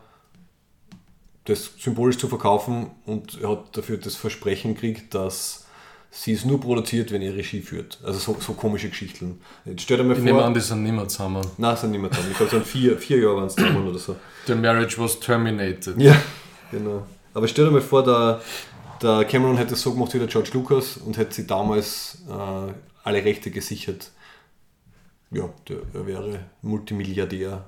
das 1.45 1.71
symbolisch 1.79 2.17
zu 2.17 2.27
verkaufen 2.27 2.91
und 3.05 3.39
er 3.41 3.49
hat 3.49 3.75
dafür 3.77 3.97
das 3.97 4.15
Versprechen 4.15 4.75
gekriegt, 4.75 5.13
dass 5.15 5.65
sie 6.11 6.31
ist 6.33 6.45
nur 6.45 6.59
produziert, 6.59 7.11
wenn 7.11 7.21
ihr 7.21 7.33
Regie 7.35 7.61
führt. 7.61 7.99
Also 8.03 8.19
so, 8.19 8.37
so 8.39 8.53
komische 8.53 8.89
Geschichten. 8.89 9.39
Jetzt 9.65 9.81
stell 9.83 9.97
dir 9.97 10.03
mal 10.03 10.17
Ich 10.17 10.23
nehme 10.23 10.39
vor. 10.39 10.45
an, 10.47 10.53
die 10.53 10.59
sind 10.59 10.83
nicht 10.83 10.91
mehr 10.91 11.07
zusammen. 11.07 11.45
Nein, 11.57 11.75
sind 11.77 11.91
nicht 11.91 12.01
mehr 12.01 12.11
zusammen. 12.11 12.31
Ich 12.31 12.37
glaube, 12.37 12.47
es 12.47 12.51
sind 12.51 12.67
vier, 12.67 12.97
vier 12.97 13.19
Jahre 13.19 13.35
waren 13.37 13.45
es 13.47 13.55
zusammen 13.55 13.87
oder 13.87 13.99
so. 13.99 14.15
The 14.47 14.55
marriage 14.55 14.97
was 14.97 15.19
terminated. 15.19 15.95
Ja, 15.97 16.15
genau. 16.71 17.05
Aber 17.33 17.47
stell 17.47 17.65
dir 17.65 17.71
mal 17.71 17.81
vor, 17.81 18.03
der, 18.03 18.41
der 19.01 19.23
Cameron 19.25 19.57
hätte 19.57 19.73
es 19.75 19.81
so 19.81 19.93
gemacht 19.93 20.13
wie 20.13 20.19
der 20.19 20.27
George 20.27 20.49
Lucas 20.53 20.97
und 20.97 21.17
hätte 21.17 21.33
sie 21.35 21.45
damals 21.47 22.23
äh, 22.27 22.73
alle 23.03 23.23
Rechte 23.23 23.51
gesichert. 23.51 24.11
Ja, 25.31 25.49
der, 25.67 25.77
er 25.93 26.07
wäre 26.07 26.39
Multimilliardär 26.61 27.65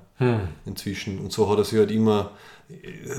inzwischen. 0.66 1.18
Und 1.18 1.32
so 1.32 1.48
hat 1.50 1.58
er 1.58 1.64
sich 1.64 1.78
halt 1.78 1.90
immer 1.90 2.32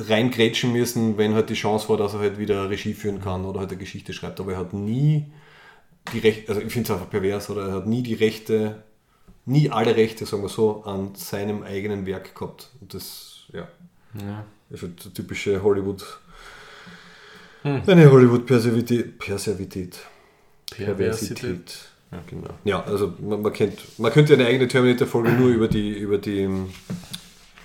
reingrätschen 0.09 0.71
müssen, 0.71 1.17
wenn 1.17 1.33
halt 1.33 1.49
die 1.49 1.53
Chance 1.53 1.89
war, 1.89 1.97
dass 1.97 2.13
er 2.13 2.19
halt 2.19 2.37
wieder 2.37 2.69
Regie 2.69 2.93
führen 2.93 3.21
kann 3.21 3.45
oder 3.45 3.59
halt 3.61 3.69
eine 3.71 3.79
Geschichte 3.79 4.13
schreibt. 4.13 4.39
Aber 4.39 4.53
er 4.53 4.57
hat 4.59 4.73
nie 4.73 5.25
die 6.13 6.19
Rechte, 6.19 6.49
also 6.49 6.61
ich 6.61 6.71
finde 6.73 6.87
es 6.87 6.91
einfach 6.91 7.09
pervers, 7.09 7.49
oder 7.49 7.67
er 7.67 7.73
hat 7.75 7.87
nie 7.87 8.03
die 8.03 8.13
Rechte, 8.13 8.83
nie 9.45 9.69
alle 9.69 9.95
Rechte, 9.95 10.25
sagen 10.25 10.43
wir 10.43 10.49
so, 10.49 10.83
an 10.83 11.15
seinem 11.15 11.63
eigenen 11.63 12.05
Werk 12.05 12.35
gehabt. 12.35 12.69
Und 12.81 12.93
das, 12.93 13.43
ja, 13.53 13.67
Ja. 14.25 14.45
ist 14.69 14.81
halt 14.83 15.01
eine 15.03 15.13
typische 15.13 15.61
Hollywood. 15.63 16.03
Eine 17.63 18.11
Hollywood-Perversität. 18.11 19.19
Perversität. 19.19 19.99
Perversität. 20.69 21.89
Ja, 22.13 22.19
genau. 22.27 22.49
Ja, 22.63 22.83
also 22.83 23.13
man, 23.19 23.41
man, 23.41 23.51
kennt, 23.51 23.97
man 23.97 24.11
könnte 24.11 24.35
eine 24.35 24.45
eigene 24.45 24.67
Terminator-Folge 24.67 25.31
nur 25.31 25.49
über 25.49 25.67
die, 25.67 25.97
über 25.97 26.19
die, 26.19 26.47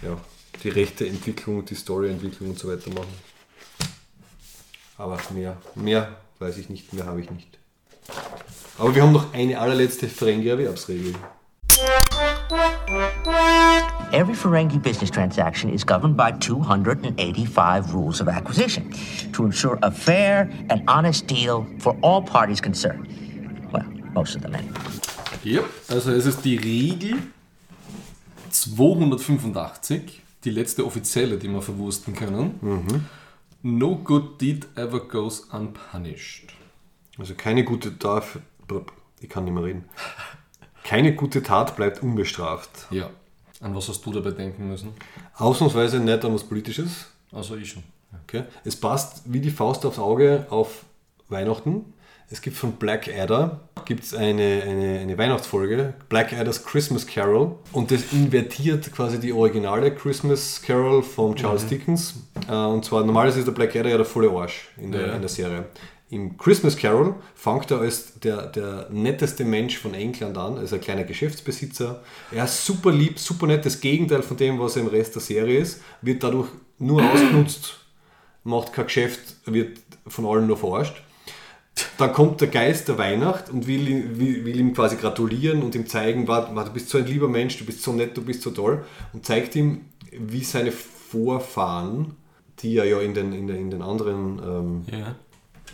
ja, 0.03 0.17
die 0.63 0.69
rechte 0.71 1.07
Entwicklung, 1.07 1.67
die 1.67 1.75
Story-Entwicklung 1.75 2.51
und 2.51 2.59
so 2.59 2.69
weiter 2.69 2.89
machen. 2.91 3.13
Aber 4.97 5.19
mehr, 5.35 5.59
mehr 5.75 6.17
weiß 6.39 6.57
ich 6.57 6.71
nicht, 6.71 6.95
mehr 6.95 7.05
habe 7.05 7.21
ich 7.21 7.31
nicht. 7.31 7.59
Aber 8.79 8.95
wir 8.95 9.03
haben 9.03 9.13
noch 9.13 9.35
eine 9.35 9.59
allerletzte 9.59 10.09
Ferengi-Erwerbsregel. 10.09 11.15
Every 14.11 14.35
Ferengi 14.35 14.83
business 14.83 15.11
transaction 15.11 15.69
is 15.69 15.85
governed 15.85 16.17
by 16.17 16.33
285 16.33 17.93
rules 17.93 18.23
of 18.23 18.29
acquisition 18.29 18.91
to 19.33 19.45
ensure 19.45 19.79
a 19.83 19.91
fair 19.91 20.51
and 20.71 20.83
honest 20.89 21.27
deal 21.27 21.67
for 21.79 21.95
all 22.01 22.23
parties 22.23 22.63
concerned. 22.63 23.07
Them 24.25 24.55
anyway. 24.55 24.73
Ja, 25.45 25.63
also 25.89 26.13
es 26.13 26.27
ist 26.27 26.45
die 26.45 26.57
Regel 26.57 27.17
285, 28.51 30.23
die 30.45 30.51
letzte 30.51 30.85
offizielle, 30.85 31.39
die 31.39 31.49
wir 31.49 31.63
verwursten 31.63 32.15
können. 32.15 33.07
No 33.63 33.97
good 33.97 34.41
deed 34.41 34.67
ever 34.77 35.01
goes 35.01 35.41
unpunished. 35.53 36.55
Also 37.19 37.35
keine 37.35 37.65
gute 37.65 37.99
Tat, 37.99 38.25
ich 39.21 39.29
kann 39.29 39.45
nicht 39.45 39.55
mehr 39.55 39.65
reden. 39.65 39.85
Keine 40.85 41.15
gute 41.15 41.43
Tat 41.43 41.77
bleibt 41.77 42.03
unbestraft. 42.03 42.87
Ja. 42.91 43.11
An 43.61 43.75
was 43.75 43.89
hast 43.89 44.07
du 44.07 44.13
dabei 44.13 44.31
denken 44.31 44.69
müssen? 44.69 44.91
Ausnahmsweise 45.35 45.99
nicht 45.99 46.25
an 46.25 46.33
was 46.33 46.45
Politisches. 46.45 47.07
Also 47.33 47.57
ich 47.57 47.71
schon. 47.71 47.83
Okay. 48.25 48.45
Es 48.65 48.77
passt 48.77 49.23
wie 49.25 49.41
die 49.41 49.51
Faust 49.51 49.85
aufs 49.85 49.99
Auge 49.99 50.47
auf 50.51 50.85
Weihnachten. 51.29 51.93
Es 52.31 52.43
gibt 52.43 52.57
von 52.57 52.73
Black 52.73 53.09
Adder 53.09 53.61
gibt's 53.87 54.13
eine, 54.13 54.63
eine, 54.67 54.99
eine 54.99 55.17
Weihnachtsfolge, 55.17 55.95
Black 56.11 56.35
Adders 56.35 56.63
Christmas 56.63 57.07
Carol. 57.07 57.57
Und 57.73 57.91
das 57.91 58.13
invertiert 58.13 58.93
quasi 58.93 59.19
die 59.19 59.33
originale 59.33 59.95
Christmas 59.95 60.61
Carol 60.61 61.03
von 61.03 61.35
Charles 61.37 61.67
Dickens. 61.67 62.15
Äh, 62.47 62.53
Und 62.53 62.85
zwar 62.85 63.05
normalerweise 63.05 63.39
ist 63.39 63.47
der 63.47 63.53
Black 63.53 63.75
Adder 63.75 63.89
ja 63.89 63.97
der 63.97 64.05
volle 64.05 64.31
Arsch 64.31 64.69
in 64.77 64.93
der, 64.93 65.07
Ja. 65.07 65.13
in 65.15 65.21
der 65.23 65.31
Serie. 65.31 65.65
Im 66.11 66.37
Christmas 66.37 66.77
Carol 66.77 67.15
fängt 67.35 67.71
er 67.71 67.81
als 67.81 68.19
der, 68.21 68.47
der 68.47 68.89
netteste 68.91 69.45
Mensch 69.45 69.79
von 69.79 69.95
England 69.95 70.37
an, 70.37 70.59
als 70.59 70.73
ein 70.75 70.81
kleiner 70.83 71.05
Geschäftsbesitzer. 71.05 72.03
Er 72.31 72.45
ist 72.45 72.65
super 72.65 72.91
lieb, 72.93 73.19
super 73.19 73.47
nett, 73.47 73.65
das 73.65 73.81
Gegenteil 73.81 74.23
von 74.23 74.37
dem, 74.37 74.59
was 74.59 74.77
er 74.77 74.83
im 74.83 74.89
Rest 74.89 75.15
der 75.15 75.23
Serie 75.23 75.61
ist, 75.61 75.81
wird 76.03 76.23
dadurch 76.23 76.49
nur 76.79 77.03
ausgenutzt, 77.13 77.79
macht 78.45 78.73
kein 78.75 78.85
Geschäft, 78.87 79.37
wird 79.47 79.79
von 80.07 80.27
allen 80.27 80.47
nur 80.47 80.57
verarscht. 80.59 81.03
Dann 81.99 82.13
kommt 82.13 82.41
der 82.41 82.49
Geist 82.49 82.89
der 82.89 82.99
Weihnacht 82.99 83.51
und 83.51 83.67
will, 83.67 84.19
will, 84.19 84.45
will 84.45 84.59
ihm 84.59 84.75
quasi 84.75 84.97
gratulieren 84.97 85.63
und 85.63 85.75
ihm 85.75 85.87
zeigen, 85.87 86.27
"Wart, 86.29 86.55
wart, 86.55 86.69
du 86.69 86.73
bist 86.73 86.89
so 86.91 86.99
ein 86.99 87.07
lieber 87.07 87.29
Mensch, 87.29 87.59
du 87.59 87.65
bist 87.65 87.83
so 87.83 87.93
nett, 87.93 88.17
du 88.17 88.23
bist 88.23 88.43
so 88.43 88.51
toll 88.51 88.85
und 89.13 89.25
zeigt 89.27 89.55
ihm, 89.57 89.83
wie 90.13 90.45
seine 90.45 90.73
Vorfahren, 90.73 92.17
die 92.61 92.77
er 92.77 92.85
ja 92.85 93.01
in 93.01 93.15
den, 93.15 93.33
in 93.33 93.47
den, 93.47 93.57
in 93.57 93.71
den 93.71 93.83
anderen 93.83 94.39
ähm, 94.45 94.85
Ja. 94.91 95.15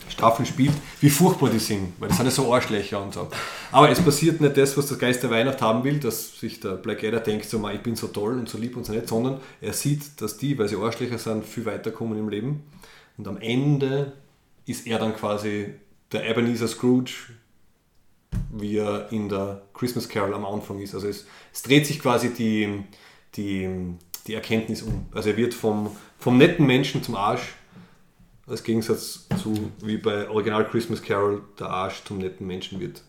Staffeln 0.09 0.45
spielt, 0.45 0.73
wie 1.01 1.09
furchtbar 1.09 1.49
die 1.49 1.57
sind, 1.59 1.93
weil 1.99 2.09
das 2.09 2.17
sind 2.17 2.27
ja 2.27 2.31
so 2.31 2.53
Arschlöcher 2.53 3.01
und 3.01 3.13
so. 3.13 3.27
Aber 3.71 3.89
es 3.89 3.99
passiert 3.99 4.39
nicht 4.39 4.55
das, 4.55 4.77
was 4.77 4.87
der 4.87 4.97
Geist 4.97 5.23
der 5.23 5.31
Weihnacht 5.31 5.61
haben 5.61 5.83
will, 5.83 5.99
dass 5.99 6.37
sich 6.39 6.59
der 6.59 6.71
Black 6.73 7.03
Adder 7.03 7.21
denkt, 7.21 7.45
so, 7.49 7.57
"Ma, 7.59 7.71
ich 7.73 7.81
bin 7.81 7.95
so 7.95 8.07
toll 8.07 8.37
und 8.37 8.47
so 8.47 8.57
lieb 8.57 8.77
und 8.77 8.85
so 8.85 8.93
nett, 8.93 9.07
sondern 9.07 9.39
er 9.61 9.73
sieht, 9.73 10.21
dass 10.21 10.37
die, 10.37 10.57
weil 10.59 10.67
sie 10.67 10.75
Arschlöcher 10.75 11.17
sind, 11.17 11.45
viel 11.45 11.65
weiterkommen 11.65 12.19
im 12.19 12.29
Leben. 12.29 12.63
Und 13.17 13.27
am 13.27 13.37
Ende 13.37 14.13
ist 14.65 14.85
er 14.85 14.99
dann 14.99 15.15
quasi 15.15 15.73
der 16.11 16.29
Ebenezer 16.29 16.67
Scrooge, 16.67 17.13
wie 18.51 18.77
er 18.77 19.11
in 19.11 19.29
der 19.29 19.61
Christmas 19.73 20.07
Carol 20.07 20.33
am 20.33 20.45
Anfang 20.45 20.79
ist. 20.79 20.93
Also 20.93 21.07
es, 21.07 21.25
es 21.53 21.61
dreht 21.61 21.85
sich 21.85 21.99
quasi 21.99 22.33
die, 22.33 22.83
die, 23.35 23.69
die 24.27 24.33
Erkenntnis 24.33 24.81
um. 24.81 25.05
Also 25.13 25.29
er 25.29 25.37
wird 25.37 25.53
vom, 25.53 25.95
vom 26.17 26.37
netten 26.37 26.65
Menschen 26.65 27.03
zum 27.03 27.15
Arsch, 27.15 27.53
als 28.47 28.63
Gegensatz 28.63 29.27
zu, 29.41 29.71
wie 29.81 29.97
bei 29.97 30.29
Original 30.29 30.67
Christmas 30.67 31.01
Carol, 31.01 31.41
der 31.59 31.67
Arsch 31.67 32.03
zum 32.03 32.19
netten 32.19 32.45
Menschen 32.45 32.79
wird. 32.79 33.01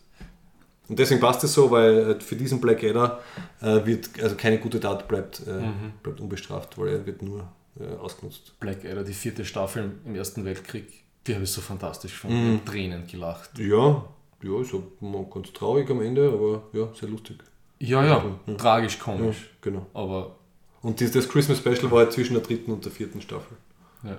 Und 0.89 0.97
deswegen 0.99 1.19
passt 1.19 1.43
es 1.43 1.53
so, 1.53 1.69
weil 1.69 2.11
äh, 2.11 2.19
für 2.19 2.35
diesen 2.35 2.61
Black 2.61 2.83
Adder 2.83 3.21
äh, 3.61 3.85
wird, 3.85 4.09
also 4.21 4.35
keine 4.35 4.57
gute 4.57 4.79
Tat 4.79 5.07
bleibt, 5.07 5.41
äh, 5.45 5.61
bleibt 6.01 6.21
unbestraft, 6.21 6.77
weil 6.77 6.87
er 6.89 7.05
wird 7.05 7.21
nur 7.21 7.47
äh, 7.79 7.95
ausgenutzt. 7.97 8.57
Black 8.59 8.85
Adder, 8.85 9.03
die 9.03 9.13
vierte 9.13 9.43
Staffel 9.43 9.91
im 10.05 10.15
Ersten 10.15 10.45
Weltkrieg, 10.45 11.03
die 11.27 11.33
habe 11.35 11.43
ich 11.43 11.51
so 11.51 11.61
fantastisch 11.61 12.11
gefunden. 12.13 12.53
Ich 12.55 12.59
hab 12.59 12.65
Tränen 12.65 13.07
gelacht. 13.07 13.57
Ja, 13.59 14.03
ja, 14.43 14.61
ist 14.61 14.73
auch 14.73 14.83
mal 15.01 15.25
ganz 15.33 15.51
traurig 15.53 15.89
am 15.89 16.01
Ende, 16.01 16.29
aber 16.31 16.63
ja, 16.73 16.87
sehr 16.93 17.09
lustig. 17.09 17.37
Ja, 17.79 18.03
ja, 18.05 18.23
tragisch 18.57 18.97
Ja, 18.97 19.03
komisch. 19.03 19.49
genau. 19.61 19.85
Aber, 19.93 20.35
Und 20.81 20.99
das, 21.01 21.29
Christmas 21.29 21.59
Special 21.59 21.91
war 21.91 21.99
halt 21.99 22.11
zwischen 22.13 22.33
der 22.33 22.43
dritten 22.43 22.71
und 22.71 22.83
der 22.85 22.91
vierten 22.91 23.21
Staffel. 23.21 23.57
ja. 24.03 24.17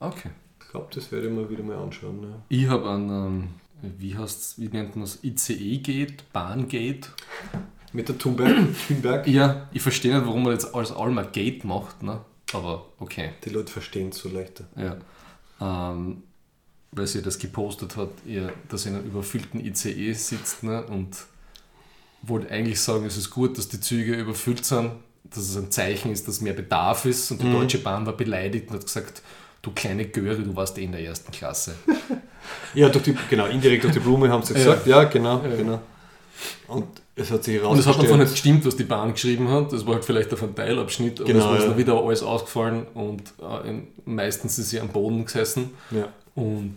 Okay. 0.00 0.30
Ich 0.60 0.68
glaube, 0.72 0.88
das 0.94 1.10
werde 1.10 1.28
ich 1.28 1.32
mir 1.32 1.48
wieder 1.48 1.62
mal 1.62 1.78
anschauen. 1.78 2.22
Ja. 2.22 2.42
Ich 2.50 2.68
habe 2.68 2.86
an, 2.88 3.08
ähm, 3.08 3.48
wie 3.98 4.16
heißt 4.16 4.60
wie 4.60 4.68
nennt 4.68 4.94
man 4.96 5.06
das? 5.06 5.24
ICE-Gate, 5.24 6.30
Bahngate. 6.32 7.08
Mit 7.94 8.08
der 8.08 8.18
Thunberg, 8.18 8.54
Thunberg. 8.88 9.26
Ja, 9.26 9.68
ich 9.72 9.80
verstehe 9.80 10.14
nicht, 10.14 10.26
warum 10.26 10.42
man 10.42 10.52
jetzt 10.52 10.74
als 10.74 10.92
Alma 10.92 11.22
Gate 11.22 11.64
macht, 11.64 12.02
ne? 12.02 12.20
aber 12.52 12.84
okay. 12.98 13.30
Die 13.44 13.48
Leute 13.50 13.72
verstehen 13.72 14.10
es 14.10 14.18
so 14.18 14.28
leichter. 14.28 14.64
Ja. 14.76 14.98
Ähm, 15.90 16.22
weil 16.92 17.06
sie 17.06 17.22
das 17.22 17.38
gepostet 17.38 17.96
hat, 17.96 18.10
ihr, 18.26 18.52
dass 18.68 18.82
sie 18.82 18.90
in 18.90 18.96
einem 18.96 19.06
überfüllten 19.06 19.64
ICE 19.64 20.12
sitzt 20.12 20.62
ne? 20.62 20.84
und 20.84 21.16
wollte 22.22 22.50
eigentlich 22.50 22.80
sagen, 22.80 23.04
es 23.06 23.16
ist 23.16 23.30
gut, 23.30 23.58
dass 23.58 23.68
die 23.68 23.80
Züge 23.80 24.14
überfüllt 24.14 24.64
sind, 24.64 24.92
dass 25.24 25.48
es 25.48 25.56
ein 25.56 25.70
Zeichen 25.70 26.10
ist, 26.10 26.26
dass 26.26 26.40
mehr 26.40 26.54
Bedarf 26.54 27.04
ist 27.04 27.30
und 27.30 27.42
die 27.42 27.50
Deutsche 27.50 27.78
Bahn 27.78 28.06
war 28.06 28.16
beleidigt 28.16 28.68
und 28.70 28.76
hat 28.76 28.86
gesagt, 28.86 29.22
du 29.62 29.70
kleine 29.72 30.06
Göre, 30.06 30.42
du 30.42 30.56
warst 30.56 30.78
eh 30.78 30.84
in 30.84 30.92
der 30.92 31.02
ersten 31.02 31.30
Klasse. 31.32 31.74
Ja, 32.72 32.88
durch 32.88 33.04
die, 33.04 33.14
genau, 33.28 33.44
indirekt 33.46 33.84
durch 33.84 33.92
die 33.92 33.98
Blume 33.98 34.30
haben 34.30 34.42
sie 34.42 34.54
gesagt. 34.54 34.86
Ja, 34.86 35.04
genau, 35.04 35.40
genau. 35.40 35.80
Und 36.68 36.86
es 37.14 37.30
hat 37.30 37.44
sich 37.44 37.60
Und 37.62 37.78
es 37.78 37.86
hat 37.86 37.96
einfach 37.96 38.08
herausgestellt. 38.08 38.20
nicht 38.20 38.30
gestimmt, 38.30 38.66
was 38.66 38.76
die 38.76 38.84
Bahn 38.84 39.12
geschrieben 39.12 39.50
hat. 39.50 39.72
Das 39.72 39.84
war 39.84 39.94
halt 39.94 40.04
vielleicht 40.04 40.32
auf 40.32 40.42
einem 40.42 40.54
Teilabschnitt, 40.54 41.20
aber 41.20 41.26
Genau, 41.26 41.44
es 41.44 41.50
war 41.50 41.60
ja. 41.60 41.66
dann 41.66 41.76
wieder 41.76 42.00
alles 42.00 42.22
ausgefallen 42.22 42.86
und 42.94 43.22
äh, 43.40 43.82
meistens 44.04 44.58
ist 44.58 44.70
sie 44.70 44.80
am 44.80 44.88
Boden 44.88 45.24
gesessen. 45.24 45.70
Ja. 45.90 46.08
Und 46.38 46.74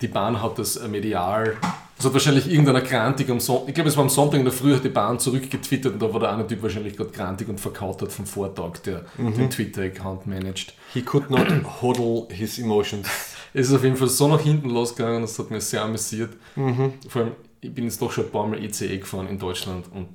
die 0.00 0.08
Bahn 0.08 0.42
hat 0.42 0.58
das 0.58 0.76
äh, 0.76 0.88
medial. 0.88 1.56
Es 1.98 2.04
hat 2.04 2.12
wahrscheinlich 2.14 2.50
irgendeiner 2.50 2.80
grantig 2.80 3.30
am 3.30 3.38
Sonntag, 3.38 3.68
ich 3.68 3.74
glaube, 3.74 3.88
es 3.88 3.96
war 3.96 4.02
am 4.02 4.10
Sonntag 4.10 4.38
in 4.38 4.44
der 4.44 4.52
Früh, 4.52 4.74
hat 4.74 4.82
die 4.82 4.88
Bahn 4.88 5.20
zurückgetwittert 5.20 5.92
und 5.94 6.02
da 6.02 6.12
war 6.12 6.18
der 6.18 6.32
eine 6.32 6.46
Typ 6.46 6.60
wahrscheinlich 6.62 6.96
gerade 6.96 7.10
grantig 7.10 7.48
und 7.48 7.60
verkaut 7.60 8.02
hat 8.02 8.10
vom 8.10 8.26
Vortag, 8.26 8.78
der 8.84 9.04
Mhm. 9.18 9.34
den 9.34 9.50
Twitter-Account 9.50 10.26
managt. 10.26 10.74
He 10.92 11.02
could 11.02 11.30
not 11.30 11.46
hodl 11.80 12.26
his 12.32 12.58
emotions. 12.58 13.06
Es 13.54 13.68
ist 13.68 13.74
auf 13.74 13.84
jeden 13.84 13.96
Fall 13.96 14.08
so 14.08 14.28
nach 14.28 14.40
hinten 14.40 14.70
losgegangen, 14.70 15.20
das 15.22 15.38
hat 15.38 15.50
mich 15.50 15.62
sehr 15.64 15.82
amüsiert. 15.82 16.30
Mhm. 16.56 16.94
Vor 17.06 17.22
allem, 17.22 17.32
ich 17.60 17.72
bin 17.72 17.84
jetzt 17.84 18.00
doch 18.00 18.10
schon 18.10 18.24
ein 18.24 18.30
paar 18.30 18.46
Mal 18.46 18.64
ICE 18.64 18.96
gefahren 18.98 19.28
in 19.28 19.38
Deutschland 19.38 19.84
und 19.94 20.08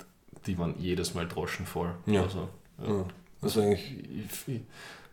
die 0.46 0.58
waren 0.58 0.74
jedes 0.78 1.14
Mal 1.14 1.26
droschenvoll. 1.28 1.90
Ja. 2.06 2.22
Also, 2.24 2.48
Ja. 2.86 3.04
Also 3.40 3.60
eigentlich, 3.60 3.94
ich, 4.46 4.54
ich, 4.56 4.60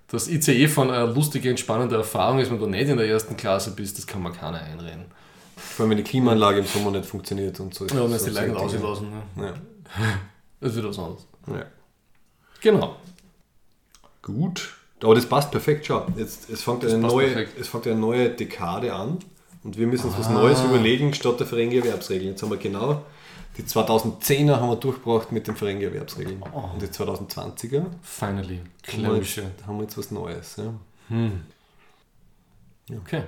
das 0.08 0.28
ICE 0.28 0.68
von 0.68 0.92
einer 0.92 1.08
lustige, 1.08 1.50
entspannende 1.50 1.96
Erfahrung 1.96 2.40
ist, 2.40 2.52
wenn 2.52 2.60
du 2.60 2.68
nicht 2.68 2.88
in 2.90 2.98
der 2.98 3.08
ersten 3.08 3.36
Klasse 3.36 3.72
bist, 3.72 3.98
das 3.98 4.06
kann 4.06 4.22
man 4.22 4.34
keiner 4.34 4.62
einreden. 4.62 5.06
vor 5.56 5.84
allem 5.84 5.92
wenn 5.92 5.98
die 5.98 6.04
Klimaanlage 6.04 6.60
im 6.60 6.66
Sommer 6.66 6.92
nicht 6.92 7.06
funktioniert 7.06 7.60
und 7.60 7.74
so. 7.74 7.86
Ja, 7.88 8.02
und 8.02 8.12
wenn 8.12 8.20
so 8.20 8.26
sie 8.26 8.32
leicht 8.32 8.50
Dinge. 8.50 8.60
auslassen, 8.60 9.10
ne? 9.36 9.46
Ja. 9.46 9.54
das 10.62 10.76
wieder 10.78 10.90
was 10.90 11.00
anderes. 11.00 11.28
ja. 11.48 11.66
Genau. 12.62 12.96
Gut. 14.22 14.74
Aber 15.04 15.14
das 15.14 15.26
passt 15.28 15.52
perfekt, 15.52 15.86
schau. 15.86 16.08
Jetzt, 16.16 16.50
es, 16.50 16.64
fängt 16.64 16.84
eine 16.84 16.98
neue, 16.98 17.28
perfekt. 17.28 17.60
es 17.60 17.68
fängt 17.68 17.86
eine 17.86 17.96
neue 17.96 18.30
Dekade 18.30 18.94
an 18.94 19.20
Und 19.64 19.78
wir 19.78 19.86
müssen 19.86 20.08
uns 20.08 20.18
was 20.18 20.30
Neues 20.30 20.64
überlegen, 20.64 21.14
statt 21.14 21.40
der 21.40 21.46
Ferengi-Erwerbsregeln. 21.46 22.32
Jetzt 22.32 22.42
haben 22.42 22.50
wir 22.50 22.58
genau 22.58 23.04
die 23.58 23.64
2010er 23.64 24.56
haben 24.60 24.70
wir 24.70 24.76
durchgebracht 24.76 25.32
mit 25.32 25.48
den 25.48 25.56
Ferengi-Erwerbsregeln. 25.56 26.42
Und 26.42 26.82
die 26.82 26.88
2020er 26.88 27.86
Finally. 28.02 28.62
haben 28.88 29.04
wir, 29.04 29.16
jetzt, 29.18 29.40
haben 29.66 29.78
wir 29.78 29.84
jetzt 29.84 29.98
was 29.98 30.12
Neues. 30.12 30.58
Ja. 30.58 30.74
Okay. 32.98 33.24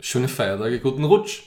Schöne 0.00 0.28
Feiertage, 0.28 0.80
guten 0.80 1.04
Rutsch. 1.04 1.42